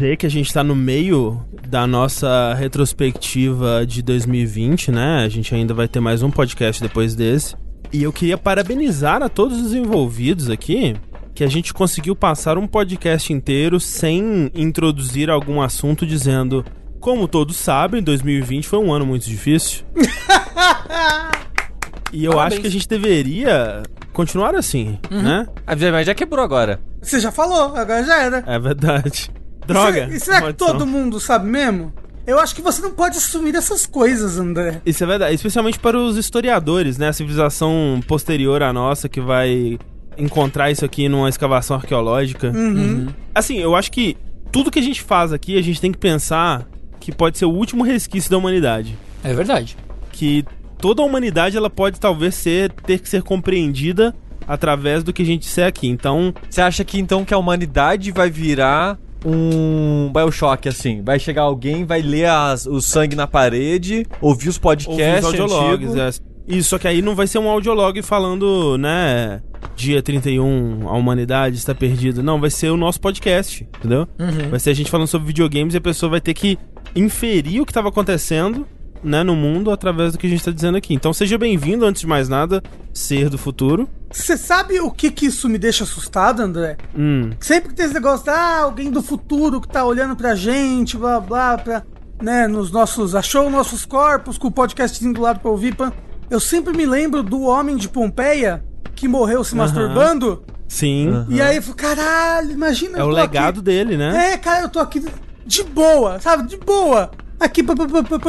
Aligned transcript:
dizer 0.00 0.16
que 0.16 0.24
a 0.24 0.30
gente 0.30 0.50
tá 0.50 0.64
no 0.64 0.74
meio 0.74 1.44
da 1.68 1.86
nossa 1.86 2.54
retrospectiva 2.54 3.84
de 3.86 4.00
2020, 4.00 4.90
né? 4.90 5.24
A 5.24 5.28
gente 5.28 5.54
ainda 5.54 5.74
vai 5.74 5.86
ter 5.86 6.00
mais 6.00 6.22
um 6.22 6.30
podcast 6.30 6.80
depois 6.80 7.14
desse. 7.14 7.54
E 7.92 8.02
eu 8.02 8.10
queria 8.10 8.38
parabenizar 8.38 9.22
a 9.22 9.28
todos 9.28 9.60
os 9.60 9.74
envolvidos 9.74 10.48
aqui 10.48 10.96
que 11.34 11.44
a 11.44 11.48
gente 11.48 11.74
conseguiu 11.74 12.16
passar 12.16 12.56
um 12.56 12.66
podcast 12.66 13.30
inteiro 13.30 13.78
sem 13.78 14.50
introduzir 14.54 15.28
algum 15.28 15.60
assunto 15.60 16.06
dizendo, 16.06 16.64
como 16.98 17.28
todos 17.28 17.56
sabem, 17.56 18.02
2020 18.02 18.66
foi 18.66 18.78
um 18.78 18.94
ano 18.94 19.04
muito 19.04 19.26
difícil. 19.26 19.84
e 22.10 22.24
eu 22.24 22.32
Parabéns. 22.32 22.52
acho 22.52 22.60
que 22.62 22.66
a 22.66 22.70
gente 22.70 22.88
deveria 22.88 23.82
continuar 24.14 24.54
assim, 24.54 24.98
né? 25.10 25.46
A 25.66 25.76
Mas 25.92 26.06
já 26.06 26.14
quebrou 26.14 26.42
agora. 26.42 26.80
Você 27.02 27.20
já 27.20 27.30
falou, 27.30 27.76
agora 27.76 28.02
já 28.02 28.22
era. 28.22 28.42
É 28.46 28.58
verdade. 28.58 29.30
Droga. 29.72 30.08
E 30.10 30.20
será 30.20 30.42
que 30.42 30.52
todo 30.52 30.86
mundo 30.86 31.18
sabe 31.20 31.48
mesmo? 31.48 31.92
Eu 32.26 32.38
acho 32.38 32.54
que 32.54 32.62
você 32.62 32.80
não 32.82 32.92
pode 32.92 33.16
assumir 33.16 33.54
essas 33.54 33.86
coisas, 33.86 34.38
André. 34.38 34.80
Isso 34.84 35.02
é 35.02 35.06
verdade, 35.06 35.34
especialmente 35.34 35.78
para 35.78 35.98
os 35.98 36.16
historiadores, 36.16 36.98
né? 36.98 37.08
A 37.08 37.12
civilização 37.12 38.00
posterior 38.06 38.62
à 38.62 38.72
nossa 38.72 39.08
que 39.08 39.20
vai 39.20 39.78
encontrar 40.16 40.70
isso 40.70 40.84
aqui 40.84 41.08
numa 41.08 41.28
escavação 41.28 41.76
arqueológica. 41.76 42.52
Uhum. 42.54 43.08
Assim, 43.34 43.58
eu 43.58 43.74
acho 43.74 43.90
que 43.90 44.16
tudo 44.52 44.70
que 44.70 44.78
a 44.78 44.82
gente 44.82 45.02
faz 45.02 45.32
aqui, 45.32 45.58
a 45.58 45.62
gente 45.62 45.80
tem 45.80 45.90
que 45.90 45.98
pensar 45.98 46.68
que 46.98 47.10
pode 47.10 47.38
ser 47.38 47.46
o 47.46 47.50
último 47.50 47.82
resquício 47.82 48.30
da 48.30 48.36
humanidade. 48.36 48.96
É 49.24 49.32
verdade. 49.32 49.76
Que 50.12 50.44
toda 50.78 51.02
a 51.02 51.04
humanidade 51.04 51.56
ela 51.56 51.70
pode 51.70 51.98
talvez 51.98 52.34
ser 52.34 52.70
ter 52.70 52.98
que 52.98 53.08
ser 53.08 53.22
compreendida 53.22 54.14
através 54.46 55.02
do 55.02 55.12
que 55.12 55.22
a 55.22 55.26
gente 55.26 55.42
disser 55.42 55.66
aqui. 55.66 55.88
Então, 55.88 56.34
Você 56.48 56.60
acha 56.60 56.84
que 56.84 56.98
então 56.98 57.24
que 57.24 57.32
a 57.32 57.38
humanidade 57.38 58.10
vai 58.10 58.30
virar 58.30 58.98
um 59.24 60.10
Bioshock, 60.12 60.68
assim? 60.68 61.02
Vai 61.02 61.18
chegar 61.18 61.42
alguém, 61.42 61.84
vai 61.84 62.02
ler 62.02 62.26
as- 62.26 62.66
o 62.66 62.80
sangue 62.80 63.14
na 63.16 63.26
parede, 63.26 64.06
ouvir 64.20 64.48
os 64.48 64.56
ouvir 64.56 64.60
podcasts 64.62 65.18
os 65.18 65.40
audiologs, 65.40 65.90
antigos. 65.90 66.20
é. 66.26 66.30
Isso, 66.48 66.70
só 66.70 66.78
que 66.78 66.88
aí 66.88 67.00
não 67.00 67.14
vai 67.14 67.26
ser 67.28 67.38
um 67.38 67.48
audiolog 67.48 68.02
falando, 68.02 68.76
né, 68.76 69.40
dia 69.76 70.02
31, 70.02 70.88
a 70.88 70.92
humanidade 70.96 71.56
está 71.56 71.72
perdida. 71.74 72.22
Não, 72.22 72.40
vai 72.40 72.50
ser 72.50 72.70
o 72.70 72.76
nosso 72.76 73.00
podcast, 73.00 73.68
entendeu? 73.78 74.08
Uhum. 74.18 74.48
Vai 74.50 74.58
ser 74.58 74.70
a 74.70 74.74
gente 74.74 74.90
falando 74.90 75.06
sobre 75.06 75.28
videogames 75.28 75.74
e 75.74 75.76
a 75.76 75.80
pessoa 75.80 76.10
vai 76.10 76.20
ter 76.20 76.34
que 76.34 76.58
inferir 76.96 77.60
o 77.60 77.66
que 77.66 77.70
estava 77.70 77.88
acontecendo, 77.88 78.66
né, 79.02 79.22
no 79.22 79.34
mundo 79.34 79.70
através 79.70 80.12
do 80.12 80.18
que 80.18 80.26
a 80.26 80.30
gente 80.30 80.40
está 80.40 80.50
dizendo 80.50 80.76
aqui. 80.76 80.92
Então 80.94 81.12
seja 81.12 81.36
bem-vindo, 81.38 81.84
antes 81.86 82.00
de 82.02 82.06
mais 82.06 82.28
nada, 82.28 82.62
ser 82.92 83.28
do 83.28 83.38
futuro. 83.38 83.88
Você 84.12 84.36
sabe 84.36 84.80
o 84.80 84.90
que 84.90 85.10
que 85.10 85.26
isso 85.26 85.48
me 85.48 85.56
deixa 85.58 85.84
assustado, 85.84 86.40
André? 86.42 86.76
Hum, 86.96 87.30
Sempre 87.40 87.70
que 87.70 87.74
tem 87.74 87.84
esse 87.86 87.94
negócio, 87.94 88.24
de, 88.24 88.30
ah, 88.30 88.58
alguém 88.62 88.90
do 88.90 89.02
futuro 89.02 89.60
que 89.60 89.68
tá 89.68 89.84
olhando 89.84 90.16
pra 90.16 90.34
gente, 90.34 90.96
blá 90.96 91.20
blá, 91.20 91.56
pra, 91.58 91.82
né, 92.20 92.46
nos 92.48 92.70
nossos. 92.70 93.14
achou 93.14 93.48
nossos 93.50 93.84
corpos 93.84 94.36
com 94.36 94.48
o 94.48 94.52
podcastzinho 94.52 95.14
do 95.14 95.20
lado 95.20 95.40
pra 95.40 95.50
ouvir. 95.50 95.74
pã. 95.74 95.92
Eu 96.28 96.38
sempre 96.40 96.76
me 96.76 96.86
lembro 96.86 97.22
do 97.22 97.42
homem 97.42 97.76
de 97.76 97.88
Pompeia 97.88 98.62
que 98.94 99.08
morreu 99.08 99.42
se 99.42 99.54
masturbando. 99.56 100.42
sim. 100.68 101.08
E 101.28 101.40
aí 101.40 101.56
eu 101.56 101.62
falo, 101.62 101.76
caralho, 101.76 102.50
imagina. 102.52 102.98
É 102.98 103.04
o 103.04 103.08
legado 103.08 103.58
aqui- 103.58 103.62
dele, 103.62 103.96
né? 103.96 104.32
É, 104.32 104.36
cara, 104.36 104.62
eu 104.64 104.68
tô 104.68 104.78
aqui 104.78 105.04
de 105.46 105.62
boa, 105.64 106.20
sabe? 106.20 106.46
De 106.48 106.56
boa. 106.56 107.10
Aqui 107.40 107.62
pá, 107.62 107.74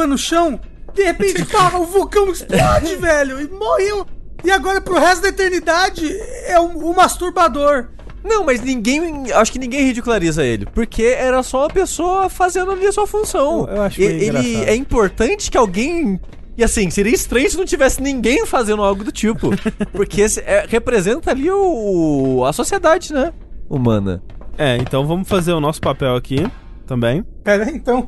no 0.06 0.16
chão. 0.18 0.58
De 0.94 1.02
repente, 1.04 1.44
pá, 1.52 1.70
o 1.76 1.84
vulcão 1.84 2.30
explode, 2.32 2.96
velho. 2.96 3.40
E 3.40 3.48
morreu. 3.48 4.06
E 4.44 4.50
agora, 4.50 4.80
pro 4.80 4.98
resto 4.98 5.22
da 5.22 5.28
eternidade, 5.28 6.10
é 6.46 6.58
um, 6.58 6.90
um 6.90 6.94
masturbador. 6.94 7.88
Não, 8.24 8.44
mas 8.44 8.60
ninguém. 8.60 9.30
Acho 9.32 9.52
que 9.52 9.58
ninguém 9.58 9.84
ridiculariza 9.84 10.44
ele. 10.44 10.66
Porque 10.66 11.02
era 11.04 11.42
só 11.42 11.60
uma 11.62 11.68
pessoa 11.68 12.28
fazendo 12.28 12.70
ali 12.70 12.86
a 12.86 12.92
sua 12.92 13.06
função. 13.06 13.66
Eu- 13.68 13.76
eu 13.76 13.82
acho 13.82 14.00
E- 14.00 14.04
Ele 14.04 14.24
engraçado. 14.26 14.68
é 14.68 14.74
importante 14.74 15.50
que 15.50 15.56
alguém. 15.58 16.20
E 16.56 16.62
assim, 16.62 16.90
seria 16.90 17.14
estranho 17.14 17.50
se 17.50 17.56
não 17.56 17.64
tivesse 17.64 18.00
ninguém 18.02 18.44
fazendo 18.46 18.82
algo 18.82 19.02
do 19.02 19.10
tipo. 19.12 19.50
porque 19.92 20.20
esse 20.20 20.40
é- 20.40 20.66
representa 20.68 21.30
ali 21.30 21.50
o, 21.50 22.44
a 22.46 22.52
sociedade, 22.52 23.12
né? 23.12 23.32
Humana. 23.68 24.22
É, 24.58 24.76
então 24.76 25.06
vamos 25.06 25.26
fazer 25.28 25.52
o 25.52 25.60
nosso 25.60 25.80
papel 25.80 26.14
aqui 26.14 26.46
também. 26.86 27.24
Pera 27.42 27.64
aí, 27.64 27.74
então. 27.74 28.06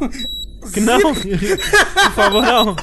Que 0.72 0.80
não, 0.80 1.00
por 1.00 2.12
favor, 2.14 2.42
não. 2.42 2.76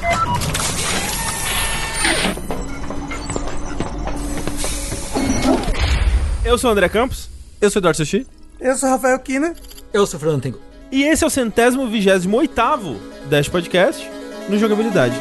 Eu 6.44 6.58
sou 6.58 6.70
o 6.70 6.74
André 6.74 6.90
Campos. 6.90 7.30
Eu 7.60 7.70
sou 7.70 7.80
o 7.80 7.82
Eduardo 7.82 7.98
Sushi. 7.98 8.26
Eu 8.60 8.76
sou 8.76 8.90
Rafael 8.90 9.18
Kina. 9.20 9.56
Eu 9.94 10.06
sou 10.06 10.20
Fernando 10.20 10.42
Tengu. 10.42 10.60
E 10.92 11.04
esse 11.04 11.24
é 11.24 11.28
o 11.28 11.30
centésimo 11.30 11.88
vigésimo 11.88 12.38
oitavo 12.38 13.00
Dash 13.30 13.48
Podcast 13.48 14.10
no 14.50 14.58
Jogabilidade. 14.58 15.16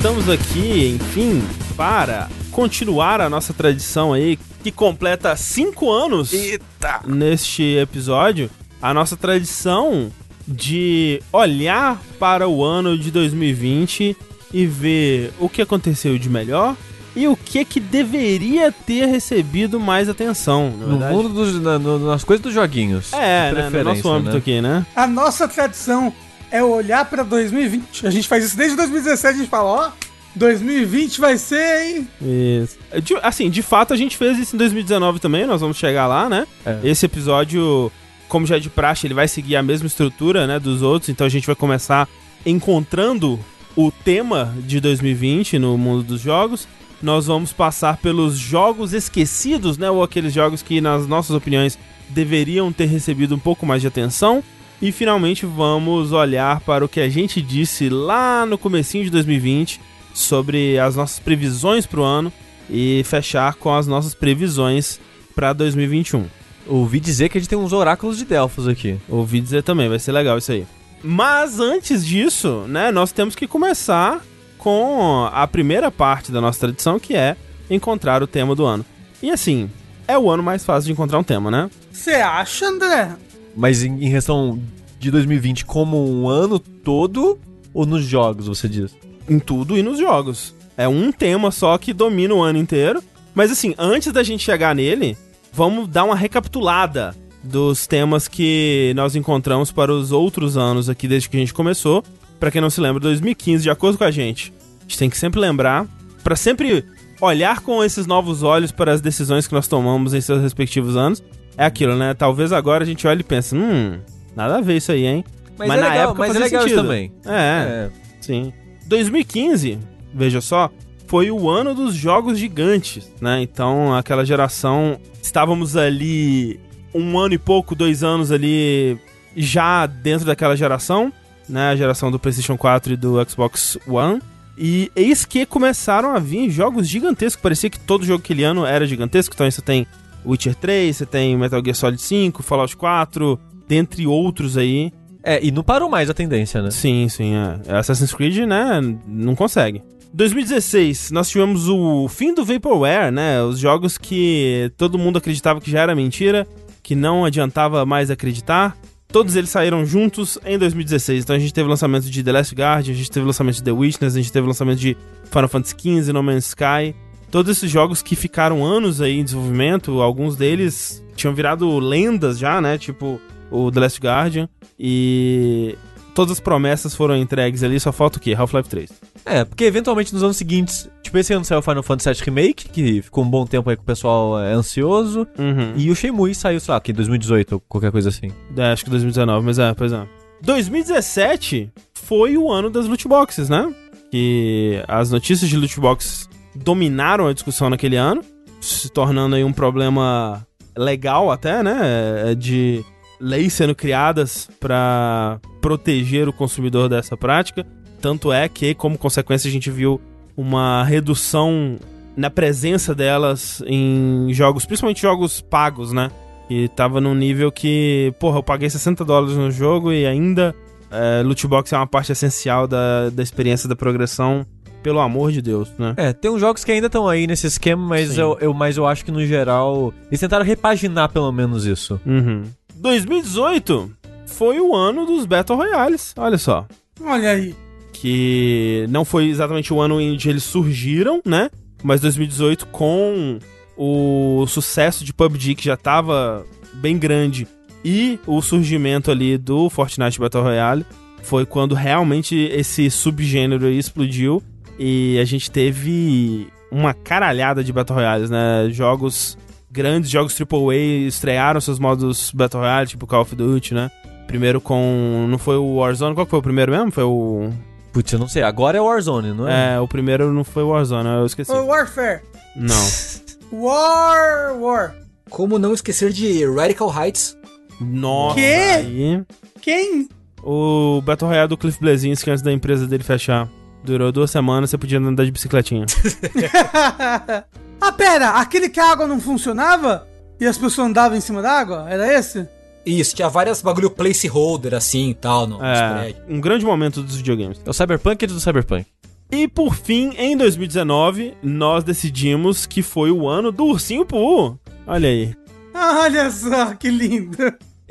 Estamos 0.00 0.30
aqui, 0.30 0.96
enfim, 0.98 1.42
para 1.76 2.26
continuar 2.50 3.20
a 3.20 3.28
nossa 3.28 3.52
tradição 3.52 4.14
aí, 4.14 4.38
que 4.62 4.72
completa 4.72 5.36
cinco 5.36 5.92
anos 5.92 6.32
Eita! 6.32 7.02
neste 7.06 7.76
episódio, 7.76 8.48
a 8.80 8.94
nossa 8.94 9.14
tradição 9.14 10.10
de 10.48 11.22
olhar 11.30 12.00
para 12.18 12.48
o 12.48 12.64
ano 12.64 12.96
de 12.96 13.10
2020 13.10 14.16
e 14.54 14.64
ver 14.64 15.34
o 15.38 15.50
que 15.50 15.60
aconteceu 15.60 16.18
de 16.18 16.30
melhor 16.30 16.74
e 17.14 17.28
o 17.28 17.36
que 17.36 17.62
que 17.62 17.78
deveria 17.78 18.72
ter 18.72 19.04
recebido 19.04 19.78
mais 19.78 20.08
atenção, 20.08 20.72
na 20.78 20.86
No 20.86 20.98
mundo 20.98 21.28
dos. 21.28 21.60
Na, 21.60 21.78
no- 21.78 21.98
nas 22.08 22.24
coisas 22.24 22.42
dos 22.42 22.54
joguinhos. 22.54 23.12
É, 23.12 23.50
De 23.50 23.56
né, 23.56 23.68
no 23.70 23.84
nosso 23.84 24.08
âmbito 24.08 24.32
né? 24.32 24.38
aqui, 24.38 24.62
né? 24.62 24.86
A 24.96 25.06
nossa 25.06 25.46
tradição 25.46 26.10
é 26.50 26.62
olhar 26.62 27.04
pra 27.04 27.22
2020. 27.22 28.06
A 28.06 28.10
gente 28.10 28.26
faz 28.28 28.44
isso 28.44 28.56
desde 28.56 28.76
2017. 28.76 29.34
A 29.34 29.38
gente 29.38 29.48
fala, 29.50 29.68
ó, 29.70 29.90
2020 30.36 31.20
vai 31.20 31.36
ser, 31.36 31.82
hein? 31.96 32.08
Isso. 32.20 32.78
De- 33.02 33.16
assim, 33.22 33.50
de 33.50 33.62
fato 33.62 33.92
a 33.92 33.96
gente 33.96 34.16
fez 34.16 34.38
isso 34.38 34.54
em 34.54 34.58
2019 34.58 35.18
também, 35.18 35.46
nós 35.46 35.60
vamos 35.60 35.76
chegar 35.76 36.06
lá, 36.06 36.28
né? 36.28 36.46
É. 36.64 36.78
Esse 36.84 37.06
episódio, 37.06 37.90
como 38.28 38.46
já 38.46 38.56
é 38.56 38.60
de 38.60 38.70
praxe, 38.70 39.06
ele 39.06 39.14
vai 39.14 39.26
seguir 39.28 39.56
a 39.56 39.62
mesma 39.62 39.86
estrutura, 39.86 40.46
né, 40.46 40.58
dos 40.60 40.82
outros, 40.82 41.08
então 41.08 41.26
a 41.26 41.30
gente 41.30 41.46
vai 41.46 41.56
começar 41.56 42.08
encontrando 42.46 43.38
o 43.76 43.90
tema 43.90 44.54
de 44.66 44.80
2020 44.80 45.58
no 45.58 45.76
mundo 45.78 46.02
dos 46.02 46.20
jogos. 46.20 46.66
Nós 47.02 47.26
vamos 47.26 47.52
passar 47.52 47.96
pelos 47.96 48.36
jogos 48.36 48.92
esquecidos, 48.92 49.78
né, 49.78 49.90
ou 49.90 50.02
aqueles 50.02 50.32
jogos 50.32 50.62
que 50.62 50.80
nas 50.80 51.06
nossas 51.06 51.34
opiniões 51.34 51.78
deveriam 52.08 52.72
ter 52.72 52.86
recebido 52.86 53.34
um 53.34 53.38
pouco 53.38 53.64
mais 53.64 53.80
de 53.80 53.88
atenção. 53.88 54.42
E 54.80 54.90
finalmente 54.92 55.44
vamos 55.44 56.12
olhar 56.12 56.60
para 56.60 56.84
o 56.84 56.88
que 56.88 57.00
a 57.00 57.08
gente 57.08 57.42
disse 57.42 57.88
lá 57.88 58.46
no 58.46 58.56
comecinho 58.56 59.04
de 59.04 59.10
2020 59.10 59.80
sobre 60.14 60.78
as 60.78 60.96
nossas 60.96 61.18
previsões 61.18 61.86
para 61.86 62.00
o 62.00 62.04
ano 62.04 62.32
e 62.68 63.02
fechar 63.04 63.54
com 63.54 63.74
as 63.74 63.86
nossas 63.86 64.14
previsões 64.14 64.98
para 65.34 65.52
2021. 65.52 66.26
Ouvi 66.66 67.00
dizer 67.00 67.28
que 67.28 67.36
a 67.36 67.40
gente 67.40 67.50
tem 67.50 67.58
uns 67.58 67.72
oráculos 67.72 68.16
de 68.16 68.24
Delfos 68.24 68.66
aqui. 68.66 68.98
Ouvi 69.08 69.40
dizer 69.40 69.62
também, 69.62 69.88
vai 69.88 69.98
ser 69.98 70.12
legal 70.12 70.38
isso 70.38 70.52
aí. 70.52 70.66
Mas 71.02 71.58
antes 71.58 72.06
disso, 72.06 72.64
né, 72.68 72.90
nós 72.90 73.12
temos 73.12 73.34
que 73.34 73.46
começar 73.46 74.20
com 74.56 75.28
a 75.32 75.46
primeira 75.46 75.90
parte 75.90 76.30
da 76.30 76.40
nossa 76.40 76.60
tradição, 76.60 76.98
que 76.98 77.14
é 77.14 77.36
encontrar 77.68 78.22
o 78.22 78.26
tema 78.26 78.54
do 78.54 78.64
ano. 78.64 78.84
E 79.22 79.30
assim, 79.30 79.70
é 80.06 80.18
o 80.18 80.30
ano 80.30 80.42
mais 80.42 80.64
fácil 80.64 80.86
de 80.86 80.92
encontrar 80.92 81.18
um 81.18 81.24
tema, 81.24 81.50
né? 81.50 81.70
Você 81.90 82.12
acha, 82.12 82.66
André? 82.66 83.16
Mas 83.56 83.82
em, 83.82 84.04
em 84.04 84.10
questão 84.10 84.60
de 84.98 85.10
2020 85.10 85.64
como 85.64 86.10
um 86.10 86.28
ano 86.28 86.58
todo 86.58 87.38
ou 87.72 87.86
nos 87.86 88.04
jogos, 88.04 88.46
você 88.46 88.68
diz? 88.68 88.94
em 89.30 89.38
tudo 89.38 89.78
e 89.78 89.82
nos 89.82 89.98
jogos. 89.98 90.54
É 90.76 90.88
um 90.88 91.12
tema 91.12 91.50
só 91.50 91.78
que 91.78 91.92
domina 91.92 92.34
o 92.34 92.42
ano 92.42 92.58
inteiro. 92.58 93.02
Mas 93.32 93.52
assim, 93.52 93.74
antes 93.78 94.12
da 94.12 94.24
gente 94.24 94.42
chegar 94.42 94.74
nele, 94.74 95.16
vamos 95.52 95.88
dar 95.88 96.04
uma 96.04 96.16
recapitulada 96.16 97.14
dos 97.42 97.86
temas 97.86 98.26
que 98.26 98.92
nós 98.96 99.14
encontramos 99.14 99.70
para 99.70 99.92
os 99.92 100.10
outros 100.10 100.56
anos 100.56 100.90
aqui 100.90 101.06
desde 101.06 101.28
que 101.28 101.36
a 101.36 101.40
gente 101.40 101.54
começou. 101.54 102.02
Pra 102.40 102.50
quem 102.50 102.60
não 102.60 102.70
se 102.70 102.80
lembra, 102.80 103.00
2015, 103.00 103.62
de 103.62 103.70
acordo 103.70 103.98
com 103.98 104.04
a 104.04 104.10
gente, 104.10 104.52
a 104.78 104.82
gente 104.82 104.98
tem 104.98 105.10
que 105.10 105.16
sempre 105.16 105.38
lembrar, 105.38 105.86
pra 106.24 106.34
sempre 106.34 106.84
olhar 107.20 107.60
com 107.60 107.84
esses 107.84 108.06
novos 108.06 108.42
olhos 108.42 108.72
para 108.72 108.92
as 108.92 109.00
decisões 109.00 109.46
que 109.46 109.52
nós 109.52 109.68
tomamos 109.68 110.14
em 110.14 110.20
seus 110.20 110.42
respectivos 110.42 110.96
anos. 110.96 111.22
É 111.60 111.66
aquilo, 111.66 111.94
né? 111.94 112.14
Talvez 112.14 112.54
agora 112.54 112.84
a 112.84 112.86
gente 112.86 113.06
olhe 113.06 113.20
e 113.20 113.22
pense, 113.22 113.54
hum, 113.54 114.00
nada 114.34 114.56
a 114.56 114.60
ver 114.62 114.78
isso 114.78 114.92
aí, 114.92 115.04
hein? 115.04 115.22
Mas, 115.58 115.68
é 115.68 115.76
legal, 115.76 116.14
mas 116.14 116.34
é 116.34 116.38
legal 116.38 116.60
isso 116.60 116.70
sentido. 116.70 116.82
também. 116.82 117.12
É, 117.26 117.90
sim. 118.18 118.50
2015, 118.86 119.78
veja 120.14 120.40
só, 120.40 120.70
foi 121.06 121.30
o 121.30 121.50
ano 121.50 121.74
dos 121.74 121.94
jogos 121.94 122.38
gigantes, 122.38 123.12
né? 123.20 123.42
Então, 123.42 123.94
aquela 123.94 124.24
geração, 124.24 124.98
estávamos 125.22 125.76
ali 125.76 126.58
um 126.94 127.18
ano 127.18 127.34
e 127.34 127.38
pouco, 127.38 127.74
dois 127.74 128.02
anos 128.02 128.32
ali 128.32 128.98
já 129.36 129.84
dentro 129.84 130.24
daquela 130.24 130.56
geração, 130.56 131.12
né? 131.46 131.72
A 131.72 131.76
geração 131.76 132.10
do 132.10 132.18
PlayStation 132.18 132.56
4 132.56 132.94
e 132.94 132.96
do 132.96 133.22
Xbox 133.28 133.76
One. 133.86 134.22
E 134.56 134.90
eis 134.96 135.26
que 135.26 135.44
começaram 135.44 136.16
a 136.16 136.18
vir 136.18 136.48
jogos 136.48 136.88
gigantescos. 136.88 137.42
Parecia 137.42 137.68
que 137.68 137.78
todo 137.78 138.06
jogo 138.06 138.22
aquele 138.24 138.44
ano 138.44 138.64
era 138.64 138.86
gigantesco. 138.86 139.34
Então 139.34 139.50
você 139.50 139.60
tem 139.60 139.86
Witcher 140.24 140.54
3, 140.54 140.96
você 140.96 141.06
tem 141.06 141.36
Metal 141.36 141.62
Gear 141.64 141.74
Solid 141.74 142.00
5, 142.00 142.42
Fallout 142.42 142.76
4, 142.76 143.38
dentre 143.68 144.06
outros 144.06 144.56
aí. 144.56 144.92
É, 145.22 145.44
e 145.44 145.50
não 145.50 145.62
parou 145.62 145.88
mais 145.88 146.08
a 146.08 146.14
tendência, 146.14 146.62
né? 146.62 146.70
Sim, 146.70 147.08
sim, 147.08 147.34
é. 147.34 147.76
Assassin's 147.76 148.14
Creed, 148.14 148.38
né, 148.46 148.80
não 149.06 149.34
consegue. 149.34 149.82
2016, 150.12 151.12
nós 151.12 151.28
tivemos 151.28 151.68
o 151.68 152.08
fim 152.08 152.34
do 152.34 152.44
Vaporware, 152.44 153.12
né? 153.12 153.42
Os 153.42 153.58
jogos 153.60 153.96
que 153.96 154.72
todo 154.76 154.98
mundo 154.98 155.18
acreditava 155.18 155.60
que 155.60 155.70
já 155.70 155.80
era 155.80 155.94
mentira, 155.94 156.46
que 156.82 156.96
não 156.96 157.24
adiantava 157.24 157.86
mais 157.86 158.10
acreditar. 158.10 158.76
Todos 159.12 159.36
eles 159.36 159.50
saíram 159.50 159.86
juntos 159.86 160.36
em 160.44 160.58
2016. 160.58 161.22
Então 161.22 161.36
a 161.36 161.38
gente 161.38 161.54
teve 161.54 161.66
o 161.66 161.70
lançamento 161.70 162.10
de 162.10 162.22
The 162.24 162.32
Last 162.32 162.54
Guard, 162.54 162.88
a 162.88 162.92
gente 162.92 163.10
teve 163.10 163.24
o 163.24 163.26
lançamento 163.26 163.56
de 163.56 163.62
The 163.62 163.72
Witness, 163.72 164.14
a 164.14 164.18
gente 164.18 164.32
teve 164.32 164.44
o 164.44 164.48
lançamento 164.48 164.78
de 164.78 164.96
Final 165.24 165.48
Fantasy 165.48 165.74
XV, 165.78 166.12
No 166.12 166.22
Man's 166.22 166.48
Sky. 166.48 166.94
Todos 167.30 167.56
esses 167.56 167.70
jogos 167.70 168.02
que 168.02 168.16
ficaram 168.16 168.64
anos 168.64 169.00
aí 169.00 169.18
em 169.18 169.24
desenvolvimento, 169.24 170.00
alguns 170.02 170.36
deles 170.36 171.04
tinham 171.14 171.34
virado 171.34 171.78
lendas 171.78 172.38
já, 172.38 172.60
né? 172.60 172.76
Tipo 172.76 173.20
o 173.50 173.70
The 173.70 173.80
Last 173.80 174.00
Guardian. 174.00 174.48
E 174.78 175.76
todas 176.14 176.32
as 176.32 176.40
promessas 176.40 176.94
foram 176.94 177.16
entregues 177.16 177.62
ali, 177.62 177.78
só 177.78 177.92
falta 177.92 178.18
o 178.18 178.20
quê? 178.20 178.34
Half-Life 178.34 178.68
3. 178.68 178.90
É, 179.24 179.44
porque 179.44 179.64
eventualmente 179.64 180.12
nos 180.12 180.22
anos 180.22 180.36
seguintes, 180.36 180.88
tipo, 181.02 181.16
esse 181.18 181.32
ano 181.32 181.44
saiu 181.44 181.58
o 181.58 181.62
Final 181.62 181.82
Fantasy 181.82 182.10
VII 182.12 182.24
Remake, 182.24 182.68
que 182.68 183.02
ficou 183.02 183.22
um 183.22 183.28
bom 183.28 183.44
tempo 183.44 183.68
aí 183.68 183.76
que 183.76 183.82
o 183.82 183.86
pessoal 183.86 184.40
é 184.40 184.52
ansioso. 184.52 185.26
Uhum. 185.38 185.74
E 185.76 185.90
o 185.90 185.94
Shenmue 185.94 186.34
saiu, 186.34 186.58
sei 186.58 186.72
lá, 186.72 186.78
aqui 186.78 186.92
em 186.92 186.94
2018 186.94 187.52
ou 187.52 187.60
qualquer 187.60 187.92
coisa 187.92 188.08
assim. 188.08 188.28
É, 188.56 188.72
acho 188.72 188.84
que 188.84 188.90
2019, 188.90 189.44
mas 189.44 189.58
é, 189.58 189.74
pois 189.74 189.92
é. 189.92 190.06
2017 190.42 191.70
foi 191.94 192.36
o 192.36 192.50
ano 192.50 192.70
das 192.70 192.86
loot 192.86 193.06
boxes, 193.06 193.48
né? 193.48 193.72
Que 194.10 194.82
as 194.88 195.10
notícias 195.10 195.48
de 195.48 195.56
loot 195.56 195.78
boxes 195.78 196.29
dominaram 196.54 197.26
a 197.26 197.32
discussão 197.32 197.70
naquele 197.70 197.96
ano, 197.96 198.22
se 198.60 198.90
tornando 198.90 199.36
aí 199.36 199.44
um 199.44 199.52
problema 199.52 200.46
legal 200.76 201.30
até, 201.30 201.62
né? 201.62 202.30
É, 202.30 202.34
De 202.34 202.84
leis 203.20 203.52
sendo 203.52 203.74
criadas 203.74 204.48
para 204.58 205.38
proteger 205.60 206.28
o 206.28 206.32
consumidor 206.32 206.88
dessa 206.88 207.16
prática. 207.16 207.66
Tanto 208.00 208.32
é 208.32 208.48
que, 208.48 208.74
como 208.74 208.96
consequência, 208.96 209.48
a 209.48 209.52
gente 209.52 209.70
viu 209.70 210.00
uma 210.36 210.82
redução 210.84 211.76
na 212.16 212.30
presença 212.30 212.94
delas 212.94 213.62
em 213.66 214.32
jogos, 214.32 214.64
principalmente 214.64 215.02
jogos 215.02 215.40
pagos, 215.40 215.92
né? 215.92 216.10
E 216.48 216.66
tava 216.68 217.00
num 217.00 217.14
nível 217.14 217.52
que, 217.52 218.12
porra, 218.18 218.38
eu 218.38 218.42
paguei 218.42 218.68
60 218.68 219.04
dólares 219.04 219.36
no 219.36 219.50
jogo 219.50 219.92
e 219.92 220.04
ainda 220.06 220.54
é, 220.90 221.22
loot 221.22 221.46
box 221.46 221.72
é 221.72 221.76
uma 221.76 221.86
parte 221.86 222.10
essencial 222.10 222.66
da, 222.66 223.10
da 223.10 223.22
experiência 223.22 223.68
da 223.68 223.76
progressão, 223.76 224.44
pelo 224.82 225.00
amor 225.00 225.32
de 225.32 225.40
Deus, 225.42 225.70
né? 225.78 225.94
É, 225.96 226.12
tem 226.12 226.30
uns 226.30 226.40
jogos 226.40 226.64
que 226.64 226.72
ainda 226.72 226.86
estão 226.86 227.08
aí 227.08 227.26
nesse 227.26 227.46
esquema, 227.46 227.86
mas 227.86 228.10
Sim. 228.10 228.20
eu, 228.20 228.38
eu, 228.40 228.54
mas 228.54 228.76
eu 228.76 228.86
acho 228.86 229.04
que 229.04 229.10
no 229.10 229.24
geral. 229.24 229.92
Eles 230.08 230.20
tentaram 230.20 230.44
repaginar 230.44 231.08
pelo 231.10 231.30
menos 231.32 231.66
isso. 231.66 232.00
Uhum. 232.06 232.44
2018 232.74 233.90
foi 234.26 234.60
o 234.60 234.74
ano 234.74 235.04
dos 235.04 235.26
Battle 235.26 235.58
Royales, 235.58 236.14
olha 236.16 236.38
só. 236.38 236.66
Olha 237.02 237.30
aí. 237.30 237.54
que 237.92 238.86
não 238.88 239.04
foi 239.04 239.28
exatamente 239.28 239.72
o 239.72 239.80
ano 239.80 240.00
em 240.00 240.16
que 240.16 240.28
eles 240.28 240.44
surgiram, 240.44 241.20
né? 241.24 241.50
Mas 241.82 242.00
2018 242.00 242.66
com 242.68 243.38
o 243.76 244.46
sucesso 244.46 245.04
de 245.04 245.12
PUBG 245.12 245.54
que 245.54 245.64
já 245.64 245.76
tava 245.76 246.44
bem 246.74 246.98
grande 246.98 247.46
e 247.84 248.18
o 248.26 248.40
surgimento 248.42 249.10
ali 249.10 249.38
do 249.38 249.70
Fortnite 249.70 250.18
Battle 250.18 250.42
Royale 250.42 250.84
foi 251.22 251.44
quando 251.46 251.74
realmente 251.74 252.36
esse 252.36 252.90
subgênero 252.90 253.66
aí 253.66 253.78
explodiu 253.78 254.42
e 254.82 255.18
a 255.20 255.26
gente 255.26 255.50
teve 255.50 256.48
uma 256.72 256.94
caralhada 256.94 257.62
de 257.62 257.70
Battle 257.70 257.98
Royales, 257.98 258.30
né? 258.30 258.66
Jogos 258.70 259.36
grandes, 259.70 260.08
jogos 260.08 260.34
AAA 260.40 261.06
estrearam 261.06 261.60
seus 261.60 261.78
modos 261.78 262.32
Battle 262.32 262.62
Royale, 262.62 262.86
tipo 262.86 263.06
Call 263.06 263.20
of 263.20 263.36
Duty, 263.36 263.74
né? 263.74 263.90
Primeiro 264.26 264.58
com. 264.58 265.26
Não 265.28 265.36
foi 265.36 265.56
o 265.56 265.76
Warzone? 265.76 266.14
Qual 266.14 266.24
que 266.24 266.30
foi 266.30 266.38
o 266.38 266.42
primeiro 266.42 266.72
mesmo? 266.72 266.90
Foi 266.90 267.04
o. 267.04 267.50
Putz, 267.92 268.10
eu 268.10 268.18
não 268.18 268.26
sei. 268.26 268.42
Agora 268.42 268.78
é 268.78 268.80
Warzone, 268.80 269.34
não 269.34 269.46
é? 269.46 269.74
É, 269.74 269.80
o 269.80 269.86
primeiro 269.86 270.32
não 270.32 270.44
foi 270.44 270.62
o 270.62 270.68
Warzone, 270.68 271.08
eu 271.10 271.26
esqueci. 271.26 271.50
Foi 271.50 271.60
Warfare. 271.60 272.22
Não. 272.56 272.88
War, 273.52 274.56
War. 274.58 274.94
Como 275.28 275.58
não 275.58 275.74
esquecer 275.74 276.10
de 276.10 276.46
Radical 276.46 276.90
Heights? 276.90 277.36
Nossa. 277.78 278.36
Quê? 278.36 278.42
aí. 278.76 279.22
Quem? 279.60 280.08
O 280.42 281.02
Battle 281.02 281.28
Royale 281.28 281.48
do 281.48 281.58
Cliff 281.58 281.78
Blazinski 281.78 282.30
antes 282.30 282.42
da 282.42 282.50
empresa 282.50 282.86
dele 282.86 283.04
fechar. 283.04 283.46
Durou 283.82 284.12
duas 284.12 284.30
semanas, 284.30 284.70
você 284.70 284.78
podia 284.78 284.98
andar 284.98 285.24
de 285.24 285.30
bicicletinha. 285.30 285.86
ah, 287.80 287.92
pera, 287.92 288.30
aquele 288.30 288.68
que 288.68 288.78
a 288.78 288.92
água 288.92 289.06
não 289.06 289.20
funcionava 289.20 290.06
e 290.38 290.46
as 290.46 290.58
pessoas 290.58 290.88
andavam 290.88 291.16
em 291.16 291.20
cima 291.20 291.40
da 291.40 291.52
água? 291.52 291.86
Era 291.88 292.12
esse? 292.12 292.46
Isso, 292.84 293.14
tinha 293.14 293.28
várias 293.28 293.60
bagulho 293.60 293.90
placeholder 293.90 294.74
assim 294.74 295.10
e 295.10 295.14
tal 295.14 295.46
no, 295.46 295.62
É, 295.64 296.14
um 296.28 296.40
grande 296.40 296.64
momento 296.64 297.02
dos 297.02 297.16
videogames. 297.16 297.60
É 297.64 297.70
o 297.70 297.72
Cyberpunk 297.72 298.26
do 298.26 298.40
Cyberpunk. 298.40 298.86
E 299.30 299.46
por 299.46 299.74
fim, 299.74 300.12
em 300.18 300.36
2019, 300.36 301.34
nós 301.42 301.84
decidimos 301.84 302.66
que 302.66 302.82
foi 302.82 303.12
o 303.12 303.28
ano 303.28 303.52
do 303.52 303.64
Ursinho 303.64 304.04
Poo. 304.04 304.58
Olha 304.86 305.08
aí. 305.08 305.34
Olha 305.72 306.30
só, 306.30 306.74
que 306.74 306.90
lindo. 306.90 307.36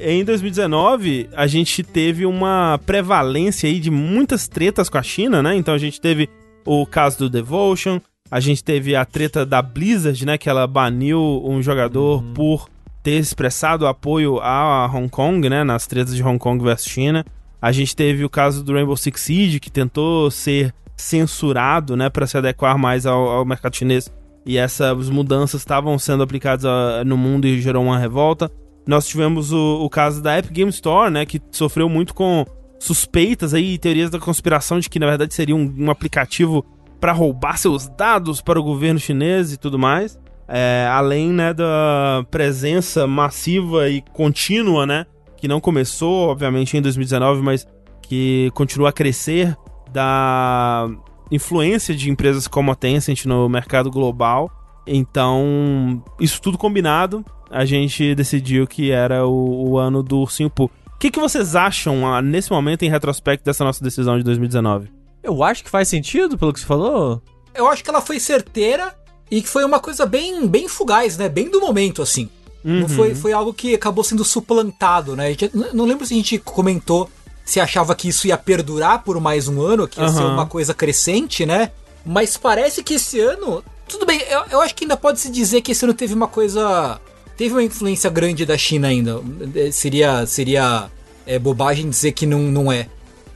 Em 0.01 0.24
2019, 0.24 1.30
a 1.36 1.46
gente 1.46 1.84
teve 1.84 2.25
uma 2.25 2.80
prevalência 2.86 3.68
aí 3.68 3.81
de 3.81 3.92
muitas 3.92 4.48
tretas 4.48 4.88
com 4.88 4.98
a 4.98 5.04
China, 5.04 5.44
né? 5.44 5.57
Então 5.57 5.74
a 5.74 5.78
gente 5.78 6.00
teve 6.00 6.30
o 6.66 6.86
caso 6.86 7.19
do 7.19 7.30
Devotion, 7.30 8.00
a 8.31 8.40
gente 8.40 8.63
teve 8.63 8.96
a 8.96 9.04
treta 9.04 9.46
da 9.46 9.62
Blizzard, 9.62 10.25
né? 10.25 10.38
Que 10.38 10.48
ela 10.48 10.66
baniu 10.66 11.44
um 11.44 11.62
jogador 11.62 12.24
por 12.33 12.69
ter 13.04 13.19
expressado 13.19 13.85
apoio 13.85 14.40
a 14.40 14.85
Hong 14.85 15.09
Kong, 15.09 15.50
né? 15.50 15.66
Nas 15.66 15.85
tretas 15.85 16.16
de 16.16 16.24
Hong 16.24 16.40
Kong 16.40 16.64
versus 16.64 16.88
China. 16.88 17.26
A 17.62 17.74
gente 17.74 17.94
teve 17.94 18.24
o 18.24 18.30
caso 18.30 18.64
do 18.64 18.71
Rainbow 18.71 18.95
Six 18.95 19.19
Siege, 19.19 19.59
que 19.59 19.69
tentou 19.69 20.31
ser 20.31 20.74
censurado, 20.95 21.97
né? 21.97 22.09
Para 22.09 22.26
se 22.26 22.38
adequar 22.38 22.78
mais 22.78 23.06
ao, 23.06 23.28
ao 23.28 23.44
mercado 23.44 23.76
chinês. 23.76 24.09
E 24.45 24.57
essas 24.57 25.09
mudanças 25.09 25.59
estavam 25.59 26.00
sendo 26.00 26.24
aplicadas 26.24 26.64
ah, 26.64 27.04
no 27.06 27.18
mundo 27.18 27.45
e 27.45 27.59
gerou 27.59 27.83
uma 27.83 28.00
revolta. 28.00 28.50
Nós 28.88 29.07
tivemos 29.07 29.52
o, 29.52 29.83
o 29.83 29.90
caso 29.90 30.21
da 30.21 30.38
Epic 30.38 30.52
Game 30.52 30.69
Store, 30.69 31.12
né, 31.12 31.26
que 31.26 31.42
sofreu 31.52 31.88
muito 31.88 32.14
com 32.14 32.45
suspeitas 32.80 33.54
aí, 33.54 33.78
teorias 33.78 34.09
da 34.09 34.19
conspiração 34.19 34.80
de 34.80 34.90
que 34.90 35.00
na 35.00 35.06
verdade 35.06 35.33
seria 35.33 35.56
um, 35.56 35.74
um 35.78 35.92
aplicativo 35.92 36.66
para 37.00 37.12
roubar 37.12 37.57
seus 37.57 37.88
dados 37.88 38.42
para 38.42 38.59
o 38.59 38.64
governo 38.64 39.00
chinês 39.00 39.54
e 39.54 39.57
tudo 39.57 39.78
mais. 39.78 40.19
É, 40.48 40.90
além 40.92 41.31
né, 41.31 41.54
da 41.54 42.26
presença 42.31 43.06
massiva 43.06 43.90
e 43.90 44.02
contínua, 44.14 44.86
né, 44.86 45.06
que 45.38 45.48
não 45.48 45.62
começou, 45.62 46.30
obviamente, 46.30 46.76
em 46.76 46.81
2019, 46.81 47.42
mas 47.42 47.68
que 48.02 48.50
continua 48.56 48.90
a 48.90 48.92
crescer 48.92 49.56
da 49.92 50.90
influência 51.31 51.95
de 51.95 52.09
empresas 52.09 52.48
como 52.48 52.71
a 52.71 52.76
Tencent 52.76 53.26
no 53.26 53.48
mercado 53.48 53.92
global. 53.92 54.52
Então, 54.88 56.04
isso 56.19 56.42
tudo 56.42 56.57
combinado, 56.57 57.24
a 57.50 57.66
gente 57.66 58.14
decidiu 58.16 58.66
que 58.68 58.92
era 58.92 59.26
o, 59.26 59.70
o 59.72 59.78
ano 59.78 60.02
do 60.04 60.20
Ursinho 60.20 60.50
Poo. 60.50 60.70
O 60.96 61.00
que, 61.00 61.10
que 61.12 61.20
vocês 61.20 61.56
acham, 61.56 62.06
ah, 62.12 62.22
nesse 62.22 62.52
momento, 62.52 62.84
em 62.84 62.90
retrospecto, 62.90 63.46
dessa 63.46 63.64
nossa 63.64 63.84
decisão 63.84 64.18
de 64.18 64.24
2019? 64.24 64.90
Eu 65.24 65.44
acho 65.44 65.64
que 65.64 65.70
faz 65.70 65.88
sentido, 65.88 66.38
pelo 66.38 66.52
que 66.54 66.60
você 66.60 66.66
falou. 66.66 67.22
Eu 67.56 67.68
acho 67.68 67.84
que 67.84 67.90
ela 67.90 68.02
foi 68.02 68.20
certeira 68.20 68.94
e 69.32 69.42
que 69.42 69.48
foi 69.48 69.64
uma 69.64 69.80
coisa 69.80 70.06
bem, 70.06 70.46
bem 70.48 70.68
fugaz, 70.68 71.18
né? 71.18 71.30
Bem 71.30 71.50
do 71.50 71.60
momento, 71.62 72.02
assim. 72.02 72.30
Não 72.64 72.82
Uhum. 72.82 72.90
foi, 72.90 73.16
foi 73.16 73.32
algo 73.32 73.54
que 73.54 73.74
acabou 73.74 74.04
sendo 74.04 74.24
suplantado, 74.26 75.16
né? 75.16 75.30
Gente- 75.30 75.52
não 75.74 75.86
lembro 75.86 76.06
se 76.06 76.14
a 76.14 76.18
gente 76.18 76.38
comentou 76.38 77.10
se 77.46 77.60
achava 77.60 77.96
que 77.96 78.10
isso 78.10 78.28
ia 78.28 78.38
perdurar 78.38 79.02
por 79.04 79.20
mais 79.20 79.48
um 79.48 79.62
ano, 79.62 79.88
que 79.88 80.00
ia 80.00 80.08
ser 80.10 80.20
Aham. 80.22 80.34
uma 80.34 80.46
coisa 80.46 80.74
crescente, 80.74 81.46
né? 81.46 81.72
Mas 82.06 82.38
parece 82.38 82.84
que 82.84 82.96
esse 82.96 83.20
ano. 83.20 83.64
Tudo 83.88 84.06
bem, 84.06 84.22
eu, 84.30 84.42
eu 84.52 84.62
acho 84.62 84.76
que 84.76 84.84
ainda 84.84 84.96
pode 84.98 85.20
se 85.20 85.32
dizer 85.32 85.62
que 85.62 85.72
esse 85.72 85.84
ano 85.84 85.94
teve 85.94 86.14
uma 86.14 86.28
coisa. 86.28 87.00
Teve 87.40 87.54
uma 87.54 87.64
influência 87.64 88.10
grande 88.10 88.46
da 88.46 88.58
China 88.58 88.90
ainda. 88.90 89.22
Eh, 89.56 89.72
Seria, 89.72 90.26
seria 90.26 90.90
é, 91.26 91.40
bobagem 91.40 91.90
dizer 91.90 92.12
que 92.12 92.26
não, 92.26 92.40
não 92.40 92.69
é. 92.69 92.88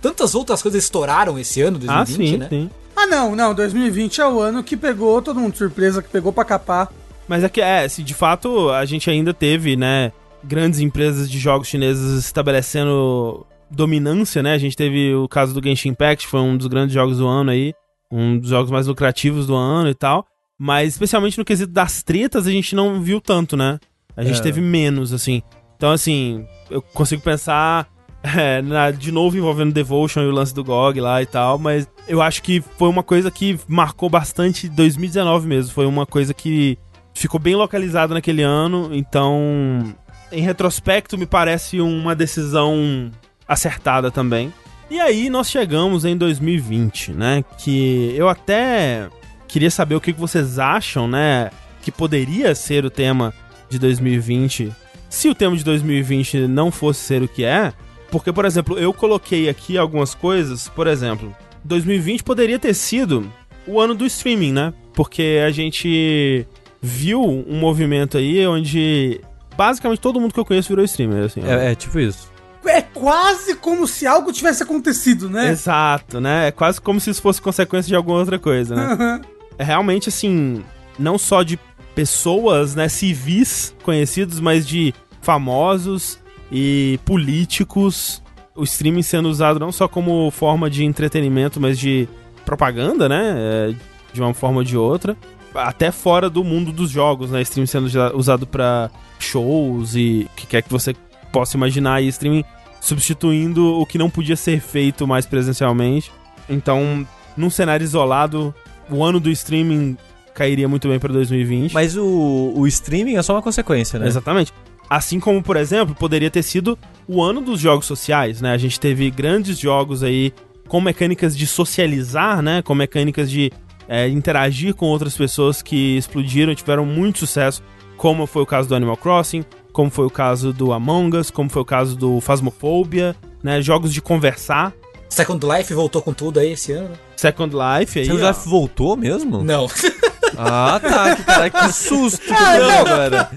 Tantas 0.02 0.36
outras 0.36 0.62
coisas 0.62 0.84
estouraram 0.84 1.40
esse 1.40 1.62
ano, 1.62 1.80
2020, 1.80 1.90
ah, 1.90 2.06
sim, 2.06 2.38
né? 2.38 2.48
sim. 2.50 2.70
Ah, 2.94 3.08
não, 3.08 3.34
não. 3.34 3.56
2020 3.56 4.20
é 4.20 4.28
o 4.28 4.42
ano 4.42 4.62
que 4.62 4.76
pegou 4.76 5.22
todo 5.22 5.40
mundo 5.40 5.54
de 5.54 5.58
surpresa, 5.58 6.04
que 6.04 6.10
pegou 6.10 6.34
pra 6.34 6.44
capar. 6.44 6.92
Mas 7.30 7.46
é 7.46 7.48
que, 7.50 7.62
é, 7.62 7.88
se 7.88 8.04
de 8.04 8.14
fato 8.14 8.70
a 8.72 8.84
gente 8.84 9.10
ainda 9.10 9.34
teve, 9.34 9.78
né, 9.78 10.12
grandes 10.44 10.82
empresas 10.82 11.32
de 11.32 11.40
jogos 11.40 11.70
chinesas 11.70 12.26
estabelecendo 12.26 13.46
dominância, 13.72 14.44
né? 14.44 14.54
A 14.54 14.58
gente 14.58 14.76
teve 14.76 15.16
o 15.16 15.30
caso 15.30 15.54
do 15.54 15.66
Genshin 15.66 15.90
Impact, 15.92 16.28
foi 16.28 16.42
um 16.42 16.58
dos 16.58 16.68
grandes 16.68 16.94
jogos 16.94 17.20
do 17.20 17.26
ano 17.26 17.52
aí, 17.52 17.74
um 18.12 18.38
dos 18.38 18.50
jogos 18.50 18.70
mais 18.70 18.86
lucrativos 18.86 19.48
do 19.48 19.56
ano 19.56 19.88
e 19.88 19.96
tal. 19.96 20.26
Mas 20.60 20.90
especialmente 20.90 21.38
no 21.38 21.46
quesito 21.46 21.72
das 21.72 22.04
tretas, 22.04 22.46
a 22.46 22.52
gente 22.52 22.76
não 22.76 23.02
viu 23.02 23.22
tanto, 23.22 23.56
né? 23.56 23.80
A 24.16 24.24
gente 24.24 24.40
É. 24.40 24.44
teve 24.44 24.62
menos, 24.62 25.12
assim. 25.14 25.42
Então, 25.76 25.92
assim, 25.92 26.46
eu 26.70 26.82
consigo 26.82 27.22
pensar 27.22 27.88
é, 28.24 28.62
na- 28.62 28.92
de 28.92 29.12
novo 29.12 29.38
envolvendo 29.38 29.74
Devotion 29.74 30.22
e 30.22 30.28
o 30.28 30.32
lance 30.32 30.54
do 30.54 30.64
GOG 30.64 31.02
lá 31.02 31.22
e 31.22 31.26
tal, 31.26 31.58
mas 31.60 31.88
eu 32.08 32.22
acho 32.22 32.42
que 32.42 32.64
foi 32.78 32.88
uma 32.88 33.04
coisa 33.04 33.30
que 33.30 33.60
marcou 33.68 34.10
bastante 34.10 34.70
2019 34.70 35.46
mesmo. 35.48 35.74
Foi 35.74 35.86
uma 35.86 36.06
coisa 36.06 36.34
que 36.34 36.78
ficou 37.14 37.40
bem 37.40 37.56
localizada 37.56 38.14
naquele 38.14 38.42
ano, 38.42 38.90
então, 38.94 39.94
em 40.32 40.42
retrospecto, 40.42 41.18
me 41.18 41.26
parece 41.26 41.82
uma 41.82 42.16
decisão 42.16 43.12
acertada 43.48 44.10
também. 44.10 44.54
E 44.90 45.00
aí 45.00 45.30
nós 45.30 45.50
chegamos 45.50 46.06
em 46.06 46.16
2020, 46.16 47.12
né? 47.12 47.44
Que 47.58 48.14
eu 48.16 48.30
até 48.30 49.10
queria 49.48 49.70
saber 49.72 49.96
o 49.96 50.02
que 50.02 50.14
que 50.14 50.20
vocês 50.20 50.60
acham, 50.60 51.08
né? 51.08 51.50
Que 51.82 51.92
poderia 51.92 52.56
ser 52.56 52.86
o 52.86 52.90
tema 52.90 53.34
de 53.74 53.80
2020 53.80 54.72
se 55.14 55.30
o 55.30 55.36
tema 55.36 55.56
de 55.56 55.64
2020 55.64 56.48
não 56.48 56.72
fosse 56.72 57.02
ser 57.02 57.22
o 57.22 57.28
que 57.28 57.44
é. 57.44 57.72
Porque, 58.10 58.34
por 58.34 58.46
exemplo, 58.46 58.80
eu 58.80 58.92
coloquei 58.92 59.48
aqui 59.48 59.78
algumas 59.78 60.16
coisas. 60.16 60.68
Por 60.68 60.88
exemplo, 60.88 61.36
2020 61.64 62.24
poderia 62.24 62.58
ter 62.58 62.74
sido 62.74 63.32
o 63.68 63.80
ano 63.80 63.94
do 63.94 64.06
streaming, 64.08 64.52
né? 64.52 64.74
Porque 64.94 65.40
a 65.46 65.52
gente 65.52 66.48
viu 66.82 67.22
um 67.22 67.60
movimento 67.60 68.18
aí 68.18 68.46
onde 68.48 69.22
basicamente 69.56 70.00
todo 70.00 70.20
mundo 70.20 70.34
que 70.34 70.40
eu 70.40 70.46
conheço 70.46 70.70
virou 70.70 70.84
streamer, 70.84 71.26
assim. 71.26 71.42
É, 71.46 71.72
é 71.72 71.76
tipo 71.76 72.00
isso. 72.00 72.32
É 72.66 72.82
quase 72.82 73.56
como 73.56 73.88
se 73.88 74.08
algo 74.08 74.34
tivesse 74.34 74.64
acontecido, 74.64 75.30
né? 75.30 75.50
Exato, 75.50 76.20
né? 76.20 76.48
É 76.48 76.52
quase 76.52 76.82
como 76.82 77.00
se 77.00 77.12
isso 77.12 77.22
fosse 77.22 77.40
consequência 77.42 77.88
de 77.88 77.96
alguma 77.96 78.18
outra 78.18 78.40
coisa, 78.40 78.76
né? 78.76 78.84
Aham. 78.94 79.22
é 79.60 79.64
realmente 79.64 80.10
assim, 80.10 80.64
não 80.98 81.20
só 81.20 81.44
de 81.44 81.60
pessoas, 81.96 82.76
né, 82.76 82.88
civis 82.88 83.76
conhecidos, 83.84 84.40
mas 84.40 84.68
de 84.68 84.94
famosos 85.22 86.20
e 86.52 87.00
políticos. 87.06 88.22
O 88.56 88.64
streaming 88.64 89.02
sendo 89.02 89.30
usado 89.30 89.60
não 89.60 89.72
só 89.72 89.88
como 89.88 90.30
forma 90.30 90.70
de 90.70 90.84
entretenimento, 90.84 91.60
mas 91.60 91.80
de 91.80 92.08
propaganda, 92.46 93.10
né? 93.10 93.34
é, 93.36 93.76
de 94.14 94.22
uma 94.22 94.34
forma 94.34 94.60
ou 94.60 94.64
de 94.64 94.78
outra. 94.78 95.18
Até 95.56 95.92
fora 95.92 96.30
do 96.30 96.44
mundo 96.44 96.72
dos 96.72 96.90
jogos, 96.90 97.32
né? 97.32 97.42
Streaming 97.42 97.68
sendo 97.68 97.90
usado 98.16 98.46
pra 98.46 98.90
shows 99.20 99.96
e 99.96 100.28
o 100.32 100.36
que 100.36 100.48
quer 100.48 100.62
que 100.62 100.72
você 100.72 100.96
possa 101.32 101.58
imaginar. 101.58 102.02
E 102.02 102.08
streaming 102.08 102.44
substituindo 102.80 103.80
o 103.80 103.86
que 103.86 103.98
não 103.98 104.10
podia 104.10 104.36
ser 104.36 104.60
feito 104.60 105.08
mais 105.08 105.26
presencialmente. 105.26 106.12
Então, 106.50 107.08
num 107.38 107.50
cenário 107.50 107.84
isolado, 107.84 108.54
o 108.90 109.04
ano 109.04 109.20
do 109.20 109.30
streaming 109.30 109.98
cairia 110.34 110.68
muito 110.68 110.88
bem 110.88 111.00
pra 111.00 111.12
2020. 111.12 111.74
Mas 111.74 111.96
o, 111.96 112.54
o 112.56 112.68
streaming 112.68 113.16
é 113.16 113.22
só 113.22 113.34
uma 113.34 113.42
consequência, 113.42 114.00
né? 114.00 114.08
Exatamente. 114.08 114.52
Assim 114.90 115.20
como, 115.20 115.42
por 115.42 115.56
exemplo, 115.56 115.96
poderia 115.96 116.30
ter 116.30 116.44
sido 116.44 116.78
o 117.08 117.22
ano 117.22 117.42
dos 117.42 117.60
jogos 117.60 117.86
sociais, 117.86 118.42
né? 118.42 118.52
A 118.52 118.58
gente 118.58 118.80
teve 118.80 119.10
grandes 119.10 119.58
jogos 119.58 120.04
aí 120.04 120.34
com 120.68 120.82
mecânicas 120.82 121.38
de 121.38 121.48
socializar, 121.48 122.42
né? 122.42 122.62
Com 122.62 122.76
mecânicas 122.76 123.30
de 123.30 123.52
é, 123.88 124.08
interagir 124.08 124.74
com 124.74 124.88
outras 124.88 125.16
pessoas 125.16 125.62
que 125.62 125.98
explodiram 125.98 126.52
e 126.52 126.56
tiveram 126.56 126.86
muito 126.86 127.20
sucesso, 127.20 127.62
como 127.98 128.26
foi 128.26 128.42
o 128.42 128.46
caso 128.46 128.70
do 128.70 128.76
Animal 128.76 128.98
Crossing, 128.98 129.44
como 129.72 129.90
foi 129.90 130.06
o 130.06 130.10
caso 130.10 130.54
do 130.54 130.72
Among 130.72 131.18
Us, 131.18 131.32
como 131.32 131.50
foi 131.50 131.62
o 131.62 131.66
caso 131.66 131.96
do 131.96 132.20
Phasmophobia, 132.22 133.16
né? 133.42 133.62
Jogos 133.62 133.94
de 133.94 134.02
conversar. 134.02 134.74
Second 135.10 135.46
Life 135.46 135.74
voltou 135.74 136.02
com 136.02 136.14
tudo 136.14 136.40
aí 136.40 136.54
esse 136.54 136.72
ano. 136.72 136.92
Second 137.16 137.56
Life 137.56 138.00
aí. 138.00 138.12
Ó. 138.12 138.18
já 138.18 138.32
voltou 138.32 138.98
mesmo? 138.98 139.44
Não. 139.44 139.68
Ah, 140.38 140.80
tá. 140.82 141.16
Que, 141.16 141.24
cara, 141.24 141.50
que 141.50 141.74
susto 141.74 142.20
que 142.22 142.32
eu 142.32 142.68
dei 142.68 142.78
agora. 142.78 143.30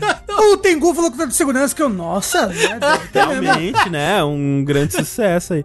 O 0.52 0.56
Tengu 0.56 0.94
falou 0.94 1.10
que 1.10 1.18
tá 1.18 1.24
de 1.24 1.34
segurança 1.34 1.74
que 1.74 1.82
eu, 1.82 1.88
nossa, 1.88 2.46
né? 2.46 2.78
Realmente, 3.12 3.88
né? 3.90 4.22
Um 4.22 4.64
grande 4.64 4.94
sucesso 4.94 5.54
aí. 5.54 5.64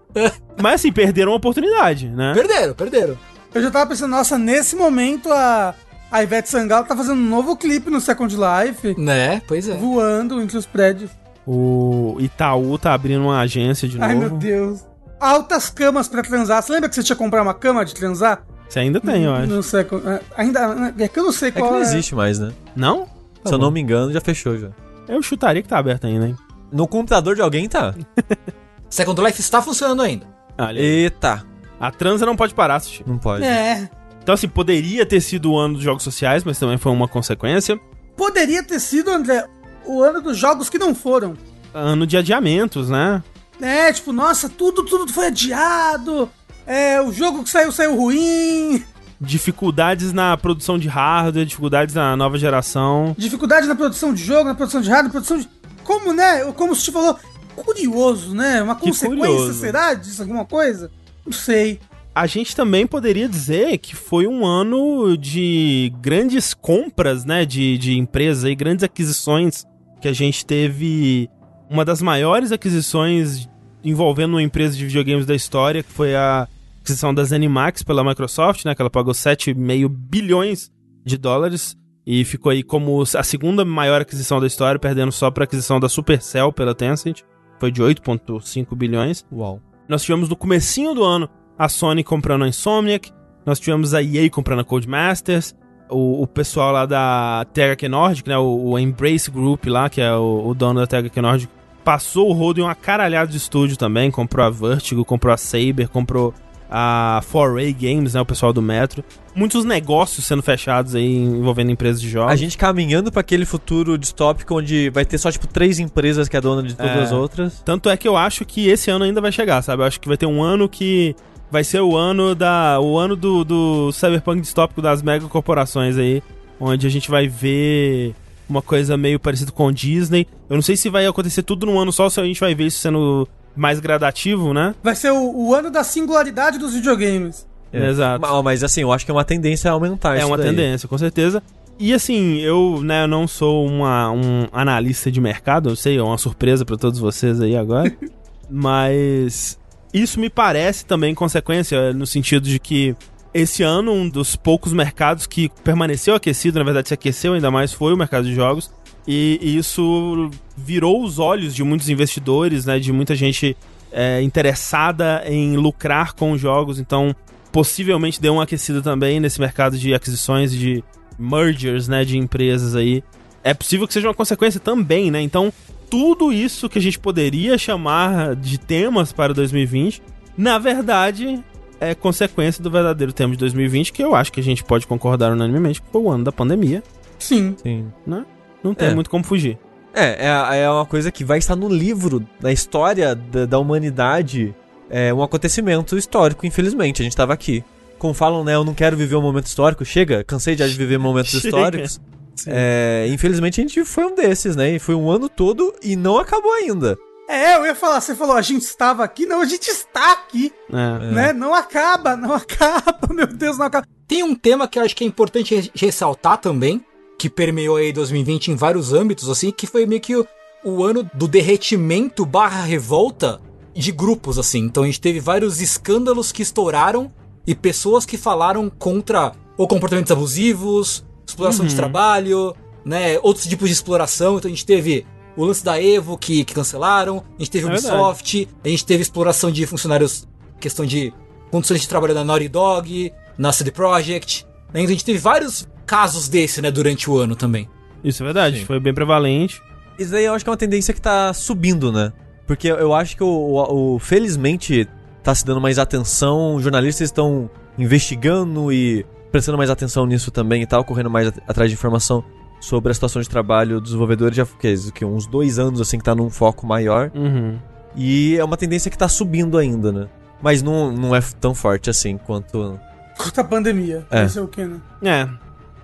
Mas 0.62 0.76
assim, 0.76 0.92
perderam 0.92 1.32
uma 1.32 1.38
oportunidade, 1.38 2.08
né? 2.10 2.34
perderam, 2.34 2.74
perderam. 2.74 3.18
Eu 3.54 3.62
já 3.62 3.70
tava 3.70 3.90
pensando, 3.90 4.12
nossa, 4.12 4.38
nesse 4.38 4.76
momento 4.76 5.32
a, 5.32 5.76
a 6.10 6.24
Ivete 6.24 6.50
Sangalo 6.50 6.86
tá 6.86 6.96
fazendo 6.96 7.20
um 7.20 7.30
novo 7.30 7.56
clipe 7.58 7.90
no 7.90 8.00
Second 8.00 8.34
Life, 8.36 8.96
Né? 8.98 9.42
Pois 9.48 9.68
é. 9.68 9.76
voando 9.76 10.42
entre 10.42 10.58
os 10.58 10.66
prédios. 10.66 11.12
O 11.46 12.16
Itaú 12.20 12.78
tá 12.78 12.94
abrindo 12.94 13.24
uma 13.24 13.42
agência 13.42 13.88
de 13.88 14.02
Ai, 14.02 14.16
meu 14.16 14.30
novo. 14.30 14.38
Deus. 14.38 14.82
Altas 15.20 15.70
camas 15.70 16.08
pra 16.08 16.22
transar. 16.24 16.62
Você 16.64 16.72
lembra 16.72 16.88
que 16.90 16.96
você 16.96 17.04
tinha 17.04 17.16
que 17.16 17.22
comprar 17.22 17.42
uma 17.42 17.54
cama 17.54 17.84
de 17.84 17.94
transar? 17.94 18.44
Você 18.72 18.80
ainda 18.80 19.02
tem, 19.02 19.26
eu 19.26 19.34
acho. 19.36 19.48
No 19.48 19.62
Second... 19.62 20.08
é, 20.08 20.22
Ainda... 20.38 20.94
É 20.98 21.08
que 21.10 21.20
eu 21.20 21.26
não 21.26 21.34
sei 21.34 21.50
É 21.50 21.52
que 21.52 21.60
qual 21.60 21.74
não 21.74 21.82
existe 21.82 22.16
mais, 22.16 22.40
né? 22.40 22.54
Não? 22.74 23.06
Tá 23.44 23.50
Se 23.50 23.54
eu 23.54 23.60
bom. 23.60 23.66
não 23.66 23.72
me 23.72 23.82
engano, 23.82 24.14
já 24.14 24.22
fechou 24.22 24.58
já. 24.58 24.70
Eu 25.10 25.22
chutaria 25.22 25.62
que 25.62 25.68
tá 25.68 25.78
aberto 25.78 26.08
ainda, 26.08 26.28
hein? 26.28 26.38
No 26.72 26.88
computador 26.88 27.36
de 27.36 27.42
alguém 27.42 27.68
tá. 27.68 27.94
Second 28.90 29.22
Life 29.22 29.42
está 29.42 29.62
funcionando 29.62 30.02
ainda. 30.02 30.26
Olha. 30.58 30.80
Eita. 30.80 31.46
A 31.78 31.92
transa 31.92 32.26
não 32.26 32.38
pode 32.38 32.54
parar, 32.54 32.80
Sushi. 32.80 33.04
Não 33.06 33.18
pode. 33.18 33.44
É. 33.44 33.90
Então, 34.24 34.34
assim, 34.34 34.48
poderia 34.48 35.06
ter 35.06 35.20
sido 35.20 35.52
o 35.52 35.58
ano 35.58 35.74
dos 35.74 35.84
jogos 35.84 36.04
sociais, 36.04 36.46
mas 36.46 36.58
também 36.58 36.78
foi 36.78 36.94
uma 36.94 37.10
consequência. 37.10 37.78
Poderia 38.16 38.64
ter 38.64 38.80
sido, 38.80 39.12
André, 39.12 39.50
o 39.86 40.02
ano 40.02 40.22
dos 40.22 40.38
jogos 40.38 40.70
que 40.70 40.80
não 40.80 40.96
foram. 40.96 41.34
Ano 41.74 42.08
de 42.08 42.16
adiamentos, 42.16 42.90
né? 42.90 43.22
É, 43.62 43.92
tipo, 43.92 44.14
nossa, 44.14 44.48
tudo, 44.48 44.86
tudo 44.86 45.12
foi 45.12 45.28
adiado. 45.28 46.30
É, 46.66 47.02
o 47.02 47.12
jogo 47.12 47.44
que 47.44 47.50
saiu, 47.50 47.72
saiu 47.72 47.96
ruim. 47.96 48.84
Dificuldades 49.20 50.12
na 50.14 50.36
produção 50.36 50.80
de 50.80 50.88
hardware, 50.88 51.46
dificuldades 51.46 51.94
na 51.94 52.16
nova 52.16 52.38
geração. 52.38 53.16
Dificuldade 53.18 53.68
na 53.68 53.76
produção 53.76 54.14
de 54.14 54.24
jogo, 54.24 54.46
na 54.46 54.56
produção 54.56 54.82
de 54.82 54.90
hardware, 54.90 55.08
na 55.08 55.12
produção 55.12 55.38
de. 55.38 55.50
Como, 55.84 56.14
né? 56.14 56.44
Como 56.54 56.76
você 56.76 56.92
falou, 56.92 57.18
curioso, 57.56 58.34
né? 58.34 58.62
Uma 58.62 58.76
Que 58.76 58.88
consequência, 58.88 59.28
curioso. 59.28 59.54
será 59.60 59.94
disso? 59.94 60.22
Alguma 60.22 60.46
coisa? 60.46 60.90
Não 61.26 61.34
sei. 61.34 61.80
A 62.14 62.28
gente 62.28 62.56
também 62.56 62.86
poderia 62.86 63.28
dizer 63.30 63.78
que 63.78 63.96
foi 63.96 64.28
um 64.28 64.46
ano 64.46 65.18
de 65.18 65.94
grandes 66.02 66.54
compras, 66.54 67.24
né? 67.24 67.46
De, 67.46 67.78
de 67.78 67.98
empresas 67.98 68.44
e 68.44 68.56
grandes 68.56 68.84
aquisições. 68.84 69.66
Que 70.02 70.08
a 70.08 70.14
gente 70.14 70.44
teve 70.46 71.30
uma 71.70 71.86
das 71.86 72.02
maiores 72.02 72.52
aquisições 72.52 73.48
envolvendo 73.84 74.34
uma 74.34 74.44
empresa 74.44 74.76
de 74.76 74.86
videogames 74.86 75.26
da 75.26 75.36
história, 75.36 75.84
que 75.84 75.92
foi 75.92 76.16
a 76.16 76.48
aquisição 76.82 77.14
da 77.14 77.24
ZeniMax 77.24 77.84
pela 77.84 78.04
Microsoft, 78.04 78.66
né? 78.66 78.76
Que 78.76 78.82
ela 78.82 78.90
pagou 78.90 79.14
7,5 79.14 79.88
bilhões 79.90 80.72
de 81.06 81.18
dólares. 81.18 81.78
E 82.06 82.26
ficou 82.26 82.52
aí 82.52 82.64
como 82.64 83.02
a 83.02 83.24
segunda 83.24 83.64
maior 83.64 84.02
aquisição 84.02 84.40
da 84.40 84.48
história, 84.48 84.80
perdendo 84.80 85.12
só 85.12 85.30
para 85.30 85.44
a 85.44 85.46
aquisição 85.46 85.80
da 85.80 85.88
Supercell 85.88 86.52
pela 86.52 86.74
Tencent. 86.74 87.22
Foi 87.60 87.72
de 87.72 87.82
8,5 87.82 88.76
bilhões. 88.76 89.24
Uau. 89.32 89.62
Nós 89.88 90.02
tivemos 90.02 90.28
no 90.28 90.36
comecinho 90.36 90.96
do 90.96 91.04
ano 91.04 91.30
a 91.58 91.70
Sony 91.70 92.04
comprando 92.04 92.44
a 92.44 92.48
Insomniac, 92.48 93.12
nós 93.46 93.60
tivemos 93.60 93.94
a 93.94 94.02
EA 94.02 94.30
comprando 94.32 94.62
a 94.62 94.64
Codemasters, 94.64 95.56
o, 95.90 96.24
o 96.24 96.28
pessoal 96.28 96.72
lá 96.72 96.86
da 96.86 97.46
THQ 97.54 97.88
Nordic, 97.88 98.28
né, 98.28 98.38
o, 98.38 98.72
o 98.72 98.80
Embrace 98.80 99.30
Group 99.30 99.66
lá, 99.68 99.90
que 99.90 100.02
é 100.02 100.12
o, 100.16 100.48
o 100.48 100.54
dono 100.56 100.80
da 100.80 100.88
THQ 100.88 101.22
Nordic, 101.22 101.52
passou 101.84 102.30
o 102.30 102.34
rodo 102.34 102.60
em 102.60 102.64
uma 102.64 102.76
caralhada 102.76 103.32
de 103.32 103.38
estúdio 103.38 103.78
também, 103.78 104.10
comprou 104.12 104.46
a 104.46 104.50
Vertigo, 104.50 105.04
comprou 105.06 105.34
a 105.34 105.38
Saber, 105.38 105.88
comprou 105.90 106.34
a 106.74 107.22
4A 107.30 107.74
Games, 107.78 108.14
né, 108.14 108.22
o 108.22 108.26
pessoal 108.26 108.54
do 108.54 108.62
Metro. 108.62 109.04
Muitos 109.36 109.66
negócios 109.66 110.26
sendo 110.26 110.42
fechados 110.42 110.96
aí 110.96 111.18
envolvendo 111.18 111.70
empresas 111.70 112.00
de 112.02 112.08
jogos. 112.10 112.32
A 112.32 112.36
gente 112.38 112.58
caminhando 112.58 113.12
pra 113.12 113.20
aquele 113.20 113.46
futuro 113.46 113.98
distópico 113.98 114.56
onde 114.58 114.90
vai 114.90 115.04
ter 115.04 115.18
só, 115.18 115.30
tipo, 115.32 115.48
três 115.48 115.80
empresas 115.80 116.30
que 116.30 116.38
é 116.38 116.42
dona 116.42 116.64
de 116.64 116.74
todas 116.76 116.96
É. 116.96 117.02
as 117.02 117.12
outras. 117.12 117.62
Tanto 117.66 117.90
é 117.90 117.98
que 117.98 118.08
eu 118.08 118.16
acho 118.16 118.46
que 118.46 118.70
esse 118.70 118.90
ano 118.90 119.04
ainda 119.04 119.20
vai 119.20 119.32
chegar, 119.34 119.62
sabe? 119.62 119.84
Eu 119.84 119.88
acho 119.88 120.00
que 120.00 120.08
vai 120.08 120.16
ter 120.18 120.26
um 120.26 120.42
ano 120.42 120.70
que 120.70 121.14
vai 121.52 121.64
ser 121.66 121.82
o 121.82 121.98
ano 121.98 122.34
da 122.34 122.80
o 122.80 122.98
ano 122.98 123.18
do, 123.18 123.44
do 123.44 123.92
cyberpunk 123.92 124.40
distópico 124.40 124.82
das 124.82 125.02
megacorporações 125.02 125.98
aí, 125.98 126.24
onde 126.58 126.88
a 126.88 126.90
gente 126.90 127.10
vai 127.12 127.28
ver 127.28 128.16
uma 128.52 128.62
coisa 128.62 128.96
meio 128.98 129.20
parecida 129.20 129.52
com 129.52 129.72
Disney. 129.72 130.28
Eu 130.50 130.56
não 130.56 130.62
sei 130.62 130.76
se 130.78 130.90
vai 130.90 131.06
acontecer 131.08 131.42
tudo 131.44 131.66
num 131.66 131.80
ano 131.80 131.92
só, 131.92 132.10
se 132.10 132.20
a 132.20 132.24
gente 132.24 132.40
vai 132.40 132.54
ver 132.54 132.66
isso 132.68 132.80
sendo 132.80 133.28
mais 133.56 133.80
gradativo, 133.80 134.54
né? 134.54 134.76
Vai 134.84 134.96
ser 134.96 135.12
o, 135.12 135.48
o 135.48 135.54
ano 135.56 135.70
da 135.72 135.84
singularidade 135.84 136.58
dos 136.58 136.74
videogames. 136.74 137.48
Exato. 137.74 138.22
Ma- 138.22 138.44
Mas, 138.44 138.64
assim, 138.64 138.82
eu 138.82 138.92
acho 138.92 139.04
que 139.06 139.12
é 139.12 139.14
uma 139.14 139.24
tendência 139.26 139.70
a 139.72 139.74
aumentar 139.74 140.16
É 140.16 140.20
isso 140.20 140.28
uma 140.28 140.38
daí. 140.38 140.48
tendência, 140.50 140.88
com 140.88 140.98
certeza. 140.98 141.42
E 141.80 141.94
assim, 141.94 142.38
eu, 142.42 142.80
né, 142.84 143.04
eu 143.04 143.08
não 143.08 143.28
sou 143.28 143.66
uma, 143.66 144.12
um 144.12 144.48
analista 144.52 145.10
de 145.12 145.20
mercado, 145.20 145.70
eu 145.70 145.76
sei, 145.76 145.98
é 145.98 146.04
uma 146.04 146.18
surpresa 146.18 146.64
pra 146.64 146.78
todos 146.78 147.00
vocês 147.00 147.42
aí 147.42 147.56
agora. 147.56 147.92
mas 148.52 149.58
isso 149.94 150.20
me 150.20 150.30
parece 150.30 150.86
também 150.86 151.16
consequência 151.16 151.92
no 151.94 152.06
sentido 152.06 152.48
de 152.48 152.60
que 152.60 152.96
esse 153.34 153.64
ano 153.64 153.92
um 153.92 154.10
dos 154.10 154.36
poucos 154.36 154.74
mercados 154.74 155.26
que 155.26 155.50
permaneceu 155.64 156.16
aquecido, 156.16 156.60
na 156.60 156.66
verdade 156.66 156.90
se 156.90 156.94
aqueceu 156.94 157.34
ainda 157.34 157.50
mais, 157.50 157.72
foi 157.74 157.94
o 157.94 157.98
mercado 157.98 158.26
de 158.26 158.34
jogos. 158.36 158.72
E 159.08 159.40
isso 159.42 160.30
virou 160.56 161.04
os 161.04 161.18
olhos 161.18 161.56
de 161.56 161.64
muitos 161.64 161.90
investidores, 161.90 162.66
né, 162.66 162.78
de 162.80 162.92
muita 162.94 163.16
gente 163.16 163.58
é, 163.92 164.22
interessada 164.22 165.24
em 165.26 165.58
lucrar 165.58 166.14
com 166.14 166.32
os 166.32 166.42
jogos, 166.42 166.80
então 166.80 167.16
possivelmente 167.52 168.22
deu 168.22 168.34
uma 168.34 168.44
aquecida 168.44 168.82
também 168.82 169.20
nesse 169.20 169.40
mercado 169.40 169.78
de 169.78 169.94
aquisições 169.94 170.52
de 170.52 170.84
mergers, 171.18 171.88
né, 171.88 172.06
de 172.06 172.18
empresas 172.18 172.76
aí. 172.76 173.04
É 173.44 173.54
possível 173.54 173.88
que 173.88 173.94
seja 173.94 174.08
uma 174.08 174.14
consequência 174.14 174.60
também, 174.60 175.10
né? 175.10 175.20
Então, 175.20 175.52
tudo 175.90 176.32
isso 176.32 176.70
que 176.70 176.78
a 176.78 176.82
gente 176.82 177.00
poderia 177.00 177.58
chamar 177.58 178.36
de 178.36 178.58
temas 178.58 179.12
para 179.12 179.34
2020, 179.34 180.02
na 180.38 180.58
verdade, 180.58 181.44
é 181.82 181.94
consequência 181.96 182.64
do 182.64 182.70
verdadeiro 182.72 183.12
tema 183.12 183.34
de 183.34 183.40
2020, 183.40 183.92
que 183.92 184.02
eu 184.04 184.16
acho 184.16 184.32
que 184.32 184.40
a 184.40 184.44
gente 184.44 184.64
pode 184.64 184.88
concordar 184.88 185.32
unanimemente 185.34 185.82
que 185.82 185.88
foi 185.92 186.02
o 186.02 186.10
ano 186.10 186.24
da 186.24 186.32
pandemia, 186.32 186.82
Sim. 187.20 187.56
Sim. 187.62 187.88
né? 188.08 188.26
Não 188.64 188.74
tem 188.74 188.90
É. 188.90 188.96
muito 188.96 189.10
como 189.10 189.24
fugir. 189.24 189.58
É, 189.94 190.28
é, 190.28 190.60
é 190.62 190.70
uma 190.70 190.86
coisa 190.86 191.12
que 191.12 191.24
vai 191.26 191.38
estar 191.40 191.56
no 191.56 191.68
livro, 191.68 192.26
na 192.42 192.52
história 192.52 193.14
da, 193.14 193.46
da 193.46 193.60
humanidade. 193.60 194.56
É 194.90 195.14
um 195.14 195.22
acontecimento 195.22 195.98
histórico, 195.98 196.46
infelizmente. 196.46 197.02
A 197.02 197.04
gente 197.04 197.16
tava 197.18 197.34
aqui. 197.34 197.64
Como 198.00 198.14
falam, 198.14 198.44
né? 198.44 198.56
Eu 198.56 198.64
não 198.64 198.74
quero 198.74 198.96
viver 198.96 199.16
um 199.16 199.22
momento 199.22 199.48
histórico. 199.48 199.84
Chega, 199.84 200.24
cansei 200.24 200.56
já 200.56 200.66
de 200.68 200.74
viver 200.76 200.98
momentos 200.98 201.32
Chega. 201.42 201.48
históricos. 201.48 202.00
É, 202.48 203.06
infelizmente 203.10 203.60
a 203.60 203.64
gente 203.64 203.84
foi 203.84 204.06
um 204.06 204.16
desses, 204.16 204.56
né? 204.56 204.76
E 204.76 204.80
foi 204.80 204.96
um 204.96 205.10
ano 205.12 205.28
todo 205.28 205.74
e 205.84 205.96
não 205.96 206.18
acabou 206.18 206.52
ainda. 206.54 206.98
É, 207.30 207.56
eu 207.56 207.66
ia 207.66 207.76
falar, 207.76 208.02
você 208.02 208.14
falou, 208.16 208.36
a 208.36 208.42
gente 208.42 208.64
estava 208.64 209.04
aqui, 209.04 209.26
não, 209.26 209.42
a 209.42 209.46
gente 209.46 209.70
está 209.70 210.12
aqui, 210.12 210.52
É. 210.70 211.12
né? 211.12 211.34
Não 211.34 211.54
acaba, 211.54 212.16
não 212.16 212.34
acaba, 212.36 213.00
meu 213.14 213.28
Deus, 213.28 213.58
não 213.58 213.66
acaba. 213.68 213.88
Tem 214.08 214.22
um 214.24 214.36
tema 214.36 214.68
que 214.68 214.78
eu 214.78 214.84
acho 214.84 214.96
que 214.96 215.04
é 215.04 215.08
importante 215.08 215.56
re- 215.56 215.72
ressaltar 215.74 216.38
também, 216.40 216.84
que 217.18 217.30
permeou 217.30 217.78
aí 217.78 217.94
2020 217.94 218.50
em 218.52 218.56
vários 218.56 218.92
âmbitos, 218.92 219.30
assim, 219.30 219.52
que 219.52 219.66
foi 219.66 219.86
meio 219.86 220.02
que 220.02 220.16
o, 220.16 220.28
o 220.66 220.84
ano 220.84 221.10
do 221.14 221.28
derretimento 221.28 222.26
barra 222.26 222.64
revolta 222.64 223.40
de 223.74 223.92
grupos, 223.94 224.38
assim. 224.38 224.60
Então 224.60 224.84
a 224.84 224.86
gente 224.88 225.00
teve 225.00 225.20
vários 225.22 225.62
escândalos 225.62 226.32
que 226.34 226.42
estouraram 226.42 227.10
e 227.48 227.56
pessoas 227.56 228.06
que 228.06 228.18
falaram 228.18 228.70
contra 228.70 229.32
ou 229.58 229.68
comportamentos 229.68 230.12
abusivos, 230.12 231.06
exploração 231.26 231.66
de 231.66 231.76
trabalho, 231.76 232.54
né, 232.84 233.18
outros 233.22 233.46
tipos 233.46 233.70
de 233.70 233.74
exploração. 233.74 234.38
Então 234.38 234.50
a 234.50 234.54
gente 234.54 234.66
teve 234.66 235.06
o 235.38 235.46
lance 235.46 235.64
da 235.64 235.82
Evo 235.82 236.18
que, 236.18 236.44
que 236.44 236.54
cancelaram, 236.54 237.24
a 237.38 237.40
gente 237.40 237.52
teve 237.52 237.66
É 237.68 237.70
Ubisoft, 237.70 238.48
a 238.64 238.68
gente 238.68 238.86
teve 238.86 239.02
exploração 239.02 239.52
de 239.52 239.66
funcionários, 239.66 240.28
questão 240.60 240.86
de 240.86 241.14
condições 241.50 241.82
de 241.82 241.88
trabalho 241.90 242.14
da 242.14 242.24
Naughty 242.24 242.48
Dog, 242.50 243.14
na 243.38 243.52
CD 243.52 243.72
Projekt. 243.72 244.46
Né? 244.74 244.82
Então 244.82 244.86
a 244.86 244.88
gente 244.94 245.06
teve 245.06 245.20
vários 245.20 245.68
casos 245.86 246.28
desse, 246.30 246.62
né, 246.62 246.70
durante 246.72 247.10
o 247.10 247.18
ano 247.18 247.36
também. 247.36 247.68
Isso 248.04 248.24
é 248.24 248.26
verdade, 248.26 248.60
Sim. 248.60 248.66
foi 248.66 248.80
bem 248.80 248.94
prevalente. 248.94 249.62
Isso 250.00 250.12
daí 250.12 250.26
eu 250.26 250.34
acho 250.34 250.44
que 250.46 250.50
é 250.50 250.52
uma 250.52 250.58
tendência 250.58 250.94
que 250.94 251.02
tá 251.02 251.34
subindo, 251.34 251.92
né? 251.92 252.12
Porque 252.48 252.68
eu 252.68 252.94
acho 252.94 253.16
que 253.16 253.24
o, 253.24 253.28
o- 253.28 253.96
o- 253.96 254.00
felizmente 254.00 254.88
tá 255.24 255.36
se 255.36 255.46
dando 255.46 255.62
mais 255.62 255.78
atenção, 255.78 256.56
os 256.56 256.64
jornalistas 256.64 257.08
estão 257.10 257.50
investigando 257.78 258.72
e 258.72 259.06
prestando 259.32 259.58
mais 259.58 259.70
atenção 259.70 260.06
nisso 260.06 260.32
também 260.32 260.62
e 260.62 260.66
tal, 260.66 260.84
correndo 260.84 261.10
mais 261.10 261.28
at- 261.28 261.38
atrás 261.48 261.70
de 261.70 261.76
informação 261.76 262.24
sobre 262.62 262.92
a 262.92 262.94
situação 262.94 263.22
de 263.22 263.28
trabalho 263.28 263.82
dos 263.82 263.90
desenvolvedores 263.90 264.38
já 264.38 264.46
que, 264.46 264.92
que 264.94 265.04
uns 265.04 265.28
dois 265.28 265.60
anos 265.60 265.82
assim 265.82 265.98
que 265.98 266.04
tá 266.06 266.16
num 266.16 266.30
foco 266.30 266.66
maior 266.66 267.12
Uhum. 267.14 267.58
e 267.96 268.38
é 268.38 268.44
uma 268.46 268.56
tendência 268.56 268.90
que 268.90 268.98
tá 268.98 269.10
subindo 269.10 269.58
ainda, 269.58 269.92
né? 269.92 270.08
Mas 270.42 270.62
não, 270.64 270.92
não 270.92 271.14
é 271.16 271.20
tão 271.42 271.54
forte 271.54 271.90
assim 271.90 272.18
quanto 272.18 272.80
Contra 273.18 273.42
a 273.42 273.46
pandemia. 273.46 274.06
É. 274.10 274.24
Esse 274.24 274.40
é 274.40 274.42
o 274.42 274.48
que, 274.48 274.64
né? 274.64 274.80
É, 275.04 275.28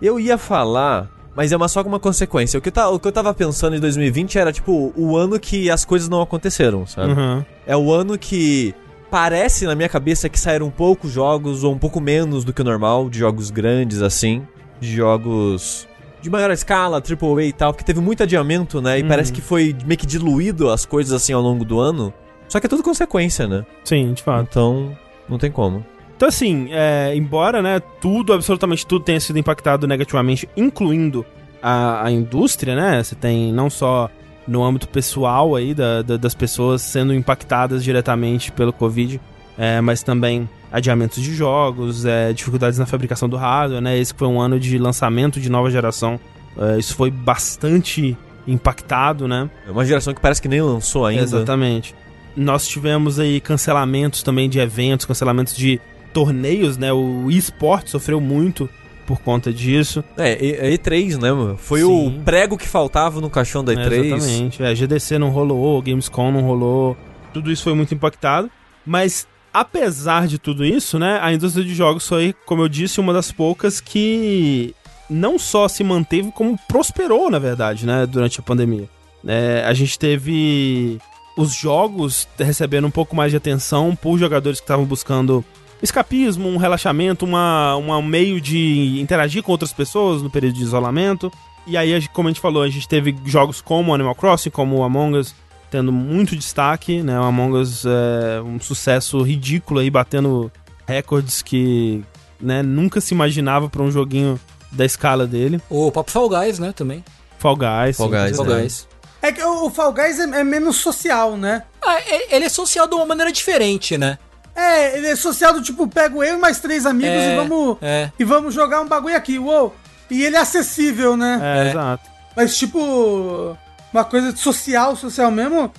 Eu 0.02 0.20
ia 0.20 0.38
falar, 0.38 1.08
mas 1.36 1.52
é 1.52 1.58
uma, 1.58 1.68
só 1.68 1.82
uma 1.84 2.00
consequência. 2.00 2.58
O 2.58 2.62
que, 2.62 2.70
eu 2.70 2.72
ta- 2.72 2.90
o 2.90 3.00
que 3.00 3.08
eu 3.08 3.12
tava 3.12 3.32
pensando 3.34 3.76
em 3.76 3.80
2020 3.80 4.40
era, 4.40 4.52
tipo, 4.54 4.92
o 4.96 5.16
ano 5.18 5.40
que 5.40 5.70
as 5.70 5.84
coisas 5.86 6.08
não 6.10 6.22
aconteceram, 6.22 6.88
sabe? 6.88 7.12
uhum. 7.14 7.44
É 7.68 7.76
o 7.78 7.92
ano 7.94 8.18
que 8.18 8.74
parece 9.12 9.66
na 9.66 9.76
minha 9.76 9.90
cabeça 9.90 10.28
que 10.30 10.40
saíram 10.40 10.70
poucos 10.72 11.12
jogos, 11.12 11.64
ou 11.64 11.74
um 11.74 11.78
pouco 11.78 12.00
menos 12.02 12.44
do 12.44 12.52
que 12.54 12.62
o 12.62 12.66
normal, 12.66 13.10
de 13.10 13.20
jogos 13.20 13.52
grandes 13.52 14.02
assim, 14.02 14.42
de 14.80 14.96
jogos 14.96 15.88
de 16.22 16.30
maior 16.30 16.52
escala, 16.52 17.02
AAA 17.02 17.44
e 17.46 17.54
tal, 17.54 17.72
porque 17.74 17.86
teve 17.86 18.00
muito 18.00 18.24
adiamento, 18.24 18.82
né? 18.82 19.00
E 19.00 19.02
Uhum. 19.04 19.08
parece 19.08 19.32
que 19.32 19.42
foi 19.42 19.76
meio 19.86 19.98
que 19.98 20.06
diluído 20.06 20.70
as 20.70 20.86
coisas 20.86 21.14
assim 21.14 21.34
ao 21.34 21.42
longo 21.42 21.64
do 21.64 21.80
ano. 21.80 22.14
Só 22.48 22.60
que 22.60 22.66
é 22.66 22.70
tudo 22.70 22.82
consequência, 22.84 23.48
né? 23.48 23.66
sim, 23.84 24.14
de 24.14 24.24
fato. 24.24 24.48
Então, 24.50 24.98
não 25.28 25.38
tem 25.38 25.52
como. 25.52 25.86
Então, 26.16 26.28
assim, 26.28 26.70
é, 26.72 27.14
embora, 27.16 27.62
né, 27.62 27.80
tudo, 28.02 28.34
absolutamente 28.34 28.86
tudo 28.88 29.04
tenha 29.06 29.20
sido 29.20 29.38
impactado 29.38 29.86
negativamente, 29.86 30.50
incluindo 30.58 31.26
a, 31.62 32.06
a 32.06 32.12
indústria, 32.12 32.76
né? 32.76 33.04
Você 33.04 33.14
tem 33.16 33.52
não 33.54 33.70
só 33.70 34.10
no 34.48 34.64
âmbito 34.64 34.88
pessoal 34.88 35.56
aí 35.56 35.74
da- 35.74 36.02
da- 36.02 36.18
das 36.18 36.34
pessoas 36.34 36.82
sendo 36.82 37.14
impactadas 37.14 37.84
diretamente 37.84 38.52
pelo 38.52 38.72
Covid, 38.74 39.20
é, 39.58 39.82
mas 39.82 40.04
também 40.04 40.48
adiamentos 40.72 41.22
de 41.24 41.34
jogos, 41.34 42.06
é, 42.06 42.32
dificuldades 42.34 42.78
na 42.78 42.86
fabricação 42.86 43.28
do 43.30 43.38
hardware, 43.38 43.82
né? 43.82 43.98
Esse 43.98 44.14
foi 44.16 44.28
um 44.28 44.40
ano 44.40 44.60
de 44.60 44.78
lançamento 44.78 45.40
de 45.40 45.50
nova 45.50 45.70
geração. 45.72 46.20
É, 46.58 46.78
isso 46.78 46.96
foi 46.96 47.10
bastante 47.10 48.18
impactado, 48.48 49.28
né? 49.28 49.50
É 49.68 49.72
uma 49.72 49.86
geração 49.86 50.14
que 50.14 50.22
parece 50.22 50.42
que 50.42 50.48
nem 50.48 50.62
lançou 50.62 51.06
ainda. 51.06 51.24
Exatamente. 51.24 51.94
Nós 52.36 52.68
tivemos 52.68 53.20
aí 53.20 53.40
cancelamentos 53.42 54.22
também 54.24 54.50
de 54.50 54.60
eventos, 54.60 55.06
cancelamentos 55.06 55.56
de 55.56 55.80
torneios, 56.14 56.78
né? 56.78 56.92
O 56.94 57.30
eSport 57.30 57.88
sofreu 57.88 58.20
muito 58.22 58.70
por 59.06 59.20
conta 59.22 59.52
disso. 59.54 60.04
É, 60.18 60.34
E- 60.44 60.78
E3, 60.78 61.18
né, 61.20 61.32
mano? 61.32 61.58
Foi 61.58 61.82
Sim. 61.82 61.86
o 62.20 62.24
prego 62.24 62.58
que 62.58 62.68
faltava 62.68 63.22
no 63.22 63.30
caixão 63.30 63.64
da 63.64 63.74
E3. 63.74 64.04
Exatamente. 64.16 64.64
É, 64.64 64.76
GDC 64.76 65.18
não 65.18 65.30
rolou, 65.30 65.82
Gamescom 65.82 66.32
não 66.32 66.42
rolou. 66.42 66.96
Tudo 67.34 67.52
isso 67.52 67.64
foi 67.64 67.74
muito 67.74 67.94
impactado. 67.94 68.50
Mas, 68.86 69.28
apesar 69.62 70.28
de 70.28 70.38
tudo 70.38 70.64
isso, 70.66 70.98
né? 71.00 71.20
A 71.22 71.34
indústria 71.34 71.64
de 71.66 71.74
jogos 71.74 72.08
foi, 72.08 72.34
como 72.46 72.62
eu 72.62 72.70
disse, 72.70 73.00
uma 73.00 73.14
das 73.14 73.32
poucas 73.32 73.80
que 73.82 74.74
não 75.10 75.40
só 75.40 75.68
se 75.68 75.84
manteve, 75.84 76.32
como 76.32 76.58
prosperou, 76.68 77.30
na 77.32 77.40
verdade, 77.40 77.86
né? 77.86 78.06
Durante 78.06 78.40
a 78.40 78.44
pandemia. 78.44 78.90
É, 79.26 79.64
a 79.66 79.74
gente 79.74 79.98
teve 79.98 80.98
os 81.38 81.54
jogos 81.54 82.28
recebendo 82.38 82.88
um 82.88 82.92
pouco 82.92 83.16
mais 83.16 83.32
de 83.32 83.38
atenção 83.38 83.96
por 83.96 84.18
jogadores 84.18 84.60
que 84.60 84.64
estavam 84.64 84.86
buscando 84.86 85.44
escapismo, 85.82 86.48
um 86.50 86.58
relaxamento, 86.58 87.26
uma, 87.26 87.76
uma- 87.76 87.98
um 87.98 88.04
meio 88.06 88.42
de 88.42 89.00
interagir 89.00 89.44
com 89.44 89.52
outras 89.52 89.72
pessoas 89.72 90.22
no 90.22 90.30
período 90.30 90.56
de 90.56 90.64
isolamento. 90.64 91.32
E 91.68 91.78
aí, 91.78 92.08
como 92.14 92.28
a 92.28 92.32
gente 92.32 92.42
falou, 92.42 92.64
a 92.64 92.70
gente 92.70 92.88
teve 92.88 93.16
jogos 93.26 93.62
como 93.62 93.94
Animal 93.94 94.16
Crossing, 94.16 94.50
como 94.50 94.82
Among 94.84 95.18
Us, 95.18 95.36
tendo 95.70 95.92
muito 95.92 96.36
destaque, 96.36 97.02
né? 97.04 97.20
O 97.20 97.24
Among 97.24 97.58
Us 97.58 97.84
é 97.86 98.42
um 98.42 98.60
sucesso 98.60 99.22
ridículo 99.22 99.80
aí, 99.80 99.90
batendo 99.90 100.52
recordes 100.88 101.42
que 101.42 102.04
né, 102.40 102.62
nunca 102.64 103.02
se 103.02 103.14
imaginava 103.14 103.68
pra 103.70 103.82
um 103.82 103.92
joguinho 103.92 104.40
da 104.72 104.86
escala 104.86 105.26
dele. 105.28 105.60
O 105.70 105.92
Pop 105.92 106.10
Fall 106.12 106.30
Guys, 106.30 106.60
né, 106.60 106.72
também. 106.74 107.04
Fall 107.40 107.56
Guys. 107.56 107.98
Fall 107.98 108.08
sim, 108.10 108.16
Guys, 108.16 108.32
com 108.38 108.46
Fall 108.46 108.56
né? 108.56 108.62
Guys. 108.62 108.88
É 109.22 109.32
que 109.32 109.44
o 109.44 109.70
Fall 109.70 109.94
Guys 109.94 110.20
é, 110.20 110.24
é 110.40 110.44
menos 110.44 110.78
social, 110.78 111.36
né? 111.36 111.64
Ah, 111.82 112.00
e- 112.00 112.36
ele 112.36 112.46
é 112.46 112.50
social 112.50 112.88
de 112.88 112.94
uma 112.96 113.06
maneira 113.06 113.32
diferente, 113.32 113.98
né? 113.98 114.18
É, 114.56 114.98
ele 114.98 115.08
é 115.08 115.16
social 115.16 115.54
do 115.54 115.62
tipo, 115.62 115.88
pego 115.88 116.24
eu 116.24 116.36
e 116.36 116.40
mais 116.40 116.60
três 116.60 116.86
amigos 116.86 117.12
É, 117.12 117.34
e 117.34 117.36
vamos 117.36 117.78
é. 117.82 118.12
e 118.18 118.24
vamos 118.24 118.54
jogar 118.56 118.82
um 118.82 118.88
bagulho 118.88 119.16
aqui, 119.16 119.38
uou. 119.38 119.76
E 120.10 120.24
ele 120.24 120.36
é 120.36 120.40
acessível, 120.40 121.16
né? 121.18 121.40
É, 121.42 121.68
É. 121.68 121.70
exato. 121.72 122.10
Mas 122.36 122.58
tipo, 122.58 123.58
uma 124.00 124.06
coisa 124.06 124.36
social, 124.36 124.96
social 124.96 125.30
mesmo, 125.32 125.72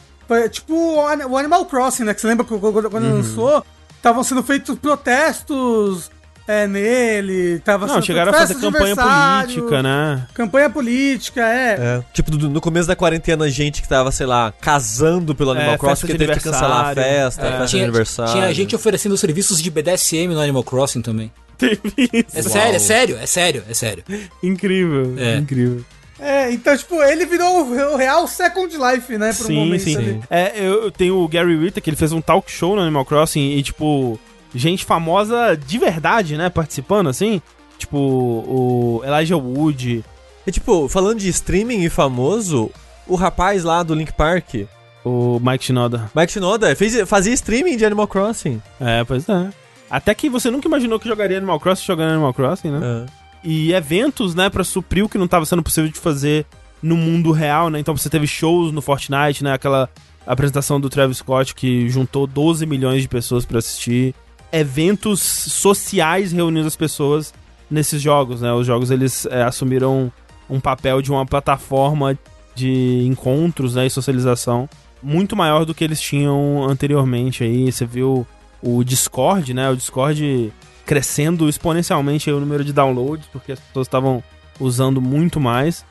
tipo 0.51 0.75
o 0.75 1.07
An- 1.07 1.27
o 1.27 1.37
Animal 1.37 1.65
Crossing, 1.67 2.05
né? 2.05 2.15
Que 2.15 2.21
você 2.21 2.27
lembra 2.27 2.45
quando, 2.45 2.93
Uhum. 2.93 3.17
lançou, 3.17 3.65
estavam 3.97 4.23
sendo 4.23 4.43
feitos 4.43 4.79
protestos 4.79 6.11
é, 6.47 6.67
nele, 6.67 7.59
tava 7.59 7.87
Não, 7.87 7.95
sendo 7.97 8.07
chegaram 8.07 8.33
a 8.33 8.35
fazer 8.35 8.55
campanha 8.55 8.97
política, 8.97 9.83
né? 9.83 10.27
Campanha 10.33 10.71
política, 10.71 11.43
é. 11.43 11.77
É, 11.79 12.05
tipo, 12.15 12.31
do- 12.31 12.49
no 12.49 12.59
começo 12.59 12.89
da 12.89 12.97
quarentena, 12.97 13.51
gente 13.51 13.83
que 13.83 13.89
tava, 13.89 14.11
sei 14.11 14.25
lá, 14.25 14.51
casando 14.59 15.35
pelo 15.35 15.51
Animal 15.51 15.75
É, 15.75 15.79
Crossing 15.79 16.07
de 16.07 16.17
teve 16.17 16.33
que 16.33 16.41
cancelar 16.41 16.87
a 16.87 16.95
festa, 16.95 17.43
É. 17.47 17.51
festa 17.51 17.67
tinha, 17.67 17.83
de 17.83 17.89
aniversário. 17.89 18.33
tinha 18.33 18.55
gente 18.55 18.75
oferecendo 18.75 19.15
serviços 19.19 19.61
de 19.63 19.71
BDSM 19.71 20.33
no 20.33 20.41
Animal 20.41 20.65
Crossing 20.65 21.03
também. 21.03 21.31
Teve 21.59 21.81
isso. 21.97 22.39
É 22.39 22.41
sério, 22.43 22.77
é 22.77 22.79
sério, 22.79 23.19
é 23.21 23.27
sério, 23.27 23.65
é 23.69 23.75
sério. 23.75 24.05
Incrível, 24.43 25.15
É. 25.19 25.37
incrível. 25.37 25.85
É, 26.21 26.51
então, 26.53 26.77
tipo, 26.77 27.03
ele 27.03 27.25
virou 27.27 27.65
o, 27.65 27.93
o 27.93 27.97
real 27.97 28.27
Second 28.27 28.77
Life, 28.77 29.17
né? 29.17 29.33
Por 29.33 29.45
um 29.45 29.47
sim, 29.47 29.55
momento 29.55 29.85
sim. 29.85 29.97
ali. 29.97 30.21
É, 30.29 30.53
eu, 30.57 30.85
eu 30.85 30.91
tenho 30.91 31.17
o 31.17 31.29
Gary 31.29 31.57
Ritter, 31.57 31.83
que 31.83 31.91
ele 31.91 31.97
fez 31.97 32.13
um 32.13 32.21
talk 32.21 32.51
show 32.51 32.75
no 32.75 32.83
Animal 32.83 33.05
Crossing 33.05 33.53
e, 33.53 33.63
tipo, 33.63 34.19
gente 34.55 34.85
famosa 34.85 35.57
de 35.57 35.79
verdade, 35.79 36.37
né, 36.37 36.49
participando, 36.49 37.09
assim. 37.09 37.41
Tipo, 37.79 37.97
o 37.97 39.03
Elijah 39.05 39.37
Wood, 39.37 40.05
E 40.47 40.51
tipo, 40.51 40.89
falando 40.89 41.21
de 41.21 41.29
streaming 41.29 41.85
e 41.85 41.89
famoso, 41.89 42.71
o 43.07 43.15
rapaz 43.15 43.63
lá 43.63 43.83
do 43.83 43.95
Link 43.95 44.13
Park, 44.13 44.67
o 45.05 45.39
Mike 45.41 45.65
Shinoda. 45.65 46.11
Mike 46.15 46.33
Shinoda, 46.33 46.75
fez, 46.75 47.09
fazia 47.09 47.33
streaming 47.33 47.77
de 47.77 47.85
Animal 47.85 48.09
Crossing. 48.09 48.61
É, 48.81 49.05
pois 49.05 49.29
é. 49.29 49.51
Até 49.91 50.15
que 50.15 50.29
você 50.29 50.51
nunca 50.51 50.67
imaginou 50.67 50.99
que 50.99 51.09
jogaria 51.09 51.37
Animal 51.37 51.61
Crossing 51.61 51.85
jogando 51.85 52.13
Animal 52.13 52.35
Crossing, 52.35 52.71
né? 52.71 53.07
É. 53.07 53.28
E 53.43 53.73
eventos, 53.73 54.35
né, 54.35 54.51
pra 54.51 54.65
suprir 54.65 55.05
o 55.05 55.09
que 55.09 55.19
não 55.19 55.29
tava 55.29 55.45
sendo 55.47 55.63
possível 55.63 55.91
de 55.91 55.99
fazer 55.99 56.45
no 56.83 56.97
mundo 56.97 57.33
real, 57.33 57.71
né? 57.71 57.79
Então 57.79 57.97
você 57.97 58.09
teve 58.09 58.27
shows 58.27 58.73
no 58.73 58.81
Fortnite, 58.81 59.43
né? 59.43 59.53
Aquela 59.53 59.89
apresentação 60.27 60.81
do 60.81 60.91
Travis 60.91 61.19
Scott, 61.19 61.55
que 61.55 61.89
juntou 61.89 62.27
12 62.27 62.67
milhões 62.67 63.03
de 63.03 63.09
pessoas 63.09 63.45
para 63.45 63.59
assistir. 63.59 64.15
Eventos 64.53 65.21
sociais 65.21 66.33
reunindo 66.33 66.67
as 66.67 66.77
pessoas 66.77 67.35
nesses 67.71 68.01
jogos, 68.01 68.41
né? 68.41 68.53
Os 68.53 68.67
jogos 68.67 68.91
eles 68.91 69.27
é, 69.27 69.43
assumiram 69.43 70.13
um 70.49 70.61
papel 70.61 71.03
de 71.03 71.11
uma 71.11 71.27
plataforma 71.27 72.19
de 72.55 73.05
encontros 73.07 73.75
né, 73.75 73.87
e 73.87 73.91
socialização 73.91 74.69
muito 75.03 75.37
maior 75.37 75.65
do 75.65 75.75
que 75.75 75.85
eles 75.85 76.01
tinham 76.01 76.65
anteriormente 76.69 77.45
aí. 77.45 77.71
Você 77.71 77.87
viu 77.87 78.27
o 78.63 78.83
Discord, 78.83 79.55
né? 79.55 79.71
O 79.71 79.77
Discord 79.77 80.53
crescendo 80.89 81.51
exponencialmente 81.51 82.31
o 82.31 82.41
número 82.41 82.65
de 82.65 82.73
downloads, 82.73 83.29
porque 83.31 83.53
as 83.53 83.61
pessoas 83.61 83.87
estavam 83.87 84.25
usando 84.59 85.03
muito 85.03 85.39
mais. 85.39 85.85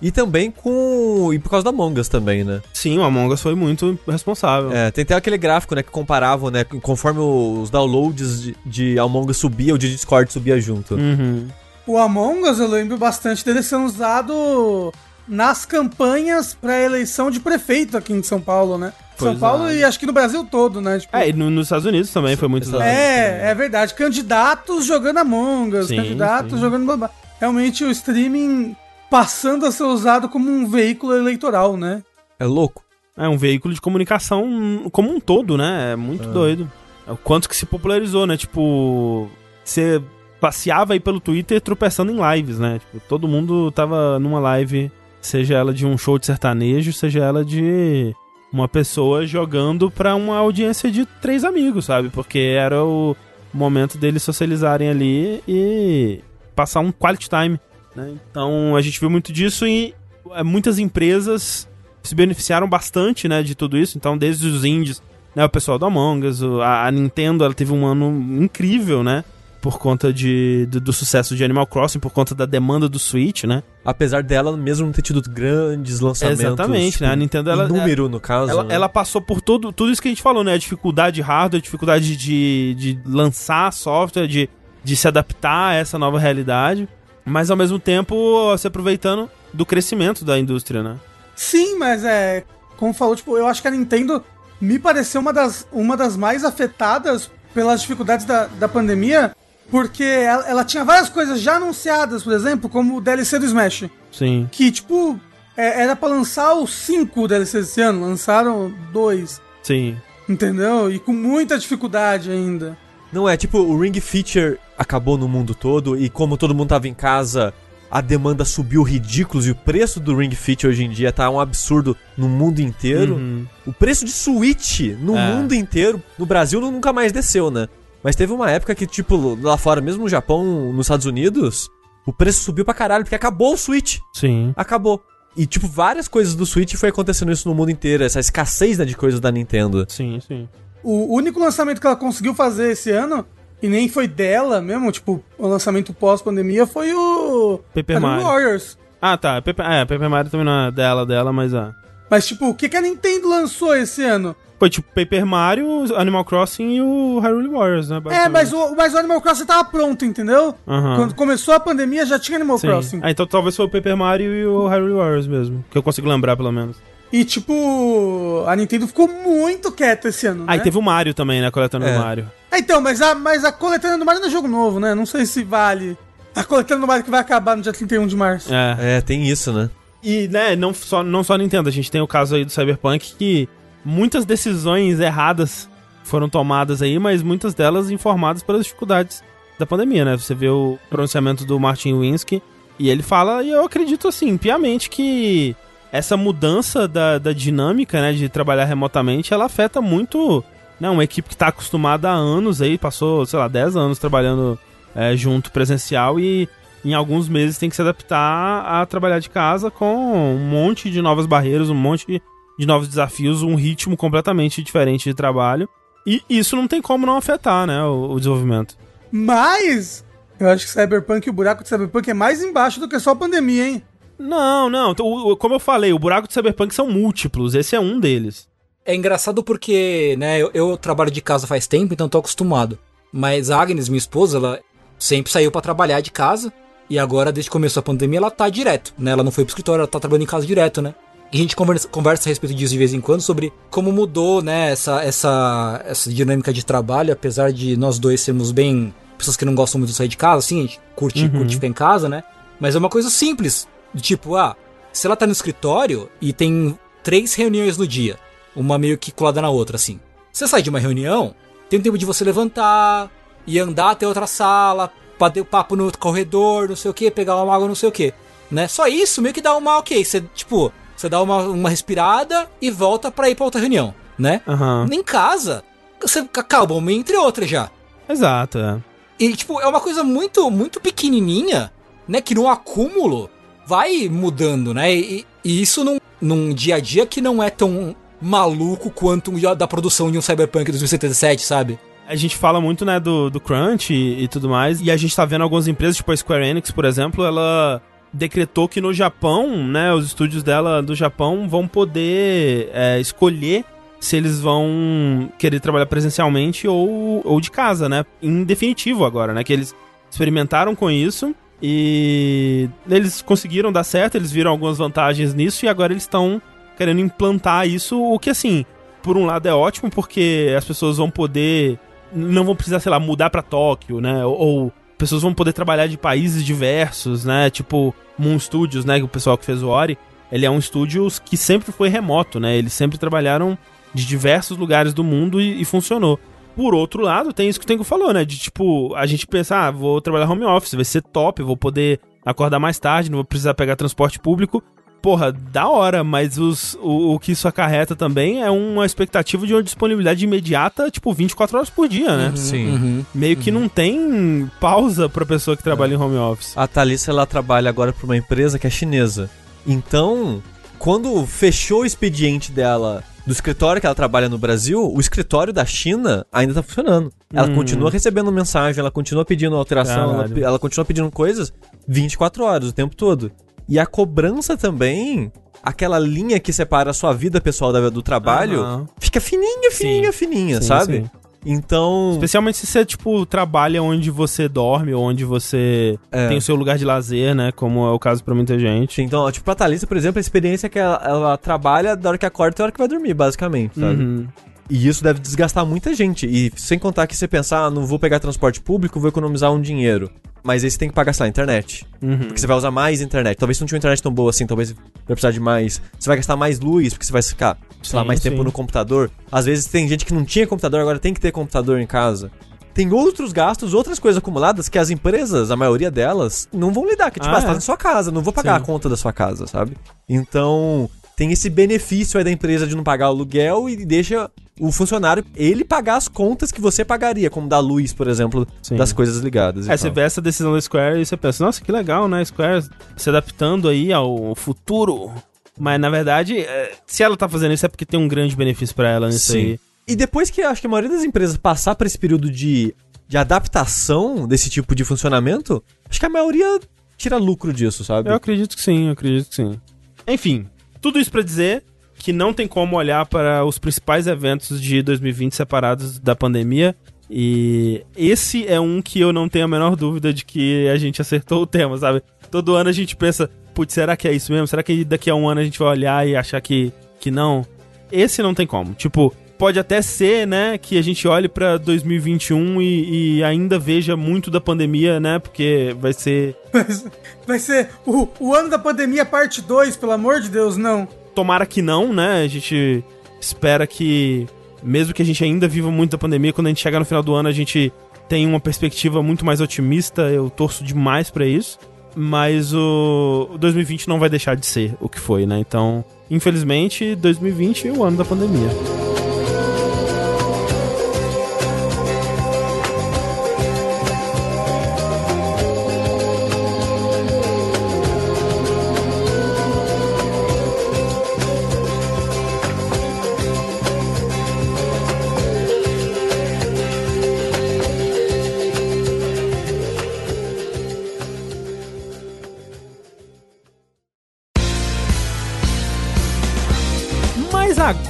E 0.00 0.12
também 0.12 0.48
com. 0.48 1.32
E 1.32 1.38
por 1.40 1.50
causa 1.50 1.64
da 1.64 1.70
Among 1.70 1.98
Us 1.98 2.08
também, 2.08 2.44
né? 2.44 2.62
Sim, 2.72 2.98
o 2.98 3.02
Among 3.02 3.34
Us 3.34 3.40
foi 3.40 3.56
muito 3.56 3.98
responsável. 4.06 4.72
É, 4.72 4.92
tem 4.92 5.02
até 5.02 5.14
aquele 5.14 5.36
gráfico, 5.36 5.74
né, 5.74 5.82
que 5.82 5.90
comparavam, 5.90 6.50
né? 6.50 6.62
Conforme 6.62 7.20
os 7.20 7.68
downloads 7.68 8.42
de, 8.42 8.56
de 8.64 8.98
Among 8.98 9.28
Us 9.30 9.38
subia, 9.38 9.74
o 9.74 9.78
de 9.78 9.90
Discord 9.90 10.32
subia 10.32 10.60
junto. 10.60 10.94
Uhum. 10.94 11.48
O 11.86 11.98
Among 11.98 12.48
Us 12.48 12.60
eu 12.60 12.68
lembro 12.68 12.96
bastante 12.96 13.44
dele 13.44 13.62
sendo 13.62 13.86
usado 13.86 14.92
nas 15.26 15.64
campanhas 15.64 16.54
para 16.54 16.80
eleição 16.80 17.30
de 17.30 17.40
prefeito 17.40 17.96
aqui 17.96 18.12
em 18.12 18.22
São 18.22 18.40
Paulo, 18.40 18.76
né? 18.78 18.92
Foi 19.16 19.30
São 19.30 19.38
Paulo 19.38 19.64
usado. 19.64 19.76
e 19.76 19.84
acho 19.84 19.98
que 20.00 20.06
no 20.06 20.12
Brasil 20.12 20.44
todo, 20.44 20.80
né? 20.80 20.98
Tipo, 20.98 21.16
É, 21.16 21.28
e 21.28 21.32
no- 21.32 21.50
nos 21.50 21.66
Estados 21.66 21.86
Unidos 21.86 22.10
também 22.10 22.36
foi 22.36 22.48
muito 22.48 22.64
usado. 22.64 22.82
é, 22.82 23.50
é 23.50 23.54
verdade. 23.54 23.94
Candidatos 23.94 24.84
jogando 24.84 25.18
Among 25.18 25.76
Us, 25.76 25.88
Sim, 25.88 25.96
candidatos 25.96 26.52
sim. 26.54 26.58
jogando 26.60 26.84
babá. 26.86 27.10
Realmente 27.40 27.84
o 27.84 27.90
streaming 27.90 28.74
passando 29.10 29.66
a 29.66 29.70
ser 29.72 29.84
usado 29.84 30.28
como 30.28 30.50
um 30.50 30.66
veículo 30.68 31.14
eleitoral, 31.16 31.76
né? 31.76 32.02
É 32.38 32.44
louco. 32.44 32.82
É 33.16 33.28
um 33.28 33.36
veículo 33.38 33.72
de 33.72 33.80
comunicação 33.80 34.88
como 34.90 35.10
um 35.14 35.20
todo, 35.20 35.56
né? 35.56 35.92
É 35.92 35.96
muito 35.96 36.26
doido. 36.28 36.70
É 37.06 37.12
o 37.12 37.16
quanto 37.16 37.48
que 37.48 37.54
se 37.54 37.64
popularizou, 37.66 38.26
né? 38.26 38.36
Tipo, 38.36 39.30
você 39.64 40.02
passeava 40.40 40.94
aí 40.94 41.00
pelo 41.00 41.20
Twitter 41.20 41.60
tropeçando 41.60 42.10
em 42.10 42.18
lives, 42.34 42.58
né? 42.58 42.80
Tipo, 42.80 43.00
todo 43.08 43.28
mundo 43.28 43.70
tava 43.70 44.18
numa 44.18 44.40
live, 44.40 44.90
seja 45.26 45.54
ela 45.54 45.72
de 45.72 45.86
um 45.86 45.96
show 45.96 46.18
de 46.18 46.26
sertanejo, 46.26 46.92
seja 46.92 47.20
ela 47.20 47.44
de 47.44 48.14
uma 48.52 48.68
pessoa 48.68 49.26
jogando 49.26 49.90
pra 49.90 50.14
uma 50.14 50.36
audiência 50.36 50.90
de 50.90 51.06
três 51.20 51.44
amigos, 51.44 51.86
sabe? 51.86 52.08
Porque 52.08 52.38
era 52.38 52.84
o 52.84 53.16
momento 53.52 53.98
deles 53.98 54.22
socializarem 54.22 54.88
ali 54.88 55.42
e 55.48 56.20
passar 56.54 56.80
um 56.80 56.92
quality 56.92 57.28
time, 57.28 57.58
né? 57.96 58.14
Então 58.30 58.76
a 58.76 58.82
gente 58.82 59.00
viu 59.00 59.10
muito 59.10 59.32
disso 59.32 59.66
e 59.66 59.94
é, 60.32 60.42
muitas 60.42 60.78
empresas 60.78 61.68
se 62.02 62.14
beneficiaram 62.14 62.68
bastante, 62.68 63.26
né, 63.26 63.42
de 63.42 63.54
tudo 63.54 63.78
isso. 63.78 63.96
Então, 63.96 64.16
desde 64.16 64.46
os 64.46 64.64
indies, 64.64 65.02
né, 65.34 65.44
o 65.44 65.48
pessoal 65.48 65.78
do 65.78 65.86
Among 65.86 66.26
Us, 66.26 66.42
a 66.62 66.90
Nintendo, 66.90 67.44
ela 67.44 67.54
teve 67.54 67.72
um 67.72 67.86
ano 67.86 68.10
incrível, 68.42 69.02
né, 69.02 69.24
por 69.64 69.78
conta 69.78 70.12
de, 70.12 70.66
do, 70.66 70.78
do 70.78 70.92
sucesso 70.92 71.34
de 71.34 71.42
Animal 71.42 71.66
Crossing, 71.66 71.98
por 71.98 72.12
conta 72.12 72.34
da 72.34 72.44
demanda 72.44 72.86
do 72.86 72.98
Switch, 72.98 73.44
né. 73.44 73.62
Apesar 73.82 74.22
dela 74.22 74.54
mesmo 74.54 74.84
não 74.84 74.92
ter 74.92 75.00
tido 75.00 75.22
grandes 75.22 76.00
lançamentos. 76.00 76.44
Exatamente, 76.44 77.00
né, 77.00 77.08
a 77.10 77.16
Nintendo, 77.16 77.48
ela... 77.48 77.66
número, 77.66 78.06
no 78.06 78.20
caso. 78.20 78.50
Ela, 78.50 78.64
né? 78.64 78.74
ela 78.74 78.90
passou 78.90 79.22
por 79.22 79.40
todo, 79.40 79.72
tudo 79.72 79.90
isso 79.90 80.02
que 80.02 80.08
a 80.08 80.10
gente 80.10 80.20
falou, 80.20 80.44
né? 80.44 80.52
A 80.52 80.58
dificuldade 80.58 81.14
de 81.14 81.22
hardware, 81.22 81.60
a 81.60 81.62
dificuldade 81.62 82.14
de, 82.14 82.74
de 82.74 83.00
lançar 83.06 83.72
software, 83.72 84.26
de, 84.26 84.50
de 84.84 84.96
se 84.96 85.08
adaptar 85.08 85.70
a 85.70 85.74
essa 85.76 85.98
nova 85.98 86.18
realidade, 86.18 86.86
mas 87.24 87.50
ao 87.50 87.56
mesmo 87.56 87.78
tempo 87.78 88.54
se 88.58 88.66
aproveitando 88.66 89.30
do 89.50 89.64
crescimento 89.64 90.26
da 90.26 90.38
indústria, 90.38 90.82
né? 90.82 90.96
Sim, 91.34 91.78
mas 91.78 92.04
é. 92.04 92.44
Como 92.76 92.92
falou, 92.92 93.16
tipo, 93.16 93.38
eu 93.38 93.46
acho 93.46 93.62
que 93.62 93.68
a 93.68 93.70
Nintendo 93.70 94.22
me 94.60 94.78
pareceu 94.78 95.22
uma 95.22 95.32
das, 95.32 95.66
uma 95.72 95.96
das 95.96 96.18
mais 96.18 96.44
afetadas 96.44 97.30
pelas 97.54 97.80
dificuldades 97.80 98.26
da, 98.26 98.44
da 98.44 98.68
pandemia, 98.68 99.34
porque 99.74 100.04
ela, 100.04 100.46
ela 100.48 100.64
tinha 100.64 100.84
várias 100.84 101.08
coisas 101.08 101.40
já 101.40 101.56
anunciadas, 101.56 102.22
por 102.22 102.32
exemplo, 102.32 102.70
como 102.70 102.96
o 102.96 103.00
DLC 103.00 103.40
do 103.40 103.44
Smash. 103.44 103.86
Sim. 104.12 104.48
Que, 104.52 104.70
tipo, 104.70 105.18
é- 105.56 105.82
era 105.82 105.96
pra 105.96 106.08
lançar 106.08 106.54
os 106.54 106.72
cinco 106.72 107.26
DLCs 107.26 107.70
esse 107.70 107.80
ano, 107.80 108.02
lançaram 108.02 108.72
dois, 108.92 109.40
Sim. 109.64 109.96
entendeu? 110.28 110.92
E 110.92 111.00
com 111.00 111.12
muita 111.12 111.58
dificuldade 111.58 112.30
ainda. 112.30 112.78
Não 113.12 113.28
é, 113.28 113.36
tipo, 113.36 113.58
o 113.58 113.76
Ring 113.76 113.98
Feature 114.00 114.58
acabou 114.78 115.18
no 115.18 115.26
mundo 115.26 115.56
todo 115.56 115.98
e 115.98 116.08
como 116.08 116.36
todo 116.36 116.54
mundo 116.54 116.68
tava 116.68 116.86
em 116.86 116.94
casa, 116.94 117.52
a 117.90 118.00
demanda 118.00 118.44
subiu 118.44 118.84
ridículos 118.84 119.44
e 119.48 119.50
o 119.50 119.56
preço 119.56 119.98
do 119.98 120.14
Ring 120.16 120.30
Feature 120.36 120.72
hoje 120.72 120.84
em 120.84 120.90
dia 120.90 121.10
tá 121.12 121.28
um 121.28 121.40
absurdo 121.40 121.96
no 122.16 122.28
mundo 122.28 122.60
inteiro. 122.60 123.16
Uhum. 123.16 123.44
O 123.66 123.72
preço 123.72 124.04
de 124.04 124.12
Switch 124.12 124.82
no 125.00 125.16
É. 125.18 125.32
mundo 125.34 125.52
inteiro, 125.52 126.00
no 126.16 126.24
Brasil 126.24 126.60
nu- 126.60 126.70
nunca 126.70 126.92
mais 126.92 127.10
desceu, 127.10 127.50
né? 127.50 127.66
Mas 128.04 128.14
teve 128.14 128.34
uma 128.34 128.50
época 128.50 128.74
que, 128.74 128.86
tipo, 128.86 129.38
lá 129.40 129.56
fora, 129.56 129.80
mesmo 129.80 130.02
no 130.02 130.08
Japão, 130.10 130.70
nos 130.74 130.84
Estados 130.84 131.06
Unidos, 131.06 131.70
o 132.04 132.12
preço 132.12 132.42
subiu 132.42 132.62
pra 132.62 132.74
caralho, 132.74 133.02
porque 133.02 133.14
acabou 133.14 133.54
o 133.54 133.56
Switch. 133.56 133.98
Sim. 134.12 134.52
Acabou. 134.54 135.02
E, 135.34 135.46
tipo, 135.46 135.66
várias 135.66 136.06
coisas 136.06 136.34
do 136.34 136.44
Switch 136.44 136.74
foi 136.74 136.90
acontecendo 136.90 137.32
isso 137.32 137.48
no 137.48 137.54
mundo 137.54 137.70
inteiro, 137.70 138.04
essa 138.04 138.20
escassez 138.20 138.76
né, 138.76 138.84
de 138.84 138.94
coisas 138.94 139.20
da 139.20 139.32
Nintendo. 139.32 139.86
Sim, 139.88 140.20
sim. 140.20 140.46
O 140.82 141.16
único 141.16 141.40
lançamento 141.40 141.80
que 141.80 141.86
ela 141.86 141.96
conseguiu 141.96 142.34
fazer 142.34 142.72
esse 142.72 142.90
ano, 142.90 143.24
e 143.62 143.68
nem 143.68 143.88
foi 143.88 144.06
dela 144.06 144.60
mesmo, 144.60 144.92
tipo, 144.92 145.24
o 145.38 145.46
lançamento 145.48 145.94
pós-pandemia, 145.94 146.66
foi 146.66 146.92
o. 146.92 147.58
Paper 147.74 148.00
Mario. 148.02 148.26
Warriors. 148.26 148.78
Ah, 149.00 149.16
tá. 149.16 149.40
Pepe, 149.40 149.62
é, 149.62 149.84
Paper 149.86 150.10
Mario 150.10 150.30
também 150.30 150.44
não 150.44 150.66
é 150.66 150.70
dela, 150.70 151.06
dela, 151.06 151.32
mas 151.32 151.54
é. 151.54 151.72
Mas, 152.10 152.26
tipo, 152.26 152.50
o 152.50 152.54
que, 152.54 152.68
que 152.68 152.76
a 152.76 152.82
Nintendo 152.82 153.28
lançou 153.30 153.74
esse 153.74 154.04
ano? 154.04 154.36
Foi 154.58 154.70
tipo 154.70 154.86
Paper 154.94 155.26
Mario, 155.26 155.66
Animal 155.96 156.24
Crossing 156.24 156.76
e 156.76 156.80
o 156.80 157.18
Hyrule 157.18 157.48
Warriors, 157.48 157.88
né? 157.88 158.00
É, 158.10 158.28
mas 158.28 158.52
o, 158.52 158.74
mas 158.76 158.94
o 158.94 158.98
Animal 158.98 159.20
Crossing 159.20 159.44
tava 159.46 159.64
pronto, 159.64 160.04
entendeu? 160.04 160.54
Quando 160.64 161.14
começou 161.14 161.54
a 161.54 161.60
pandemia 161.60 162.06
já 162.06 162.18
tinha 162.18 162.38
Animal 162.38 162.58
Sim. 162.58 162.68
Crossing. 162.68 163.00
Ah, 163.02 163.10
então 163.10 163.26
talvez 163.26 163.56
foi 163.56 163.66
o 163.66 163.68
Paper 163.68 163.96
Mario 163.96 164.32
e 164.32 164.46
o 164.46 164.66
Hyrule 164.68 164.94
Warriors 164.94 165.26
mesmo. 165.26 165.64
Que 165.70 165.76
eu 165.76 165.82
consigo 165.82 166.08
lembrar, 166.08 166.36
pelo 166.36 166.52
menos. 166.52 166.76
E, 167.12 167.24
tipo, 167.24 168.44
a 168.46 168.56
Nintendo 168.56 168.88
ficou 168.88 169.06
muito 169.06 169.70
quieta 169.70 170.08
esse 170.08 170.26
ano, 170.26 170.44
Ah, 170.48 170.52
né? 170.52 170.56
e 170.56 170.60
teve 170.60 170.76
o 170.78 170.82
Mario 170.82 171.14
também, 171.14 171.40
né? 171.40 171.50
Coletando 171.50 171.86
É. 171.86 171.96
o 171.96 172.00
Mario. 172.00 172.30
É, 172.50 172.58
então, 172.58 172.80
mas 172.80 173.00
a, 173.00 173.14
mas 173.14 173.44
a 173.44 173.52
coletânea 173.52 173.98
do 173.98 174.04
Mario 174.04 174.20
não 174.20 174.28
é 174.28 174.30
jogo 174.30 174.48
novo, 174.48 174.80
né? 174.80 174.94
Não 174.94 175.06
sei 175.06 175.24
se 175.26 175.44
vale. 175.44 175.96
A 176.34 176.42
coletânea 176.42 176.80
do 176.80 176.86
Mario 176.88 177.04
que 177.04 177.10
vai 177.10 177.20
acabar 177.20 177.56
no 177.56 177.62
dia 177.62 177.72
31 177.72 178.06
de 178.06 178.16
março. 178.16 178.52
É. 178.52 178.76
É, 178.96 179.00
tem 179.00 179.28
isso, 179.28 179.52
né? 179.52 179.70
E, 180.02 180.26
né, 180.28 180.56
não 180.56 180.74
só, 180.74 181.02
não 181.02 181.22
só 181.24 181.34
a 181.34 181.38
Nintendo, 181.38 181.68
a 181.68 181.72
gente 181.72 181.90
tem 181.90 182.00
o 182.00 182.06
caso 182.06 182.34
aí 182.34 182.44
do 182.44 182.50
Cyberpunk 182.50 183.14
que 183.16 183.48
muitas 183.84 184.24
decisões 184.24 185.00
erradas 185.00 185.68
foram 186.04 186.28
tomadas 186.28 186.82
aí, 186.82 186.98
mas 186.98 187.22
muitas 187.22 187.54
delas 187.54 187.90
informadas 187.90 188.42
pelas 188.42 188.64
dificuldades 188.64 189.22
da 189.58 189.66
pandemia, 189.66 190.04
né? 190.04 190.16
Você 190.16 190.34
vê 190.34 190.48
o 190.48 190.78
pronunciamento 190.90 191.44
do 191.44 191.58
Martin 191.58 191.94
Winsky 191.94 192.42
e 192.78 192.90
ele 192.90 193.02
fala, 193.02 193.42
e 193.42 193.50
eu 193.50 193.64
acredito 193.64 194.08
assim, 194.08 194.36
piamente 194.36 194.90
que 194.90 195.56
essa 195.92 196.16
mudança 196.16 196.88
da, 196.88 197.18
da 197.18 197.32
dinâmica, 197.32 198.00
né, 198.00 198.12
de 198.12 198.28
trabalhar 198.28 198.64
remotamente, 198.64 199.32
ela 199.32 199.44
afeta 199.44 199.80
muito, 199.80 200.42
né, 200.80 200.90
uma 200.90 201.04
equipe 201.04 201.28
que 201.28 201.36
tá 201.36 201.48
acostumada 201.48 202.10
há 202.10 202.14
anos 202.14 202.60
aí, 202.60 202.76
passou, 202.76 203.24
sei 203.24 203.38
lá, 203.38 203.46
10 203.46 203.76
anos 203.76 203.98
trabalhando 203.98 204.58
é, 204.94 205.16
junto 205.16 205.52
presencial 205.52 206.18
e 206.18 206.48
em 206.84 206.94
alguns 206.94 207.28
meses 207.28 207.58
tem 207.58 207.70
que 207.70 207.76
se 207.76 207.82
adaptar 207.82 208.64
a 208.66 208.84
trabalhar 208.86 209.20
de 209.20 209.30
casa 209.30 209.70
com 209.70 210.34
um 210.34 210.38
monte 210.38 210.90
de 210.90 211.00
novas 211.00 211.26
barreiras, 211.26 211.70
um 211.70 211.74
monte 211.74 212.06
de 212.06 212.22
novos 212.58 212.88
desafios, 212.88 213.42
um 213.42 213.54
ritmo 213.54 213.96
completamente 213.96 214.62
diferente 214.62 215.08
de 215.08 215.14
trabalho. 215.14 215.68
E 216.06 216.22
isso 216.28 216.54
não 216.54 216.68
tem 216.68 216.80
como 216.82 217.06
não 217.06 217.16
afetar, 217.16 217.66
né, 217.66 217.82
o, 217.84 218.12
o 218.12 218.18
desenvolvimento. 218.18 218.76
Mas 219.10 220.04
eu 220.38 220.48
acho 220.50 220.66
que 220.66 220.70
Cyberpunk, 220.72 221.28
o 221.28 221.32
buraco 221.32 221.62
de 221.62 221.68
Cyberpunk 221.68 222.10
é 222.10 222.14
mais 222.14 222.42
embaixo 222.42 222.78
do 222.78 222.88
que 222.88 223.00
só 223.00 223.10
a 223.10 223.16
pandemia, 223.16 223.66
hein? 223.68 223.82
Não, 224.18 224.68
não, 224.70 224.92
então, 224.92 225.06
o- 225.06 225.32
o- 225.32 225.36
como 225.36 225.54
eu 225.54 225.60
falei, 225.60 225.92
o 225.92 225.98
buraco 225.98 226.28
de 226.28 226.34
Cyberpunk 226.34 226.74
são 226.74 226.88
múltiplos, 226.90 227.54
esse 227.54 227.74
é 227.74 227.80
um 227.80 227.98
deles. 227.98 228.46
É 228.84 228.94
engraçado 228.94 229.42
porque, 229.42 230.14
né, 230.18 230.40
eu, 230.42 230.50
eu 230.52 230.76
trabalho 230.76 231.10
de 231.10 231.20
casa 231.22 231.46
faz 231.46 231.66
tempo, 231.66 231.94
então 231.94 232.08
tô 232.08 232.18
acostumado. 232.18 232.78
Mas 233.10 233.50
a 233.50 233.60
Agnes, 233.60 233.88
minha 233.88 233.98
esposa, 233.98 234.36
ela 234.36 234.60
sempre 234.98 235.32
saiu 235.32 235.50
pra 235.50 235.60
trabalhar 235.62 236.00
de 236.00 236.10
casa. 236.10 236.52
E 236.90 236.98
agora, 236.98 237.32
desde 237.32 237.48
que 237.48 237.52
começou 237.52 237.80
a 237.80 237.84
pandemia, 237.84 238.18
ela 238.18 238.30
tá 238.30 238.46
direto, 238.50 238.92
né? 238.98 239.12
Ela 239.12 239.22
não 239.24 239.30
foi 239.32 239.42
pro 239.44 239.52
escritório, 239.52 239.80
ela 239.80 239.88
tá 239.88 239.98
trabalhando 239.98 240.24
em 240.24 240.30
casa 240.30 240.46
direto, 240.46 240.82
né? 240.82 240.94
E 241.34 241.38
a 241.38 241.40
gente 241.40 241.56
conversa, 241.56 241.88
conversa 241.88 242.28
a 242.28 242.30
respeito 242.30 242.54
disso 242.54 242.74
de 242.74 242.78
vez 242.78 242.94
em 242.94 243.00
quando 243.00 243.20
sobre 243.20 243.52
como 243.68 243.90
mudou, 243.90 244.40
né, 244.40 244.70
essa, 244.70 245.02
essa, 245.02 245.82
essa 245.84 246.08
dinâmica 246.08 246.52
de 246.52 246.64
trabalho, 246.64 247.12
apesar 247.12 247.52
de 247.52 247.76
nós 247.76 247.98
dois 247.98 248.20
sermos 248.20 248.52
bem 248.52 248.94
pessoas 249.18 249.36
que 249.36 249.44
não 249.44 249.52
gostam 249.52 249.80
muito 249.80 249.90
de 249.90 249.96
sair 249.96 250.06
de 250.06 250.16
casa, 250.16 250.38
assim, 250.38 250.60
a 250.60 250.62
gente 250.62 250.80
curte, 250.94 251.28
curte 251.28 251.56
ficar 251.56 251.66
em 251.66 251.72
casa, 251.72 252.08
né? 252.08 252.22
Mas 252.60 252.76
é 252.76 252.78
uma 252.78 252.88
coisa 252.88 253.10
simples, 253.10 253.66
do 253.92 254.00
tipo, 254.00 254.36
ah, 254.36 254.54
se 254.92 255.08
ela 255.08 255.16
tá 255.16 255.26
no 255.26 255.32
escritório 255.32 256.08
e 256.20 256.32
tem 256.32 256.78
três 257.02 257.34
reuniões 257.34 257.76
no 257.76 257.86
dia, 257.86 258.16
uma 258.54 258.78
meio 258.78 258.96
que 258.96 259.10
colada 259.10 259.42
na 259.42 259.50
outra, 259.50 259.74
assim. 259.74 259.98
Você 260.32 260.46
sai 260.46 260.62
de 260.62 260.70
uma 260.70 260.78
reunião, 260.78 261.34
tem 261.68 261.80
tempo 261.80 261.98
de 261.98 262.04
você 262.06 262.22
levantar 262.22 263.10
e 263.44 263.58
andar 263.58 263.90
até 263.90 264.06
outra 264.06 264.28
sala, 264.28 264.92
bater 265.18 265.40
o 265.40 265.44
papo 265.44 265.74
no 265.74 265.90
corredor, 265.98 266.68
não 266.68 266.76
sei 266.76 266.92
o 266.92 266.94
que, 266.94 267.10
pegar 267.10 267.42
uma 267.42 267.52
água, 267.52 267.66
não 267.66 267.74
sei 267.74 267.88
o 267.88 267.92
que, 267.92 268.14
né? 268.52 268.68
Só 268.68 268.86
isso 268.86 269.20
meio 269.20 269.34
que 269.34 269.42
dá 269.42 269.56
uma 269.56 269.78
ok. 269.78 270.04
Você, 270.04 270.20
tipo, 270.32 270.72
você 270.96 271.08
dá 271.08 271.20
uma, 271.20 271.38
uma 271.42 271.70
respirada 271.70 272.48
e 272.60 272.70
volta 272.70 273.10
pra 273.10 273.28
ir 273.28 273.34
pra 273.34 273.44
outra 273.44 273.60
reunião, 273.60 273.94
né? 274.18 274.40
Aham. 274.46 274.88
Em 274.90 275.02
casa, 275.02 275.62
você 276.00 276.20
acaba 276.20 276.74
uma 276.74 276.92
entre 276.92 277.16
outras 277.16 277.48
já. 277.48 277.70
Exato, 278.08 278.58
é. 278.58 278.80
E, 279.18 279.34
tipo, 279.34 279.60
é 279.60 279.66
uma 279.66 279.80
coisa 279.80 280.02
muito, 280.02 280.50
muito 280.50 280.80
pequenininha, 280.80 281.72
né? 282.06 282.20
Que 282.20 282.34
no 282.34 282.48
acúmulo 282.48 283.30
vai 283.66 284.08
mudando, 284.08 284.74
né? 284.74 284.94
E, 284.94 285.26
e 285.44 285.62
isso 285.62 285.84
num, 285.84 285.98
num 286.20 286.52
dia 286.52 286.76
a 286.76 286.80
dia 286.80 287.06
que 287.06 287.20
não 287.20 287.42
é 287.42 287.50
tão 287.50 287.94
maluco 288.20 288.90
quanto 288.90 289.32
da 289.54 289.66
produção 289.66 290.10
de 290.10 290.18
um 290.18 290.22
Cyberpunk 290.22 290.70
2077, 290.70 291.42
sabe? 291.42 291.78
A 292.06 292.16
gente 292.16 292.36
fala 292.36 292.60
muito, 292.60 292.84
né, 292.84 293.00
do, 293.00 293.30
do 293.30 293.40
crunch 293.40 293.92
e, 293.92 294.24
e 294.24 294.28
tudo 294.28 294.48
mais, 294.48 294.80
e 294.80 294.90
a 294.90 294.96
gente 294.96 295.14
tá 295.14 295.24
vendo 295.24 295.42
algumas 295.42 295.66
empresas, 295.66 295.96
tipo 295.96 296.12
a 296.12 296.16
Square 296.16 296.46
Enix, 296.46 296.70
por 296.70 296.84
exemplo, 296.84 297.24
ela 297.24 297.80
decretou 298.14 298.68
que 298.68 298.80
no 298.80 298.92
Japão, 298.92 299.66
né, 299.66 299.92
os 299.92 300.06
estúdios 300.06 300.42
dela 300.42 300.80
do 300.80 300.94
Japão 300.94 301.48
vão 301.48 301.66
poder 301.66 302.70
é, 302.72 303.00
escolher 303.00 303.64
se 304.00 304.16
eles 304.16 304.40
vão 304.40 305.30
querer 305.38 305.60
trabalhar 305.60 305.86
presencialmente 305.86 306.68
ou, 306.68 307.22
ou 307.24 307.40
de 307.40 307.50
casa, 307.50 307.88
né, 307.88 308.04
em 308.22 308.44
definitivo 308.44 309.04
agora, 309.04 309.34
né, 309.34 309.42
que 309.42 309.52
eles 309.52 309.74
experimentaram 310.10 310.74
com 310.74 310.90
isso 310.90 311.34
e 311.60 312.68
eles 312.88 313.20
conseguiram 313.20 313.72
dar 313.72 313.84
certo, 313.84 314.16
eles 314.16 314.30
viram 314.30 314.50
algumas 314.50 314.78
vantagens 314.78 315.34
nisso 315.34 315.64
e 315.64 315.68
agora 315.68 315.92
eles 315.92 316.04
estão 316.04 316.40
querendo 316.76 317.00
implantar 317.00 317.66
isso, 317.66 318.00
o 318.00 318.18
que 318.18 318.30
assim, 318.30 318.64
por 319.02 319.16
um 319.16 319.26
lado 319.26 319.46
é 319.46 319.54
ótimo 319.54 319.90
porque 319.90 320.54
as 320.56 320.64
pessoas 320.64 320.98
vão 320.98 321.10
poder 321.10 321.78
não 322.14 322.44
vão 322.44 322.54
precisar, 322.54 322.78
sei 322.78 322.90
lá, 322.90 323.00
mudar 323.00 323.28
pra 323.28 323.42
Tóquio, 323.42 324.00
né? 324.00 324.24
Ou 324.24 324.72
pessoas 324.96 325.22
vão 325.22 325.34
poder 325.34 325.52
trabalhar 325.52 325.86
de 325.86 325.96
países 325.98 326.44
diversos, 326.44 327.24
né? 327.24 327.50
Tipo 327.50 327.94
Moon 328.18 328.38
Studios, 328.38 328.84
né? 328.84 329.02
O 329.02 329.08
pessoal 329.08 329.36
que 329.36 329.44
fez 329.44 329.62
o 329.62 329.68
Ori, 329.68 329.98
ele 330.30 330.46
é 330.46 330.50
um 330.50 330.58
estúdio 330.58 331.06
que 331.24 331.36
sempre 331.36 331.72
foi 331.72 331.88
remoto, 331.88 332.40
né? 332.40 332.56
Eles 332.56 332.72
sempre 332.72 332.98
trabalharam 332.98 333.56
de 333.92 334.04
diversos 334.04 334.56
lugares 334.56 334.92
do 334.92 335.04
mundo 335.04 335.40
e, 335.40 335.60
e 335.60 335.64
funcionou. 335.64 336.18
Por 336.56 336.74
outro 336.74 337.02
lado, 337.02 337.32
tem 337.32 337.48
isso 337.48 337.58
que 337.58 337.64
o 337.64 337.66
Tengo 337.66 337.84
falou, 337.84 338.12
né? 338.12 338.24
De 338.24 338.38
tipo, 338.38 338.94
a 338.94 339.06
gente 339.06 339.26
pensar, 339.26 339.66
ah, 339.66 339.70
vou 339.70 340.00
trabalhar 340.00 340.30
home 340.30 340.44
office, 340.44 340.74
vai 340.74 340.84
ser 340.84 341.02
top, 341.02 341.42
vou 341.42 341.56
poder 341.56 342.00
acordar 342.24 342.58
mais 342.58 342.78
tarde, 342.78 343.10
não 343.10 343.18
vou 343.18 343.24
precisar 343.24 343.54
pegar 343.54 343.76
transporte 343.76 344.18
público 344.18 344.62
porra, 345.04 345.30
da 345.32 345.68
hora, 345.68 346.02
mas 346.02 346.38
os, 346.38 346.78
o, 346.80 347.12
o 347.12 347.18
que 347.18 347.32
isso 347.32 347.46
acarreta 347.46 347.94
também 347.94 348.42
é 348.42 348.50
uma 348.50 348.86
expectativa 348.86 349.46
de 349.46 349.52
uma 349.52 349.62
disponibilidade 349.62 350.24
imediata, 350.24 350.90
tipo, 350.90 351.12
24 351.12 351.58
horas 351.58 351.68
por 351.68 351.86
dia, 351.86 352.16
né? 352.16 352.32
Sim. 352.34 353.04
Meio 353.14 353.36
que 353.36 353.50
não 353.50 353.68
tem 353.68 354.50
pausa 354.58 355.06
pra 355.06 355.26
pessoa 355.26 355.58
que 355.58 355.62
trabalha 355.62 355.92
em 355.92 355.98
home 355.98 356.16
office. 356.16 356.56
A 356.56 356.66
Thalissa, 356.66 357.10
ela 357.10 357.26
trabalha 357.26 357.68
agora 357.68 357.92
pra 357.92 358.06
uma 358.06 358.16
empresa 358.16 358.58
que 358.58 358.66
é 358.66 358.70
chinesa. 358.70 359.28
Então, 359.66 360.42
quando 360.78 361.26
fechou 361.26 361.82
o 361.82 361.86
expediente 361.86 362.50
dela 362.50 363.04
do 363.26 363.32
escritório 363.32 363.82
que 363.82 363.86
ela 363.86 363.94
trabalha 363.94 364.30
no 364.30 364.38
Brasil, 364.38 364.90
o 364.90 364.98
escritório 364.98 365.52
da 365.52 365.66
China 365.66 366.24
ainda 366.32 366.54
tá 366.54 366.62
funcionando. 366.62 367.12
Ela 367.30 367.48
Hum. 367.48 367.54
continua 367.54 367.90
recebendo 367.90 368.32
mensagem, 368.32 368.80
ela 368.80 368.90
continua 368.90 369.24
pedindo 369.24 369.54
alteração, 369.54 370.14
ela, 370.14 370.40
ela 370.40 370.58
continua 370.58 370.84
pedindo 370.86 371.10
coisas 371.10 371.52
24 371.86 372.42
horas, 372.42 372.68
o 372.70 372.72
tempo 372.72 372.96
todo. 372.96 373.30
E 373.68 373.78
a 373.78 373.86
cobrança 373.86 374.56
também, 374.56 375.32
aquela 375.62 375.98
linha 375.98 376.38
que 376.38 376.52
separa 376.52 376.90
a 376.90 376.94
sua 376.94 377.12
vida 377.12 377.40
pessoal 377.40 377.72
da 377.72 377.88
do 377.88 378.02
trabalho, 378.02 378.60
Aham. 378.60 378.88
fica 378.98 379.20
fininha, 379.20 379.70
fininha, 379.70 380.12
Sim. 380.12 380.18
fininha, 380.18 380.60
Sim, 380.60 380.66
sabe? 380.68 380.96
sim. 381.02 381.10
Então, 381.46 382.12
Especialmente 382.14 382.56
se 382.56 382.66
você, 382.66 382.86
tipo, 382.86 383.26
trabalha 383.26 383.82
onde 383.82 384.10
você 384.10 384.48
dorme 384.48 384.94
ou 384.94 385.02
onde 385.02 385.26
você 385.26 385.98
É. 386.10 386.28
tem 386.28 386.38
o 386.38 386.42
seu 386.42 386.56
lugar 386.56 386.78
de 386.78 386.86
lazer, 386.86 387.34
né? 387.34 387.52
Como 387.52 387.84
é 387.86 387.90
o 387.90 387.98
caso 387.98 388.24
pra 388.24 388.34
muita 388.34 388.58
gente. 388.58 389.02
então, 389.02 389.30
tipo, 389.30 389.44
pra 389.44 389.54
Thalissa, 389.54 389.86
por 389.86 389.94
exemplo, 389.96 390.18
a 390.18 390.22
experiência 390.22 390.68
é 390.68 390.70
que 390.70 390.78
ela, 390.78 391.02
ela 391.04 391.36
trabalha 391.36 391.94
da 391.94 392.08
hora 392.08 392.16
que 392.18 392.24
acorda 392.24 392.54
até 392.54 392.62
a 392.62 392.64
hora 392.64 392.72
que 392.72 392.78
vai 392.78 392.88
dormir, 392.88 393.12
basicamente, 393.12 393.78
sabe? 393.78 394.02
Uhum. 394.02 394.26
E 394.68 394.88
isso 394.88 395.02
deve 395.02 395.20
desgastar 395.20 395.64
muita 395.66 395.94
gente. 395.94 396.26
E 396.26 396.50
sem 396.56 396.78
contar 396.78 397.06
que 397.06 397.16
você 397.16 397.28
pensar, 397.28 397.66
ah, 397.66 397.70
não 397.70 397.84
vou 397.84 397.98
pegar 397.98 398.18
transporte 398.18 398.60
público, 398.60 398.98
vou 398.98 399.08
economizar 399.08 399.52
um 399.52 399.60
dinheiro. 399.60 400.10
Mas 400.42 400.62
aí 400.62 400.70
você 400.70 400.78
tem 400.78 400.88
que 400.88 400.94
pagar, 400.94 401.12
sei 401.14 401.24
lá, 401.24 401.28
internet. 401.28 401.86
Uhum. 402.02 402.18
Porque 402.18 402.38
você 402.38 402.46
vai 402.46 402.56
usar 402.56 402.70
mais 402.70 403.00
internet. 403.00 403.38
Talvez 403.38 403.56
você 403.56 403.64
não 403.64 403.68
uma 403.72 403.78
internet 403.78 404.02
tão 404.02 404.12
boa 404.12 404.28
assim, 404.30 404.46
talvez 404.46 404.72
vai 404.72 404.82
precisar 405.06 405.30
de 405.30 405.40
mais. 405.40 405.80
Você 405.98 406.08
vai 406.08 406.16
gastar 406.16 406.36
mais 406.36 406.60
luz, 406.60 406.92
porque 406.92 407.06
você 407.06 407.12
vai 407.12 407.22
ficar, 407.22 407.58
sei 407.82 407.96
lá, 407.96 408.02
Sim, 408.02 408.08
mais 408.08 408.20
tempo 408.20 408.36
sim. 408.38 408.42
no 408.44 408.52
computador. 408.52 409.10
Às 409.32 409.46
vezes 409.46 409.66
tem 409.66 409.88
gente 409.88 410.04
que 410.04 410.12
não 410.12 410.24
tinha 410.24 410.46
computador, 410.46 410.80
agora 410.80 410.98
tem 410.98 411.14
que 411.14 411.20
ter 411.20 411.32
computador 411.32 411.80
em 411.80 411.86
casa. 411.86 412.30
Tem 412.74 412.92
outros 412.92 413.32
gastos, 413.32 413.72
outras 413.72 413.98
coisas 413.98 414.18
acumuladas 414.18 414.68
que 414.68 414.78
as 414.78 414.90
empresas, 414.90 415.50
a 415.50 415.56
maioria 415.56 415.90
delas, 415.90 416.48
não 416.52 416.72
vão 416.72 416.86
lidar. 416.86 417.10
Que, 417.10 417.20
tipo, 417.20 417.32
Ah, 417.32 417.38
ah, 417.38 417.40
você 417.40 417.46
tá 417.46 417.52
é. 417.52 417.54
na 417.54 417.60
sua 417.60 417.76
casa, 417.76 418.10
não 418.10 418.20
vou 418.20 418.32
pagar 418.32 418.56
Sim. 418.56 418.62
a 418.62 418.66
conta 418.66 418.88
da 418.88 418.96
sua 418.96 419.12
casa, 419.12 419.46
sabe? 419.46 419.76
Então, 420.08 420.90
tem 421.16 421.30
esse 421.32 421.48
benefício 421.48 422.18
aí 422.18 422.24
da 422.24 422.30
empresa 422.30 422.66
de 422.66 422.74
não 422.76 422.82
pagar 422.82 423.06
o 423.06 423.12
aluguel 423.12 423.68
e 423.68 423.76
deixa 423.86 424.28
o 424.60 424.70
funcionário, 424.70 425.24
ele 425.34 425.64
pagar 425.64 425.96
as 425.96 426.06
contas 426.06 426.52
que 426.52 426.60
você 426.60 426.84
pagaria, 426.84 427.28
como 427.28 427.48
da 427.48 427.58
luz, 427.58 427.92
por 427.92 428.06
exemplo, 428.06 428.46
Sim. 428.62 428.76
das 428.76 428.92
coisas 428.92 429.22
ligadas. 429.22 429.68
Aí 429.68 429.76
você 429.76 429.88
tal. 429.88 429.94
vê 429.94 430.00
essa 430.02 430.20
decisão 430.20 430.52
da 430.52 430.60
Square 430.60 431.00
e 431.00 431.06
você 431.06 431.16
pensa, 431.16 431.44
nossa, 431.44 431.60
que 431.60 431.72
legal, 431.72 432.08
né? 432.08 432.24
Square 432.24 432.64
se 432.96 433.08
adaptando 433.08 433.68
aí 433.68 433.92
ao 433.92 434.34
futuro. 434.34 435.12
Mas 435.58 435.80
na 435.80 435.90
verdade, 435.90 436.38
é, 436.38 436.72
se 436.86 437.02
ela 437.02 437.16
tá 437.16 437.28
fazendo 437.28 437.52
isso 437.52 437.66
é 437.66 437.68
porque 437.68 437.86
tem 437.86 437.98
um 437.98 438.08
grande 438.08 438.36
benefício 438.36 438.74
pra 438.74 438.90
ela 438.90 439.08
nisso 439.08 439.32
Sim. 439.32 439.38
aí. 439.38 439.60
E 439.86 439.96
depois 439.96 440.30
que 440.30 440.42
acho 440.42 440.60
que 440.60 440.66
a 440.66 440.70
maioria 440.70 440.90
das 440.90 441.04
empresas 441.04 441.36
passar 441.36 441.74
por 441.74 441.86
esse 441.86 441.98
período 441.98 442.30
de, 442.30 442.74
de 443.06 443.16
adaptação 443.16 444.26
desse 444.26 444.48
tipo 444.48 444.74
de 444.74 444.84
funcionamento, 444.84 445.62
acho 445.88 446.00
que 446.00 446.06
a 446.06 446.10
maioria 446.10 446.58
tira 446.96 447.16
lucro 447.16 447.52
disso, 447.52 447.84
sabe? 447.84 448.08
Eu 448.08 448.14
acredito 448.14 448.56
que 448.56 448.62
sim, 448.62 448.86
eu 448.86 448.92
acredito 448.92 449.28
que 449.28 449.34
sim. 449.34 449.60
Enfim, 450.06 450.46
tudo 450.80 450.98
isso 450.98 451.10
pra 451.10 451.22
dizer 451.22 451.64
que 452.04 452.12
não 452.12 452.34
tem 452.34 452.46
como 452.46 452.76
olhar 452.76 453.06
para 453.06 453.46
os 453.46 453.56
principais 453.56 454.06
eventos 454.06 454.60
de 454.60 454.82
2020 454.82 455.34
separados 455.34 455.98
da 455.98 456.14
pandemia. 456.14 456.76
E 457.08 457.82
esse 457.96 458.46
é 458.46 458.60
um 458.60 458.82
que 458.82 459.00
eu 459.00 459.10
não 459.10 459.26
tenho 459.26 459.46
a 459.46 459.48
menor 459.48 459.74
dúvida 459.74 460.12
de 460.12 460.22
que 460.22 460.68
a 460.68 460.76
gente 460.76 461.00
acertou 461.00 461.40
o 461.40 461.46
tema, 461.46 461.78
sabe? 461.78 462.02
Todo 462.30 462.56
ano 462.56 462.68
a 462.68 462.74
gente 462.74 462.94
pensa, 462.94 463.30
putz, 463.54 463.72
será 463.72 463.96
que 463.96 464.06
é 464.06 464.12
isso 464.12 464.30
mesmo? 464.30 464.46
Será 464.46 464.62
que 464.62 464.84
daqui 464.84 465.08
a 465.08 465.14
um 465.14 465.26
ano 465.26 465.40
a 465.40 465.44
gente 465.44 465.58
vai 465.58 465.68
olhar 465.68 466.06
e 466.06 466.14
achar 466.14 466.42
que, 466.42 466.74
que 467.00 467.10
não? 467.10 467.42
Esse 467.90 468.20
não 468.20 468.34
tem 468.34 468.46
como. 468.46 468.74
Tipo, 468.74 469.14
pode 469.38 469.58
até 469.58 469.80
ser, 469.80 470.26
né, 470.26 470.58
que 470.58 470.76
a 470.76 470.82
gente 470.82 471.08
olhe 471.08 471.26
pra 471.26 471.56
2021 471.56 472.60
e, 472.60 473.16
e 473.16 473.24
ainda 473.24 473.58
veja 473.58 473.96
muito 473.96 474.30
da 474.30 474.42
pandemia, 474.42 475.00
né? 475.00 475.18
Porque 475.18 475.74
vai 475.80 475.94
ser 475.94 476.36
Vai 477.26 477.38
ser 477.38 477.70
o, 477.86 478.06
o 478.20 478.34
ano 478.34 478.50
da 478.50 478.58
pandemia 478.58 479.06
parte 479.06 479.40
2, 479.40 479.74
pelo 479.78 479.92
amor 479.92 480.20
de 480.20 480.28
Deus, 480.28 480.58
não. 480.58 480.86
Tomara 481.14 481.46
que 481.46 481.62
não, 481.62 481.92
né? 481.92 482.22
A 482.22 482.28
gente 482.28 482.84
espera 483.20 483.66
que, 483.66 484.26
mesmo 484.62 484.92
que 484.92 485.02
a 485.02 485.04
gente 485.04 485.22
ainda 485.24 485.48
viva 485.48 485.70
muito 485.70 485.92
da 485.92 485.98
pandemia, 485.98 486.32
quando 486.32 486.48
a 486.48 486.50
gente 486.50 486.62
chegar 486.62 486.78
no 486.78 486.84
final 486.84 487.02
do 487.02 487.14
ano, 487.14 487.28
a 487.28 487.32
gente 487.32 487.72
tenha 488.08 488.28
uma 488.28 488.40
perspectiva 488.40 489.02
muito 489.02 489.24
mais 489.24 489.40
otimista. 489.40 490.02
Eu 490.02 490.28
torço 490.28 490.64
demais 490.64 491.10
pra 491.10 491.26
isso. 491.26 491.58
Mas 491.96 492.52
o 492.52 493.36
2020 493.38 493.86
não 493.88 494.00
vai 494.00 494.08
deixar 494.08 494.34
de 494.34 494.44
ser 494.44 494.74
o 494.80 494.88
que 494.88 494.98
foi, 494.98 495.26
né? 495.26 495.38
Então, 495.38 495.84
infelizmente, 496.10 496.96
2020 496.96 497.68
é 497.68 497.72
o 497.72 497.84
ano 497.84 497.96
da 497.96 498.04
pandemia. 498.04 498.48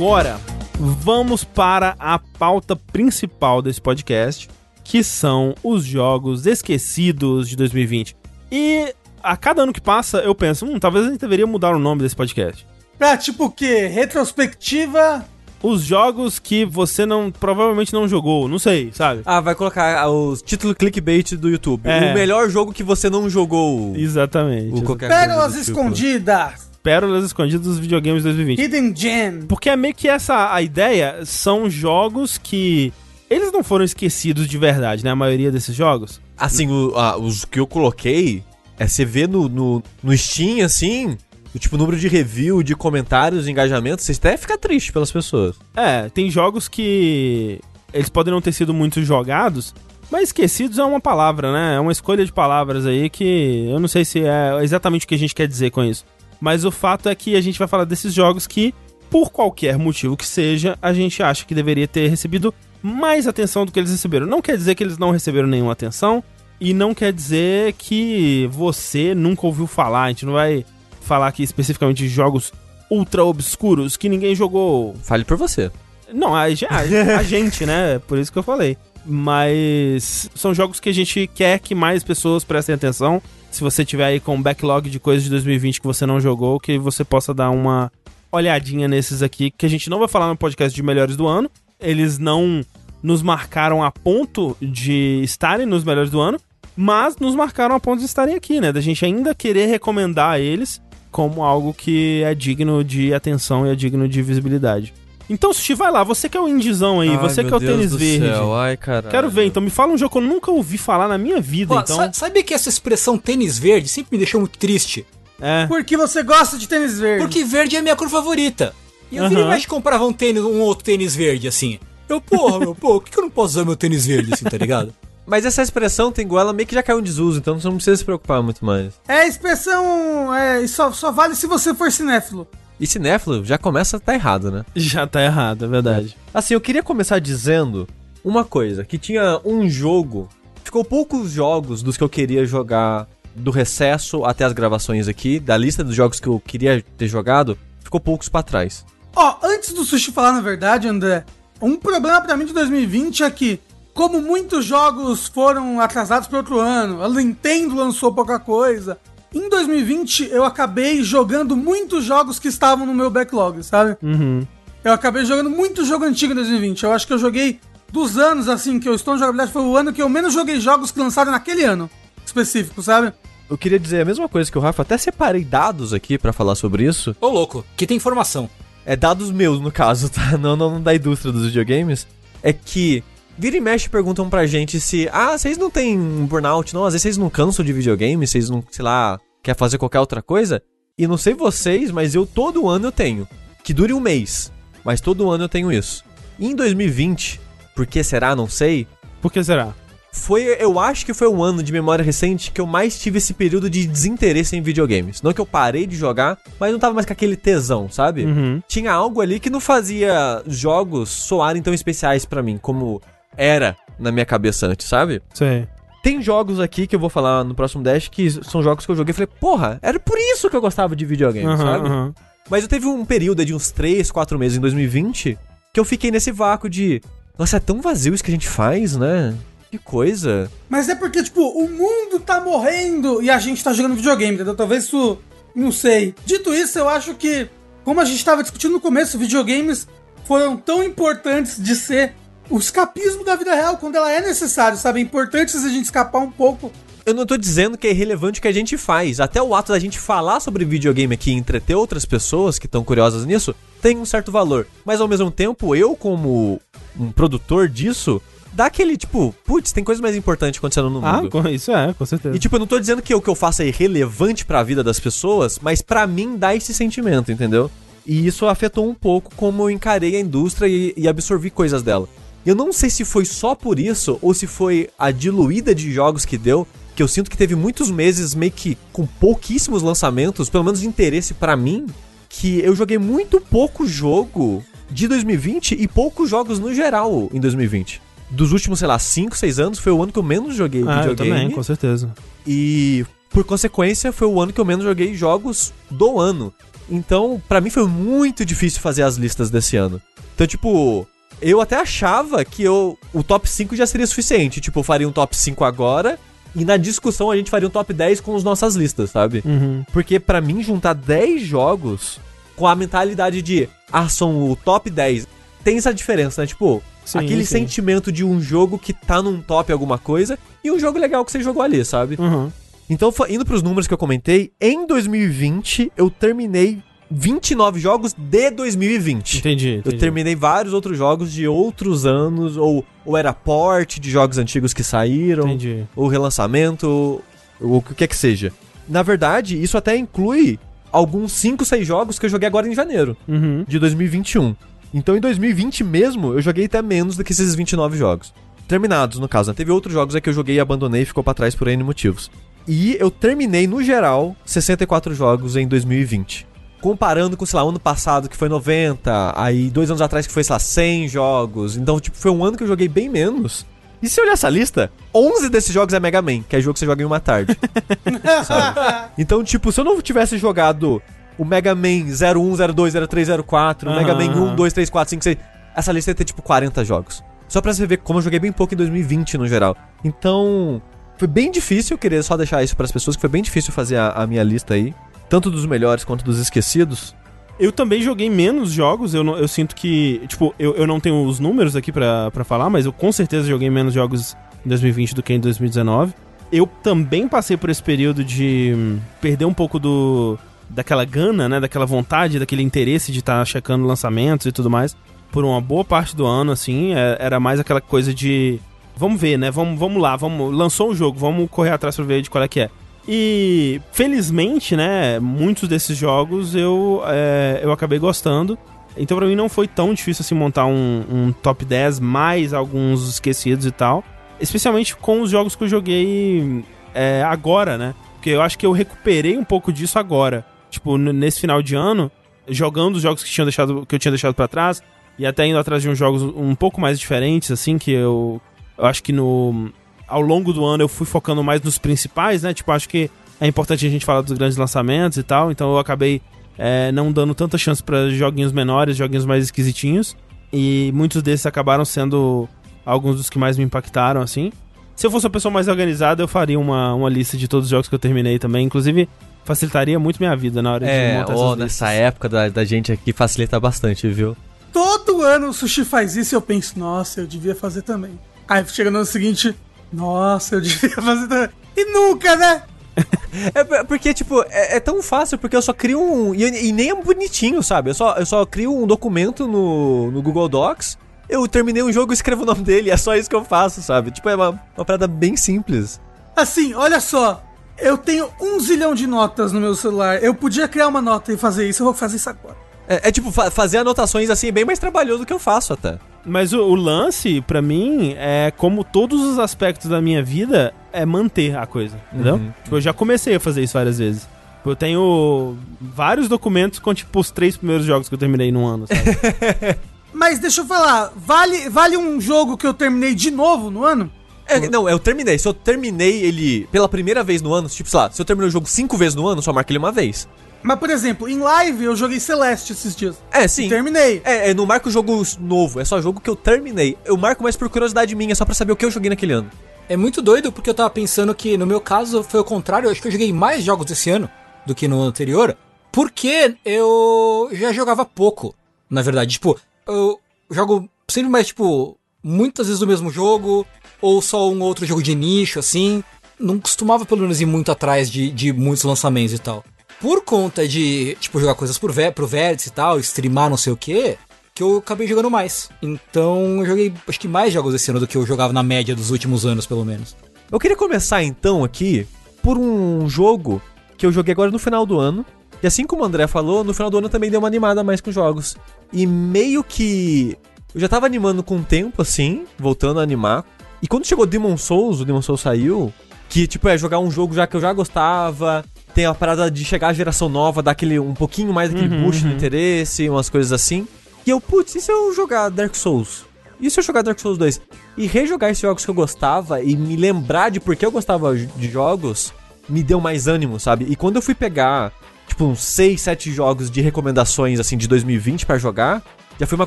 Agora, 0.04 0.38
vamos 0.78 1.44
para 1.44 1.96
a 1.98 2.18
pauta 2.18 2.76
principal 2.76 3.62
desse 3.62 3.80
podcast, 3.80 4.50
que 4.84 5.02
são 5.02 5.54
os 5.64 5.82
jogos 5.82 6.44
esquecidos 6.44 7.48
de 7.48 7.56
2020. 7.56 8.14
E 8.52 8.94
a 9.22 9.34
cada 9.34 9.62
ano 9.62 9.72
que 9.72 9.80
passa, 9.80 10.18
eu 10.18 10.34
penso, 10.34 10.66
hum, 10.66 10.78
talvez 10.78 11.06
a 11.06 11.08
gente 11.08 11.20
deveria 11.22 11.46
mudar 11.46 11.74
o 11.74 11.78
nome 11.78 12.02
desse 12.02 12.14
podcast. 12.14 12.66
Pra 12.98 13.16
tipo 13.16 13.46
o 13.46 13.50
quê? 13.50 13.86
Retrospectiva. 13.86 15.24
Os 15.62 15.80
jogos 15.80 16.38
que 16.38 16.66
você 16.66 17.06
não 17.06 17.32
provavelmente 17.32 17.90
não 17.94 18.06
jogou, 18.06 18.46
não 18.46 18.58
sei, 18.58 18.92
sabe? 18.92 19.22
Ah, 19.24 19.40
vai 19.40 19.54
colocar 19.54 20.06
os 20.10 20.42
títulos 20.42 20.76
clickbait 20.76 21.32
do 21.32 21.48
YouTube. 21.48 21.88
É. 21.88 22.10
O 22.10 22.14
melhor 22.14 22.50
jogo 22.50 22.74
que 22.74 22.82
você 22.82 23.08
não 23.08 23.30
jogou. 23.30 23.96
Exatamente. 23.96 24.82
Pérolas 24.98 25.54
tipo. 25.54 25.62
escondidas. 25.62 26.73
Pérolas 26.84 27.24
escondidas 27.24 27.62
dos 27.66 27.78
videogames 27.78 28.22
de 28.22 28.28
2020. 28.28 28.60
Hidden 28.62 28.94
Gem. 28.94 29.42
Porque 29.48 29.70
é 29.70 29.76
meio 29.76 29.94
que 29.94 30.06
essa 30.06 30.52
a 30.54 30.60
ideia, 30.62 31.24
são 31.24 31.68
jogos 31.68 32.36
que 32.38 32.92
eles 33.30 33.50
não 33.50 33.64
foram 33.64 33.84
esquecidos 33.86 34.46
de 34.46 34.58
verdade, 34.58 35.02
né? 35.02 35.10
A 35.10 35.16
maioria 35.16 35.50
desses 35.50 35.74
jogos. 35.74 36.20
Assim, 36.36 36.68
o- 36.70 36.92
ah, 36.94 37.16
os 37.16 37.44
que 37.46 37.58
eu 37.58 37.66
coloquei, 37.66 38.42
é 38.78 38.86
você 38.86 39.02
vê 39.04 39.26
no, 39.26 39.48
no, 39.48 39.82
no 40.02 40.16
Steam, 40.16 40.62
assim, 40.64 41.16
o 41.54 41.58
tipo 41.58 41.78
número 41.78 41.96
de 41.98 42.06
review, 42.06 42.62
de 42.62 42.76
comentários, 42.76 43.46
de 43.46 43.50
engajamento, 43.50 44.02
você 44.02 44.12
até 44.12 44.36
fica 44.36 44.58
triste 44.58 44.92
pelas 44.92 45.10
pessoas. 45.10 45.56
É, 45.74 46.10
tem 46.10 46.30
jogos 46.30 46.68
que 46.68 47.60
eles 47.94 48.10
podem 48.10 48.34
não 48.34 48.42
ter 48.42 48.52
sido 48.52 48.74
muito 48.74 49.02
jogados, 49.02 49.74
mas 50.10 50.24
esquecidos 50.24 50.78
é 50.78 50.84
uma 50.84 51.00
palavra, 51.00 51.50
né? 51.50 51.76
É 51.76 51.80
uma 51.80 51.92
escolha 51.92 52.26
de 52.26 52.32
palavras 52.32 52.84
aí 52.84 53.08
que 53.08 53.68
eu 53.70 53.80
não 53.80 53.88
sei 53.88 54.04
se 54.04 54.20
é 54.20 54.62
exatamente 54.62 55.06
o 55.06 55.08
que 55.08 55.14
a 55.14 55.18
gente 55.18 55.34
quer 55.34 55.48
dizer 55.48 55.70
com 55.70 55.82
isso. 55.82 56.04
Mas 56.44 56.62
o 56.66 56.70
fato 56.70 57.08
é 57.08 57.14
que 57.14 57.36
a 57.36 57.40
gente 57.40 57.58
vai 57.58 57.66
falar 57.66 57.84
desses 57.84 58.12
jogos 58.12 58.46
que, 58.46 58.74
por 59.08 59.32
qualquer 59.32 59.78
motivo 59.78 60.14
que 60.14 60.26
seja, 60.26 60.76
a 60.82 60.92
gente 60.92 61.22
acha 61.22 61.46
que 61.46 61.54
deveria 61.54 61.88
ter 61.88 62.06
recebido 62.08 62.52
mais 62.82 63.26
atenção 63.26 63.64
do 63.64 63.72
que 63.72 63.80
eles 63.80 63.90
receberam. 63.90 64.26
Não 64.26 64.42
quer 64.42 64.54
dizer 64.54 64.74
que 64.74 64.84
eles 64.84 64.98
não 64.98 65.10
receberam 65.10 65.48
nenhuma 65.48 65.72
atenção, 65.72 66.22
e 66.60 66.74
não 66.74 66.92
quer 66.92 67.14
dizer 67.14 67.72
que 67.78 68.46
você 68.52 69.14
nunca 69.14 69.46
ouviu 69.46 69.66
falar. 69.66 70.02
A 70.02 70.08
gente 70.08 70.26
não 70.26 70.34
vai 70.34 70.66
falar 71.00 71.28
aqui 71.28 71.42
especificamente 71.42 72.02
de 72.02 72.08
jogos 72.10 72.52
ultra 72.90 73.24
obscuros 73.24 73.96
que 73.96 74.10
ninguém 74.10 74.34
jogou. 74.34 74.94
Fale 75.02 75.24
por 75.24 75.38
você. 75.38 75.70
Não, 76.12 76.36
a, 76.36 76.42
a, 76.42 77.18
a 77.20 77.22
gente, 77.22 77.64
né? 77.64 77.98
Por 78.00 78.18
isso 78.18 78.30
que 78.30 78.38
eu 78.38 78.42
falei. 78.42 78.76
Mas 79.06 80.28
são 80.34 80.52
jogos 80.52 80.78
que 80.78 80.90
a 80.90 80.94
gente 80.94 81.26
quer 81.26 81.58
que 81.58 81.74
mais 81.74 82.04
pessoas 82.04 82.44
prestem 82.44 82.74
atenção. 82.74 83.22
Se 83.54 83.60
você 83.60 83.84
tiver 83.84 84.06
aí 84.06 84.18
com 84.18 84.34
um 84.34 84.42
backlog 84.42 84.90
de 84.90 84.98
coisas 84.98 85.22
de 85.22 85.30
2020 85.30 85.80
que 85.80 85.86
você 85.86 86.04
não 86.04 86.18
jogou, 86.18 86.58
que 86.58 86.76
você 86.76 87.04
possa 87.04 87.32
dar 87.32 87.50
uma 87.50 87.90
olhadinha 88.32 88.88
nesses 88.88 89.22
aqui, 89.22 89.48
que 89.48 89.64
a 89.64 89.68
gente 89.68 89.88
não 89.88 90.00
vai 90.00 90.08
falar 90.08 90.26
no 90.26 90.36
podcast 90.36 90.74
de 90.74 90.82
melhores 90.82 91.16
do 91.16 91.28
ano. 91.28 91.48
Eles 91.80 92.18
não 92.18 92.62
nos 93.00 93.22
marcaram 93.22 93.80
a 93.80 93.92
ponto 93.92 94.56
de 94.60 95.20
estarem 95.22 95.66
nos 95.66 95.84
melhores 95.84 96.10
do 96.10 96.20
ano, 96.20 96.36
mas 96.76 97.16
nos 97.18 97.36
marcaram 97.36 97.76
a 97.76 97.80
ponto 97.80 98.00
de 98.00 98.06
estarem 98.06 98.34
aqui, 98.34 98.60
né? 98.60 98.72
Da 98.72 98.80
gente 98.80 99.04
ainda 99.04 99.32
querer 99.36 99.66
recomendar 99.66 100.40
eles 100.40 100.82
como 101.12 101.44
algo 101.44 101.72
que 101.72 102.24
é 102.24 102.34
digno 102.34 102.82
de 102.82 103.14
atenção 103.14 103.64
e 103.64 103.70
é 103.70 103.76
digno 103.76 104.08
de 104.08 104.20
visibilidade. 104.20 104.92
Então, 105.28 105.52
Sushi, 105.52 105.74
vai 105.74 105.90
lá, 105.90 106.04
você 106.04 106.28
que 106.28 106.36
é 106.36 106.40
o 106.40 106.46
indizão 106.48 107.00
aí, 107.00 107.10
Ai, 107.10 107.16
você 107.18 107.42
que 107.42 107.48
é 107.48 107.50
meu 107.50 107.56
o 107.56 107.60
tênis 107.60 107.78
Deus 107.78 107.90
do 107.92 107.98
verde. 107.98 108.26
céu, 108.26 108.54
Ai, 108.54 108.76
caralho. 108.76 109.08
Quero 109.10 109.30
ver, 109.30 109.46
então 109.46 109.62
me 109.62 109.70
fala 109.70 109.92
um 109.92 109.96
jogo 109.98 110.12
que 110.12 110.18
eu 110.18 110.22
nunca 110.22 110.50
ouvi 110.50 110.76
falar 110.76 111.08
na 111.08 111.16
minha 111.16 111.40
vida, 111.40 111.72
Ó, 111.74 111.80
então. 111.80 111.96
sa- 111.96 112.12
Sabe 112.12 112.42
que 112.42 112.52
essa 112.52 112.68
expressão 112.68 113.16
tênis 113.16 113.58
verde 113.58 113.88
sempre 113.88 114.10
me 114.12 114.18
deixou 114.18 114.40
muito 114.40 114.58
triste? 114.58 115.06
É. 115.40 115.66
Porque 115.66 115.96
você 115.96 116.22
gosta 116.22 116.58
de 116.58 116.68
tênis 116.68 116.98
verde. 117.00 117.24
Porque 117.24 117.42
verde 117.44 117.74
é 117.76 117.78
a 117.78 117.82
minha 117.82 117.96
cor 117.96 118.08
favorita. 118.08 118.74
E 119.10 119.16
eu 119.16 119.28
vira 119.28 119.42
Aham. 119.42 119.50
mexe 119.50 119.66
comprava 119.66 120.04
um 120.06 120.12
tênis, 120.12 120.42
um 120.42 120.60
outro 120.60 120.84
tênis 120.84 121.14
verde, 121.16 121.48
assim. 121.48 121.78
Eu, 122.08 122.20
porra, 122.20 122.58
meu, 122.60 122.74
pô, 122.74 123.00
por 123.00 123.04
que 123.04 123.10
que 123.10 123.18
eu 123.18 123.22
não 123.22 123.30
posso 123.30 123.54
usar 123.54 123.64
meu 123.64 123.76
tênis 123.76 124.06
verde, 124.06 124.34
assim, 124.34 124.44
tá 124.44 124.56
ligado? 124.58 124.94
Mas 125.26 125.46
essa 125.46 125.62
expressão 125.62 126.12
tem 126.12 126.28
ela 126.36 126.52
meio 126.52 126.66
que 126.66 126.74
já 126.74 126.82
caiu 126.82 127.00
em 127.00 127.02
desuso, 127.02 127.38
então 127.38 127.58
você 127.58 127.66
não 127.66 127.76
precisa 127.76 127.96
se 127.96 128.04
preocupar 128.04 128.42
muito 128.42 128.62
mais. 128.62 128.92
É 129.08 129.20
a 129.20 129.26
expressão. 129.26 130.34
É, 130.34 130.66
só, 130.66 130.92
só 130.92 131.10
vale 131.10 131.34
se 131.34 131.46
você 131.46 131.72
for 131.74 131.90
cinéfilo. 131.90 132.46
E 132.84 132.86
cinéfilo 132.86 133.42
já 133.42 133.56
começa 133.56 133.96
a 133.96 134.00
tá 134.00 134.12
errado, 134.12 134.50
né? 134.50 134.62
Já 134.76 135.06
tá 135.06 135.22
errado, 135.22 135.64
é 135.64 135.68
verdade. 135.68 136.14
Assim, 136.34 136.52
eu 136.52 136.60
queria 136.60 136.82
começar 136.82 137.18
dizendo 137.18 137.88
uma 138.22 138.44
coisa, 138.44 138.84
que 138.84 138.98
tinha 138.98 139.40
um 139.42 139.66
jogo, 139.70 140.28
ficou 140.62 140.84
poucos 140.84 141.30
jogos 141.30 141.82
dos 141.82 141.96
que 141.96 142.04
eu 142.04 142.10
queria 142.10 142.44
jogar 142.44 143.08
do 143.34 143.50
recesso 143.50 144.22
até 144.26 144.44
as 144.44 144.52
gravações 144.52 145.08
aqui, 145.08 145.40
da 145.40 145.56
lista 145.56 145.82
dos 145.82 145.94
jogos 145.94 146.20
que 146.20 146.26
eu 146.26 146.38
queria 146.38 146.84
ter 146.98 147.08
jogado, 147.08 147.56
ficou 147.82 147.98
poucos 147.98 148.28
pra 148.28 148.42
trás. 148.42 148.84
Ó, 149.16 149.38
antes 149.42 149.72
do 149.72 149.82
Sushi 149.82 150.12
falar 150.12 150.32
na 150.32 150.42
verdade, 150.42 150.86
André, 150.86 151.24
um 151.62 151.76
problema 151.76 152.20
pra 152.20 152.36
mim 152.36 152.44
de 152.44 152.52
2020 152.52 153.22
é 153.22 153.30
que, 153.30 153.60
como 153.94 154.20
muitos 154.20 154.62
jogos 154.62 155.26
foram 155.26 155.80
atrasados 155.80 156.28
para 156.28 156.36
outro 156.36 156.60
ano, 156.60 157.02
a 157.02 157.08
Nintendo 157.08 157.76
lançou 157.76 158.12
pouca 158.12 158.38
coisa. 158.38 158.98
Em 159.34 159.48
2020 159.48 160.28
eu 160.30 160.44
acabei 160.44 161.02
jogando 161.02 161.56
muitos 161.56 162.04
jogos 162.04 162.38
que 162.38 162.48
estavam 162.48 162.86
no 162.86 162.94
meu 162.94 163.10
backlog, 163.10 163.62
sabe? 163.62 163.96
Uhum. 164.02 164.46
Eu 164.84 164.92
acabei 164.92 165.24
jogando 165.24 165.50
muito 165.50 165.84
jogo 165.84 166.04
antigo 166.04 166.32
em 166.32 166.36
2020. 166.36 166.84
Eu 166.84 166.92
acho 166.92 167.06
que 167.06 167.12
eu 167.12 167.18
joguei 167.18 167.58
dos 167.90 168.16
anos 168.16 168.48
assim 168.48 168.78
que 168.78 168.88
eu 168.88 168.94
estou 168.94 169.14
na 169.14 169.20
jogabilidade 169.20 169.52
foi 169.52 169.62
o 169.62 169.76
ano 169.76 169.92
que 169.92 170.02
eu 170.02 170.08
menos 170.08 170.32
joguei 170.32 170.60
jogos 170.60 170.90
que 170.90 171.00
lançaram 171.00 171.32
naquele 171.32 171.64
ano 171.64 171.90
específico, 172.24 172.82
sabe? 172.82 173.12
Eu 173.48 173.58
queria 173.58 173.78
dizer 173.78 174.02
a 174.02 174.04
mesma 174.04 174.28
coisa 174.28 174.50
que 174.50 174.56
o 174.56 174.60
Rafa, 174.60 174.82
até 174.82 174.96
separei 174.96 175.44
dados 175.44 175.92
aqui 175.92 176.16
pra 176.16 176.32
falar 176.32 176.54
sobre 176.54 176.84
isso. 176.84 177.14
Ô, 177.20 177.28
louco, 177.28 177.64
que 177.76 177.86
tem 177.86 177.96
informação. 177.96 178.48
É 178.86 178.96
dados 178.96 179.30
meus, 179.30 179.60
no 179.60 179.70
caso, 179.72 180.08
tá? 180.10 180.36
Não, 180.38 180.56
não 180.56 180.80
da 180.80 180.94
indústria 180.94 181.32
dos 181.32 181.46
videogames. 181.46 182.06
É 182.42 182.52
que 182.52 183.02
vira 183.38 183.56
e 183.56 183.60
mexe 183.60 183.88
perguntam 183.88 184.28
pra 184.28 184.46
gente 184.46 184.80
se, 184.80 185.08
ah, 185.12 185.36
vocês 185.36 185.58
não 185.58 185.70
um 185.76 186.26
burnout, 186.26 186.74
não? 186.74 186.84
Às 186.84 186.94
vezes 186.94 187.02
vocês 187.02 187.16
não 187.16 187.30
cansam 187.30 187.64
de 187.64 187.72
videogame, 187.72 188.26
vocês 188.26 188.48
não, 188.48 188.62
sei 188.70 188.84
lá, 188.84 189.18
quer 189.42 189.56
fazer 189.56 189.78
qualquer 189.78 190.00
outra 190.00 190.22
coisa? 190.22 190.62
E 190.96 191.06
não 191.06 191.16
sei 191.16 191.34
vocês, 191.34 191.90
mas 191.90 192.14
eu 192.14 192.24
todo 192.24 192.68
ano 192.68 192.86
eu 192.86 192.92
tenho. 192.92 193.26
Que 193.62 193.74
dure 193.74 193.92
um 193.92 194.00
mês, 194.00 194.52
mas 194.84 195.00
todo 195.00 195.30
ano 195.30 195.44
eu 195.44 195.48
tenho 195.48 195.72
isso. 195.72 196.04
E 196.38 196.46
em 196.46 196.54
2020, 196.54 197.40
por 197.74 197.86
que 197.86 198.02
será, 198.02 198.34
não 198.36 198.48
sei, 198.48 198.86
Por 199.20 199.32
que 199.32 199.42
será? 199.42 199.74
foi, 200.14 200.44
eu 200.60 200.78
acho 200.78 201.04
que 201.04 201.12
foi 201.12 201.28
um 201.28 201.42
ano 201.42 201.62
de 201.62 201.72
memória 201.72 202.04
recente 202.04 202.52
que 202.52 202.60
eu 202.60 202.66
mais 202.66 202.98
tive 202.98 203.18
esse 203.18 203.34
período 203.34 203.68
de 203.68 203.84
desinteresse 203.84 204.56
em 204.56 204.62
videogames. 204.62 205.20
Não 205.20 205.32
que 205.32 205.40
eu 205.40 205.46
parei 205.46 205.86
de 205.86 205.96
jogar, 205.96 206.38
mas 206.58 206.70
não 206.70 206.78
tava 206.78 206.94
mais 206.94 207.04
com 207.04 207.12
aquele 207.12 207.36
tesão, 207.36 207.90
sabe? 207.90 208.24
Uhum. 208.24 208.62
Tinha 208.68 208.92
algo 208.92 209.20
ali 209.20 209.40
que 209.40 209.50
não 209.50 209.58
fazia 209.58 210.42
jogos 210.46 211.10
soarem 211.10 211.60
tão 211.60 211.74
especiais 211.74 212.24
pra 212.24 212.42
mim, 212.42 212.58
como 212.62 213.02
era 213.36 213.76
na 213.98 214.10
minha 214.10 214.26
cabeça 214.26 214.66
antes, 214.66 214.86
sabe? 214.86 215.22
Sei. 215.32 215.66
Tem 216.02 216.20
jogos 216.20 216.60
aqui 216.60 216.86
que 216.86 216.94
eu 216.94 217.00
vou 217.00 217.08
falar 217.08 217.44
no 217.44 217.54
próximo 217.54 217.82
Dash 217.82 218.08
que 218.08 218.30
são 218.30 218.62
jogos 218.62 218.84
que 218.84 218.92
eu 218.92 218.96
joguei 218.96 219.12
e 219.12 219.14
falei, 219.14 219.28
porra, 219.40 219.78
era 219.80 219.98
por 219.98 220.18
isso 220.18 220.50
que 220.50 220.56
eu 220.56 220.60
gostava 220.60 220.94
de 220.94 221.04
videogame, 221.06 221.46
Aham, 221.46 221.56
sabe? 221.56 221.88
aham. 221.88 222.14
Mas 222.50 222.62
eu 222.62 222.68
teve 222.68 222.86
um 222.86 223.04
período 223.06 223.42
de 223.44 223.54
uns 223.54 223.70
3, 223.70 224.10
4 224.10 224.38
meses 224.38 224.58
em 224.58 224.60
2020 224.60 225.38
que 225.72 225.80
eu 225.80 225.84
fiquei 225.84 226.10
nesse 226.10 226.30
vácuo 226.30 226.68
de, 226.68 227.00
nossa, 227.38 227.56
é 227.56 227.60
tão 227.60 227.80
vazio 227.80 228.14
isso 228.14 228.22
que 228.22 228.30
a 228.30 228.34
gente 228.34 228.48
faz, 228.48 228.96
né? 228.96 229.34
Que 229.70 229.78
coisa. 229.78 230.50
Mas 230.68 230.88
é 230.88 230.94
porque, 230.94 231.22
tipo, 231.22 231.40
o 231.40 231.68
mundo 231.68 232.20
tá 232.20 232.40
morrendo 232.40 233.22
e 233.22 233.30
a 233.30 233.38
gente 233.38 233.64
tá 233.64 233.72
jogando 233.72 233.96
videogame, 233.96 234.34
entendeu? 234.34 234.54
Talvez 234.54 234.84
isso. 234.84 235.18
Não 235.54 235.72
sei. 235.72 236.14
Dito 236.26 236.52
isso, 236.52 236.78
eu 236.78 236.88
acho 236.88 237.14
que, 237.14 237.48
como 237.82 238.00
a 238.00 238.04
gente 238.04 238.24
tava 238.24 238.42
discutindo 238.42 238.72
no 238.72 238.80
começo, 238.80 239.18
videogames 239.18 239.88
foram 240.24 240.56
tão 240.56 240.82
importantes 240.82 241.60
de 241.60 241.74
ser 241.74 242.14
o 242.50 242.58
escapismo 242.58 243.24
da 243.24 243.36
vida 243.36 243.54
real 243.54 243.76
quando 243.78 243.96
ela 243.96 244.10
é 244.10 244.20
necessário, 244.20 244.76
sabe? 244.78 244.98
É 245.00 245.02
importante 245.02 245.56
a 245.56 245.60
gente 245.68 245.84
escapar 245.84 246.18
um 246.20 246.30
pouco. 246.30 246.70
Eu 247.06 247.12
não 247.14 247.26
tô 247.26 247.36
dizendo 247.36 247.76
que 247.76 247.86
é 247.86 247.90
irrelevante 247.90 248.38
o 248.38 248.42
que 248.42 248.48
a 248.48 248.52
gente 248.52 248.78
faz. 248.78 249.20
Até 249.20 249.42
o 249.42 249.54
ato 249.54 249.72
da 249.72 249.78
gente 249.78 249.98
falar 249.98 250.40
sobre 250.40 250.64
videogame 250.64 251.14
aqui 251.14 251.30
e 251.30 251.34
entreter 251.34 251.76
outras 251.76 252.04
pessoas 252.06 252.58
que 252.58 252.64
estão 252.66 252.82
curiosas 252.82 253.26
nisso 253.26 253.54
tem 253.82 253.98
um 253.98 254.06
certo 254.06 254.32
valor. 254.32 254.66
Mas 254.86 255.00
ao 255.02 255.08
mesmo 255.08 255.30
tempo, 255.30 255.76
eu, 255.76 255.94
como 255.94 256.58
um 256.98 257.12
produtor 257.12 257.68
disso, 257.68 258.22
dá 258.54 258.66
aquele 258.66 258.96
tipo, 258.96 259.34
putz, 259.44 259.70
tem 259.72 259.84
coisa 259.84 260.00
mais 260.00 260.16
importante 260.16 260.58
acontecendo 260.58 260.88
no 260.88 261.04
Ah, 261.04 261.14
mundo. 261.20 261.30
com- 261.30 261.46
isso 261.48 261.70
é, 261.72 261.92
com 261.92 262.06
certeza. 262.06 262.34
E 262.34 262.38
tipo, 262.38 262.56
eu 262.56 262.60
não 262.60 262.66
tô 262.66 262.80
dizendo 262.80 263.02
que 263.02 263.14
o 263.14 263.20
que 263.20 263.28
eu 263.28 263.34
faço 263.34 263.60
é 263.60 263.66
irrelevante 263.66 264.46
pra 264.46 264.62
vida 264.62 264.82
das 264.82 264.98
pessoas, 264.98 265.58
mas 265.60 265.82
pra 265.82 266.06
mim 266.06 266.38
dá 266.38 266.54
esse 266.54 266.72
sentimento, 266.72 267.30
entendeu? 267.30 267.70
E 268.06 268.26
isso 268.26 268.46
afetou 268.46 268.88
um 268.88 268.94
pouco 268.94 269.30
como 269.36 269.62
eu 269.64 269.70
encarei 269.70 270.16
a 270.16 270.20
indústria 270.20 270.66
e, 270.68 270.94
e 270.96 271.06
absorvi 271.06 271.50
coisas 271.50 271.82
dela. 271.82 272.08
Eu 272.44 272.54
não 272.54 272.72
sei 272.72 272.90
se 272.90 273.04
foi 273.04 273.24
só 273.24 273.54
por 273.54 273.78
isso 273.78 274.18
ou 274.20 274.34
se 274.34 274.46
foi 274.46 274.88
a 274.98 275.10
diluída 275.10 275.74
de 275.74 275.92
jogos 275.92 276.24
que 276.24 276.36
deu, 276.36 276.66
que 276.94 277.02
eu 277.02 277.08
sinto 277.08 277.30
que 277.30 277.36
teve 277.36 277.54
muitos 277.54 277.90
meses 277.90 278.34
meio 278.34 278.52
que 278.52 278.76
com 278.92 279.06
pouquíssimos 279.06 279.82
lançamentos, 279.82 280.50
pelo 280.50 280.64
menos 280.64 280.80
de 280.80 280.86
interesse 280.86 281.34
pra 281.34 281.56
mim, 281.56 281.86
que 282.28 282.60
eu 282.60 282.74
joguei 282.74 282.98
muito 282.98 283.40
pouco 283.40 283.86
jogo 283.86 284.62
de 284.90 285.08
2020 285.08 285.72
e 285.72 285.88
poucos 285.88 286.28
jogos 286.28 286.58
no 286.58 286.74
geral 286.74 287.30
em 287.32 287.40
2020. 287.40 288.00
Dos 288.30 288.52
últimos, 288.52 288.78
sei 288.78 288.88
lá, 288.88 288.98
5, 288.98 289.36
6 289.36 289.58
anos 289.58 289.78
foi 289.78 289.92
o 289.92 290.02
ano 290.02 290.12
que 290.12 290.18
eu 290.18 290.22
menos 290.22 290.54
joguei 290.54 290.82
ah, 290.86 291.04
eu 291.04 291.10
videogame. 291.10 291.30
também, 291.30 291.50
com 291.50 291.62
certeza. 291.62 292.12
E 292.46 293.04
por 293.34 293.42
consequência, 293.42 294.12
foi 294.12 294.28
o 294.28 294.40
ano 294.40 294.52
que 294.52 294.60
eu 294.60 294.64
menos 294.64 294.84
joguei 294.84 295.12
jogos 295.14 295.72
do 295.90 296.20
ano. 296.20 296.54
Então, 296.88 297.42
pra 297.48 297.60
mim 297.60 297.68
foi 297.68 297.86
muito 297.88 298.44
difícil 298.44 298.80
fazer 298.80 299.02
as 299.02 299.16
listas 299.16 299.50
desse 299.50 299.76
ano. 299.76 300.00
Então, 300.34 300.46
tipo, 300.46 301.06
eu 301.44 301.60
até 301.60 301.76
achava 301.76 302.44
que 302.44 302.62
eu 302.62 302.98
o 303.12 303.22
top 303.22 303.48
5 303.48 303.76
já 303.76 303.86
seria 303.86 304.06
suficiente. 304.06 304.60
Tipo, 304.60 304.80
eu 304.80 304.82
faria 304.82 305.06
um 305.06 305.12
top 305.12 305.36
5 305.36 305.62
agora 305.62 306.18
e 306.56 306.64
na 306.64 306.76
discussão 306.76 307.30
a 307.30 307.36
gente 307.36 307.50
faria 307.50 307.68
um 307.68 307.70
top 307.70 307.92
10 307.92 308.20
com 308.20 308.34
as 308.34 308.42
nossas 308.42 308.74
listas, 308.74 309.10
sabe? 309.10 309.42
Uhum. 309.44 309.84
Porque 309.92 310.18
pra 310.18 310.40
mim 310.40 310.62
juntar 310.62 310.94
10 310.94 311.42
jogos 311.42 312.18
com 312.56 312.66
a 312.66 312.74
mentalidade 312.74 313.42
de 313.42 313.68
ah, 313.92 314.08
são 314.08 314.50
o 314.50 314.56
top 314.56 314.88
10, 314.88 315.26
tem 315.62 315.76
essa 315.76 315.92
diferença, 315.92 316.40
né? 316.40 316.46
Tipo, 316.46 316.82
Sim, 317.04 317.18
aquele 317.18 317.44
sim. 317.44 317.58
sentimento 317.58 318.10
de 318.10 318.24
um 318.24 318.40
jogo 318.40 318.78
que 318.78 318.92
tá 318.92 319.20
num 319.20 319.42
top 319.42 319.70
alguma 319.70 319.98
coisa 319.98 320.38
e 320.62 320.70
um 320.70 320.78
jogo 320.78 320.98
legal 320.98 321.24
que 321.24 321.30
você 321.30 321.42
jogou 321.42 321.62
ali, 321.62 321.84
sabe? 321.84 322.16
Uhum. 322.18 322.50
Então, 322.88 323.12
indo 323.28 323.44
pros 323.44 323.62
números 323.62 323.86
que 323.86 323.94
eu 323.94 323.98
comentei, 323.98 324.52
em 324.60 324.86
2020 324.86 325.92
eu 325.96 326.10
terminei 326.10 326.82
29 327.16 327.78
jogos 327.78 328.12
de 328.16 328.50
2020. 328.50 329.38
Entendi, 329.38 329.68
Eu 329.74 329.78
entendi. 329.78 329.96
terminei 329.98 330.34
vários 330.34 330.74
outros 330.74 330.98
jogos 330.98 331.32
de 331.32 331.46
outros 331.46 332.04
anos, 332.04 332.56
ou, 332.56 332.84
ou 333.06 333.16
era 333.16 333.32
port 333.32 333.98
de 334.00 334.10
jogos 334.10 334.36
antigos 334.38 334.74
que 334.74 334.82
saíram, 334.82 335.44
Entendi. 335.46 335.84
ou 335.94 336.08
relançamento, 336.08 337.22
ou 337.60 337.76
o 337.78 337.80
que 337.80 337.94
quer 337.94 338.08
que 338.08 338.16
seja. 338.16 338.52
Na 338.88 339.02
verdade, 339.02 339.60
isso 339.62 339.78
até 339.78 339.96
inclui 339.96 340.58
alguns 340.90 341.32
5, 341.32 341.64
6 341.64 341.86
jogos 341.86 342.18
que 342.18 342.26
eu 342.26 342.30
joguei 342.30 342.46
agora 342.48 342.68
em 342.68 342.74
janeiro 342.74 343.16
Uhum. 343.28 343.64
de 343.66 343.78
2021. 343.78 344.54
Então 344.92 345.16
em 345.16 345.20
2020 345.20 345.82
mesmo, 345.82 346.32
eu 346.34 346.42
joguei 346.42 346.66
até 346.66 346.80
menos 346.82 347.16
do 347.16 347.24
que 347.24 347.32
esses 347.32 347.54
29 347.54 347.96
jogos. 347.96 348.32
Terminados, 348.68 349.18
no 349.18 349.28
caso. 349.28 349.50
né? 349.50 349.54
Teve 349.56 349.70
outros 349.72 349.92
jogos 349.92 350.14
aí 350.14 350.20
que 350.20 350.28
eu 350.28 350.32
joguei 350.32 350.56
e 350.56 350.60
abandonei 350.60 351.02
e 351.02 351.04
ficou 351.04 351.22
pra 351.22 351.34
trás 351.34 351.54
por 351.54 351.68
N 351.68 351.82
motivos. 351.82 352.30
E 352.66 352.96
eu 352.98 353.10
terminei, 353.10 353.66
no 353.66 353.82
geral, 353.82 354.34
64 354.46 355.14
jogos 355.14 355.54
em 355.56 355.66
2020. 355.68 356.46
Comparando 356.84 357.34
com, 357.34 357.46
sei 357.46 357.58
lá, 357.58 357.66
ano 357.66 357.80
passado 357.80 358.28
que 358.28 358.36
foi 358.36 358.46
90, 358.46 359.32
aí 359.34 359.70
dois 359.70 359.88
anos 359.88 360.02
atrás 360.02 360.26
que 360.26 360.32
foi, 360.34 360.44
sei 360.44 360.52
lá, 360.52 360.58
100 360.58 361.08
jogos. 361.08 361.78
Então, 361.78 361.98
tipo, 361.98 362.14
foi 362.14 362.30
um 362.30 362.44
ano 362.44 362.58
que 362.58 362.62
eu 362.62 362.68
joguei 362.68 362.88
bem 362.88 363.08
menos. 363.08 363.64
E 364.02 364.08
se 364.10 364.20
eu 364.20 364.24
olhar 364.24 364.34
essa 364.34 364.50
lista, 364.50 364.92
11 365.14 365.48
desses 365.48 365.72
jogos 365.72 365.94
é 365.94 365.98
Mega 365.98 366.20
Man, 366.20 366.42
que 366.42 366.54
é 366.54 366.60
jogo 366.60 366.74
que 366.74 366.80
você 366.80 366.84
joga 366.84 367.02
em 367.02 367.06
uma 367.06 367.20
tarde. 367.20 367.58
Então, 369.16 369.42
tipo, 369.42 369.72
se 369.72 369.80
eu 369.80 369.84
não 369.84 369.98
tivesse 370.02 370.36
jogado 370.36 371.00
o 371.38 371.44
Mega 371.46 371.74
Man 371.74 372.04
01, 372.04 372.74
02, 372.74 372.92
03, 373.08 373.28
04, 373.46 373.90
o 373.90 373.96
Mega 373.96 374.14
Man 374.14 374.26
1, 374.26 374.44
aham. 374.48 374.54
2, 374.54 374.72
3, 374.74 374.90
4, 374.90 375.10
5, 375.10 375.24
6, 375.24 375.36
essa 375.74 375.90
lista 375.90 376.10
ia 376.10 376.14
ter, 376.14 376.24
tipo, 376.24 376.42
40 376.42 376.84
jogos. 376.84 377.24
Só 377.48 377.62
pra 377.62 377.72
você 377.72 377.86
ver 377.86 377.96
como 377.96 378.18
eu 378.18 378.22
joguei 378.22 378.38
bem 378.38 378.52
pouco 378.52 378.74
em 378.74 378.76
2020 378.76 379.38
no 379.38 379.48
geral. 379.48 379.74
Então, 380.04 380.82
foi 381.16 381.28
bem 381.28 381.50
difícil, 381.50 381.94
eu 381.94 381.98
queria 381.98 382.22
só 382.22 382.36
deixar 382.36 382.62
isso 382.62 382.76
pras 382.76 382.92
pessoas, 382.92 383.16
que 383.16 383.22
foi 383.22 383.30
bem 383.30 383.42
difícil 383.42 383.72
fazer 383.72 383.96
a, 383.96 384.10
a 384.10 384.26
minha 384.26 384.42
lista 384.42 384.74
aí. 384.74 384.92
Tanto 385.28 385.50
dos 385.50 385.66
melhores 385.66 386.04
quanto 386.04 386.24
dos 386.24 386.38
esquecidos. 386.38 387.14
Eu 387.58 387.70
também 387.70 388.02
joguei 388.02 388.28
menos 388.28 388.72
jogos, 388.72 389.14
eu, 389.14 389.22
não- 389.22 389.36
eu 389.38 389.46
sinto 389.48 389.74
que. 389.76 390.20
Tipo, 390.28 390.54
eu, 390.58 390.74
eu 390.74 390.86
não 390.86 390.98
tenho 390.98 391.24
os 391.24 391.38
números 391.38 391.76
aqui 391.76 391.92
pra 391.92 392.30
falar, 392.44 392.68
mas 392.68 392.84
eu 392.84 392.92
com 392.92 393.12
certeza 393.12 393.46
joguei 393.48 393.70
menos 393.70 393.94
jogos 393.94 394.36
em 394.64 394.68
2020 394.68 395.14
do 395.14 395.22
que 395.22 395.32
em 395.32 395.40
2019. 395.40 396.12
Eu 396.52 396.66
também 396.82 397.26
passei 397.28 397.56
por 397.56 397.70
esse 397.70 397.82
período 397.82 398.22
de 398.24 398.72
hum, 398.76 398.98
perder 399.20 399.44
um 399.44 399.54
pouco 399.54 399.78
do. 399.78 400.36
daquela 400.68 401.04
gana, 401.04 401.48
né? 401.48 401.60
Daquela 401.60 401.86
vontade, 401.86 402.38
daquele 402.38 402.62
interesse 402.62 403.10
de 403.12 403.20
estar 403.20 403.44
checando 403.46 403.86
lançamentos 403.86 404.46
e 404.46 404.52
tudo 404.52 404.68
mais. 404.70 404.96
Por 405.32 405.44
uma 405.44 405.60
boa 405.60 405.84
parte 405.84 406.14
do 406.14 406.26
ano, 406.26 406.52
assim. 406.52 406.92
é- 406.94 407.16
Era 407.20 407.38
mais 407.40 407.58
aquela 407.60 407.80
coisa 407.80 408.12
de. 408.12 408.60
Vamos 408.96 409.20
ver, 409.20 409.36
né? 409.36 409.50
Vamos, 409.50 409.78
vamos 409.78 410.00
lá, 410.02 410.16
vamos. 410.16 410.52
Lançou 410.54 410.90
um 410.90 410.94
jogo, 410.94 411.18
vamos 411.18 411.48
correr 411.50 411.70
atrás 411.70 411.94
pra 411.96 412.04
ver 412.04 412.20
de 412.22 412.28
qual 412.30 412.42
é 412.44 412.48
que 412.48 412.60
é. 412.60 412.70
E 413.06 413.80
felizmente, 413.92 414.74
né, 414.74 415.18
muitos 415.20 415.68
desses 415.68 415.96
jogos 415.96 416.54
eu, 416.54 417.02
é, 417.06 417.60
eu 417.62 417.70
acabei 417.70 417.98
gostando. 417.98 418.58
Então 418.96 419.16
pra 419.16 419.26
mim 419.26 419.34
não 419.34 419.48
foi 419.48 419.66
tão 419.66 419.92
difícil 419.92 420.22
assim 420.22 420.34
montar 420.34 420.66
um, 420.66 421.04
um 421.10 421.32
top 421.32 421.64
10, 421.64 422.00
mais 422.00 422.54
alguns 422.54 423.08
esquecidos 423.08 423.66
e 423.66 423.70
tal. 423.70 424.02
Especialmente 424.40 424.96
com 424.96 425.20
os 425.20 425.30
jogos 425.30 425.54
que 425.54 425.64
eu 425.64 425.68
joguei 425.68 426.64
é, 426.94 427.22
agora, 427.22 427.76
né? 427.76 427.94
Porque 428.14 428.30
eu 428.30 428.40
acho 428.40 428.58
que 428.58 428.64
eu 428.64 428.72
recuperei 428.72 429.36
um 429.36 429.44
pouco 429.44 429.72
disso 429.72 429.98
agora. 429.98 430.46
Tipo, 430.70 430.96
nesse 430.96 431.40
final 431.40 431.62
de 431.62 431.74
ano, 431.74 432.10
jogando 432.48 432.96
os 432.96 433.02
jogos 433.02 433.22
que, 433.22 433.30
tinham 433.30 433.44
deixado, 433.44 433.84
que 433.86 433.94
eu 433.94 433.98
tinha 433.98 434.10
deixado 434.10 434.34
pra 434.34 434.48
trás. 434.48 434.82
E 435.18 435.26
até 435.26 435.46
indo 435.46 435.58
atrás 435.58 435.82
de 435.82 435.88
uns 435.88 435.98
jogos 435.98 436.22
um 436.22 436.54
pouco 436.54 436.80
mais 436.80 436.98
diferentes, 436.98 437.50
assim, 437.50 437.78
que 437.78 437.92
eu, 437.92 438.40
eu 438.76 438.86
acho 438.86 439.02
que 439.02 439.12
no 439.12 439.70
ao 440.14 440.20
longo 440.20 440.52
do 440.52 440.64
ano 440.64 440.84
eu 440.84 440.88
fui 440.88 441.06
focando 441.06 441.42
mais 441.42 441.60
nos 441.60 441.76
principais, 441.76 442.42
né? 442.42 442.54
Tipo, 442.54 442.70
acho 442.72 442.88
que 442.88 443.10
é 443.40 443.46
importante 443.48 443.84
a 443.86 443.90
gente 443.90 444.04
falar 444.04 444.20
dos 444.22 444.36
grandes 444.38 444.56
lançamentos 444.56 445.18
e 445.18 445.22
tal, 445.22 445.50
então 445.50 445.72
eu 445.72 445.78
acabei 445.78 446.22
é, 446.56 446.92
não 446.92 447.10
dando 447.10 447.34
tanta 447.34 447.58
chance 447.58 447.82
pra 447.82 448.08
joguinhos 448.10 448.52
menores, 448.52 448.96
joguinhos 448.96 449.26
mais 449.26 449.42
esquisitinhos. 449.44 450.16
E 450.52 450.92
muitos 450.94 451.20
desses 451.20 451.44
acabaram 451.46 451.84
sendo 451.84 452.48
alguns 452.86 453.16
dos 453.16 453.28
que 453.28 453.38
mais 453.38 453.58
me 453.58 453.64
impactaram, 453.64 454.20
assim. 454.20 454.52
Se 454.94 455.04
eu 455.04 455.10
fosse 455.10 455.26
uma 455.26 455.30
pessoa 455.32 455.50
mais 455.50 455.66
organizada, 455.66 456.22
eu 456.22 456.28
faria 456.28 456.60
uma, 456.60 456.94
uma 456.94 457.08
lista 457.08 457.36
de 457.36 457.48
todos 457.48 457.64
os 457.66 457.70
jogos 457.70 457.88
que 457.88 457.94
eu 457.96 457.98
terminei 457.98 458.38
também. 458.38 458.64
Inclusive, 458.64 459.08
facilitaria 459.44 459.98
muito 459.98 460.18
minha 460.20 460.36
vida 460.36 460.62
na 460.62 460.72
hora 460.74 460.84
de 460.86 460.92
É, 460.92 461.18
montar 461.18 461.32
ó, 461.32 461.34
essas 461.34 461.40
listas. 461.42 461.58
nessa 461.58 461.90
época 461.90 462.28
da, 462.28 462.48
da 462.48 462.64
gente 462.64 462.92
aqui 462.92 463.12
facilita 463.12 463.58
bastante, 463.58 464.06
viu? 464.08 464.36
Todo 464.72 465.22
ano 465.22 465.48
o 465.48 465.52
sushi 465.52 465.84
faz 465.84 466.14
isso 466.14 466.34
e 466.34 466.36
eu 466.36 466.40
penso, 466.40 466.78
nossa, 466.78 467.20
eu 467.20 467.26
devia 467.26 467.56
fazer 467.56 467.82
também. 467.82 468.12
Aí 468.48 468.64
chega 468.68 468.90
no 468.92 468.98
ano 468.98 469.06
seguinte, 469.06 469.54
nossa, 469.94 470.56
eu 470.56 470.60
devia 470.62 470.90
fazer. 470.90 471.50
E 471.76 471.84
nunca, 471.92 472.36
né? 472.36 472.62
É 473.52 473.82
porque, 473.82 474.14
tipo, 474.14 474.42
é, 474.48 474.76
é 474.76 474.80
tão 474.80 475.02
fácil 475.02 475.36
porque 475.36 475.56
eu 475.56 475.62
só 475.62 475.72
crio 475.72 476.00
um. 476.00 476.32
E, 476.32 476.68
e 476.68 476.72
nem 476.72 476.90
é 476.90 476.94
bonitinho, 476.94 477.62
sabe? 477.64 477.90
Eu 477.90 477.94
só, 477.94 478.14
eu 478.14 478.24
só 478.24 478.46
crio 478.46 478.72
um 478.72 478.86
documento 478.86 479.48
no, 479.48 480.10
no 480.12 480.22
Google 480.22 480.48
Docs. 480.48 480.96
Eu 481.28 481.48
terminei 481.48 481.82
um 481.82 481.92
jogo 481.92 482.12
e 482.12 482.14
escrevo 482.14 482.42
o 482.44 482.46
nome 482.46 482.62
dele. 482.64 482.90
É 482.90 482.96
só 482.96 483.16
isso 483.16 483.28
que 483.28 483.34
eu 483.34 483.44
faço, 483.44 483.82
sabe? 483.82 484.12
Tipo, 484.12 484.28
é 484.28 484.36
uma, 484.36 484.50
uma 484.76 484.84
parada 484.84 485.08
bem 485.08 485.36
simples. 485.36 486.00
Assim, 486.36 486.74
olha 486.74 487.00
só. 487.00 487.42
Eu 487.76 487.98
tenho 487.98 488.30
um 488.40 488.60
zilhão 488.60 488.94
de 488.94 489.06
notas 489.06 489.50
no 489.50 489.60
meu 489.60 489.74
celular. 489.74 490.22
Eu 490.22 490.32
podia 490.32 490.68
criar 490.68 490.86
uma 490.86 491.02
nota 491.02 491.32
e 491.32 491.36
fazer 491.36 491.68
isso. 491.68 491.82
Eu 491.82 491.86
vou 491.86 491.94
fazer 491.94 492.16
isso 492.16 492.30
agora. 492.30 492.56
É, 492.88 493.08
é 493.08 493.12
tipo, 493.12 493.30
fa- 493.30 493.50
fazer 493.50 493.78
anotações 493.78 494.28
assim 494.30 494.48
é 494.48 494.52
bem 494.52 494.64
mais 494.64 494.78
trabalhoso 494.78 495.20
do 495.20 495.26
que 495.26 495.32
eu 495.32 495.38
faço 495.38 495.72
até. 495.72 495.98
Mas 496.26 496.52
o, 496.52 496.60
o 496.62 496.74
lance, 496.74 497.40
pra 497.42 497.60
mim, 497.60 498.14
é 498.18 498.50
como 498.56 498.82
todos 498.84 499.20
os 499.22 499.38
aspectos 499.38 499.90
da 499.90 500.00
minha 500.00 500.22
vida, 500.22 500.72
é 500.92 501.04
manter 501.04 501.56
a 501.56 501.66
coisa, 501.66 501.96
entendeu? 502.12 502.36
Uhum. 502.36 502.52
Tipo, 502.62 502.76
eu 502.76 502.80
já 502.80 502.92
comecei 502.92 503.34
a 503.34 503.40
fazer 503.40 503.62
isso 503.62 503.74
várias 503.74 503.98
vezes. 503.98 504.28
Eu 504.64 504.74
tenho 504.74 505.58
vários 505.80 506.26
documentos 506.28 506.78
com, 506.78 506.94
tipo, 506.94 507.20
os 507.20 507.30
três 507.30 507.56
primeiros 507.56 507.84
jogos 507.84 508.08
que 508.08 508.14
eu 508.14 508.18
terminei 508.18 508.50
num 508.50 508.66
ano, 508.66 508.86
sabe? 508.86 509.78
Mas 510.12 510.38
deixa 510.38 510.60
eu 510.62 510.64
falar, 510.64 511.12
vale, 511.14 511.68
vale 511.68 511.96
um 511.98 512.18
jogo 512.20 512.56
que 512.56 512.66
eu 512.66 512.72
terminei 512.72 513.14
de 513.14 513.30
novo 513.30 513.70
no 513.70 513.84
ano? 513.84 514.10
É, 514.46 514.68
não, 514.68 514.88
eu 514.88 514.98
terminei. 514.98 515.38
Se 515.38 515.48
eu 515.48 515.54
terminei 515.54 516.22
ele 516.22 516.66
pela 516.70 516.88
primeira 516.88 517.22
vez 517.22 517.40
no 517.40 517.52
ano, 517.52 517.68
tipo, 517.68 517.88
sei 517.88 517.98
lá, 517.98 518.10
se 518.10 518.20
eu 518.20 518.24
terminei 518.24 518.48
o 518.48 518.52
jogo 518.52 518.66
cinco 518.68 518.96
vezes 518.96 519.14
no 519.14 519.26
ano, 519.26 519.42
só 519.42 519.52
marco 519.52 519.70
ele 519.70 519.78
uma 519.78 519.92
vez. 519.92 520.28
Mas, 520.62 520.78
por 520.78 520.88
exemplo, 520.88 521.28
em 521.28 521.38
live 521.38 521.84
eu 521.84 521.94
joguei 521.94 522.18
Celeste 522.18 522.72
esses 522.72 522.96
dias. 522.96 523.16
É, 523.30 523.46
sim. 523.46 523.66
E 523.66 523.68
terminei. 523.68 524.22
É, 524.24 524.50
é, 524.50 524.54
não 524.54 524.64
marco 524.64 524.90
jogo 524.90 525.22
novo, 525.38 525.78
é 525.78 525.84
só 525.84 526.00
jogo 526.00 526.20
que 526.20 526.30
eu 526.30 526.34
terminei. 526.34 526.96
Eu 527.04 527.18
marco 527.18 527.42
mais 527.42 527.54
por 527.54 527.68
curiosidade 527.68 528.14
minha, 528.14 528.34
só 528.34 528.46
pra 528.46 528.54
saber 528.54 528.72
o 528.72 528.76
que 528.76 528.84
eu 528.84 528.90
joguei 528.90 529.10
naquele 529.10 529.34
ano. 529.34 529.50
É 529.88 529.96
muito 529.96 530.22
doido 530.22 530.50
porque 530.50 530.70
eu 530.70 530.74
tava 530.74 530.88
pensando 530.88 531.34
que 531.34 531.58
no 531.58 531.66
meu 531.66 531.80
caso 531.80 532.22
foi 532.22 532.40
o 532.40 532.44
contrário. 532.44 532.86
Eu 532.86 532.92
acho 532.92 533.02
que 533.02 533.08
eu 533.08 533.12
joguei 533.12 533.30
mais 533.30 533.62
jogos 533.62 533.90
esse 533.90 534.08
ano 534.08 534.30
do 534.64 534.74
que 534.74 534.88
no 534.88 535.02
anterior. 535.02 535.54
Porque 535.92 536.56
eu 536.64 537.50
já 537.52 537.70
jogava 537.70 538.04
pouco, 538.04 538.54
na 538.88 539.02
verdade. 539.02 539.32
Tipo, 539.32 539.60
eu 539.86 540.18
jogo 540.50 540.88
sempre 541.06 541.30
mais, 541.30 541.48
tipo, 541.48 541.98
muitas 542.22 542.68
vezes 542.68 542.80
o 542.80 542.86
mesmo 542.86 543.10
jogo. 543.10 543.66
Ou 544.04 544.20
só 544.20 544.50
um 544.50 544.60
outro 544.60 544.84
jogo 544.84 545.02
de 545.02 545.14
nicho, 545.14 545.58
assim. 545.58 546.04
Não 546.38 546.60
costumava, 546.60 547.06
pelo 547.06 547.22
menos, 547.22 547.40
ir 547.40 547.46
muito 547.46 547.72
atrás 547.72 548.10
de, 548.10 548.30
de 548.30 548.52
muitos 548.52 548.84
lançamentos 548.84 549.32
e 549.32 549.38
tal. 549.38 549.64
Por 549.98 550.22
conta 550.22 550.68
de, 550.68 551.16
tipo, 551.18 551.40
jogar 551.40 551.54
coisas 551.54 551.78
por 551.78 551.90
pro 552.12 552.26
vértice 552.26 552.68
e 552.68 552.72
tal, 552.72 553.00
streamar 553.00 553.48
não 553.48 553.56
sei 553.56 553.72
o 553.72 553.76
que, 553.78 554.18
que 554.54 554.62
eu 554.62 554.76
acabei 554.76 555.06
jogando 555.06 555.30
mais. 555.30 555.70
Então, 555.80 556.58
eu 556.58 556.66
joguei, 556.66 556.92
acho 557.08 557.18
que 557.18 557.26
mais 557.26 557.50
jogos 557.50 557.74
esse 557.74 557.90
ano 557.90 557.98
do 557.98 558.06
que 558.06 558.18
eu 558.18 558.26
jogava 558.26 558.52
na 558.52 558.62
média 558.62 558.94
dos 558.94 559.10
últimos 559.10 559.46
anos, 559.46 559.64
pelo 559.64 559.86
menos. 559.86 560.14
Eu 560.52 560.60
queria 560.60 560.76
começar 560.76 561.22
então 561.22 561.64
aqui 561.64 562.06
por 562.42 562.58
um 562.58 563.08
jogo 563.08 563.62
que 563.96 564.04
eu 564.04 564.12
joguei 564.12 564.32
agora 564.32 564.50
no 564.50 564.58
final 564.58 564.84
do 564.84 565.00
ano. 565.00 565.24
E 565.62 565.66
assim 565.66 565.86
como 565.86 566.02
o 566.02 566.04
André 566.04 566.26
falou, 566.26 566.62
no 566.62 566.74
final 566.74 566.90
do 566.90 566.98
ano 566.98 567.08
também 567.08 567.30
dei 567.30 567.38
uma 567.38 567.48
animada 567.48 567.82
mais 567.82 568.02
com 568.02 568.12
jogos. 568.12 568.54
E 568.92 569.06
meio 569.06 569.64
que. 569.64 570.36
Eu 570.74 570.80
já 570.82 570.90
tava 570.90 571.06
animando 571.06 571.42
com 571.42 571.56
o 571.56 571.62
tempo, 571.62 572.02
assim, 572.02 572.44
voltando 572.58 573.00
a 573.00 573.02
animar. 573.02 573.46
E 573.82 573.86
quando 573.86 574.06
chegou 574.06 574.26
Demon 574.26 574.56
Souls, 574.56 575.00
o 575.00 575.04
Demon 575.04 575.22
Souls 575.22 575.40
saiu, 575.40 575.92
que 576.28 576.46
tipo 576.46 576.68
é 576.68 576.78
jogar 576.78 576.98
um 576.98 577.10
jogo 577.10 577.34
já 577.34 577.46
que 577.46 577.56
eu 577.56 577.60
já 577.60 577.72
gostava. 577.72 578.64
Tem 578.94 579.06
a 579.06 579.14
parada 579.14 579.50
de 579.50 579.64
chegar 579.64 579.88
a 579.88 579.92
geração 579.92 580.28
nova, 580.28 580.62
dar 580.62 580.70
aquele 580.70 580.98
um 580.98 581.14
pouquinho 581.14 581.52
mais 581.52 581.70
daquele 581.70 581.94
Uhum, 581.94 582.04
boost 582.04 582.22
no 582.22 582.30
uhum. 582.30 582.36
interesse, 582.36 583.08
umas 583.08 583.28
coisas 583.28 583.52
assim. 583.52 583.86
E 584.26 584.30
eu, 584.30 584.40
putz, 584.40 584.74
e 584.74 584.80
se 584.80 584.90
eu 584.90 585.12
jogar 585.12 585.48
Dark 585.50 585.74
Souls? 585.74 586.24
E 586.60 586.70
se 586.70 586.78
eu 586.78 586.84
jogar 586.84 587.02
Dark 587.02 587.18
Souls 587.18 587.36
2? 587.36 587.60
E 587.96 588.06
rejogar 588.06 588.50
esses 588.50 588.62
jogos 588.62 588.84
que 588.84 588.90
eu 588.90 588.94
gostava 588.94 589.62
e 589.62 589.76
me 589.76 589.96
lembrar 589.96 590.50
de 590.50 590.60
por 590.60 590.74
que 590.76 590.86
eu 590.86 590.90
gostava 590.90 591.36
de 591.36 591.70
jogos, 591.70 592.32
me 592.68 592.82
deu 592.82 593.00
mais 593.00 593.26
ânimo, 593.26 593.58
sabe? 593.60 593.86
E 593.88 593.96
quando 593.96 594.16
eu 594.16 594.22
fui 594.22 594.34
pegar, 594.34 594.92
tipo, 595.26 595.44
uns 595.44 595.62
6, 595.62 596.00
7 596.00 596.32
jogos 596.32 596.70
de 596.70 596.80
recomendações, 596.80 597.60
assim, 597.60 597.76
de 597.76 597.86
2020 597.86 598.46
pra 598.46 598.56
jogar, 598.56 599.02
já 599.38 599.46
foi 599.46 599.56
uma 599.56 599.66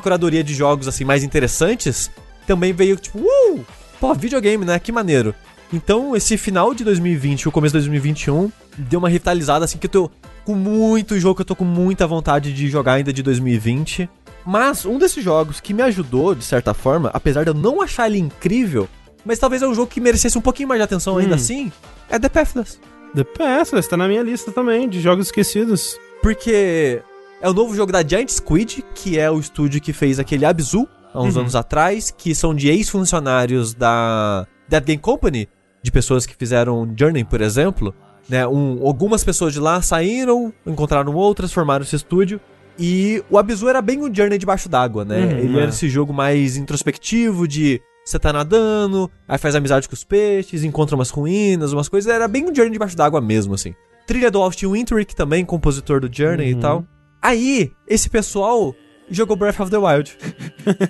curadoria 0.00 0.42
de 0.42 0.54
jogos, 0.54 0.88
assim, 0.88 1.04
mais 1.04 1.22
interessantes, 1.22 2.10
também 2.46 2.72
veio, 2.72 2.96
tipo, 2.96 3.18
uh! 3.18 3.64
Pô, 4.00 4.14
videogame, 4.14 4.64
né? 4.64 4.78
Que 4.78 4.92
maneiro. 4.92 5.34
Então, 5.72 6.16
esse 6.16 6.36
final 6.38 6.74
de 6.74 6.84
2020 6.84 7.42
e 7.42 7.48
o 7.48 7.52
começo 7.52 7.72
de 7.72 7.78
2021 7.80 8.50
deu 8.76 8.98
uma 8.98 9.08
revitalizada, 9.08 9.64
assim, 9.64 9.76
que 9.76 9.86
eu 9.86 9.90
tô 9.90 10.10
com 10.44 10.54
muito 10.54 11.18
jogo 11.18 11.34
que 11.34 11.42
eu 11.42 11.46
tô 11.46 11.54
com 11.56 11.64
muita 11.64 12.06
vontade 12.06 12.54
de 12.54 12.68
jogar 12.68 12.94
ainda 12.94 13.12
de 13.12 13.22
2020. 13.22 14.08
Mas 14.46 14.86
um 14.86 14.98
desses 14.98 15.22
jogos 15.22 15.60
que 15.60 15.74
me 15.74 15.82
ajudou, 15.82 16.34
de 16.34 16.44
certa 16.44 16.72
forma, 16.72 17.10
apesar 17.12 17.44
de 17.44 17.50
eu 17.50 17.54
não 17.54 17.82
achar 17.82 18.06
ele 18.08 18.18
incrível, 18.18 18.88
mas 19.26 19.38
talvez 19.38 19.60
é 19.60 19.68
um 19.68 19.74
jogo 19.74 19.88
que 19.90 20.00
merecesse 20.00 20.38
um 20.38 20.40
pouquinho 20.40 20.68
mais 20.70 20.78
de 20.78 20.84
atenção 20.84 21.18
ainda 21.18 21.32
Hum. 21.32 21.36
assim, 21.36 21.72
é 22.08 22.18
The 22.18 22.30
Pathless. 22.30 22.78
The 23.14 23.24
Pathless 23.24 23.88
tá 23.88 23.96
na 23.96 24.08
minha 24.08 24.22
lista 24.22 24.50
também, 24.50 24.88
de 24.88 25.02
jogos 25.02 25.26
esquecidos. 25.26 25.98
Porque 26.22 27.02
é 27.42 27.48
o 27.48 27.52
novo 27.52 27.74
jogo 27.74 27.92
da 27.92 28.02
Giant 28.02 28.30
Squid, 28.30 28.82
que 28.94 29.18
é 29.18 29.30
o 29.30 29.38
estúdio 29.38 29.80
que 29.82 29.92
fez 29.92 30.18
aquele 30.18 30.46
Abzu 30.46 30.88
há 31.12 31.20
uns 31.22 31.34
Uhum. 31.34 31.42
anos 31.42 31.54
atrás, 31.56 32.10
que 32.10 32.34
são 32.34 32.54
de 32.54 32.68
ex-funcionários 32.68 33.74
da 33.74 34.46
Dead 34.68 34.84
Game 34.84 35.00
Company, 35.00 35.48
de 35.82 35.90
pessoas 35.92 36.26
que 36.26 36.34
fizeram 36.36 36.92
Journey, 36.98 37.24
por 37.24 37.40
exemplo. 37.40 37.94
Né? 38.28 38.46
Um, 38.46 38.86
algumas 38.86 39.24
pessoas 39.24 39.52
de 39.54 39.60
lá 39.60 39.80
saíram, 39.80 40.52
encontraram 40.66 41.14
outras, 41.14 41.52
formaram 41.52 41.82
esse 41.84 41.96
estúdio. 41.96 42.40
E 42.78 43.22
o 43.30 43.38
Abzu 43.38 43.68
era 43.68 43.80
bem 43.82 44.02
o 44.02 44.14
Journey 44.14 44.38
debaixo 44.38 44.68
d'água, 44.68 45.04
né? 45.04 45.18
Uhum, 45.18 45.38
Ele 45.38 45.58
era 45.58 45.70
esse 45.70 45.88
jogo 45.88 46.12
mais 46.12 46.56
introspectivo 46.56 47.48
de 47.48 47.80
você 48.04 48.18
tá 48.18 48.32
nadando, 48.32 49.10
aí 49.26 49.36
faz 49.36 49.54
amizade 49.54 49.88
com 49.88 49.94
os 49.94 50.04
peixes, 50.04 50.62
encontra 50.64 50.94
umas 50.94 51.10
ruínas, 51.10 51.72
umas 51.72 51.88
coisas. 51.88 52.12
Era 52.12 52.28
bem 52.28 52.44
o 52.44 52.54
Journey 52.54 52.72
debaixo 52.72 52.96
d'água 52.96 53.20
mesmo, 53.20 53.54
assim. 53.54 53.74
Trilha 54.06 54.30
do 54.30 54.40
Austin 54.40 54.68
Wintory, 54.68 55.04
também 55.06 55.44
compositor 55.44 56.00
do 56.00 56.08
Journey 56.10 56.52
Uhum. 56.52 56.58
e 56.58 56.62
tal. 56.62 56.84
Aí, 57.20 57.72
esse 57.88 58.08
pessoal 58.08 58.74
jogou 59.10 59.36
Breath 59.36 59.60
of 59.60 59.70
the 59.70 59.78
Wild. 59.78 60.16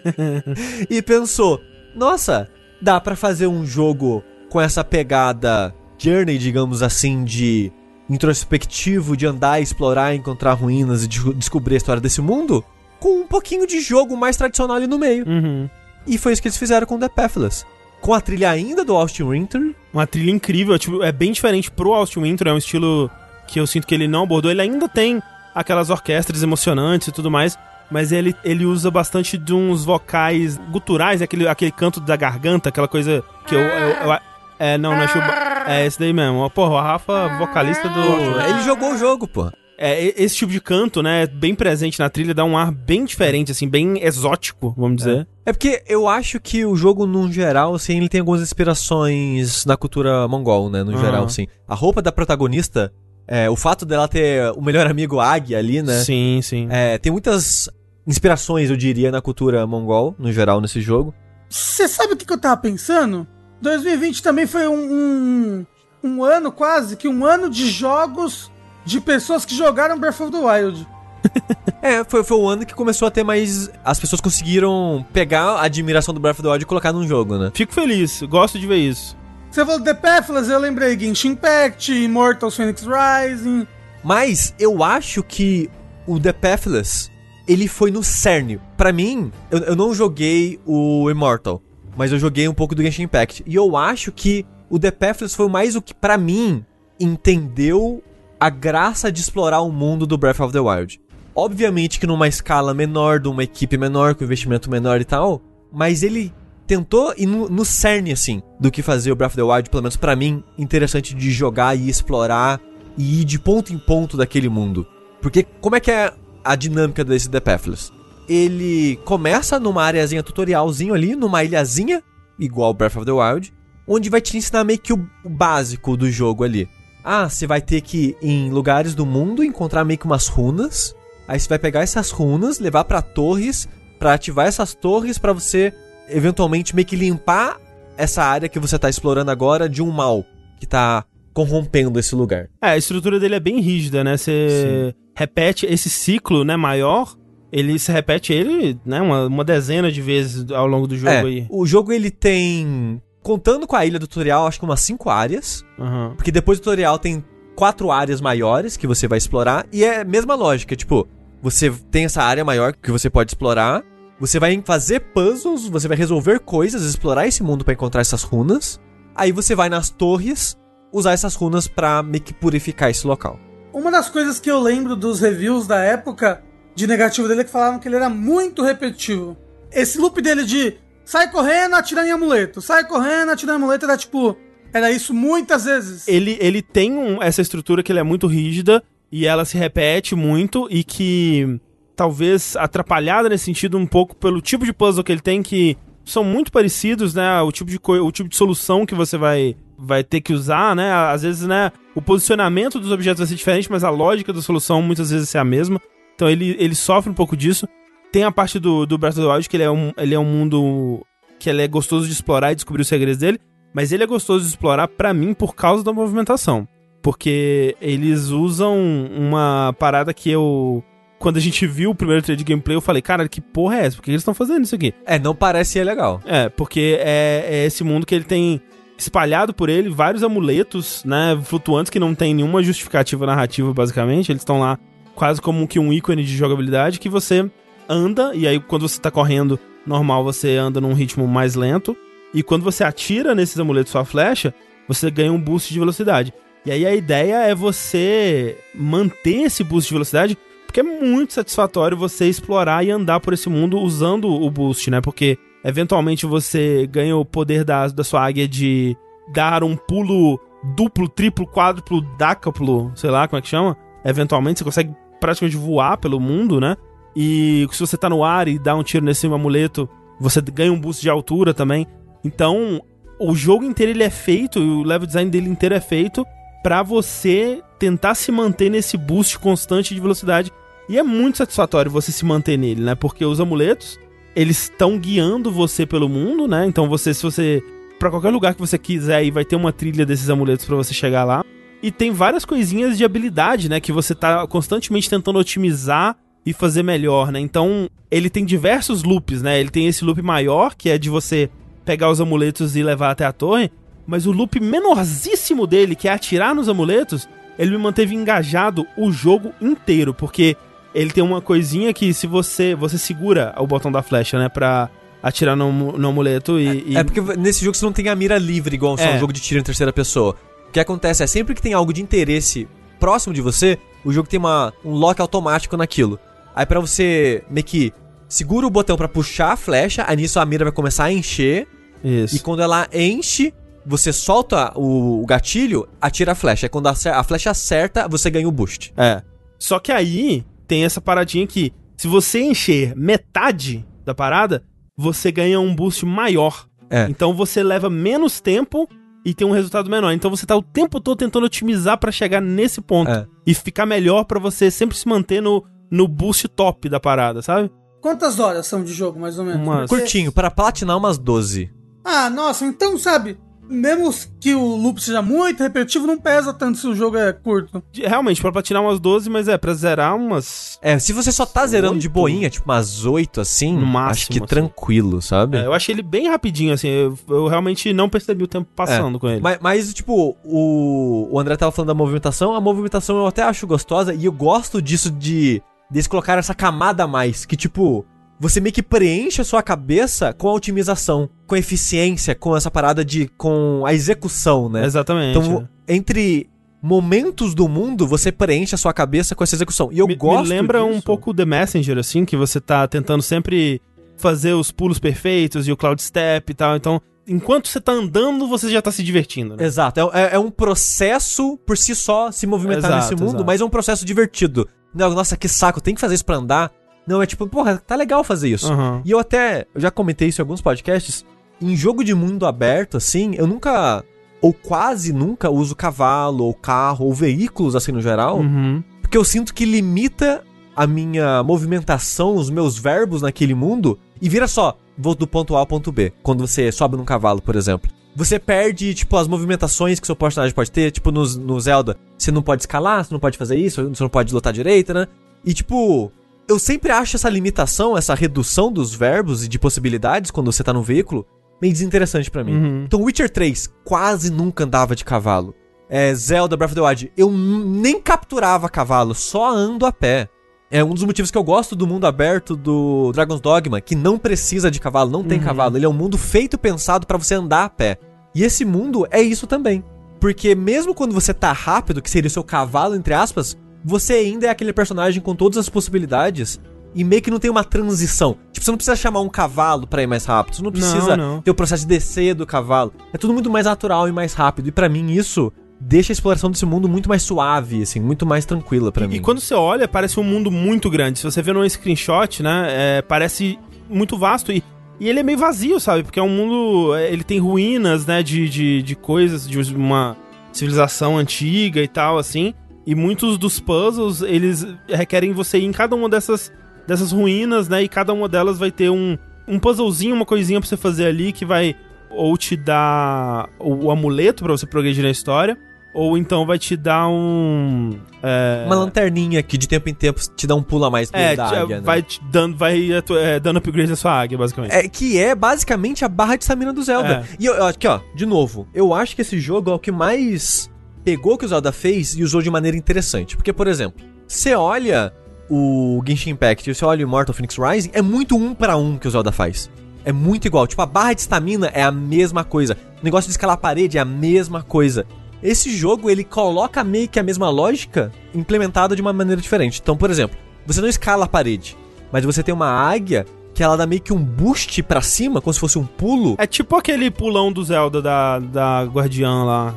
e 0.89 1.03
pensou: 1.03 1.61
nossa, 1.95 2.49
dá 2.81 3.01
pra 3.01 3.17
fazer 3.17 3.47
um 3.47 3.65
jogo 3.65 4.23
com 4.49 4.61
essa 4.61 4.83
pegada 4.85 5.75
Journey, 5.99 6.39
digamos 6.39 6.83
assim, 6.83 7.25
de 7.25 7.73
introspectivo, 8.09 9.17
de 9.17 9.27
andar, 9.27 9.61
explorar, 9.61 10.15
encontrar 10.15 10.55
ruínas 10.55 11.05
e 11.05 11.09
de 11.09 11.35
descobrir 11.35 11.75
a 11.75 11.79
história 11.79 12.01
desse 12.01 12.21
mundo, 12.21 12.65
com 12.99 13.21
um 13.21 13.27
pouquinho 13.27 13.67
de 13.67 13.81
jogo 13.81 14.17
mais 14.17 14.37
tradicional 14.37 14.77
ali 14.77 14.87
no 14.87 14.99
meio. 14.99 15.27
Uhum. 15.29 15.69
E 16.07 16.17
foi 16.17 16.33
isso 16.33 16.41
que 16.41 16.49
eles 16.49 16.57
fizeram 16.57 16.87
com 16.87 16.99
The 16.99 17.09
Pathless. 17.09 17.67
Com 18.01 18.15
a 18.15 18.21
trilha 18.21 18.51
ainda 18.51 18.85
do 18.85 18.95
Austin 18.95 19.25
Winter, 19.25 19.75
Uma 19.93 20.07
trilha 20.07 20.31
incrível, 20.31 20.79
tipo, 20.79 21.03
é 21.03 21.11
bem 21.11 21.33
diferente 21.33 21.71
pro 21.71 21.93
Austin 21.93 22.21
Winter, 22.21 22.49
é 22.49 22.53
um 22.53 22.59
estilo 22.59 23.11
que 23.47 23.59
eu 23.59 23.67
sinto 23.67 23.87
que 23.87 23.95
ele 23.95 24.07
não 24.07 24.23
abordou. 24.23 24.51
Ele 24.51 24.63
ainda 24.63 24.89
tem 24.89 25.21
aquelas 25.55 25.91
orquestras 25.91 26.43
emocionantes 26.43 27.09
e 27.09 27.13
tudo 27.13 27.31
mais, 27.31 27.59
mas 27.91 28.13
ele, 28.13 28.35
ele 28.45 28.65
usa 28.65 28.91
bastante 28.91 29.37
de 29.39 29.53
uns 29.55 29.85
vocais 29.85 30.59
guturais, 30.71 31.23
aquele, 31.23 31.47
aquele 31.49 31.73
canto 31.73 32.01
da 32.01 32.17
garganta, 32.17 32.69
aquela 32.69 32.89
coisa 32.89 33.23
que 33.47 33.55
eu. 33.55 33.61
eu- 33.61 33.89
eu- 34.09 34.19
é, 34.59 34.77
não, 34.77 34.91
não 34.91 35.03
é 35.03 35.09
Chuba. 35.09 35.33
É 35.69 35.87
esse 35.87 35.99
daí 36.01 36.13
mesmo. 36.13 36.49
Porra, 36.51 36.73
o 36.75 36.81
Rafa, 36.81 37.29
vocalista 37.39 37.89
do. 37.89 38.01
ele 38.49 38.63
jogou 38.65 38.93
o 38.95 38.99
jogo, 38.99 39.27
pô. 39.29 39.51
É, 39.81 40.21
esse 40.21 40.35
tipo 40.35 40.51
de 40.51 40.61
canto, 40.61 41.01
né, 41.05 41.25
bem 41.29 41.55
presente 41.55 42.01
na 42.01 42.11
trilha, 42.11 42.35
dá 42.35 42.45
um 42.45 42.59
ar 42.59 42.73
bem 42.73 43.05
diferente, 43.05 43.53
assim, 43.53 43.69
bem 43.69 44.03
exótico, 44.03 44.75
vamos 44.77 44.97
dizer. 44.97 45.29
É 45.47 45.53
porque 45.53 45.85
eu 45.87 46.09
acho 46.09 46.41
que 46.41 46.65
o 46.67 46.75
jogo, 46.75 47.07
no 47.07 47.31
geral, 47.31 47.77
assim, 47.77 47.97
ele 47.99 48.09
tem 48.09 48.19
algumas 48.19 48.43
inspirações 48.43 49.65
na 49.65 49.77
cultura 49.77 50.27
mongol, 50.27 50.69
né? 50.69 50.83
No 50.83 50.93
Aham. 50.93 51.01
geral, 51.01 51.25
assim. 51.25 51.47
A 51.69 51.77
roupa 51.77 52.03
da 52.03 52.11
protagonista, 52.11 52.93
é, 53.29 53.49
o 53.49 53.55
fato 53.55 53.87
dela 53.87 54.09
ter 54.09 54.51
o 54.57 54.61
melhor 54.61 54.87
amigo 54.91 55.21
Águia 55.21 55.59
ali, 55.59 55.81
né? 55.81 56.01
Sim, 56.01 56.41
sim. 56.43 56.67
É, 56.71 56.99
tem 56.99 57.13
muitas 57.13 57.69
inspirações, 58.09 58.71
eu 58.71 58.77
diria, 58.77 59.13
na 59.13 59.21
cultura 59.21 59.67
mongol, 59.67 60.17
no 60.19 60.33
geral, 60.33 60.63
nesse 60.63 60.81
jogo. 60.81 61.15
Você 61.49 61.87
sabe 61.87 62.15
o 62.15 62.17
que, 62.17 62.25
que 62.25 62.33
eu 62.33 62.41
tava 62.41 62.57
pensando? 62.57 63.27
2020 63.61 64.23
também 64.23 64.47
foi 64.47 64.67
um, 64.67 64.75
um, 64.75 65.67
um 66.03 66.25
ano 66.25 66.51
quase 66.51 66.97
que 66.97 67.07
um 67.07 67.25
ano 67.25 67.51
de 67.51 67.69
jogos 67.69 68.51
de 68.85 69.01
pessoas 69.01 69.45
que 69.45 69.55
jogaram 69.55 69.99
Breath 69.99 70.21
of 70.21 70.33
the 70.33 70.39
Wild. 70.39 70.89
É, 71.81 72.03
foi, 72.03 72.25
foi 72.25 72.37
o 72.37 72.49
ano 72.49 72.67
que 72.67 72.75
começou 72.75 73.07
a 73.07 73.11
ter 73.11 73.23
mais. 73.23 73.71
As 73.85 74.01
pessoas 74.01 74.21
conseguiram 74.21 75.07
pegar 75.13 75.45
a 75.45 75.63
admiração 75.63 76.13
do 76.13 76.19
Breath 76.19 76.35
of 76.35 76.43
the 76.43 76.49
Wild 76.49 76.65
e 76.65 76.67
colocar 76.67 76.93
num 76.93 77.07
jogo, 77.07 77.39
né? 77.39 77.53
Fico 77.55 77.73
feliz, 77.73 78.21
gosto 78.23 78.59
de 78.59 78.67
ver 78.67 78.79
isso. 78.79 79.17
Você 79.49 79.65
falou 79.65 79.81
The 79.81 79.95
Pathless, 79.95 80.51
eu 80.51 80.59
lembrei 80.59 80.99
Genshin 80.99 81.29
Impact, 81.29 81.93
Immortals 81.93 82.57
Phoenix 82.57 82.85
Rising. 82.85 83.65
Mas 84.03 84.53
eu 84.59 84.83
acho 84.83 85.23
que 85.23 85.71
o 86.05 86.19
The 86.19 86.33
Pathless, 86.33 87.11
ele 87.49 87.67
foi 87.67 87.91
no 87.91 88.05
cerne. 88.05 88.61
Pra 88.77 88.93
mim, 88.93 89.33
eu, 89.51 89.59
eu 89.61 89.77
não 89.77 89.95
joguei 89.95 90.61
o 90.67 91.11
Immortal, 91.11 91.63
mas 91.97 92.13
eu 92.13 92.19
joguei 92.19 92.47
um 92.47 92.55
pouco 92.55 92.75
do 92.75 92.83
Genshin 92.83 93.05
Impact. 93.05 93.43
E 93.47 93.55
eu 93.55 93.77
acho 93.77 94.13
que 94.13 94.45
o 94.69 94.79
The 94.79 94.91
Pathless 94.91 95.35
foi 95.35 95.49
mais 95.49 95.75
o 95.75 95.83
que, 95.83 95.95
pra 95.95 96.19
mim, 96.19 96.65
entendeu 97.01 98.03
a 98.39 98.51
graça 98.51 99.11
de 99.11 99.21
explorar 99.21 99.63
o 99.63 99.73
mundo 99.73 100.07
do 100.07 100.19
Breath 100.19 100.41
of 100.41 100.53
the 100.53 100.61
Wild. 100.61 101.01
Obviamente 101.35 101.99
que 101.99 102.07
numa 102.07 102.29
escala 102.29 102.75
menor, 102.75 103.19
de 103.19 103.29
uma 103.29 103.43
equipe 103.43 103.79
menor, 103.79 104.15
com 104.15 104.25
investimento 104.25 104.71
menor 104.71 105.01
e 105.01 105.05
tal, 105.05 105.41
mas 105.73 106.03
ele 106.03 106.33
tentou 106.67 107.15
ir 107.17 107.27
no, 107.27 107.49
no 107.49 107.65
cerne, 107.65 108.13
assim, 108.13 108.43
do 108.61 108.71
que 108.71 108.83
fazer 108.83 109.11
o 109.11 109.17
Breath 109.17 109.31
of 109.31 109.37
the 109.37 109.43
Wild, 109.43 109.71
pelo 109.71 109.83
menos 109.83 109.97
pra 109.97 110.15
mim, 110.15 110.45
interessante 110.59 111.15
de 111.15 111.31
jogar 111.31 111.75
e 111.75 111.89
explorar 111.89 112.61
e 112.97 113.23
ir 113.23 113.25
de 113.25 113.39
ponto 113.39 113.73
em 113.73 113.79
ponto 113.79 114.17
daquele 114.17 114.49
mundo. 114.49 114.87
Porque 115.23 115.47
como 115.61 115.77
é 115.77 115.81
que 115.81 115.91
é 115.91 116.13
a 116.45 116.55
dinâmica 116.55 117.05
desse 117.05 117.29
The 117.29 117.41
Pathless? 117.41 117.93
Ele 118.29 118.97
começa 119.05 119.59
numa 119.59 119.83
areazinha 119.83 120.23
tutorialzinho 120.23 120.95
ali, 120.95 121.17
numa 121.17 121.43
ilhazinha, 121.45 122.03
igual 122.39 122.75
Breath 122.75 122.97
of 122.97 123.07
the 123.07 123.13
Wild, 123.13 123.53
onde 123.87 124.11
vai 124.11 124.21
te 124.21 124.37
ensinar 124.37 124.65
meio 124.65 124.79
que 124.79 124.93
o, 124.93 125.09
básico 125.25 125.97
do 125.97 126.11
jogo 126.11 126.45
ali. 126.45 126.69
Ah, 127.03 127.29
você 127.29 127.47
vai 127.47 127.63
ter 127.63 127.81
que 127.81 128.17
ir 128.21 128.29
em 128.29 128.51
lugares 128.51 128.95
do 128.95 129.07
mundo 129.07 129.43
encontrar 129.43 129.85
meio 129.85 129.99
que 129.99 130.05
umas 130.05 130.29
runas. 130.29 130.95
Aí 131.27 131.41
você 131.41 131.49
vai 131.49 131.59
pegar 131.59 131.81
essas 131.81 132.11
runas, 132.11 132.59
levar 132.59 132.85
pra 132.85 133.01
torres, 133.01 133.67
pra 133.99 134.15
ativar 134.15 134.47
essas 134.47 134.75
torres 134.75 135.17
pra 135.17 135.33
você 135.33 135.73
eventualmente 136.09 136.75
meio 136.75 136.87
que 136.87 136.97
limpar 136.97 137.59
essa 137.97 138.23
área 138.23 138.49
que 138.49 138.59
você 138.59 138.79
tá 138.79 138.89
explorando 138.89 139.31
agora 139.31 139.69
de 139.69 139.83
um 139.83 139.91
mal 139.91 140.25
que 140.59 140.67
tá 140.67 141.05
corrompendo 141.33 141.99
esse 141.99 142.15
lugar. 142.15 142.49
É, 142.61 142.71
a 142.71 142.77
estrutura 142.77 143.21
dele 143.21 143.37
é 143.37 143.41
bem 143.41 143.61
rígida, 143.61 144.03
né? 144.03 144.17
Você 144.17 144.95
repete 145.19 145.67
esse 145.67 145.91
ciclo, 145.91 146.45
né, 146.45 146.57
maior, 146.57 147.17
ele 147.51 147.77
se 147.77 147.91
repete 147.91 148.33
ele, 148.33 148.79
né, 148.87 149.03
uma, 149.03 149.27
uma 149.27 149.45
dezena 149.45 149.91
de 149.91 150.01
vezes 150.01 150.49
ao 150.53 150.65
longo 150.65 150.87
do 150.87 150.97
jogo 150.97 151.11
é, 151.11 151.21
aí. 151.23 151.47
o 151.51 151.67
jogo 151.67 151.93
ele 151.93 152.09
tem 152.09 153.03
contando 153.21 153.67
com 153.67 153.75
a 153.75 153.85
ilha 153.85 153.99
do 153.99 154.07
tutorial, 154.07 154.47
acho 154.47 154.61
que 154.61 154.65
umas 154.65 154.79
cinco 154.79 155.11
áreas, 155.11 155.65
Aham. 155.77 156.13
porque 156.17 156.31
depois 156.31 156.61
do 156.61 156.63
tutorial 156.63 157.01
tem 157.01 157.25
quatro 157.57 157.91
áreas 157.91 158.21
maiores 158.21 158.77
que 158.77 158.87
você 158.87 159.09
vai 159.09 159.19
explorar 159.19 159.67
e 159.73 159.83
é 159.83 160.03
a 160.03 160.05
mesma 160.05 160.37
lógica, 160.37 160.77
tipo, 160.77 161.09
você 161.43 161.69
tem 161.91 162.05
essa 162.05 162.23
área 162.23 162.45
maior 162.45 162.73
que 162.73 162.93
você 162.93 163.11
pode 163.11 163.33
explorar, 163.33 163.83
você 164.21 164.39
vai 164.39 164.63
fazer 164.65 165.01
puzzles, 165.01 165.69
você 165.69 165.89
vai 165.89 165.97
resolver 165.97 166.39
coisas, 166.39 166.85
explorar 166.85 167.27
esse 167.27 167.43
mundo 167.43 167.65
pra 167.65 167.75
encontrar 167.75 168.03
essas 168.03 168.23
runas. 168.23 168.81
Aí 169.15 169.31
você 169.31 169.55
vai 169.55 169.69
nas 169.69 169.91
torres 169.91 170.57
usar 170.93 171.13
essas 171.13 171.37
runas 171.37 171.69
pra 171.69 172.03
meio 172.03 172.23
que 172.23 172.35
purificar 172.35 172.91
esse 172.91 173.07
local. 173.07 173.39
Uma 173.79 173.91
das 173.93 174.09
coisas 174.11 174.41
que 174.41 174.51
eu 174.51 174.59
lembro 174.61 174.97
dos 174.97 175.21
reviews 175.21 175.67
da 175.67 175.79
época 175.79 176.43
de 176.75 176.87
negativo 176.87 177.29
dele 177.29 177.43
é 177.43 177.45
que 177.45 177.51
falavam 177.51 177.79
que 177.79 177.87
ele 177.89 177.95
era 177.97 178.09
muito 178.11 178.63
repetitivo. 178.63 179.37
Esse 179.73 179.99
loop 179.99 180.21
dele 180.21 180.45
de 180.45 180.75
sai 181.05 181.31
correndo, 181.31 181.75
atirando 181.77 182.09
em 182.09 182.11
amuleto, 182.11 182.61
sai 182.61 182.85
correndo, 182.87 183.31
atirando 183.31 183.61
em 183.61 183.63
amuleto, 183.63 183.85
era 183.85 183.97
tipo. 183.97 184.37
Era 184.73 184.91
isso 184.91 185.15
muitas 185.15 185.65
vezes. 185.65 186.07
Ele, 186.09 186.37
ele 186.41 186.61
tem 186.61 186.93
um- 186.93 187.23
essa 187.23 187.41
estrutura 187.41 187.83
que 187.83 187.91
ele 187.93 188.01
é 188.01 188.03
muito 188.03 188.27
rígida 188.27 188.83
e 189.11 189.25
ela 189.27 189.45
se 189.45 189.57
repete 189.57 190.15
muito 190.17 190.67
e 190.71 190.83
que 190.85 191.59
talvez 191.97 192.55
atrapalhada 192.57 193.29
nesse 193.29 193.45
sentido 193.47 193.79
um 193.79 193.87
pouco 193.87 194.15
pelo 194.17 194.41
tipo 194.43 194.65
de 194.67 194.73
puzzle 194.73 195.03
que 195.05 195.11
ele 195.13 195.21
tem 195.23 195.43
que 195.43 195.77
são 196.05 196.23
muito 196.25 196.51
parecidos, 196.53 197.15
né? 197.15 197.41
O 197.43 197.51
tipo 197.53 197.71
de 197.71 197.79
o 197.81 198.13
tipo 198.13 198.29
de 198.29 198.37
solução 198.37 198.85
que 198.85 198.95
você 198.95 199.17
vai 199.17 199.57
vai 199.79 200.03
ter 200.03 200.21
que 200.21 200.33
usar, 200.33 200.75
né? 200.75 200.93
Às 200.93 201.23
vezes, 201.23 201.47
né, 201.47 201.71
o 201.95 202.03
posicionamento 202.03 202.81
dos 202.81 202.91
objetos 202.91 203.21
vai 203.21 203.27
ser 203.29 203.37
diferente, 203.37 203.71
mas 203.71 203.85
a 203.85 203.91
lógica 203.91 204.33
da 204.33 204.43
solução 204.43 204.83
muitas 204.83 205.11
vezes 205.11 205.33
é 205.35 205.39
a 205.39 205.45
mesma. 205.45 205.81
Então 206.15 206.29
ele, 206.29 206.57
ele 206.59 206.75
sofre 206.75 207.11
um 207.11 207.15
pouco 207.15 207.37
disso. 207.37 207.69
Tem 208.11 208.25
a 208.25 208.33
parte 208.33 208.59
do, 208.59 208.85
do 208.85 208.99
Breath 208.99 209.19
of 209.19 209.23
the 209.23 209.33
Wild 209.33 209.49
que 209.49 209.57
ele 209.57 209.63
é 209.63 209.71
um, 209.71 209.93
ele 209.97 210.15
é 210.15 210.19
um 210.19 210.25
mundo 210.25 211.07
que 211.39 211.49
ele 211.49 211.63
é 211.63 211.69
gostoso 211.69 212.07
de 212.07 212.13
explorar 212.13 212.51
e 212.51 212.57
descobrir 212.57 212.83
os 212.83 212.89
segredos 212.89 213.19
dele, 213.19 213.39
mas 213.73 213.93
ele 213.93 214.03
é 214.03 214.07
gostoso 214.07 214.45
de 214.45 214.51
explorar 214.51 214.89
pra 214.89 215.15
mim 215.15 215.33
por 215.33 215.55
causa 215.55 215.85
da 215.85 215.93
movimentação. 215.93 216.67
Porque 217.01 217.77
eles 217.81 218.29
usam 218.29 218.77
uma 219.17 219.73
parada 219.79 220.13
que 220.13 220.29
eu. 220.29 220.83
Quando 221.21 221.37
a 221.37 221.41
gente 221.41 221.67
viu 221.67 221.91
o 221.91 221.95
primeiro 221.95 222.23
trailer 222.23 222.45
de 222.45 222.45
gameplay, 222.45 222.77
eu 222.77 222.81
falei, 222.81 223.03
cara, 223.03 223.29
que 223.29 223.41
porra 223.41 223.77
é 223.77 223.87
essa? 223.87 223.97
Por 223.97 224.03
que 224.03 224.11
eles 224.11 224.21
estão 224.21 224.35
fazendo 224.35 224.65
isso 224.65 224.75
aqui? 224.75 224.95
É, 225.05 225.19
não 225.19 225.35
parece 225.35 225.73
ser 225.73 225.85
legal. 225.85 226.21
É, 226.25 226.49
porque 226.49 226.97
é, 227.01 227.45
é 227.49 227.67
esse 227.67 227.83
mundo 227.83 228.07
que 228.07 228.15
ele 228.15 228.25
tem 228.25 228.61
espalhado 228.99 229.55
por 229.55 229.69
ele 229.69 229.89
vários 229.89 230.23
amuletos, 230.23 231.03
né, 231.05 231.41
flutuantes 231.45 231.89
que 231.89 232.01
não 232.01 232.15
tem 232.15 232.35
nenhuma 232.35 232.63
justificativa 232.63 233.25
narrativa, 233.25 233.73
basicamente. 233.73 234.33
Eles 234.33 234.43
estão 234.43 234.61
lá 234.61 234.79
quase 235.15 235.41
como 235.41 235.67
que 235.67 235.79
um 235.79 235.93
ícone 235.93 236.25
de 236.25 236.37
jogabilidade 236.37 236.99
que 236.99 237.09
você 237.09 237.49
anda, 237.89 238.33
e 238.35 238.47
aí 238.47 238.61
quando 238.61 238.89
você 238.89 239.01
tá 239.01 239.11
correndo 239.11 239.59
normal, 239.87 240.23
você 240.23 240.57
anda 240.57 240.81
num 240.81 240.93
ritmo 240.93 241.27
mais 241.27 241.55
lento, 241.55 241.97
e 242.35 242.43
quando 242.43 242.63
você 242.63 242.85
atira 242.85 243.35
nesses 243.35 243.59
amuletos 243.59 243.93
sua 243.93 244.05
flecha, 244.05 244.53
você 244.87 245.11
ganha 245.11 245.33
um 245.33 245.41
boost 245.41 245.73
de 245.73 245.79
velocidade. 245.79 246.33
E 246.67 246.71
aí 246.71 246.85
a 246.85 246.95
ideia 246.95 247.37
é 247.37 247.55
você 247.55 248.59
manter 248.75 249.43
esse 249.45 249.65
boost 249.65 249.89
de 249.89 249.95
velocidade, 249.95 250.39
porque 250.67 250.81
é 250.81 250.83
muito 250.83 251.33
satisfatório 251.33 251.97
você 251.97 252.29
explorar 252.29 252.85
e 252.85 252.91
andar 252.91 253.21
por 253.21 253.33
esse 253.33 253.49
mundo 253.49 253.79
usando 253.79 254.29
o 254.29 254.51
boost, 254.51 254.91
né? 254.91 255.01
Porque 255.01 255.39
eventualmente 255.65 256.27
você 256.27 256.87
ganha 256.87 257.17
o 257.17 257.25
poder 257.25 257.65
da, 257.65 257.87
da 257.89 258.05
sua 258.05 258.25
águia 258.25 258.47
de 258.47 258.97
dar 259.33 259.63
um 259.63 259.77
pulo 259.77 260.41
duplo, 260.77 261.09
triplo, 261.09 261.47
quádruplo, 261.47 262.01
dácaplo, 262.17 262.93
sei 262.95 263.11
lá 263.11 263.29
como 263.29 263.39
é 263.39 263.43
que 263.43 263.49
chama. 263.49 263.77
Eventualmente 264.05 264.59
você 264.59 264.65
consegue 264.65 264.95
praticamente 265.21 265.57
voar 265.57 265.97
pelo 265.99 266.21
mundo, 266.21 266.61
né? 266.61 266.77
E 267.15 267.67
se 267.73 267.81
você 267.81 267.97
tá 267.97 268.09
no 268.09 268.23
ar 268.23 268.49
e 268.49 268.59
dá 268.59 268.75
um 268.75 268.83
tiro 268.83 269.05
nesse 269.05 269.27
amuleto, 269.27 269.89
você 270.21 270.41
ganha 270.41 270.73
um 270.73 270.81
boost 270.81 271.03
de 271.03 271.11
altura 271.11 271.53
também. 271.53 271.87
Então, 272.25 272.81
o 273.19 273.35
jogo 273.35 273.65
inteiro 273.65 273.93
ele 273.93 274.03
é 274.03 274.11
feito, 274.11 274.61
o 274.61 274.83
level 274.83 275.07
design 275.07 275.31
dele 275.31 275.49
inteiro 275.49 275.75
é 275.75 275.81
feito 275.81 276.25
pra 276.63 276.83
você 276.83 277.63
tentar 277.79 278.15
se 278.15 278.31
manter 278.31 278.71
nesse 278.71 278.97
boost 278.97 279.39
constante 279.39 279.95
de 279.95 280.01
velocidade. 280.01 280.53
E 280.89 280.99
é 280.99 281.03
muito 281.03 281.39
satisfatório 281.39 281.91
você 281.91 282.11
se 282.11 282.25
manter 282.25 282.57
nele, 282.57 282.81
né? 282.81 282.95
Porque 282.95 283.25
os 283.25 283.41
amuletos, 283.41 283.99
eles 284.35 284.65
estão 284.65 284.99
guiando 284.99 285.51
você 285.51 285.85
pelo 285.85 286.09
mundo, 286.09 286.47
né? 286.47 286.67
Então 286.67 286.89
você, 286.89 287.13
se 287.13 287.23
você. 287.23 287.63
Pra 287.99 288.11
qualquer 288.11 288.31
lugar 288.31 288.55
que 288.55 288.61
você 288.61 288.79
quiser 288.79 289.17
aí, 289.17 289.31
vai 289.31 289.45
ter 289.45 289.57
uma 289.57 289.73
trilha 289.73 290.07
desses 290.07 290.31
amuletos 290.31 290.65
para 290.65 290.77
você 290.77 290.95
chegar 290.95 291.25
lá. 291.25 291.45
E 291.83 291.91
tem 291.91 292.13
várias 292.13 292.45
coisinhas 292.45 292.97
de 292.97 293.05
habilidade, 293.05 293.69
né? 293.69 293.81
Que 293.81 293.93
você 293.93 294.15
tá 294.15 294.47
constantemente 294.47 295.11
tentando 295.11 295.39
otimizar 295.39 296.17
e 296.47 296.53
fazer 296.53 296.83
melhor, 296.83 297.31
né? 297.33 297.41
Então, 297.41 297.89
ele 298.11 298.31
tem 298.31 298.45
diversos 298.45 299.03
loops, 299.03 299.43
né? 299.43 299.61
Ele 299.61 299.71
tem 299.71 299.87
esse 299.87 300.05
loop 300.05 300.23
maior, 300.23 300.75
que 300.75 300.89
é 300.89 300.97
de 300.97 301.11
você 301.11 301.51
pegar 301.85 302.11
os 302.11 302.21
amuletos 302.21 302.77
e 302.77 302.83
levar 302.83 303.11
até 303.11 303.25
a 303.25 303.33
torre. 303.33 303.71
Mas 304.07 304.27
o 304.27 304.33
loop 304.33 304.59
menorzíssimo 304.61 305.67
dele, 305.67 305.95
que 305.95 306.09
é 306.09 306.13
atirar 306.13 306.55
nos 306.55 306.69
amuletos, 306.69 307.29
ele 307.59 307.73
me 307.73 307.79
manteve 307.79 308.15
engajado 308.15 308.87
o 308.97 309.11
jogo 309.13 309.53
inteiro. 309.61 310.15
Porque 310.15 310.57
ele 310.95 311.11
tem 311.11 311.23
uma 311.23 311.41
coisinha 311.41 311.93
que 311.93 312.13
se 312.15 312.27
você 312.27 312.75
você 312.75 312.99
segura 312.99 313.55
o 313.59 313.67
botão 313.67 313.91
da 313.93 314.03
flecha, 314.03 314.39
né, 314.39 314.49
pra 314.49 314.89
atirar 315.23 315.57
no, 315.57 315.73
no 315.99 316.09
amuleto 316.09 316.59
e, 316.61 316.93
e... 316.93 316.97
É 316.97 317.03
porque 317.03 317.21
nesse 317.37 317.65
jogo 317.65 317.77
você 317.77 317.85
não 317.85 317.93
tem 317.93 318.09
a 318.09 318.15
mira 318.15 318.39
livre, 318.39 318.75
igual 318.75 318.97
É. 318.99 319.17
um 319.17 319.19
jogo 319.19 319.33
de 319.33 319.41
tiro 319.41 319.61
em 319.61 319.65
terceira 319.65 319.93
pessoa. 319.93 320.37
O 320.69 320.73
que 320.73 320.79
acontece 320.81 321.23
é, 321.23 321.27
sempre 321.27 321.55
que 321.55 321.63
tem 321.63 321.73
algo 321.73 321.93
de 321.93 322.01
interesse 322.03 322.69
próximo 323.01 323.35
de 323.35 323.41
você, 323.41 323.79
o 324.05 324.13
jogo 324.13 324.29
tem 324.29 324.39
uma, 324.39 324.73
um 324.85 324.93
lock 324.93 325.21
automático 325.21 325.77
naquilo. 325.77 326.19
Aí 326.55 326.65
pra 326.67 326.79
você 326.81 327.43
meio 327.51 327.65
que 327.65 327.93
segura 328.29 328.67
o 328.67 328.71
botão 328.71 328.97
pra 328.97 329.09
puxar 329.09 329.53
a 329.53 329.57
flecha, 329.57 330.05
aí 330.07 330.17
nisso 330.17 330.39
a 330.39 330.45
mira 330.47 330.65
vai 330.65 330.73
começar 330.73 331.05
a 331.05 331.13
encher, 331.13 331.67
Isso. 332.05 332.37
e 332.37 332.39
quando 332.39 332.63
ela 332.63 332.87
enche, 332.93 333.53
você 333.87 334.13
solta 334.13 334.73
o, 334.77 335.23
o 335.23 335.27
gatilho, 335.27 335.89
atira 336.01 336.33
a 336.33 336.35
flecha. 336.35 336.67
Aí 336.67 336.71
quando 336.71 336.87
a, 336.89 336.93
a 336.93 337.23
flecha 337.25 337.51
acerta, 337.51 338.07
você 338.07 338.31
ganha 338.31 338.49
o 338.49 338.53
boost. 338.53 338.93
É. 338.97 339.23
Só 339.59 339.79
que 339.79 339.91
aí 339.91 340.45
tem 340.69 340.85
essa 340.85 341.01
paradinha 341.01 341.47
que 341.47 341.73
se 341.97 342.07
você 342.07 342.41
encher 342.41 342.95
metade 342.95 343.85
da 344.05 344.15
parada, 344.15 344.63
você 344.97 345.33
ganha 345.33 345.59
um 345.59 345.75
boost 345.75 346.05
maior. 346.07 346.67
É. 346.91 347.07
Então 347.11 347.35
você 347.35 347.63
leva 347.63 347.91
menos 347.91 348.41
tempo 348.41 348.89
e 349.25 349.35
tem 349.35 349.47
um 349.47 349.51
resultado 349.51 349.91
menor. 349.91 350.13
Então 350.13 350.31
você 350.31 350.47
tá 350.47 350.57
o 350.57 350.63
tempo 350.63 351.01
todo 351.01 351.19
tentando 351.19 351.45
otimizar 351.47 351.99
pra 351.99 352.13
chegar 352.13 352.41
nesse 352.41 352.81
ponto 352.81 353.11
É. 353.11 353.27
e 353.47 353.53
ficar 353.55 353.85
melhor 353.87 354.25
pra 354.25 354.39
você 354.39 354.71
sempre 354.71 354.97
se 354.97 355.09
manter 355.09 355.43
no, 355.43 355.65
no 355.91 356.07
boost 356.07 356.47
top 356.49 356.89
da 356.89 357.01
parada, 357.01 357.43
sabe? 357.43 357.71
Quantas 358.01 358.39
horas 358.39 358.67
são 358.67 358.85
de 358.85 358.93
jogo, 358.93 359.19
mais 359.19 359.39
ou 359.39 359.45
menos? 359.45 359.61
Umas- 359.67 359.91
Curtinho, 359.91 360.31
para 360.31 360.51
platinar 360.51 360.97
umas 360.97 361.19
12. 361.19 361.69
Ah, 362.05 362.31
nossa, 362.31 362.65
então, 362.65 362.97
sabe, 362.97 363.37
mesmo 363.69 364.13
que 364.41 364.55
o 364.55 364.77
loop 364.77 365.03
seja 365.03 365.21
muito 365.23 365.63
repetitivo, 365.63 366.07
não 366.07 366.19
pesa 366.19 366.53
tanto 366.53 366.79
se 366.79 366.87
o 366.87 366.95
jogo 366.95 367.17
é 367.17 367.33
curto. 367.33 367.83
Realmente, 367.95 368.41
pra 368.41 368.53
platinar 368.53 368.83
umas 368.83 368.99
12, 368.99 369.29
mas 369.29 369.49
é, 369.49 369.57
pra 369.59 369.75
zerar 369.75 370.17
umas. 370.17 370.79
É, 370.83 370.99
se 370.99 371.13
você 371.13 371.31
só 371.31 371.45
tá 371.45 371.67
zerando 371.67 371.99
de 371.99 372.09
boinha, 372.09 372.51
tipo 372.51 372.71
umas 372.71 373.05
8 373.05 373.41
assim, 373.41 373.75
No 373.75 373.87
máximo, 373.87 374.11
acho 374.11 374.27
que 374.29 374.39
assim. 374.39 374.47
tranquilo, 374.47 375.21
sabe? 375.23 375.59
É, 375.59 375.67
eu 375.67 375.73
achei 375.73 375.95
ele 375.95 376.03
bem 376.03 376.29
rapidinho, 376.29 376.73
assim. 376.73 376.89
Eu, 376.89 377.19
eu 377.29 377.47
realmente 377.47 377.93
não 377.93 378.09
percebi 378.09 378.45
o 378.45 378.49
tempo 378.49 378.69
passando 378.75 379.19
com 379.19 379.29
ele. 379.29 379.41
Mas, 379.41 379.59
mas, 379.61 379.95
tipo, 379.95 380.37
o, 380.45 381.29
o 381.31 381.39
André 381.39 381.57
tava 381.57 381.73
falando 381.73 381.89
da 381.89 381.95
movimentação, 381.95 382.55
a 382.55 382.61
movimentação 382.61 383.19
eu 383.19 383.27
até 383.27 383.43
acho 383.43 383.67
gostosa 383.67 384.15
e 384.15 384.25
eu 384.25 384.33
gosto 384.33 384.81
disso 384.81 385.11
de 385.11 385.63
deles 385.91 386.07
colocar 386.07 386.39
essa 386.39 386.55
camada 386.55 387.05
a 387.05 387.07
mais, 387.07 387.45
que 387.47 387.57
tipo, 387.57 388.05
você 388.41 388.61
meio 388.61 388.73
que 388.73 388.83
preenche 388.83 389.41
a 389.41 389.45
sua 389.45 389.63
cabeça 389.63 390.33
com 390.33 390.49
a 390.49 390.53
otimização, 390.53 391.29
com 391.47 391.55
a 391.55 391.59
eficiência, 391.59 392.35
com 392.35 392.57
essa 392.57 392.71
parada 392.71 393.05
de 393.05 393.29
com 393.37 393.85
a 393.87 393.93
execução, 393.95 394.69
né? 394.69 394.85
Exatamente. 394.85 395.39
Então, 395.39 395.69
entre 395.89 396.49
momentos 396.81 397.55
do 397.55 397.69
mundo, 397.69 398.07
você 398.07 398.31
preenche 398.31 398.75
a 398.75 398.79
sua 398.79 398.93
cabeça 398.93 399.35
com 399.35 399.43
essa 399.43 399.57
execução. 399.57 399.91
E 399.93 399.99
eu 399.99 400.07
me, 400.07 400.15
gosto 400.15 400.45
me 400.45 400.49
lembra 400.49 400.85
um 400.85 400.93
disso. 400.93 401.03
pouco 401.03 401.35
The 401.35 401.45
Messenger, 401.45 401.99
assim, 401.99 402.25
que 402.25 402.37
você 402.37 402.61
tá 402.61 402.87
tentando 402.87 403.23
sempre 403.23 403.81
fazer 404.17 404.53
os 404.53 404.71
pulos 404.71 404.99
perfeitos 404.99 405.67
e 405.67 405.73
o 405.73 405.77
cloud 405.77 406.01
step 406.01 406.51
e 406.51 406.55
tal. 406.55 406.77
Então, 406.77 407.01
enquanto 407.27 407.67
você 407.69 407.81
tá 407.81 407.93
andando, 407.93 408.47
você 408.47 408.71
já 408.71 408.81
tá 408.81 408.93
se 408.93 409.03
divertindo, 409.03 409.57
né? 409.57 409.65
Exato, 409.65 409.99
é, 410.13 410.23
é- 410.23 410.35
é 410.35 410.39
um 410.39 410.51
processo 410.51 411.59
por 411.67 411.77
si 411.77 411.95
só 411.95 412.31
se 412.31 412.47
movimentar 412.47 412.91
Exato, 412.91 412.97
nesse 413.03 413.15
mundo, 413.17 413.31
exato. 413.31 413.45
mas 413.45 413.61
é 413.61 413.65
um 413.65 413.69
processo 413.71 414.05
divertido. 414.05 414.69
Nossa, 414.95 415.37
que 415.37 415.49
saco, 415.49 415.81
tem 415.81 415.95
que 415.95 416.01
fazer 416.01 416.15
isso 416.15 416.25
pra 416.25 416.37
andar. 416.37 416.73
Não, 417.09 417.23
é 417.23 417.27
tipo, 417.27 417.47
porra, 417.47 417.79
tá 417.79 417.97
legal 417.97 418.23
fazer 418.23 418.49
isso. 418.51 418.71
Aham. 418.73 419.01
E 419.05 419.11
eu 419.11 419.19
até, 419.19 419.67
eu 419.75 419.81
já 419.81 419.91
comentei 419.91 420.29
isso 420.29 420.41
em 420.41 420.43
alguns 420.43 420.61
podcasts, 420.61 421.25
em 421.61 421.75
jogo 421.75 422.05
de 422.05 422.15
mundo 422.15 422.47
aberto, 422.47 422.97
assim, 422.99 423.35
eu 423.35 423.47
nunca, 423.47 424.05
ou 424.41 424.53
quase 424.53 425.13
nunca, 425.13 425.51
uso 425.51 425.75
cavalo, 425.75 426.45
ou 426.45 426.55
carro, 426.55 427.07
ou 427.07 427.13
veículos, 427.15 427.75
assim, 427.75 427.91
no 427.93 428.01
geral, 428.01 428.39
Uhum. 428.41 428.83
porque 429.01 429.17
eu 429.19 429.25
sinto 429.25 429.53
que 429.55 429.65
limita 429.65 430.45
a 430.77 430.87
minha 430.87 431.43
movimentação, 431.43 432.37
os 432.37 432.51
meus 432.51 432.79
verbos 432.79 433.23
naquele 433.23 433.55
mundo, 433.55 433.99
e 434.23 434.29
vira 434.29 434.47
só, 434.47 434.77
vou 434.97 435.15
do 435.15 435.27
ponto 435.27 435.57
A 435.57 435.61
ao 435.61 435.67
ponto 435.67 435.91
B, 435.91 436.13
quando 436.23 436.47
você 436.47 436.71
sobe 436.71 436.97
num 436.97 437.05
cavalo, 437.05 437.41
por 437.43 437.57
exemplo. 437.57 437.91
Você 438.15 438.39
perde, 438.39 438.95
tipo, 438.95 439.17
as 439.17 439.27
movimentações 439.29 439.99
que 440.01 440.07
seu 440.07 440.15
personagem 440.17 440.55
pode 440.55 440.71
ter, 440.71 440.91
tipo, 440.91 441.11
no, 441.11 441.25
no 441.39 441.61
Zelda, 441.61 441.97
você 442.17 442.31
não 442.31 442.43
pode 442.43 442.63
escalar, 442.63 443.05
você 443.05 443.13
não 443.15 443.21
pode 443.21 443.39
fazer 443.39 443.57
isso, 443.57 443.89
você 443.89 444.03
não 444.03 444.11
pode 444.11 444.33
lutar 444.35 444.53
direita, 444.53 444.93
né? 444.95 445.07
E, 445.45 445.55
tipo, 445.55 446.11
eu 446.49 446.59
sempre 446.59 446.91
acho 446.91 447.17
essa 447.17 447.29
limitação, 447.29 447.97
essa 447.97 448.15
redução 448.15 448.73
dos 448.73 448.95
verbos 448.95 449.45
e 449.45 449.49
de 449.49 449.59
possibilidades 449.59 450.31
quando 450.31 450.51
você 450.51 450.65
tá 450.65 450.73
no 450.73 450.83
veículo, 450.83 451.27
meio 451.61 451.73
desinteressante 451.73 452.31
pra 452.31 452.43
mim. 452.45 452.55
Uhum. 452.55 452.85
Então, 452.87 453.03
Witcher 453.03 453.29
3 453.31 453.69
quase 453.85 454.31
nunca 454.31 454.65
andava 454.65 454.97
de 454.97 455.05
cavalo. 455.05 455.55
É, 455.91 456.15
Zelda 456.15 456.57
Breath 456.57 456.73
of 456.73 456.81
the 456.81 456.87
Wild, 456.87 457.13
eu 457.17 457.31
nem 457.31 458.01
capturava 458.01 458.69
cavalo, 458.69 459.15
só 459.15 459.51
ando 459.55 459.87
a 459.87 459.93
pé. 459.93 460.29
É 460.71 460.85
um 460.85 460.93
dos 460.93 461.03
motivos 461.05 461.31
que 461.31 461.39
eu 461.39 461.43
gosto 461.43 461.75
do 461.75 461.87
mundo 461.87 462.07
aberto 462.07 462.55
do 462.55 463.11
Dragon's 463.13 463.41
Dogma, 463.41 463.81
que 463.81 463.95
não 463.95 464.19
precisa 464.19 464.71
de 464.71 464.79
cavalo, 464.81 465.11
não 465.11 465.25
tem 465.25 465.39
Uhum. 465.39 465.45
cavalo. 465.45 465.79
Ele 465.79 465.87
é 465.87 465.89
um 465.89 465.95
mundo 465.95 466.19
feito 466.19 466.55
e 466.55 466.59
pensado 466.59 467.07
pra 467.07 467.17
você 467.17 467.35
andar 467.35 467.65
a 467.65 467.69
pé. 467.71 467.99
E 468.35 468.45
esse 468.45 468.67
mundo 468.67 469.07
é 469.11 469.21
isso 469.23 469.47
também. 469.47 469.83
Porque 470.21 470.55
mesmo 470.55 470.95
quando 470.95 471.15
você 471.15 471.33
tá 471.33 471.53
rápido, 471.53 472.03
que 472.03 472.11
seria 472.11 472.29
o 472.29 472.31
seu 472.31 472.45
cavalo, 472.45 472.95
entre 472.95 473.15
aspas, 473.15 473.57
você 473.89 474.15
ainda 474.15 474.47
é 474.47 474.51
aquele 474.51 474.73
personagem 474.73 475.21
com 475.21 475.35
todas 475.35 475.59
as 475.59 475.69
possibilidades 475.69 476.61
e 476.95 477.05
meio 477.05 477.21
que 477.23 477.31
não 477.31 477.39
tem 477.39 477.51
uma 477.51 477.65
transição. 477.65 478.37
Tipo, 478.53 478.65
você 478.65 478.71
não 478.71 478.79
precisa 478.79 478.97
chamar 478.97 479.21
um 479.21 479.29
cavalo 479.29 479.87
pra 479.87 480.03
ir 480.03 480.07
mais 480.07 480.25
rápido, 480.25 480.57
você 480.57 480.63
não 480.63 480.73
precisa 480.73 481.17
não. 481.17 481.41
ter 481.43 481.51
o 481.51 481.55
processo 481.55 481.83
de 481.83 481.89
descer 481.89 482.35
do 482.35 482.47
cavalo. 482.47 482.93
É 483.13 483.19
tudo 483.19 483.33
muito 483.33 483.51
mais 483.51 483.67
natural 483.67 484.09
e 484.09 484.13
mais 484.13 484.35
rápido. 484.35 484.69
E 484.69 484.73
pra 484.73 484.89
mim 484.89 485.11
isso 485.13 485.53
deixa 485.81 486.13
a 486.13 486.15
exploração 486.15 486.51
desse 486.51 486.67
mundo 486.67 486.89
muito 486.89 487.09
mais 487.09 487.23
suave, 487.23 487.83
assim, 487.83 488.01
muito 488.01 488.27
mais 488.27 488.45
tranquila 488.45 488.91
pra 488.91 489.05
E, 489.05 489.09
mim. 489.09 489.15
e 489.17 489.21
quando 489.21 489.41
você 489.41 489.55
olha, 489.55 489.87
parece 489.87 490.19
um 490.19 490.25
mundo 490.25 490.51
muito 490.51 490.91
grande. 490.91 491.19
Se 491.21 491.25
você 491.25 491.41
vê 491.41 491.53
num 491.53 491.69
screenshot, 491.69 492.43
né, 492.43 492.67
é, 492.99 493.03
parece 493.03 493.59
muito 493.89 494.19
vasto 494.19 494.51
e, 494.51 494.63
e 494.99 495.09
ele 495.09 495.21
é 495.21 495.23
meio 495.23 495.39
vazio, 495.39 495.79
sabe? 495.79 496.03
Porque 496.03 496.19
é 496.19 496.23
um 496.23 496.29
mundo, 496.29 496.95
é, 496.97 497.13
ele 497.13 497.23
tem 497.23 497.39
ruínas, 497.39 498.05
né, 498.07 498.23
de, 498.25 498.49
de, 498.49 498.83
de 498.83 498.97
coisas, 498.97 499.49
de 499.49 499.57
uma 499.75 500.17
civilização 500.53 501.17
antiga 501.17 501.81
e 501.81 501.87
tal, 501.89 502.19
assim. 502.19 502.53
E 502.91 502.95
muitos 502.95 503.37
dos 503.37 503.61
puzzles, 503.61 504.23
eles 504.23 504.67
requerem 504.89 505.33
você 505.35 505.59
ir 505.59 505.65
em 505.67 505.73
cada 505.73 505.95
uma 505.95 506.09
dessas, 506.09 506.51
dessas 506.87 507.13
ruínas, 507.13 507.69
né, 507.69 507.83
e 507.83 507.89
cada 507.89 508.15
uma 508.15 508.27
delas 508.27 508.59
vai 508.59 508.71
ter 508.71 508.89
um, 508.89 509.19
um 509.47 509.59
puzzlezinho, 509.59 510.15
uma 510.17 510.25
coisinha 510.25 510.59
pra 510.59 510.67
você 510.67 510.77
fazer 510.77 511.05
ali 511.05 511.31
que 511.31 511.45
vai 511.45 511.77
ou 512.09 512.35
te 512.39 512.57
dar 512.57 513.51
o, 513.59 513.91
amuleto 513.91 514.43
pra 514.43 514.53
você 514.53 514.65
progredir 514.65 515.05
na 515.05 515.11
história, 515.11 515.59
ou 515.93 516.17
então 516.17 516.47
vai 516.47 516.59
te 516.59 516.77
dar 516.79 517.07
um... 517.09 517.91
é, 518.23 518.63
Uma 518.65 518.77
lanterninha 518.77 519.43
que 519.43 519.59
de 519.59 519.69
tempo 519.69 519.91
em 519.91 519.95
tempo 519.95 520.19
te 520.35 520.47
dá 520.47 520.55
um 520.55 520.63
pulo 520.63 520.87
a 520.87 520.91
mais 520.91 521.11
é, 521.13 521.37
da 521.37 521.49
te- 521.51 521.55
águia, 521.57 521.77
né? 521.77 521.83
vai 521.85 522.03
te 522.03 522.19
dando, 522.33 522.57
vai 522.57 522.91
atu- 522.95 523.19
é, 523.19 523.39
dando 523.39 523.59
upgrade 523.59 523.91
na 523.91 523.97
sua 523.97 524.19
águia, 524.19 524.39
basicamente. 524.39 524.73
É, 524.73 524.89
que 524.89 525.19
é 525.19 525.35
basicamente 525.35 526.07
a 526.07 526.09
barra 526.09 526.37
de 526.37 526.45
estamina 526.45 526.73
do 526.73 526.83
Zelda. 526.83 527.27
É. 527.31 527.37
E 527.39 527.45
eu, 527.45 527.53
eu- 527.55 527.67
aqui, 527.67 527.87
ó, 527.87 528.01
de 528.15 528.25
novo, 528.25 528.67
eu 528.73 528.95
acho 528.95 529.15
que 529.15 529.21
esse 529.21 529.39
jogo 529.39 529.71
é 529.71 529.75
o 529.75 529.79
que 529.79 529.93
mais 529.93 530.71
pegou 531.09 531.33
o 531.33 531.39
que 531.39 531.47
o 531.47 531.49
Zelda 531.49 531.73
fez 531.73 532.15
e 532.19 532.23
usou 532.23 532.43
de 532.43 532.51
maneira 532.51 532.77
interessante. 532.77 533.35
Porque, 533.35 533.51
por 533.51 533.67
exemplo, 533.67 534.05
você 534.27 534.55
olha 534.55 535.11
o 535.49 536.03
Genshin 536.07 536.33
Impact 536.33 536.69
e 536.69 536.75
você 536.75 536.85
olha 536.85 537.03
o 537.03 537.09
Immortal 537.09 537.35
Phoenix 537.35 537.57
Rising, 537.57 537.89
é 537.95 538.03
muito 538.03 538.37
um 538.37 538.55
pra 538.55 538.77
um 538.77 538.99
que 538.99 539.09
o 539.09 539.11
Zelda 539.11 539.33
faz. 539.33 539.71
É 540.05 540.13
muito 540.13 540.47
igual. 540.47 540.67
Tipo, 540.67 540.83
a 540.83 540.87
barra 540.87 541.15
de 541.15 541.23
estamina 541.23 541.69
é 541.69 541.83
a 541.83 541.91
mesma 541.91 542.45
coisa. 542.45 542.77
O 543.01 543.05
negócio 543.05 543.27
de 543.27 543.33
escalar 543.33 543.55
a 543.55 543.59
parede 543.59 543.97
é 543.97 544.03
a 544.03 544.05
mesma 544.05 544.63
coisa. 544.63 545.07
Esse 545.43 545.75
jogo, 545.75 546.11
ele 546.11 546.25
coloca 546.25 546.85
meio 546.85 547.09
que 547.09 547.19
a 547.19 547.23
mesma 547.23 547.49
lógica 547.49 548.13
implementada 548.35 548.95
de 548.95 549.01
uma 549.01 549.13
maneira 549.13 549.41
diferente. 549.41 549.81
Então, 549.83 549.97
por 549.97 550.11
exemplo, 550.11 550.37
você 550.67 550.83
não 550.83 550.89
escala 550.89 551.25
a 551.25 551.29
parede, 551.29 551.75
mas 552.13 552.23
você 552.23 552.43
tem 552.43 552.53
uma 552.53 552.69
águia 552.69 553.25
que 553.55 553.63
ela 553.63 553.79
dá 553.79 553.87
meio 553.87 554.03
que 554.03 554.13
um 554.13 554.23
boost 554.23 554.83
pra 554.83 555.01
cima, 555.01 555.41
como 555.41 555.55
se 555.55 555.61
fosse 555.61 555.79
um 555.79 555.87
pulo. 555.87 556.35
É 556.37 556.47
tipo 556.47 556.77
aquele 556.77 557.11
pulão 557.11 557.51
do 557.51 557.65
Zelda 557.65 558.03
da, 558.03 558.39
da 558.39 558.85
Guardiã 558.85 559.45
lá. 559.45 559.75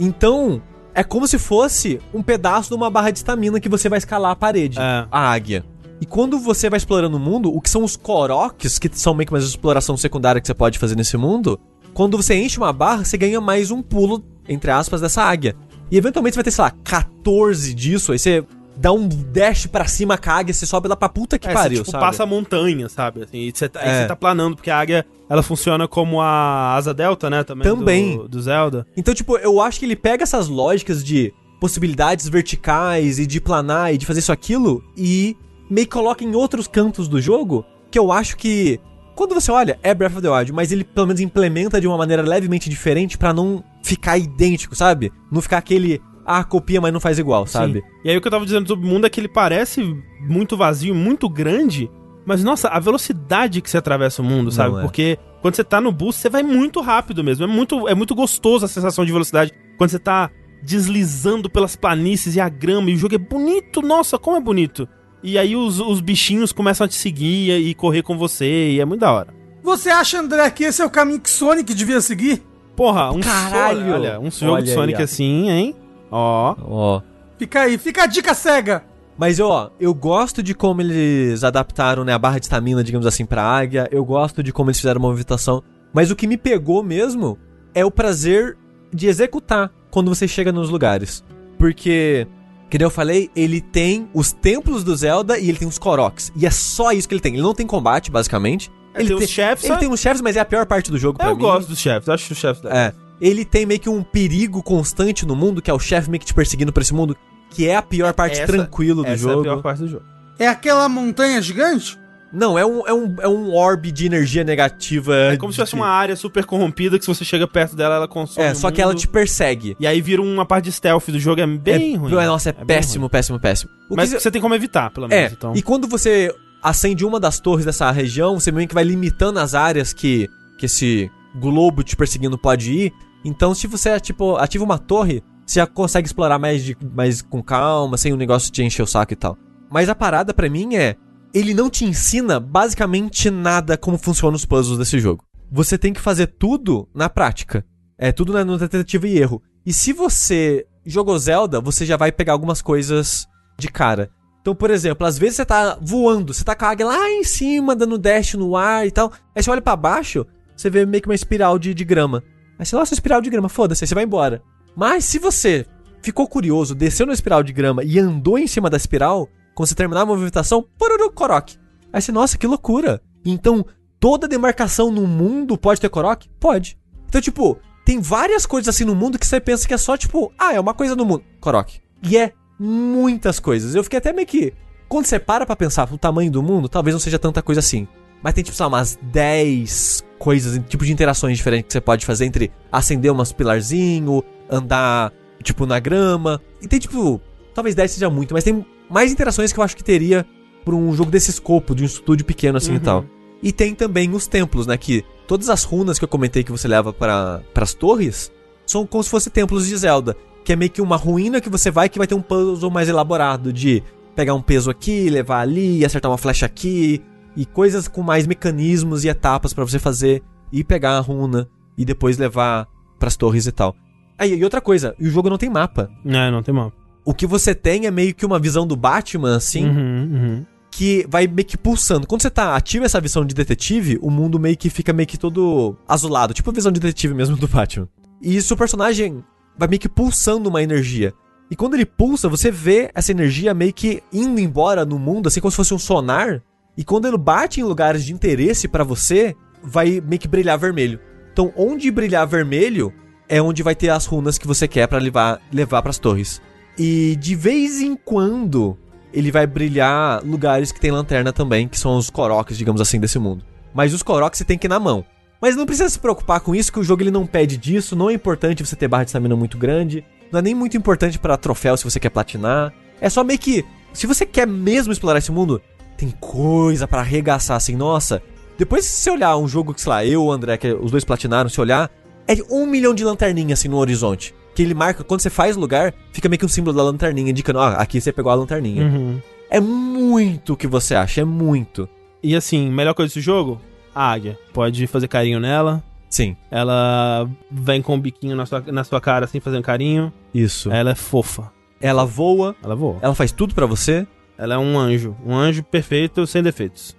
Então, 0.00 0.60
é 0.94 1.02
como 1.04 1.26
se 1.26 1.38
fosse 1.38 2.00
um 2.12 2.22
pedaço 2.22 2.68
de 2.70 2.74
uma 2.74 2.90
barra 2.90 3.10
de 3.10 3.18
estamina 3.18 3.58
que 3.60 3.68
você 3.68 3.88
vai 3.88 3.98
escalar 3.98 4.32
a 4.32 4.36
parede, 4.36 4.78
É. 4.78 5.06
a 5.10 5.30
águia. 5.32 5.64
E 6.00 6.06
quando 6.06 6.38
você 6.38 6.68
vai 6.68 6.78
explorando 6.78 7.16
o 7.16 7.20
mundo, 7.20 7.54
o 7.54 7.60
que 7.60 7.70
são 7.70 7.84
os 7.84 7.96
Koroks, 7.96 8.78
que 8.78 8.90
são 8.92 9.14
meio 9.14 9.26
que 9.26 9.32
uma 9.32 9.38
exploração 9.38 9.96
secundária 9.96 10.40
que 10.40 10.46
você 10.46 10.54
pode 10.54 10.78
fazer 10.78 10.96
nesse 10.96 11.16
mundo, 11.16 11.58
quando 11.94 12.16
você 12.16 12.34
enche 12.34 12.58
uma 12.58 12.72
barra, 12.72 13.04
você 13.04 13.16
ganha 13.16 13.40
mais 13.40 13.70
um 13.70 13.80
pulo, 13.80 14.22
entre 14.48 14.70
aspas, 14.70 15.00
dessa 15.00 15.22
águia. 15.22 15.54
E 15.90 15.96
eventualmente 15.96 16.34
você 16.34 16.38
vai 16.38 16.44
ter, 16.44 16.50
sei 16.50 16.64
lá, 16.64 16.72
14 16.82 17.72
disso, 17.74 18.12
aí 18.12 18.18
você 18.18 18.44
dá 18.76 18.90
um 18.92 19.06
dash 19.06 19.66
pra 19.66 19.86
cima 19.86 20.16
com 20.18 20.30
a 20.30 20.34
águia, 20.34 20.52
você 20.54 20.66
sobe 20.66 20.88
lá 20.88 20.96
pra 20.96 21.08
puta 21.08 21.38
que 21.38 21.46
É, 21.46 21.52
pariu, 21.52 21.78
você, 21.78 21.82
tipo, 21.84 21.90
sabe? 21.92 22.04
passa 22.04 22.22
a 22.22 22.26
montanha, 22.26 22.88
sabe? 22.88 23.22
Assim, 23.22 23.38
e 23.38 23.52
você, 23.54 23.68
tá- 23.68 23.80
aí 23.80 23.88
É. 23.88 24.00
você 24.02 24.08
tá 24.08 24.16
planando, 24.16 24.56
porque 24.56 24.70
a 24.70 24.80
águia, 24.80 25.06
ela 25.32 25.42
funciona 25.42 25.88
como 25.88 26.20
a 26.20 26.74
asa 26.74 26.92
delta, 26.92 27.30
né? 27.30 27.42
Também. 27.42 27.66
Também. 27.66 28.16
Do, 28.18 28.28
do 28.28 28.42
Zelda. 28.42 28.86
Então, 28.94 29.14
tipo, 29.14 29.38
eu 29.38 29.62
acho 29.62 29.78
que 29.78 29.86
ele 29.86 29.96
pega 29.96 30.24
essas 30.24 30.46
lógicas 30.46 31.02
de 31.02 31.32
possibilidades 31.58 32.28
verticais 32.28 33.18
e 33.18 33.26
de 33.26 33.40
planar 33.40 33.94
e 33.94 33.96
de 33.96 34.04
fazer 34.04 34.18
isso 34.18 34.30
aquilo 34.30 34.84
e 34.94 35.34
meio 35.70 35.86
que 35.86 35.92
coloca 35.92 36.22
em 36.22 36.34
outros 36.34 36.68
cantos 36.68 37.08
do 37.08 37.18
jogo 37.18 37.64
que 37.90 37.98
eu 37.98 38.12
acho 38.12 38.36
que 38.36 38.78
quando 39.14 39.34
você 39.34 39.50
olha 39.50 39.78
é 39.82 39.94
Breath 39.94 40.12
of 40.12 40.20
the 40.20 40.28
Wild, 40.28 40.52
mas 40.52 40.70
ele 40.70 40.84
pelo 40.84 41.06
menos 41.06 41.20
implementa 41.22 41.80
de 41.80 41.86
uma 41.86 41.96
maneira 41.96 42.20
levemente 42.20 42.68
diferente 42.68 43.16
pra 43.16 43.32
não 43.32 43.64
ficar 43.82 44.18
idêntico, 44.18 44.76
sabe? 44.76 45.10
Não 45.30 45.40
ficar 45.40 45.56
aquele 45.56 45.98
ah, 46.26 46.44
copia, 46.44 46.78
mas 46.78 46.92
não 46.92 47.00
faz 47.00 47.18
igual, 47.18 47.46
sabe? 47.46 47.80
Sim. 47.80 47.86
E 48.04 48.10
aí 48.10 48.16
o 48.18 48.20
que 48.20 48.28
eu 48.28 48.32
tava 48.32 48.44
dizendo 48.44 48.68
sobre 48.68 48.84
o 48.86 48.88
mundo 48.88 49.06
é 49.06 49.10
que 49.10 49.18
ele 49.18 49.28
parece 49.28 49.82
muito 50.20 50.58
vazio, 50.58 50.94
muito 50.94 51.26
grande, 51.26 51.90
mas 52.24 52.42
nossa, 52.44 52.68
a 52.68 52.78
velocidade 52.78 53.60
que 53.60 53.68
você 53.70 53.78
atravessa 53.78 54.22
o 54.22 54.24
mundo, 54.24 54.50
sabe? 54.50 54.78
É. 54.78 54.82
Porque 54.82 55.18
quando 55.40 55.54
você 55.56 55.64
tá 55.64 55.80
no 55.80 55.90
bus, 55.92 56.16
você 56.16 56.28
vai 56.28 56.42
muito 56.42 56.80
rápido 56.80 57.22
mesmo. 57.24 57.44
É 57.44 57.48
muito, 57.48 57.88
é 57.88 57.94
muito 57.94 58.14
gostoso 58.14 58.64
a 58.64 58.68
sensação 58.68 59.04
de 59.04 59.12
velocidade. 59.12 59.52
Quando 59.76 59.90
você 59.90 59.98
tá 59.98 60.30
deslizando 60.62 61.50
pelas 61.50 61.74
planícies 61.76 62.36
e 62.36 62.40
a 62.40 62.48
grama, 62.48 62.90
e 62.90 62.94
o 62.94 62.96
jogo 62.96 63.14
é 63.14 63.18
bonito, 63.18 63.82
nossa, 63.82 64.18
como 64.18 64.36
é 64.36 64.40
bonito. 64.40 64.88
E 65.22 65.36
aí 65.38 65.54
os, 65.56 65.80
os 65.80 66.00
bichinhos 66.00 66.52
começam 66.52 66.84
a 66.84 66.88
te 66.88 66.94
seguir 66.94 67.50
e 67.60 67.74
correr 67.74 68.02
com 68.02 68.16
você, 68.16 68.70
e 68.70 68.80
é 68.80 68.84
muito 68.84 69.00
da 69.00 69.12
hora. 69.12 69.34
Você 69.62 69.90
acha, 69.90 70.18
André, 70.20 70.50
que 70.50 70.64
esse 70.64 70.82
é 70.82 70.84
o 70.84 70.90
caminho 70.90 71.20
que 71.20 71.30
Sonic 71.30 71.72
devia 71.74 72.00
seguir? 72.00 72.42
Porra, 72.76 73.12
um 73.12 73.20
Caralho! 73.20 73.78
Sonic- 73.80 73.92
olha, 73.94 74.20
um 74.20 74.30
jogo 74.30 74.52
Olha 74.52 74.62
de 74.64 74.70
aí, 74.70 74.74
Sonic 74.76 75.00
ó. 75.00 75.04
assim, 75.04 75.50
hein? 75.50 75.76
Ó. 76.10 76.56
Ó. 76.62 77.00
Fica 77.38 77.60
aí, 77.62 77.78
fica 77.78 78.04
a 78.04 78.06
dica 78.06 78.34
cega. 78.34 78.84
Mas 79.22 79.38
ó, 79.38 79.70
eu 79.78 79.94
gosto 79.94 80.42
de 80.42 80.52
como 80.52 80.80
eles 80.80 81.44
adaptaram, 81.44 82.02
né, 82.02 82.12
a 82.12 82.18
barra 82.18 82.40
de 82.40 82.46
estamina, 82.46 82.82
digamos 82.82 83.06
assim, 83.06 83.24
pra 83.24 83.40
águia. 83.44 83.88
Eu 83.92 84.04
gosto 84.04 84.42
de 84.42 84.52
como 84.52 84.68
eles 84.68 84.78
fizeram 84.80 84.98
a 84.98 85.02
movimentação. 85.02 85.62
Mas 85.94 86.10
o 86.10 86.16
que 86.16 86.26
me 86.26 86.36
pegou 86.36 86.82
mesmo 86.82 87.38
é 87.72 87.84
o 87.84 87.90
prazer 87.90 88.58
de 88.92 89.06
executar 89.06 89.70
quando 89.92 90.12
você 90.12 90.26
chega 90.26 90.50
nos 90.50 90.70
lugares. 90.70 91.22
Porque, 91.56 92.26
que 92.68 92.76
nem 92.76 92.82
eu 92.84 92.90
falei, 92.90 93.30
ele 93.36 93.60
tem 93.60 94.08
os 94.12 94.32
templos 94.32 94.82
do 94.82 94.96
Zelda 94.96 95.38
e 95.38 95.48
ele 95.48 95.58
tem 95.58 95.68
os 95.68 95.78
Koroks. 95.78 96.32
E 96.34 96.44
é 96.44 96.50
só 96.50 96.90
isso 96.90 97.06
que 97.08 97.14
ele 97.14 97.20
tem. 97.22 97.34
Ele 97.34 97.42
não 97.42 97.54
tem 97.54 97.64
combate, 97.64 98.10
basicamente. 98.10 98.72
Ele 98.92 99.06
tem 99.06 99.16
os 99.18 99.28
chefes, 99.30 99.64
Ele 99.66 99.74
só- 99.74 99.78
tem 99.78 99.88
os 99.88 100.00
chefes, 100.00 100.20
mas 100.20 100.34
é 100.36 100.40
a 100.40 100.44
pior 100.44 100.66
parte 100.66 100.90
do 100.90 100.98
jogo 100.98 101.18
pra 101.18 101.28
Eu 101.28 101.36
mim. 101.36 101.42
gosto 101.42 101.68
dos 101.68 101.78
chefes, 101.78 102.08
acho 102.08 102.32
os 102.32 102.38
chefes 102.40 102.64
É. 102.64 102.92
Ele 103.20 103.44
tem 103.44 103.64
meio 103.66 103.78
que 103.78 103.88
um 103.88 104.02
perigo 104.02 104.60
constante 104.64 105.24
no 105.24 105.36
mundo, 105.36 105.62
que 105.62 105.70
é 105.70 105.74
o 105.74 105.78
chefe 105.78 106.10
meio 106.10 106.18
que 106.18 106.26
te 106.26 106.34
perseguindo 106.34 106.72
pra 106.72 106.82
esse 106.82 106.92
mundo, 106.92 107.16
que 107.52 107.68
é 107.68 107.76
a 107.76 107.82
pior 107.82 108.12
parte 108.14 108.40
Essa- 108.40 108.52
tranquilo 108.52 109.02
do 109.02 109.08
Essa 109.10 109.16
jogo. 109.22 109.36
é 109.44 109.48
a 109.48 109.52
pior 109.52 109.62
parte 109.62 109.78
do 109.80 109.88
jogo. 109.88 110.04
É 110.38 110.48
aquela 110.48 110.88
montanha 110.88 111.40
gigante? 111.40 111.98
Não, 112.32 112.58
é 112.58 112.64
um, 112.64 112.86
é, 112.88 112.94
um, 112.94 113.14
é 113.20 113.28
um 113.28 113.54
orbe 113.54 113.92
de 113.92 114.06
energia 114.06 114.42
negativa. 114.42 115.14
É 115.14 115.36
como 115.36 115.52
se 115.52 115.56
tivesse 115.56 115.74
uma 115.74 115.86
área 115.86 116.16
super 116.16 116.46
corrompida 116.46 116.98
que 116.98 117.04
se 117.04 117.14
você 117.14 117.26
chega 117.26 117.46
perto 117.46 117.76
dela, 117.76 117.96
ela 117.96 118.08
consome. 118.08 118.46
É, 118.46 118.52
o 118.52 118.56
só 118.56 118.70
que 118.70 118.80
ela 118.80 118.94
te 118.94 119.06
persegue. 119.06 119.76
E 119.78 119.86
aí 119.86 120.00
vira 120.00 120.22
uma 120.22 120.46
parte 120.46 120.64
de 120.64 120.72
stealth 120.72 121.08
do 121.10 121.20
jogo, 121.20 121.42
é 121.42 121.46
bem 121.46 121.92
é, 121.94 121.96
ruim. 121.98 122.10
Nossa, 122.12 122.48
é, 122.48 122.52
bem 122.54 122.64
péssimo, 122.64 123.10
péssimo, 123.10 123.38
péssimo. 123.38 123.70
O 123.90 123.94
Mas 123.94 124.10
que 124.14 124.18
você 124.18 124.30
tem 124.30 124.40
como 124.40 124.54
evitar, 124.54 124.90
pelo 124.90 125.06
É, 125.06 125.08
menos. 125.08 125.32
então. 125.32 125.52
e 125.54 125.60
quando 125.60 125.86
você 125.86 126.34
acende 126.62 127.04
uma 127.04 127.20
das 127.20 127.38
torres 127.38 127.66
dessa 127.66 127.90
região, 127.90 128.40
você 128.40 128.50
meio 128.50 128.66
que 128.66 128.74
vai 128.74 128.84
limitando 128.84 129.38
as 129.38 129.54
áreas 129.54 129.92
que, 129.92 130.30
que 130.56 130.64
esse 130.64 131.10
globo 131.38 131.82
te 131.82 131.94
perseguindo 131.94 132.38
pode 132.38 132.72
ir. 132.72 132.92
Então, 133.22 133.54
se 133.54 133.66
você 133.66 134.00
tipo, 134.00 134.36
ativa 134.36 134.64
uma 134.64 134.78
torre, 134.78 135.22
você 135.46 135.60
já 135.60 135.66
consegue 135.66 136.06
explorar 136.06 136.38
mais, 136.38 136.62
de, 136.62 136.76
mais 136.94 137.22
com 137.22 137.42
calma, 137.42 137.96
sem 137.96 138.12
o 138.12 138.16
negócio 138.16 138.52
de 138.52 138.62
encher 138.62 138.82
o 138.82 138.86
saco 138.86 139.12
e 139.12 139.16
tal. 139.16 139.36
Mas 139.70 139.88
a 139.88 139.94
parada 139.94 140.34
pra 140.34 140.48
mim 140.48 140.76
é. 140.76 140.96
Ele 141.34 141.54
não 141.54 141.70
te 141.70 141.86
ensina 141.86 142.38
basicamente 142.38 143.30
nada 143.30 143.78
como 143.78 143.96
funcionam 143.96 144.36
os 144.36 144.44
puzzles 144.44 144.78
desse 144.78 144.98
jogo. 145.00 145.24
Você 145.50 145.78
tem 145.78 145.92
que 145.92 146.00
fazer 146.00 146.26
tudo 146.26 146.86
na 146.94 147.08
prática. 147.08 147.64
É 147.96 148.12
tudo 148.12 148.32
na, 148.32 148.58
tentativa 148.58 149.08
e 149.08 149.18
erro. 149.18 149.42
E 149.64 149.72
se 149.72 149.94
você 149.94 150.66
jogou 150.84 151.18
Zelda, 151.18 151.58
você 151.60 151.86
já 151.86 151.96
vai 151.96 152.12
pegar 152.12 152.34
algumas 152.34 152.60
coisas 152.60 153.26
de 153.58 153.68
cara. 153.68 154.10
Então, 154.42 154.54
por 154.54 154.70
exemplo, 154.70 155.06
às 155.06 155.16
vezes 155.16 155.36
você 155.36 155.44
tá 155.44 155.78
voando, 155.80 156.34
você 156.34 156.42
tá 156.44 156.54
com 156.54 156.64
a 156.64 156.70
águia 156.70 156.86
lá 156.86 157.08
em 157.08 157.22
cima, 157.22 157.76
dando 157.76 157.96
dash 157.96 158.34
no 158.34 158.56
ar 158.56 158.86
e 158.86 158.90
tal. 158.90 159.12
Aí 159.34 159.42
você 159.42 159.50
olha 159.50 159.62
pra 159.62 159.76
baixo, 159.76 160.26
você 160.56 160.68
vê 160.68 160.84
meio 160.84 161.00
que 161.00 161.08
uma 161.08 161.14
espiral 161.14 161.58
de, 161.58 161.72
de 161.72 161.84
grama. 161.84 162.22
Aí 162.58 162.66
você, 162.66 162.74
nossa, 162.74 162.92
espiral 162.92 163.20
de 163.20 163.30
grama, 163.30 163.48
foda-se, 163.48 163.84
aí 163.84 163.88
você 163.88 163.94
vai 163.94 164.04
embora. 164.04 164.42
Mas 164.76 165.04
se 165.04 165.18
você 165.18 165.66
ficou 166.02 166.26
curioso, 166.26 166.74
desceu 166.74 167.06
na 167.06 167.12
espiral 167.12 167.42
de 167.42 167.52
grama 167.52 167.84
e 167.84 167.98
andou 167.98 168.38
em 168.38 168.46
cima 168.46 168.68
da 168.68 168.76
espiral, 168.76 169.28
quando 169.54 169.68
você 169.68 169.74
terminar 169.74 170.02
a 170.02 170.06
movimentação, 170.06 170.66
poruru, 170.78 171.10
Korok. 171.12 171.56
Aí 171.92 172.00
você, 172.00 172.10
nossa, 172.10 172.38
que 172.38 172.46
loucura. 172.46 173.00
Então, 173.24 173.64
toda 174.00 174.26
demarcação 174.26 174.90
no 174.90 175.06
mundo 175.06 175.56
pode 175.56 175.80
ter 175.80 175.88
Korok? 175.88 176.28
Pode. 176.40 176.78
Então, 177.06 177.20
tipo, 177.20 177.58
tem 177.84 178.00
várias 178.00 178.46
coisas 178.46 178.74
assim 178.74 178.84
no 178.84 178.94
mundo 178.94 179.18
que 179.18 179.26
você 179.26 179.40
pensa 179.40 179.68
que 179.68 179.74
é 179.74 179.78
só, 179.78 179.96
tipo, 179.96 180.32
ah, 180.38 180.54
é 180.54 180.60
uma 180.60 180.74
coisa 180.74 180.96
no 180.96 181.04
mundo. 181.04 181.22
Korok. 181.40 181.80
E 182.02 182.16
é 182.16 182.32
muitas 182.58 183.38
coisas. 183.38 183.74
Eu 183.74 183.84
fiquei 183.84 183.98
até 183.98 184.12
meio 184.12 184.26
que. 184.26 184.52
Quando 184.88 185.06
você 185.06 185.18
para 185.18 185.46
pra 185.46 185.56
pensar 185.56 185.90
o 185.92 185.98
tamanho 185.98 186.30
do 186.30 186.42
mundo, 186.42 186.68
talvez 186.68 186.94
não 186.94 187.00
seja 187.00 187.18
tanta 187.18 187.42
coisa 187.42 187.60
assim. 187.60 187.86
Mas 188.22 188.34
tem, 188.34 188.44
tipo, 188.44 188.56
sei 188.56 188.64
lá, 188.64 188.68
umas 188.68 188.98
10 189.02 190.04
coisas, 190.18 190.60
tipo 190.68 190.84
de 190.84 190.92
interações 190.92 191.36
diferentes 191.36 191.66
que 191.68 191.72
você 191.72 191.80
pode 191.80 192.06
fazer 192.06 192.24
entre 192.24 192.52
acender 192.70 193.10
umas 193.10 193.32
pilarzinho, 193.32 194.22
andar, 194.50 195.12
tipo, 195.42 195.66
na 195.66 195.78
grama. 195.78 196.40
E 196.60 196.68
tem, 196.68 196.78
tipo, 196.78 197.20
talvez 197.54 197.74
10 197.74 197.90
seja 197.90 198.10
muito, 198.10 198.34
mas 198.34 198.44
tem 198.44 198.64
mais 198.90 199.12
interações 199.12 199.52
que 199.52 199.58
eu 199.58 199.64
acho 199.64 199.76
que 199.76 199.84
teria 199.84 200.26
por 200.64 200.74
um 200.74 200.92
jogo 200.94 201.10
desse 201.10 201.30
escopo, 201.30 201.74
de 201.74 201.82
um 201.82 201.86
estúdio 201.86 202.24
pequeno 202.24 202.58
assim 202.58 202.72
e 202.72 202.76
Uhum. 202.76 202.80
tal. 202.80 203.04
E 203.42 203.50
tem 203.52 203.74
também 203.74 204.10
os 204.14 204.26
templos, 204.28 204.66
né? 204.66 204.76
Que 204.76 205.04
todas 205.26 205.48
as 205.48 205.64
runas 205.64 205.98
que 205.98 206.04
eu 206.04 206.08
comentei 206.08 206.44
que 206.44 206.52
você 206.52 206.68
leva 206.68 206.92
para 206.92 207.42
as 207.56 207.74
torres 207.74 208.30
são 208.64 208.86
como 208.86 209.02
se 209.02 209.10
fossem 209.10 209.32
templos 209.32 209.66
de 209.66 209.76
Zelda. 209.76 210.16
Que 210.44 210.52
é 210.52 210.56
meio 210.56 210.70
que 210.70 210.80
uma 210.80 210.96
ruína 210.96 211.40
que 211.40 211.48
você 211.50 211.70
vai 211.70 211.88
que 211.88 211.98
vai 211.98 212.06
ter 212.06 212.14
um 212.14 212.22
puzzle 212.22 212.70
mais 212.70 212.88
elaborado 212.88 213.52
de 213.52 213.82
pegar 214.14 214.34
um 214.34 214.42
peso 214.42 214.70
aqui, 214.70 215.08
levar 215.10 215.40
ali, 215.40 215.84
acertar 215.84 216.10
uma 216.10 216.18
flecha 216.18 216.46
aqui. 216.46 217.02
E 217.36 217.44
coisas 217.44 217.88
com 217.88 218.02
mais 218.02 218.26
mecanismos 218.26 219.04
e 219.04 219.08
etapas 219.08 219.52
pra 219.52 219.64
você 219.64 219.78
fazer. 219.80 220.22
E 220.52 220.62
pegar 220.62 220.96
a 220.96 221.00
runa 221.00 221.48
e 221.76 221.84
depois 221.84 222.18
levar 222.18 222.68
pras 222.98 223.16
torres 223.16 223.46
e 223.46 223.52
tal. 223.52 223.74
Aí, 224.18 224.34
e 224.34 224.44
outra 224.44 224.60
coisa, 224.60 224.94
o 225.00 225.04
jogo 225.06 225.30
não 225.30 225.38
tem 225.38 225.50
mapa. 225.50 225.90
É, 226.04 226.30
não 226.30 226.42
tem 226.42 226.54
mal. 226.54 226.72
O 227.04 227.12
que 227.12 227.26
você 227.26 227.54
tem 227.54 227.86
é 227.86 227.90
meio 227.90 228.14
que 228.14 228.24
uma 228.24 228.38
visão 228.38 228.66
do 228.66 228.76
Batman, 228.76 229.36
assim, 229.36 229.66
Uhum, 229.66 230.10
uhum. 230.12 230.46
que 230.70 231.04
vai 231.08 231.26
meio 231.26 231.46
que 231.46 231.56
pulsando. 231.56 232.06
Quando 232.06 232.22
você 232.22 232.30
tá 232.30 232.54
ativa 232.54 232.84
essa 232.84 233.00
visão 233.00 233.24
de 233.24 233.34
detetive, 233.34 233.98
o 234.00 234.10
mundo 234.10 234.38
meio 234.38 234.56
que 234.56 234.70
fica 234.70 234.92
meio 234.92 235.06
que 235.06 235.18
todo 235.18 235.76
azulado, 235.88 236.32
tipo 236.32 236.48
a 236.50 236.52
visão 236.52 236.70
de 236.70 236.78
detetive 236.80 237.14
mesmo 237.14 237.36
do 237.36 237.48
Batman. 237.48 237.88
E 238.20 238.36
isso 238.36 238.54
o 238.54 238.56
personagem 238.56 239.24
vai 239.58 239.66
meio 239.68 239.80
que 239.80 239.88
pulsando 239.88 240.48
uma 240.48 240.62
energia. 240.62 241.12
E 241.50 241.56
quando 241.56 241.74
ele 241.74 241.84
pulsa, 241.84 242.28
você 242.28 242.50
vê 242.50 242.90
essa 242.94 243.10
energia 243.10 243.52
meio 243.52 243.74
que 243.74 244.02
indo 244.12 244.40
embora 244.40 244.84
no 244.86 244.98
mundo, 244.98 245.26
assim 245.26 245.40
como 245.40 245.50
se 245.50 245.56
fosse 245.56 245.74
um 245.74 245.78
sonar. 245.78 246.40
E 246.78 246.84
quando 246.84 247.06
ele 247.06 247.18
bate 247.18 247.60
em 247.60 247.64
lugares 247.64 248.04
de 248.04 248.12
interesse 248.14 248.66
pra 248.68 248.84
você, 248.84 249.34
vai 249.62 250.00
meio 250.00 250.18
que 250.20 250.28
brilhar 250.28 250.56
vermelho. 250.58 250.98
Então, 251.32 251.52
onde 251.56 251.90
brilhar 251.90 252.26
vermelho 252.26 252.92
é 253.32 253.40
onde 253.40 253.62
vai 253.62 253.74
ter 253.74 253.88
as 253.88 254.04
runas 254.04 254.36
que 254.36 254.46
você 254.46 254.68
quer 254.68 254.86
pra 254.86 254.98
levar 254.98 255.40
levar 255.50 255.80
para 255.80 255.92
torres. 255.94 256.42
E 256.78 257.16
de 257.18 257.34
vez 257.34 257.80
em 257.80 257.96
quando 257.96 258.76
ele 259.10 259.32
vai 259.32 259.46
brilhar 259.46 260.22
lugares 260.22 260.70
que 260.70 260.78
tem 260.78 260.90
lanterna 260.90 261.32
também, 261.32 261.66
que 261.66 261.78
são 261.78 261.96
os 261.96 262.10
Koroks, 262.10 262.58
digamos 262.58 262.78
assim, 262.78 263.00
desse 263.00 263.18
mundo. 263.18 263.42
Mas 263.72 263.94
os 263.94 264.02
Koroks 264.02 264.36
você 264.36 264.44
tem 264.44 264.58
que 264.58 264.66
ir 264.66 264.68
na 264.68 264.78
mão. 264.78 265.02
Mas 265.40 265.56
não 265.56 265.64
precisa 265.64 265.88
se 265.88 265.98
preocupar 265.98 266.40
com 266.40 266.54
isso, 266.54 266.70
que 266.70 266.78
o 266.78 266.84
jogo 266.84 267.02
ele 267.02 267.10
não 267.10 267.26
pede 267.26 267.56
disso, 267.56 267.96
não 267.96 268.10
é 268.10 268.12
importante 268.12 268.64
você 268.64 268.76
ter 268.76 268.86
barra 268.86 269.04
de 269.04 269.08
estamina 269.08 269.34
muito 269.34 269.56
grande, 269.56 270.04
não 270.30 270.38
é 270.38 270.42
nem 270.42 270.54
muito 270.54 270.76
importante 270.76 271.18
pra 271.18 271.38
troféu 271.38 271.74
se 271.78 271.84
você 271.84 271.98
quer 271.98 272.10
platinar. 272.10 272.70
É 273.00 273.08
só 273.08 273.24
meio 273.24 273.38
que, 273.38 273.64
se 273.94 274.06
você 274.06 274.26
quer 274.26 274.46
mesmo 274.46 274.92
explorar 274.92 275.20
esse 275.20 275.32
mundo, 275.32 275.60
tem 275.96 276.10
coisa 276.20 276.86
pra 276.86 277.00
arregaçar 277.00 277.56
assim, 277.56 277.76
nossa. 277.76 278.22
Depois 278.58 278.84
se 278.84 279.00
você 279.00 279.10
olhar 279.10 279.38
um 279.38 279.48
jogo 279.48 279.72
que, 279.72 279.80
sei 279.80 279.90
lá, 279.90 280.04
eu 280.04 280.22
o 280.22 280.30
André, 280.30 280.58
que 280.58 280.70
os 280.74 280.90
dois 280.90 281.02
platinaram, 281.02 281.48
se 281.48 281.60
olhar, 281.60 281.90
é 282.26 282.34
de 282.34 282.42
um 282.50 282.66
milhão 282.66 282.94
de 282.94 283.04
lanterninhas 283.04 283.58
assim 283.58 283.68
no 283.68 283.76
horizonte. 283.76 284.34
Que 284.54 284.62
ele 284.62 284.74
marca, 284.74 285.02
quando 285.02 285.20
você 285.20 285.30
faz 285.30 285.56
lugar, 285.56 285.94
fica 286.12 286.28
meio 286.28 286.38
que 286.38 286.44
um 286.44 286.48
símbolo 286.48 286.76
da 286.76 286.82
lanterninha, 286.82 287.30
indicando, 287.30 287.58
ó, 287.58 287.68
aqui 287.68 288.00
você 288.00 288.12
pegou 288.12 288.30
a 288.30 288.34
lanterninha. 288.34 288.84
Uhum. 288.84 289.20
É 289.50 289.60
muito 289.60 290.52
o 290.52 290.56
que 290.56 290.66
você 290.66 290.94
acha, 290.94 291.22
é 291.22 291.24
muito. 291.24 291.88
E 292.22 292.34
assim, 292.36 292.70
melhor 292.70 292.94
coisa 292.94 293.08
desse 293.08 293.20
jogo? 293.20 293.60
A 293.94 294.10
águia. 294.12 294.38
Pode 294.52 294.86
fazer 294.86 295.08
carinho 295.08 295.40
nela. 295.40 295.82
Sim, 296.08 296.36
Ela 296.50 297.26
vem 297.50 297.80
com 297.80 297.94
o 297.94 297.98
biquinho 297.98 298.36
na 298.36 298.44
sua, 298.44 298.60
na 298.66 298.84
sua 298.84 299.00
cara, 299.00 299.24
assim, 299.24 299.40
fazendo 299.40 299.62
carinho. 299.62 300.12
isso. 300.34 300.70
Ela 300.70 300.90
é 300.90 300.94
fofa. 300.94 301.50
Ela 301.80 302.04
voa, 302.04 302.54
Ela 302.62 302.76
voa. 302.76 302.98
ela 303.00 303.14
faz 303.14 303.32
tudo 303.32 303.54
pra 303.54 303.64
você. 303.66 304.06
Ela 304.36 304.54
é 304.54 304.58
um 304.58 304.78
anjo. 304.78 305.16
Um 305.24 305.34
anjo 305.34 305.62
perfeito, 305.62 306.26
sem 306.26 306.42
defeitos. 306.42 306.94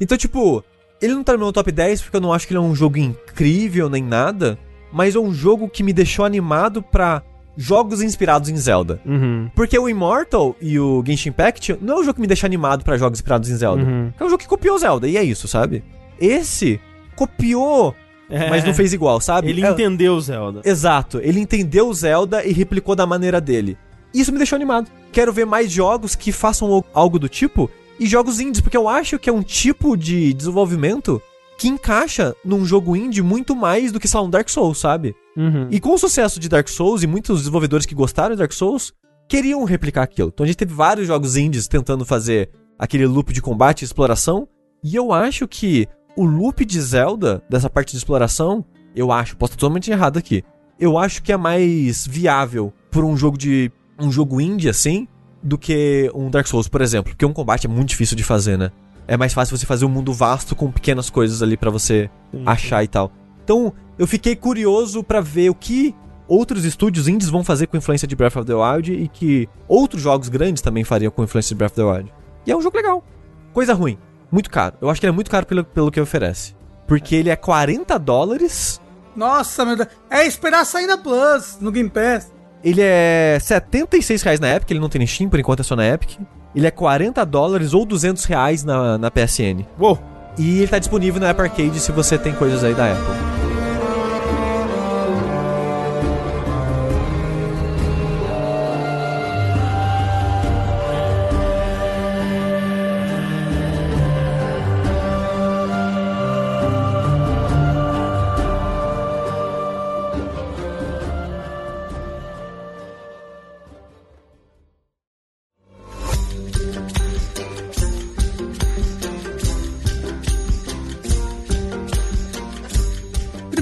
Então, 0.00 0.16
tipo, 0.16 0.62
ele 1.02 1.14
não 1.14 1.22
tá 1.24 1.32
no 1.32 1.40
meu 1.40 1.52
top 1.52 1.70
10 1.72 2.00
porque 2.02 2.16
eu 2.16 2.20
não 2.20 2.32
acho 2.32 2.46
que 2.46 2.52
ele 2.54 2.58
é 2.58 2.62
um 2.62 2.74
jogo 2.74 2.96
incrível 2.98 3.90
nem 3.90 4.02
nada, 4.02 4.58
mas 4.92 5.14
é 5.14 5.18
um 5.18 5.32
jogo 5.34 5.68
que 5.68 5.82
me 5.82 5.92
deixou 5.92 6.24
animado 6.24 6.82
pra 6.82 7.22
jogos 7.56 8.00
inspirados 8.00 8.48
em 8.48 8.56
Zelda. 8.56 8.98
Uhum. 9.04 9.50
Porque 9.54 9.78
o 9.78 9.88
Immortal 9.88 10.56
e 10.60 10.78
o 10.80 11.02
Genshin 11.06 11.28
Impact 11.30 11.76
não 11.82 11.96
é 11.96 12.00
um 12.00 12.04
jogo 12.04 12.14
que 12.14 12.20
me 12.22 12.26
deixa 12.26 12.46
animado 12.46 12.82
pra 12.84 12.96
jogos 12.96 13.18
inspirados 13.18 13.50
em 13.50 13.56
Zelda. 13.56 13.82
Uhum. 13.82 14.12
É 14.18 14.24
um 14.24 14.28
jogo 14.30 14.38
que 14.42 14.48
copiou 14.48 14.78
Zelda, 14.78 15.06
e 15.06 15.16
é 15.18 15.22
isso, 15.22 15.46
sabe? 15.46 15.84
Esse 16.18 16.80
copiou, 17.14 17.94
É. 18.30 18.48
mas 18.50 18.64
não 18.64 18.72
fez 18.74 18.92
igual, 18.92 19.20
sabe? 19.20 19.48
Ele 19.50 19.64
É- 19.64 19.70
entendeu 19.70 20.18
Zelda. 20.20 20.60
Exato, 20.64 21.20
ele 21.22 21.40
entendeu 21.40 21.88
o 21.88 21.94
Zelda 21.94 22.44
e 22.44 22.52
replicou 22.52 22.94
da 22.96 23.06
maneira 23.06 23.40
dele. 23.40 23.76
Isso 24.14 24.32
me 24.32 24.38
deixou 24.38 24.56
animado. 24.56 24.90
Quero 25.10 25.32
ver 25.32 25.44
mais 25.46 25.70
jogos 25.70 26.14
que 26.14 26.32
façam 26.32 26.70
al- 26.72 26.84
algo 26.92 27.18
do 27.18 27.28
tipo 27.28 27.70
e 27.98 28.06
jogos 28.06 28.40
indies, 28.40 28.60
porque 28.60 28.76
eu 28.76 28.88
acho 28.88 29.18
que 29.18 29.30
é 29.30 29.32
um 29.32 29.42
tipo 29.42 29.96
de 29.96 30.32
desenvolvimento 30.32 31.20
que 31.58 31.68
encaixa 31.68 32.34
num 32.44 32.64
jogo 32.64 32.96
indie 32.96 33.22
muito 33.22 33.54
mais 33.54 33.92
do 33.92 34.00
que, 34.00 34.08
sei 34.08 34.18
lá, 34.18 34.26
um 34.26 34.30
Dark 34.30 34.48
Souls, 34.48 34.78
sabe? 34.78 35.14
Uhum. 35.36 35.68
E 35.70 35.78
com 35.78 35.94
o 35.94 35.98
sucesso 35.98 36.40
de 36.40 36.48
Dark 36.48 36.68
Souls 36.68 37.02
e 37.02 37.06
muitos 37.06 37.40
desenvolvedores 37.40 37.86
que 37.86 37.94
gostaram 37.94 38.34
de 38.34 38.38
Dark 38.40 38.52
Souls 38.52 38.92
queriam 39.28 39.64
replicar 39.64 40.02
aquilo. 40.02 40.30
Então 40.32 40.44
a 40.44 40.46
gente 40.46 40.56
teve 40.56 40.74
vários 40.74 41.06
jogos 41.06 41.36
indies 41.36 41.68
tentando 41.68 42.04
fazer 42.04 42.50
aquele 42.78 43.06
loop 43.06 43.32
de 43.32 43.40
combate 43.40 43.82
e 43.82 43.84
exploração. 43.84 44.48
E 44.82 44.96
eu 44.96 45.12
acho 45.12 45.46
que 45.46 45.86
o 46.16 46.24
loop 46.24 46.64
de 46.64 46.80
Zelda, 46.80 47.42
dessa 47.48 47.70
parte 47.70 47.92
de 47.92 47.98
exploração, 47.98 48.64
eu 48.94 49.12
acho, 49.12 49.36
posso 49.36 49.52
estar 49.52 49.60
totalmente 49.60 49.90
errado 49.90 50.18
aqui. 50.18 50.42
Eu 50.78 50.98
acho 50.98 51.22
que 51.22 51.32
é 51.32 51.36
mais 51.36 52.06
viável 52.06 52.72
por 52.90 53.04
um 53.04 53.16
jogo 53.16 53.38
de. 53.38 53.70
um 53.98 54.10
jogo 54.10 54.40
indie 54.40 54.68
assim, 54.68 55.06
do 55.42 55.58
que 55.58 56.10
um 56.14 56.30
Dark 56.30 56.46
Souls, 56.46 56.68
por 56.68 56.80
exemplo. 56.80 57.12
Porque 57.12 57.26
um 57.26 57.32
combate 57.32 57.66
é 57.66 57.70
muito 57.70 57.90
difícil 57.90 58.16
de 58.16 58.22
fazer, 58.22 58.56
né? 58.56 58.70
É 59.06 59.16
mais 59.16 59.34
fácil 59.34 59.56
você 59.56 59.66
fazer 59.66 59.84
um 59.84 59.88
mundo 59.88 60.12
vasto 60.12 60.54
com 60.54 60.70
pequenas 60.70 61.10
coisas 61.10 61.42
ali 61.42 61.56
pra 61.56 61.70
você 61.70 62.08
Sim. 62.30 62.42
achar 62.46 62.84
e 62.84 62.88
tal. 62.88 63.12
Então, 63.44 63.72
eu 63.98 64.06
fiquei 64.06 64.36
curioso 64.36 65.02
pra 65.02 65.20
ver 65.20 65.50
o 65.50 65.54
que 65.54 65.94
outros 66.28 66.64
estúdios 66.64 67.08
indies 67.08 67.28
vão 67.28 67.42
fazer 67.42 67.66
com 67.66 67.76
influência 67.76 68.06
de 68.06 68.14
Breath 68.14 68.36
of 68.36 68.46
the 68.46 68.54
Wild 68.54 68.92
e 68.92 69.08
que 69.08 69.48
outros 69.66 70.00
jogos 70.00 70.28
grandes 70.28 70.62
também 70.62 70.84
fariam 70.84 71.10
com 71.10 71.24
influência 71.24 71.48
de 71.48 71.56
Breath 71.56 71.72
of 71.72 71.76
the 71.76 71.84
Wild. 71.84 72.14
E 72.46 72.52
é 72.52 72.56
um 72.56 72.62
jogo 72.62 72.76
legal. 72.76 73.04
Coisa 73.52 73.74
ruim, 73.74 73.98
muito 74.30 74.48
caro. 74.48 74.76
Eu 74.80 74.88
acho 74.88 75.00
que 75.00 75.06
ele 75.06 75.12
é 75.12 75.14
muito 75.14 75.30
caro 75.30 75.44
pelo, 75.44 75.64
pelo 75.64 75.90
que 75.90 76.00
oferece. 76.00 76.54
Porque 76.86 77.14
ele 77.14 77.28
é 77.30 77.36
40 77.36 77.98
dólares, 77.98 78.80
Nossa, 79.14 79.64
meu 79.64 79.76
Deus. 79.76 79.88
É 80.08 80.26
esperar 80.26 80.64
sair 80.64 80.86
na 80.86 80.96
Plus, 80.96 81.58
no 81.60 81.70
Game 81.70 81.90
Pass. 81.90 82.32
Ele 82.64 82.80
é 82.82 83.38
76 83.40 84.22
reais 84.22 84.40
na 84.40 84.54
Epic, 84.54 84.70
ele 84.70 84.80
não 84.80 84.88
tem 84.88 84.98
nem 84.98 85.06
Steam, 85.06 85.28
por 85.28 85.38
enquanto 85.38 85.60
é 85.60 85.62
só 85.62 85.74
na 85.74 85.86
Epic. 85.86 86.18
Ele 86.54 86.66
é 86.66 86.70
40 86.70 87.24
dólares 87.24 87.72
ou 87.72 87.84
200 87.84 88.24
reais 88.24 88.62
na, 88.62 88.98
na 88.98 89.10
PSN. 89.10 89.64
Uou. 89.78 89.98
E 90.38 90.58
ele 90.58 90.68
tá 90.68 90.78
disponível 90.78 91.20
na 91.20 91.30
Apple 91.30 91.44
Arcade 91.44 91.80
se 91.80 91.92
você 91.92 92.16
tem 92.16 92.32
coisas 92.32 92.62
aí 92.64 92.74
da 92.74 92.92
Apple. 92.92 93.51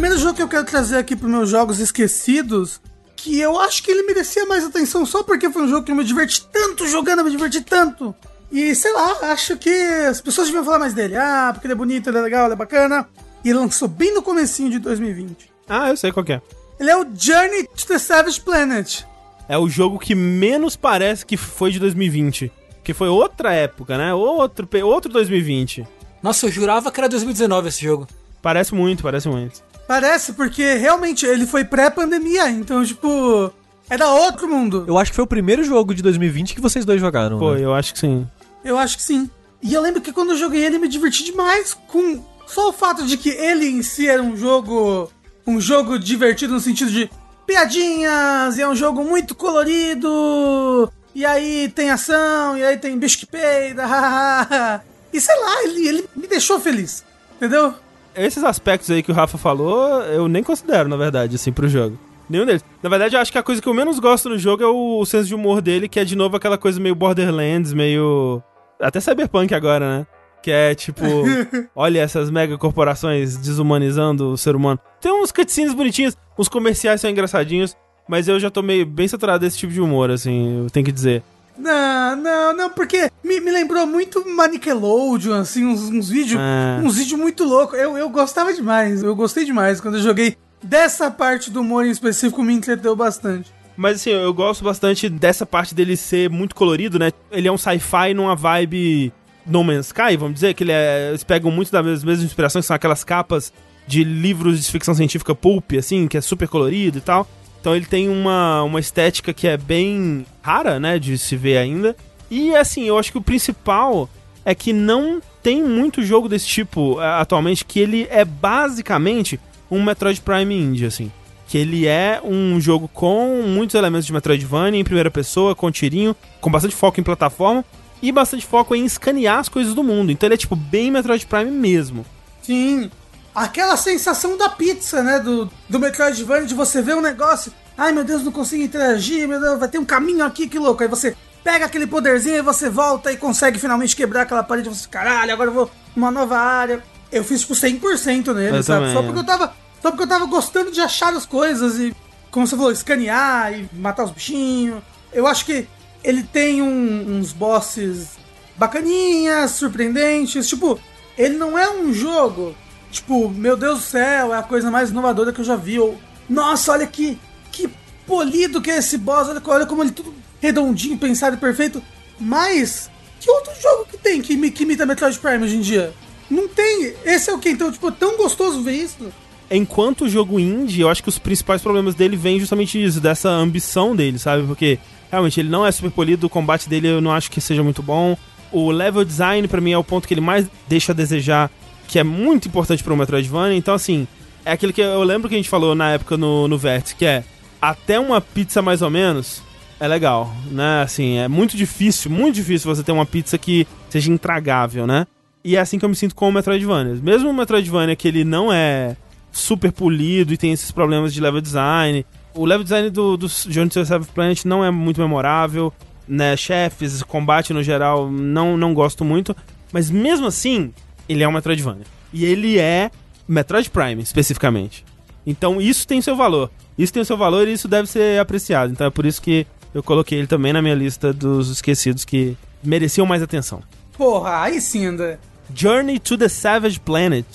Primeiro 0.01 0.19
jogo 0.19 0.35
que 0.35 0.43
eu 0.43 0.49
quero 0.49 0.65
trazer 0.65 0.97
aqui 0.97 1.15
pros 1.15 1.31
meus 1.31 1.51
jogos 1.51 1.79
esquecidos, 1.79 2.81
que 3.15 3.39
eu 3.39 3.61
acho 3.61 3.83
que 3.83 3.91
ele 3.91 4.03
merecia 4.05 4.47
mais 4.47 4.65
atenção 4.65 5.05
só 5.05 5.23
porque 5.23 5.51
foi 5.51 5.61
um 5.61 5.69
jogo 5.69 5.85
que 5.85 5.93
eu 5.93 5.95
me 5.95 6.03
diverti 6.03 6.49
tanto 6.51 6.89
jogando, 6.89 7.19
eu 7.19 7.27
me 7.27 7.31
diverti 7.31 7.61
tanto. 7.61 8.15
E 8.51 8.75
sei 8.75 8.95
lá, 8.95 9.31
acho 9.31 9.59
que 9.59 9.69
as 9.69 10.19
pessoas 10.23 10.47
deviam 10.47 10.65
falar 10.65 10.79
mais 10.79 10.95
dele. 10.95 11.19
Ah, 11.19 11.51
porque 11.53 11.67
ele 11.67 11.75
é 11.75 11.77
bonito, 11.77 12.09
ele 12.09 12.17
é 12.17 12.21
legal, 12.23 12.47
ele 12.47 12.55
é 12.55 12.57
bacana. 12.57 13.07
E 13.45 13.51
ele 13.51 13.59
lançou 13.59 13.87
bem 13.89 14.15
no 14.15 14.23
comecinho 14.23 14.71
de 14.71 14.79
2020. 14.79 15.53
Ah, 15.69 15.91
eu 15.91 15.97
sei 15.99 16.11
qual 16.11 16.25
que 16.25 16.33
é. 16.33 16.41
Ele 16.79 16.91
é 16.91 16.97
o 16.97 17.07
Journey 17.15 17.69
to 17.77 17.87
the 17.87 17.99
Savage 17.99 18.41
Planet. 18.41 19.03
É 19.47 19.59
o 19.59 19.69
jogo 19.69 19.99
que 19.99 20.15
menos 20.15 20.77
parece 20.77 21.27
que 21.27 21.37
foi 21.37 21.73
de 21.73 21.79
2020. 21.79 22.51
Que 22.83 22.95
foi 22.95 23.09
outra 23.09 23.53
época, 23.53 23.99
né? 23.99 24.15
Outro, 24.15 24.67
outro 24.83 25.13
2020. 25.13 25.87
Nossa, 26.23 26.47
eu 26.47 26.51
jurava 26.51 26.91
que 26.91 26.99
era 26.99 27.07
2019 27.07 27.69
esse 27.69 27.85
jogo. 27.85 28.09
Parece 28.41 28.75
muito, 28.75 29.03
parece 29.03 29.29
muito. 29.29 29.69
Parece, 29.91 30.35
porque 30.35 30.75
realmente 30.75 31.27
ele 31.27 31.45
foi 31.45 31.65
pré-pandemia, 31.65 32.49
então, 32.49 32.85
tipo, 32.85 33.53
era 33.89 34.09
outro 34.09 34.47
mundo. 34.47 34.85
Eu 34.87 34.97
acho 34.97 35.11
que 35.11 35.17
foi 35.17 35.25
o 35.25 35.27
primeiro 35.27 35.65
jogo 35.65 35.93
de 35.93 36.01
2020 36.01 36.55
que 36.55 36.61
vocês 36.61 36.85
dois 36.85 37.01
jogaram. 37.01 37.41
Pô, 37.41 37.55
né? 37.55 37.65
eu 37.65 37.75
acho 37.75 37.93
que 37.93 37.99
sim. 37.99 38.25
Eu 38.65 38.79
acho 38.79 38.97
que 38.97 39.03
sim. 39.03 39.29
E 39.61 39.75
eu 39.75 39.83
lembro 39.83 40.01
que 40.01 40.13
quando 40.13 40.31
eu 40.31 40.37
joguei 40.37 40.65
ele, 40.65 40.79
me 40.79 40.87
diverti 40.87 41.25
demais 41.25 41.75
com 41.89 42.25
só 42.47 42.69
o 42.69 42.73
fato 42.73 43.05
de 43.05 43.17
que 43.17 43.31
ele 43.31 43.67
em 43.67 43.83
si 43.83 44.09
era 44.09 44.23
um 44.23 44.37
jogo. 44.37 45.11
Um 45.45 45.61
jogo 45.61 45.99
divertido 45.99 46.53
no 46.53 46.61
sentido 46.61 46.93
de 46.93 47.11
piadinhas, 47.45 48.59
e 48.59 48.63
é 48.63 48.69
um 48.69 48.77
jogo 48.77 49.03
muito 49.03 49.35
colorido. 49.35 50.89
E 51.13 51.27
aí 51.27 51.69
tem 51.69 51.91
ação, 51.91 52.57
e 52.57 52.63
aí 52.63 52.77
tem 52.77 52.97
bicho 52.97 53.19
que 53.19 53.27
peida. 53.27 53.83
E 55.13 55.21
sei 55.21 55.35
lá, 55.41 55.65
ele, 55.65 55.89
ele 55.89 56.09
me 56.15 56.29
deixou 56.29 56.61
feliz. 56.61 57.03
Entendeu? 57.35 57.75
Esses 58.15 58.43
aspectos 58.45 58.91
aí 58.91 59.03
que 59.03 59.11
o 59.11 59.15
Rafa 59.15 59.39
falou, 59.39 60.03
eu 60.03 60.29
nem 60.29 60.43
considero, 60.43 60.89
na 60.89 60.97
verdade, 60.97 61.37
assim, 61.37 61.53
pro 61.53 61.69
jogo. 61.69 61.99
Nenhum 62.29 62.47
deles. 62.47 62.65
Na 62.81 62.89
verdade, 62.89 63.17
eu 63.17 63.21
acho 63.21 63.33
que 63.33 63.39
a 63.39 63.43
coisa 63.43 63.61
que 63.61 63.69
eu 63.69 63.75
menos 63.75 63.99
gosto 63.99 64.29
no 64.29 64.39
jogo 64.39 64.63
é 64.63 64.67
o, 64.67 65.01
o 65.01 65.05
senso 65.05 65.27
de 65.27 65.35
humor 65.35 65.61
dele, 65.61 65.89
que 65.89 65.99
é 65.99 66.05
de 66.05 66.17
novo 66.17 66.37
aquela 66.37 66.57
coisa 66.57 66.81
meio 66.81 66.95
Borderlands, 66.95 67.73
meio. 67.73 68.41
Até 68.81 69.01
Cyberpunk 69.01 69.53
agora, 69.53 69.99
né? 69.99 70.07
Que 70.43 70.51
é 70.51 70.75
tipo, 70.75 71.03
olha 71.75 72.01
essas 72.01 72.31
mega 72.31 72.57
corporações 72.57 73.37
desumanizando 73.37 74.31
o 74.31 74.39
ser 74.39 74.55
humano. 74.55 74.79
Tem 75.01 75.13
uns 75.13 75.33
cutscenes 75.33 75.75
bonitinhos, 75.75 76.17
os 76.39 76.49
comerciais 76.49 77.01
são 77.01 77.11
engraçadinhos, 77.11 77.77
mas 78.09 78.29
eu 78.29 78.39
já 78.39 78.49
tô 78.49 78.63
meio 78.63 78.87
bem 78.87 79.09
saturado 79.09 79.41
desse 79.41 79.59
tipo 79.59 79.73
de 79.73 79.81
humor, 79.81 80.11
assim, 80.11 80.63
eu 80.65 80.71
tenho 80.71 80.87
que 80.87 80.93
dizer. 80.93 81.23
Não, 81.61 82.17
não, 82.17 82.57
não, 82.57 82.71
porque 82.71 83.11
me, 83.23 83.39
me 83.41 83.51
lembrou 83.51 83.87
muito 83.87 84.25
Nickelodeon, 84.51 85.35
assim, 85.35 85.65
uns, 85.65 85.83
uns 85.83 86.09
vídeos. 86.09 86.41
Ah. 86.41 86.81
Uns 86.83 86.97
vídeos 86.97 87.21
muito 87.21 87.45
loucos. 87.45 87.79
Eu, 87.79 87.99
eu 87.99 88.09
gostava 88.09 88.53
demais, 88.53 89.03
eu 89.03 89.15
gostei 89.15 89.45
demais 89.45 89.81
quando 89.81 89.97
eu 89.97 90.03
joguei. 90.03 90.37
Dessa 90.63 91.11
parte 91.11 91.51
do 91.51 91.61
humor 91.61 91.87
em 91.87 91.91
específico 91.91 92.43
me 92.43 92.55
entreteu 92.55 92.97
bastante. 92.97 93.51
Mas 93.77 93.97
assim, 93.97 94.11
eu 94.11 94.33
gosto 94.35 94.65
bastante 94.65 95.09
dessa 95.09 95.47
parte 95.47 95.75
dele 95.75 95.97
ser 95.97 96.29
muito 96.29 96.55
colorido, 96.55 96.99
né? 96.99 97.13
Ele 97.31 97.49
é 97.49 97.53
um 97.53 97.57
sci-fi 97.57 98.13
numa 98.15 98.37
vibe 98.37 99.13
No 99.47 99.65
Man's 99.65 99.87
Sky, 99.87 100.17
vamos 100.19 100.35
dizer, 100.35 100.55
que 100.55 100.65
ele 100.65 100.73
é, 100.73 101.09
eles 101.11 101.25
pegam 101.25 101.51
muito 101.51 101.73
das 101.73 101.83
mesmas 101.83 102.05
mesmas 102.05 102.27
inspirações, 102.27 102.65
que 102.65 102.67
são 102.67 102.77
aquelas 102.77 103.05
capas 103.05 103.53
de 103.87 104.05
livros 104.05 104.63
de 104.63 104.71
ficção 104.71 104.95
científica 104.95 105.35
pulp, 105.35 105.73
assim, 105.79 106.07
que 106.09 106.17
é 106.17 106.21
super 106.21 106.47
colorido 106.47 106.99
e 106.99 107.01
tal. 107.01 107.27
Então 107.61 107.77
ele 107.77 107.85
tem 107.85 108.09
uma, 108.09 108.63
uma 108.63 108.81
estética 108.81 109.33
que 109.33 109.47
é 109.47 109.57
bem 109.57 110.25
rara, 110.43 110.81
né, 110.81 110.99
de 110.99 111.19
se 111.19 111.37
ver 111.37 111.59
ainda. 111.59 111.95
E 112.31 112.55
assim, 112.55 112.85
eu 112.85 112.99
acho 112.99 113.13
que 113.13 113.19
o 113.19 113.23
principal 113.23 114.09
é 114.45 114.55
que 114.55 114.73
não 114.73 115.21
tem 115.43 115.63
muito 115.63 116.03
jogo 116.03 116.29
desse 116.29 116.47
tipo 116.47 117.01
eh, 117.01 117.21
atualmente, 117.21 117.65
que 117.65 117.81
ele 117.81 118.07
é 118.11 118.25
basicamente 118.25 119.39
um 119.71 119.83
Metroid 119.83 120.21
Prime 120.21 120.55
Indie, 120.55 120.87
assim. 120.87 121.11
Que 121.47 121.59
ele 121.59 121.87
é 121.87 122.21
um 122.25 122.61
jogo 122.61 122.89
com 122.89 123.43
muitos 123.47 123.75
elementos 123.75 124.07
de 124.07 124.13
Metroidvania 124.13 124.81
em 124.81 124.85
primeira 124.85 125.11
pessoa, 125.11 125.55
com 125.55 125.71
tirinho, 125.71 126.15
com 126.41 126.51
bastante 126.51 126.75
foco 126.75 127.01
em 127.01 127.05
plataforma 127.05 127.65
e 128.03 128.11
bastante 128.11 128.47
foco 128.47 128.75
em 128.75 128.85
escanear 128.85 129.39
as 129.39 129.49
coisas 129.49 129.75
do 129.75 129.83
mundo. 129.83 130.11
Então 130.13 130.27
ele 130.27 130.35
é 130.35 130.39
tipo 130.39 130.57
bem 130.57 130.91
Metroid 130.91 131.27
Prime 131.27 131.51
mesmo. 131.51 132.07
Sim. 132.43 132.91
Aquela 133.35 133.77
sensação 133.77 134.37
da 134.37 134.49
pizza, 134.49 135.03
né? 135.03 135.21
Do, 135.21 135.51
do 135.69 135.79
Metroidvania, 135.79 136.47
de 136.47 136.55
você 136.55 136.83
ver 136.83 136.97
um 136.97 137.01
negócio. 137.01 137.53
Ai 137.79 137.93
meu 137.93 138.05
Deus, 138.05 138.23
não 138.23 138.33
consigo 138.33 138.63
interagir, 138.63 139.27
meu 139.29 139.41
Deus, 139.41 139.59
vai 139.59 139.69
ter 139.69 139.79
um 139.79 139.85
caminho 139.85 140.25
aqui, 140.25 140.49
que 140.49 140.59
louco. 140.59 140.83
Aí 140.83 140.89
você 140.89 141.17
pega 141.43 141.65
aquele 141.65 141.87
poderzinho 141.87 142.37
e 142.37 142.43
você 142.43 142.69
volta 142.69 143.11
e 143.13 143.17
consegue 143.17 143.59
finalmente 143.59 143.95
quebrar 143.97 144.23
aquela 144.23 144.43
parede. 144.43 144.69
Você, 144.69 144.87
caralho, 144.89 145.33
agora 145.33 145.49
eu 145.51 145.55
vou 145.55 145.71
uma 145.97 146.11
nova 146.11 146.37
área. 146.39 146.83
Eu 147.11 147.25
fiz 147.25 147.41
tipo 147.41 147.55
100% 147.55 148.35
nele, 148.35 148.57
Eu 148.59 148.63
sabe? 148.63 148.81
também, 148.87 148.93
Só 148.95 149.01
é. 149.01 149.03
porque 149.05 149.19
eu 149.21 149.25
tava. 149.25 149.55
Só 149.81 149.91
porque 149.91 150.03
eu 150.05 150.09
tava 150.09 150.27
gostando 150.27 150.71
de 150.71 150.81
achar 150.81 151.15
as 151.15 151.25
coisas 151.25 151.79
e, 151.79 151.95
como 152.31 152.47
você 152.47 152.55
falou, 152.57 152.71
escanear 152.71 153.53
e 153.55 153.69
matar 153.73 154.05
os 154.05 154.11
bichinhos. 154.11 154.83
Eu 155.13 155.27
acho 155.27 155.47
que 155.47 155.67
ele 156.05 156.23
tem 156.23 156.61
um- 156.61 157.19
uns 157.19 157.33
bosses 157.33 158.09
bacaninhas, 158.57 159.53
surpreendentes. 159.53 160.47
Tipo, 160.49 160.79
ele 161.17 161.37
não 161.37 161.59
é 161.59 161.69
um 161.71 161.93
jogo, 161.93 162.55
tipo, 162.91 163.29
meu 163.29 163.57
Deus 163.57 163.79
do 163.79 163.85
céu, 163.85 164.35
é 164.35 164.39
a 164.39 164.43
coisa 164.43 164.71
mais 164.71 164.91
inovadora 164.91 165.33
que 165.33 165.41
eu 165.41 165.45
já 165.45 165.57
vi. 165.57 165.79
Ou, 165.79 165.99
nossa, 166.29 166.73
olha 166.73 166.87
que, 166.87 167.19
que 167.51 167.69
polido 168.07 168.61
que 168.61 168.71
é 168.71 168.79
esse 168.79 168.99
boss, 168.99 169.29
olha, 169.29 169.43
olha 169.47 169.67
como 169.67 169.83
ele 169.83 169.93
tudo 169.93 170.13
redondinho, 170.41 170.99
pensado 170.99 171.37
e 171.37 171.39
perfeito. 171.39 171.83
Mas, 172.19 172.91
que 173.21 173.31
outro 173.31 173.53
jogo 173.61 173.87
que 173.91 173.97
tem 173.97 174.21
que, 174.21 174.51
que 174.51 174.63
imita 174.65 174.87
Metroid 174.87 175.19
Prime 175.19 175.45
hoje 175.45 175.57
em 175.57 175.61
dia? 175.61 175.93
Não 176.31 176.49
tem. 176.49 176.95
Esse 177.05 177.31
é 177.31 177.33
o 177.33 177.39
que? 177.39 177.51
Então, 177.51 177.73
tipo, 177.73 177.89
é 177.89 177.93
tão 177.93 178.17
gostoso 178.17 178.63
ver 178.63 178.75
isso. 178.75 179.13
enquanto 179.51 180.09
jogo 180.09 180.39
indie, 180.39 180.83
eu 180.83 180.89
acho 180.89 181.03
que 181.03 181.09
os 181.09 181.19
principais 181.19 181.61
problemas 181.61 181.95
dele 181.95 182.17
vêm 182.17 182.39
justamente 182.39 182.79
disso, 182.79 183.01
dessa 183.01 183.29
ambição 183.29 183.97
dele, 183.97 184.19
sabe? 184.19 184.47
Porque 184.47 184.79
realmente 185.11 185.41
ele 185.41 185.49
não 185.49 185.67
é 185.67 185.73
super 185.73 185.91
polido, 185.91 186.27
o 186.27 186.31
combate 186.31 186.69
dele 186.69 186.89
eu 186.89 187.01
não 187.01 187.11
acho 187.11 187.31
que 187.31 187.41
seja 187.41 187.63
muito 187.63 187.83
bom. 187.83 188.17
O 188.53 188.71
level 188.71 189.05
design 189.05 189.47
para 189.49 189.61
mim 189.61 189.73
é 189.73 189.79
o 189.79 189.85
ponto 189.85 190.07
que 190.07 190.15
ele 190.15 190.21
mais 190.21 190.47
deixa 190.69 190.93
a 190.93 190.95
desejar, 190.95 191.51
que 191.91 191.99
é 191.99 192.05
muito 192.05 192.49
importante 192.49 192.83
para 192.83 192.93
o 192.93 192.97
Metroidvania. 192.97 193.57
Então 193.57 193.75
assim, 193.75 194.07
é 194.45 194.53
aquilo 194.53 194.73
que 194.73 194.81
eu 194.81 195.03
lembro 195.03 195.29
que 195.29 195.35
a 195.35 195.39
gente 195.39 195.51
falou 195.51 195.75
na 195.75 195.91
época 195.91 196.17
no 196.17 196.49
no 196.49 196.57
Vértice, 196.57 196.95
que 196.95 197.05
é 197.05 197.25
até 197.61 197.99
uma 197.99 198.21
pizza 198.21 198.63
mais 198.63 198.81
ou 198.81 198.91
menos 198.91 199.43
é 199.81 199.89
legal, 199.89 200.31
né? 200.51 200.83
Assim, 200.83 201.17
é 201.17 201.27
muito 201.27 201.57
difícil, 201.57 202.11
muito 202.11 202.35
difícil 202.35 202.73
você 202.73 202.83
ter 202.83 202.93
uma 202.93 203.07
pizza 203.07 203.39
que 203.39 203.67
seja 203.89 204.13
intragável, 204.13 204.87
né? 204.87 205.07
E 205.43 205.57
é 205.57 205.61
assim 205.61 205.79
que 205.79 205.85
eu 205.87 205.89
me 205.89 205.97
sinto 205.97 206.15
com 206.15 206.29
o 206.29 206.33
Metroidvania. 206.33 206.95
Mesmo 207.03 207.31
o 207.31 207.35
Metroidvania 207.35 207.97
que 207.97 208.07
ele 208.07 208.23
não 208.23 208.53
é 208.53 208.95
super 209.33 209.73
polido 209.73 210.35
e 210.35 210.37
tem 210.37 210.53
esses 210.53 210.71
problemas 210.71 211.15
de 211.15 211.21
level 211.21 211.41
design. 211.41 212.05
O 212.35 212.45
level 212.45 212.63
design 212.63 212.91
do, 212.91 213.17
do 213.17 213.27
Journey 213.27 213.71
to 213.71 213.85
Seventh 213.85 214.11
Planet 214.15 214.45
não 214.45 214.63
é 214.63 214.71
muito 214.71 215.01
memorável, 215.01 215.73
né? 216.07 216.37
Chefes, 216.37 217.03
combate 217.03 217.55
no 217.55 217.63
geral, 217.63 218.11
não, 218.11 218.59
não 218.59 218.75
gosto 218.75 219.03
muito. 219.03 219.35
Mas 219.73 219.89
mesmo 219.89 220.27
assim, 220.27 220.75
ele 221.11 221.25
é 221.25 221.29
um 221.29 221.33
Metroidvania. 221.33 221.85
E 222.13 222.25
ele 222.25 222.59
é 222.59 222.91
Metroid 223.27 223.69
Prime, 223.69 224.01
especificamente. 224.01 224.85
Então 225.27 225.61
isso 225.61 225.87
tem 225.87 226.01
seu 226.01 226.15
valor. 226.15 226.51
Isso 226.79 226.93
tem 226.93 227.03
seu 227.03 227.17
valor 227.17 227.49
e 227.49 227.53
isso 227.53 227.67
deve 227.67 227.89
ser 227.89 228.21
apreciado. 228.21 228.73
Então 228.73 228.87
é 228.87 228.91
por 228.91 229.05
isso 229.05 229.21
que 229.21 229.45
eu 229.75 229.83
coloquei 229.83 230.19
ele 230.19 230.29
também 230.29 230.53
na 230.53 230.63
minha 230.63 230.75
lista 230.75 231.13
dos 231.13 231.51
esquecidos 231.51 232.05
que 232.05 232.37
mereciam 232.63 233.07
mais 233.07 233.23
atenção. 233.23 233.61
Porra, 233.99 234.43
aí 234.43 234.61
sim, 234.61 234.87
André. 234.87 235.19
Journey 235.53 235.99
to 235.99 236.17
the 236.17 236.29
Savage 236.29 236.79
Planet. 236.79 237.27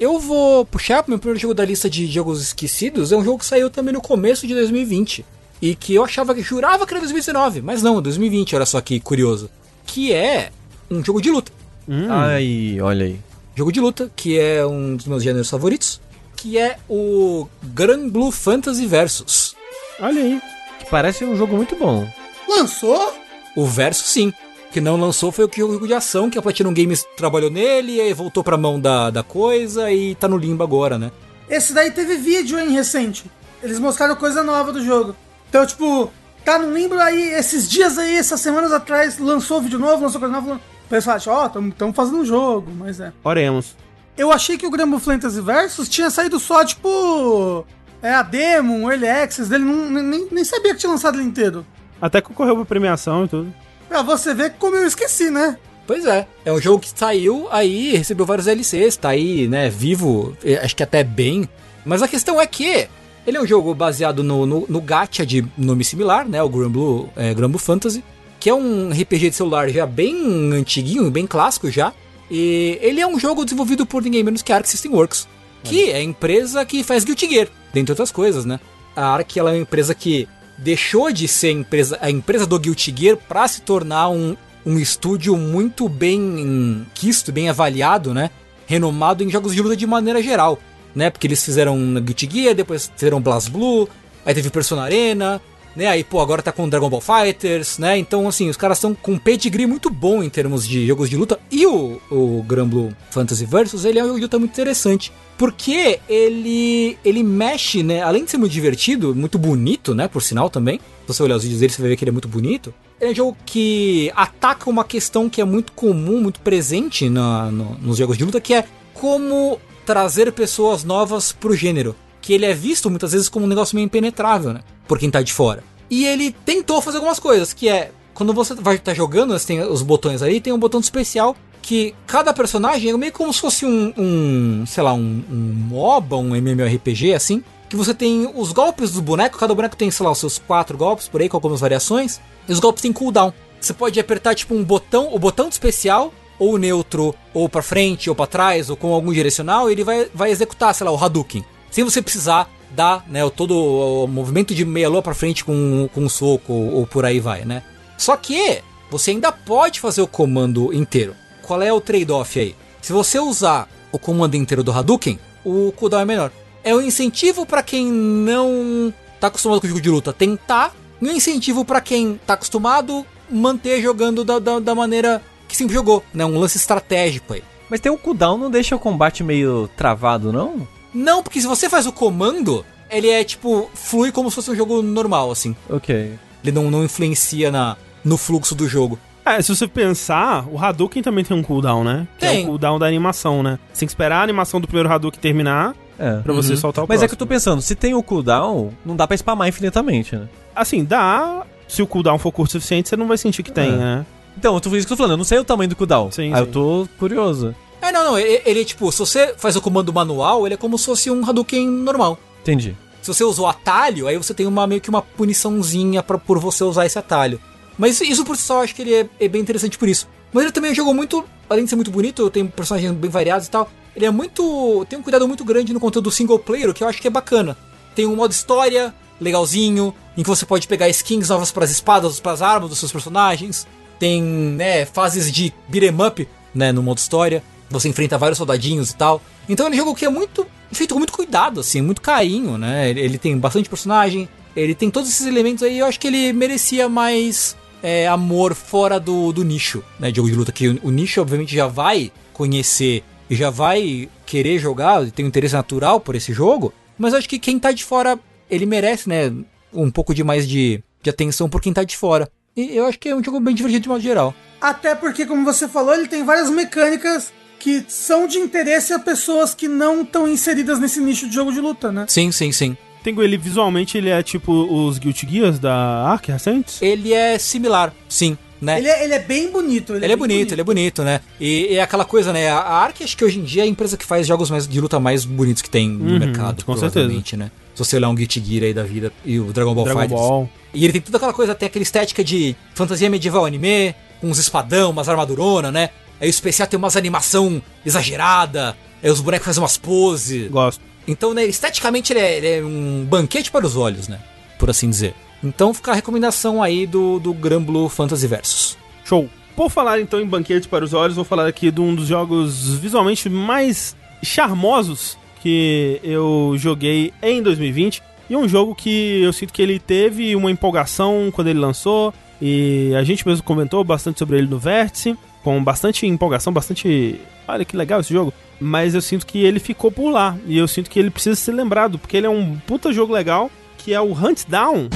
Eu 0.00 0.18
vou 0.18 0.64
puxar 0.64 1.04
pro 1.04 1.12
meu 1.12 1.18
primeiro 1.18 1.38
jogo 1.38 1.54
da 1.54 1.64
lista 1.64 1.88
de 1.88 2.06
jogos 2.06 2.42
esquecidos. 2.42 3.12
É 3.12 3.16
um 3.16 3.24
jogo 3.24 3.38
que 3.38 3.46
saiu 3.46 3.70
também 3.70 3.94
no 3.94 4.00
começo 4.00 4.48
de 4.48 4.54
2020. 4.54 5.24
E 5.60 5.76
que 5.76 5.94
eu 5.94 6.04
achava 6.04 6.34
que 6.34 6.42
jurava 6.42 6.84
que 6.84 6.92
era 6.92 7.00
2019, 7.00 7.62
mas 7.62 7.84
não, 7.84 8.02
2020, 8.02 8.56
olha 8.56 8.66
só 8.66 8.80
que 8.80 8.98
curioso. 8.98 9.48
Que 9.86 10.12
é 10.12 10.50
um 10.90 11.04
jogo 11.04 11.22
de 11.22 11.30
luta. 11.30 11.52
Hum. 11.92 12.06
Ai, 12.10 12.78
olha 12.80 13.04
aí. 13.04 13.20
Jogo 13.54 13.70
de 13.70 13.80
luta, 13.80 14.10
que 14.16 14.38
é 14.38 14.64
um 14.64 14.96
dos 14.96 15.06
meus 15.06 15.22
gêneros 15.22 15.50
favoritos. 15.50 16.00
Que 16.34 16.58
é 16.58 16.78
o 16.88 17.46
Grand 17.62 18.08
Blue 18.08 18.32
Fantasy 18.32 18.86
Versus. 18.86 19.54
Olha 20.00 20.22
aí. 20.22 20.40
Que 20.78 20.86
parece 20.86 21.22
um 21.24 21.36
jogo 21.36 21.54
muito 21.54 21.76
bom. 21.76 22.10
Lançou? 22.48 23.14
O 23.54 23.66
Versus, 23.66 24.06
sim 24.06 24.32
que 24.72 24.80
não 24.80 24.96
lançou 24.96 25.30
foi 25.30 25.44
o 25.44 25.50
jogo 25.54 25.86
de 25.86 25.92
ação, 25.92 26.30
que 26.30 26.38
a 26.38 26.42
Platinum 26.42 26.72
Games 26.72 27.06
trabalhou 27.14 27.50
nele, 27.50 28.00
e 28.00 28.14
voltou 28.14 28.42
pra 28.42 28.56
mão 28.56 28.80
da, 28.80 29.10
da 29.10 29.22
coisa 29.22 29.92
e 29.92 30.14
tá 30.14 30.26
no 30.26 30.38
limbo 30.38 30.62
agora, 30.62 30.98
né? 30.98 31.12
Esse 31.48 31.74
daí 31.74 31.90
teve 31.90 32.16
vídeo, 32.16 32.58
hein, 32.58 32.70
recente. 32.70 33.30
Eles 33.62 33.78
mostraram 33.78 34.16
coisa 34.16 34.42
nova 34.42 34.72
do 34.72 34.82
jogo. 34.82 35.14
Então, 35.48 35.66
tipo, 35.66 36.10
tá 36.42 36.58
no 36.58 36.72
limbo 36.72 36.94
aí, 36.94 37.34
esses 37.34 37.68
dias 37.68 37.98
aí, 37.98 38.16
essas 38.16 38.40
semanas 38.40 38.72
atrás, 38.72 39.18
lançou 39.18 39.60
vídeo 39.60 39.78
novo, 39.78 40.04
lançou 40.04 40.18
coisa 40.18 40.34
nova. 40.34 40.54
O 40.54 40.60
pessoal 40.92 41.16
acha, 41.16 41.30
ó, 41.30 41.50
oh, 41.54 41.68
estamos 41.68 41.96
fazendo 41.96 42.18
um 42.18 42.24
jogo, 42.24 42.70
mas 42.78 43.00
é. 43.00 43.12
Oremos. 43.24 43.74
Eu 44.16 44.30
achei 44.30 44.58
que 44.58 44.66
o 44.66 44.70
Grambo 44.70 44.98
Fantasy 44.98 45.40
Versus 45.40 45.88
tinha 45.88 46.10
saído 46.10 46.38
só, 46.38 46.62
tipo. 46.64 47.64
É 48.02 48.12
a 48.12 48.22
demo, 48.22 48.84
o 48.84 48.90
Early 48.90 49.08
Access 49.08 49.48
dele, 49.48 49.64
não, 49.64 49.88
nem, 50.02 50.28
nem 50.30 50.44
sabia 50.44 50.74
que 50.74 50.80
tinha 50.80 50.90
lançado 50.90 51.18
ele 51.18 51.26
inteiro. 51.26 51.64
Até 52.00 52.20
concorreu 52.20 52.56
pra 52.56 52.64
premiação 52.64 53.24
e 53.24 53.28
tudo. 53.28 53.54
Pra 53.88 54.02
você 54.02 54.34
ver 54.34 54.54
como 54.58 54.76
eu 54.76 54.86
esqueci, 54.86 55.30
né? 55.30 55.56
Pois 55.86 56.04
é, 56.04 56.26
é 56.44 56.52
um 56.52 56.60
jogo 56.60 56.80
que 56.80 56.90
saiu 56.94 57.48
aí, 57.50 57.96
recebeu 57.96 58.26
vários 58.26 58.46
DLCs, 58.46 58.96
tá 58.96 59.10
aí, 59.10 59.48
né, 59.48 59.68
vivo, 59.68 60.36
acho 60.62 60.76
que 60.76 60.82
até 60.82 61.02
bem. 61.02 61.48
Mas 61.84 62.02
a 62.02 62.08
questão 62.08 62.40
é 62.40 62.46
que 62.46 62.88
ele 63.26 63.36
é 63.36 63.40
um 63.40 63.46
jogo 63.46 63.74
baseado 63.74 64.22
no, 64.22 64.46
no, 64.46 64.66
no 64.68 64.80
gacha 64.80 65.26
de 65.26 65.44
nome 65.56 65.84
similar, 65.84 66.26
né, 66.28 66.42
o 66.42 66.48
Granblue, 66.48 67.08
é, 67.16 67.34
Granblue 67.34 67.58
Fantasy, 67.58 68.02
que 68.42 68.50
é 68.50 68.54
um 68.54 68.90
RPG 68.90 69.30
de 69.30 69.36
celular 69.36 69.68
já 69.68 69.86
bem 69.86 70.52
antiguinho, 70.52 71.08
bem 71.12 71.28
clássico 71.28 71.70
já. 71.70 71.92
E 72.28 72.76
ele 72.82 73.00
é 73.00 73.06
um 73.06 73.16
jogo 73.16 73.44
desenvolvido 73.44 73.86
por 73.86 74.02
ninguém 74.02 74.24
menos 74.24 74.42
que 74.42 74.52
a 74.52 74.56
Arc 74.56 74.66
System 74.66 74.90
Works, 74.90 75.28
que 75.62 75.90
é 75.90 75.98
a 75.98 76.02
empresa 76.02 76.64
que 76.64 76.82
faz 76.82 77.04
Guilty 77.04 77.30
Gear, 77.30 77.48
dentre 77.72 77.92
outras 77.92 78.10
coisas, 78.10 78.44
né. 78.44 78.58
A 78.96 79.06
Arc 79.14 79.36
ela 79.36 79.50
é 79.50 79.54
uma 79.54 79.62
empresa 79.62 79.94
que 79.94 80.28
deixou 80.58 81.12
de 81.12 81.28
ser 81.28 81.46
a 81.46 81.52
empresa, 81.52 81.98
a 82.00 82.10
empresa 82.10 82.44
do 82.44 82.58
Guilty 82.58 82.92
Gear 82.98 83.16
para 83.16 83.46
se 83.46 83.62
tornar 83.62 84.08
um, 84.08 84.36
um 84.66 84.76
estúdio 84.76 85.36
muito 85.36 85.88
bem 85.88 86.84
quisto, 86.94 87.30
bem 87.30 87.48
avaliado, 87.48 88.12
né? 88.12 88.28
Renomado 88.66 89.22
em 89.22 89.30
jogos 89.30 89.54
de 89.54 89.62
luta 89.62 89.76
de 89.76 89.86
maneira 89.86 90.20
geral, 90.20 90.58
né? 90.96 91.10
Porque 91.10 91.28
eles 91.28 91.44
fizeram 91.44 91.78
Guilty 91.94 92.28
Gear, 92.28 92.56
depois 92.56 92.90
fizeram 92.92 93.20
Blast 93.20 93.48
Blue, 93.52 93.88
aí 94.26 94.34
teve 94.34 94.50
Persona 94.50 94.82
Arena, 94.82 95.40
né? 95.74 95.86
Aí, 95.86 96.04
pô, 96.04 96.20
agora 96.20 96.42
tá 96.42 96.52
com 96.52 96.68
Dragon 96.68 96.88
Ball 96.88 97.00
Fighters, 97.00 97.78
né? 97.78 97.98
Então, 97.98 98.28
assim, 98.28 98.48
os 98.48 98.56
caras 98.56 98.78
estão 98.78 98.94
com 98.94 99.12
um 99.12 99.18
pedigree 99.18 99.66
muito 99.66 99.90
bom 99.90 100.22
em 100.22 100.28
termos 100.28 100.66
de 100.66 100.86
jogos 100.86 101.08
de 101.08 101.16
luta. 101.16 101.38
E 101.50 101.66
o, 101.66 102.00
o 102.10 102.44
Grand 102.46 102.68
Blue 102.68 102.94
Fantasy 103.10 103.44
Versus, 103.44 103.84
ele 103.84 103.98
é 103.98 104.02
um 104.02 104.06
jogo 104.06 104.18
de 104.18 104.24
luta 104.24 104.38
muito 104.38 104.52
interessante. 104.52 105.12
Porque 105.38 105.98
ele 106.08 106.96
ele 107.04 107.22
mexe, 107.22 107.82
né? 107.82 108.02
Além 108.02 108.24
de 108.24 108.30
ser 108.30 108.36
muito 108.36 108.52
divertido, 108.52 109.14
muito 109.14 109.38
bonito, 109.38 109.94
né? 109.94 110.06
Por 110.06 110.22
sinal 110.22 110.48
também. 110.48 110.78
Se 110.78 111.08
você 111.08 111.22
olhar 111.22 111.36
os 111.36 111.42
vídeos 111.42 111.60
dele, 111.60 111.72
você 111.72 111.82
vai 111.82 111.88
ver 111.90 111.96
que 111.96 112.04
ele 112.04 112.10
é 112.10 112.12
muito 112.12 112.28
bonito. 112.28 112.72
Ele 113.00 113.10
é 113.10 113.12
um 113.12 113.16
jogo 113.16 113.36
que 113.44 114.12
ataca 114.14 114.70
uma 114.70 114.84
questão 114.84 115.28
que 115.28 115.40
é 115.40 115.44
muito 115.44 115.72
comum, 115.72 116.20
muito 116.20 116.40
presente 116.40 117.08
na, 117.08 117.50
no, 117.50 117.76
nos 117.80 117.96
jogos 117.96 118.16
de 118.16 118.24
luta, 118.24 118.40
que 118.40 118.54
é 118.54 118.64
como 118.94 119.58
trazer 119.84 120.30
pessoas 120.32 120.84
novas 120.84 121.32
pro 121.32 121.56
gênero. 121.56 121.96
Que 122.22 122.32
ele 122.32 122.46
é 122.46 122.54
visto 122.54 122.88
muitas 122.88 123.12
vezes 123.12 123.28
como 123.28 123.44
um 123.44 123.48
negócio 123.48 123.74
meio 123.74 123.84
impenetrável, 123.84 124.54
né? 124.54 124.60
Por 124.88 124.98
quem 124.98 125.10
tá 125.10 125.20
de 125.20 125.32
fora. 125.32 125.62
E 125.90 126.06
ele 126.06 126.32
tentou 126.32 126.80
fazer 126.80 126.96
algumas 126.96 127.18
coisas, 127.18 127.52
que 127.52 127.68
é 127.68 127.90
quando 128.14 128.32
você 128.32 128.54
vai 128.54 128.76
estar 128.76 128.92
tá 128.92 128.94
jogando, 128.94 129.38
você 129.38 129.46
tem 129.46 129.60
os 129.60 129.82
botões 129.82 130.22
aí, 130.22 130.40
tem 130.40 130.52
um 130.52 130.58
botão 130.58 130.80
especial 130.80 131.36
que 131.60 131.94
cada 132.06 132.32
personagem 132.32 132.90
é 132.90 132.96
meio 132.96 133.12
como 133.12 133.32
se 133.32 133.40
fosse 133.40 133.64
um, 133.64 133.92
um 133.96 134.64
sei 134.66 134.82
lá, 134.82 134.92
um, 134.92 135.22
um 135.30 135.66
MOBA, 135.68 136.16
um 136.16 136.34
MMORPG, 136.34 137.14
assim, 137.14 137.42
que 137.68 137.76
você 137.76 137.94
tem 137.94 138.30
os 138.34 138.52
golpes 138.52 138.92
do 138.92 139.00
boneco, 139.00 139.38
cada 139.38 139.54
boneco 139.54 139.76
tem, 139.76 139.90
sei 139.90 140.04
lá, 140.04 140.12
os 140.12 140.18
seus 140.18 140.38
quatro 140.38 140.76
golpes 140.76 141.08
por 141.08 141.20
aí, 141.20 141.28
com 141.28 141.36
algumas 141.36 141.60
variações, 141.60 142.20
e 142.48 142.52
os 142.52 142.58
golpes 142.58 142.82
têm 142.82 142.92
cooldown. 142.92 143.32
Você 143.60 143.72
pode 143.72 143.98
apertar, 143.98 144.34
tipo, 144.34 144.54
um 144.54 144.64
botão, 144.64 145.14
o 145.14 145.18
botão 145.18 145.48
especial, 145.48 146.12
ou 146.38 146.58
neutro, 146.58 147.14
ou 147.32 147.48
para 147.48 147.62
frente, 147.62 148.10
ou 148.10 148.16
para 148.16 148.26
trás, 148.26 148.68
ou 148.68 148.76
com 148.76 148.92
algum 148.92 149.12
direcional, 149.12 149.70
e 149.70 149.72
ele 149.72 149.84
vai, 149.84 150.08
vai 150.12 150.30
executar, 150.30 150.74
sei 150.74 150.84
lá, 150.84 150.90
o 150.90 151.02
Hadouken. 151.02 151.44
Sem 151.72 151.82
você 151.82 152.00
precisar 152.00 152.48
dar, 152.70 153.04
né, 153.08 153.28
todo 153.30 153.56
o 153.56 154.06
movimento 154.06 154.54
de 154.54 154.64
meia 154.64 154.88
lua 154.88 155.02
para 155.02 155.14
frente 155.14 155.44
com, 155.44 155.88
com 155.92 156.02
um 156.02 156.08
soco, 156.08 156.52
ou, 156.52 156.74
ou 156.74 156.86
por 156.86 157.04
aí 157.04 157.18
vai, 157.18 157.44
né. 157.44 157.64
Só 157.98 158.16
que 158.16 158.62
você 158.88 159.10
ainda 159.10 159.32
pode 159.32 159.80
fazer 159.80 160.02
o 160.02 160.06
comando 160.06 160.72
inteiro 160.72 161.16
qual 161.42 161.60
é 161.60 161.72
o 161.72 161.80
trade-off 161.80 162.38
aí? 162.38 162.54
Se 162.80 162.92
você 162.92 163.18
usar 163.18 163.68
o 163.90 163.98
comando 163.98 164.36
inteiro 164.36 164.62
do 164.62 164.72
Hadouken, 164.72 165.18
o 165.44 165.72
cooldown 165.72 166.00
é 166.00 166.04
menor. 166.04 166.32
É 166.64 166.74
um 166.74 166.80
incentivo 166.80 167.44
para 167.44 167.62
quem 167.62 167.86
não 167.86 168.94
tá 169.20 169.26
acostumado 169.26 169.60
com 169.60 169.66
o 169.66 169.68
jogo 169.68 169.82
de 169.82 169.90
luta 169.90 170.12
tentar, 170.12 170.74
e 171.00 171.06
um 171.06 171.12
incentivo 171.12 171.64
para 171.64 171.80
quem 171.80 172.18
tá 172.26 172.34
acostumado 172.34 173.04
manter 173.28 173.82
jogando 173.82 174.24
da, 174.24 174.38
da, 174.38 174.60
da, 174.60 174.74
maneira 174.74 175.20
que 175.48 175.56
sempre 175.56 175.74
jogou, 175.74 176.02
né? 176.14 176.24
Um 176.24 176.38
lance 176.38 176.56
estratégico 176.56 177.34
aí. 177.34 177.42
Mas 177.68 177.80
tem 177.80 177.90
um 177.90 177.96
cooldown, 177.96 178.38
não 178.38 178.50
deixa 178.50 178.76
o 178.76 178.78
combate 178.78 179.24
meio 179.24 179.68
travado, 179.76 180.32
não? 180.32 180.66
Não, 180.94 181.22
porque 181.22 181.40
se 181.40 181.46
você 181.46 181.68
faz 181.68 181.86
o 181.86 181.92
comando, 181.92 182.64
ele 182.90 183.08
é 183.08 183.24
tipo, 183.24 183.70
flui 183.74 184.12
como 184.12 184.30
se 184.30 184.36
fosse 184.36 184.50
um 184.50 184.56
jogo 184.56 184.82
normal, 184.82 185.30
assim. 185.30 185.56
Ok. 185.68 186.18
Ele 186.42 186.52
não, 186.52 186.70
não 186.70 186.84
influencia 186.84 187.50
na, 187.50 187.76
no 188.04 188.16
fluxo 188.16 188.54
do 188.54 188.68
jogo. 188.68 188.98
É, 189.24 189.40
se 189.40 189.54
você 189.54 189.68
pensar, 189.68 190.46
o 190.48 190.58
Hadouken 190.58 191.02
também 191.02 191.24
tem 191.24 191.36
um 191.36 191.42
cooldown, 191.42 191.84
né? 191.84 192.08
Que 192.18 192.26
tem. 192.26 192.40
é 192.40 192.42
o 192.42 192.46
cooldown 192.46 192.78
da 192.78 192.86
animação, 192.86 193.42
né? 193.42 193.58
Você 193.72 193.80
tem 193.80 193.86
que 193.86 193.92
esperar 193.92 194.16
a 194.18 194.22
animação 194.22 194.60
do 194.60 194.66
primeiro 194.66 194.92
Hadouken 194.92 195.20
terminar 195.20 195.74
é. 195.98 196.16
pra 196.16 196.32
você 196.32 196.52
uhum. 196.52 196.58
soltar 196.58 196.84
o 196.84 196.88
Mas 196.88 196.98
próximo. 196.98 197.04
é 197.04 197.08
que 197.08 197.14
eu 197.14 197.18
tô 197.18 197.26
pensando, 197.26 197.62
se 197.62 197.74
tem 197.76 197.94
o 197.94 198.02
cooldown, 198.02 198.72
não 198.84 198.96
dá 198.96 199.06
pra 199.06 199.16
spamar 199.16 199.48
infinitamente, 199.48 200.16
né? 200.16 200.28
Assim, 200.54 200.84
dá. 200.84 201.46
Se 201.68 201.80
o 201.80 201.86
cooldown 201.86 202.18
for 202.18 202.32
curto 202.32 202.50
o 202.50 202.52
suficiente, 202.52 202.88
você 202.88 202.96
não 202.96 203.06
vai 203.06 203.16
sentir 203.16 203.42
que 203.42 203.50
é. 203.50 203.54
tem, 203.54 203.72
né? 203.72 204.04
Então, 204.36 204.54
eu 204.54 204.60
tô 204.60 204.74
isso 204.76 204.86
que 204.86 204.92
eu 204.92 204.96
tô 204.96 205.02
falando, 205.02 205.12
eu 205.12 205.16
não 205.18 205.24
sei 205.24 205.38
o 205.38 205.44
tamanho 205.44 205.70
do 205.70 205.76
cooldown. 205.76 206.10
Sim, 206.10 206.34
Aí 206.34 206.40
sim. 206.40 206.40
eu 206.40 206.46
tô 206.46 206.88
curioso. 206.98 207.54
É, 207.82 207.90
não, 207.90 208.04
não, 208.04 208.18
ele, 208.18 208.40
ele, 208.46 208.64
tipo, 208.64 208.90
se 208.92 209.00
você 209.00 209.34
faz 209.36 209.56
o 209.56 209.60
comando 209.60 209.92
manual, 209.92 210.46
ele 210.46 210.54
é 210.54 210.56
como 210.56 210.78
se 210.78 210.86
fosse 210.86 211.10
um 211.10 211.28
Hadouken 211.28 211.68
normal. 211.68 212.16
Entendi. 212.40 212.76
Se 213.02 213.12
você 213.12 213.24
usou 213.24 213.48
atalho, 213.48 214.06
aí 214.06 214.16
você 214.16 214.32
tem 214.32 214.46
uma 214.46 214.64
meio 214.68 214.80
que 214.80 214.88
uma 214.88 215.02
puniçãozinha 215.02 216.00
pra, 216.00 216.16
por 216.16 216.38
você 216.38 216.62
usar 216.62 216.86
esse 216.86 216.96
atalho. 216.96 217.40
Mas 217.76 218.00
isso 218.00 218.24
por 218.24 218.36
si 218.36 218.44
só, 218.44 218.58
eu 218.58 218.60
acho 218.60 218.74
que 218.76 218.82
ele 218.82 218.94
é, 218.94 219.08
é, 219.18 219.26
bem 219.26 219.42
interessante 219.42 219.76
por 219.76 219.88
isso. 219.88 220.08
Mas 220.32 220.44
ele 220.44 220.52
também 220.52 220.68
é 220.68 220.72
um 220.72 220.76
jogo 220.76 220.94
muito, 220.94 221.24
além 221.50 221.64
de 221.64 221.70
ser 221.70 221.76
muito 221.76 221.90
bonito, 221.90 222.30
tem 222.30 222.46
personagens 222.46 222.92
bem 222.92 223.10
variados 223.10 223.48
e 223.48 223.50
tal. 223.50 223.68
Ele 223.96 224.06
é 224.06 224.10
muito. 224.10 224.86
tem 224.88 224.96
um 224.96 225.02
cuidado 225.02 225.26
muito 225.26 225.44
grande 225.44 225.72
no 225.72 225.80
conteúdo 225.80 226.10
single 226.10 226.38
player, 226.38 226.72
que 226.72 226.84
eu 226.84 226.88
acho 226.88 227.02
que 227.02 227.08
é 227.08 227.10
bacana. 227.10 227.56
Tem 227.96 228.06
um 228.06 228.14
modo 228.14 228.30
história 228.30 228.94
legalzinho, 229.20 229.92
em 230.16 230.22
que 230.22 230.28
você 230.28 230.46
pode 230.46 230.68
pegar 230.68 230.88
skins 230.88 231.28
novas 231.28 231.50
para 231.50 231.64
as 231.64 231.70
espadas, 231.70 232.20
para 232.20 232.32
as 232.32 232.42
armas 232.42 232.70
dos 232.70 232.78
seus 232.78 232.92
personagens. 232.92 233.66
Tem, 233.98 234.22
né, 234.22 234.86
fases 234.86 235.30
de 235.30 235.52
beat'em 235.68 236.06
up, 236.06 236.28
né, 236.54 236.70
no 236.70 236.82
modo 236.82 236.98
história. 236.98 237.42
Você 237.72 237.88
enfrenta 237.88 238.18
vários 238.18 238.38
soldadinhos 238.38 238.90
e 238.90 238.96
tal. 238.96 239.20
Então 239.48 239.66
ele 239.66 239.76
é 239.76 239.82
um 239.82 239.84
jogo 239.84 239.94
que 239.96 240.04
é 240.04 240.10
muito 240.10 240.46
feito 240.70 240.94
com 240.94 240.98
muito 240.98 241.12
cuidado, 241.12 241.60
assim, 241.60 241.80
muito 241.80 242.00
carinho, 242.00 242.56
né? 242.56 242.90
Ele, 242.90 243.00
ele 243.00 243.18
tem 243.18 243.36
bastante 243.36 243.68
personagem, 243.68 244.28
ele 244.54 244.74
tem 244.74 244.90
todos 244.90 245.08
esses 245.08 245.26
elementos 245.26 245.62
aí, 245.62 245.78
eu 245.78 245.86
acho 245.86 245.98
que 245.98 246.06
ele 246.06 246.32
merecia 246.32 246.88
mais 246.88 247.56
é, 247.82 248.06
amor 248.08 248.54
fora 248.54 248.98
do, 248.98 249.32
do 249.32 249.44
nicho, 249.44 249.82
né? 249.98 250.10
De 250.10 250.16
jogo 250.16 250.30
de 250.30 250.34
luta, 250.34 250.52
que 250.52 250.68
o, 250.68 250.80
o 250.84 250.90
nicho, 250.90 251.20
obviamente, 251.20 251.54
já 251.54 251.66
vai 251.66 252.12
conhecer 252.32 253.02
e 253.28 253.34
já 253.34 253.50
vai 253.50 254.08
querer 254.24 254.58
jogar, 254.58 255.10
tem 255.10 255.24
um 255.24 255.28
interesse 255.28 255.54
natural 255.54 256.00
por 256.00 256.14
esse 256.14 256.32
jogo, 256.32 256.72
mas 256.98 257.12
eu 257.12 257.18
acho 257.18 257.28
que 257.28 257.38
quem 257.38 257.58
tá 257.58 257.72
de 257.72 257.84
fora, 257.84 258.18
ele 258.50 258.66
merece, 258.66 259.08
né? 259.08 259.32
Um 259.72 259.90
pouco 259.90 260.14
de 260.14 260.22
mais 260.22 260.48
de, 260.48 260.82
de 261.02 261.10
atenção 261.10 261.48
por 261.48 261.60
quem 261.60 261.72
tá 261.72 261.82
de 261.82 261.96
fora. 261.96 262.28
E 262.54 262.76
eu 262.76 262.84
acho 262.86 262.98
que 262.98 263.08
é 263.08 263.16
um 263.16 263.24
jogo 263.24 263.40
bem 263.40 263.54
divertido 263.54 263.82
de 263.82 263.88
modo 263.88 264.02
geral. 264.02 264.34
Até 264.60 264.94
porque, 264.94 265.24
como 265.24 265.44
você 265.44 265.66
falou, 265.66 265.94
ele 265.94 266.06
tem 266.06 266.22
várias 266.22 266.50
mecânicas 266.50 267.32
que 267.62 267.84
são 267.86 268.26
de 268.26 268.38
interesse 268.38 268.92
a 268.92 268.98
pessoas 268.98 269.54
que 269.54 269.68
não 269.68 270.02
estão 270.02 270.26
inseridas 270.26 270.80
nesse 270.80 271.00
nicho 271.00 271.28
de 271.28 271.34
jogo 271.36 271.52
de 271.52 271.60
luta, 271.60 271.92
né? 271.92 272.06
Sim, 272.08 272.32
sim, 272.32 272.50
sim. 272.50 272.76
Tem 273.04 273.16
ele 273.20 273.36
visualmente, 273.36 273.96
ele 273.96 274.10
é 274.10 274.20
tipo 274.20 274.52
os 274.52 274.98
Guilty 274.98 275.28
Gears 275.30 275.60
da 275.60 275.72
Ark 275.72 276.26
recentes? 276.28 276.82
Ele 276.82 277.12
é 277.12 277.38
similar, 277.38 277.94
sim. 278.08 278.36
Né? 278.60 278.78
Ele, 278.78 278.88
é, 278.88 279.04
ele 279.04 279.14
é 279.14 279.18
bem 279.20 279.50
bonito. 279.50 279.94
Ele, 279.94 280.04
ele 280.06 280.12
é, 280.12 280.16
bonito, 280.16 280.36
bonito, 280.38 280.52
ele 280.54 280.60
é 280.60 280.64
bonito, 280.64 281.02
né? 281.04 281.20
E, 281.40 281.68
e 281.72 281.74
é 281.76 281.82
aquela 281.82 282.04
coisa, 282.04 282.32
né? 282.32 282.48
A 282.48 282.58
Ark, 282.58 283.02
acho 283.02 283.16
que 283.16 283.24
hoje 283.24 283.38
em 283.38 283.44
dia 283.44 283.62
é 283.62 283.64
a 283.64 283.68
empresa 283.68 283.96
que 283.96 284.04
faz 284.04 284.26
jogos 284.26 284.50
mais, 284.50 284.66
de 284.66 284.80
luta 284.80 284.98
mais 284.98 285.24
bonitos 285.24 285.62
que 285.62 285.70
tem 285.70 285.88
no 285.88 286.12
Uhum, 286.12 286.18
mercado, 286.18 286.64
com 286.64 286.72
provavelmente, 286.72 287.30
certeza. 287.30 287.44
né? 287.44 287.50
Se 287.74 287.78
você 287.84 287.96
olhar 287.96 288.08
um 288.08 288.14
Guilty 288.14 288.40
Gear 288.44 288.64
aí 288.64 288.74
da 288.74 288.82
vida 288.82 289.12
e 289.24 289.38
o 289.38 289.52
Dragon 289.52 289.72
Ball 289.74 289.84
Dragon 289.84 290.00
Fighters. 290.00 290.20
Ball. 290.20 290.50
E 290.74 290.84
ele 290.84 290.92
tem 290.92 291.00
toda 291.02 291.16
aquela 291.16 291.32
coisa, 291.32 291.54
tem 291.54 291.66
aquela 291.66 291.82
estética 291.82 292.22
de 292.24 292.54
fantasia 292.74 293.08
medieval 293.08 293.44
anime, 293.46 293.94
com 294.20 294.28
uns 294.28 294.38
espadão, 294.38 294.90
umas 294.90 295.08
armaduronas, 295.08 295.72
né? 295.72 295.90
Aí 296.22 296.28
o 296.28 296.30
especial 296.30 296.68
tem 296.68 296.78
umas 296.78 296.96
animação 296.96 297.60
exagerada, 297.84 298.76
aí 299.02 299.10
os 299.10 299.20
bonecos 299.20 299.44
fazem 299.44 299.60
umas 299.60 299.76
poses. 299.76 300.48
Gosto. 300.48 300.80
Então, 301.06 301.34
né, 301.34 301.44
esteticamente 301.44 302.12
ele 302.12 302.20
é, 302.20 302.36
ele 302.36 302.48
é 302.48 302.64
um 302.64 303.04
banquete 303.04 303.50
para 303.50 303.66
os 303.66 303.76
olhos, 303.76 304.06
né? 304.06 304.20
Por 304.56 304.70
assim 304.70 304.88
dizer. 304.88 305.16
Então 305.42 305.74
fica 305.74 305.90
a 305.90 305.94
recomendação 305.96 306.62
aí 306.62 306.86
do, 306.86 307.18
do 307.18 307.34
Granblue 307.34 307.88
Fantasy 307.88 308.28
Versus. 308.28 308.78
Show. 309.04 309.28
Por 309.56 309.68
falar 309.68 310.00
então 310.00 310.20
em 310.20 310.26
banquete 310.26 310.68
para 310.68 310.84
os 310.84 310.94
olhos, 310.94 311.16
vou 311.16 311.24
falar 311.24 311.48
aqui 311.48 311.72
de 311.72 311.80
um 311.80 311.92
dos 311.92 312.06
jogos 312.06 312.72
visualmente 312.74 313.28
mais 313.28 313.96
charmosos 314.22 315.18
que 315.42 316.00
eu 316.04 316.54
joguei 316.56 317.12
em 317.20 317.42
2020. 317.42 318.00
E 318.30 318.36
um 318.36 318.48
jogo 318.48 318.76
que 318.76 319.20
eu 319.20 319.32
sinto 319.32 319.52
que 319.52 319.60
ele 319.60 319.80
teve 319.80 320.36
uma 320.36 320.52
empolgação 320.52 321.32
quando 321.32 321.48
ele 321.48 321.58
lançou. 321.58 322.14
E 322.40 322.92
a 322.96 323.02
gente 323.02 323.26
mesmo 323.26 323.42
comentou 323.42 323.82
bastante 323.82 324.20
sobre 324.20 324.38
ele 324.38 324.46
no 324.46 324.58
Vértice. 324.58 325.16
Com 325.42 325.62
bastante 325.62 326.06
empolgação, 326.06 326.52
bastante. 326.52 327.20
Olha 327.48 327.64
que 327.64 327.76
legal 327.76 328.00
esse 328.00 328.12
jogo. 328.12 328.32
Mas 328.60 328.94
eu 328.94 329.02
sinto 329.02 329.26
que 329.26 329.44
ele 329.44 329.58
ficou 329.58 329.90
por 329.90 330.10
lá. 330.10 330.36
E 330.46 330.56
eu 330.56 330.68
sinto 330.68 330.88
que 330.88 330.98
ele 330.98 331.10
precisa 331.10 331.34
ser 331.34 331.52
lembrado. 331.52 331.98
Porque 331.98 332.16
ele 332.16 332.26
é 332.26 332.30
um 332.30 332.56
puta 332.58 332.92
jogo 332.92 333.12
legal. 333.12 333.50
Que 333.76 333.92
é 333.92 334.00
o 334.00 334.12
Hunt 334.12 334.44
Down. 334.46 334.88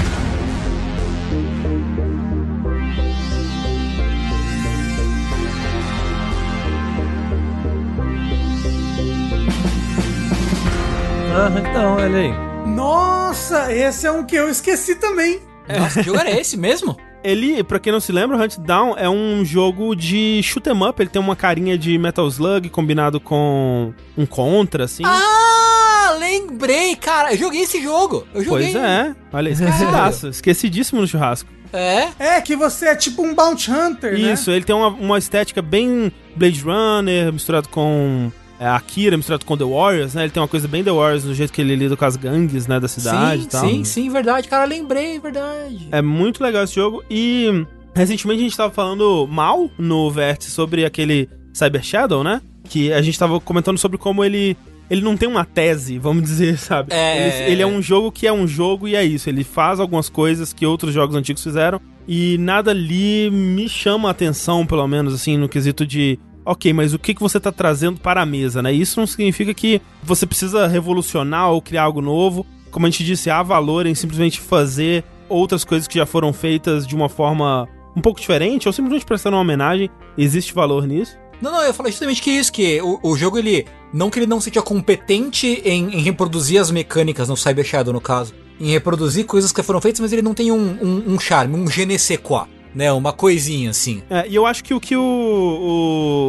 Ah, 11.38 11.50
então, 11.58 11.96
olha 11.96 12.18
aí. 12.18 12.32
Nossa, 12.66 13.72
esse 13.72 14.06
é 14.06 14.10
um 14.10 14.24
que 14.24 14.36
eu 14.36 14.48
esqueci 14.48 14.94
também. 14.94 15.40
Nossa, 15.68 16.00
que 16.00 16.06
jogo 16.06 16.18
era 16.18 16.30
esse 16.30 16.56
mesmo? 16.56 16.96
Ele, 17.26 17.64
pra 17.64 17.80
quem 17.80 17.92
não 17.92 17.98
se 17.98 18.12
lembra, 18.12 18.36
o 18.36 18.40
Hunt 18.40 18.56
Down 18.58 18.94
é 18.96 19.10
um 19.10 19.44
jogo 19.44 19.96
de 19.96 20.40
shoot 20.44 20.68
'em 20.68 20.88
up. 20.88 21.02
Ele 21.02 21.10
tem 21.10 21.20
uma 21.20 21.34
carinha 21.34 21.76
de 21.76 21.98
Metal 21.98 22.26
Slug 22.28 22.68
combinado 22.68 23.18
com 23.18 23.92
um 24.16 24.24
Contra, 24.24 24.84
assim. 24.84 25.02
Ah, 25.04 26.16
lembrei, 26.20 26.94
cara. 26.94 27.32
Eu 27.32 27.38
joguei 27.38 27.62
esse 27.62 27.82
jogo. 27.82 28.24
Eu 28.32 28.44
joguei. 28.44 28.70
pois 28.70 28.76
é. 28.76 29.12
Olha, 29.32 29.48
esquecidaço. 29.50 30.28
Esquecidíssimo 30.28 31.00
no 31.00 31.08
churrasco. 31.08 31.50
É. 31.72 32.10
É, 32.18 32.40
que 32.40 32.54
você 32.54 32.90
é 32.90 32.94
tipo 32.94 33.22
um 33.22 33.34
Bounty 33.34 33.72
Hunter, 33.72 34.12
né? 34.12 34.32
Isso, 34.32 34.52
ele 34.52 34.64
tem 34.64 34.76
uma, 34.76 34.88
uma 34.88 35.18
estética 35.18 35.60
bem 35.60 36.12
Blade 36.36 36.60
Runner, 36.60 37.32
misturado 37.32 37.68
com 37.68 38.30
é, 38.58 38.66
Akira, 38.66 39.16
misturado 39.16 39.44
com 39.44 39.56
The 39.56 39.64
Warriors, 39.64 40.14
né? 40.14 40.24
Ele 40.24 40.30
tem 40.30 40.40
uma 40.40 40.48
coisa 40.48 40.66
bem 40.66 40.82
The 40.82 40.90
Warriors 40.90 41.24
no 41.24 41.34
jeito 41.34 41.52
que 41.52 41.60
ele 41.60 41.76
lida 41.76 41.96
com 41.96 42.04
as 42.04 42.16
gangues, 42.16 42.66
né, 42.66 42.80
da 42.80 42.88
cidade 42.88 43.42
sim, 43.42 43.46
e 43.46 43.50
tal. 43.50 43.68
sim, 43.68 43.84
sim, 43.84 44.10
verdade. 44.10 44.48
Cara, 44.48 44.64
lembrei, 44.64 45.18
verdade. 45.18 45.88
É 45.92 46.00
muito 46.00 46.42
legal 46.42 46.64
esse 46.64 46.74
jogo. 46.74 47.04
E 47.10 47.66
recentemente 47.94 48.40
a 48.40 48.44
gente 48.44 48.56
tava 48.56 48.72
falando 48.72 49.26
mal 49.30 49.70
no 49.78 50.10
Vértice 50.10 50.50
sobre 50.50 50.84
aquele 50.84 51.28
Cyber 51.52 51.82
Shadow, 51.82 52.24
né? 52.24 52.40
Que 52.68 52.92
a 52.92 53.02
gente 53.02 53.18
tava 53.18 53.38
comentando 53.40 53.78
sobre 53.78 53.98
como 53.98 54.24
ele. 54.24 54.56
Ele 54.88 55.00
não 55.00 55.16
tem 55.16 55.28
uma 55.28 55.44
tese, 55.44 55.98
vamos 55.98 56.22
dizer, 56.22 56.56
sabe? 56.58 56.94
É. 56.94 57.44
Ele, 57.44 57.52
ele 57.52 57.62
é 57.62 57.66
um 57.66 57.82
jogo 57.82 58.10
que 58.12 58.26
é 58.26 58.32
um 58.32 58.46
jogo 58.46 58.86
e 58.86 58.94
é 58.94 59.04
isso. 59.04 59.28
Ele 59.28 59.44
faz 59.44 59.80
algumas 59.80 60.08
coisas 60.08 60.52
que 60.52 60.64
outros 60.64 60.94
jogos 60.94 61.16
antigos 61.16 61.42
fizeram. 61.42 61.80
E 62.08 62.38
nada 62.38 62.70
ali 62.70 63.28
me 63.30 63.68
chama 63.68 64.08
a 64.08 64.12
atenção, 64.12 64.64
pelo 64.64 64.86
menos, 64.86 65.12
assim, 65.12 65.36
no 65.36 65.48
quesito 65.48 65.84
de. 65.84 66.18
Ok, 66.46 66.72
mas 66.72 66.94
o 66.94 66.98
que, 66.98 67.12
que 67.12 67.20
você 67.20 67.40
tá 67.40 67.50
trazendo 67.50 67.98
para 67.98 68.22
a 68.22 68.26
mesa, 68.26 68.62
né? 68.62 68.72
Isso 68.72 69.00
não 69.00 69.06
significa 69.06 69.52
que 69.52 69.82
você 70.00 70.24
precisa 70.24 70.68
revolucionar 70.68 71.50
ou 71.50 71.60
criar 71.60 71.82
algo 71.82 72.00
novo. 72.00 72.46
Como 72.70 72.86
a 72.86 72.90
gente 72.90 73.04
disse, 73.04 73.28
há 73.28 73.42
valor 73.42 73.84
em 73.84 73.96
simplesmente 73.96 74.40
fazer 74.40 75.02
outras 75.28 75.64
coisas 75.64 75.88
que 75.88 75.98
já 75.98 76.06
foram 76.06 76.32
feitas 76.32 76.86
de 76.86 76.94
uma 76.94 77.08
forma 77.08 77.68
um 77.96 78.00
pouco 78.00 78.20
diferente, 78.20 78.68
ou 78.68 78.72
simplesmente 78.72 79.04
prestando 79.04 79.34
uma 79.34 79.42
homenagem. 79.42 79.90
Existe 80.16 80.54
valor 80.54 80.86
nisso. 80.86 81.16
Não, 81.42 81.50
não, 81.50 81.62
eu 81.62 81.74
falei 81.74 81.90
justamente 81.90 82.22
que 82.22 82.30
isso, 82.30 82.52
que 82.52 82.80
o, 82.80 83.00
o 83.02 83.16
jogo, 83.16 83.38
ele. 83.38 83.66
Não 83.92 84.08
que 84.08 84.20
ele 84.20 84.26
não 84.26 84.40
seja 84.40 84.62
competente 84.62 85.60
em, 85.64 85.96
em 85.96 86.00
reproduzir 86.00 86.60
as 86.60 86.70
mecânicas 86.70 87.28
no 87.28 87.36
Cyber 87.36 87.64
Shadow, 87.64 87.92
no 87.92 88.00
caso. 88.00 88.32
Em 88.60 88.70
reproduzir 88.70 89.24
coisas 89.26 89.50
que 89.50 89.62
foram 89.64 89.80
feitas, 89.80 90.00
mas 90.00 90.12
ele 90.12 90.22
não 90.22 90.32
tem 90.32 90.52
um, 90.52 90.78
um, 90.80 91.14
um 91.14 91.18
charme, 91.18 91.56
um 91.56 91.68
je 91.68 91.84
ne 91.84 91.98
sais 91.98 92.20
quoi, 92.22 92.46
né? 92.76 92.92
Uma 92.92 93.12
coisinha 93.12 93.70
assim. 93.70 94.02
É, 94.10 94.28
e 94.28 94.34
eu 94.34 94.44
acho 94.44 94.62
que 94.62 94.74
o 94.74 94.78
que 94.78 94.94
o, 94.94 95.00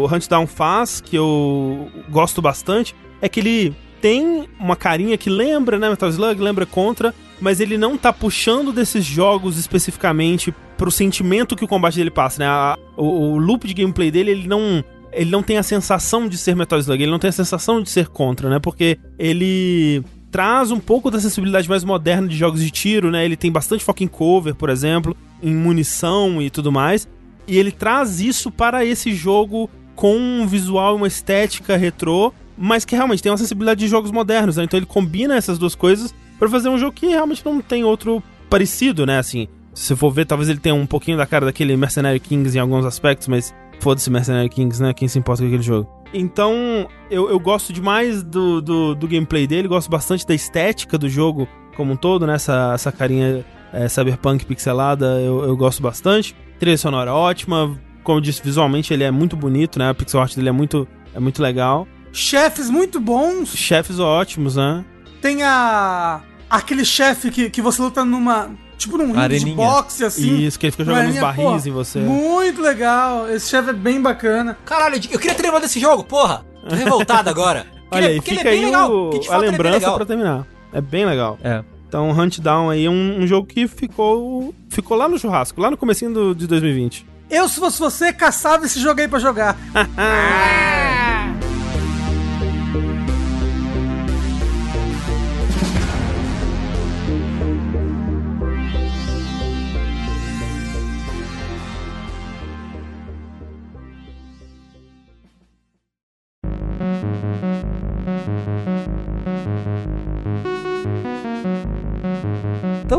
o 0.09 0.15
Hunt 0.15 0.27
Down 0.29 0.47
faz, 0.47 1.01
que 1.01 1.17
eu 1.17 1.91
gosto 2.09 2.41
bastante, 2.41 2.95
é 3.21 3.27
que 3.27 3.41
ele 3.41 3.75
tem 4.01 4.47
uma 4.57 4.75
carinha 4.75 5.17
que 5.17 5.29
lembra, 5.29 5.77
né, 5.77 5.89
Metal 5.89 6.07
Slug, 6.09 6.39
lembra 6.41 6.65
Contra, 6.65 7.13
mas 7.41 7.59
ele 7.59 7.77
não 7.77 7.97
tá 7.97 8.13
puxando 8.13 8.71
desses 8.71 9.03
jogos 9.03 9.57
especificamente 9.57 10.53
pro 10.77 10.89
sentimento 10.89 11.55
que 11.55 11.65
o 11.65 11.67
combate 11.67 11.95
dele 11.97 12.11
passa, 12.11 12.39
né? 12.39 12.47
A- 12.47 12.77
o, 12.95 13.33
o 13.33 13.37
loop 13.37 13.67
de 13.67 13.73
gameplay 13.73 14.09
dele, 14.09 14.31
ele 14.31 14.47
não 14.47 14.83
ele 15.11 15.31
não 15.31 15.41
tem 15.41 15.57
a 15.57 15.63
sensação 15.63 16.27
de 16.27 16.37
ser 16.37 16.55
Metal 16.55 16.77
Slug, 16.79 17.01
ele 17.01 17.11
não 17.11 17.17
tem 17.19 17.29
a 17.29 17.33
sensação 17.33 17.81
de 17.81 17.89
ser 17.89 18.07
Contra, 18.07 18.49
né? 18.49 18.59
Porque 18.59 18.99
ele 19.17 20.03
traz 20.31 20.71
um 20.71 20.79
pouco 20.79 21.09
da 21.09 21.19
sensibilidade 21.19 21.69
mais 21.69 21.83
moderna 21.83 22.27
de 22.27 22.35
jogos 22.35 22.61
de 22.61 22.69
tiro, 22.69 23.11
né? 23.11 23.23
Ele 23.25 23.35
tem 23.35 23.51
bastante 23.51 23.83
foco 23.83 24.03
em 24.03 24.07
cover, 24.07 24.55
por 24.55 24.69
exemplo, 24.69 25.15
em 25.41 25.55
munição 25.55 26.41
e 26.41 26.49
tudo 26.49 26.71
mais. 26.71 27.07
E 27.47 27.57
ele 27.57 27.71
traz 27.71 28.19
isso 28.19 28.51
para 28.51 28.85
esse 28.85 29.13
jogo 29.13 29.69
com 29.95 30.15
um 30.15 30.45
visual 30.45 30.93
e 30.93 30.97
uma 30.97 31.07
estética 31.07 31.77
retrô, 31.77 32.33
mas 32.57 32.85
que 32.85 32.95
realmente 32.95 33.23
tem 33.23 33.31
uma 33.31 33.37
sensibilidade 33.37 33.79
de 33.79 33.87
jogos 33.87 34.11
modernos, 34.11 34.57
né? 34.57 34.63
Então 34.63 34.77
ele 34.77 34.85
combina 34.85 35.35
essas 35.35 35.57
duas 35.57 35.75
coisas 35.75 36.13
para 36.37 36.49
fazer 36.49 36.69
um 36.69 36.77
jogo 36.77 36.91
que 36.91 37.07
realmente 37.07 37.43
não 37.45 37.61
tem 37.61 37.83
outro 37.83 38.21
parecido, 38.49 39.05
né? 39.05 39.17
Assim, 39.17 39.47
se 39.73 39.85
você 39.85 39.95
for 39.95 40.11
ver, 40.11 40.25
talvez 40.25 40.49
ele 40.49 40.59
tenha 40.59 40.75
um 40.75 40.85
pouquinho 40.85 41.17
da 41.17 41.25
cara 41.25 41.45
daquele 41.45 41.75
Mercenary 41.77 42.19
Kings 42.19 42.55
em 42.55 42.59
alguns 42.59 42.85
aspectos, 42.85 43.27
mas 43.27 43.53
foda-se 43.79 44.09
Mercenary 44.09 44.49
Kings, 44.49 44.81
né? 44.81 44.93
Quem 44.93 45.07
se 45.07 45.17
importa 45.17 45.41
com 45.41 45.47
aquele 45.47 45.63
jogo? 45.63 45.89
Então, 46.13 46.87
eu, 47.09 47.29
eu 47.29 47.39
gosto 47.39 47.73
demais 47.73 48.23
do, 48.23 48.61
do, 48.61 48.95
do 48.95 49.07
gameplay 49.07 49.45
dele, 49.45 49.67
gosto 49.67 49.89
bastante 49.89 50.25
da 50.25 50.33
estética 50.33 50.97
do 50.97 51.09
jogo 51.09 51.47
como 51.75 51.93
um 51.93 51.95
todo, 51.95 52.25
né? 52.25 52.35
Essa, 52.35 52.71
essa 52.73 52.91
carinha 52.91 53.45
é, 53.71 53.87
cyberpunk 53.87 54.45
pixelada, 54.45 55.19
eu, 55.21 55.43
eu 55.43 55.55
gosto 55.55 55.81
bastante. 55.81 56.35
Trilha 56.59 56.77
sonora 56.77 57.13
ótima, 57.13 57.77
como 58.03 58.17
eu 58.17 58.21
disse, 58.21 58.41
visualmente 58.43 58.93
ele 58.93 59.03
é 59.03 59.11
muito 59.11 59.35
bonito, 59.35 59.77
né? 59.77 59.89
A 59.89 59.93
pixel 59.93 60.21
art 60.21 60.35
dele 60.35 60.49
é 60.49 60.51
muito, 60.51 60.87
é 61.13 61.19
muito 61.19 61.41
legal. 61.41 61.87
Chefes 62.11 62.69
muito 62.69 62.99
bons. 62.99 63.55
Chefes 63.55 63.99
ótimos, 63.99 64.55
né? 64.55 64.83
Tem 65.21 65.43
a. 65.43 66.21
aquele 66.49 66.85
chefe 66.85 67.29
que, 67.29 67.49
que 67.49 67.61
você 67.61 67.81
luta 67.81 68.03
numa. 68.03 68.49
Tipo 68.77 68.97
num 68.97 69.05
ringue 69.07 69.17
de 69.17 69.19
Areninha. 69.23 69.55
boxe, 69.55 70.05
assim. 70.05 70.37
Isso, 70.45 70.59
que 70.59 70.67
ele 70.67 70.71
fica 70.71 70.85
jogando 70.85 71.09
uns 71.09 71.17
barris 71.19 71.65
em 71.65 71.71
você. 71.71 71.99
Muito 71.99 72.61
legal. 72.61 73.27
Esse 73.29 73.49
chefe 73.49 73.71
é 73.71 73.73
bem 73.73 74.01
bacana. 74.01 74.57
Caralho, 74.65 74.95
eu 75.11 75.19
queria 75.19 75.33
ter 75.35 75.43
lembrado 75.43 75.63
desse 75.63 75.79
jogo, 75.79 76.03
porra! 76.03 76.45
Tô 76.67 76.75
revoltado 76.75 77.29
agora. 77.29 77.65
Olha 77.89 78.07
aí, 78.09 78.15
porque 78.17 78.31
ele 78.31 78.39
é 78.39 78.43
fica 78.43 78.49
bem 78.51 78.59
aí 78.59 78.65
legal, 78.65 78.91
o- 78.91 79.09
que 79.19 79.29
a 79.29 79.33
é 79.35 79.37
lembrança 79.37 79.77
legal. 79.79 79.95
pra 79.95 80.05
terminar. 80.05 80.47
É 80.73 80.81
bem 80.81 81.05
legal. 81.05 81.39
É. 81.43 81.63
Então, 81.87 82.11
Hunt 82.11 82.39
Down 82.39 82.69
aí 82.69 82.85
é 82.85 82.89
um, 82.89 83.21
um 83.21 83.25
jogo 83.25 83.47
que 83.47 83.65
ficou 83.67 84.53
ficou 84.69 84.97
lá 84.97 85.07
no 85.07 85.17
churrasco, 85.17 85.59
lá 85.61 85.71
no 85.71 85.77
comecinho 85.77 86.13
do, 86.13 86.35
de 86.35 86.45
2020. 86.45 87.05
Eu, 87.29 87.47
se 87.49 87.59
fosse 87.59 87.79
você, 87.79 88.11
caçava 88.13 88.65
esse 88.65 88.79
jogo 88.79 88.99
aí 89.01 89.07
pra 89.07 89.19
jogar. 89.19 89.57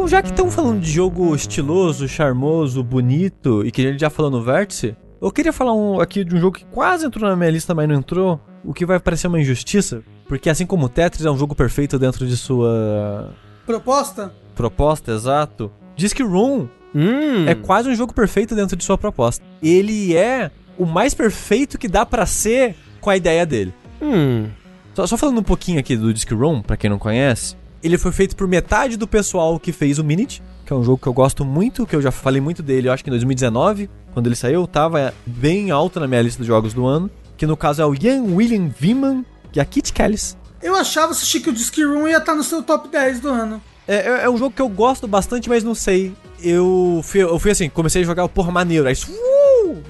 Então, 0.08 0.16
já 0.18 0.22
que 0.22 0.30
estamos 0.30 0.54
falando 0.54 0.80
de 0.80 0.90
jogo 0.90 1.34
estiloso, 1.34 2.08
charmoso, 2.08 2.82
bonito 2.82 3.62
e 3.62 3.70
que 3.70 3.86
a 3.86 3.90
gente 3.90 4.00
já 4.00 4.08
falou 4.08 4.30
no 4.30 4.42
Vértice, 4.42 4.96
eu 5.20 5.30
queria 5.30 5.52
falar 5.52 5.74
um, 5.74 6.00
aqui 6.00 6.24
de 6.24 6.34
um 6.34 6.40
jogo 6.40 6.56
que 6.56 6.64
quase 6.64 7.04
entrou 7.04 7.28
na 7.28 7.36
minha 7.36 7.50
lista, 7.50 7.74
mas 7.74 7.86
não 7.86 7.96
entrou, 7.96 8.40
o 8.64 8.72
que 8.72 8.86
vai 8.86 8.98
parecer 8.98 9.26
uma 9.26 9.38
injustiça, 9.38 10.02
porque 10.26 10.48
assim 10.48 10.64
como 10.64 10.86
o 10.86 10.88
Tetris 10.88 11.26
é 11.26 11.30
um 11.30 11.36
jogo 11.36 11.54
perfeito 11.54 11.98
dentro 11.98 12.26
de 12.26 12.38
sua 12.38 13.34
Proposta? 13.66 14.32
proposta, 14.54 15.12
exato, 15.12 15.70
Disc 15.94 16.18
Room 16.20 16.68
Hum. 16.94 17.46
é 17.46 17.54
quase 17.54 17.90
um 17.90 17.94
jogo 17.94 18.14
perfeito 18.14 18.54
dentro 18.54 18.78
de 18.78 18.82
sua 18.84 18.96
proposta. 18.96 19.44
Ele 19.62 20.16
é 20.16 20.50
o 20.78 20.86
mais 20.86 21.12
perfeito 21.12 21.76
que 21.76 21.86
dá 21.86 22.06
pra 22.06 22.24
ser 22.24 22.74
com 22.98 23.10
a 23.10 23.16
ideia 23.16 23.44
dele. 23.44 23.74
Hum. 24.00 24.46
Só, 24.94 25.06
só 25.06 25.18
falando 25.18 25.38
um 25.40 25.44
pouquinho 25.44 25.78
aqui 25.78 25.98
do 25.98 26.14
Disc 26.14 26.32
Room, 26.32 26.62
pra 26.62 26.78
quem 26.78 26.88
não 26.88 26.98
conhece, 26.98 27.57
ele 27.82 27.96
foi 27.98 28.12
feito 28.12 28.34
por 28.36 28.46
metade 28.48 28.96
do 28.96 29.06
pessoal 29.06 29.58
que 29.58 29.72
fez 29.72 29.98
o 29.98 30.04
Minit, 30.04 30.42
que 30.66 30.72
é 30.72 30.76
um 30.76 30.82
jogo 30.84 30.98
que 30.98 31.06
eu 31.06 31.12
gosto 31.12 31.44
muito, 31.44 31.86
que 31.86 31.94
eu 31.96 32.02
já 32.02 32.10
falei 32.10 32.40
muito 32.40 32.62
dele, 32.62 32.88
eu 32.88 32.92
acho 32.92 33.02
que 33.04 33.10
em 33.10 33.12
2019, 33.12 33.88
quando 34.12 34.26
ele 34.26 34.36
saiu, 34.36 34.66
tava 34.66 35.14
bem 35.26 35.70
alto 35.70 35.98
na 36.00 36.06
minha 36.06 36.20
lista 36.22 36.42
de 36.42 36.46
jogos 36.46 36.74
do 36.74 36.86
ano, 36.86 37.10
que 37.36 37.46
no 37.46 37.56
caso 37.56 37.80
é 37.80 37.86
o 37.86 37.94
Ian 37.94 38.22
William 38.34 38.68
Viman 38.68 39.24
e 39.54 39.60
a 39.60 39.64
Kit 39.64 39.92
Kellis. 39.92 40.36
Eu 40.62 40.74
achava, 40.74 41.14
Sushi, 41.14 41.40
que 41.40 41.50
o 41.50 41.52
Disc 41.52 41.76
Room 41.78 42.08
ia 42.08 42.18
estar 42.18 42.34
no 42.34 42.42
seu 42.42 42.62
top 42.62 42.88
10 42.88 43.20
do 43.20 43.28
ano. 43.28 43.62
É, 43.86 43.96
é- 43.96 44.24
é 44.24 44.30
um 44.30 44.36
jogo 44.36 44.54
que 44.54 44.60
eu 44.60 44.68
gosto 44.68 45.06
bastante, 45.06 45.48
mas 45.48 45.62
não 45.64 45.74
sei. 45.74 46.12
Eu 46.42 47.00
fui, 47.04 47.22
eu 47.22 47.38
fui 47.38 47.50
assim, 47.52 47.68
comecei 47.70 48.02
a 48.02 48.04
jogar, 48.04 48.28
porra, 48.28 48.50
maneiro. 48.52 48.86
Aí, 48.86 48.94
uh, 48.94 49.37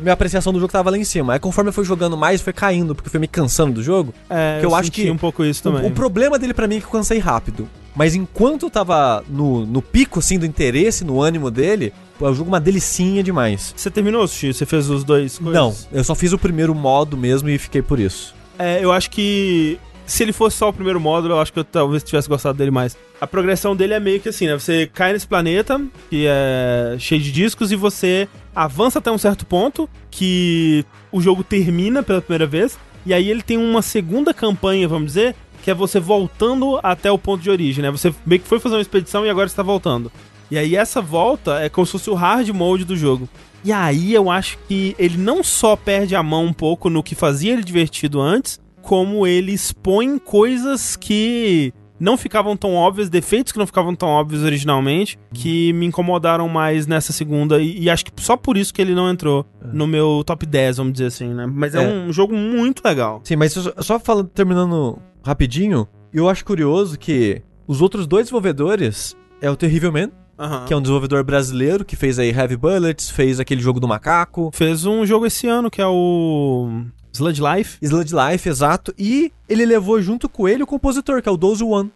minha 0.01 0.13
apreciação 0.13 0.53
do 0.53 0.59
jogo 0.61 0.73
tava 0.73 0.91
lá 0.91 0.99
em 0.99 1.05
cima. 1.05 1.33
Aí 1.35 1.39
conforme 1.39 1.69
eu 1.71 1.73
fui 1.73 1.85
jogando 1.85 2.17
mais, 2.17 2.41
foi 2.41 2.53
caindo, 2.53 2.95
porque 2.95 3.11
foi 3.11 3.21
me 3.21 3.29
cansando 3.29 3.73
do 3.75 3.83
jogo. 3.83 4.13
É, 4.29 4.59
Que 4.61 4.67
eu 4.67 4.75
acho 4.75 4.85
senti 4.87 5.03
que 5.05 5.11
um 5.11 5.17
pouco 5.17 5.45
isso 5.45 5.61
O- 5.69 5.73
também. 5.73 5.91
O, 5.91 5.95
problema 5.95 6.39
dele 6.39 6.55
pra 6.55 6.67
mim 6.67 6.77
é 6.77 6.81
que 6.81 6.87
eu 6.87 6.91
cansei 6.91 7.19
rápido. 7.19 7.69
Mas 7.95 8.15
enquanto 8.15 8.65
eu 8.67 8.71
tava 8.71 9.25
no, 9.29 9.67
no 9.67 9.83
pico, 9.83 10.21
assim, 10.21 10.39
do 10.39 10.47
interesse, 10.47 11.05
no 11.05 11.21
ânimo 11.21 11.51
dele, 11.51 11.93
é 12.21 12.25
um 12.25 12.35
jogo 12.35 12.49
uma 12.49 12.61
delicinha 12.61 13.23
demais. 13.23 13.75
Você 13.77 13.91
terminou, 13.91 14.27
Sushi? 14.29 14.53
Você 14.55 14.65
fez 14.65 14.89
os 14.89 15.03
dois 15.03 15.37
coisas? 15.39 15.55
Não, 15.55 15.75
eu 15.93 16.05
só 16.05 16.15
fiz 16.15 16.33
o 16.33 16.39
primeiro 16.39 16.75
modo 16.75 17.17
mesmo 17.17 17.49
e 17.49 17.59
fiquei 17.59 17.83
por 17.83 17.99
isso. 17.99 18.35
É, 18.59 18.83
eu 18.85 18.93
acho 18.93 19.11
que 19.11 19.79
se 20.07 20.23
ele 20.23 20.33
fosse 20.33 20.57
só 20.57 20.69
o 20.69 20.73
primeiro 20.73 21.01
módulo, 21.01 21.35
eu 21.35 21.41
acho 21.41 21.53
que 21.53 21.59
eu 21.59 21.65
talvez 21.65 22.03
tivesse 22.05 22.29
gostado 22.29 22.57
dele 22.57 22.71
mais. 22.71 22.97
A 23.21 23.27
progressão 23.27 23.75
dele 23.75 23.95
é 23.95 24.01
meio 24.01 24.21
que 24.21 24.29
assim, 24.29 24.47
né? 24.47 24.55
Você 24.55 24.89
cai 24.95 25.13
nesse 25.13 25.27
planeta, 25.27 25.81
que 26.09 26.25
é 26.29 26.95
cheio 27.01 27.21
de 27.21 27.33
discos, 27.33 27.73
e 27.73 27.77
você 27.77 28.29
avança 28.59 28.99
até 28.99 29.11
um 29.11 29.19
certo 29.19 29.47
ponto, 29.47 29.89
que 30.11 30.85
o 31.13 31.21
jogo 31.21 31.45
termina 31.45 32.03
pela 32.03 32.21
primeira 32.21 32.47
vez, 32.47 32.77
e 33.07 33.15
aí 33.15 33.31
ele 33.31 33.41
tem 33.41 33.57
uma 33.57 33.83
segunda 33.83 34.35
campanha, 34.35 34.89
vamos 34.89 35.07
dizer, 35.07 35.37
que 35.63 35.71
é 35.71 35.75
você 35.75 36.01
voltando 36.01 36.81
até 36.83 37.11
o 37.11 37.17
ponto 37.17 37.41
de 37.41 37.51
origem, 37.51 37.83
né? 37.83 37.91
Você 37.91 38.13
meio 38.27 38.41
que 38.41 38.49
foi 38.49 38.59
fazer 38.59 38.75
uma 38.75 38.83
expedição 38.83 39.25
e 39.25 39.31
agora 39.31 39.47
está 39.47 39.63
voltando. 39.63 40.11
E 40.51 40.59
aí 40.59 40.75
essa 40.75 41.01
volta 41.01 41.61
é 41.61 41.69
como 41.69 41.87
se 41.87 41.93
fosse 41.93 42.11
o 42.11 42.15
hard 42.15 42.49
mode 42.49 42.85
do 42.85 42.97
jogo. 42.97 43.29
E 43.65 43.73
aí 43.73 44.13
eu 44.13 44.29
acho 44.29 44.59
que 44.67 44.97
ele 44.99 45.17
não 45.17 45.45
só 45.45 45.77
perde 45.77 46.17
a 46.17 46.23
mão 46.23 46.47
um 46.47 46.53
pouco 46.53 46.91
no 46.91 47.03
que 47.03 47.15
fazia 47.15 47.53
ele 47.53 47.63
divertido 47.63 48.21
antes, 48.21 48.59
como 48.83 49.25
ele 49.25 49.53
expõe 49.53 50.19
coisas 50.19 50.97
que 50.97 51.73
não 52.01 52.17
ficavam 52.17 52.57
tão 52.57 52.75
óbvias, 52.75 53.09
defeitos 53.09 53.53
que 53.53 53.59
não 53.59 53.67
ficavam 53.67 53.95
tão 53.95 54.09
óbvios 54.09 54.43
originalmente, 54.43 55.19
que 55.33 55.73
me 55.73 55.87
incomodaram 55.87 56.49
mais 56.49 56.87
nessa 56.87 57.13
segunda. 57.13 57.61
E, 57.61 57.81
e 57.85 57.91
acho 57.91 58.05
que 58.05 58.13
só 58.23 58.37
por 58.37 58.57
isso 58.57 58.73
que 58.73 58.81
ele 58.81 58.95
não 58.95 59.11
entrou 59.11 59.45
no 59.73 59.87
meu 59.87 60.23
top 60.25 60.47
10, 60.47 60.77
vamos 60.79 60.93
dizer 60.93 61.07
assim, 61.07 61.35
né? 61.35 61.47
Mas 61.47 61.75
é, 61.75 61.83
É. 61.85 61.89
um 61.89 62.13
jogo 62.13 62.35
muito 62.37 62.83
legal. 62.85 63.21
Sim, 63.25 63.37
mas 63.37 63.53
só, 63.53 63.73
só 63.81 63.99
falando, 64.01 64.29
terminando 64.29 64.99
rapidinho, 65.25 65.87
eu 66.13 66.29
acho 66.29 66.45
curioso 66.45 66.99
que 66.99 67.43
os 67.67 67.83
outros 67.83 68.07
dois 68.07 68.25
desenvolvedores 68.27 69.17
é 69.43 69.51
o 69.51 69.57
Terrible 69.57 69.91
Man, 69.91 70.11
Aham. 70.39 70.65
que 70.67 70.73
é 70.73 70.77
um 70.77 70.81
desenvolvedor 70.81 71.23
brasileiro 71.25 71.85
que 71.85 71.97
fez 71.97 72.19
aí 72.19 72.31
Heavy 72.31 72.57
Bullets, 72.57 73.11
fez 73.11 73.39
aquele 73.41 73.61
jogo 73.61 73.81
do 73.81 73.89
macaco, 73.89 74.51
Fez 74.55 74.87
um 74.87 75.05
jogo 75.05 75.27
esse 75.27 75.47
ano 75.49 75.71
que 75.71 75.81
é 75.83 75.87
o 75.87 76.85
Sludge 77.13 77.43
Life. 77.43 77.79
Sludge 77.83 78.15
Life, 78.15 78.49
exato, 78.49 78.95
e 78.99 79.33
ele 79.49 79.65
levou 79.67 80.01
junto 80.01 80.29
com 80.29 80.49
ele 80.49 80.63
o 80.63 80.67
compositor, 80.67 81.23
que 81.23 81.29
é 81.29 81.33
o 81.33 81.37
Doze 81.37 81.65
One. 81.65 81.91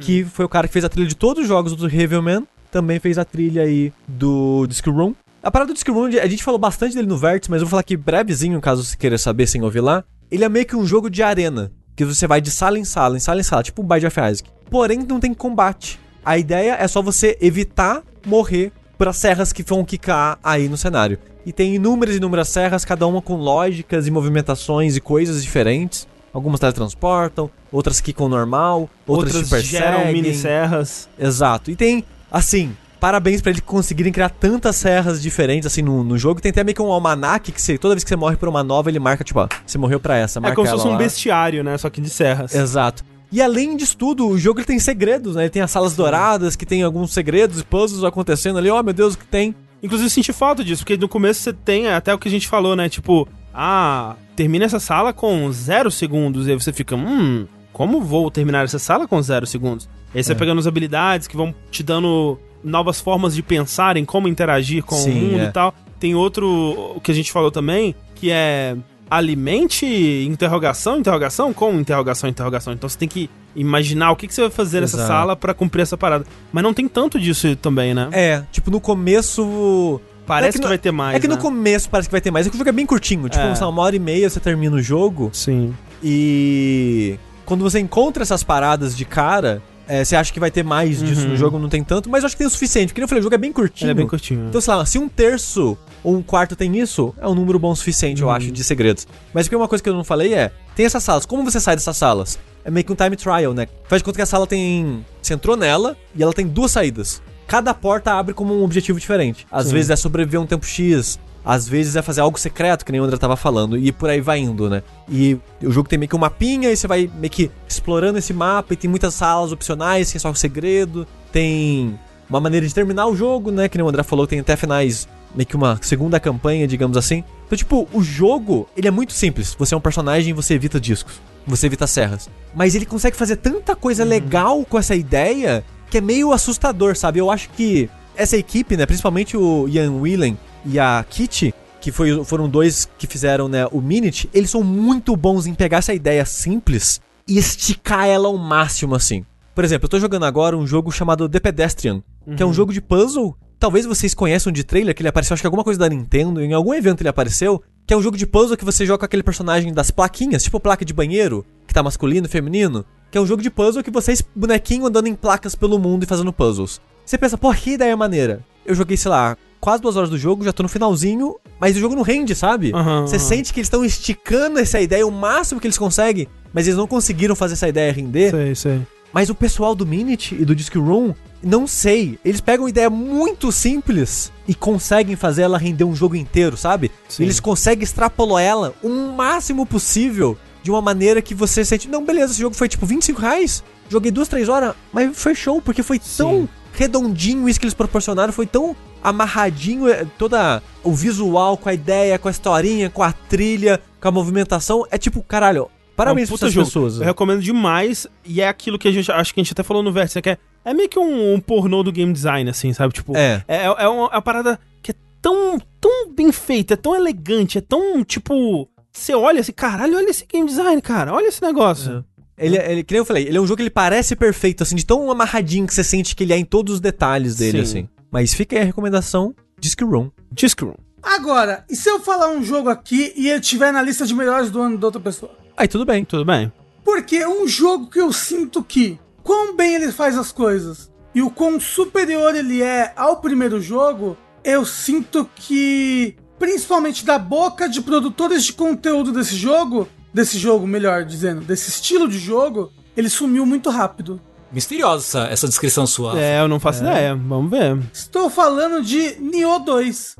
que 0.00 0.24
foi 0.24 0.44
o 0.44 0.48
cara 0.48 0.66
que 0.66 0.72
fez 0.72 0.84
a 0.84 0.88
trilha 0.88 1.06
de 1.08 1.14
todos 1.16 1.42
os 1.42 1.48
jogos 1.48 1.76
do 1.76 1.86
Heavy 1.88 2.20
Man, 2.20 2.44
também 2.70 2.98
fez 2.98 3.18
a 3.18 3.24
trilha 3.24 3.62
aí 3.62 3.92
do 4.08 4.66
Disc 4.66 4.86
Room. 4.86 5.14
A 5.42 5.50
parada 5.50 5.72
do 5.72 5.74
Disc 5.74 5.88
Room, 5.88 6.06
a 6.06 6.26
gente 6.26 6.42
falou 6.42 6.58
bastante 6.58 6.94
dele 6.94 7.06
no 7.06 7.16
Vértice, 7.16 7.50
mas 7.50 7.60
eu 7.60 7.66
vou 7.66 7.70
falar 7.70 7.80
aqui 7.80 7.96
brevezinho, 7.96 8.60
caso 8.60 8.82
você 8.82 8.96
queira 8.96 9.18
saber 9.18 9.46
sem 9.46 9.62
ouvir 9.62 9.80
lá. 9.80 10.02
Ele 10.30 10.44
é 10.44 10.48
meio 10.48 10.66
que 10.66 10.74
um 10.74 10.84
jogo 10.84 11.08
de 11.08 11.22
arena, 11.22 11.70
que 11.94 12.04
você 12.04 12.26
vai 12.26 12.40
de 12.40 12.50
sala 12.50 12.78
em 12.78 12.84
sala, 12.84 13.16
em 13.16 13.20
sala 13.20 13.40
em 13.40 13.44
sala, 13.44 13.62
tipo 13.62 13.82
um 13.82 13.86
Binding 13.86 14.06
of 14.06 14.18
Isaac. 14.18 14.50
Porém, 14.70 14.98
não 15.08 15.20
tem 15.20 15.32
combate. 15.32 16.00
A 16.24 16.36
ideia 16.36 16.76
é 16.80 16.88
só 16.88 17.00
você 17.00 17.38
evitar 17.40 18.02
morrer 18.26 18.72
para 18.98 19.12
serras 19.12 19.52
que 19.52 19.62
vão 19.62 19.84
quicar 19.84 20.38
aí 20.42 20.68
no 20.68 20.76
cenário. 20.76 21.18
E 21.44 21.52
tem 21.52 21.74
inúmeras 21.74 22.14
e 22.14 22.18
inúmeras 22.18 22.48
serras, 22.48 22.84
cada 22.84 23.06
uma 23.06 23.22
com 23.22 23.36
lógicas 23.36 24.06
e 24.06 24.10
movimentações 24.10 24.96
e 24.96 25.00
coisas 25.00 25.42
diferentes. 25.42 26.06
Algumas 26.32 26.60
teletransportam, 26.60 27.48
outras 27.72 28.00
quicam 28.00 28.28
normal, 28.28 28.90
outras, 29.06 29.34
Outras 29.36 29.48
te 29.48 29.50
perseguem. 29.50 29.80
geram 29.80 30.12
mini 30.12 30.34
serras. 30.34 31.08
Exato. 31.18 31.70
E 31.70 31.76
tem, 31.76 32.04
assim, 32.30 32.76
parabéns 33.00 33.40
pra 33.40 33.50
eles 33.50 33.62
conseguirem 33.64 34.12
criar 34.12 34.28
tantas 34.28 34.76
serras 34.76 35.22
diferentes 35.22 35.66
assim 35.66 35.80
no, 35.82 36.04
no 36.04 36.18
jogo. 36.18 36.40
Tem 36.40 36.50
até 36.50 36.62
meio 36.62 36.74
que 36.74 36.82
um 36.82 36.92
almanac 36.92 37.50
que 37.52 37.62
você, 37.62 37.78
toda 37.78 37.94
vez 37.94 38.04
que 38.04 38.08
você 38.10 38.16
morre 38.16 38.36
por 38.36 38.48
uma 38.50 38.62
nova, 38.62 38.90
ele 38.90 38.98
marca, 38.98 39.24
tipo, 39.24 39.40
ó, 39.40 39.48
você 39.64 39.78
morreu 39.78 39.98
pra 39.98 40.16
essa, 40.18 40.38
É 40.38 40.42
marca 40.42 40.56
como 40.56 40.66
se 40.66 40.74
fosse 40.74 40.86
um 40.86 40.90
lá. 40.92 40.98
bestiário, 40.98 41.64
né? 41.64 41.78
Só 41.78 41.88
que 41.88 42.00
de 42.02 42.10
serras. 42.10 42.54
Exato. 42.54 43.02
E 43.32 43.42
além 43.42 43.76
disso 43.76 43.96
tudo, 43.96 44.28
o 44.28 44.38
jogo 44.38 44.60
ele 44.60 44.66
tem 44.66 44.78
segredos, 44.78 45.34
né? 45.36 45.42
Ele 45.44 45.50
tem 45.50 45.62
as 45.62 45.70
salas 45.70 45.94
douradas 45.96 46.54
que 46.56 46.64
tem 46.64 46.82
alguns 46.82 47.12
segredos 47.12 47.60
e 47.60 47.64
puzzles 47.64 48.04
acontecendo 48.04 48.58
ali. 48.58 48.70
Oh, 48.70 48.82
meu 48.82 48.94
Deus, 48.94 49.14
o 49.14 49.18
que 49.18 49.26
tem? 49.26 49.54
Inclusive, 49.82 50.06
eu 50.06 50.10
senti 50.10 50.32
falta 50.32 50.64
disso, 50.64 50.82
porque 50.82 50.96
no 50.96 51.08
começo 51.08 51.40
você 51.40 51.52
tem 51.52 51.88
até 51.88 52.14
o 52.14 52.18
que 52.18 52.28
a 52.28 52.30
gente 52.30 52.48
falou, 52.48 52.74
né? 52.76 52.88
Tipo, 52.88 53.28
ah, 53.52 54.14
termina 54.34 54.64
essa 54.64 54.78
sala 54.80 55.12
com 55.12 55.50
zero 55.52 55.90
segundos. 55.90 56.46
E 56.46 56.50
aí 56.52 56.56
você 56.58 56.72
fica, 56.72 56.94
hum, 56.96 57.46
como 57.72 58.00
vou 58.00 58.30
terminar 58.30 58.64
essa 58.64 58.78
sala 58.78 59.06
com 59.06 59.20
zero 59.20 59.46
segundos? 59.46 59.88
E 60.14 60.18
aí 60.18 60.24
você 60.24 60.32
É. 60.32 60.34
pegando 60.34 60.58
as 60.60 60.66
habilidades 60.66 61.26
que 61.26 61.36
vão 61.36 61.54
te 61.70 61.82
dando 61.82 62.38
novas 62.64 63.00
formas 63.00 63.34
de 63.34 63.42
pensar 63.42 63.96
em 63.96 64.04
como 64.04 64.28
interagir 64.28 64.82
com 64.82 64.96
Sim, 64.96 65.10
o 65.10 65.14
mundo 65.14 65.40
é. 65.40 65.44
e 65.44 65.52
tal. 65.52 65.74
Tem 66.00 66.14
outro, 66.14 66.92
o 66.96 67.00
que 67.00 67.10
a 67.10 67.14
gente 67.14 67.30
falou 67.32 67.50
também, 67.50 67.94
que 68.14 68.30
é 68.30 68.76
alimente 69.10 69.86
interrogação, 70.28 70.98
interrogação 70.98 71.52
com 71.52 71.72
interrogação, 71.78 72.28
interrogação. 72.28 72.72
Então 72.72 72.88
você 72.88 72.98
tem 72.98 73.08
que 73.08 73.30
imaginar 73.54 74.10
o 74.12 74.16
que, 74.16 74.26
que 74.26 74.34
você 74.34 74.42
vai 74.42 74.50
fazer 74.50 74.80
nessa 74.80 74.96
Exato. 74.96 75.08
sala 75.08 75.36
pra 75.36 75.54
cumprir 75.54 75.82
essa 75.82 75.96
parada. 75.96 76.24
Mas 76.52 76.62
não 76.64 76.74
tem 76.74 76.86
tanto 76.88 77.18
disso 77.18 77.54
também, 77.56 77.94
né? 77.94 78.08
É, 78.12 78.42
tipo, 78.52 78.70
no 78.70 78.80
começo. 78.80 80.00
Parece 80.26 80.48
é 80.48 80.52
que 80.52 80.58
que, 80.58 80.62
no- 80.64 80.68
vai 80.68 80.78
ter 80.78 80.90
mais. 80.90 81.16
é 81.16 81.20
que 81.20 81.28
no 81.28 81.36
né? 81.36 81.40
começo 81.40 81.88
parece 81.88 82.08
que 82.08 82.12
vai 82.12 82.20
ter 82.20 82.30
mais. 82.32 82.46
É 82.46 82.50
que 82.50 82.56
o 82.56 82.58
jogo 82.58 82.68
é 82.68 82.72
bem 82.72 82.84
curtinho. 82.86 83.28
Tipo, 83.28 83.44
É. 83.44 83.64
uma 83.66 83.82
hora 83.82 83.94
e 83.94 83.98
meia 84.00 84.28
você 84.28 84.40
termina 84.40 84.74
o 84.74 84.82
jogo. 84.82 85.30
Sim. 85.32 85.72
E 86.02 87.18
quando 87.44 87.62
você 87.62 87.78
encontra 87.78 88.22
essas 88.24 88.42
paradas 88.42 88.96
de 88.96 89.04
cara, 89.04 89.62
é, 89.86 90.04
você 90.04 90.16
acha 90.16 90.32
que 90.32 90.40
vai 90.40 90.50
ter 90.50 90.64
mais 90.64 90.98
disso 91.00 91.22
Uhum. 91.22 91.28
no 91.28 91.36
jogo, 91.36 91.58
não 91.60 91.68
tem 91.68 91.84
tanto, 91.84 92.10
mas 92.10 92.22
eu 92.22 92.26
acho 92.26 92.34
que 92.34 92.38
tem 92.38 92.46
o 92.46 92.50
suficiente. 92.50 92.88
Porque 92.92 93.02
eu 93.02 93.08
falei, 93.08 93.20
o 93.20 93.22
jogo 93.22 93.34
é 93.36 93.38
bem 93.38 93.52
curtinho. 93.52 93.86
Ele 93.86 93.92
é 93.92 93.94
bem 93.94 94.06
curtinho. 94.08 94.46
Então, 94.48 94.60
sei 94.60 94.74
lá, 94.74 94.84
se 94.84 94.98
um 94.98 95.08
terço 95.08 95.78
ou 96.06 96.14
um 96.16 96.22
quarto 96.22 96.54
tem 96.54 96.78
isso, 96.78 97.12
é 97.20 97.26
um 97.26 97.34
número 97.34 97.58
bom 97.58 97.72
o 97.72 97.76
suficiente, 97.76 98.22
eu 98.22 98.28
Uhum. 98.28 98.34
acho, 98.34 98.52
de 98.52 98.62
segredos. 98.62 99.08
Mas 99.34 99.46
porque 99.46 99.56
uma 99.56 99.66
coisa 99.66 99.82
que 99.82 99.90
eu 99.90 99.94
não 99.94 100.04
falei 100.04 100.32
é, 100.34 100.52
tem 100.76 100.86
essas 100.86 101.02
salas, 101.02 101.26
como 101.26 101.42
você 101.42 101.58
sai 101.58 101.74
dessas 101.74 101.96
salas? 101.96 102.38
É 102.64 102.70
meio 102.70 102.84
que 102.86 102.92
um 102.92 102.96
time 102.96 103.16
trial, 103.16 103.52
né? 103.52 103.66
Faz 103.88 104.00
de 104.00 104.04
conta 104.04 104.16
que 104.16 104.22
a 104.22 104.26
sala 104.26 104.46
tem... 104.46 105.04
Você 105.20 105.34
entrou 105.34 105.56
nela 105.56 105.96
e 106.14 106.22
ela 106.22 106.32
tem 106.32 106.46
duas 106.46 106.70
saídas. 106.70 107.20
Cada 107.46 107.74
porta 107.74 108.12
abre 108.12 108.34
como 108.34 108.54
um 108.54 108.62
objetivo 108.62 108.98
diferente. 109.00 109.46
Às 109.50 109.66
Sim. 109.66 109.72
vezes 109.74 109.90
é 109.90 109.96
sobreviver 109.96 110.40
um 110.40 110.46
tempo 110.46 110.64
X, 110.64 111.18
às 111.44 111.68
vezes 111.68 111.96
é 111.96 112.02
fazer 112.02 112.20
algo 112.20 112.38
secreto, 112.38 112.84
que 112.84 112.90
nem 112.92 113.00
o 113.00 113.04
André 113.04 113.16
tava 113.18 113.36
falando, 113.36 113.76
e 113.76 113.90
por 113.92 114.08
aí 114.08 114.20
vai 114.20 114.38
indo, 114.38 114.68
né? 114.70 114.82
E 115.08 115.38
o 115.62 115.70
jogo 115.70 115.88
tem 115.88 115.98
meio 115.98 116.08
que 116.08 116.16
um 116.16 116.18
mapinha, 116.20 116.70
e 116.72 116.76
você 116.76 116.86
vai 116.88 117.10
meio 117.18 117.30
que 117.30 117.50
explorando 117.68 118.18
esse 118.18 118.32
mapa, 118.32 118.74
e 118.74 118.76
tem 118.76 118.90
muitas 118.90 119.14
salas 119.14 119.52
opcionais, 119.52 120.10
que 120.10 120.16
é 120.16 120.20
só 120.20 120.32
segredo. 120.34 121.06
Tem 121.32 121.96
uma 122.28 122.40
maneira 122.40 122.66
de 122.66 122.74
terminar 122.74 123.06
o 123.06 123.14
jogo, 123.14 123.52
né? 123.52 123.68
Que 123.68 123.78
nem 123.78 123.84
o 123.84 123.88
André 123.88 124.02
falou, 124.02 124.26
tem 124.26 124.40
até 124.40 124.56
finais, 124.56 125.06
meio 125.36 125.46
que 125.46 125.54
uma 125.54 125.78
segunda 125.82 126.18
campanha, 126.18 126.66
digamos 126.66 126.96
assim. 126.96 127.22
Então, 127.46 127.56
tipo, 127.56 127.86
o 127.92 128.02
jogo, 128.02 128.68
ele 128.76 128.88
é 128.88 128.90
muito 128.90 129.12
simples. 129.12 129.54
Você 129.58 129.74
é 129.74 129.76
um 129.76 129.80
personagem 129.80 130.30
e 130.30 130.32
você 130.32 130.54
evita 130.54 130.80
discos. 130.80 131.20
Você 131.46 131.66
evita 131.66 131.86
serras. 131.86 132.28
Mas 132.54 132.74
ele 132.74 132.86
consegue 132.86 133.16
fazer 133.16 133.36
tanta 133.36 133.76
coisa 133.76 134.02
legal 134.02 134.64
com 134.64 134.78
essa 134.78 134.96
ideia 134.96 135.62
que 135.90 135.98
é 135.98 136.00
meio 136.00 136.32
assustador, 136.32 136.96
sabe? 136.96 137.20
Eu 137.20 137.30
acho 137.30 137.50
que 137.50 137.88
essa 138.16 138.36
equipe, 138.36 138.76
né? 138.76 138.86
Principalmente 138.86 139.36
o 139.36 139.68
Ian 139.68 139.92
Whelan 139.92 140.36
e 140.64 140.78
a 140.78 141.04
Kitty, 141.08 141.54
que 141.80 141.92
foi, 141.92 142.24
foram 142.24 142.48
dois 142.48 142.88
que 142.98 143.06
fizeram 143.06 143.46
né, 143.46 143.66
o 143.70 143.80
Minute, 143.80 144.28
eles 144.34 144.50
são 144.50 144.64
muito 144.64 145.14
bons 145.16 145.46
em 145.46 145.54
pegar 145.54 145.78
essa 145.78 145.94
ideia 145.94 146.24
simples 146.24 147.00
e 147.28 147.38
esticar 147.38 148.06
ela 148.06 148.26
ao 148.26 148.36
máximo, 148.36 148.94
assim. 148.94 149.24
Por 149.54 149.64
exemplo, 149.64 149.86
eu 149.86 149.90
tô 149.90 150.00
jogando 150.00 150.24
agora 150.24 150.56
um 150.56 150.66
jogo 150.66 150.90
chamado 150.90 151.28
The 151.28 151.40
Pedestrian, 151.40 152.02
que 152.36 152.42
é 152.42 152.46
um 152.46 152.52
jogo 152.52 152.72
de 152.72 152.80
puzzle. 152.80 153.36
Talvez 153.58 153.86
vocês 153.86 154.12
conheçam 154.14 154.52
de 154.52 154.62
trailer, 154.64 154.94
que 154.94 155.00
ele 155.02 155.08
apareceu, 155.08 155.34
acho 155.34 155.42
que 155.42 155.46
alguma 155.46 155.64
coisa 155.64 155.80
da 155.80 155.88
Nintendo, 155.88 156.42
em 156.42 156.52
algum 156.52 156.74
evento 156.74 157.00
ele 157.00 157.08
apareceu, 157.08 157.62
que 157.86 157.94
é 157.94 157.96
um 157.96 158.02
jogo 158.02 158.16
de 158.16 158.26
puzzle 158.26 158.56
que 158.56 158.64
você 158.64 158.84
joga 158.84 158.98
com 158.98 159.04
aquele 159.06 159.22
personagem 159.22 159.72
das 159.72 159.90
plaquinhas, 159.90 160.42
tipo 160.42 160.60
placa 160.60 160.84
de 160.84 160.92
banheiro, 160.92 161.44
que 161.66 161.72
tá 161.72 161.82
masculino 161.82 162.26
e 162.26 162.28
feminino, 162.28 162.84
que 163.10 163.16
é 163.16 163.20
um 163.20 163.26
jogo 163.26 163.42
de 163.42 163.48
puzzle 163.50 163.82
que 163.82 163.90
vocês, 163.90 164.22
bonequinho, 164.34 164.86
andando 164.86 165.06
em 165.06 165.14
placas 165.14 165.54
pelo 165.54 165.78
mundo 165.78 166.02
e 166.02 166.06
fazendo 166.06 166.32
puzzles. 166.32 166.80
Você 167.04 167.16
pensa, 167.16 167.38
pô, 167.38 167.52
que 167.54 167.70
ideia 167.70 167.96
maneira. 167.96 168.44
Eu 168.64 168.74
joguei, 168.74 168.96
sei 168.96 169.10
lá, 169.10 169.36
quase 169.60 169.80
duas 169.80 169.96
horas 169.96 170.10
do 170.10 170.18
jogo, 170.18 170.44
já 170.44 170.52
tô 170.52 170.62
no 170.62 170.68
finalzinho, 170.68 171.36
mas 171.58 171.76
o 171.76 171.80
jogo 171.80 171.94
não 171.94 172.02
rende, 172.02 172.34
sabe? 172.34 172.72
Aham, 172.74 173.06
Você 173.06 173.16
aham. 173.16 173.24
sente 173.24 173.52
que 173.54 173.60
eles 173.60 173.66
estão 173.68 173.84
esticando 173.84 174.58
essa 174.58 174.80
ideia 174.80 175.06
o 175.06 175.10
máximo 175.10 175.60
que 175.60 175.66
eles 175.66 175.78
conseguem, 175.78 176.28
mas 176.52 176.66
eles 176.66 176.76
não 176.76 176.86
conseguiram 176.86 177.34
fazer 177.36 177.54
essa 177.54 177.68
ideia 177.68 177.92
render. 177.92 178.30
Sei, 178.32 178.54
sei. 178.54 178.80
Mas 179.16 179.30
o 179.30 179.34
pessoal 179.34 179.74
do 179.74 179.86
Minute 179.86 180.34
e 180.38 180.44
do 180.44 180.54
Disc 180.54 180.76
Room, 180.76 181.14
não 181.42 181.66
sei. 181.66 182.18
Eles 182.22 182.38
pegam 182.38 182.64
uma 182.64 182.68
ideia 182.68 182.90
muito 182.90 183.50
simples 183.50 184.30
e 184.46 184.54
conseguem 184.54 185.16
fazer 185.16 185.40
ela 185.40 185.56
render 185.56 185.84
um 185.84 185.96
jogo 185.96 186.16
inteiro, 186.16 186.54
sabe? 186.54 186.92
Sim. 187.08 187.22
Eles 187.22 187.40
conseguem 187.40 187.82
extrapolar 187.82 188.42
ela 188.42 188.74
o 188.82 188.90
máximo 189.16 189.64
possível 189.64 190.36
de 190.62 190.70
uma 190.70 190.82
maneira 190.82 191.22
que 191.22 191.34
você 191.34 191.64
sente, 191.64 191.88
não, 191.88 192.04
beleza, 192.04 192.34
esse 192.34 192.42
jogo 192.42 192.54
foi 192.54 192.68
tipo 192.68 192.84
25 192.84 193.18
reais, 193.18 193.64
joguei 193.88 194.10
duas, 194.10 194.28
três 194.28 194.50
horas, 194.50 194.74
mas 194.92 195.16
foi 195.16 195.34
show, 195.34 195.62
porque 195.62 195.82
foi 195.82 195.98
tão 195.98 196.46
redondinho 196.74 197.48
isso 197.48 197.58
que 197.58 197.64
eles 197.64 197.72
proporcionaram, 197.72 198.34
foi 198.34 198.46
tão 198.46 198.76
amarradinho, 199.02 199.88
é, 199.88 200.04
toda 200.18 200.62
o 200.84 200.92
visual, 200.92 201.56
com 201.56 201.70
a 201.70 201.74
ideia, 201.74 202.18
com 202.18 202.28
a 202.28 202.30
historinha, 202.30 202.90
com 202.90 203.02
a 203.02 203.12
trilha, 203.12 203.80
com 203.98 204.08
a 204.08 204.12
movimentação. 204.12 204.84
É 204.90 204.98
tipo, 204.98 205.22
caralho, 205.22 205.70
parabéns 205.96 206.28
É 206.28 206.32
um 206.32 206.34
essas 206.36 206.52
jogo. 206.52 206.66
pessoas. 206.66 206.98
Eu 206.98 207.04
recomendo 207.04 207.40
demais. 207.42 208.06
E 208.24 208.40
é 208.40 208.48
aquilo 208.48 208.78
que 208.78 208.86
a 208.86 208.92
gente. 208.92 209.10
Acho 209.10 209.32
que 209.34 209.40
a 209.40 209.42
gente 209.42 209.52
até 209.52 209.62
falou 209.62 209.82
no 209.82 209.90
Vértice, 209.90 210.20
que 210.22 210.30
é, 210.30 210.38
é 210.64 210.74
meio 210.74 210.88
que 210.88 210.98
um, 210.98 211.34
um 211.34 211.40
pornô 211.40 211.82
do 211.82 211.90
game 211.90 212.12
design, 212.12 212.48
assim, 212.50 212.72
sabe? 212.72 212.92
Tipo, 212.94 213.16
É. 213.16 213.42
é, 213.48 213.64
é 213.64 213.68
uma, 213.70 213.82
é 213.82 213.88
uma 213.88 214.22
parada 214.22 214.60
que 214.82 214.92
é 214.92 214.94
tão, 215.20 215.58
tão 215.80 216.12
bem 216.12 216.30
feita, 216.30 216.74
é 216.74 216.76
tão 216.76 216.94
elegante, 216.94 217.58
é 217.58 217.60
tão, 217.60 218.04
tipo. 218.04 218.68
Você 218.92 219.14
olha 219.14 219.40
assim, 219.40 219.52
caralho, 219.52 219.96
olha 219.96 220.08
esse 220.08 220.24
game 220.24 220.46
design, 220.48 220.80
cara, 220.80 221.12
olha 221.12 221.26
esse 221.26 221.42
negócio. 221.42 222.02
Ele, 222.38 222.56
ele, 222.56 222.82
que 222.84 222.92
nem 222.94 222.98
eu 222.98 223.04
falei, 223.04 223.26
ele 223.26 223.36
é 223.36 223.40
um 223.40 223.46
jogo 223.46 223.56
que 223.56 223.62
ele 223.62 223.70
parece 223.70 224.14
perfeito, 224.16 224.62
assim, 224.62 224.76
de 224.76 224.84
tão 224.86 225.10
amarradinho 225.10 225.66
que 225.66 225.74
você 225.74 225.84
sente 225.84 226.14
que 226.16 226.24
ele 226.24 226.32
é 226.32 226.38
em 226.38 226.44
todos 226.44 226.74
os 226.74 226.80
detalhes 226.80 227.36
dele, 227.36 227.58
Sim. 227.58 227.80
assim. 227.80 227.88
Mas 228.10 228.32
fica 228.34 228.56
aí 228.56 228.62
a 228.62 228.64
recomendação, 228.64 229.34
Disc 229.58 229.78
Room. 229.82 230.10
Disc 230.32 230.60
Room. 230.62 230.74
Agora, 231.06 231.64
e 231.70 231.76
se 231.76 231.88
eu 231.88 232.00
falar 232.00 232.30
um 232.30 232.42
jogo 232.42 232.68
aqui 232.68 233.12
e 233.14 233.30
ele 233.30 233.40
tiver 233.40 233.72
na 233.72 233.80
lista 233.80 234.04
de 234.04 234.12
melhores 234.12 234.50
do 234.50 234.60
ano 234.60 234.76
da 234.76 234.88
outra 234.88 235.00
pessoa? 235.00 235.30
Aí 235.56 235.68
tudo 235.68 235.86
bem. 235.86 236.04
Tudo 236.04 236.24
bem? 236.24 236.52
Porque 236.84 237.16
é 237.16 237.28
um 237.28 237.46
jogo 237.46 237.88
que 237.88 238.00
eu 238.00 238.12
sinto 238.12 238.60
que, 238.60 238.98
quão 239.22 239.56
bem 239.56 239.76
ele 239.76 239.92
faz 239.92 240.18
as 240.18 240.32
coisas 240.32 240.90
e 241.14 241.22
o 241.22 241.30
quão 241.30 241.60
superior 241.60 242.34
ele 242.34 242.60
é 242.60 242.92
ao 242.96 243.20
primeiro 243.20 243.60
jogo, 243.60 244.16
eu 244.42 244.66
sinto 244.66 245.30
que, 245.36 246.16
principalmente 246.40 247.06
da 247.06 247.20
boca 247.20 247.68
de 247.68 247.80
produtores 247.80 248.44
de 248.44 248.52
conteúdo 248.52 249.12
desse 249.12 249.36
jogo, 249.36 249.88
desse 250.12 250.36
jogo, 250.38 250.66
melhor 250.66 251.04
dizendo, 251.04 251.40
desse 251.40 251.70
estilo 251.70 252.08
de 252.08 252.18
jogo, 252.18 252.72
ele 252.96 253.08
sumiu 253.08 253.46
muito 253.46 253.70
rápido. 253.70 254.20
Misteriosa 254.50 255.04
essa, 255.04 255.32
essa 255.32 255.48
descrição 255.48 255.86
sua. 255.86 256.20
É, 256.20 256.40
eu 256.40 256.48
não 256.48 256.58
faço 256.58 256.82
ideia. 256.82 257.14
Vamos 257.14 257.50
ver. 257.50 257.78
Estou 257.92 258.28
falando 258.28 258.82
de 258.82 259.16
Nioh 259.20 259.60
2. 259.60 260.16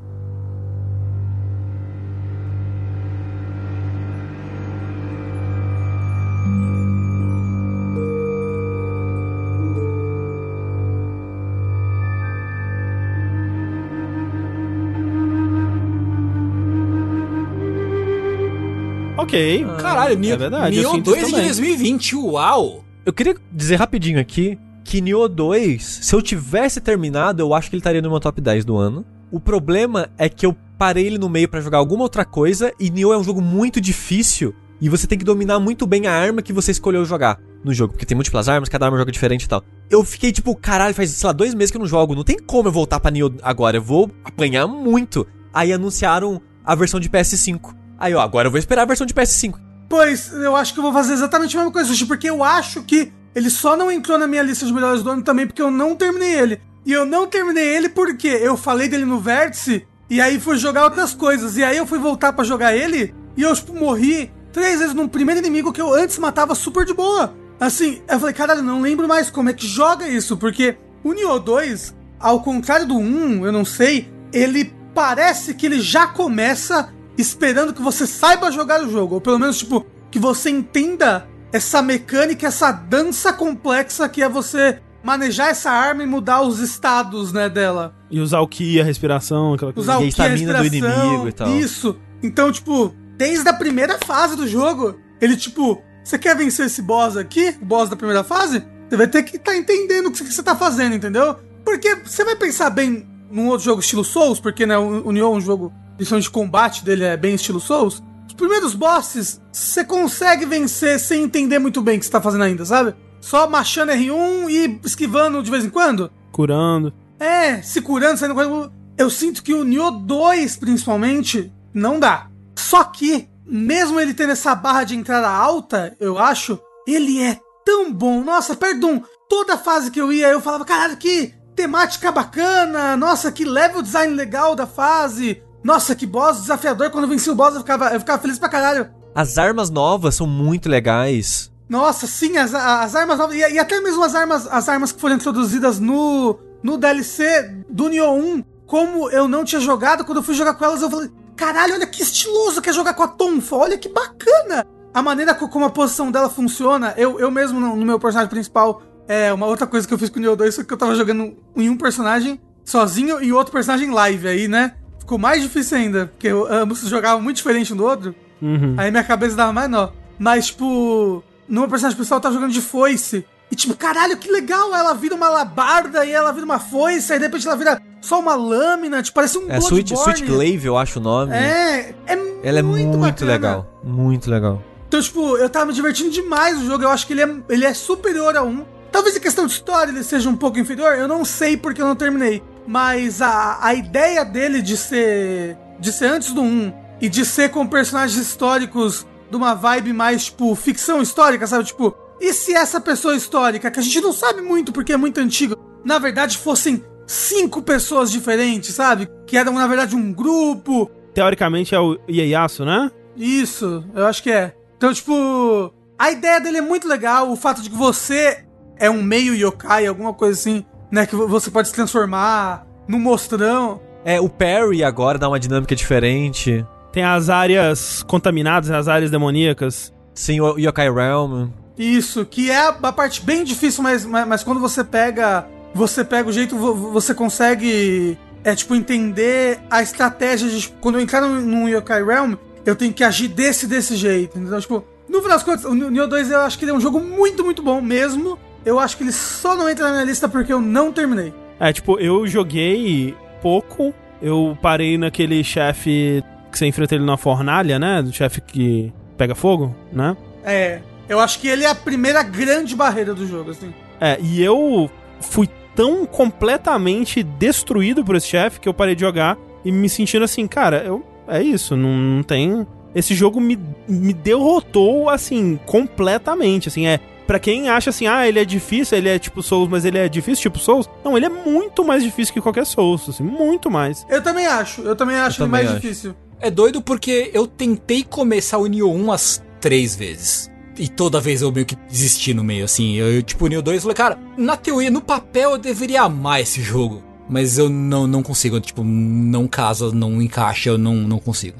Ok. 19.27 19.65
Caralho, 19.77 20.17
Nioh, 20.17 20.35
é 20.35 20.37
verdade, 20.37 20.77
Nioh 20.77 20.95
sinto 20.95 21.11
2 21.11 21.25
de 21.25 21.31
também. 21.31 21.45
2020, 21.47 22.15
uau! 22.15 22.85
Eu 23.05 23.11
queria 23.11 23.35
dizer 23.51 23.75
rapidinho 23.75 24.21
aqui 24.21 24.57
que 24.85 25.01
Nioh 25.01 25.27
2, 25.27 25.83
se 26.01 26.15
eu 26.15 26.21
tivesse 26.21 26.79
terminado, 26.79 27.43
eu 27.43 27.53
acho 27.53 27.69
que 27.69 27.75
ele 27.75 27.81
estaria 27.81 28.01
no 28.01 28.09
meu 28.09 28.21
top 28.21 28.39
10 28.39 28.63
do 28.63 28.77
ano. 28.77 29.05
O 29.29 29.37
problema 29.37 30.09
é 30.17 30.29
que 30.29 30.45
eu 30.45 30.55
parei 30.77 31.07
ele 31.07 31.17
no 31.17 31.27
meio 31.27 31.49
pra 31.49 31.59
jogar 31.59 31.77
alguma 31.77 32.03
outra 32.03 32.23
coisa 32.23 32.71
e 32.79 32.89
Nioh 32.89 33.13
é 33.13 33.17
um 33.17 33.23
jogo 33.23 33.41
muito 33.41 33.81
difícil 33.81 34.55
e 34.79 34.87
você 34.87 35.05
tem 35.05 35.17
que 35.17 35.25
dominar 35.25 35.59
muito 35.59 35.85
bem 35.85 36.07
a 36.07 36.13
arma 36.13 36.41
que 36.41 36.53
você 36.53 36.71
escolheu 36.71 37.03
jogar 37.03 37.37
no 37.65 37.73
jogo, 37.73 37.93
porque 37.93 38.05
tem 38.05 38.15
múltiplas 38.15 38.47
armas, 38.47 38.69
cada 38.69 38.85
arma 38.85 38.97
joga 38.97 39.11
diferente 39.11 39.43
e 39.43 39.49
tal. 39.49 39.61
Eu 39.89 40.05
fiquei 40.05 40.31
tipo, 40.31 40.55
caralho, 40.55 40.95
faz, 40.95 41.09
sei 41.09 41.27
lá, 41.27 41.33
dois 41.33 41.53
meses 41.53 41.69
que 41.69 41.75
eu 41.75 41.81
não 41.81 41.87
jogo, 41.87 42.15
não 42.15 42.23
tem 42.23 42.37
como 42.37 42.69
eu 42.69 42.71
voltar 42.71 43.01
pra 43.01 43.11
Nioh 43.11 43.35
agora, 43.43 43.75
eu 43.75 43.81
vou 43.81 44.09
apanhar 44.23 44.67
muito. 44.67 45.27
Aí 45.53 45.73
anunciaram 45.73 46.41
a 46.63 46.75
versão 46.75 46.97
de 46.97 47.09
PS5. 47.09 47.75
Aí, 47.97 48.13
ó, 48.13 48.21
agora 48.21 48.47
eu 48.47 48.51
vou 48.51 48.59
esperar 48.59 48.83
a 48.83 48.85
versão 48.85 49.05
de 49.05 49.13
PS5. 49.13 49.55
Pois, 49.89 50.31
eu 50.33 50.55
acho 50.55 50.73
que 50.73 50.79
eu 50.79 50.83
vou 50.83 50.93
fazer 50.93 51.13
exatamente 51.13 51.55
a 51.55 51.59
mesma 51.59 51.71
coisa, 51.71 51.89
Sushi, 51.89 52.05
porque 52.05 52.29
eu 52.29 52.43
acho 52.43 52.83
que 52.83 53.11
ele 53.33 53.49
só 53.49 53.77
não 53.77 53.91
entrou 53.91 54.17
na 54.17 54.27
minha 54.27 54.43
lista 54.43 54.65
de 54.65 54.73
melhores 54.73 55.03
do 55.03 55.09
ano 55.09 55.21
também 55.21 55.47
porque 55.47 55.61
eu 55.61 55.71
não 55.71 55.95
terminei 55.95 56.33
ele. 56.33 56.61
E 56.85 56.91
eu 56.91 57.05
não 57.05 57.27
terminei 57.27 57.63
ele 57.63 57.89
porque 57.89 58.27
eu 58.27 58.57
falei 58.57 58.87
dele 58.87 59.05
no 59.05 59.19
Vértice 59.19 59.87
e 60.09 60.19
aí 60.19 60.39
fui 60.39 60.57
jogar 60.57 60.85
outras 60.85 61.13
coisas. 61.13 61.57
E 61.57 61.63
aí 61.63 61.77
eu 61.77 61.85
fui 61.85 61.99
voltar 61.99 62.33
pra 62.33 62.43
jogar 62.43 62.75
ele 62.75 63.13
e 63.35 63.43
eu, 63.43 63.53
tipo, 63.53 63.73
morri 63.73 64.31
três 64.51 64.79
vezes 64.79 64.95
num 64.95 65.07
primeiro 65.07 65.39
inimigo 65.39 65.71
que 65.71 65.81
eu 65.81 65.93
antes 65.93 66.17
matava 66.17 66.55
super 66.55 66.85
de 66.85 66.93
boa. 66.93 67.35
Assim, 67.59 68.01
eu 68.07 68.19
falei, 68.19 68.33
caralho, 68.33 68.63
não 68.63 68.81
lembro 68.81 69.07
mais 69.07 69.29
como 69.29 69.49
é 69.49 69.53
que 69.53 69.67
joga 69.67 70.07
isso, 70.07 70.37
porque 70.37 70.77
o 71.03 71.13
Nioh 71.13 71.39
2, 71.39 71.95
ao 72.19 72.41
contrário 72.41 72.87
do 72.87 72.97
1, 72.97 73.45
eu 73.45 73.51
não 73.51 73.65
sei, 73.65 74.11
ele 74.33 74.73
parece 74.93 75.53
que 75.53 75.65
ele 75.65 75.79
já 75.79 76.07
começa 76.07 76.91
esperando 77.17 77.73
que 77.73 77.81
você 77.81 78.05
saiba 78.05 78.51
jogar 78.51 78.81
o 78.83 78.89
jogo, 78.89 79.15
ou 79.15 79.21
pelo 79.21 79.39
menos, 79.39 79.57
tipo, 79.57 79.85
que 80.11 80.19
você 80.19 80.49
entenda 80.49 81.27
essa 81.51 81.81
mecânica, 81.81 82.47
essa 82.47 82.71
dança 82.71 83.33
complexa 83.33 84.07
que 84.07 84.21
é 84.21 84.29
você 84.29 84.79
manejar 85.03 85.49
essa 85.49 85.71
arma 85.71 86.03
e 86.03 86.05
mudar 86.05 86.41
os 86.41 86.59
estados, 86.59 87.31
né, 87.31 87.49
dela. 87.49 87.95
E 88.11 88.19
usar 88.19 88.41
o 88.41 88.47
Ki, 88.47 88.79
a 88.81 88.83
respiração, 88.83 89.53
aquela 89.53 89.71
coisa. 89.71 89.91
Usar 89.91 90.01
E 90.01 90.05
a 90.05 90.09
o 90.09 90.11
que, 90.11 90.21
a 90.21 90.27
estamina 90.33 90.53
do 90.53 90.65
inimigo 90.65 91.27
e 91.27 91.31
tal. 91.31 91.49
Isso. 91.49 91.97
Então, 92.21 92.51
tipo, 92.51 92.93
desde 93.15 93.47
a 93.47 93.53
primeira 93.53 93.97
fase 94.05 94.35
do 94.35 94.47
jogo, 94.47 94.99
ele, 95.21 95.37
tipo, 95.37 95.81
você 96.03 96.17
quer 96.17 96.35
vencer 96.35 96.65
esse 96.65 96.81
boss 96.81 97.15
aqui, 97.15 97.55
o 97.61 97.65
boss 97.65 97.89
da 97.89 97.95
primeira 97.95 98.23
fase? 98.23 98.63
Você 98.89 98.97
vai 98.97 99.07
ter 99.07 99.23
que 99.23 99.37
estar 99.37 99.55
entendendo 99.55 100.07
o 100.07 100.11
que 100.11 100.23
você 100.23 100.43
tá 100.43 100.55
fazendo, 100.55 100.95
entendeu? 100.95 101.35
Porque 101.63 101.95
você 101.95 102.23
vai 102.23 102.35
pensar 102.35 102.69
bem 102.69 103.05
num 103.29 103.47
outro 103.47 103.65
jogo 103.65 103.81
estilo 103.81 104.03
Souls, 104.03 104.39
porque, 104.39 104.65
né, 104.65 104.77
o 104.77 105.07
o 105.07 105.11
Nioh 105.11 105.33
é 105.33 105.37
um 105.37 105.41
jogo, 105.41 105.73
principalmente 105.97 106.25
de 106.25 106.31
combate 106.31 106.85
dele 106.85 107.03
é 107.03 107.17
bem 107.17 107.35
estilo 107.35 107.59
Souls. 107.59 108.01
Os 108.27 108.33
primeiros 108.33 108.73
bosses, 108.73 109.41
você 109.51 109.83
consegue 109.83 110.45
vencer 110.45 110.99
sem 110.99 111.23
entender 111.23 111.59
muito 111.59 111.81
bem 111.81 111.97
o 111.97 111.99
que 111.99 112.05
você 112.05 112.11
tá 112.11 112.21
fazendo 112.21 112.43
ainda, 112.43 112.63
sabe? 112.63 112.95
Só 113.19 113.49
machando 113.49 113.91
R1 113.91 114.49
e 114.49 114.79
esquivando 114.85 115.41
de 115.41 115.51
vez 115.51 115.65
em 115.65 115.69
quando. 115.69 116.11
Curando. 116.31 116.93
É, 117.19 117.61
se 117.61 117.81
curando, 117.81 118.17
saindo 118.17 118.35
correndo. 118.35 118.71
Eu 118.97 119.09
sinto 119.09 119.43
que 119.43 119.53
o 119.53 119.63
Nioh 119.63 119.91
2, 119.91 120.57
principalmente, 120.57 121.51
não 121.73 121.99
dá. 121.99 122.29
Só 122.55 122.83
que, 122.83 123.27
mesmo 123.45 123.99
ele 123.99 124.13
tendo 124.13 124.31
essa 124.31 124.55
barra 124.55 124.83
de 124.83 124.95
entrada 124.95 125.29
alta, 125.29 125.95
eu 125.99 126.17
acho, 126.17 126.59
ele 126.87 127.21
é 127.21 127.39
tão 127.65 127.91
bom. 127.91 128.23
Nossa, 128.23 128.55
perdão. 128.55 129.03
Toda 129.29 129.57
fase 129.57 129.91
que 129.91 129.99
eu 129.99 130.11
ia, 130.11 130.29
eu 130.29 130.41
falava, 130.41 130.63
caralho, 130.63 130.97
que 130.97 131.33
temática 131.55 132.11
bacana. 132.11 132.95
Nossa, 132.95 133.31
que 133.31 133.43
level 133.43 133.81
design 133.81 134.13
legal 134.13 134.55
da 134.55 134.65
fase. 134.67 135.43
Nossa, 135.67 135.93
que 135.93 136.05
boss 136.05 136.39
desafiador. 136.39 136.89
Quando 136.91 137.03
eu 137.03 137.09
venci 137.09 137.29
o 137.29 137.35
boss, 137.35 137.53
eu 137.53 137.59
ficava, 137.59 137.89
eu 137.89 137.99
ficava 137.99 138.21
feliz 138.21 138.39
pra 138.39 138.47
caralho. 138.47 138.89
As 139.13 139.37
armas 139.37 139.69
novas 139.69 140.15
são 140.15 140.25
muito 140.25 140.69
legais. 140.69 141.51
Nossa, 141.67 142.07
sim, 142.07 142.37
as, 142.37 142.53
as 142.55 142.95
armas 142.95 143.17
novas. 143.17 143.35
E, 143.35 143.39
e 143.39 143.59
até 143.59 143.81
mesmo 143.81 144.01
as 144.01 144.15
armas, 144.15 144.47
as 144.49 144.69
armas 144.69 144.93
que 144.93 145.01
foram 145.01 145.15
introduzidas 145.15 145.77
no, 145.77 146.39
no 146.63 146.77
DLC 146.77 147.53
do 147.69 147.89
Nioh 147.89 148.13
1. 148.13 148.43
Como 148.65 149.09
eu 149.09 149.27
não 149.27 149.43
tinha 149.43 149.59
jogado, 149.59 150.05
quando 150.05 150.19
eu 150.19 150.23
fui 150.23 150.35
jogar 150.35 150.53
com 150.53 150.63
elas, 150.63 150.81
eu 150.81 150.89
falei: 150.89 151.11
caralho, 151.35 151.73
olha 151.73 151.85
que 151.85 152.01
estiloso 152.01 152.61
que 152.61 152.69
é 152.69 152.73
jogar 152.73 152.93
com 152.93 153.03
a 153.03 153.07
Tonfa, 153.09 153.57
olha 153.57 153.77
que 153.77 153.89
bacana. 153.89 154.65
A 154.93 155.01
maneira 155.01 155.35
co- 155.35 155.49
como 155.49 155.65
a 155.65 155.69
posição 155.69 156.09
dela 156.09 156.29
funciona, 156.29 156.93
eu, 156.95 157.19
eu 157.19 157.29
mesmo 157.29 157.59
no, 157.59 157.75
no 157.75 157.85
meu 157.85 157.99
personagem 157.99 158.29
principal, 158.29 158.81
é 159.05 159.33
uma 159.33 159.47
outra 159.47 159.67
coisa 159.67 159.85
que 159.85 159.93
eu 159.93 159.97
fiz 159.99 160.09
com 160.09 160.17
o 160.17 160.21
Nioh 160.21 160.37
2 160.37 160.55
foi 160.55 160.63
que 160.63 160.73
eu 160.73 160.77
tava 160.77 160.95
jogando 160.95 161.35
em 161.57 161.69
um 161.69 161.75
personagem 161.75 162.39
sozinho 162.63 163.21
e 163.21 163.33
outro 163.33 163.51
personagem 163.51 163.91
live 163.91 164.29
aí, 164.29 164.47
né? 164.47 164.75
Ficou 165.07 165.17
mais 165.17 165.41
difícil 165.41 165.77
ainda, 165.77 166.07
porque 166.07 166.27
ambos 166.27 166.81
jogavam 166.81 167.21
muito 167.21 167.37
diferente 167.37 167.71
um 167.71 167.77
do 167.77 167.85
outro. 167.85 168.13
Uhum. 168.41 168.75
Aí 168.75 168.91
minha 168.91 169.05
cabeça 169.05 169.37
dava 169.37 169.53
mais 169.53 169.69
nó. 169.69 169.87
Mas, 170.19 170.47
tipo, 170.47 171.23
meu 171.47 171.65
personagem 171.69 171.97
eu 171.97 172.19
tava 172.19 172.33
jogando 172.33 172.51
de 172.51 172.59
foice. 172.59 173.25
E, 173.49 173.55
tipo, 173.55 173.73
caralho, 173.73 174.17
que 174.17 174.29
legal! 174.29 174.75
Ela 174.75 174.93
vira 174.93 175.15
uma 175.15 175.29
labarda 175.29 176.05
e 176.05 176.11
ela 176.11 176.33
vira 176.33 176.43
uma 176.43 176.59
foice, 176.59 177.13
aí 177.13 177.19
de 177.19 177.23
repente 177.23 177.47
ela 177.47 177.55
vira 177.55 177.81
só 178.01 178.19
uma 178.19 178.35
lâmina, 178.35 179.01
tipo, 179.01 179.15
parece 179.15 179.37
um 179.37 179.49
É 179.49 179.59
Sweet, 179.59 179.93
Bloodborne. 179.93 180.17
Sweet 180.17 180.29
Glaive, 180.29 180.67
eu 180.67 180.77
acho 180.77 180.99
o 180.99 181.01
nome. 181.01 181.33
É, 181.33 181.95
é 182.05 182.39
Ela 182.43 182.59
é 182.59 182.61
muito, 182.61 182.97
bacana. 182.97 183.31
legal. 183.31 183.79
Muito 183.81 184.29
legal. 184.29 184.61
Então, 184.89 185.01
tipo, 185.01 185.37
eu 185.37 185.49
tava 185.49 185.67
me 185.67 185.73
divertindo 185.73 186.09
demais 186.09 186.59
no 186.59 186.65
jogo. 186.65 186.83
Eu 186.83 186.89
acho 186.89 187.07
que 187.07 187.13
ele 187.13 187.21
é, 187.21 187.35
ele 187.47 187.63
é 187.63 187.73
superior 187.73 188.35
a 188.35 188.43
um. 188.43 188.65
Talvez 188.91 189.15
em 189.15 189.21
questão 189.21 189.45
de 189.45 189.53
história 189.53 189.89
ele 189.89 190.03
seja 190.03 190.29
um 190.29 190.35
pouco 190.35 190.59
inferior. 190.59 190.97
Eu 190.97 191.07
não 191.07 191.23
sei 191.23 191.55
porque 191.55 191.81
eu 191.81 191.85
não 191.85 191.95
terminei. 191.95 192.43
Mas 192.67 193.21
a, 193.21 193.59
a 193.61 193.73
ideia 193.73 194.25
dele 194.25 194.61
de 194.61 194.75
ser. 194.75 195.57
de 195.79 195.91
ser 195.91 196.07
antes 196.07 196.33
do 196.33 196.41
1 196.41 196.73
e 196.99 197.07
de 197.07 197.25
ser 197.25 197.49
com 197.49 197.65
personagens 197.65 198.19
históricos 198.19 199.07
de 199.29 199.35
uma 199.35 199.53
vibe 199.53 199.93
mais, 199.93 200.25
tipo, 200.25 200.53
ficção 200.55 201.01
histórica, 201.01 201.47
sabe? 201.47 201.63
Tipo, 201.63 201.95
e 202.19 202.33
se 202.33 202.53
essa 202.53 202.81
pessoa 202.81 203.15
histórica, 203.15 203.69
que 203.69 203.79
a 203.79 203.83
gente 203.83 204.01
não 204.01 204.11
sabe 204.11 204.41
muito 204.41 204.71
porque 204.71 204.93
é 204.93 204.97
muito 204.97 205.19
antigo, 205.19 205.55
na 205.85 205.99
verdade, 205.99 206.37
fossem 206.37 206.83
cinco 207.05 207.61
pessoas 207.61 208.11
diferentes, 208.11 208.75
sabe? 208.75 209.07
Que 209.25 209.37
eram, 209.37 209.53
na 209.53 209.67
verdade, 209.67 209.95
um 209.95 210.11
grupo. 210.11 210.91
Teoricamente 211.13 211.73
é 211.73 211.79
o 211.79 211.97
Ieyasu, 212.09 212.65
né? 212.65 212.91
Isso, 213.15 213.83
eu 213.95 214.05
acho 214.05 214.21
que 214.21 214.31
é. 214.31 214.53
Então, 214.75 214.93
tipo, 214.93 215.73
a 215.97 216.11
ideia 216.11 216.39
dele 216.39 216.57
é 216.57 216.61
muito 216.61 216.87
legal, 216.87 217.31
o 217.31 217.35
fato 217.35 217.61
de 217.61 217.69
que 217.69 217.75
você 217.75 218.45
é 218.77 218.89
um 218.89 219.01
meio 219.01 219.33
yokai, 219.33 219.87
alguma 219.87 220.13
coisa 220.13 220.39
assim, 220.39 220.65
né? 220.91 221.05
Que 221.05 221.15
você 221.15 221.49
pode 221.51 221.67
se 221.67 221.73
transformar 221.73 222.65
num 222.87 222.99
mostrão. 222.99 223.81
É, 224.05 224.21
o 224.21 224.29
Perry 224.29 224.83
agora 224.83 225.17
dá 225.17 225.27
uma 225.27 225.39
dinâmica 225.39 225.75
diferente. 225.75 226.65
Tem 226.91 227.03
as 227.03 227.29
áreas 227.29 228.03
contaminadas, 228.03 228.71
as 228.71 228.87
áreas 228.87 229.11
demoníacas. 229.11 229.93
Sim, 230.13 230.39
o 230.39 230.57
Yokai 230.57 230.91
Realm. 230.91 231.49
Isso, 231.77 232.25
que 232.25 232.49
é 232.49 232.67
a 232.67 232.73
parte 232.73 233.21
bem 233.21 233.43
difícil, 233.43 233.83
mas, 233.83 234.05
mas, 234.05 234.27
mas 234.27 234.43
quando 234.43 234.59
você 234.59 234.83
pega. 234.83 235.47
Você 235.73 236.03
pega 236.03 236.27
o 236.27 236.31
jeito, 236.31 236.57
você 236.57 237.13
consegue. 237.13 238.17
É 238.43 238.55
tipo, 238.55 238.73
entender 238.73 239.59
a 239.69 239.81
estratégia 239.83 240.49
de. 240.49 240.61
Tipo, 240.61 240.77
quando 240.79 240.95
eu 240.95 241.01
entrar 241.01 241.21
num 241.21 241.67
Yokai 241.67 242.03
Realm, 242.03 242.33
eu 242.65 242.75
tenho 242.75 242.93
que 242.93 243.03
agir 243.03 243.27
desse 243.27 243.67
desse 243.67 243.95
jeito. 243.95 244.39
Então, 244.39 244.59
tipo, 244.59 244.83
no 245.07 245.21
final 245.21 245.37
das 245.37 245.43
contas, 245.43 245.65
o 245.65 245.73
Neo 245.73 246.07
2 246.07 246.31
eu 246.31 246.41
acho 246.41 246.57
que 246.57 246.65
ele 246.65 246.71
é 246.71 246.73
um 246.73 246.81
jogo 246.81 246.99
muito, 246.99 247.43
muito 247.43 247.61
bom 247.61 247.79
mesmo. 247.81 248.39
Eu 248.67 248.79
acho 248.79 248.97
que 248.97 249.03
ele 249.03 249.13
só 249.13 249.55
não 249.55 249.69
entra 249.69 249.85
na 249.85 249.93
minha 249.93 250.03
lista 250.03 250.27
porque 250.27 250.51
eu 250.51 250.59
não 250.59 250.91
terminei. 250.91 251.33
É, 251.57 251.71
tipo, 251.71 251.97
eu 252.01 252.27
joguei 252.27 253.15
pouco. 253.41 253.93
Eu 254.21 254.57
parei 254.61 254.97
naquele 254.97 255.41
chefe 255.41 256.21
que 256.51 256.57
você 256.59 256.65
enfrenta 256.65 256.93
ele 256.93 257.05
na 257.05 257.15
fornalha, 257.15 257.79
né? 257.79 258.01
Do 258.01 258.11
chefe 258.11 258.41
que 258.41 258.91
pega 259.17 259.33
fogo, 259.33 259.73
né? 259.89 260.17
É. 260.43 260.81
Eu 261.07 261.17
acho 261.21 261.39
que 261.39 261.47
ele 261.47 261.63
é 261.63 261.69
a 261.69 261.75
primeira 261.75 262.21
grande 262.23 262.75
barreira 262.75 263.13
do 263.13 263.25
jogo, 263.25 263.51
assim. 263.51 263.73
É, 264.01 264.19
e 264.21 264.43
eu 264.43 264.91
fui 265.21 265.47
tão 265.73 266.05
completamente 266.05 267.23
destruído 267.23 268.03
por 268.03 268.17
esse 268.17 268.27
chefe 268.27 268.59
que 268.59 268.67
eu 268.67 268.73
parei 268.73 268.95
de 268.95 269.01
jogar 269.01 269.37
e 269.63 269.71
me 269.71 269.87
sentindo 269.87 270.25
assim, 270.25 270.45
cara, 270.45 270.83
eu, 270.85 271.01
é 271.25 271.41
isso, 271.41 271.77
não, 271.77 271.95
não 271.95 272.21
tem. 272.21 272.67
Esse 272.93 273.15
jogo 273.15 273.39
me, 273.39 273.57
me 273.87 274.11
derrotou, 274.11 275.09
assim, 275.09 275.57
completamente. 275.65 276.67
Assim, 276.67 276.85
é. 276.85 276.99
Pra 277.27 277.39
quem 277.39 277.69
acha 277.69 277.89
assim, 277.89 278.07
ah, 278.07 278.25
ele 278.25 278.39
é 278.39 278.45
difícil, 278.45 278.97
ele 278.97 279.09
é 279.09 279.19
tipo 279.19 279.43
Souls, 279.43 279.69
mas 279.69 279.83
ele 279.83 279.97
é 279.97 280.07
difícil 280.07 280.43
tipo 280.43 280.57
Souls. 280.57 280.89
Não, 281.03 281.17
ele 281.17 281.25
é 281.25 281.29
muito 281.29 281.83
mais 281.83 282.01
difícil 282.01 282.33
que 282.33 282.39
qualquer 282.39 282.65
Souls, 282.65 283.09
assim, 283.09 283.21
muito 283.21 283.69
mais. 283.69 284.05
Eu 284.09 284.23
também 284.23 284.47
acho, 284.47 284.81
eu 284.81 284.95
também 284.95 285.17
acho 285.17 285.41
eu 285.41 285.45
ele 285.45 285.51
também 285.51 285.65
mais 285.65 285.75
acho. 285.75 285.81
difícil. 285.81 286.15
É 286.39 286.49
doido 286.49 286.81
porque 286.81 287.29
eu 287.33 287.45
tentei 287.45 288.03
começar 288.03 288.57
o 288.59 288.65
Nioh 288.65 288.89
1 288.93 289.03
umas 289.03 289.43
três 289.59 289.93
vezes. 289.93 290.49
E 290.77 290.87
toda 290.87 291.19
vez 291.19 291.41
eu 291.41 291.51
meio 291.51 291.65
que 291.65 291.75
desisti 291.75 292.33
no 292.33 292.43
meio, 292.43 292.63
assim. 292.63 292.95
Eu, 292.95 293.11
eu 293.15 293.23
tipo, 293.23 293.43
o 293.45 293.47
Nioh 293.49 293.61
2, 293.61 293.75
eu 293.75 293.81
falei, 293.81 293.95
cara, 293.95 294.17
na 294.37 294.55
teoria, 294.55 294.89
no 294.89 295.01
papel 295.01 295.51
eu 295.51 295.57
deveria 295.57 296.03
amar 296.03 296.39
esse 296.39 296.61
jogo. 296.61 297.03
Mas 297.29 297.57
eu 297.57 297.67
não, 297.67 298.07
não 298.07 298.23
consigo, 298.23 298.57
tipo, 298.61 298.83
não 298.85 299.47
casa, 299.47 299.91
não 299.91 300.21
encaixa, 300.21 300.69
eu 300.69 300.77
não, 300.77 300.95
não 300.95 301.19
consigo. 301.19 301.57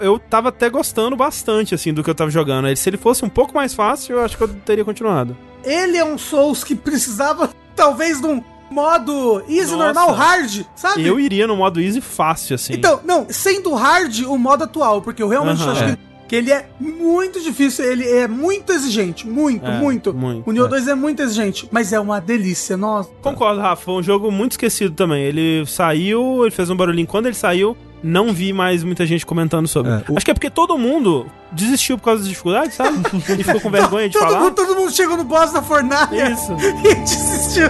Eu 0.00 0.18
tava 0.18 0.50
até 0.50 0.68
gostando 0.70 1.16
bastante, 1.16 1.74
assim, 1.74 1.92
do 1.92 2.04
que 2.04 2.10
eu 2.10 2.14
tava 2.14 2.30
jogando. 2.30 2.74
Se 2.76 2.88
ele 2.88 2.96
fosse 2.96 3.24
um 3.24 3.28
pouco 3.28 3.54
mais 3.54 3.74
fácil, 3.74 4.16
eu 4.16 4.24
acho 4.24 4.36
que 4.36 4.44
eu 4.44 4.48
teria 4.48 4.84
continuado. 4.84 5.36
Ele 5.64 5.96
é 5.96 6.04
um 6.04 6.16
Souls 6.16 6.62
que 6.62 6.74
precisava, 6.74 7.50
talvez, 7.74 8.20
de 8.20 8.26
um 8.26 8.42
modo 8.70 9.42
easy, 9.48 9.72
Nossa. 9.72 9.76
normal, 9.76 10.12
hard, 10.12 10.64
sabe? 10.76 11.06
Eu 11.06 11.18
iria 11.18 11.46
no 11.46 11.56
modo 11.56 11.80
easy 11.80 12.00
fácil, 12.00 12.54
assim. 12.54 12.74
Então, 12.74 13.00
não, 13.04 13.26
sendo 13.30 13.74
hard 13.74 14.24
o 14.26 14.38
modo 14.38 14.64
atual, 14.64 15.02
porque 15.02 15.22
eu 15.22 15.28
realmente 15.28 15.62
acho 15.62 15.84
é. 15.84 15.90
que 15.92 16.08
que 16.28 16.36
ele 16.36 16.52
é 16.52 16.68
muito 16.78 17.40
difícil, 17.40 17.90
ele 17.90 18.06
é 18.06 18.28
muito 18.28 18.70
exigente, 18.70 19.26
muito, 19.26 19.64
é, 19.64 19.78
muito. 19.78 20.12
muito. 20.12 20.48
O 20.48 20.52
Neo 20.52 20.66
é. 20.66 20.68
2 20.68 20.88
é 20.88 20.94
muito 20.94 21.22
exigente, 21.22 21.66
mas 21.72 21.90
é 21.90 21.98
uma 21.98 22.20
delícia, 22.20 22.76
nossa. 22.76 23.08
Concordo, 23.22 23.62
Rafa, 23.62 23.84
foi 23.84 23.94
um 23.94 24.02
jogo 24.02 24.30
muito 24.30 24.52
esquecido 24.52 24.94
também. 24.94 25.24
Ele 25.24 25.64
saiu, 25.66 26.42
ele 26.42 26.50
fez 26.50 26.68
um 26.68 26.76
barulhinho 26.76 27.06
quando 27.06 27.26
ele 27.26 27.34
saiu, 27.34 27.74
não 28.02 28.32
vi 28.32 28.52
mais 28.52 28.84
muita 28.84 29.06
gente 29.06 29.24
comentando 29.26 29.66
sobre. 29.66 29.92
É, 29.92 30.04
o... 30.08 30.16
Acho 30.16 30.24
que 30.24 30.30
é 30.30 30.34
porque 30.34 30.50
todo 30.50 30.76
mundo 30.78 31.26
desistiu 31.52 31.98
por 31.98 32.04
causa 32.04 32.20
das 32.20 32.28
dificuldades, 32.28 32.74
sabe? 32.74 32.98
e 33.38 33.44
ficou 33.44 33.60
com 33.60 33.70
vergonha 33.70 34.08
de 34.08 34.14
todo 34.14 34.22
falar. 34.22 34.40
Mundo, 34.40 34.54
todo 34.54 34.74
mundo 34.74 34.92
chegou 34.92 35.16
no 35.16 35.24
boss 35.24 35.52
da 35.52 35.62
fornalha 35.62 36.30
Isso. 36.30 36.52
e 36.84 36.94
desistiu. 36.94 37.68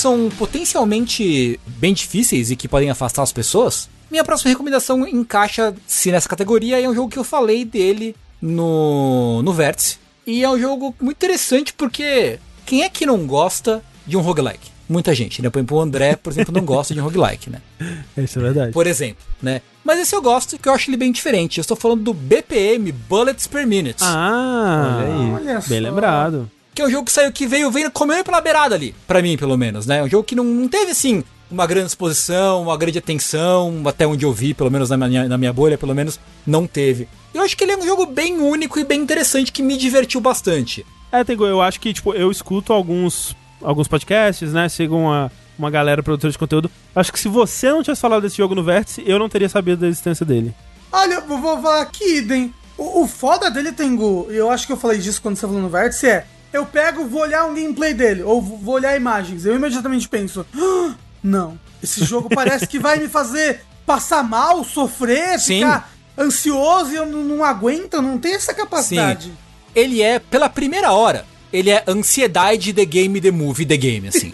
São 0.00 0.30
potencialmente 0.38 1.60
bem 1.66 1.92
difíceis 1.92 2.50
e 2.50 2.56
que 2.56 2.66
podem 2.66 2.90
afastar 2.90 3.22
as 3.22 3.32
pessoas, 3.32 3.88
minha 4.10 4.24
próxima 4.24 4.50
recomendação 4.50 5.06
encaixa-se 5.06 6.10
nessa 6.10 6.28
categoria 6.28 6.80
e 6.80 6.84
é 6.84 6.88
um 6.88 6.94
jogo 6.94 7.10
que 7.10 7.18
eu 7.18 7.24
falei 7.24 7.64
dele 7.64 8.16
no, 8.40 9.42
no 9.42 9.52
Vértice. 9.52 9.98
E 10.26 10.42
é 10.42 10.50
um 10.50 10.58
jogo 10.58 10.94
muito 11.00 11.16
interessante 11.16 11.72
porque 11.72 12.38
quem 12.66 12.82
é 12.82 12.88
que 12.88 13.06
não 13.06 13.26
gosta 13.26 13.82
de 14.06 14.16
um 14.16 14.20
roguelike? 14.20 14.70
Muita 14.88 15.14
gente, 15.14 15.40
né? 15.40 15.48
Por 15.48 15.58
exemplo, 15.58 15.76
o 15.76 15.80
André, 15.80 16.16
por 16.16 16.32
exemplo, 16.32 16.52
não 16.52 16.64
gosta 16.64 16.92
de 16.92 17.00
um 17.00 17.04
roguelike, 17.04 17.48
né? 17.48 17.60
Isso 18.18 18.40
é 18.40 18.42
verdade. 18.42 18.72
Por 18.72 18.86
exemplo, 18.86 19.24
né? 19.40 19.62
Mas 19.84 20.00
esse 20.00 20.14
eu 20.14 20.20
gosto, 20.20 20.58
que 20.58 20.68
eu 20.68 20.72
acho 20.72 20.90
ele 20.90 20.96
bem 20.96 21.12
diferente. 21.12 21.58
Eu 21.58 21.62
estou 21.62 21.76
falando 21.76 22.02
do 22.02 22.12
BPM, 22.12 22.90
Bullets 22.90 23.46
Per 23.46 23.66
Minute. 23.66 24.02
Ah, 24.02 24.98
olha 24.98 25.06
aí. 25.06 25.30
Olha 25.32 25.60
bem 25.68 25.80
lembrado 25.80 26.50
que 26.80 26.84
é 26.84 26.86
um 26.86 26.90
jogo 26.90 27.04
que 27.04 27.12
saiu 27.12 27.30
que 27.30 27.46
veio, 27.46 27.70
veio 27.70 27.90
comendo 27.90 28.24
pela 28.24 28.40
beirada 28.40 28.74
ali, 28.74 28.94
para 29.06 29.20
mim 29.20 29.36
pelo 29.36 29.56
menos, 29.56 29.84
né? 29.86 30.02
Um 30.02 30.08
jogo 30.08 30.24
que 30.24 30.34
não, 30.34 30.44
não 30.44 30.66
teve 30.66 30.92
assim 30.92 31.22
uma 31.50 31.66
grande 31.66 31.88
exposição, 31.88 32.62
uma 32.62 32.76
grande 32.76 32.98
atenção, 32.98 33.82
até 33.84 34.06
onde 34.06 34.24
eu 34.24 34.32
vi, 34.32 34.54
pelo 34.54 34.70
menos 34.70 34.88
na 34.88 34.96
minha, 34.96 35.28
na 35.28 35.36
minha 35.36 35.52
bolha, 35.52 35.76
pelo 35.76 35.94
menos 35.94 36.18
não 36.46 36.66
teve. 36.66 37.08
Eu 37.34 37.42
acho 37.42 37.56
que 37.56 37.64
ele 37.64 37.72
é 37.72 37.76
um 37.76 37.84
jogo 37.84 38.06
bem 38.06 38.38
único 38.38 38.78
e 38.78 38.84
bem 38.84 39.00
interessante 39.00 39.50
que 39.50 39.62
me 39.62 39.76
divertiu 39.76 40.20
bastante. 40.20 40.86
É, 41.10 41.24
Tego, 41.24 41.44
eu 41.44 41.60
acho 41.60 41.80
que, 41.80 41.92
tipo, 41.92 42.14
eu 42.14 42.30
escuto 42.30 42.72
alguns, 42.72 43.36
alguns 43.60 43.88
podcasts, 43.88 44.52
né? 44.52 44.68
Sigo 44.68 44.96
uma, 44.96 45.30
uma 45.58 45.70
galera 45.70 46.04
produtora 46.04 46.30
de 46.30 46.38
conteúdo. 46.38 46.70
Acho 46.94 47.12
que 47.12 47.18
se 47.18 47.28
você 47.28 47.68
não 47.68 47.82
tivesse 47.82 48.00
falado 48.00 48.22
desse 48.22 48.36
jogo 48.36 48.54
no 48.54 48.62
Vértice, 48.62 49.02
eu 49.04 49.18
não 49.18 49.28
teria 49.28 49.48
sabido 49.48 49.80
da 49.80 49.88
existência 49.88 50.24
dele. 50.24 50.54
Olha, 50.92 51.20
falar 51.20 51.80
aqui, 51.80 52.18
Idem. 52.18 52.54
O, 52.78 53.02
o 53.02 53.08
foda 53.08 53.50
dele, 53.50 53.72
Tengu, 53.72 54.28
e 54.30 54.36
eu 54.36 54.50
acho 54.50 54.68
que 54.68 54.72
eu 54.72 54.76
falei 54.76 54.98
disso 54.98 55.20
quando 55.20 55.36
você 55.36 55.46
falou 55.46 55.60
no 55.60 55.68
Vértice, 55.68 56.06
é 56.06 56.26
eu 56.52 56.66
pego, 56.66 57.06
vou 57.06 57.22
olhar 57.22 57.44
um 57.46 57.54
gameplay 57.54 57.94
dele, 57.94 58.22
ou 58.22 58.40
vou 58.40 58.74
olhar 58.74 58.96
imagens, 58.96 59.44
eu 59.44 59.54
imediatamente 59.54 60.08
penso, 60.08 60.46
ah, 60.54 60.94
não, 61.22 61.58
esse 61.82 62.04
jogo 62.04 62.28
parece 62.34 62.66
que 62.66 62.78
vai 62.78 62.98
me 62.98 63.08
fazer 63.08 63.62
passar 63.86 64.22
mal, 64.22 64.64
sofrer, 64.64 65.38
Sim. 65.38 65.60
ficar 65.60 65.92
ansioso 66.18 66.92
e 66.92 66.96
eu 66.96 67.06
não, 67.06 67.22
não 67.22 67.44
aguento, 67.44 68.00
não 68.02 68.18
tenho 68.18 68.36
essa 68.36 68.54
capacidade. 68.54 69.26
Sim. 69.26 69.36
Ele 69.74 70.02
é, 70.02 70.18
pela 70.18 70.48
primeira 70.48 70.92
hora, 70.92 71.24
ele 71.52 71.70
é 71.70 71.82
ansiedade 71.86 72.72
The 72.72 72.84
Game, 72.84 73.20
The 73.20 73.30
Movie, 73.30 73.66
The 73.66 73.76
Game, 73.76 74.08
assim. 74.08 74.32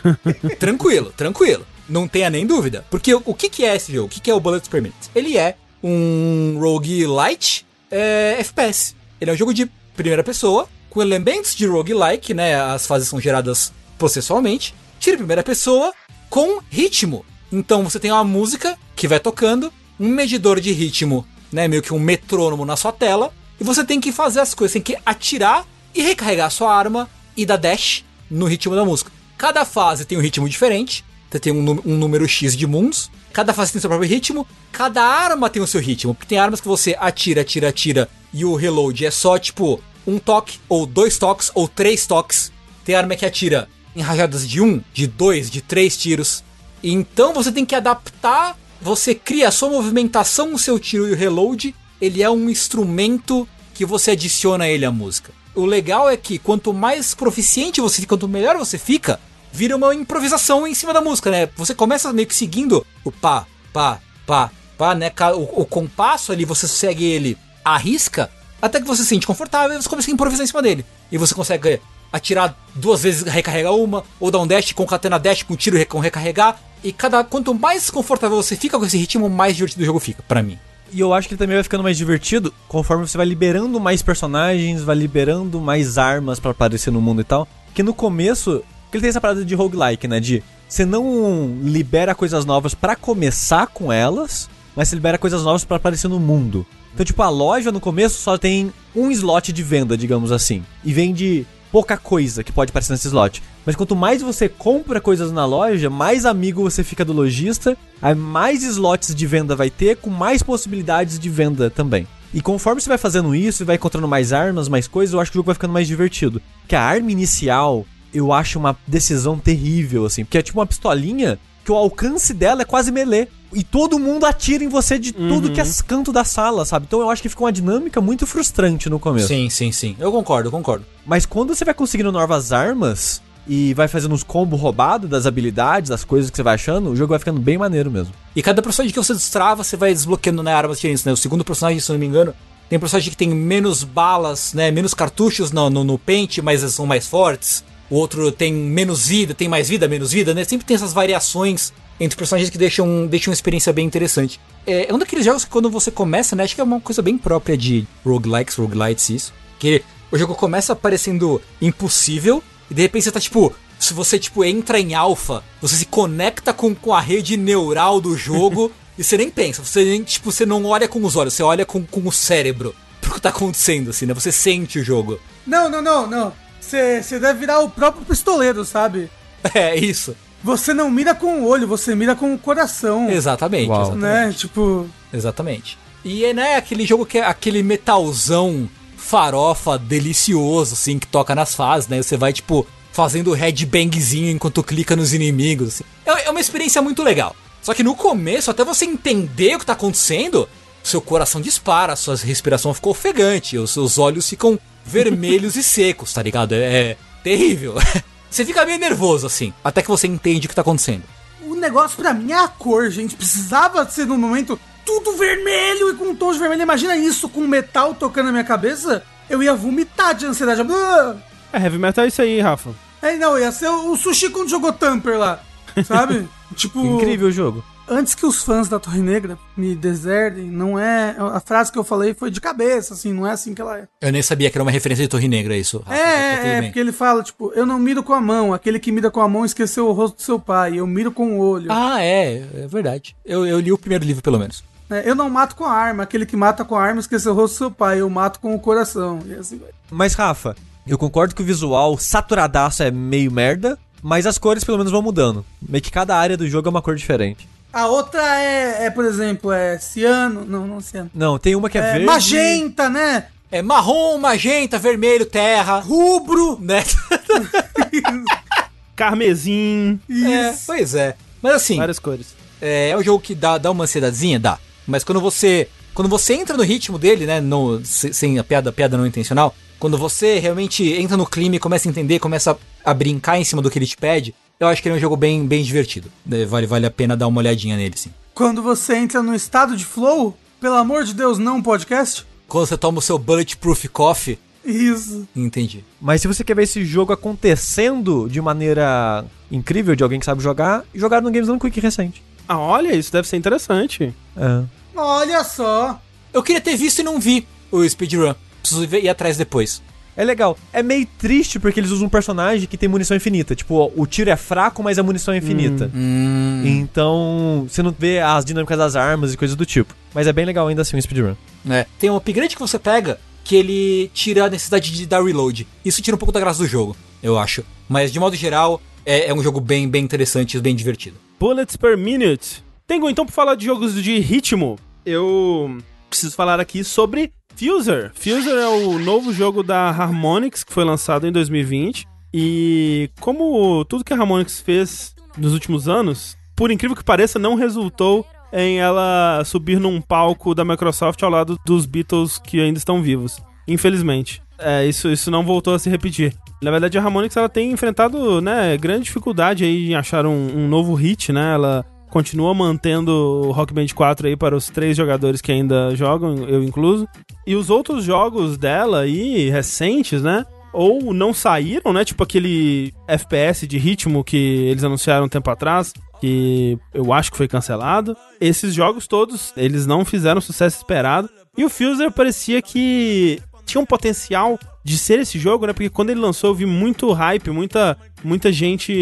tranquilo, 0.58 1.12
tranquilo. 1.16 1.66
Não 1.88 2.06
tenha 2.06 2.30
nem 2.30 2.46
dúvida. 2.46 2.84
Porque 2.90 3.14
o, 3.14 3.22
o 3.24 3.34
que, 3.34 3.48
que 3.48 3.64
é 3.64 3.74
esse 3.74 3.92
jogo? 3.92 4.06
O 4.06 4.08
que, 4.08 4.20
que 4.20 4.30
é 4.30 4.34
o 4.34 4.40
Bullets 4.40 4.68
Per 4.68 4.80
Minute? 4.80 5.10
Ele 5.14 5.36
é 5.36 5.56
um 5.82 6.56
roguelite 6.60 7.66
é, 7.90 8.36
FPS. 8.38 8.94
Ele 9.20 9.30
é 9.30 9.34
um 9.34 9.36
jogo 9.36 9.52
de 9.52 9.70
primeira 9.96 10.22
pessoa, 10.22 10.68
com 10.90 11.00
elementos 11.00 11.54
de 11.54 11.66
roguelike, 11.66 12.34
né? 12.34 12.60
As 12.60 12.86
fases 12.86 13.08
são 13.08 13.20
geradas 13.20 13.72
processualmente. 13.96 14.74
Tira 14.98 15.14
em 15.14 15.18
primeira 15.18 15.42
pessoa 15.42 15.92
com 16.28 16.60
ritmo. 16.68 17.24
Então 17.50 17.84
você 17.84 17.98
tem 17.98 18.10
uma 18.10 18.24
música 18.24 18.76
que 18.94 19.08
vai 19.08 19.18
tocando, 19.18 19.72
um 19.98 20.08
medidor 20.08 20.60
de 20.60 20.72
ritmo, 20.72 21.26
né? 21.52 21.68
Meio 21.68 21.82
que 21.82 21.94
um 21.94 21.98
metrônomo 21.98 22.64
na 22.64 22.76
sua 22.76 22.92
tela. 22.92 23.32
E 23.60 23.64
você 23.64 23.84
tem 23.84 24.00
que 24.00 24.12
fazer 24.12 24.40
as 24.40 24.52
coisas, 24.52 24.72
tem 24.72 24.82
que 24.82 24.98
atirar 25.06 25.66
e 25.94 26.02
recarregar 26.02 26.48
a 26.48 26.50
sua 26.50 26.74
arma 26.74 27.08
e 27.36 27.46
dar 27.46 27.56
dash 27.56 28.04
no 28.30 28.46
ritmo 28.46 28.74
da 28.74 28.84
música. 28.84 29.12
Cada 29.38 29.64
fase 29.64 30.04
tem 30.04 30.18
um 30.18 30.20
ritmo 30.20 30.48
diferente. 30.48 31.04
Você 31.30 31.38
tem 31.38 31.52
um, 31.52 31.80
um 31.84 31.96
número 31.96 32.26
X 32.28 32.56
de 32.56 32.66
mundos. 32.66 33.10
Cada 33.32 33.52
fase 33.52 33.72
tem 33.72 33.80
seu 33.80 33.88
próprio 33.88 34.08
ritmo. 34.08 34.46
Cada 34.72 35.02
arma 35.02 35.48
tem 35.48 35.62
o 35.62 35.66
seu 35.66 35.80
ritmo. 35.80 36.14
Porque 36.14 36.28
tem 36.28 36.38
armas 36.38 36.60
que 36.60 36.68
você 36.68 36.96
atira, 36.98 37.42
atira, 37.42 37.68
atira. 37.68 38.08
E 38.32 38.44
o 38.44 38.56
reload 38.56 39.06
é 39.06 39.10
só 39.10 39.38
tipo 39.38 39.80
um 40.06 40.18
toque, 40.18 40.58
ou 40.68 40.86
dois 40.86 41.18
toques, 41.18 41.50
ou 41.54 41.68
três 41.68 42.06
toques. 42.06 42.52
Tem 42.84 42.94
arma 42.94 43.16
que 43.16 43.26
atira 43.26 43.68
em 43.94 44.00
rajadas 44.00 44.48
de 44.48 44.60
um, 44.60 44.82
de 44.92 45.06
dois, 45.06 45.50
de 45.50 45.60
três 45.60 45.96
tiros. 45.96 46.42
Então 46.82 47.32
você 47.32 47.52
tem 47.52 47.64
que 47.64 47.74
adaptar, 47.74 48.58
você 48.80 49.14
cria 49.14 49.48
a 49.48 49.52
sua 49.52 49.68
movimentação, 49.68 50.54
o 50.54 50.58
seu 50.58 50.78
tiro 50.78 51.08
e 51.08 51.12
o 51.12 51.16
reload. 51.16 51.74
Ele 52.00 52.22
é 52.22 52.30
um 52.30 52.48
instrumento 52.48 53.46
que 53.74 53.84
você 53.84 54.12
adiciona 54.12 54.68
ele 54.68 54.84
à 54.84 54.90
música. 54.90 55.32
O 55.54 55.66
legal 55.66 56.08
é 56.08 56.16
que 56.16 56.38
quanto 56.38 56.72
mais 56.72 57.14
proficiente 57.14 57.80
você 57.80 57.96
fica, 57.96 58.14
quanto 58.14 58.28
melhor 58.28 58.56
você 58.56 58.78
fica, 58.78 59.20
vira 59.52 59.76
uma 59.76 59.94
improvisação 59.94 60.66
em 60.66 60.74
cima 60.74 60.92
da 60.92 61.00
música, 61.00 61.30
né? 61.30 61.48
Você 61.56 61.74
começa 61.74 62.12
meio 62.12 62.28
que 62.28 62.34
seguindo 62.34 62.86
o 63.04 63.10
pá, 63.10 63.46
pá, 63.72 64.00
pá, 64.26 64.50
pá, 64.78 64.94
né? 64.94 65.12
O, 65.34 65.62
o 65.62 65.66
compasso 65.66 66.32
ali, 66.32 66.44
você 66.44 66.68
segue 66.68 67.04
ele 67.04 67.36
à 67.64 67.76
risca, 67.76 68.30
até 68.60 68.80
que 68.80 68.86
você 68.86 69.02
se 69.02 69.08
sente 69.08 69.26
confortável 69.26 69.76
e 69.76 69.82
você 69.82 69.88
começa 69.88 70.10
a 70.10 70.14
improvisar 70.14 70.44
em 70.44 70.46
cima 70.46 70.62
dele. 70.62 70.84
E 71.10 71.18
você 71.18 71.34
consegue 71.34 71.80
atirar 72.12 72.56
duas 72.74 73.02
vezes, 73.02 73.22
recarregar 73.22 73.74
uma, 73.74 74.04
ou 74.18 74.30
dar 74.30 74.40
um 74.40 74.46
dash, 74.46 74.72
concatena 74.72 75.18
dash 75.18 75.42
com 75.42 75.56
tiro 75.56 75.78
e 75.78 75.84
com 75.84 75.98
recarregar. 75.98 76.60
E 76.82 76.92
cada 76.92 77.22
quanto 77.22 77.54
mais 77.54 77.90
confortável 77.90 78.36
você 78.36 78.56
fica 78.56 78.78
com 78.78 78.84
esse 78.84 78.96
ritmo, 78.96 79.28
mais 79.28 79.54
divertido 79.54 79.82
o 79.82 79.86
jogo 79.86 80.00
fica, 80.00 80.22
pra 80.26 80.42
mim. 80.42 80.58
E 80.92 80.98
eu 80.98 81.14
acho 81.14 81.28
que 81.28 81.34
ele 81.34 81.38
também 81.38 81.56
vai 81.56 81.62
ficando 81.62 81.84
mais 81.84 81.96
divertido 81.96 82.52
conforme 82.66 83.06
você 83.06 83.16
vai 83.16 83.26
liberando 83.26 83.78
mais 83.78 84.02
personagens, 84.02 84.82
vai 84.82 84.96
liberando 84.96 85.60
mais 85.60 85.98
armas 85.98 86.40
pra 86.40 86.50
aparecer 86.50 86.90
no 86.90 87.00
mundo 87.00 87.20
e 87.20 87.24
tal. 87.24 87.46
Que 87.72 87.82
no 87.82 87.94
começo, 87.94 88.62
que 88.90 88.96
ele 88.96 89.02
tem 89.02 89.10
essa 89.10 89.20
parada 89.20 89.44
de 89.44 89.54
roguelike, 89.54 90.08
né? 90.08 90.18
De 90.18 90.42
você 90.68 90.84
não 90.84 91.58
libera 91.62 92.14
coisas 92.14 92.44
novas 92.44 92.74
pra 92.74 92.96
começar 92.96 93.68
com 93.68 93.92
elas, 93.92 94.48
mas 94.74 94.88
você 94.88 94.96
libera 94.96 95.18
coisas 95.18 95.42
novas 95.44 95.64
pra 95.64 95.76
aparecer 95.76 96.08
no 96.08 96.18
mundo. 96.18 96.66
Então, 96.92 97.04
tipo, 97.04 97.22
a 97.22 97.28
loja 97.28 97.70
no 97.70 97.80
começo 97.80 98.20
só 98.20 98.36
tem 98.36 98.72
um 98.94 99.10
slot 99.10 99.52
de 99.52 99.62
venda, 99.62 99.96
digamos 99.96 100.32
assim. 100.32 100.62
E 100.84 100.92
vende 100.92 101.46
pouca 101.70 101.96
coisa 101.96 102.42
que 102.42 102.50
pode 102.50 102.70
aparecer 102.70 102.92
nesse 102.92 103.06
slot. 103.06 103.42
Mas 103.64 103.76
quanto 103.76 103.94
mais 103.94 104.22
você 104.22 104.48
compra 104.48 105.00
coisas 105.00 105.30
na 105.30 105.46
loja, 105.46 105.88
mais 105.88 106.26
amigo 106.26 106.62
você 106.62 106.82
fica 106.82 107.04
do 107.04 107.12
lojista, 107.12 107.76
mais 108.16 108.62
slots 108.62 109.14
de 109.14 109.26
venda 109.26 109.54
vai 109.54 109.70
ter, 109.70 109.96
com 109.96 110.10
mais 110.10 110.42
possibilidades 110.42 111.18
de 111.18 111.28
venda 111.30 111.70
também. 111.70 112.08
E 112.34 112.40
conforme 112.40 112.80
você 112.80 112.88
vai 112.88 112.98
fazendo 112.98 113.34
isso 113.34 113.62
e 113.62 113.66
vai 113.66 113.76
encontrando 113.76 114.08
mais 114.08 114.32
armas, 114.32 114.68
mais 114.68 114.88
coisas, 114.88 115.14
eu 115.14 115.20
acho 115.20 115.30
que 115.30 115.36
o 115.36 115.38
jogo 115.38 115.46
vai 115.46 115.54
ficando 115.54 115.72
mais 115.72 115.86
divertido. 115.86 116.40
Porque 116.60 116.76
a 116.76 116.82
arma 116.82 117.12
inicial, 117.12 117.84
eu 118.12 118.32
acho 118.32 118.58
uma 118.58 118.76
decisão 118.86 119.38
terrível, 119.38 120.06
assim. 120.06 120.24
Porque 120.24 120.38
é 120.38 120.42
tipo 120.42 120.58
uma 120.58 120.66
pistolinha 120.66 121.38
que 121.64 121.70
o 121.70 121.76
alcance 121.76 122.32
dela 122.32 122.62
é 122.62 122.64
quase 122.64 122.90
melee. 122.90 123.28
E 123.52 123.64
todo 123.64 123.98
mundo 123.98 124.24
atira 124.26 124.62
em 124.62 124.68
você 124.68 124.98
de 124.98 125.12
tudo 125.12 125.50
que 125.50 125.60
é 125.60 125.64
canto 125.86 126.12
da 126.12 126.24
sala, 126.24 126.64
sabe? 126.64 126.86
Então 126.86 127.00
eu 127.00 127.10
acho 127.10 127.20
que 127.20 127.28
fica 127.28 127.42
uma 127.42 127.52
dinâmica 127.52 128.00
muito 128.00 128.26
frustrante 128.26 128.88
no 128.88 128.98
começo. 129.00 129.28
Sim, 129.28 129.50
sim, 129.50 129.72
sim. 129.72 129.96
Eu 129.98 130.12
concordo, 130.12 130.48
eu 130.48 130.52
concordo. 130.52 130.84
Mas 131.04 131.26
quando 131.26 131.54
você 131.54 131.64
vai 131.64 131.74
conseguindo 131.74 132.12
novas 132.12 132.52
armas 132.52 133.20
e 133.46 133.74
vai 133.74 133.88
fazendo 133.88 134.14
uns 134.14 134.22
combos 134.22 134.60
roubados 134.60 135.10
das 135.10 135.26
habilidades, 135.26 135.90
das 135.90 136.04
coisas 136.04 136.30
que 136.30 136.36
você 136.36 136.42
vai 136.42 136.54
achando, 136.54 136.90
o 136.90 136.96
jogo 136.96 137.10
vai 137.10 137.18
ficando 137.18 137.40
bem 137.40 137.58
maneiro 137.58 137.90
mesmo. 137.90 138.14
E 138.36 138.42
cada 138.42 138.62
personagem 138.62 138.92
que 138.92 139.02
você 139.02 139.12
destrava, 139.12 139.64
você 139.64 139.76
vai 139.76 139.92
desbloqueando 139.92 140.42
né, 140.42 140.54
armas 140.54 140.76
diferentes, 140.76 141.04
né? 141.04 141.12
O 141.12 141.16
segundo 141.16 141.44
personagem, 141.44 141.80
se 141.80 141.90
eu 141.90 141.94
não 141.94 142.00
me 142.00 142.06
engano, 142.06 142.32
tem 142.68 142.78
personagem 142.78 143.10
que 143.10 143.16
tem 143.16 143.30
menos 143.30 143.82
balas, 143.82 144.54
né? 144.54 144.70
Menos 144.70 144.94
cartuchos 144.94 145.50
no, 145.50 145.68
no, 145.68 145.82
no 145.82 145.98
pente, 145.98 146.40
mas 146.40 146.60
são 146.60 146.86
mais 146.86 147.08
fortes. 147.08 147.64
O 147.90 147.96
outro 147.96 148.30
tem 148.30 148.52
menos 148.52 149.08
vida, 149.08 149.34
tem 149.34 149.48
mais 149.48 149.68
vida, 149.68 149.88
menos 149.88 150.12
vida, 150.12 150.32
né? 150.32 150.44
Sempre 150.44 150.64
tem 150.64 150.76
essas 150.76 150.92
variações 150.92 151.72
entre 152.00 152.16
personagens 152.16 152.48
que 152.48 152.56
deixam, 152.56 153.06
deixam 153.06 153.30
uma 153.30 153.34
experiência 153.34 153.72
bem 153.72 153.86
interessante. 153.86 154.40
É, 154.66 154.90
é 154.90 154.94
um 154.94 154.98
daqueles 154.98 155.24
jogos 155.24 155.44
que 155.44 155.50
quando 155.50 155.68
você 155.68 155.90
começa, 155.90 156.34
né? 156.34 156.44
Acho 156.44 156.54
que 156.54 156.60
é 156.60 156.64
uma 156.64 156.80
coisa 156.80 157.02
bem 157.02 157.18
própria 157.18 157.56
de 157.56 157.86
roguelikes, 158.04 158.56
roguelites, 158.56 159.10
isso. 159.10 159.34
Que 159.58 159.84
o 160.10 160.16
jogo 160.16 160.34
começa 160.34 160.74
parecendo 160.74 161.40
impossível 161.60 162.42
e 162.70 162.74
de 162.74 162.82
repente 162.82 163.04
você 163.04 163.12
tá 163.12 163.20
tipo. 163.20 163.54
Se 163.78 163.94
você 163.94 164.18
tipo 164.18 164.44
entra 164.44 164.78
em 164.78 164.94
alfa, 164.94 165.42
você 165.60 165.74
se 165.74 165.86
conecta 165.86 166.52
com, 166.52 166.74
com 166.74 166.92
a 166.92 167.00
rede 167.00 167.36
neural 167.38 167.98
do 167.98 168.14
jogo 168.14 168.70
e 168.98 169.02
você 169.02 169.16
nem 169.16 169.30
pensa, 169.30 169.64
você 169.64 169.82
nem, 169.82 170.02
tipo, 170.02 170.30
você 170.30 170.44
não 170.44 170.66
olha 170.66 170.86
com 170.86 171.02
os 171.02 171.16
olhos, 171.16 171.32
você 171.32 171.42
olha 171.42 171.64
com, 171.64 171.82
com 171.86 172.06
o 172.06 172.12
cérebro 172.12 172.74
pro 173.00 173.14
que 173.14 173.20
tá 173.22 173.30
acontecendo, 173.30 173.88
assim, 173.88 174.04
né? 174.04 174.12
Você 174.12 174.30
sente 174.30 174.78
o 174.78 174.84
jogo. 174.84 175.18
Não, 175.46 175.70
não, 175.70 175.80
não, 175.80 176.06
não. 176.06 176.32
Você 176.60 177.02
você 177.02 177.18
deve 177.18 177.40
virar 177.40 177.60
o 177.60 177.70
próprio 177.70 178.04
pistoleiro, 178.04 178.64
sabe? 178.64 179.10
É 179.54 179.74
isso. 179.74 180.14
Você 180.42 180.72
não 180.72 180.90
mira 180.90 181.14
com 181.14 181.40
o 181.40 181.46
olho, 181.46 181.66
você 181.66 181.94
mira 181.94 182.14
com 182.14 182.34
o 182.34 182.38
coração. 182.38 183.10
Exatamente, 183.10 183.68
Uau. 183.68 183.82
exatamente. 183.82 184.02
Né? 184.02 184.32
Tipo. 184.32 184.88
Exatamente. 185.12 185.78
E 186.04 186.24
é, 186.24 186.32
né, 186.32 186.56
aquele 186.56 186.86
jogo 186.86 187.04
que 187.04 187.18
é 187.18 187.24
aquele 187.24 187.62
metalzão 187.62 188.68
farofa 188.96 189.78
delicioso, 189.78 190.74
assim, 190.74 190.98
que 190.98 191.06
toca 191.06 191.34
nas 191.34 191.54
fases, 191.54 191.88
né? 191.88 192.02
Você 192.02 192.16
vai, 192.16 192.32
tipo, 192.32 192.66
fazendo 192.92 193.32
headbangzinho 193.32 194.30
enquanto 194.30 194.62
clica 194.62 194.96
nos 194.96 195.12
inimigos, 195.12 195.68
assim. 195.68 195.84
É, 196.06 196.26
é 196.26 196.30
uma 196.30 196.40
experiência 196.40 196.80
muito 196.80 197.02
legal. 197.02 197.34
Só 197.62 197.74
que 197.74 197.82
no 197.82 197.94
começo, 197.94 198.50
até 198.50 198.64
você 198.64 198.84
entender 198.84 199.56
o 199.56 199.58
que 199.58 199.66
tá 199.66 199.74
acontecendo, 199.74 200.48
seu 200.82 201.00
coração 201.00 201.40
dispara, 201.40 201.96
sua 201.96 202.16
respiração 202.16 202.72
ficou 202.72 202.92
ofegante, 202.92 203.58
os 203.58 203.70
seus 203.70 203.98
olhos 203.98 204.28
ficam 204.28 204.58
vermelhos 204.84 205.56
e 205.56 205.62
secos, 205.62 206.12
tá 206.12 206.22
ligado? 206.22 206.54
É, 206.54 206.58
é 206.64 206.96
terrível. 207.22 207.74
Você 208.30 208.44
fica 208.44 208.64
meio 208.64 208.78
nervoso, 208.78 209.26
assim, 209.26 209.52
até 209.62 209.82
que 209.82 209.88
você 209.88 210.06
entende 210.06 210.46
o 210.46 210.48
que 210.48 210.54
tá 210.54 210.62
acontecendo. 210.62 211.02
O 211.42 211.54
negócio 211.54 211.96
pra 211.96 212.14
mim 212.14 212.30
é 212.30 212.38
a 212.38 212.48
cor, 212.48 212.88
gente. 212.90 213.16
Precisava 213.16 213.84
ser 213.88 214.06
num 214.06 214.16
momento 214.16 214.58
tudo 214.86 215.16
vermelho 215.16 215.90
e 215.90 215.94
com 215.94 216.14
tons 216.14 216.34
de 216.34 216.38
vermelho. 216.40 216.62
Imagina 216.62 216.96
isso 216.96 217.28
com 217.28 217.46
metal 217.46 217.94
tocando 217.94 218.26
na 218.26 218.32
minha 218.32 218.44
cabeça. 218.44 219.02
Eu 219.28 219.42
ia 219.42 219.54
vomitar 219.54 220.14
de 220.14 220.26
ansiedade. 220.26 220.62
Ah! 220.70 221.16
É, 221.52 221.60
heavy 221.60 221.78
metal 221.78 222.04
é 222.04 222.08
isso 222.08 222.22
aí, 222.22 222.40
Rafa. 222.40 222.70
É, 223.02 223.16
não, 223.16 223.38
ia 223.38 223.50
ser 223.50 223.68
o, 223.68 223.92
o 223.92 223.96
sushi 223.96 224.30
quando 224.30 224.48
jogou 224.48 224.72
Tamper 224.72 225.18
lá. 225.18 225.40
Sabe? 225.84 226.28
tipo. 226.54 226.78
Incrível 226.84 227.28
o 227.28 227.32
jogo. 227.32 227.64
Antes 227.90 228.14
que 228.14 228.24
os 228.24 228.40
fãs 228.44 228.68
da 228.68 228.78
Torre 228.78 229.02
Negra 229.02 229.36
me 229.56 229.74
desertem, 229.74 230.44
não 230.44 230.78
é. 230.78 231.16
A 231.18 231.40
frase 231.40 231.72
que 231.72 231.78
eu 231.78 231.82
falei 231.82 232.14
foi 232.14 232.30
de 232.30 232.40
cabeça, 232.40 232.94
assim, 232.94 233.12
não 233.12 233.26
é 233.26 233.32
assim 233.32 233.52
que 233.52 233.60
ela 233.60 233.78
é. 233.78 233.88
Eu 234.00 234.12
nem 234.12 234.22
sabia 234.22 234.48
que 234.48 234.56
era 234.56 234.62
uma 234.62 234.70
referência 234.70 235.02
de 235.02 235.08
Torre 235.08 235.26
Negra 235.26 235.56
isso. 235.56 235.78
Rafa, 235.78 235.90
tá 235.90 235.96
É, 235.96 236.08
é, 236.08 236.58
é, 236.58 236.62
porque 236.62 236.78
ele 236.78 236.92
fala, 236.92 237.20
tipo, 237.24 237.52
eu 237.52 237.66
não 237.66 237.80
miro 237.80 238.04
com 238.04 238.12
a 238.12 238.20
mão, 238.20 238.54
aquele 238.54 238.78
que 238.78 238.92
mira 238.92 239.10
com 239.10 239.20
a 239.20 239.28
mão 239.28 239.44
esqueceu 239.44 239.88
o 239.88 239.92
rosto 239.92 240.16
do 240.16 240.22
seu 240.22 240.38
pai, 240.38 240.78
eu 240.78 240.86
miro 240.86 241.10
com 241.10 241.36
o 241.36 241.40
olho. 241.40 241.66
Ah, 241.68 242.00
é, 242.00 242.46
é 242.54 242.66
verdade. 242.68 243.16
Eu, 243.26 243.44
eu 243.44 243.58
li 243.58 243.72
o 243.72 243.78
primeiro 243.78 244.04
livro, 244.04 244.22
pelo 244.22 244.38
menos. 244.38 244.62
É, 244.88 245.08
eu 245.08 245.16
não 245.16 245.28
mato 245.28 245.56
com 245.56 245.64
a 245.64 245.72
arma, 245.72 246.04
aquele 246.04 246.24
que 246.24 246.36
mata 246.36 246.64
com 246.64 246.76
a 246.76 246.82
arma 246.82 247.00
esqueceu 247.00 247.32
o 247.32 247.34
rosto 247.34 247.54
do 247.54 247.56
seu 247.56 247.70
pai, 247.72 248.00
eu 248.00 248.08
mato 248.08 248.38
com 248.38 248.54
o 248.54 248.60
coração. 248.60 249.18
E 249.26 249.34
assim 249.34 249.58
vai. 249.58 249.70
Mas, 249.90 250.14
Rafa, 250.14 250.54
eu 250.86 250.96
concordo 250.96 251.34
que 251.34 251.42
o 251.42 251.44
visual 251.44 251.98
saturadaço 251.98 252.84
é 252.84 252.90
meio 252.92 253.32
merda, 253.32 253.76
mas 254.00 254.26
as 254.26 254.38
cores 254.38 254.62
pelo 254.62 254.78
menos 254.78 254.92
vão 254.92 255.02
mudando. 255.02 255.44
Meio 255.60 255.82
que 255.82 255.90
cada 255.90 256.16
área 256.16 256.36
do 256.36 256.48
jogo 256.48 256.68
é 256.68 256.70
uma 256.70 256.82
cor 256.82 256.94
diferente. 256.94 257.48
A 257.72 257.86
outra 257.86 258.20
é, 258.40 258.86
é, 258.86 258.90
por 258.90 259.04
exemplo, 259.04 259.52
é 259.52 259.78
ciano, 259.78 260.44
não, 260.44 260.66
não 260.66 260.80
ciano. 260.80 261.10
Não, 261.14 261.38
tem 261.38 261.54
uma 261.54 261.70
que 261.70 261.78
é, 261.78 261.80
É, 261.80 261.90
verde. 261.92 262.06
magenta, 262.06 262.88
né? 262.88 263.26
É 263.52 263.62
marrom, 263.62 264.16
magenta, 264.18 264.78
vermelho, 264.78 265.26
terra, 265.26 265.78
Rubro. 265.80 266.58
né? 266.60 266.82
Carmesim, 268.96 269.98
É, 270.10 270.54
pois 270.66 270.94
é. 270.94 271.16
Mas 271.42 271.54
assim, 271.54 271.76
várias 271.76 271.98
cores. 271.98 272.34
é, 272.60 272.90
é 272.90 272.96
um 272.96 273.02
jogo 273.02 273.20
que 273.22 273.34
dá, 273.34 273.56
dá 273.56 273.70
uma 273.70 273.84
ansiedadezinha? 273.84 274.38
Dá. 274.38 274.58
Mas 274.86 275.04
quando 275.04 275.20
você. 275.20 275.68
Quando 275.94 276.08
você 276.08 276.34
entra 276.34 276.56
no 276.56 276.62
ritmo 276.62 276.98
dele, 276.98 277.26
né? 277.26 277.40
No, 277.40 277.84
se- 277.84 278.12
sem 278.14 278.38
a 278.38 278.44
piada, 278.44 278.70
a 278.70 278.72
piada 278.72 278.96
não 278.96 279.06
intencional. 279.06 279.54
Quando 279.78 279.96
você 279.98 280.38
realmente 280.38 280.84
entra 280.92 281.16
no 281.16 281.26
clima 281.26 281.56
e 281.56 281.58
começa 281.58 281.88
a 281.88 281.90
entender, 281.90 282.18
começa 282.18 282.52
a, 282.84 282.90
a 282.90 282.94
brincar 282.94 283.38
em 283.38 283.44
cima 283.44 283.62
do 283.62 283.70
que 283.70 283.78
ele 283.78 283.86
te 283.86 283.96
pede, 283.96 284.34
eu 284.60 284.68
acho 284.68 284.82
que 284.82 284.88
ele 284.88 284.94
é 284.94 284.98
um 284.98 285.00
jogo 285.00 285.16
bem, 285.16 285.46
bem 285.46 285.62
divertido. 285.64 286.10
É, 286.30 286.44
Vale, 286.44 286.66
vale 286.66 286.86
a 286.86 286.90
pena 286.90 287.16
dar 287.16 287.26
uma 287.26 287.40
olhadinha 287.40 287.76
nele, 287.76 287.96
sim. 287.96 288.10
Quando 288.34 288.62
você 288.62 288.96
entra 288.96 289.22
no 289.22 289.34
estado 289.34 289.76
de 289.76 289.84
flow, 289.84 290.36
pelo 290.60 290.74
amor 290.76 291.04
de 291.04 291.14
Deus, 291.14 291.38
não 291.38 291.62
podcast. 291.62 292.26
Quando 292.46 292.66
você 292.66 292.76
toma 292.76 292.98
o 292.98 293.02
seu 293.02 293.18
Bulletproof 293.18 293.86
Coffee, 293.88 294.38
Isso. 294.64 295.26
entendi. 295.34 295.84
Mas 296.00 296.20
se 296.22 296.28
você 296.28 296.44
quer 296.44 296.54
ver 296.54 296.64
esse 296.64 296.84
jogo 296.84 297.12
acontecendo 297.12 298.28
de 298.28 298.40
maneira 298.40 299.24
incrível, 299.50 299.94
de 299.96 300.02
alguém 300.02 300.18
que 300.20 300.26
sabe 300.26 300.42
jogar, 300.42 300.84
jogar 300.94 301.20
no 301.22 301.30
Games 301.30 301.46
Done 301.48 301.58
Quick 301.60 301.80
recente. 301.80 302.22
Ah, 302.48 302.58
olha, 302.58 302.94
isso 302.94 303.12
deve 303.12 303.28
ser 303.28 303.36
interessante. 303.36 304.14
É. 304.36 304.62
Olha 304.94 305.42
só. 305.44 306.00
Eu 306.32 306.42
queria 306.42 306.60
ter 306.60 306.76
visto 306.76 306.98
e 306.98 307.02
não 307.04 307.18
vi 307.20 307.46
o 307.70 307.88
speedrun. 307.88 308.34
Preciso 308.60 308.86
ver- 308.86 309.04
ir 309.04 309.08
atrás 309.08 309.36
depois. 309.36 309.80
É 310.20 310.24
legal. 310.24 310.54
É 310.70 310.82
meio 310.82 311.06
triste 311.18 311.58
porque 311.58 311.80
eles 311.80 311.90
usam 311.90 312.06
um 312.06 312.10
personagem 312.10 312.68
que 312.68 312.76
tem 312.76 312.86
munição 312.86 313.16
infinita. 313.16 313.56
Tipo, 313.56 313.90
o 313.96 314.06
tiro 314.06 314.28
é 314.28 314.36
fraco, 314.36 314.82
mas 314.82 314.98
a 314.98 315.02
munição 315.02 315.32
é 315.32 315.38
infinita. 315.38 315.90
Hum. 315.94 316.62
Então, 316.62 317.66
você 317.66 317.82
não 317.82 317.90
vê 317.90 318.18
as 318.18 318.44
dinâmicas 318.44 318.76
das 318.76 318.96
armas 318.96 319.32
e 319.32 319.36
coisas 319.38 319.56
do 319.56 319.64
tipo. 319.64 319.94
Mas 320.12 320.26
é 320.26 320.32
bem 320.34 320.44
legal 320.44 320.68
ainda 320.68 320.82
assim 320.82 320.94
o 320.94 321.00
speedrun. 321.00 321.34
É. 321.70 321.86
Tem 321.98 322.10
um 322.10 322.16
upgrade 322.16 322.54
que 322.54 322.60
você 322.60 322.78
pega 322.78 323.18
que 323.42 323.56
ele 323.56 324.10
tira 324.12 324.44
a 324.44 324.50
necessidade 324.50 324.92
de 324.92 325.06
dar 325.06 325.24
reload. 325.24 325.66
Isso 325.82 326.02
tira 326.02 326.16
um 326.16 326.18
pouco 326.18 326.32
da 326.32 326.40
graça 326.40 326.58
do 326.58 326.68
jogo, 326.68 326.94
eu 327.22 327.38
acho. 327.38 327.64
Mas 327.88 328.12
de 328.12 328.20
modo 328.20 328.36
geral, 328.36 328.78
é, 329.06 329.30
é 329.30 329.34
um 329.34 329.42
jogo 329.42 329.58
bem, 329.58 329.88
bem 329.88 330.04
interessante 330.04 330.58
e 330.58 330.60
bem 330.60 330.76
divertido. 330.76 331.16
Bullets 331.40 331.76
per 331.76 331.96
minute. 331.96 332.62
Tengo 332.86 333.08
então 333.08 333.24
pra 333.24 333.34
falar 333.34 333.54
de 333.54 333.64
jogos 333.64 333.94
de 333.94 334.18
ritmo. 334.18 334.78
Eu 335.06 335.78
preciso 336.10 336.36
falar 336.36 336.60
aqui 336.60 336.84
sobre 336.84 337.32
Fuser. 337.60 338.10
Fuser 338.14 338.54
é 338.54 338.66
o 338.66 338.98
novo 338.98 339.34
jogo 339.34 339.62
da 339.62 339.90
Harmonix 339.90 340.64
que 340.64 340.72
foi 340.72 340.82
lançado 340.82 341.26
em 341.26 341.32
2020. 341.32 342.06
E 342.32 343.10
como 343.20 343.84
tudo 343.84 344.02
que 344.02 344.14
a 344.14 344.16
Harmonix 344.16 344.62
fez 344.62 345.14
nos 345.36 345.52
últimos 345.52 345.86
anos, 345.86 346.38
por 346.56 346.70
incrível 346.70 346.96
que 346.96 347.04
pareça, 347.04 347.38
não 347.38 347.56
resultou 347.56 348.24
em 348.50 348.80
ela 348.80 349.42
subir 349.44 349.78
num 349.78 350.00
palco 350.00 350.54
da 350.54 350.64
Microsoft 350.64 351.22
ao 351.22 351.28
lado 351.28 351.58
dos 351.66 351.84
Beatles 351.84 352.38
que 352.38 352.58
ainda 352.58 352.78
estão 352.78 353.02
vivos. 353.02 353.42
Infelizmente. 353.68 354.42
É, 354.58 354.86
isso, 354.86 355.10
isso 355.10 355.30
não 355.30 355.44
voltou 355.44 355.74
a 355.74 355.78
se 355.78 355.90
repetir. 355.90 356.34
Na 356.62 356.70
verdade, 356.70 356.96
a 356.96 357.02
Harmonix 357.02 357.36
ela 357.36 357.48
tem 357.48 357.72
enfrentado 357.72 358.40
né, 358.40 358.74
grande 358.78 359.04
dificuldade 359.04 359.64
aí 359.64 359.90
em 359.90 359.94
achar 359.94 360.24
um, 360.24 360.56
um 360.56 360.66
novo 360.66 360.94
hit, 360.94 361.30
né? 361.30 361.52
Ela 361.54 361.84
continua 362.10 362.52
mantendo 362.52 363.12
o 363.12 363.52
Rock 363.52 363.72
Band 363.72 363.86
4 363.94 364.26
aí 364.26 364.36
para 364.36 364.56
os 364.56 364.68
três 364.68 364.96
jogadores 364.96 365.40
que 365.40 365.52
ainda 365.52 365.94
jogam, 365.94 366.48
eu 366.48 366.62
incluso. 366.62 367.06
E 367.50 367.56
os 367.56 367.68
outros 367.68 368.04
jogos 368.04 368.56
dela 368.56 369.00
aí, 369.00 369.50
recentes, 369.50 370.22
né? 370.22 370.46
Ou 370.72 371.12
não 371.12 371.34
saíram, 371.34 371.92
né? 371.92 372.04
Tipo 372.04 372.22
aquele 372.22 372.94
FPS 373.08 373.66
de 373.66 373.76
ritmo 373.76 374.22
que 374.22 374.36
eles 374.36 374.84
anunciaram 374.84 375.26
um 375.26 375.28
tempo 375.28 375.50
atrás, 375.50 375.92
que 376.20 376.78
eu 376.94 377.12
acho 377.12 377.28
que 377.28 377.36
foi 377.36 377.48
cancelado. 377.48 378.16
Esses 378.40 378.72
jogos 378.72 379.08
todos, 379.08 379.52
eles 379.56 379.84
não 379.84 380.04
fizeram 380.04 380.38
o 380.38 380.40
sucesso 380.40 380.76
esperado. 380.76 381.28
E 381.58 381.64
o 381.64 381.68
Fuser 381.68 382.12
parecia 382.12 382.62
que 382.62 383.42
tinha 383.66 383.82
um 383.82 383.86
potencial 383.86 384.56
de 384.84 384.96
ser 384.96 385.18
esse 385.18 385.36
jogo, 385.36 385.66
né? 385.66 385.72
Porque 385.72 385.90
quando 385.90 386.10
ele 386.10 386.20
lançou 386.20 386.50
eu 386.50 386.54
vi 386.54 386.66
muito 386.66 387.12
hype, 387.12 387.50
muita, 387.50 387.98
muita 388.22 388.52
gente 388.52 388.92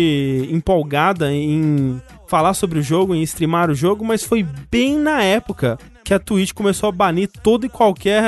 empolgada 0.51 1.31
em 1.31 2.01
falar 2.29 2.55
sobre 2.55 2.79
o 2.79 2.83
jogo, 2.83 3.15
em 3.15 3.23
streamar 3.23 3.71
o 3.71 3.75
jogo, 3.75 4.05
mas 4.05 4.23
foi 4.23 4.47
bem 4.71 4.97
na 4.97 5.23
época 5.23 5.79
que 6.05 6.15
a 6.15 6.19
Twitch 6.19 6.53
começou 6.53 6.89
a 6.89 6.93
banir 6.93 7.29
toda 7.43 7.67
e 7.67 7.69
qualquer 7.69 8.23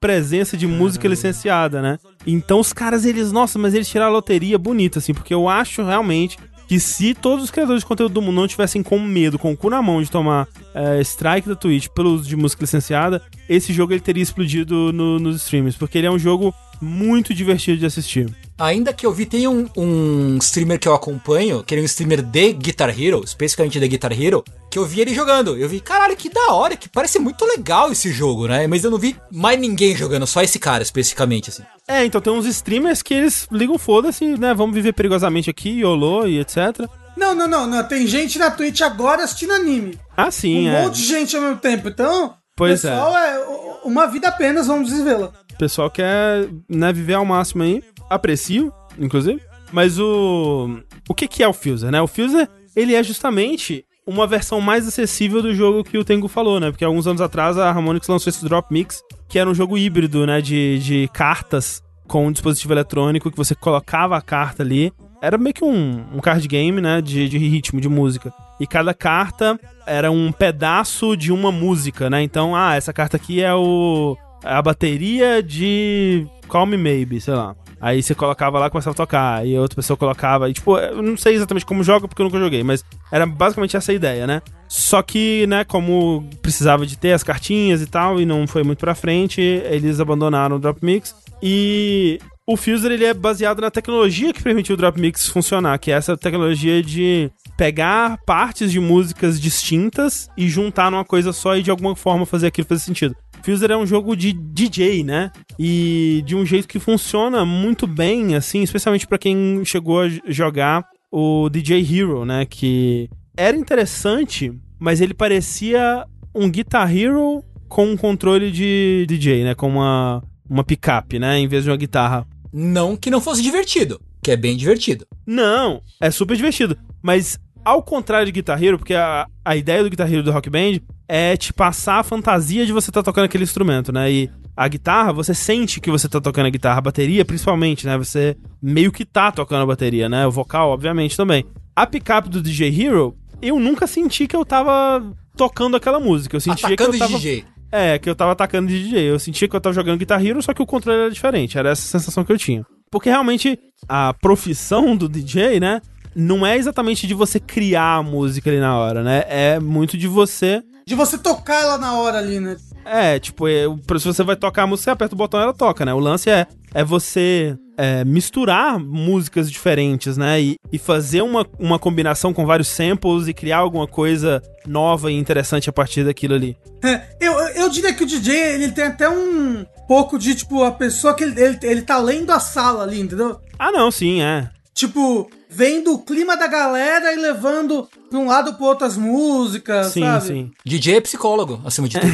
presença 0.00 0.56
de 0.56 0.66
música 0.66 1.06
licenciada, 1.06 1.80
né? 1.80 1.98
Então 2.26 2.58
os 2.58 2.72
caras, 2.72 3.04
eles, 3.04 3.30
nossa, 3.30 3.58
mas 3.58 3.74
eles 3.74 3.88
tiraram 3.88 4.10
a 4.10 4.14
loteria 4.14 4.58
bonita, 4.58 4.98
assim, 4.98 5.12
porque 5.12 5.34
eu 5.34 5.48
acho 5.48 5.84
realmente 5.84 6.36
que 6.66 6.80
se 6.80 7.14
todos 7.14 7.44
os 7.44 7.50
criadores 7.50 7.82
de 7.82 7.86
conteúdo 7.86 8.14
do 8.14 8.22
mundo 8.22 8.36
não 8.36 8.48
tivessem 8.48 8.82
com 8.82 8.98
medo, 8.98 9.38
com 9.38 9.52
o 9.52 9.56
cu 9.56 9.68
na 9.68 9.82
mão 9.82 10.02
de 10.02 10.10
tomar 10.10 10.48
é, 10.74 11.00
strike 11.02 11.48
da 11.48 11.54
Twitch 11.54 11.88
pelo 11.88 12.14
uso 12.14 12.28
de 12.28 12.36
música 12.36 12.62
licenciada, 12.62 13.22
esse 13.48 13.72
jogo 13.72 13.92
ele 13.92 14.00
teria 14.00 14.22
explodido 14.22 14.92
no, 14.92 15.18
nos 15.18 15.36
streams, 15.42 15.76
porque 15.78 15.98
ele 15.98 16.06
é 16.06 16.10
um 16.10 16.18
jogo 16.18 16.54
muito 16.80 17.34
divertido 17.34 17.78
de 17.78 17.86
assistir. 17.86 18.28
Ainda 18.62 18.92
que 18.92 19.04
eu 19.04 19.12
vi, 19.12 19.26
tem 19.26 19.48
um, 19.48 19.68
um 19.76 20.36
streamer 20.36 20.78
que 20.78 20.86
eu 20.86 20.94
acompanho, 20.94 21.64
que 21.64 21.74
é 21.74 21.80
um 21.80 21.84
streamer 21.84 22.22
de 22.22 22.52
Guitar 22.52 22.90
Hero, 22.90 23.20
especificamente 23.24 23.80
de 23.80 23.88
Guitar 23.88 24.12
Hero, 24.12 24.44
que 24.70 24.78
eu 24.78 24.86
vi 24.86 25.00
ele 25.00 25.12
jogando. 25.12 25.56
Eu 25.56 25.68
vi, 25.68 25.80
caralho, 25.80 26.16
que 26.16 26.30
da 26.30 26.52
hora, 26.52 26.76
que 26.76 26.88
parece 26.88 27.18
muito 27.18 27.44
legal 27.44 27.90
esse 27.90 28.12
jogo, 28.12 28.46
né? 28.46 28.68
Mas 28.68 28.84
eu 28.84 28.90
não 28.92 28.98
vi 28.98 29.16
mais 29.32 29.58
ninguém 29.58 29.96
jogando, 29.96 30.28
só 30.28 30.42
esse 30.42 30.60
cara 30.60 30.80
especificamente, 30.80 31.50
assim. 31.50 31.64
É, 31.88 32.04
então 32.04 32.20
tem 32.20 32.32
uns 32.32 32.46
streamers 32.46 33.02
que 33.02 33.14
eles 33.14 33.48
ligam 33.50 33.76
foda-se, 33.78 34.38
né? 34.38 34.54
Vamos 34.54 34.76
viver 34.76 34.92
perigosamente 34.92 35.50
aqui, 35.50 35.80
YOLO 35.80 36.28
e 36.28 36.38
etc. 36.38 36.88
Não, 37.16 37.34
não, 37.34 37.48
não, 37.48 37.66
não. 37.66 37.82
Tem 37.82 38.06
gente 38.06 38.38
na 38.38 38.48
Twitch 38.48 38.80
agora 38.82 39.24
assistindo 39.24 39.54
anime. 39.54 39.98
Ah, 40.16 40.30
sim, 40.30 40.68
um 40.68 40.72
é. 40.72 40.82
monte 40.82 40.98
de 40.98 41.06
gente 41.06 41.34
ao 41.34 41.42
mesmo 41.42 41.56
tempo. 41.56 41.88
Então, 41.88 42.34
Pois 42.56 42.82
pessoal 42.82 43.16
é. 43.16 43.38
uma 43.84 44.06
vida 44.06 44.28
apenas, 44.28 44.68
vamos 44.68 44.88
desvê-la. 44.88 45.32
O 45.52 45.58
pessoal 45.58 45.90
quer 45.90 46.48
né, 46.68 46.92
viver 46.92 47.14
ao 47.14 47.24
máximo 47.24 47.62
aí. 47.62 47.82
Aprecio, 48.14 48.72
inclusive. 48.98 49.40
Mas 49.72 49.98
o. 49.98 50.78
O 51.08 51.14
que, 51.14 51.26
que 51.26 51.42
é 51.42 51.48
o 51.48 51.52
Fuser, 51.52 51.90
né? 51.90 52.00
O 52.00 52.06
Fuser, 52.06 52.48
ele 52.76 52.94
é 52.94 53.02
justamente 53.02 53.84
uma 54.06 54.26
versão 54.26 54.60
mais 54.60 54.86
acessível 54.86 55.40
do 55.40 55.54
jogo 55.54 55.84
que 55.84 55.96
o 55.96 56.04
Tengu 56.04 56.28
falou, 56.28 56.60
né? 56.60 56.70
Porque 56.70 56.84
alguns 56.84 57.06
anos 57.06 57.20
atrás 57.20 57.56
a 57.56 57.68
Harmonix 57.68 58.06
lançou 58.08 58.30
esse 58.30 58.44
Drop 58.44 58.72
Mix, 58.72 59.02
que 59.28 59.38
era 59.38 59.48
um 59.48 59.54
jogo 59.54 59.78
híbrido, 59.78 60.26
né? 60.26 60.40
De, 60.40 60.78
de 60.78 61.08
cartas 61.12 61.82
com 62.06 62.26
um 62.26 62.32
dispositivo 62.32 62.74
eletrônico 62.74 63.30
que 63.30 63.36
você 63.36 63.54
colocava 63.54 64.16
a 64.16 64.20
carta 64.20 64.62
ali. 64.62 64.92
Era 65.20 65.38
meio 65.38 65.54
que 65.54 65.64
um, 65.64 66.04
um 66.12 66.20
card 66.20 66.46
game, 66.48 66.80
né? 66.80 67.00
De, 67.00 67.28
de 67.28 67.38
ritmo, 67.38 67.80
de 67.80 67.88
música. 67.88 68.32
E 68.60 68.66
cada 68.66 68.92
carta 68.92 69.58
era 69.86 70.10
um 70.10 70.30
pedaço 70.30 71.16
de 71.16 71.32
uma 71.32 71.50
música, 71.50 72.10
né? 72.10 72.22
Então, 72.22 72.54
ah, 72.54 72.74
essa 72.74 72.92
carta 72.92 73.16
aqui 73.16 73.40
é 73.40 73.54
o. 73.54 74.16
é 74.44 74.52
a 74.52 74.62
bateria 74.62 75.42
de 75.42 76.26
Call 76.48 76.66
Me 76.66 76.76
Maybe, 76.76 77.20
sei 77.20 77.34
lá. 77.34 77.56
Aí 77.82 78.00
você 78.00 78.14
colocava 78.14 78.60
lá 78.60 78.68
e 78.68 78.70
começava 78.70 78.94
a 78.94 78.96
tocar. 78.96 79.44
E 79.44 79.58
outra 79.58 79.74
pessoa 79.74 79.96
colocava. 79.96 80.48
E, 80.48 80.52
tipo, 80.52 80.78
eu 80.78 81.02
não 81.02 81.16
sei 81.16 81.34
exatamente 81.34 81.66
como 81.66 81.82
joga, 81.82 82.06
porque 82.06 82.22
eu 82.22 82.26
nunca 82.26 82.38
joguei, 82.38 82.62
mas 82.62 82.84
era 83.10 83.26
basicamente 83.26 83.76
essa 83.76 83.92
ideia, 83.92 84.24
né? 84.24 84.40
Só 84.68 85.02
que, 85.02 85.44
né, 85.48 85.64
como 85.64 86.24
precisava 86.40 86.86
de 86.86 86.96
ter 86.96 87.12
as 87.12 87.24
cartinhas 87.24 87.82
e 87.82 87.86
tal, 87.86 88.20
e 88.20 88.24
não 88.24 88.46
foi 88.46 88.62
muito 88.62 88.78
pra 88.78 88.94
frente, 88.94 89.40
eles 89.40 89.98
abandonaram 89.98 90.56
o 90.56 90.58
Drop 90.60 90.78
Mix. 90.80 91.12
E 91.42 92.20
o 92.46 92.56
Fuser 92.56 92.92
ele 92.92 93.04
é 93.04 93.12
baseado 93.12 93.60
na 93.60 93.70
tecnologia 93.70 94.32
que 94.32 94.42
permitiu 94.42 94.74
o 94.74 94.76
Drop 94.76 94.98
Mix 95.00 95.26
funcionar, 95.26 95.76
que 95.78 95.90
é 95.90 95.94
essa 95.94 96.16
tecnologia 96.16 96.80
de 96.82 97.30
pegar 97.56 98.16
partes 98.24 98.70
de 98.70 98.78
músicas 98.78 99.40
distintas 99.40 100.28
e 100.36 100.48
juntar 100.48 100.88
numa 100.88 101.04
coisa 101.04 101.32
só 101.32 101.56
e 101.56 101.62
de 101.62 101.70
alguma 101.70 101.96
forma 101.96 102.24
fazer 102.24 102.46
aquilo 102.46 102.68
fazer 102.68 102.82
sentido. 102.82 103.16
Fuser 103.44 103.70
é 103.70 103.76
um 103.76 103.86
jogo 103.86 104.16
de 104.16 104.32
DJ, 104.32 105.02
né? 105.02 105.30
E 105.58 106.22
de 106.24 106.34
um 106.36 106.44
jeito 106.46 106.68
que 106.68 106.78
funciona 106.78 107.44
muito 107.44 107.86
bem, 107.86 108.34
assim, 108.34 108.62
especialmente 108.62 109.06
para 109.06 109.18
quem 109.18 109.64
chegou 109.64 110.02
a 110.02 110.08
jogar 110.28 110.84
o 111.10 111.48
DJ 111.48 111.80
Hero, 111.80 112.24
né? 112.24 112.46
Que 112.46 113.08
era 113.36 113.56
interessante, 113.56 114.52
mas 114.78 115.00
ele 115.00 115.14
parecia 115.14 116.06
um 116.34 116.50
Guitar 116.50 116.94
Hero 116.94 117.42
com 117.68 117.86
um 117.86 117.96
controle 117.96 118.50
de 118.50 119.04
DJ, 119.08 119.44
né? 119.44 119.54
Com 119.54 119.68
uma, 119.68 120.22
uma 120.48 120.64
picape, 120.64 121.18
né? 121.18 121.38
Em 121.38 121.48
vez 121.48 121.64
de 121.64 121.70
uma 121.70 121.76
guitarra. 121.76 122.26
Não 122.52 122.96
que 122.96 123.10
não 123.10 123.20
fosse 123.20 123.42
divertido, 123.42 124.00
que 124.22 124.30
é 124.30 124.36
bem 124.36 124.56
divertido. 124.56 125.06
Não, 125.26 125.82
é 126.00 126.10
super 126.10 126.36
divertido. 126.36 126.76
Mas 127.02 127.38
ao 127.64 127.82
contrário 127.82 128.26
de 128.26 128.32
Guitar 128.32 128.62
Hero, 128.62 128.78
porque 128.78 128.94
a, 128.94 129.26
a 129.44 129.56
ideia 129.56 129.82
do 129.82 129.90
Guitar 129.90 130.12
Hero 130.12 130.22
do 130.22 130.32
Rock 130.32 130.50
Band 130.50 130.80
é 131.08 131.36
te 131.36 131.52
passar 131.52 132.00
a 132.00 132.02
fantasia 132.02 132.64
de 132.64 132.72
você 132.72 132.90
estar 132.90 133.02
tá 133.02 133.04
tocando 133.04 133.24
aquele 133.24 133.44
instrumento, 133.44 133.92
né? 133.92 134.10
E 134.10 134.30
a 134.56 134.68
guitarra, 134.68 135.12
você 135.12 135.34
sente 135.34 135.80
que 135.80 135.90
você 135.90 136.08
tá 136.08 136.20
tocando 136.20 136.46
a 136.46 136.50
guitarra, 136.50 136.78
a 136.78 136.82
bateria 136.82 137.24
principalmente, 137.24 137.86
né? 137.86 137.96
Você 137.98 138.36
meio 138.60 138.92
que 138.92 139.04
tá 139.04 139.30
tocando 139.30 139.62
a 139.62 139.66
bateria, 139.66 140.08
né? 140.08 140.26
O 140.26 140.30
vocal, 140.30 140.70
obviamente, 140.70 141.16
também. 141.16 141.44
A 141.74 141.86
picape 141.86 142.28
do 142.28 142.42
DJ 142.42 142.68
Hero, 142.68 143.16
eu 143.40 143.58
nunca 143.58 143.86
senti 143.86 144.26
que 144.26 144.36
eu 144.36 144.44
tava 144.44 145.02
tocando 145.36 145.76
aquela 145.76 145.98
música. 145.98 146.36
Eu 146.36 146.40
sentia 146.40 146.68
Atacando 146.68 146.90
que 146.90 146.96
eu 146.96 146.98
tava... 146.98 147.18
de 147.18 147.18
DJ. 147.18 147.44
É, 147.74 147.98
que 147.98 148.08
eu 148.08 148.14
tava 148.14 148.32
atacando 148.32 148.68
de 148.68 148.84
DJ. 148.84 149.10
Eu 149.10 149.18
sentia 149.18 149.48
que 149.48 149.56
eu 149.56 149.60
tava 149.60 149.74
jogando 149.74 149.98
Guitar 149.98 150.24
Hero, 150.24 150.42
só 150.42 150.52
que 150.52 150.62
o 150.62 150.66
controle 150.66 151.00
era 151.00 151.10
diferente. 151.10 151.56
Era 151.56 151.70
essa 151.70 151.82
sensação 151.82 152.22
que 152.22 152.30
eu 152.30 152.38
tinha. 152.38 152.66
Porque 152.90 153.08
realmente 153.08 153.58
a 153.88 154.12
profissão 154.12 154.94
do 154.94 155.08
DJ, 155.08 155.58
né? 155.58 155.80
Não 156.14 156.46
é 156.46 156.56
exatamente 156.56 157.06
de 157.06 157.14
você 157.14 157.40
criar 157.40 157.96
a 157.96 158.02
música 158.02 158.50
ali 158.50 158.60
na 158.60 158.76
hora, 158.76 159.02
né? 159.02 159.24
É 159.28 159.60
muito 159.60 159.96
de 159.96 160.06
você. 160.06 160.62
De 160.86 160.94
você 160.94 161.16
tocar 161.16 161.62
ela 161.62 161.78
na 161.78 161.94
hora 161.94 162.18
ali, 162.18 162.40
né? 162.40 162.56
É, 162.84 163.18
tipo, 163.18 163.46
é, 163.46 163.64
se 163.98 164.04
você 164.06 164.22
vai 164.22 164.36
tocar 164.36 164.64
a 164.64 164.66
música, 164.66 164.84
você 164.84 164.90
aperta 164.90 165.14
o 165.14 165.18
botão 165.18 165.40
e 165.40 165.44
ela 165.44 165.54
toca, 165.54 165.84
né? 165.84 165.94
O 165.94 165.98
lance 165.98 166.28
é, 166.28 166.46
é 166.74 166.84
você 166.84 167.56
é, 167.76 168.04
misturar 168.04 168.78
músicas 168.78 169.50
diferentes, 169.50 170.16
né? 170.16 170.40
E, 170.40 170.56
e 170.72 170.78
fazer 170.78 171.22
uma, 171.22 171.46
uma 171.58 171.78
combinação 171.78 172.32
com 172.32 172.44
vários 172.44 172.68
samples 172.68 173.28
e 173.28 173.34
criar 173.34 173.58
alguma 173.58 173.86
coisa 173.86 174.42
nova 174.66 175.10
e 175.10 175.14
interessante 175.14 175.70
a 175.70 175.72
partir 175.72 176.04
daquilo 176.04 176.34
ali. 176.34 176.56
É, 176.82 177.02
eu, 177.20 177.32
eu 177.32 177.68
diria 177.68 177.94
que 177.94 178.02
o 178.02 178.06
DJ, 178.06 178.54
ele 178.54 178.72
tem 178.72 178.84
até 178.84 179.08
um 179.08 179.64
pouco 179.86 180.18
de, 180.18 180.34
tipo, 180.34 180.64
a 180.64 180.72
pessoa 180.72 181.14
que 181.14 181.22
ele, 181.22 181.40
ele, 181.40 181.58
ele 181.62 181.82
tá 181.82 181.98
lendo 181.98 182.30
a 182.30 182.40
sala 182.40 182.82
ali, 182.82 183.00
entendeu? 183.00 183.40
Ah, 183.58 183.70
não, 183.70 183.90
sim, 183.90 184.22
é. 184.22 184.50
Tipo, 184.74 185.30
vendo 185.52 185.92
o 185.92 185.98
clima 185.98 186.36
da 186.36 186.46
galera 186.46 187.12
e 187.12 187.16
levando 187.16 187.88
pra 188.08 188.18
um 188.18 188.26
lado 188.26 188.54
pro 188.54 188.64
outro 188.66 188.86
as 188.86 188.96
músicas, 188.96 189.88
Sim, 189.88 190.00
sabe? 190.00 190.26
sim. 190.26 190.50
DJ 190.64 190.96
é 190.96 191.00
psicólogo, 191.00 191.60
acima 191.64 191.88
de 191.88 191.98
tudo. 192.00 192.12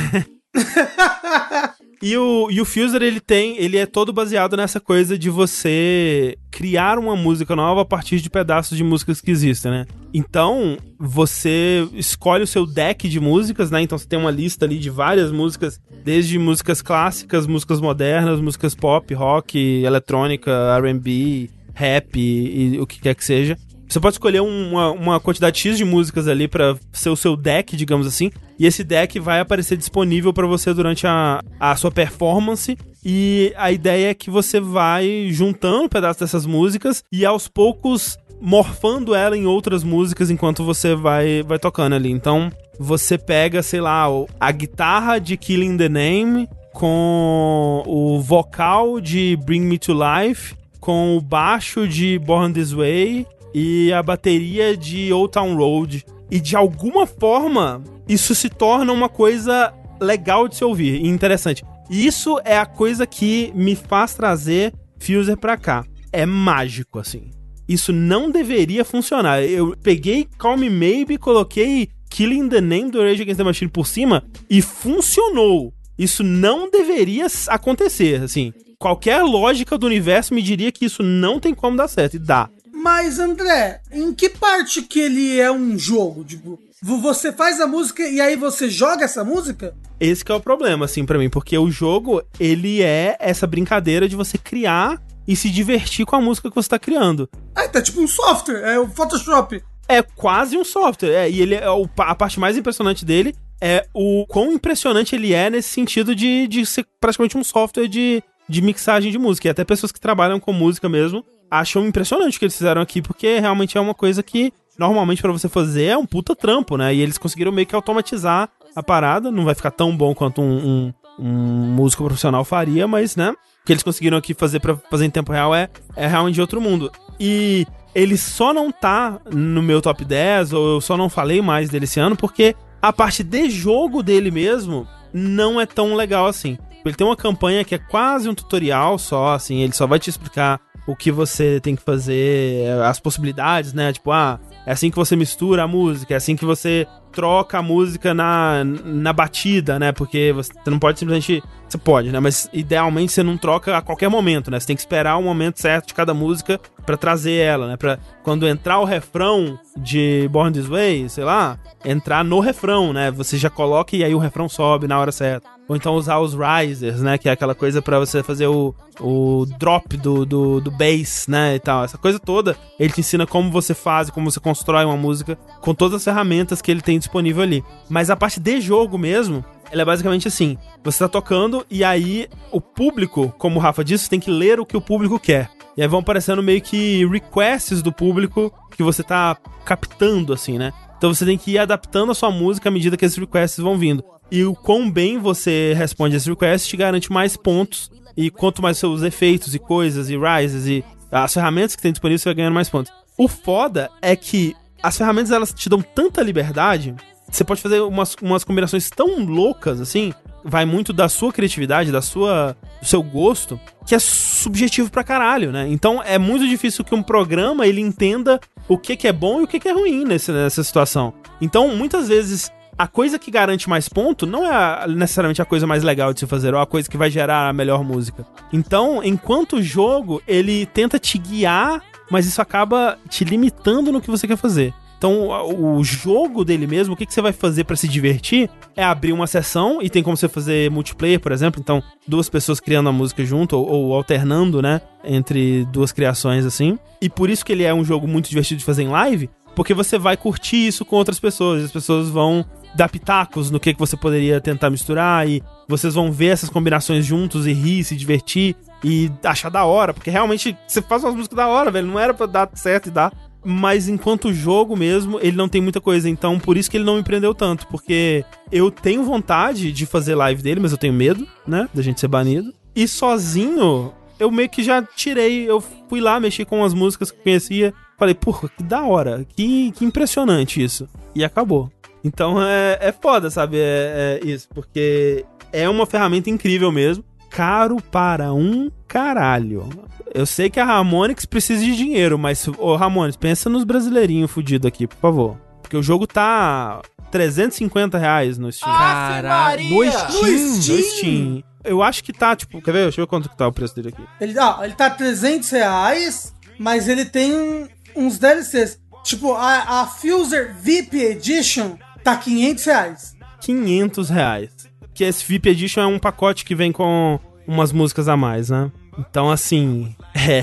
E 2.01 2.17
o, 2.17 2.49
e 2.49 2.61
o 2.61 2.65
Fuser, 2.65 3.03
ele 3.03 3.19
tem, 3.19 3.57
ele 3.59 3.77
é 3.77 3.85
todo 3.85 4.13
baseado 4.13 4.57
nessa 4.57 4.79
coisa 4.79 5.19
de 5.19 5.29
você 5.29 6.39
criar 6.49 6.97
uma 6.97 7.17
música 7.17 7.57
nova 7.57 7.83
a 7.83 7.85
partir 7.85 8.21
de 8.21 8.31
pedaços 8.31 8.77
de 8.79 8.85
músicas 8.85 9.21
que 9.21 9.33
existem, 9.33 9.71
né? 9.73 9.87
Então, 10.15 10.79
você 10.97 11.89
escolhe 11.95 12.45
o 12.45 12.47
seu 12.47 12.65
deck 12.65 13.09
de 13.09 13.19
músicas, 13.19 13.73
né? 13.73 13.83
Então 13.83 13.99
você 13.99 14.07
tem 14.07 14.19
uma 14.19 14.31
lista 14.31 14.65
ali 14.65 14.79
de 14.79 14.91
várias 14.91 15.33
músicas, 15.33 15.81
desde 16.05 16.39
músicas 16.39 16.81
clássicas, 16.81 17.49
músicas 17.49 17.81
modernas, 17.81 18.41
músicas 18.41 18.77
pop, 18.77 19.13
rock, 19.13 19.59
eletrônica, 19.83 20.53
R&B, 20.79 21.51
rap 21.79 22.19
e, 22.19 22.75
e 22.75 22.81
o 22.81 22.87
que 22.87 23.01
quer 23.01 23.15
que 23.15 23.25
seja. 23.25 23.57
Você 23.89 23.99
pode 24.01 24.15
escolher 24.15 24.41
uma, 24.41 24.91
uma 24.91 25.21
quantidade 25.21 25.59
X 25.59 25.79
de 25.79 25.85
músicas 25.85 26.29
ali 26.29 26.47
para 26.47 26.77
ser 26.93 27.09
o 27.09 27.17
seu 27.17 27.35
deck, 27.35 27.75
digamos 27.75 28.07
assim, 28.07 28.31
e 28.59 28.67
esse 28.67 28.85
deck 28.85 29.19
vai 29.19 29.41
aparecer 29.41 29.79
disponível 29.79 30.31
para 30.31 30.47
você 30.47 30.75
durante 30.75 31.07
a, 31.07 31.41
a 31.59 31.75
sua 31.75 31.91
performance. 31.91 32.77
E 33.03 33.53
a 33.57 33.73
ideia 33.73 34.11
é 34.11 34.15
que 34.15 34.29
você 34.29 34.61
vai 34.61 35.29
juntando 35.31 35.89
pedaços 35.89 36.21
dessas 36.21 36.45
músicas 36.45 37.03
e 37.11 37.25
aos 37.25 37.49
poucos 37.49 38.19
morfando 38.41 39.15
ela 39.15 39.37
em 39.37 39.47
outras 39.47 39.83
músicas 39.83 40.31
enquanto 40.31 40.65
você 40.65 40.95
vai, 40.95 41.43
vai 41.43 41.59
tocando 41.59 41.95
ali. 41.95 42.11
Então 42.11 42.51
você 42.79 43.17
pega, 43.17 43.63
sei 43.63 43.81
lá, 43.81 44.07
a 44.39 44.53
guitarra 44.53 45.19
de 45.19 45.37
Killing 45.37 45.79
the 45.79 45.89
Name 45.89 46.49
com 46.73 47.83
o 47.87 48.21
vocal 48.21 49.01
de 49.01 49.37
Bring 49.45 49.63
Me 49.63 49.79
to 49.79 49.93
Life, 49.93 50.55
com 50.81 51.17
o 51.17 51.21
baixo 51.21 51.87
de 51.87 52.19
Born 52.19 52.53
This 52.53 52.73
Way 52.73 53.27
e 53.55 53.93
a 53.93 54.03
bateria 54.03 54.77
de 54.77 55.13
Old 55.13 55.33
Town 55.33 55.57
Road. 55.57 56.05
E 56.31 56.41
de 56.41 56.57
alguma 56.57 57.07
forma, 57.07 57.83
isso 58.09 58.35
se 58.35 58.49
torna 58.49 58.93
uma 58.93 59.09
coisa 59.09 59.73
legal 60.01 60.49
de 60.49 60.57
se 60.57 60.65
ouvir 60.65 61.01
e 61.03 61.09
interessante. 61.09 61.65
Isso 61.91 62.39
é 62.45 62.59
a 62.59 62.67
coisa 62.67 63.07
que 63.07 63.51
me 63.55 63.75
faz 63.75 64.15
trazer 64.15 64.73
Fuser 64.99 65.37
pra 65.37 65.57
cá. 65.57 65.85
É 66.13 66.27
mágico, 66.27 66.99
assim. 66.99 67.31
Isso 67.69 67.93
não 67.93 68.31
deveria 68.31 68.85
funcionar. 68.85 69.43
Eu 69.43 69.77
peguei 69.83 70.27
Call 70.39 70.57
Me 70.57 70.71
Maybe, 70.71 71.19
coloquei 71.19 71.89
Killing 72.11 72.49
the 72.49 72.61
Name 72.61 72.91
do 72.91 73.03
Rage 73.03 73.23
Against 73.23 73.39
the 73.39 73.45
Machine 73.45 73.71
por 73.71 73.87
cima 73.87 74.25
e 74.49 74.63
funcionou. 74.63 75.73
Isso 75.99 76.23
não 76.23 76.71
deveria 76.71 77.27
acontecer, 77.49 78.23
assim. 78.23 78.53
Qualquer 78.81 79.23
lógica 79.23 79.77
do 79.77 79.89
universo 79.89 80.33
me 80.33 80.41
diria 80.41 80.71
que 80.71 80.85
isso 80.85 81.03
não 81.03 81.41
tem 81.41 81.53
como 81.53 81.77
dar 81.77 81.89
certo, 81.89 82.15
e 82.15 82.19
dá. 82.21 82.49
Mas, 82.73 83.19
André, 83.19 83.81
em 83.91 84.15
que 84.15 84.29
parte 84.29 84.83
que 84.83 85.01
ele 85.01 85.41
é 85.41 85.51
um 85.51 85.77
jogo? 85.77 86.23
Tipo, 86.23 86.61
você 86.81 87.33
faz 87.33 87.61
a 87.61 87.67
música 87.67 88.09
e 88.09 88.21
aí 88.21 88.37
você 88.37 88.71
joga 88.71 89.05
essa 89.05 89.25
música? 89.25 89.75
Esse 89.99 90.23
é 90.29 90.33
o 90.33 90.39
problema, 90.39 90.85
assim, 90.85 91.05
para 91.05 91.19
mim, 91.19 91.29
porque 91.29 91.59
o 91.59 91.69
jogo, 91.69 92.23
ele 92.39 92.81
é 92.81 93.17
essa 93.19 93.49
brincadeira 93.49 94.09
de 94.09 94.15
você 94.15 94.39
criar 94.39 95.03
e 95.27 95.35
se 95.35 95.51
divertir 95.51 96.07
com 96.07 96.15
a 96.15 96.21
música 96.21 96.49
que 96.49 96.55
você 96.55 96.69
tá 96.69 96.79
criando. 96.79 97.29
Ah, 97.57 97.67
tá 97.67 97.83
tipo 97.83 98.01
um 98.01 98.07
software, 98.07 98.63
é 98.63 98.79
o 98.79 98.89
Photoshop. 98.89 99.61
É 99.89 100.03
quase 100.03 100.57
um 100.57 100.65
software, 100.65 101.11
é, 101.11 101.29
e 101.29 101.41
ele 101.41 101.57
é 101.57 101.65
a 101.99 102.15
parte 102.15 102.39
mais 102.39 102.57
impressionante 102.57 103.05
dele 103.05 103.35
é 103.61 103.87
o 103.93 104.25
quão 104.29 104.53
impressionante 104.53 105.17
ele 105.17 105.35
é 105.35 105.51
nesse 105.51 105.71
sentido 105.71 106.15
de, 106.15 106.47
de 106.47 106.65
ser 106.65 106.87
praticamente 107.01 107.37
um 107.37 107.43
software 107.43 107.89
de, 107.89 108.23
de 108.49 108.63
mixagem 108.63 109.11
de 109.11 109.19
música. 109.19 109.49
E 109.49 109.51
até 109.51 109.65
pessoas 109.65 109.93
que 109.93 110.01
trabalham 110.01 110.41
com 110.41 110.53
música 110.53 110.89
mesmo 110.89 111.25
acham 111.51 111.87
impressionante 111.87 112.37
o 112.37 112.39
que 112.39 112.45
eles 112.45 112.57
fizeram 112.57 112.83
aqui, 112.83 113.01
porque 113.01 113.39
realmente 113.39 113.77
é 113.77 113.81
uma 113.81 113.95
coisa 113.95 114.23
que 114.23 114.53
normalmente 114.79 115.23
para 115.23 115.33
você 115.33 115.49
fazer 115.49 115.85
é 115.87 115.97
um 115.97 116.07
puta 116.07 116.37
trampo, 116.37 116.77
né? 116.77 116.95
E 116.95 117.01
eles 117.01 117.19
conseguiram 117.19 117.51
meio 117.53 117.67
que 117.67 117.75
automatizar 117.75 118.49
a 118.75 118.83
parada. 118.83 119.31
Não 119.31 119.45
vai 119.45 119.55
ficar 119.55 119.71
tão 119.71 119.97
bom 119.97 120.15
quanto 120.15 120.41
um, 120.41 120.93
um, 121.19 121.25
um 121.25 121.29
músico 121.75 122.05
profissional 122.05 122.45
faria, 122.45 122.87
mas, 122.87 123.17
né? 123.17 123.31
O 123.31 123.67
que 123.67 123.73
eles 123.73 123.83
conseguiram 123.83 124.17
aqui 124.17 124.35
fazer 124.35 124.61
para 124.61 124.77
fazer 124.91 125.05
em 125.05 125.11
tempo 125.11 125.33
real 125.33 125.55
é, 125.55 125.69
é 125.97 126.07
realmente 126.07 126.35
de 126.35 126.41
outro 126.41 126.61
mundo. 126.61 126.91
E 127.19 127.67
ele 127.95 128.17
só 128.17 128.55
não 128.55 128.71
tá 128.71 129.19
no 129.33 129.63
meu 129.63 129.83
top 129.83 130.05
10, 130.05 130.53
ou 130.53 130.75
eu 130.75 130.81
só 130.81 130.97
não 130.97 131.09
falei 131.09 131.43
mais 131.43 131.69
dele 131.69 131.85
esse 131.85 131.99
ano, 131.99 132.17
porque 132.17 132.55
a 132.81 132.93
parte 132.93 133.25
de 133.25 133.51
jogo 133.51 134.03
dele 134.03 134.31
mesmo 134.31 134.87
não 135.13 135.61
é 135.61 135.67
tão 135.67 135.95
legal 135.95 136.27
assim. 136.27 136.57
Ele 136.89 136.97
tem 136.97 137.07
uma 137.07 137.17
campanha 137.17 137.65
que 137.65 137.75
é 137.75 137.79
quase 137.79 138.29
um 138.29 138.35
tutorial 138.35 138.99
só, 138.99 139.35
assim, 139.35 139.61
ele 139.61 139.73
só 139.73 139.87
vai 139.87 139.99
te 139.99 140.11
explicar 140.11 140.61
o 140.89 140.97
que 140.97 141.13
você 141.13 141.61
tem 141.61 141.77
que 141.77 141.83
fazer, 141.83 142.67
as 142.83 142.99
possibilidades, 142.99 143.75
né? 143.75 143.93
Tipo, 143.93 144.11
ah, 144.11 144.41
é 144.65 144.73
assim 144.73 144.91
que 144.91 144.97
você 144.97 145.15
mistura 145.15 145.65
a 145.65 145.69
música, 145.69 146.15
é 146.15 146.17
assim 146.17 146.35
que 146.35 146.47
você 146.47 146.87
troca 147.13 147.59
a 147.59 147.63
música 147.63 148.15
na, 148.15 148.65
na 148.65 149.13
batida, 149.13 149.79
né? 149.79 149.93
Porque 149.93 150.33
você 150.33 150.51
não 150.67 150.79
pode 150.79 150.99
simplesmente. 150.99 151.43
Você 151.69 151.77
pode, 151.77 152.11
né? 152.11 152.19
Mas 152.21 152.49
idealmente 152.55 153.13
você 153.13 153.23
não 153.23 153.37
troca 153.37 153.77
a 153.77 153.83
qualquer 153.83 154.09
momento, 154.09 154.51
né? 154.51 154.59
Você 154.59 154.69
tem 154.69 154.77
que 154.77 154.81
esperar 154.81 155.19
o 155.19 155.23
momento 155.23 155.61
certo 155.61 155.89
de 155.89 155.95
cada 155.95 156.15
música 156.15 156.59
para 156.87 156.97
trazer 156.97 157.35
ela, 157.35 157.69
né? 157.69 157.77
Pra 157.77 157.99
quando 158.23 158.49
entrar 158.49 158.79
o 158.79 158.87
refrão 158.87 159.59
de 159.77 160.27
Born 160.31 160.53
This 160.53 160.67
Way, 160.67 161.11
sei 161.11 161.25
lá, 161.25 161.59
entrar 161.85 162.25
no 162.25 162.41
refrão, 162.41 162.95
né? 162.95 163.11
Você 163.11 163.37
já 163.37 163.51
coloca 163.51 163.95
e 163.95 164.03
aí 164.03 164.15
o 164.15 164.19
refrão 164.19 164.49
sobe 164.49 164.87
na 164.89 164.99
hora 164.99 165.13
certa. 165.13 165.58
Ou 165.69 165.77
então 165.77 165.95
usar 165.95 166.19
os 166.19 166.35
risers, 166.35 167.03
né? 167.03 167.19
Que 167.19 167.29
é 167.29 167.33
aquela 167.33 167.55
coisa 167.55 167.83
para 167.83 167.99
você 167.99 168.23
fazer 168.23 168.47
o, 168.47 168.75
o 168.99 169.45
drop 169.59 169.97
do, 169.99 170.25
do, 170.25 170.61
do 170.61 170.71
bass, 170.71 171.27
né? 171.29 171.57
E 171.57 171.61
tal. 171.61 171.85
Essa 171.85 171.99
coisa 171.99 172.19
toda, 172.19 172.57
ele 172.81 172.93
te 172.93 173.01
ensina 173.01 173.27
como 173.27 173.51
você 173.51 173.75
faz, 173.75 174.09
como 174.09 174.31
você 174.31 174.41
constrói 174.41 174.85
uma 174.87 174.97
música 174.97 175.37
com 175.61 175.75
todas 175.75 175.97
as 175.97 176.05
ferramentas 176.05 176.63
que 176.63 176.71
ele 176.71 176.81
tem 176.81 176.99
disponível 176.99 177.43
ali. 177.43 177.63
Mas 177.89 178.09
a 178.09 178.17
parte 178.17 178.41
de 178.41 178.61
jogo 178.63 178.97
mesmo, 178.97 179.45
ela 179.71 179.83
é 179.83 179.85
basicamente 179.85 180.27
assim: 180.27 180.57
você 180.83 181.01
tá 181.01 181.09
tocando 181.09 181.67
e 181.71 181.85
aí 181.85 182.29
o 182.51 182.63
público, 182.63 183.33
como 183.37 183.59
o 183.59 183.63
Rafa 183.63 183.85
disse, 183.85 184.09
tem 184.09 184.19
que 184.19 184.31
ler 184.31 184.59
o 184.59 184.67
que 184.67 184.77
o 184.77 184.81
público 184.81 185.21
quer. 185.21 185.51
E 185.77 185.83
aí 185.83 185.87
vão 185.87 186.01
aparecendo 186.01 186.43
meio 186.43 186.61
que 186.61 187.07
requests 187.07 187.83
do 187.83 187.93
público 187.93 188.53
que 188.75 188.83
você 188.83 189.03
tá 189.03 189.37
captando, 189.65 190.33
assim, 190.33 190.59
né? 190.59 190.73
Então 190.97 191.15
você 191.15 191.25
tem 191.25 191.39
que 191.39 191.53
ir 191.53 191.59
adaptando 191.59 192.11
a 192.11 192.15
sua 192.15 192.31
música 192.31 192.69
à 192.69 192.73
medida 192.73 192.97
que 192.97 193.05
esses 193.05 193.17
requests 193.17 193.63
vão 193.63 193.79
vindo. 193.79 194.03
E 194.31 194.45
o 194.45 194.55
quão 194.55 194.91
bem 194.91 195.19
você 195.19 195.75
responde 195.77 196.17
esses 196.17 196.29
requests 196.29 196.69
te 196.69 196.77
garante 196.77 197.11
mais 197.13 197.37
pontos. 197.37 197.91
E 198.17 198.31
quanto 198.31 198.61
mais 198.61 198.79
seus 198.79 199.03
efeitos 199.03 199.55
e 199.55 199.59
coisas, 199.59 200.11
e 200.11 200.17
rises, 200.17 200.67
e 200.67 200.85
as 201.11 201.33
ferramentas 201.33 201.77
que 201.77 201.83
tem 201.83 201.93
disponível, 201.93 202.19
você 202.19 202.29
vai 202.29 202.35
ganhando 202.35 202.55
mais 202.55 202.69
pontos. 202.69 202.93
O 203.17 203.29
foda 203.29 203.91
é 204.03 204.15
que 204.17 204.55
as 204.83 204.97
ferramentas 204.99 205.31
elas 205.31 205.53
te 205.53 205.69
dão 205.69 205.81
tanta 205.81 206.23
liberdade. 206.23 206.95
Você 207.31 207.45
pode 207.45 207.61
fazer 207.61 207.81
umas, 207.81 208.15
umas 208.23 208.45
combinações 208.45 208.91
tão 208.91 209.25
loucas 209.25 209.81
assim. 209.81 210.13
Vai 210.45 210.65
muito 210.65 210.93
da 210.93 211.09
sua 211.09 211.33
criatividade, 211.33 211.93
da 211.93 212.01
sua, 212.01 212.57
do 212.81 212.87
seu 212.87 213.03
gosto, 213.03 213.61
que 213.85 213.95
é 213.95 213.99
subjetivo 213.99 214.91
pra 214.91 215.05
caralho, 215.05 215.51
né? 215.51 215.67
Então 215.69 216.03
é 216.03 216.19
muito 216.19 216.47
difícil 216.47 216.85
que 216.85 216.95
um 216.95 217.03
programa 217.03 217.67
ele 217.67 217.81
entenda 217.81 218.41
o 218.69 218.79
que, 218.79 218.97
que 218.97 219.09
é 219.09 219.13
bom 219.13 219.41
e 219.41 219.45
o 219.45 219.47
que, 219.47 219.59
que 219.59 219.69
é 219.69 219.73
ruim 219.73 220.05
nesse, 220.05 220.31
nessa 220.31 220.63
situação. 220.63 221.13
Então, 221.41 221.75
muitas 221.77 222.09
vezes, 222.09 222.51
a 222.79 222.87
coisa 222.87 223.19
que 223.19 223.31
garante 223.31 223.69
mais 223.69 223.89
ponto 223.89 224.25
não 224.25 224.47
é 224.47 224.87
necessariamente 224.87 225.43
a 225.43 225.45
coisa 225.45 225.67
mais 225.67 225.83
legal 225.83 226.15
de 226.15 226.21
se 226.21 226.27
fazer, 226.27 226.55
ou 226.55 226.61
a 226.61 226.67
coisa 226.67 226.89
que 226.89 226.97
vai 226.97 227.11
gerar 227.11 227.49
a 227.49 227.53
melhor 227.53 227.83
música. 227.83 228.25
Então, 228.53 229.03
enquanto 229.03 229.57
o 229.57 229.63
jogo, 229.63 230.23
ele 230.29 230.65
tenta 230.67 230.99
te 230.99 231.19
guiar, 231.19 231.83
mas 232.09 232.25
isso 232.25 232.41
acaba 232.41 232.97
te 233.09 233.25
limitando 233.25 233.91
no 233.91 234.01
que 234.01 234.11
você 234.11 234.29
quer 234.29 234.37
fazer. 234.37 234.73
Então, 234.97 235.29
o 235.57 235.83
jogo 235.85 236.45
dele 236.45 236.67
mesmo, 236.67 236.95
o 236.95 236.97
que, 236.97 237.07
que 237.07 237.15
você 237.15 237.23
vai 237.23 237.33
fazer 237.33 237.63
para 237.63 237.77
se 237.77 237.87
divertir 237.87 238.51
é 238.77 238.83
abrir 238.83 239.13
uma 239.13 239.29
sessão 239.29 239.81
e 239.81 239.89
tem 239.89 240.03
como 240.03 240.17
você 240.17 240.29
fazer 240.29 240.69
multiplayer, 240.73 241.21
por 241.21 241.31
exemplo. 241.31 241.61
Então, 241.61 241.81
duas 242.07 242.29
pessoas 242.29 242.59
criando 242.59 242.89
a 242.89 242.93
música 242.93 243.25
junto 243.25 243.57
ou, 243.57 243.65
ou, 243.65 243.95
alternando, 243.95 244.61
né, 244.61 244.81
entre 245.05 245.65
duas 245.67 245.93
criações 245.93 246.45
assim. 246.45 246.77
E 247.01 247.09
por 247.09 247.31
isso 247.31 247.45
que 247.45 247.53
ele 247.53 247.63
é 247.63 247.73
um 247.73 247.85
jogo 247.85 248.09
muito 248.09 248.29
divertido 248.29 248.59
de 248.59 248.65
fazer 248.65 248.83
em 248.83 248.89
live, 248.89 249.31
porque 249.55 249.73
você 249.73 249.99
vai 249.99 250.17
curtir 250.17 250.67
isso 250.67 250.85
com 250.85 250.97
outras 250.97 251.21
pessoas. 251.21 251.63
As 251.63 251.71
pessoas 251.71 252.09
vão 252.09 252.45
dar 252.79 252.89
pitacos 252.89 253.51
no 253.51 253.59
que, 253.59 253.75
que 253.75 253.79
você 253.79 253.97
poderia 253.97 254.41
tentar 254.41 254.71
misturar 254.71 255.29
e 255.29 255.43
vocês 255.67 255.95
vão 255.95 256.13
ver 256.13 256.29
essas 256.29 256.49
combinações 256.49 257.05
juntos 257.05 257.45
e 257.45 257.53
rir, 257.53 257.83
se 257.83 257.97
divertir 257.97 258.55
e 258.85 259.11
achar 259.25 259.51
da 259.51 259.65
hora, 259.65 259.93
porque 259.93 260.11
realmente 260.11 260.57
você 260.65 260.81
faz 260.81 261.03
umas 261.03 261.17
músicas 261.17 261.37
da 261.37 261.49
hora, 261.49 261.73
velho, 261.73 261.89
não 261.89 261.99
era 261.99 262.15
para 262.15 262.27
dar 262.27 262.49
certo 262.55 262.87
e 262.87 262.93
dar, 262.93 263.13
mas 263.45 263.89
enquanto 263.89 264.33
jogo 264.33 264.77
mesmo, 264.77 265.19
ele 265.21 265.37
não 265.37 265.49
tem 265.49 265.61
muita 265.61 265.81
coisa, 265.81 266.09
então 266.09 266.39
por 266.39 266.57
isso 266.57 266.71
que 266.71 266.77
ele 266.77 266.85
não 266.85 266.99
me 266.99 267.03
prendeu 267.03 267.35
tanto, 267.35 267.67
porque 267.67 268.25
eu 268.53 268.71
tenho 268.71 269.03
vontade 269.03 269.73
de 269.73 269.85
fazer 269.85 270.15
live 270.15 270.41
dele, 270.41 270.61
mas 270.61 270.71
eu 270.71 270.79
tenho 270.79 270.95
medo, 270.95 271.27
né, 271.45 271.69
da 271.75 271.83
gente 271.83 271.99
ser 271.99 272.09
banido. 272.09 272.55
E 272.77 272.87
sozinho, 272.87 273.93
eu 274.21 274.31
meio 274.31 274.49
que 274.49 274.63
já 274.63 274.81
tirei, 274.83 275.51
eu 275.51 275.61
fui 275.89 276.01
lá, 276.01 276.21
mexi 276.21 276.45
com 276.45 276.65
as 276.65 276.73
músicas 276.73 277.11
que 277.11 277.21
conhecia, 277.25 277.75
falei, 277.99 278.15
porra, 278.15 278.49
que 278.57 278.63
da 278.63 278.85
hora, 278.85 279.27
que, 279.35 279.73
que 279.73 279.85
impressionante 279.85 280.63
isso. 280.63 280.89
E 281.13 281.25
acabou. 281.25 281.73
Então 282.03 282.41
é, 282.43 282.79
é 282.81 282.93
foda, 282.93 283.31
sabe? 283.31 283.59
É, 283.59 284.21
é 284.23 284.27
isso, 284.27 284.49
porque 284.55 285.25
é 285.53 285.69
uma 285.69 285.87
ferramenta 285.87 286.31
incrível 286.31 286.71
mesmo. 286.71 287.05
Caro 287.31 287.77
para 287.91 288.33
um 288.33 288.71
caralho. 288.87 289.69
Eu 290.15 290.25
sei 290.25 290.49
que 290.49 290.59
a 290.59 290.65
Ramonix 290.65 291.27
precisa 291.27 291.63
de 291.63 291.77
dinheiro, 291.77 292.19
mas, 292.19 292.49
ô 292.49 292.75
Ramones, 292.77 293.17
pensa 293.17 293.51
nos 293.51 293.65
brasileirinhos 293.65 294.31
fudidos 294.31 294.67
aqui, 294.67 294.87
por 294.87 294.97
favor. 294.97 295.37
Porque 295.61 295.77
o 295.77 295.83
jogo 295.83 296.07
tá 296.07 296.81
350 297.11 297.99
reais 297.99 298.39
no 298.39 298.51
Steam. 298.51 298.73
Caralho, 298.73 299.65
no 299.65 299.93
Steam, 299.93 300.07
no 300.07 300.63
Steam. 300.63 300.77
No 300.77 300.83
Steam. 300.83 301.45
Eu 301.65 301.83
acho 301.83 302.03
que 302.03 302.13
tá, 302.13 302.35
tipo, 302.35 302.63
quer 302.63 302.73
ver? 302.73 302.83
Deixa 302.85 303.01
eu 303.01 303.05
ver 303.05 303.09
quanto 303.11 303.29
que 303.29 303.37
tá 303.37 303.47
o 303.47 303.53
preço 303.53 303.75
dele 303.75 303.89
aqui. 303.89 304.03
Ele, 304.21 304.39
ah, 304.39 304.61
ele 304.63 304.75
tá 304.75 304.89
300 304.89 305.51
reais, 305.51 306.35
mas 306.59 306.89
ele 306.89 307.05
tem 307.05 307.69
uns 307.95 308.19
DLCs. 308.19 308.81
Tipo, 309.05 309.35
a, 309.35 309.83
a 309.83 309.87
Fuser 309.87 310.55
VIP 310.59 310.99
Edition 310.99 311.77
tá 312.09 312.17
500 312.17 312.65
reais. 312.65 313.17
500 313.41 314.11
reais. 314.11 314.51
Que 314.95 315.05
esse 315.05 315.25
VIP 315.25 315.51
Edition 315.51 315.83
é 315.83 315.87
um 315.87 315.99
pacote 315.99 316.45
que 316.45 316.55
vem 316.55 316.73
com 316.73 317.21
umas 317.47 317.71
músicas 317.71 318.09
a 318.09 318.17
mais, 318.17 318.49
né? 318.49 318.71
Então, 318.99 319.31
assim, 319.31 319.95
é, 320.15 320.43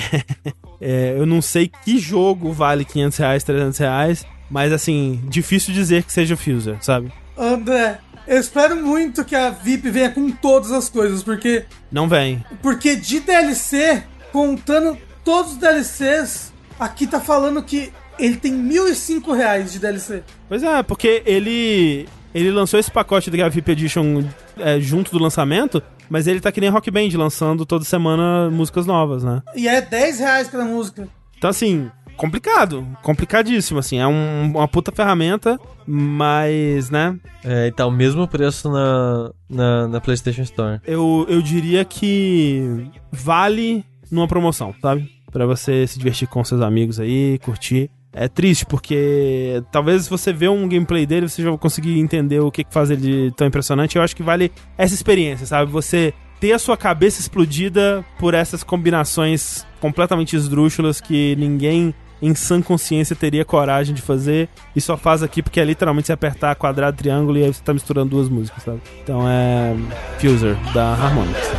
é, 0.79 1.15
eu 1.17 1.25
não 1.25 1.41
sei 1.41 1.71
que 1.83 1.97
jogo 1.97 2.53
vale 2.53 2.85
500 2.85 3.17
reais, 3.17 3.43
300 3.43 3.77
reais, 3.79 4.25
mas, 4.49 4.71
assim, 4.71 5.21
difícil 5.27 5.73
dizer 5.73 6.03
que 6.03 6.13
seja 6.13 6.35
o 6.35 6.37
Fuser, 6.37 6.77
sabe? 6.81 7.11
André, 7.37 7.99
eu 8.27 8.39
espero 8.39 8.75
muito 8.75 9.25
que 9.25 9.35
a 9.35 9.49
VIP 9.49 9.89
venha 9.89 10.11
com 10.11 10.29
todas 10.31 10.71
as 10.71 10.87
coisas, 10.87 11.23
porque... 11.23 11.65
Não 11.91 12.07
vem. 12.07 12.45
Porque 12.61 12.95
de 12.95 13.19
DLC, 13.19 14.03
contando 14.31 14.97
todos 15.23 15.53
os 15.53 15.57
DLCs, 15.57 16.53
aqui 16.79 17.07
tá 17.07 17.19
falando 17.19 17.61
que 17.63 17.91
ele 18.19 18.37
tem 18.37 18.53
1.005 18.53 19.35
reais 19.35 19.71
de 19.71 19.79
DLC. 19.79 20.23
Pois 20.47 20.63
é, 20.63 20.83
porque 20.83 21.23
ele 21.25 22.07
ele 22.33 22.51
lançou 22.51 22.77
esse 22.77 22.91
pacote 22.91 23.31
da 23.31 23.47
VIP 23.47 23.71
Edition 23.71 24.23
é, 24.57 24.77
junto 24.79 25.09
do 25.09 25.17
lançamento, 25.17 25.81
mas 26.09 26.27
ele 26.27 26.41
tá 26.41 26.51
que 26.51 26.59
nem 26.59 26.69
Rock 26.69 26.91
Band, 26.91 27.07
lançando 27.15 27.65
toda 27.65 27.85
semana 27.85 28.49
músicas 28.51 28.85
novas, 28.85 29.23
né? 29.23 29.41
E 29.55 29.67
é 29.69 29.81
10 29.81 30.19
reais 30.19 30.49
cada 30.49 30.65
música. 30.65 31.07
Então, 31.37 31.49
assim, 31.49 31.89
complicado. 32.17 32.85
Complicadíssimo, 33.01 33.79
assim. 33.79 33.99
É 33.99 34.07
um, 34.07 34.51
uma 34.53 34.67
puta 34.67 34.91
ferramenta, 34.91 35.57
mas, 35.87 36.89
né? 36.89 37.17
É, 37.43 37.67
e 37.67 37.71
tá 37.71 37.85
o 37.85 37.91
mesmo 37.91 38.27
preço 38.27 38.69
na, 38.69 39.31
na, 39.49 39.87
na 39.87 40.01
PlayStation 40.01 40.41
Store. 40.41 40.81
Eu, 40.85 41.25
eu 41.29 41.41
diria 41.41 41.85
que 41.85 42.89
vale 43.11 43.85
numa 44.11 44.27
promoção, 44.27 44.73
sabe? 44.81 45.09
Pra 45.31 45.45
você 45.45 45.85
se 45.87 45.97
divertir 45.97 46.27
com 46.27 46.43
seus 46.43 46.61
amigos 46.61 46.99
aí, 46.99 47.39
curtir 47.39 47.89
é 48.15 48.29
triste, 48.29 48.65
porque 48.65 49.61
talvez 49.71 50.07
você 50.07 50.31
vê 50.31 50.47
um 50.47 50.67
gameplay 50.67 51.05
dele, 51.05 51.27
você 51.27 51.43
já 51.43 51.49
vai 51.49 51.59
conseguir 51.59 51.99
entender 51.99 52.39
o 52.39 52.49
que, 52.49 52.65
faz 52.69 52.89
ele 52.89 53.01
de 53.01 53.33
tão 53.35 53.45
impressionante. 53.45 53.97
Eu 53.97 54.01
acho 54.01 54.15
que 54.15 54.23
vale 54.23 54.51
essa 54.77 54.93
experiência, 54.93 55.45
sabe? 55.45 55.69
Você 55.69 56.13
ter 56.39 56.53
a 56.53 56.59
sua 56.59 56.77
cabeça 56.77 57.19
explodida 57.19 58.05
por 58.17 58.33
essas 58.33 58.63
combinações 58.63 59.65
completamente 59.81 60.35
esdrúxulas 60.35 61.01
que 61.01 61.35
ninguém 61.37 61.93
em 62.21 62.33
sã 62.33 62.61
consciência 62.61 63.15
teria 63.15 63.43
coragem 63.43 63.93
de 63.93 64.01
fazer 64.01 64.47
e 64.73 64.79
só 64.79 64.95
faz 64.95 65.21
aqui 65.21 65.43
porque 65.43 65.59
é 65.59 65.65
literalmente 65.65 66.07
você 66.07 66.13
apertar 66.13 66.55
quadrado, 66.55 66.95
triângulo 66.97 67.37
e 67.37 67.43
aí 67.43 67.53
você 67.53 67.61
tá 67.61 67.73
misturando 67.73 68.11
duas 68.11 68.29
músicas, 68.29 68.63
sabe? 68.63 68.81
Então 69.03 69.27
é 69.27 69.75
Fuser 70.19 70.55
da 70.73 70.93
Harmonix. 70.93 71.51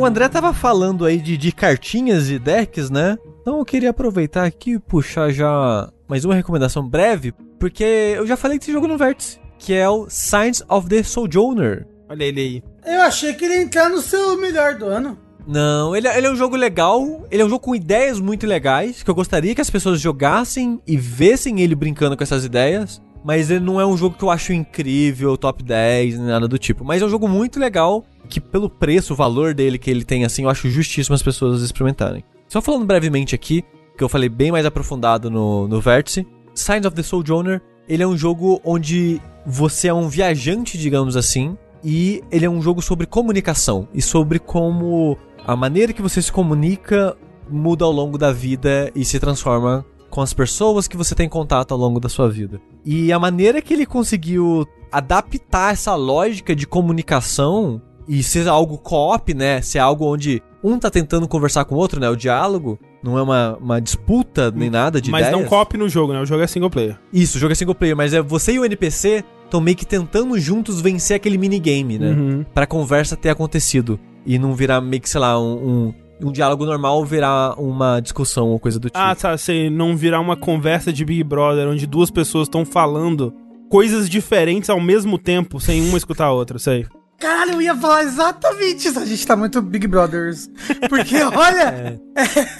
O 0.00 0.06
André 0.06 0.30
tava 0.30 0.54
falando 0.54 1.04
aí 1.04 1.18
de, 1.18 1.36
de 1.36 1.52
cartinhas 1.52 2.30
e 2.30 2.38
decks, 2.38 2.88
né? 2.88 3.18
Então 3.42 3.58
eu 3.58 3.64
queria 3.66 3.90
aproveitar 3.90 4.44
aqui 4.44 4.72
e 4.72 4.78
puxar 4.78 5.30
já 5.30 5.92
mais 6.08 6.24
uma 6.24 6.34
recomendação 6.34 6.88
breve, 6.88 7.34
porque 7.58 7.84
eu 8.16 8.26
já 8.26 8.34
falei 8.34 8.58
desse 8.58 8.72
jogo 8.72 8.88
no 8.88 8.96
Vértice, 8.96 9.38
que 9.58 9.74
é 9.74 9.86
o 9.90 10.08
Signs 10.08 10.64
of 10.70 10.88
the 10.88 11.02
Sojourner. 11.02 11.86
Olha 12.08 12.24
ele 12.24 12.40
aí. 12.40 12.62
Eu 12.86 13.02
achei 13.02 13.34
que 13.34 13.44
ele 13.44 13.56
ia 13.56 13.62
entrar 13.62 13.90
no 13.90 14.00
seu 14.00 14.38
melhor 14.40 14.74
do 14.76 14.86
ano. 14.86 15.18
Não, 15.46 15.94
ele, 15.94 16.08
ele 16.08 16.26
é 16.28 16.30
um 16.30 16.36
jogo 16.36 16.56
legal, 16.56 17.26
ele 17.30 17.42
é 17.42 17.44
um 17.44 17.50
jogo 17.50 17.62
com 17.62 17.74
ideias 17.74 18.18
muito 18.18 18.46
legais, 18.46 19.02
que 19.02 19.10
eu 19.10 19.14
gostaria 19.14 19.54
que 19.54 19.60
as 19.60 19.68
pessoas 19.68 20.00
jogassem 20.00 20.80
e 20.86 20.96
vissem 20.96 21.60
ele 21.60 21.74
brincando 21.74 22.16
com 22.16 22.22
essas 22.22 22.42
ideias. 22.42 23.02
Mas 23.22 23.50
ele 23.50 23.60
não 23.60 23.78
é 23.78 23.84
um 23.84 23.98
jogo 23.98 24.16
que 24.16 24.24
eu 24.24 24.30
acho 24.30 24.50
incrível, 24.54 25.36
top 25.36 25.62
10, 25.62 26.18
nada 26.20 26.48
do 26.48 26.56
tipo. 26.56 26.86
Mas 26.86 27.02
é 27.02 27.04
um 27.04 27.10
jogo 27.10 27.28
muito 27.28 27.60
legal, 27.60 28.02
que 28.30 28.40
pelo 28.40 28.70
preço, 28.70 29.12
o 29.12 29.16
valor 29.16 29.52
dele 29.52 29.78
que 29.78 29.90
ele 29.90 30.04
tem, 30.04 30.24
assim, 30.24 30.44
eu 30.44 30.48
acho 30.48 30.70
justíssimo 30.70 31.14
as 31.14 31.22
pessoas 31.22 31.60
experimentarem. 31.60 32.24
Só 32.48 32.62
falando 32.62 32.86
brevemente 32.86 33.34
aqui, 33.34 33.64
que 33.98 34.02
eu 34.02 34.08
falei 34.08 34.28
bem 34.28 34.50
mais 34.50 34.64
aprofundado 34.64 35.30
no, 35.30 35.68
no 35.68 35.80
Vértice, 35.80 36.26
Signs 36.54 36.86
of 36.86 36.96
the 36.96 37.02
Sojourner, 37.02 37.60
ele 37.88 38.02
é 38.02 38.06
um 38.06 38.16
jogo 38.16 38.60
onde 38.64 39.20
você 39.44 39.88
é 39.88 39.94
um 39.94 40.08
viajante, 40.08 40.78
digamos 40.78 41.16
assim, 41.16 41.56
e 41.82 42.22
ele 42.30 42.46
é 42.46 42.50
um 42.50 42.62
jogo 42.62 42.80
sobre 42.80 43.06
comunicação 43.06 43.88
e 43.92 44.00
sobre 44.00 44.38
como 44.38 45.18
a 45.46 45.56
maneira 45.56 45.92
que 45.92 46.02
você 46.02 46.22
se 46.22 46.30
comunica 46.30 47.16
muda 47.48 47.84
ao 47.84 47.90
longo 47.90 48.16
da 48.16 48.32
vida 48.32 48.92
e 48.94 49.04
se 49.04 49.18
transforma 49.18 49.84
com 50.08 50.20
as 50.20 50.32
pessoas 50.32 50.86
que 50.88 50.96
você 50.96 51.14
tem 51.14 51.28
contato 51.28 51.72
ao 51.72 51.78
longo 51.78 52.00
da 52.00 52.08
sua 52.08 52.28
vida. 52.28 52.60
E 52.84 53.12
a 53.12 53.18
maneira 53.18 53.62
que 53.62 53.74
ele 53.74 53.86
conseguiu 53.86 54.66
adaptar 54.90 55.72
essa 55.72 55.94
lógica 55.94 56.54
de 56.54 56.66
comunicação 56.66 57.80
e 58.10 58.24
ser 58.24 58.48
algo 58.48 58.76
co-op, 58.76 59.32
né? 59.32 59.62
Ser 59.62 59.78
algo 59.78 60.04
onde 60.04 60.42
um 60.64 60.80
tá 60.80 60.90
tentando 60.90 61.28
conversar 61.28 61.64
com 61.64 61.76
o 61.76 61.78
outro, 61.78 62.00
né? 62.00 62.10
O 62.10 62.16
diálogo 62.16 62.76
não 63.04 63.16
é 63.16 63.22
uma, 63.22 63.56
uma 63.60 63.80
disputa 63.80 64.50
nem 64.50 64.68
nada 64.68 65.00
de 65.00 65.12
Mas 65.12 65.28
ideias. 65.28 65.40
não 65.40 65.48
co-op 65.48 65.78
no 65.78 65.88
jogo, 65.88 66.12
né? 66.12 66.20
O 66.20 66.26
jogo 66.26 66.42
é 66.42 66.46
single 66.48 66.68
player. 66.68 66.98
Isso, 67.12 67.38
o 67.38 67.40
jogo 67.40 67.52
é 67.52 67.54
single 67.54 67.74
player, 67.74 67.96
mas 67.96 68.12
é 68.12 68.20
você 68.20 68.54
e 68.54 68.58
o 68.58 68.64
NPC 68.64 69.22
estão 69.44 69.60
meio 69.60 69.76
que 69.76 69.86
tentando 69.86 70.36
juntos 70.40 70.80
vencer 70.80 71.14
aquele 71.14 71.38
minigame, 71.38 72.00
né? 72.00 72.10
Uhum. 72.10 72.44
Pra 72.52 72.66
conversa 72.66 73.16
ter 73.16 73.30
acontecido. 73.30 73.98
E 74.26 74.40
não 74.40 74.54
virar 74.56 74.80
meio 74.80 75.00
que, 75.00 75.08
sei 75.08 75.20
lá, 75.20 75.40
um, 75.40 75.94
um, 76.20 76.28
um 76.28 76.32
diálogo 76.32 76.66
normal 76.66 77.04
virar 77.04 77.54
uma 77.60 78.00
discussão 78.00 78.48
ou 78.48 78.58
coisa 78.58 78.80
do 78.80 78.88
tipo. 78.88 78.98
Ah, 78.98 79.14
tá, 79.14 79.38
sei, 79.38 79.70
não 79.70 79.96
virar 79.96 80.18
uma 80.18 80.36
conversa 80.36 80.92
de 80.92 81.04
Big 81.04 81.22
Brother 81.22 81.68
onde 81.68 81.86
duas 81.86 82.10
pessoas 82.10 82.48
estão 82.48 82.64
falando 82.64 83.32
coisas 83.70 84.10
diferentes 84.10 84.68
ao 84.68 84.80
mesmo 84.80 85.16
tempo, 85.16 85.60
sem 85.60 85.80
uma 85.88 85.96
escutar 85.96 86.24
a 86.24 86.32
outra, 86.32 86.58
sei. 86.58 86.86
Caralho, 87.20 87.52
eu 87.52 87.62
ia 87.62 87.76
falar 87.76 88.02
exatamente 88.02 88.88
isso. 88.88 88.98
A 88.98 89.04
gente 89.04 89.26
tá 89.26 89.36
muito 89.36 89.60
Big 89.60 89.86
Brothers. 89.86 90.50
Porque, 90.88 91.16
olha, 91.22 92.00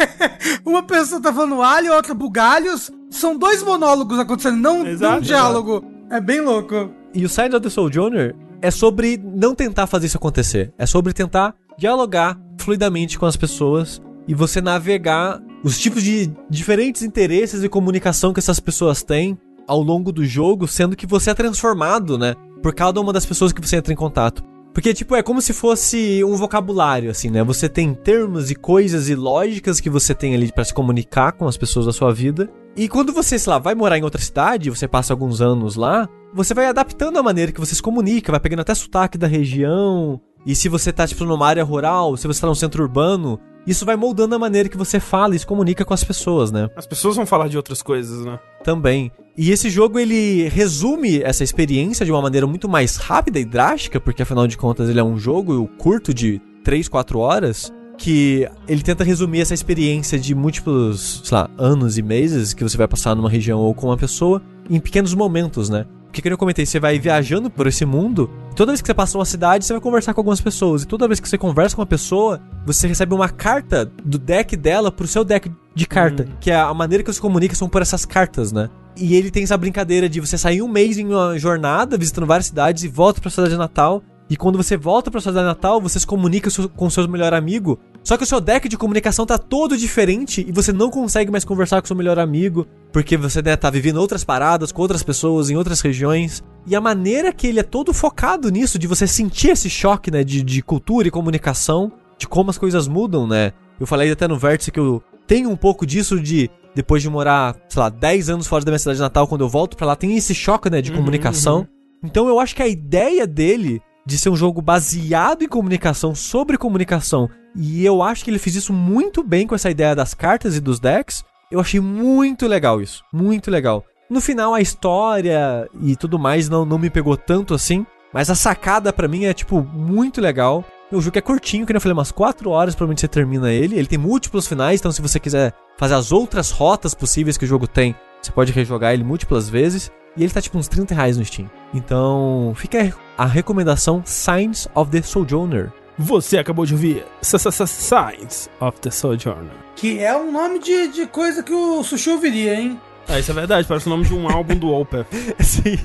uma 0.64 0.82
pessoa 0.82 1.20
tá 1.20 1.32
falando 1.32 1.62
alho, 1.62 1.94
outra 1.94 2.12
bugalhos. 2.12 2.90
São 3.10 3.36
dois 3.36 3.62
monólogos 3.62 4.18
acontecendo, 4.18 4.58
não, 4.58 4.86
Exato, 4.86 5.12
não 5.12 5.18
um 5.18 5.22
diálogo. 5.22 5.84
É 6.10 6.20
bem 6.20 6.40
louco. 6.40 6.90
E 7.14 7.24
o 7.24 7.28
Signs 7.28 7.54
of 7.54 7.62
the 7.62 7.70
Sojourner 7.70 8.36
é 8.60 8.70
sobre 8.70 9.16
não 9.16 9.54
tentar 9.54 9.86
fazer 9.86 10.06
isso 10.06 10.18
acontecer. 10.18 10.72
É 10.76 10.84
sobre 10.84 11.14
tentar 11.14 11.54
dialogar 11.78 12.38
fluidamente 12.58 13.18
com 13.18 13.24
as 13.24 13.36
pessoas 13.36 14.00
e 14.28 14.34
você 14.34 14.60
navegar 14.60 15.40
os 15.64 15.78
tipos 15.78 16.02
de 16.02 16.30
diferentes 16.48 17.02
interesses 17.02 17.64
e 17.64 17.68
comunicação 17.68 18.32
que 18.32 18.40
essas 18.40 18.60
pessoas 18.60 19.02
têm 19.02 19.38
ao 19.66 19.80
longo 19.80 20.12
do 20.12 20.24
jogo, 20.24 20.68
sendo 20.68 20.96
que 20.96 21.06
você 21.06 21.30
é 21.30 21.34
transformado, 21.34 22.18
né? 22.18 22.34
Por 22.62 22.74
cada 22.74 23.00
uma 23.00 23.12
das 23.12 23.24
pessoas 23.24 23.52
que 23.52 23.60
você 23.60 23.76
entra 23.76 23.92
em 23.92 23.96
contato. 23.96 24.44
Porque, 24.72 24.94
tipo, 24.94 25.16
é 25.16 25.22
como 25.22 25.42
se 25.42 25.52
fosse 25.52 26.22
um 26.24 26.36
vocabulário, 26.36 27.10
assim, 27.10 27.28
né? 27.28 27.42
Você 27.42 27.68
tem 27.68 27.92
termos 27.92 28.50
e 28.50 28.54
coisas 28.54 29.08
e 29.08 29.14
lógicas 29.14 29.80
que 29.80 29.90
você 29.90 30.14
tem 30.14 30.34
ali 30.34 30.52
pra 30.52 30.64
se 30.64 30.72
comunicar 30.72 31.32
com 31.32 31.46
as 31.46 31.56
pessoas 31.56 31.86
da 31.86 31.92
sua 31.92 32.12
vida. 32.12 32.48
E 32.76 32.88
quando 32.88 33.12
você, 33.12 33.38
sei 33.38 33.50
lá, 33.50 33.58
vai 33.58 33.74
morar 33.74 33.98
em 33.98 34.04
outra 34.04 34.20
cidade, 34.20 34.70
você 34.70 34.86
passa 34.86 35.12
alguns 35.12 35.40
anos 35.40 35.74
lá, 35.74 36.08
você 36.32 36.54
vai 36.54 36.66
adaptando 36.66 37.18
a 37.18 37.22
maneira 37.22 37.50
que 37.50 37.58
você 37.58 37.74
se 37.74 37.82
comunica, 37.82 38.30
vai 38.30 38.40
pegando 38.40 38.60
até 38.60 38.74
sotaque 38.74 39.18
da 39.18 39.26
região. 39.26 40.20
E 40.46 40.54
se 40.54 40.68
você 40.68 40.92
tá, 40.92 41.06
tipo, 41.06 41.24
numa 41.24 41.46
área 41.46 41.64
rural, 41.64 42.16
se 42.16 42.26
você 42.26 42.40
tá 42.40 42.46
num 42.46 42.54
centro 42.54 42.82
urbano, 42.82 43.40
isso 43.66 43.84
vai 43.84 43.96
moldando 43.96 44.34
a 44.34 44.38
maneira 44.38 44.68
que 44.68 44.76
você 44.76 44.98
fala 44.98 45.34
e 45.34 45.38
se 45.38 45.46
comunica 45.46 45.84
com 45.84 45.94
as 45.94 46.04
pessoas, 46.04 46.50
né? 46.50 46.68
As 46.76 46.86
pessoas 46.86 47.16
vão 47.16 47.26
falar 47.26 47.48
de 47.48 47.56
outras 47.56 47.82
coisas, 47.82 48.24
né? 48.24 48.38
Também. 48.64 49.10
E 49.36 49.50
esse 49.50 49.70
jogo 49.70 49.98
ele 49.98 50.48
resume 50.48 51.22
essa 51.22 51.44
experiência 51.44 52.04
de 52.04 52.12
uma 52.12 52.20
maneira 52.20 52.46
muito 52.46 52.68
mais 52.68 52.96
rápida 52.96 53.38
e 53.38 53.44
drástica, 53.44 54.00
porque 54.00 54.22
afinal 54.22 54.46
de 54.46 54.56
contas 54.56 54.88
ele 54.88 55.00
é 55.00 55.04
um 55.04 55.18
jogo 55.18 55.68
curto 55.78 56.12
de 56.12 56.40
3, 56.64 56.88
4 56.88 57.18
horas, 57.18 57.72
que 57.96 58.48
ele 58.66 58.82
tenta 58.82 59.04
resumir 59.04 59.40
essa 59.40 59.54
experiência 59.54 60.18
de 60.18 60.34
múltiplos, 60.34 61.22
sei 61.24 61.36
lá, 61.36 61.50
anos 61.58 61.98
e 61.98 62.02
meses 62.02 62.54
que 62.54 62.62
você 62.62 62.76
vai 62.76 62.88
passar 62.88 63.14
numa 63.14 63.28
região 63.28 63.60
ou 63.60 63.74
com 63.74 63.88
uma 63.88 63.96
pessoa 63.96 64.42
em 64.68 64.80
pequenos 64.80 65.14
momentos, 65.14 65.68
né? 65.68 65.86
Porque, 66.10 66.22
como 66.22 66.34
eu 66.34 66.38
comentei, 66.38 66.66
você 66.66 66.80
vai 66.80 66.98
viajando 66.98 67.48
por 67.48 67.68
esse 67.68 67.84
mundo, 67.84 68.28
e 68.50 68.54
toda 68.56 68.72
vez 68.72 68.80
que 68.82 68.86
você 68.86 68.94
passa 68.94 69.16
uma 69.16 69.24
cidade, 69.24 69.64
você 69.64 69.72
vai 69.72 69.80
conversar 69.80 70.12
com 70.12 70.20
algumas 70.20 70.40
pessoas. 70.40 70.82
E 70.82 70.86
toda 70.86 71.06
vez 71.06 71.20
que 71.20 71.28
você 71.28 71.38
conversa 71.38 71.76
com 71.76 71.82
uma 71.82 71.86
pessoa, 71.86 72.40
você 72.66 72.88
recebe 72.88 73.14
uma 73.14 73.28
carta 73.28 73.90
do 74.04 74.18
deck 74.18 74.56
dela 74.56 74.90
pro 74.90 75.06
seu 75.06 75.24
deck 75.24 75.50
de 75.72 75.86
carta. 75.86 76.26
Que 76.40 76.50
é 76.50 76.60
a 76.60 76.74
maneira 76.74 77.04
que 77.04 77.12
você 77.12 77.20
comunica 77.20 77.54
são 77.54 77.68
por 77.68 77.80
essas 77.80 78.04
cartas, 78.04 78.50
né? 78.50 78.68
E 78.96 79.14
ele 79.14 79.30
tem 79.30 79.44
essa 79.44 79.56
brincadeira 79.56 80.08
de 80.08 80.20
você 80.20 80.36
sair 80.36 80.62
um 80.62 80.68
mês 80.68 80.98
em 80.98 81.06
uma 81.06 81.38
jornada, 81.38 81.96
visitando 81.96 82.26
várias 82.26 82.46
cidades, 82.46 82.82
e 82.82 82.88
volta 82.88 83.20
pra 83.20 83.30
cidade 83.30 83.56
natal. 83.56 84.02
E 84.28 84.36
quando 84.36 84.56
você 84.56 84.76
volta 84.76 85.10
pra 85.10 85.20
sua 85.20 85.32
cidade 85.32 85.46
natal, 85.46 85.80
você 85.80 85.98
se 85.98 86.06
comunica 86.06 86.50
com 86.76 86.86
o 86.86 86.90
seu 86.90 87.08
melhor 87.08 87.34
amigo. 87.34 87.78
Só 88.02 88.16
que 88.16 88.24
o 88.24 88.26
seu 88.26 88.40
deck 88.40 88.68
de 88.68 88.78
comunicação 88.78 89.26
tá 89.26 89.36
todo 89.36 89.76
diferente 89.76 90.44
e 90.46 90.52
você 90.52 90.72
não 90.72 90.90
consegue 90.90 91.30
mais 91.30 91.44
conversar 91.44 91.80
com 91.80 91.84
o 91.84 91.88
seu 91.88 91.96
melhor 91.96 92.18
amigo, 92.18 92.66
porque 92.92 93.16
você 93.16 93.42
né, 93.42 93.56
tá 93.56 93.68
vivendo 93.70 93.98
outras 93.98 94.24
paradas 94.24 94.72
com 94.72 94.82
outras 94.82 95.02
pessoas 95.02 95.50
em 95.50 95.56
outras 95.56 95.80
regiões. 95.80 96.42
E 96.66 96.74
a 96.74 96.80
maneira 96.80 97.32
que 97.32 97.46
ele 97.46 97.60
é 97.60 97.62
todo 97.62 97.92
focado 97.92 98.50
nisso, 98.50 98.78
de 98.78 98.86
você 98.86 99.06
sentir 99.06 99.50
esse 99.50 99.68
choque, 99.68 100.10
né, 100.10 100.24
de, 100.24 100.42
de 100.42 100.62
cultura 100.62 101.08
e 101.08 101.10
comunicação, 101.10 101.92
de 102.18 102.26
como 102.26 102.50
as 102.50 102.58
coisas 102.58 102.88
mudam, 102.88 103.26
né? 103.26 103.52
Eu 103.78 103.86
falei 103.86 104.10
até 104.10 104.26
no 104.28 104.38
vértice 104.38 104.70
que 104.70 104.80
eu 104.80 105.02
tenho 105.26 105.48
um 105.48 105.56
pouco 105.56 105.86
disso 105.86 106.20
de 106.20 106.50
depois 106.74 107.02
de 107.02 107.08
morar, 107.08 107.56
sei 107.68 107.80
lá, 107.80 107.88
10 107.88 108.30
anos 108.30 108.46
fora 108.46 108.64
da 108.64 108.70
minha 108.70 108.78
cidade 108.78 109.00
natal, 109.00 109.26
quando 109.26 109.40
eu 109.42 109.48
volto 109.48 109.76
pra 109.76 109.86
lá, 109.86 109.96
tem 109.96 110.16
esse 110.16 110.34
choque, 110.34 110.70
né, 110.70 110.80
de 110.80 110.92
comunicação. 110.92 111.66
Então 112.02 112.28
eu 112.28 112.40
acho 112.40 112.54
que 112.54 112.62
a 112.62 112.68
ideia 112.68 113.26
dele 113.26 113.80
de 114.10 114.18
ser 114.18 114.28
um 114.28 114.36
jogo 114.36 114.60
baseado 114.60 115.42
em 115.42 115.48
comunicação, 115.48 116.16
sobre 116.16 116.58
comunicação, 116.58 117.30
e 117.54 117.84
eu 117.84 118.02
acho 118.02 118.24
que 118.24 118.30
ele 118.30 118.40
fez 118.40 118.56
isso 118.56 118.72
muito 118.72 119.22
bem 119.22 119.46
com 119.46 119.54
essa 119.54 119.70
ideia 119.70 119.94
das 119.94 120.14
cartas 120.14 120.56
e 120.56 120.60
dos 120.60 120.80
decks. 120.80 121.24
Eu 121.48 121.60
achei 121.60 121.78
muito 121.78 122.48
legal 122.48 122.82
isso, 122.82 123.04
muito 123.12 123.50
legal. 123.50 123.84
No 124.10 124.20
final, 124.20 124.52
a 124.52 124.60
história 124.60 125.68
e 125.80 125.94
tudo 125.94 126.18
mais 126.18 126.48
não, 126.48 126.64
não 126.64 126.76
me 126.76 126.90
pegou 126.90 127.16
tanto 127.16 127.54
assim, 127.54 127.86
mas 128.12 128.28
a 128.28 128.34
sacada 128.34 128.92
pra 128.92 129.06
mim 129.06 129.26
é, 129.26 129.32
tipo, 129.32 129.62
muito 129.62 130.20
legal. 130.20 130.64
O 130.90 131.00
jogo 131.00 131.16
é 131.16 131.20
curtinho, 131.20 131.64
que 131.64 131.72
eu 131.72 131.80
falei, 131.80 131.92
umas 131.92 132.10
4 132.10 132.50
horas 132.50 132.74
provavelmente 132.74 133.02
você 133.02 133.08
termina 133.08 133.52
ele. 133.52 133.76
Ele 133.76 133.86
tem 133.86 133.98
múltiplos 133.98 134.48
finais, 134.48 134.80
então 134.80 134.90
se 134.90 135.00
você 135.00 135.20
quiser 135.20 135.54
fazer 135.78 135.94
as 135.94 136.10
outras 136.10 136.50
rotas 136.50 136.94
possíveis 136.94 137.38
que 137.38 137.44
o 137.44 137.48
jogo 137.48 137.68
tem, 137.68 137.94
você 138.20 138.32
pode 138.32 138.50
rejogar 138.50 138.92
ele 138.92 139.04
múltiplas 139.04 139.48
vezes. 139.48 139.92
E 140.16 140.24
ele 140.24 140.32
tá 140.32 140.42
tipo 140.42 140.58
uns 140.58 140.66
30 140.66 140.92
reais 140.92 141.16
no 141.16 141.24
Steam. 141.24 141.48
Então, 141.72 142.52
fica 142.56 142.92
a 143.20 143.26
recomendação 143.26 144.02
Signs 144.06 144.66
of 144.74 144.90
the 144.90 145.02
Sojourner. 145.02 145.70
Você 145.98 146.38
acabou 146.38 146.64
de 146.64 146.72
ouvir 146.72 147.04
Signs 147.20 148.48
of 148.58 148.80
the 148.80 148.90
Sojourner. 148.90 149.52
Que 149.76 149.98
é 149.98 150.16
um 150.16 150.32
nome 150.32 150.58
de, 150.58 150.88
de 150.88 151.06
coisa 151.06 151.42
que 151.42 151.52
o 151.52 151.84
Sushi 151.84 152.08
ouviria, 152.08 152.54
hein? 152.54 152.80
Ah, 153.06 153.18
isso 153.18 153.30
é 153.30 153.34
verdade, 153.34 153.68
parece 153.68 153.86
o 153.86 153.90
nome 153.90 154.06
de 154.06 154.14
um 154.14 154.26
álbum 154.26 154.56
do 154.56 154.68
Opeth. 154.68 155.04
Sim. 155.38 155.78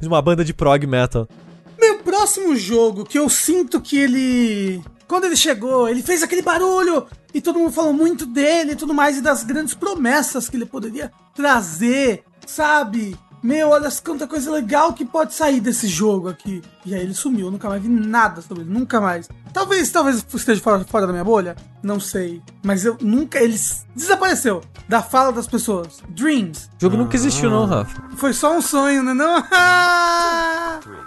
De 0.00 0.08
uma 0.08 0.20
banda 0.20 0.44
de 0.44 0.52
prog 0.52 0.84
metal. 0.84 1.28
Meu 1.80 2.00
próximo 2.00 2.56
jogo 2.56 3.04
que 3.04 3.20
eu 3.20 3.28
sinto 3.28 3.80
que 3.80 3.96
ele. 3.96 4.82
Quando 5.06 5.26
ele 5.26 5.36
chegou, 5.36 5.88
ele 5.88 6.02
fez 6.02 6.24
aquele 6.24 6.42
barulho 6.42 7.06
e 7.32 7.40
todo 7.40 7.60
mundo 7.60 7.70
falou 7.70 7.92
muito 7.92 8.26
dele 8.26 8.72
e 8.72 8.76
tudo 8.76 8.92
mais, 8.92 9.18
e 9.18 9.20
das 9.20 9.44
grandes 9.44 9.74
promessas 9.74 10.48
que 10.48 10.56
ele 10.56 10.66
poderia 10.66 11.12
trazer, 11.36 12.24
sabe? 12.44 13.16
Meu, 13.44 13.68
olha 13.68 13.90
quanta 14.02 14.26
coisa 14.26 14.50
legal 14.50 14.94
que 14.94 15.04
pode 15.04 15.34
sair 15.34 15.60
desse 15.60 15.86
jogo 15.86 16.30
aqui. 16.30 16.62
E 16.82 16.94
aí 16.94 17.02
ele 17.02 17.12
sumiu, 17.12 17.48
eu 17.48 17.50
nunca 17.50 17.68
mais 17.68 17.82
vi 17.82 17.90
nada 17.90 18.40
sobre 18.40 18.62
ele, 18.62 18.72
nunca 18.72 19.02
mais. 19.02 19.28
Talvez, 19.52 19.90
talvez 19.90 20.24
esteja 20.34 20.62
fora, 20.62 20.82
fora 20.82 21.06
da 21.06 21.12
minha 21.12 21.22
bolha, 21.22 21.54
não 21.82 22.00
sei. 22.00 22.40
Mas 22.64 22.86
eu 22.86 22.96
nunca, 23.02 23.38
ele 23.38 23.54
desapareceu 23.94 24.62
da 24.88 25.02
fala 25.02 25.30
das 25.30 25.46
pessoas. 25.46 26.02
Dreams. 26.08 26.70
O 26.78 26.80
jogo 26.80 26.96
nunca 26.96 27.16
existiu, 27.16 27.50
não, 27.50 27.66
Rafa. 27.66 28.02
Foi 28.16 28.32
só 28.32 28.56
um 28.56 28.62
sonho, 28.62 29.02
né? 29.02 29.12
Não. 29.12 29.42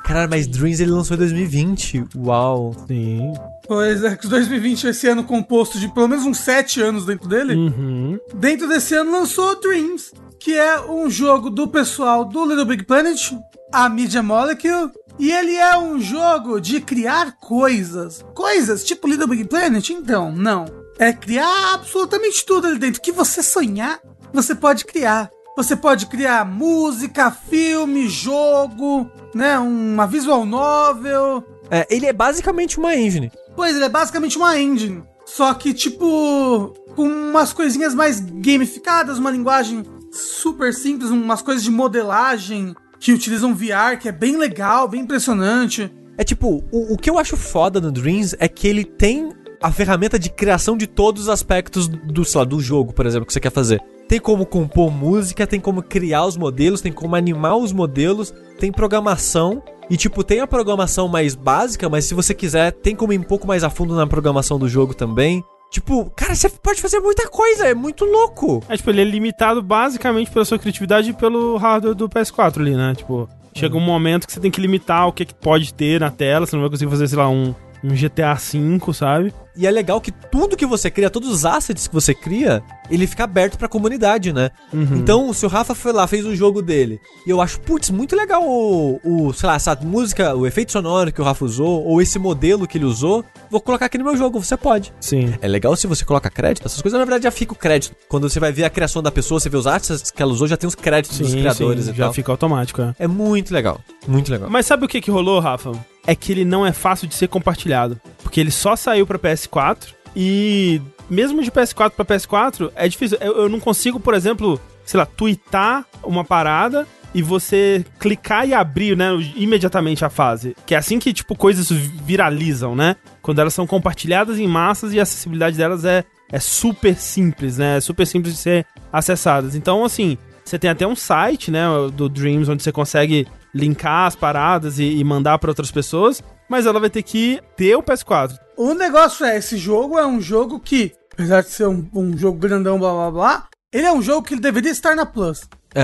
Caralho, 0.05 0.29
mas 0.29 0.45
Dreams 0.45 0.79
ele 0.79 0.91
lançou 0.91 1.15
em 1.15 1.17
2020. 1.17 2.05
Uau. 2.17 2.75
Sim. 2.87 3.33
Pois 3.67 4.03
é, 4.03 4.15
que 4.15 4.27
2020 4.27 4.83
esse 4.85 5.07
ano 5.07 5.23
composto 5.23 5.79
de 5.79 5.87
pelo 5.87 6.07
menos 6.07 6.23
uns 6.23 6.37
7 6.37 6.81
anos 6.81 7.03
dentro 7.03 7.27
dele. 7.27 7.55
Uhum. 7.55 8.19
Dentro 8.35 8.69
desse 8.69 8.93
ano 8.93 9.11
lançou 9.11 9.59
Dreams, 9.59 10.13
que 10.47 10.55
é 10.55 10.79
um 10.79 11.09
jogo 11.09 11.49
do 11.49 11.67
pessoal 11.67 12.23
do 12.23 12.45
Little 12.45 12.63
Big 12.63 12.85
Planet, 12.85 13.33
a 13.69 13.89
Media 13.89 14.23
Molecule. 14.23 14.93
E 15.19 15.29
ele 15.29 15.53
é 15.53 15.77
um 15.77 15.99
jogo 15.99 16.61
de 16.61 16.79
criar 16.79 17.33
coisas. 17.33 18.23
Coisas 18.33 18.81
tipo 18.85 19.09
Little 19.09 19.27
Big 19.27 19.43
Planet? 19.43 19.89
Então, 19.89 20.31
não. 20.31 20.63
É 20.97 21.11
criar 21.11 21.73
absolutamente 21.73 22.45
tudo 22.45 22.65
ali 22.65 22.79
dentro. 22.79 22.99
O 22.99 23.03
que 23.03 23.11
você 23.11 23.43
sonhar, 23.43 23.99
você 24.31 24.55
pode 24.55 24.85
criar. 24.85 25.29
Você 25.57 25.75
pode 25.75 26.05
criar 26.05 26.45
música, 26.45 27.29
filme, 27.29 28.07
jogo, 28.07 29.11
né? 29.35 29.59
Uma 29.59 30.07
visual 30.07 30.45
novel. 30.45 31.43
É, 31.69 31.85
ele 31.89 32.05
é 32.05 32.13
basicamente 32.13 32.79
uma 32.79 32.95
engine. 32.95 33.33
Pois, 33.53 33.75
ele 33.75 33.83
é 33.83 33.89
basicamente 33.89 34.37
uma 34.37 34.57
engine. 34.57 35.03
Só 35.25 35.53
que, 35.53 35.73
tipo, 35.73 36.73
com 36.95 37.03
umas 37.03 37.51
coisinhas 37.51 37.93
mais 37.93 38.21
gamificadas, 38.21 39.17
uma 39.17 39.29
linguagem 39.29 39.83
super 40.11 40.73
simples, 40.73 41.09
umas 41.09 41.41
coisas 41.41 41.63
de 41.63 41.71
modelagem 41.71 42.75
que 42.99 43.13
utilizam 43.13 43.53
VR, 43.53 43.97
que 43.99 44.09
é 44.09 44.11
bem 44.11 44.37
legal, 44.37 44.87
bem 44.87 45.01
impressionante. 45.01 45.91
É 46.17 46.23
tipo, 46.23 46.63
o, 46.71 46.93
o 46.93 46.97
que 46.97 47.09
eu 47.09 47.19
acho 47.19 47.37
foda 47.37 47.79
no 47.79 47.91
Dreams 47.91 48.35
é 48.39 48.47
que 48.47 48.67
ele 48.67 48.83
tem 48.83 49.31
a 49.61 49.71
ferramenta 49.71 50.17
de 50.17 50.29
criação 50.29 50.77
de 50.77 50.87
todos 50.87 51.23
os 51.23 51.29
aspectos 51.29 51.87
do, 51.87 52.23
sei 52.23 52.39
lá, 52.39 52.45
do 52.45 52.59
jogo, 52.59 52.93
por 52.93 53.05
exemplo, 53.05 53.25
que 53.25 53.33
você 53.33 53.39
quer 53.39 53.51
fazer. 53.51 53.81
Tem 54.07 54.19
como 54.19 54.45
compor 54.45 54.91
música, 54.91 55.45
tem 55.45 55.59
como 55.59 55.83
criar 55.83 56.25
os 56.25 56.37
modelos, 56.37 56.81
tem 56.81 56.91
como 56.91 57.15
animar 57.15 57.57
os 57.57 57.73
modelos, 57.73 58.33
tem 58.59 58.71
programação. 58.71 59.61
E, 59.89 59.97
tipo, 59.97 60.23
tem 60.23 60.39
a 60.39 60.47
programação 60.47 61.07
mais 61.07 61.35
básica, 61.35 61.89
mas 61.89 62.05
se 62.05 62.13
você 62.13 62.33
quiser, 62.33 62.71
tem 62.71 62.95
como 62.95 63.13
ir 63.13 63.19
um 63.19 63.23
pouco 63.23 63.47
mais 63.47 63.63
a 63.63 63.69
fundo 63.69 63.95
na 63.95 64.07
programação 64.07 64.59
do 64.59 64.67
jogo 64.67 64.93
também. 64.93 65.43
Tipo, 65.69 66.09
cara, 66.15 66.33
você 66.33 66.49
pode 66.49 66.81
fazer 66.81 66.99
muita 66.99 67.27
coisa, 67.29 67.67
é 67.67 67.73
muito 67.73 68.05
louco. 68.05 68.63
É, 68.69 68.77
tipo, 68.77 68.89
ele 68.89 69.01
é 69.01 69.03
limitado 69.03 69.61
basicamente 69.61 70.31
pela 70.31 70.45
sua 70.45 70.57
criatividade 70.57 71.09
e 71.09 71.13
pelo 71.13 71.57
hardware 71.57 71.93
do 71.93 72.09
PS4 72.09 72.59
ali, 72.59 72.75
né? 72.75 72.95
Tipo, 72.95 73.29
chega 73.53 73.75
um 73.75 73.81
momento 73.81 74.25
que 74.25 74.33
você 74.33 74.39
tem 74.39 74.51
que 74.51 74.61
limitar 74.61 75.07
o 75.07 75.11
que, 75.11 75.25
que 75.25 75.33
pode 75.33 75.73
ter 75.73 75.99
na 75.99 76.09
tela, 76.09 76.45
você 76.45 76.55
não 76.55 76.63
vai 76.63 76.69
conseguir 76.69 76.89
fazer, 76.89 77.07
sei 77.07 77.17
lá, 77.17 77.29
um, 77.29 77.53
um 77.83 77.89
GTA 77.89 78.33
V, 78.33 78.93
sabe? 78.93 79.33
E 79.57 79.65
é 79.65 79.71
legal 79.71 79.99
que 79.99 80.11
tudo 80.11 80.55
que 80.55 80.67
você 80.67 80.91
cria, 80.91 81.09
todos 81.09 81.29
os 81.29 81.43
assets 81.43 81.87
que 81.87 81.93
você 81.93 82.13
cria, 82.13 82.61
ele 82.91 83.07
fica 83.07 83.23
aberto 83.23 83.57
pra 83.57 83.67
comunidade, 83.67 84.31
né? 84.31 84.51
Uhum. 84.71 84.97
Então, 84.97 85.33
se 85.33 85.45
o 85.47 85.49
Rafa 85.49 85.73
foi 85.73 85.91
lá, 85.91 86.05
fez 86.05 86.25
o 86.25 86.35
jogo 86.35 86.61
dele, 86.61 87.01
e 87.25 87.29
eu 87.31 87.41
acho, 87.41 87.59
putz, 87.61 87.89
muito 87.89 88.15
legal 88.15 88.43
o, 88.47 88.99
o, 89.03 89.33
sei 89.33 89.47
lá, 89.47 89.55
essa 89.55 89.75
música, 89.81 90.35
o 90.35 90.45
efeito 90.45 90.71
sonoro 90.71 91.11
que 91.11 91.19
o 91.19 91.23
Rafa 91.23 91.43
usou, 91.43 91.83
ou 91.83 91.99
esse 91.99 92.19
modelo 92.19 92.67
que 92.67 92.77
ele 92.77 92.85
usou, 92.85 93.25
vou 93.49 93.59
colocar 93.59 93.87
aqui 93.87 93.97
no 93.97 94.03
meu 94.03 94.15
jogo, 94.15 94.41
você 94.41 94.55
pode. 94.55 94.93
Sim. 94.99 95.33
É 95.41 95.47
legal 95.47 95.75
se 95.75 95.87
você 95.87 96.05
coloca 96.05 96.29
crédito, 96.29 96.67
essas 96.67 96.81
coisas 96.81 96.99
na 96.99 97.05
verdade 97.05 97.23
já 97.23 97.31
fica 97.31 97.53
o 97.53 97.55
crédito. 97.55 97.95
Quando 98.07 98.29
você 98.29 98.39
vai 98.39 98.51
ver 98.51 98.63
a 98.63 98.69
criação 98.69 99.01
da 99.01 99.11
pessoa, 99.11 99.39
você 99.39 99.49
vê 99.49 99.57
os 99.57 99.65
assets 99.65 100.11
que 100.11 100.21
ela 100.21 100.31
usou, 100.31 100.47
já 100.47 100.55
tem 100.55 100.67
os 100.67 100.75
créditos 100.75 101.17
dos 101.17 101.33
criadores 101.33 101.85
sim, 101.85 101.91
e 101.91 101.95
já 101.95 102.05
tal. 102.05 102.13
fica 102.13 102.31
automático, 102.31 102.79
é. 102.79 102.93
É 102.99 103.07
muito 103.07 103.51
legal, 103.51 103.81
muito 104.07 104.31
legal. 104.31 104.51
Mas 104.51 104.67
sabe 104.67 104.85
o 104.85 104.87
que 104.87 105.01
que 105.01 105.09
rolou, 105.09 105.39
Rafa? 105.39 105.71
É 106.07 106.15
que 106.15 106.31
ele 106.31 106.45
não 106.45 106.65
é 106.65 106.71
fácil 106.71 107.07
de 107.07 107.13
ser 107.13 107.27
compartilhado. 107.27 107.99
Porque 108.23 108.39
ele 108.39 108.49
só 108.49 108.75
saiu 108.75 109.05
pra 109.05 109.19
PS4 109.19 109.89
e 110.15 110.81
mesmo 111.09 111.43
de 111.43 111.51
PS4 111.51 111.91
pra 111.91 112.05
PS4 112.05 112.71
é 112.75 112.87
difícil. 112.87 113.17
Eu, 113.21 113.41
eu 113.41 113.49
não 113.49 113.59
consigo, 113.59 113.99
por 113.99 114.15
exemplo, 114.15 114.59
sei 114.85 114.97
lá, 114.97 115.05
tweetar 115.05 115.85
uma 116.03 116.23
parada 116.23 116.87
e 117.13 117.21
você 117.21 117.85
clicar 117.99 118.47
e 118.47 118.53
abrir, 118.53 118.95
né, 118.95 119.09
imediatamente 119.35 120.03
a 120.03 120.09
fase. 120.09 120.55
Que 120.65 120.75
é 120.75 120.77
assim 120.77 120.99
que, 120.99 121.13
tipo, 121.13 121.35
coisas 121.35 121.69
viralizam, 121.71 122.75
né? 122.75 122.95
Quando 123.21 123.39
elas 123.39 123.53
são 123.53 123.65
compartilhadas 123.65 124.39
em 124.39 124.47
massas 124.47 124.93
e 124.93 124.99
a 124.99 125.03
acessibilidade 125.03 125.57
delas 125.57 125.85
é, 125.85 126.03
é 126.31 126.39
super 126.39 126.95
simples, 126.95 127.57
né? 127.57 127.77
É 127.77 127.81
super 127.81 128.05
simples 128.05 128.35
de 128.35 128.39
ser 128.39 128.65
acessadas. 128.91 129.55
Então, 129.55 129.83
assim, 129.83 130.17
você 130.43 130.59
tem 130.59 130.69
até 130.69 130.85
um 130.85 130.95
site, 130.95 131.51
né, 131.51 131.65
do 131.93 132.07
Dreams, 132.07 132.49
onde 132.49 132.63
você 132.63 132.71
consegue 132.71 133.27
linkar 133.57 134.07
as 134.07 134.15
paradas 134.15 134.79
e, 134.79 134.83
e 134.83 135.03
mandar 135.03 135.37
para 135.39 135.51
outras 135.51 135.71
pessoas, 135.71 136.23
mas 136.49 136.65
ela 136.65 136.79
vai 136.79 136.89
ter 136.89 137.03
que 137.03 137.41
ter 137.55 137.75
o 137.75 137.83
PS4. 137.83 138.37
O 138.55 138.73
negócio 138.73 139.25
é, 139.25 139.37
esse 139.37 139.57
jogo 139.57 139.97
é 139.99 140.05
um 140.05 140.21
jogo 140.21 140.59
que, 140.59 140.93
apesar 141.13 141.41
de 141.41 141.49
ser 141.49 141.67
um, 141.67 141.87
um 141.93 142.17
jogo 142.17 142.37
grandão, 142.37 142.79
blá 142.79 142.91
blá 142.91 143.11
blá, 143.11 143.47
ele 143.73 143.85
é 143.85 143.91
um 143.91 144.01
jogo 144.01 144.25
que 144.25 144.33
ele 144.33 144.41
deveria 144.41 144.71
estar 144.71 144.95
na 144.95 145.05
Plus. 145.05 145.41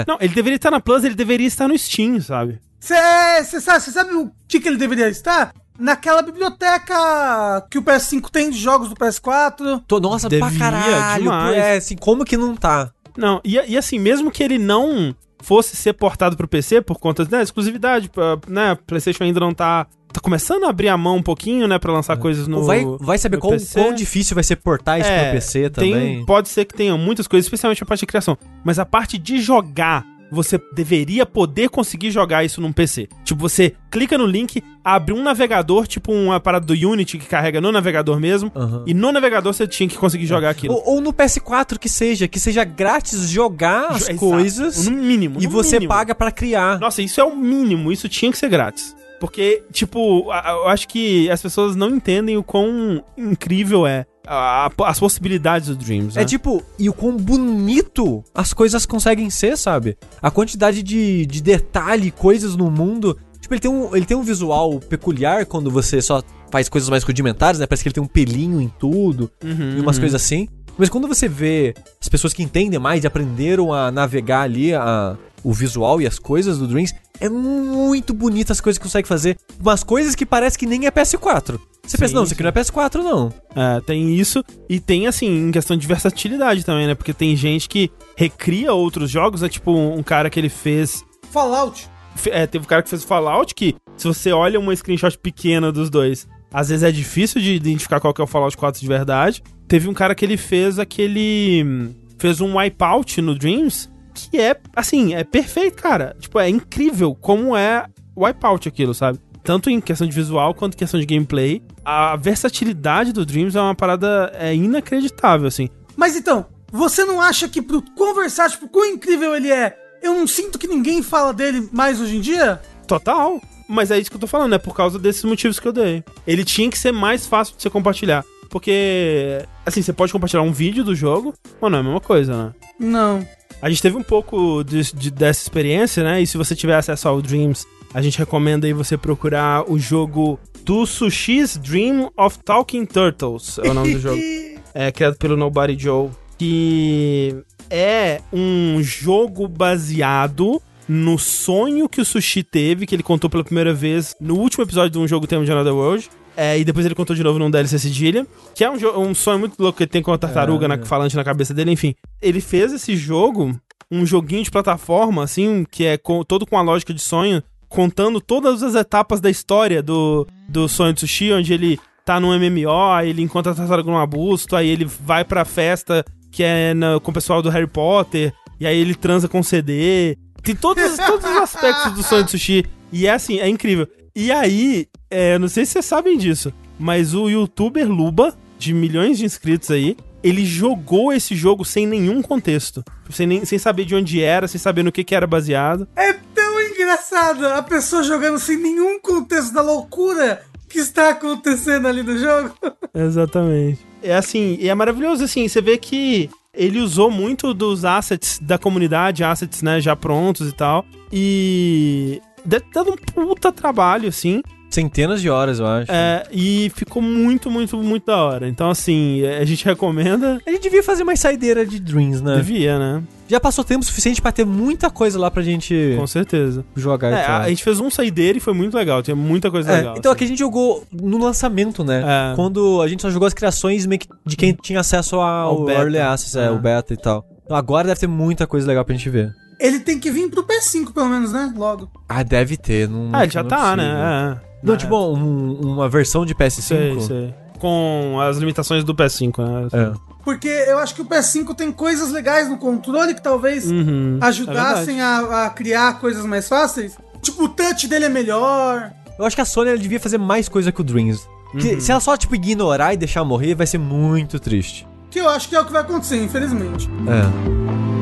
Não, 0.07 0.17
ele 0.19 0.33
deveria 0.33 0.55
estar 0.55 0.71
na 0.71 0.79
Plus, 0.79 1.03
ele 1.03 1.15
deveria 1.15 1.47
estar 1.47 1.67
no 1.67 1.77
Steam, 1.77 2.19
sabe? 2.21 2.59
Você 2.79 3.61
sabe, 3.61 3.81
cê 3.81 3.91
sabe 3.91 4.13
o 4.13 4.31
que, 4.47 4.59
que 4.59 4.67
ele 4.67 4.77
deveria 4.77 5.07
estar? 5.09 5.53
Naquela 5.77 6.21
biblioteca 6.21 7.65
que 7.69 7.77
o 7.77 7.81
PS5 7.83 8.29
tem 8.29 8.49
de 8.49 8.57
jogos 8.57 8.89
do 8.89 8.95
PS4. 8.95 9.83
Tô, 9.87 9.99
nossa, 9.99 10.29
Devia 10.29 10.47
pra 10.47 10.57
caralho. 10.59 11.23
demais. 11.23 11.57
É, 11.57 11.77
assim, 11.77 11.95
como 11.95 12.25
que 12.25 12.37
não 12.37 12.55
tá? 12.55 12.91
Não, 13.17 13.41
e, 13.43 13.55
e 13.55 13.77
assim, 13.77 13.99
mesmo 13.99 14.31
que 14.31 14.43
ele 14.43 14.57
não 14.57 15.15
fosse 15.43 15.75
ser 15.75 15.93
portado 15.93 16.35
pro 16.35 16.47
PC 16.47 16.81
por 16.81 16.97
conta 16.99 17.23
da 17.25 17.41
exclusividade, 17.41 18.09
pra- 18.09 18.39
né? 18.47 18.75
PlayStation 18.87 19.23
ainda 19.23 19.39
não 19.39 19.53
tá 19.53 19.85
tá 20.11 20.21
começando 20.21 20.63
a 20.65 20.69
abrir 20.69 20.89
a 20.89 20.95
mão 20.97 21.15
um 21.17 21.23
pouquinho, 21.23 21.67
né, 21.67 21.79
Pra 21.79 21.91
lançar 21.91 22.15
coisas 22.17 22.47
no 22.47 22.63
vai, 22.63 22.85
vai 22.99 23.17
saber 23.17 23.39
PC. 23.41 23.79
quão 23.79 23.91
difícil 23.95 24.35
vai 24.35 24.43
ser 24.43 24.57
portar 24.57 24.99
isso 24.99 25.09
É, 25.09 25.23
pro 25.23 25.31
PC 25.31 25.69
tem- 25.71 25.91
também. 25.91 26.25
pode 26.25 26.49
ser 26.49 26.65
que 26.65 26.75
tenham 26.75 26.99
muitas 26.99 27.25
coisas, 27.25 27.47
especialmente 27.47 27.81
a 27.81 27.85
parte 27.87 28.01
de 28.01 28.05
criação, 28.05 28.37
mas 28.63 28.77
a 28.77 28.85
parte 28.85 29.17
de 29.17 29.41
jogar 29.41 30.05
você 30.31 30.59
deveria 30.73 31.25
poder 31.25 31.69
conseguir 31.69 32.11
jogar 32.11 32.43
isso 32.43 32.59
num 32.61 32.71
PC. 32.73 33.07
Tipo, 33.23 33.41
você 33.41 33.73
clica 33.91 34.17
no 34.17 34.25
link, 34.25 34.63
abre 34.83 35.13
um 35.13 35.21
navegador, 35.21 35.85
tipo 35.87 36.11
uma 36.11 36.39
parada 36.39 36.65
do 36.65 36.73
Unity 36.73 37.17
que 37.17 37.25
carrega 37.27 37.61
no 37.61 37.71
navegador 37.71 38.19
mesmo, 38.19 38.51
Aham. 38.55 38.83
e 38.87 38.93
no 38.93 39.11
navegador 39.11 39.53
você 39.53 39.67
tinha 39.67 39.87
que 39.87 39.97
conseguir 39.97 40.25
jogar 40.25 40.49
aquilo. 40.49 40.73
Ou, 40.73 40.95
ou 40.95 41.01
no 41.01 41.13
PS4 41.13 41.77
que 41.77 41.87
seja, 41.89 42.27
que 42.27 42.39
seja 42.39 42.63
grátis 42.63 43.29
jogar 43.29 43.91
as 43.91 44.03
Exato. 44.09 44.17
coisas 44.19 44.87
No 44.87 44.97
mínimo. 44.97 45.39
e 45.39 45.43
no 45.45 45.49
você 45.51 45.75
mínimo. 45.75 45.89
paga 45.93 46.15
pra 46.15 46.31
criar. 46.31 46.79
Nossa, 46.79 47.01
isso 47.01 47.21
é 47.21 47.23
o 47.23 47.35
mínimo, 47.35 47.91
isso 47.91 48.09
tinha 48.09 48.31
que 48.31 48.37
ser 48.37 48.49
grátis. 48.49 48.95
Porque, 49.19 49.63
tipo, 49.71 50.29
eu 50.33 50.67
acho 50.67 50.85
que 50.87 51.29
as 51.29 51.41
pessoas 51.41 51.75
não 51.77 51.89
entendem 51.95 52.35
o 52.35 52.43
quão 52.43 53.01
incrível 53.17 53.87
é 53.87 54.05
a- 54.27 54.67
a- 54.67 54.89
as 54.89 54.99
possibilidades 54.99 55.67
do 55.69 55.75
Dreams. 55.75 56.15
É 56.17 56.21
né? 56.21 56.25
tipo, 56.25 56.63
e 56.79 56.89
o 56.89 56.93
quão 56.93 57.15
bonito 57.15 58.23
as 58.33 58.53
coisas 58.53 58.85
conseguem 58.85 59.29
ser, 59.29 59.57
sabe? 59.57 59.97
A 60.21 60.31
quantidade 60.31 60.81
de, 60.83 61.25
de 61.25 61.41
detalhe, 61.41 62.11
coisas 62.11 62.55
no 62.55 62.69
mundo. 62.71 63.17
Tipo, 63.39 63.53
ele 63.55 63.59
tem, 63.61 63.71
um, 63.71 63.95
ele 63.95 64.05
tem 64.05 64.15
um 64.15 64.21
visual 64.23 64.79
peculiar 64.79 65.45
quando 65.45 65.69
você 65.69 66.01
só 66.01 66.23
faz 66.49 66.69
coisas 66.69 66.89
mais 66.89 67.03
rudimentares, 67.03 67.59
né? 67.59 67.65
Parece 67.67 67.83
que 67.83 67.89
ele 67.89 67.93
tem 67.95 68.03
um 68.03 68.07
pelinho 68.07 68.61
em 68.61 68.71
tudo 68.79 69.29
Uhum, 69.43 69.77
e 69.77 69.81
umas 69.81 69.97
uhum. 69.97 70.03
coisas 70.03 70.21
assim. 70.21 70.47
Mas 70.77 70.89
quando 70.89 71.07
você 71.07 71.27
vê 71.27 71.73
as 72.01 72.09
pessoas 72.09 72.33
que 72.33 72.43
entendem 72.43 72.79
mais 72.79 73.03
e 73.03 73.07
aprenderam 73.07 73.73
a 73.73 73.91
navegar 73.91 74.41
ali 74.41 74.73
a, 74.73 75.17
o 75.43 75.53
visual 75.53 76.01
e 76.01 76.07
as 76.07 76.17
coisas 76.17 76.57
do 76.57 76.67
Dreams, 76.67 76.95
é 77.19 77.29
muito 77.29 78.13
bonito 78.13 78.51
as 78.51 78.59
coisas 78.59 78.77
que 78.77 78.83
consegue 78.83 79.07
fazer. 79.07 79.37
Umas 79.59 79.83
coisas 79.83 80.15
que 80.15 80.25
parece 80.25 80.57
que 80.57 80.65
nem 80.65 80.85
é 80.85 80.91
PS4. 80.91 81.59
Você 81.85 81.97
pensa, 81.97 82.09
Sim, 82.09 82.15
não, 82.15 82.23
isso 82.23 82.33
aqui 82.33 82.43
não 82.43 82.49
é 82.49 82.51
PS4, 82.53 82.95
não. 83.03 83.33
É, 83.55 83.81
tem 83.81 84.15
isso. 84.15 84.43
E 84.69 84.79
tem, 84.79 85.05
assim, 85.05 85.27
em 85.47 85.51
questão 85.51 85.75
de 85.75 85.85
versatilidade 85.85 86.65
também, 86.65 86.87
né? 86.87 86.95
Porque 86.95 87.13
tem 87.13 87.35
gente 87.35 87.67
que 87.67 87.91
recria 88.15 88.73
outros 88.73 89.11
jogos. 89.11 89.43
É 89.43 89.49
tipo 89.49 89.71
um, 89.71 89.97
um 89.97 90.03
cara 90.03 90.29
que 90.29 90.39
ele 90.39 90.49
fez. 90.49 91.03
Fallout. 91.29 91.89
É, 92.27 92.47
teve 92.47 92.63
um 92.63 92.67
cara 92.67 92.81
que 92.81 92.89
fez 92.89 93.03
Fallout 93.03 93.53
que, 93.53 93.75
se 93.97 94.07
você 94.07 94.31
olha 94.31 94.59
uma 94.59 94.75
screenshot 94.75 95.17
pequena 95.17 95.71
dos 95.71 95.89
dois, 95.89 96.27
às 96.53 96.69
vezes 96.69 96.83
é 96.83 96.91
difícil 96.91 97.41
de 97.41 97.55
identificar 97.55 97.99
qual 97.99 98.13
que 98.13 98.21
é 98.21 98.23
o 98.23 98.27
Fallout 98.27 98.55
4 98.55 98.79
de 98.79 98.87
verdade. 98.87 99.43
Teve 99.73 99.89
um 99.89 99.93
cara 99.95 100.13
que 100.13 100.23
ele 100.23 100.37
fez 100.37 100.77
aquele. 100.77 101.95
Fez 102.19 102.39
um 102.39 102.59
wipeout 102.59 103.19
no 103.23 103.33
Dreams. 103.33 103.89
Que 104.13 104.39
é, 104.39 104.55
assim, 104.75 105.15
é 105.15 105.23
perfeito, 105.23 105.81
cara. 105.81 106.15
Tipo, 106.19 106.39
é 106.39 106.47
incrível 106.47 107.15
como 107.15 107.57
é 107.57 107.87
wipeout 108.15 108.67
aquilo, 108.67 108.93
sabe? 108.93 109.17
Tanto 109.43 109.71
em 109.71 109.81
questão 109.81 110.05
de 110.05 110.13
visual 110.13 110.53
quanto 110.53 110.75
em 110.75 110.77
questão 110.77 110.99
de 110.99 111.07
gameplay. 111.07 111.63
A 111.83 112.15
versatilidade 112.15 113.11
do 113.11 113.25
Dreams 113.25 113.55
é 113.55 113.61
uma 113.61 113.73
parada 113.73 114.31
é 114.35 114.53
inacreditável, 114.53 115.47
assim. 115.47 115.67
Mas 115.97 116.15
então, 116.15 116.45
você 116.71 117.03
não 117.03 117.19
acha 117.19 117.49
que 117.49 117.59
pro 117.59 117.83
versátil, 118.13 118.59
pro 118.59 118.69
quão 118.69 118.85
incrível 118.85 119.35
ele 119.35 119.51
é, 119.51 119.75
eu 120.03 120.13
não 120.13 120.27
sinto 120.27 120.59
que 120.59 120.67
ninguém 120.67 121.01
fala 121.01 121.33
dele 121.33 121.67
mais 121.71 121.99
hoje 121.99 122.17
em 122.17 122.21
dia? 122.21 122.61
Total. 122.87 123.41
Mas 123.67 123.89
é 123.89 123.97
isso 123.97 124.11
que 124.11 124.17
eu 124.17 124.21
tô 124.21 124.27
falando, 124.27 124.53
é 124.53 124.59
por 124.59 124.75
causa 124.75 124.99
desses 124.99 125.23
motivos 125.23 125.59
que 125.59 125.67
eu 125.67 125.73
dei. 125.73 126.03
Ele 126.27 126.45
tinha 126.45 126.69
que 126.69 126.77
ser 126.77 126.91
mais 126.91 127.25
fácil 127.25 127.55
de 127.55 127.63
você 127.63 127.71
compartilhar. 127.71 128.23
Porque, 128.53 129.43
assim, 129.65 129.81
você 129.81 129.91
pode 129.91 130.11
compartilhar 130.13 130.43
um 130.43 130.51
vídeo 130.51 130.83
do 130.83 130.93
jogo, 130.93 131.33
mas 131.59 131.71
não 131.71 131.79
é 131.79 131.81
a 131.81 131.83
mesma 131.83 131.99
coisa, 131.99 132.37
né? 132.45 132.53
Não. 132.79 133.27
A 133.59 133.67
gente 133.67 133.81
teve 133.81 133.97
um 133.97 134.03
pouco 134.03 134.63
de, 134.63 134.93
de- 134.93 135.09
dessa 135.09 135.41
experiência, 135.41 136.03
né? 136.03 136.21
E 136.21 136.27
se 136.27 136.37
você 136.37 136.55
tiver 136.55 136.75
acesso 136.75 137.07
ao 137.09 137.19
Dreams, 137.19 137.65
a 137.95 137.99
gente 137.99 138.19
recomenda 138.19 138.67
aí 138.67 138.71
você 138.73 138.95
procurar 138.95 139.67
o 139.67 139.79
jogo 139.79 140.39
do 140.63 140.85
Sushi's 140.85 141.57
Dream 141.57 142.11
of 142.15 142.37
Talking 142.45 142.85
Turtles, 142.85 143.57
é 143.57 143.69
o 143.69 143.73
nome 143.73 143.95
do 143.95 143.99
jogo. 143.99 144.21
É 144.75 144.91
criado 144.91 145.15
pelo 145.17 145.35
Nobody 145.37 145.77
Joe. 145.77 146.09
Que 146.37 147.35
é 147.69 148.21
um 148.31 148.81
jogo 148.81 149.47
baseado 149.47 150.59
no 150.87 151.17
sonho 151.17 151.87
que 151.87 152.01
o 152.01 152.05
Sushi 152.05 152.43
teve, 152.43 152.85
que 152.85 152.93
ele 152.95 153.03
contou 153.03 153.29
pela 153.29 153.43
primeira 153.43 153.73
vez 153.73 154.15
no 154.19 154.35
último 154.35 154.63
episódio 154.63 154.89
de 154.91 154.99
um 154.99 155.07
jogo 155.07 155.25
tema 155.27 155.45
de 155.45 155.51
Another 155.51 155.73
World. 155.73 156.09
É, 156.35 156.57
e 156.57 156.63
depois 156.65 156.83
ele 156.85 156.95
contou 156.95 157.15
de 157.15 157.23
novo 157.23 157.37
num 157.37 157.51
DLC 157.51 157.77
Cedilha, 157.77 158.25
que 158.55 158.63
é 158.63 158.69
um, 158.69 158.75
um 158.99 159.13
sonho 159.13 159.37
muito 159.37 159.53
louco 159.61 159.77
que 159.77 159.83
ele 159.83 159.91
tem 159.91 160.01
com 160.01 160.11
a 160.11 160.17
tartaruga 160.17 160.67
na, 160.67 160.83
falante 160.83 161.15
na 161.15 161.23
cabeça 161.23 161.53
dele, 161.53 161.71
enfim. 161.71 161.93
Ele 162.19 162.41
fez 162.41 162.73
esse 162.73 162.95
jogo, 162.95 163.55
um 163.91 164.03
joguinho 164.03 164.43
de 164.43 164.49
plataforma, 164.49 165.23
assim, 165.23 165.63
que 165.69 165.85
é 165.85 165.95
com- 165.95 166.23
todo 166.23 166.45
com 166.47 166.57
a 166.57 166.61
lógica 166.63 166.91
de 166.91 167.01
sonho, 167.01 167.43
contando 167.69 168.19
todas 168.19 168.63
as 168.63 168.73
etapas 168.73 169.21
da 169.21 169.29
história 169.29 169.83
do, 169.83 170.27
do 170.49 170.67
sonho 170.67 170.91
de 170.93 171.01
sushi, 171.01 171.31
onde 171.31 171.53
ele 171.53 171.79
tá 172.03 172.19
num 172.19 172.33
MMO, 172.33 172.91
aí 172.91 173.09
ele 173.11 173.21
encontra 173.21 173.51
a 173.51 173.55
tartaruga 173.55 173.91
num 173.91 173.97
arbusto, 173.97 174.55
aí 174.55 174.67
ele 174.69 174.85
vai 174.85 175.23
pra 175.23 175.45
festa 175.45 176.03
que 176.31 176.41
é 176.41 176.73
na- 176.73 176.99
com 176.99 177.11
o 177.11 177.13
pessoal 177.13 177.43
do 177.43 177.49
Harry 177.51 177.67
Potter, 177.67 178.33
e 178.59 178.65
aí 178.65 178.75
ele 178.77 178.95
transa 178.95 179.27
com 179.27 179.43
CD. 179.43 180.17
Tem 180.43 180.55
todos, 180.55 180.97
todos 180.97 181.29
os 181.29 181.37
aspectos 181.37 181.93
do 181.93 182.03
sonho 182.03 182.25
de 182.25 182.31
sushi. 182.31 182.65
E 182.91 183.07
é 183.07 183.11
assim, 183.11 183.39
é 183.39 183.47
incrível. 183.47 183.87
E 184.15 184.31
aí, 184.31 184.87
é, 185.09 185.39
não 185.39 185.47
sei 185.47 185.65
se 185.65 185.71
vocês 185.71 185.85
sabem 185.85 186.17
disso, 186.17 186.53
mas 186.77 187.13
o 187.13 187.29
youtuber 187.29 187.89
Luba, 187.89 188.35
de 188.59 188.73
milhões 188.73 189.17
de 189.17 189.25
inscritos 189.25 189.71
aí, 189.71 189.97
ele 190.21 190.45
jogou 190.45 191.11
esse 191.11 191.35
jogo 191.35 191.65
sem 191.65 191.87
nenhum 191.87 192.21
contexto. 192.21 192.83
Sem, 193.09 193.25
nem, 193.25 193.45
sem 193.45 193.57
saber 193.57 193.85
de 193.85 193.95
onde 193.95 194.21
era, 194.21 194.47
sem 194.47 194.59
saber 194.59 194.83
no 194.83 194.91
que, 194.91 195.03
que 195.03 195.15
era 195.15 195.25
baseado. 195.25 195.87
É 195.95 196.13
tão 196.35 196.61
engraçado 196.61 197.45
a 197.47 197.63
pessoa 197.63 198.03
jogando 198.03 198.37
sem 198.37 198.57
nenhum 198.57 198.99
contexto 198.99 199.53
da 199.53 199.61
loucura 199.61 200.41
que 200.69 200.79
está 200.79 201.09
acontecendo 201.09 201.87
ali 201.87 202.03
no 202.03 202.17
jogo. 202.17 202.55
Exatamente. 202.93 203.79
É 204.01 204.15
assim, 204.15 204.57
e 204.59 204.69
é 204.69 204.75
maravilhoso 204.75 205.23
assim, 205.23 205.47
você 205.47 205.61
vê 205.61 205.77
que 205.77 206.29
ele 206.53 206.79
usou 206.79 207.09
muito 207.09 207.53
dos 207.53 207.83
assets 207.83 208.39
da 208.39 208.57
comunidade, 208.57 209.23
assets, 209.23 209.61
né, 209.61 209.81
já 209.81 209.95
prontos 209.95 210.49
e 210.49 210.51
tal. 210.53 210.85
E 211.11 212.21
deve 212.45 212.65
ter 212.65 212.81
um 212.81 212.95
puta 212.95 213.51
trabalho, 213.51 214.09
assim. 214.09 214.41
Centenas 214.73 215.21
de 215.21 215.29
horas, 215.29 215.59
eu 215.59 215.67
acho. 215.67 215.91
É, 215.91 216.23
e 216.31 216.71
ficou 216.75 217.01
muito, 217.01 217.49
muito, 217.51 217.77
muito 217.77 218.05
da 218.07 218.17
hora. 218.17 218.47
Então, 218.47 218.69
assim, 218.71 219.21
é, 219.21 219.37
a 219.37 219.45
gente 219.45 219.63
recomenda. 219.63 220.39
A 220.47 220.49
gente 220.49 220.63
devia 220.63 220.81
fazer 220.81 221.03
mais 221.03 221.19
saideira 221.19 221.63
de 221.65 221.79
Dreams, 221.79 222.21
né? 222.23 222.37
Devia, 222.37 222.79
né? 222.79 223.03
Já 223.27 223.39
passou 223.39 223.63
tempo 223.63 223.85
suficiente 223.85 224.21
pra 224.21 224.31
ter 224.31 224.45
muita 224.45 224.89
coisa 224.89 225.17
lá 225.19 225.29
pra 225.29 225.43
gente 225.43 225.95
Com 225.97 226.07
certeza. 226.07 226.65
jogar. 226.75 227.11
É, 227.13 227.23
e 227.23 227.25
tal. 227.25 227.41
a, 227.41 227.49
gente 227.49 227.63
fez 227.63 227.79
um 227.79 227.89
saideira 227.91 228.37
e 228.37 228.41
foi 228.41 228.53
muito 228.53 228.75
legal. 228.75 229.01
Tinha 229.03 229.15
muita 229.15 229.51
coisa 229.51 229.71
É, 229.71 229.77
legal. 229.77 229.95
então 229.97 230.11
assim. 230.11 230.17
aqui 230.17 230.23
a 230.23 230.27
gente 230.27 230.39
jogou 230.39 230.83
no 230.91 231.17
lançamento, 231.19 231.83
né? 231.83 232.03
É. 232.31 232.35
Quando 232.35 232.81
a 232.81 232.87
gente 232.87 233.01
só 233.03 233.09
jogou 233.11 233.27
as 233.27 233.33
criações 233.33 233.85
meio 233.85 233.99
que 233.99 234.07
de 234.25 234.35
quem 234.35 234.53
tinha 234.53 234.79
acesso 234.79 235.17
ao, 235.17 235.49
Ao 235.59 235.65
beta. 235.65 235.79
Early 235.81 235.99
Access, 235.99 236.37
é, 236.37 236.45
É. 236.45 236.51
o 236.51 236.57
beta 236.57 236.93
e 236.93 236.97
tal. 236.97 237.25
Então 237.45 237.55
agora 237.55 237.87
deve 237.87 237.99
ter 237.99 238.07
muita 238.07 238.47
coisa 238.47 238.67
legal 238.67 238.83
pra 238.83 238.95
gente 238.95 239.09
ver. 239.09 239.31
Ele 239.59 239.79
tem 239.79 239.99
que 239.99 240.09
vir 240.11 240.29
pro 240.29 240.43
PS5, 240.43 240.91
pelo 240.93 241.07
menos, 241.09 241.31
né? 241.31 241.53
Logo. 241.55 241.89
Ah, 242.09 242.23
deve 242.23 242.57
ter. 242.57 242.89
Não, 242.89 243.09
Ah, 243.13 243.23
ele 243.23 243.31
já 243.31 243.41
não 243.43 243.47
é 243.47 243.49
tá, 243.49 243.57
possível. 243.57 243.77
né? 243.77 244.39
É. 244.49 244.52
Não, 244.63 244.73
É. 244.75 244.77
tipo, 244.77 244.95
um- 244.97 245.59
uma 245.73 245.89
versão 245.89 246.25
de 246.25 246.33
PS5. 246.33 246.61
Sei, 246.61 246.99
sei. 247.01 247.33
Com 247.59 248.17
as 248.21 248.37
limitações 248.37 248.83
do 248.83 248.93
PS5, 248.95 249.37
né? 249.41 249.67
É. 249.71 249.91
Porque 250.23 250.47
eu 250.47 250.77
acho 250.79 250.95
que 250.95 251.01
o 251.01 251.05
PS5 251.05 251.53
tem 251.53 251.71
coisas 251.71 252.11
legais 252.11 252.49
no 252.49 252.57
controle 252.57 253.13
que 253.13 253.21
talvez 253.21 253.69
Uhum. 253.69 254.17
ajudassem 254.21 255.01
a, 255.01 255.45
a 255.45 255.49
criar 255.49 255.99
coisas 255.99 256.25
mais 256.25 256.47
fáceis. 256.47 256.97
Tipo, 257.21 257.43
o 257.43 257.49
touch 257.49 257.87
dele 257.87 258.05
é 258.05 258.09
melhor. 258.09 258.91
Eu 259.17 259.25
acho 259.25 259.35
que 259.35 259.41
a 259.41 259.45
Sony 259.45 259.69
ela 259.69 259.77
devia 259.77 259.99
fazer 259.99 260.17
mais 260.17 260.49
coisa 260.49 260.71
que 260.71 260.81
o 260.81 260.83
Dreams. 260.83 261.27
Que, 261.59 261.79
Se 261.79 261.91
ela 261.91 261.99
só, 262.01 262.17
tipo, 262.17 262.33
ignorar 262.35 262.93
e 262.93 262.97
deixar 262.97 263.23
morrer, 263.23 263.53
vai 263.53 263.67
ser 263.67 263.77
muito 263.77 264.39
triste. 264.39 264.87
Que 265.11 265.19
eu 265.19 265.29
acho 265.29 265.47
que 265.47 265.55
é 265.55 265.61
o 265.61 265.65
que 265.65 265.71
vai 265.71 265.81
acontecer, 265.81 266.21
infelizmente. 266.23 266.89
É. 267.07 267.92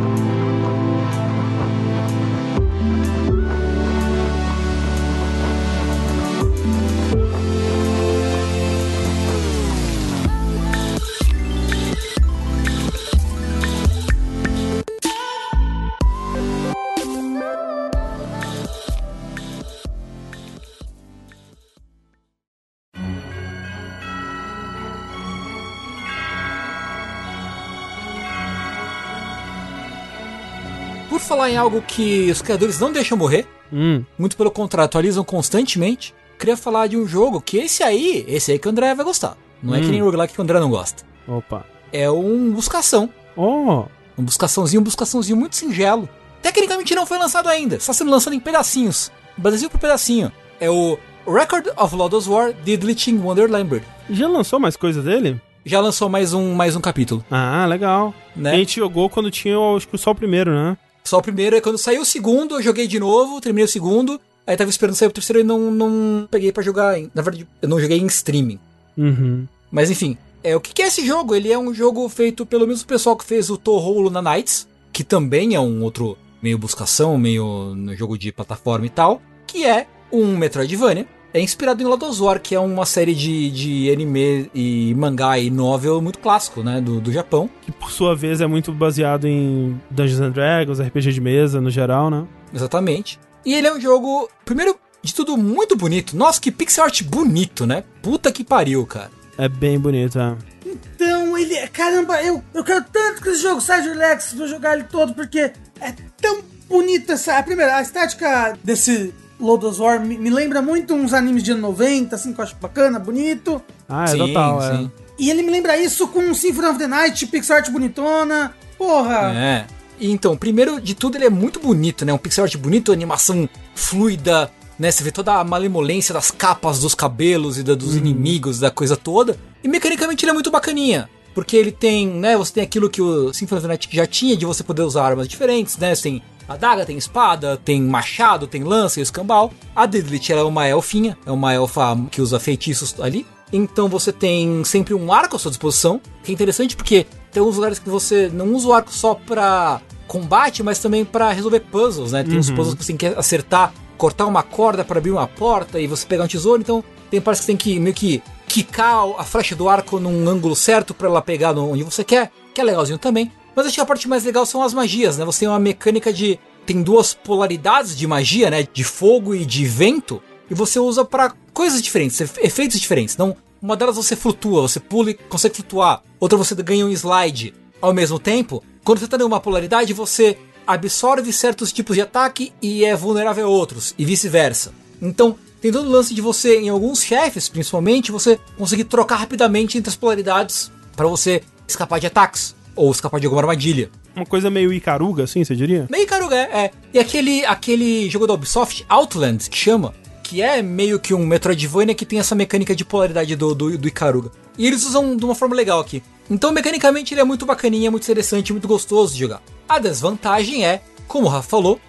falar 31.42 31.50
em 31.52 31.58
algo 31.58 31.82
que 31.82 32.30
os 32.30 32.40
criadores 32.42 32.80
não 32.80 32.92
deixam 32.92 33.18
morrer, 33.18 33.48
Hum. 33.74 34.04
muito 34.20 34.38
pelo 34.38 34.52
contrário, 34.52 34.86
atualizam 34.86 35.24
constantemente, 35.24 36.14
queria 36.38 36.56
falar 36.56 36.86
de 36.88 36.96
um 36.98 37.08
jogo 37.08 37.42
que 37.42 37.58
esse 37.58 37.82
aí, 37.82 38.24
esse 38.28 38.52
aí 38.52 38.60
que 38.60 38.68
o 38.68 38.70
André 38.72 38.94
vai 38.94 39.04
gostar. 39.04 39.36
Não 39.64 39.74
é 39.74 39.80
Hum. 39.80 39.82
que 39.82 39.88
nem 39.88 40.02
o 40.04 40.06
roguelike 40.06 40.34
que 40.36 40.40
o 40.40 40.44
André 40.44 40.60
não 40.60 40.70
gosta. 40.70 41.04
Opa. 41.28 41.66
É 41.92 42.12
um 42.12 42.52
buscação. 42.52 43.10
Oh. 43.36 43.86
Um 44.18 44.24
buscaçãozinho, 44.24 44.82
um 44.82 44.84
buscaçãozinho 44.84 45.36
muito 45.38 45.56
singelo. 45.56 46.08
Tecnicamente 46.44 46.94
não 46.94 47.06
foi 47.08 47.18
lançado 47.18 47.48
ainda, 47.50 47.76
está 47.78 47.92
sendo 47.94 48.12
lançado 48.12 48.34
em 48.34 48.40
pedacinhos. 48.40 49.12
Brasil 49.36 49.68
por 49.70 49.80
pedacinho. 49.80 50.32
É 50.60 50.70
o 50.70 50.98
Record 51.26 51.70
of 51.76 51.96
Lodoss 51.96 52.28
War 52.28 52.54
Didlich 52.54 53.10
in 53.10 53.18
Wonderland. 53.18 53.82
Já 54.12 54.28
lançou 54.28 54.60
mais 54.60 54.76
coisa 54.76 55.02
dele? 55.02 55.42
Já 55.66 55.80
lançou 55.80 56.08
mais 56.10 56.34
um, 56.34 56.54
mais 56.54 56.76
um 56.76 56.82
capítulo, 56.82 57.24
Ah, 57.32 57.66
legal. 57.68 58.14
né? 58.36 58.52
A 58.52 58.56
gente 58.56 58.76
jogou 58.80 59.10
quando 59.10 59.32
tinha, 59.32 59.58
acho 59.76 59.88
que 59.88 59.98
só 59.98 60.12
o 60.12 60.16
primeiro, 60.16 60.52
né? 60.52 60.78
Só 61.04 61.18
o 61.18 61.22
primeiro, 61.22 61.56
é 61.56 61.62
quando 61.62 61.78
saiu 61.78 62.02
o 62.02 62.06
segundo, 62.06 62.56
eu 62.56 62.62
joguei 62.62 62.88
de 62.88 63.00
novo, 63.00 63.42
terminei 63.42 63.66
o 63.66 63.68
segundo. 63.68 64.20
Aí 64.46 64.56
tava 64.58 64.70
esperando 64.70 64.96
sair 64.96 65.08
o 65.08 65.12
terceiro 65.12 65.40
e 65.40 65.44
não, 65.44 65.72
não 65.72 66.28
peguei 66.30 66.52
pra 66.52 66.64
jogar. 66.64 66.98
em- 67.00 67.10
Na 67.14 67.22
verdade, 67.22 67.48
eu 67.62 67.70
não 67.70 67.80
joguei 67.80 67.98
em 68.00 68.06
streaming. 68.08 68.60
Uhum. 68.98 69.48
Mas 69.72 69.90
enfim, 69.90 70.18
é, 70.44 70.56
o 70.56 70.60
que, 70.62 70.74
que 70.74 70.82
é 70.82 70.88
esse 70.88 71.06
jogo? 71.06 71.36
Ele 71.36 71.52
é 71.52 71.58
um 71.58 71.74
jogo 71.74 72.08
feito 72.10 72.46
pelo 72.46 72.68
mesmo 72.68 72.88
pessoal 72.88 73.16
que 73.16 73.24
fez 73.26 73.50
o 73.50 73.58
Toho 73.58 74.00
Luna 74.02 74.22
Nights, 74.22 74.68
que 74.92 75.04
também 75.04 75.56
é 75.56 75.60
um 75.60 75.84
outro 75.84 76.18
meio 76.42 76.58
buscação, 76.58 77.18
meio 77.18 77.74
no 77.76 77.96
jogo 77.96 78.18
de 78.18 78.32
plataforma 78.32 78.86
e 78.86 78.90
tal, 78.90 79.22
que 79.48 79.64
é 79.66 79.88
um 80.12 80.36
Metroidvania. 80.36 81.06
É 81.34 81.40
inspirado 81.40 81.82
em 81.82 81.86
Lodoss 81.86 82.20
War, 82.20 82.42
que 82.42 82.54
é 82.54 82.60
uma 82.60 82.86
série 82.86 83.16
de, 83.16 83.50
de 83.52 83.92
anime 83.92 84.50
e 84.54 84.94
mangá 84.96 85.40
e 85.40 85.50
novel 85.50 86.02
muito 86.02 86.20
clássico, 86.20 86.62
né, 86.62 86.82
do, 86.82 87.00
do 87.00 87.12
Japão. 87.12 87.50
Que 87.62 87.72
por 87.72 87.90
sua 87.90 88.16
vez 88.16 88.42
é 88.42 88.48
muito 88.48 88.72
baseado 88.74 89.28
em 89.28 89.80
Dungeons 89.90 90.20
and 90.20 90.32
Dragons, 90.32 90.80
RPG 90.80 91.14
de 91.14 91.22
mesa 91.22 91.62
no 91.62 91.70
geral, 91.70 92.10
né? 92.10 92.28
Exatamente. 92.54 93.20
E 93.46 93.54
ele 93.54 93.68
é 93.68 93.74
um 93.74 93.80
jogo, 93.80 94.30
primeiro 94.44 94.78
de 95.02 95.16
tudo, 95.16 95.38
muito 95.38 95.76
bonito. 95.76 96.16
Nossa, 96.16 96.40
que 96.40 96.52
pixel 96.52 96.84
art 96.84 97.02
bonito, 97.04 97.66
né? 97.66 97.84
Puta 98.02 98.32
que 98.32 98.44
pariu, 98.44 98.86
cara. 98.86 99.10
É 99.38 99.48
bem 99.50 99.80
bonito, 99.80 100.20
é. 100.20 100.36
Então, 100.66 101.38
ele 101.38 101.56
é. 101.56 101.68
Caramba, 101.68 102.22
eu, 102.22 102.44
eu 102.54 102.64
quero 102.64 102.86
tanto 102.92 103.22
que 103.22 103.30
esse 103.30 103.42
jogo 103.42 103.62
saia 103.62 103.82
de 103.82 103.90
Relax 103.90 104.34
pra 104.34 104.48
jogar 104.48 104.74
ele 104.76 104.84
todo, 104.84 105.14
porque 105.14 105.52
é 105.80 105.94
tão 106.22 106.42
bonito 106.70 107.12
essa. 107.12 107.38
A 107.38 107.44
primeira, 107.44 107.78
a 107.78 107.82
estética 107.82 108.58
desse 108.64 109.14
Lodoss 109.42 109.80
War 109.80 110.00
me, 110.00 110.18
me 110.18 110.30
lembra 110.30 110.62
muito 110.62 110.94
uns 110.94 111.14
animes 111.14 111.44
de 111.44 111.52
anos 111.52 111.64
90, 111.64 112.16
assim, 112.16 112.32
que 112.34 112.40
eu 112.40 112.44
acho 112.44 112.56
bacana, 112.62 113.00
bonito. 113.00 113.62
Ah, 113.90 114.06
é 114.10 114.16
total, 114.16 114.64
é. 114.64 114.90
E 115.20 115.30
ele 115.30 115.42
me 115.44 115.52
lembra 115.52 115.78
isso 115.78 116.08
com 116.08 116.34
Symphony 116.34 116.68
of 116.68 116.80
the 116.80 116.88
Night, 116.88 117.26
pixel 117.28 117.58
art 117.58 117.70
bonitona. 117.70 118.54
Porra! 118.78 119.34
É. 119.36 119.66
E 120.00 120.10
Então, 120.12 120.36
primeiro 120.38 120.80
de 120.82 120.96
tudo, 120.96 121.16
ele 121.18 121.26
é 121.26 121.30
muito 121.30 121.60
bonito, 121.60 122.06
né? 122.06 122.14
Um 122.14 122.18
pixel 122.18 122.44
art 122.46 122.56
bonito, 122.58 122.92
animação 122.92 123.48
fluida, 123.76 124.50
né? 124.80 124.90
Você 124.92 125.04
vê 125.04 125.12
toda 125.12 125.34
a 125.36 125.44
malemolência 125.44 126.14
das 126.14 126.32
capas 126.32 126.80
dos 126.80 126.96
cabelos 126.96 127.58
e 127.58 127.64
da- 127.64 127.76
dos 127.76 127.96
inimigos, 127.96 128.60
da 128.60 128.72
coisa 128.72 128.96
toda. 128.98 129.38
E 129.64 129.68
mecanicamente 129.68 130.24
ele 130.26 130.32
é 130.32 130.34
muito 130.34 130.50
bacaninha. 130.52 131.10
Porque 131.34 131.56
ele 131.56 131.72
tem, 131.72 132.08
né? 132.08 132.36
Você 132.36 132.54
tem 132.54 132.64
aquilo 132.64 132.90
que 132.90 133.02
o 133.02 133.32
Symphony 133.34 133.58
of 133.60 133.64
the 133.64 133.68
Night 133.70 133.90
já 133.92 134.06
tinha, 134.08 134.36
de 134.36 134.46
você 134.46 134.64
poder 134.64 134.82
usar 134.82 135.04
armas 135.06 135.28
diferentes, 135.28 135.78
né? 135.78 135.94
Você 135.96 136.04
tem 136.04 136.24
adaga, 136.54 136.86
tem 136.86 136.98
espada, 136.98 137.58
tem 137.58 137.82
machado, 137.82 138.48
tem 138.48 138.64
lança 138.64 139.00
e 139.00 139.04
escambau. 139.04 139.52
A 139.76 139.86
Didlit, 139.86 140.32
ela 140.32 140.42
é 140.42 140.44
uma 140.44 140.68
elfinha, 140.68 141.18
é 141.26 141.32
uma 141.32 141.54
elfa 141.54 141.98
que 142.10 142.22
usa 142.22 142.40
feitiços 142.40 143.00
ali. 143.00 143.26
Então 143.54 143.90
você 143.90 144.12
tem 144.12 144.64
sempre 144.64 144.94
um 144.94 145.12
arco 145.12 145.36
à 145.36 145.40
sua 145.40 145.52
disposição, 145.52 146.00
que 146.24 146.32
é 146.32 146.34
interessante 146.34 146.76
porque 146.76 147.06
tem 147.32 147.44
uns 147.44 147.56
lugares 147.56 147.80
que 147.80 147.90
você 147.90 148.30
não 148.34 148.54
usa 148.54 148.68
o 148.68 148.74
arco 148.74 148.94
só 148.94 149.14
pra 149.14 149.82
combate, 150.08 150.64
mas 150.64 150.80
também 150.80 151.06
pra 151.06 151.32
resolver 151.32 151.62
puzzles, 151.62 152.12
né? 152.12 152.24
Tem 152.24 152.38
uns 152.38 152.50
puzzles 152.50 152.76
que 152.76 152.84
você 152.84 152.94
tem 152.94 152.98
que 152.98 153.18
acertar 153.18 153.74
cortar 154.02 154.26
uma 154.26 154.42
corda 154.42 154.84
para 154.84 154.98
abrir 154.98 155.12
uma 155.12 155.28
porta 155.28 155.80
e 155.80 155.86
você 155.86 156.08
pegar 156.08 156.24
um 156.24 156.28
tesouro, 156.28 156.60
então 156.60 156.84
tem 157.12 157.22
partes 157.22 157.42
que 157.42 157.48
tem 157.48 157.56
que 157.56 157.80
meio 157.80 157.94
que 157.94 158.20
quicar 158.48 159.06
a 159.16 159.24
flecha 159.24 159.56
do 159.56 159.70
arco 159.70 160.00
num 160.00 160.28
ângulo 160.28 160.56
certo 160.56 160.92
para 160.92 161.08
ela 161.08 161.22
pegar 161.22 161.56
onde 161.56 161.84
você 161.84 162.04
quer, 162.04 162.32
que 162.52 162.60
é 162.60 162.64
legalzinho 162.64 162.98
também. 162.98 163.32
Mas 163.56 163.66
acho 163.66 163.76
que 163.76 163.82
a 163.82 163.86
parte 163.86 164.08
mais 164.08 164.24
legal 164.24 164.46
são 164.46 164.62
as 164.62 164.74
magias, 164.74 165.18
né? 165.18 165.26
Você 165.26 165.42
tem 165.42 165.50
uma 165.50 165.60
mecânica 165.60 166.12
de 166.12 166.40
tem 166.66 166.82
duas 166.82 167.14
polaridades 167.14 167.98
de 167.98 168.08
magia, 168.08 168.50
né? 168.50 168.68
De 168.72 168.84
fogo 168.84 169.36
e 169.36 169.46
de 169.46 169.66
vento, 169.66 170.22
e 170.50 170.54
você 170.54 170.80
usa 170.80 171.04
para 171.04 171.34
coisas 171.54 171.82
diferentes, 171.82 172.20
efeitos 172.20 172.80
diferentes. 172.80 173.14
Então, 173.14 173.36
uma 173.62 173.76
delas 173.76 173.96
você 173.96 174.16
flutua, 174.16 174.62
você 174.62 174.80
pula 174.80 175.12
e 175.12 175.14
consegue 175.14 175.56
flutuar. 175.56 176.04
Outra 176.20 176.38
você 176.38 176.56
ganha 176.56 176.86
um 176.86 176.90
slide. 176.90 177.54
Ao 177.82 177.94
mesmo 177.94 178.20
tempo, 178.20 178.64
quando 178.84 179.00
você 179.00 179.06
está 179.06 179.18
em 179.18 179.24
uma 179.24 179.40
polaridade, 179.40 179.94
você 179.94 180.38
absorve 180.66 181.32
certos 181.34 181.72
tipos 181.72 181.96
de 181.96 182.02
ataque 182.02 182.54
e 182.62 182.86
é 182.86 182.96
vulnerável 182.96 183.46
a 183.46 183.50
outros, 183.50 183.94
e 183.98 184.06
vice-versa. 184.06 184.74
Então, 185.02 185.36
tem 185.60 185.72
todo 185.72 185.88
o 185.88 185.92
lance 185.92 186.14
de 186.14 186.22
você, 186.22 186.60
em 186.60 186.70
alguns 186.70 187.04
chefes 187.04 187.50
principalmente, 187.50 188.12
você 188.12 188.40
conseguir 188.58 188.86
trocar 188.86 189.18
rapidamente 189.18 189.78
entre 189.78 189.90
as 189.90 189.96
polaridades 189.96 190.72
para 190.96 191.08
você 191.08 191.42
escapar 191.68 192.00
de 192.00 192.08
ataques 192.08 192.56
ou 192.76 192.92
escapar 192.92 193.20
de 193.20 193.26
alguma 193.26 193.42
armadilha. 193.42 193.90
Uma 194.16 194.26
coisa 194.26 194.50
meio 194.50 194.74
Icaruga, 194.74 195.24
assim, 195.24 195.44
você 195.44 195.56
diria? 195.56 195.88
Meio 195.90 196.04
Icaruga, 196.04 196.36
é. 196.36 196.66
é. 196.66 196.72
E 196.94 197.00
aquele, 197.00 197.46
aquele 197.46 198.10
jogo 198.10 198.28
da 198.28 198.34
Ubisoft, 198.34 198.86
Outland, 198.90 199.50
que 199.50 199.58
chama, 199.58 199.94
que 200.24 200.42
é 200.42 200.62
meio 200.62 201.00
que 201.00 201.14
um 201.14 201.26
Metroidvania 201.26 201.96
que 201.96 202.06
tem 202.06 202.20
essa 202.20 202.36
mecânica 202.36 202.76
de 202.76 202.84
polaridade 202.86 203.36
do, 203.36 203.56
do, 203.56 203.78
do 203.78 203.88
Icaruga. 203.88 204.32
E 204.58 204.68
eles 204.68 204.86
usam 204.86 205.16
de 205.16 205.24
uma 205.26 205.36
forma 205.36 205.56
legal 205.56 205.80
aqui. 205.80 206.04
Então, 206.30 206.52
mecanicamente, 206.52 207.14
ele 207.14 207.22
é 207.22 207.26
muito 207.26 207.46
bacaninha, 207.46 207.92
muito 207.92 208.04
interessante, 208.04 208.54
muito 208.54 208.68
gostoso 208.68 209.14
de 209.14 209.20
jogar. 209.20 209.42
A 209.68 209.80
desvantagem 209.80 210.66
é, 210.66 210.82
como 211.08 211.28
o 211.28 211.30
Rafa 211.30 211.50
falou, 211.50 211.80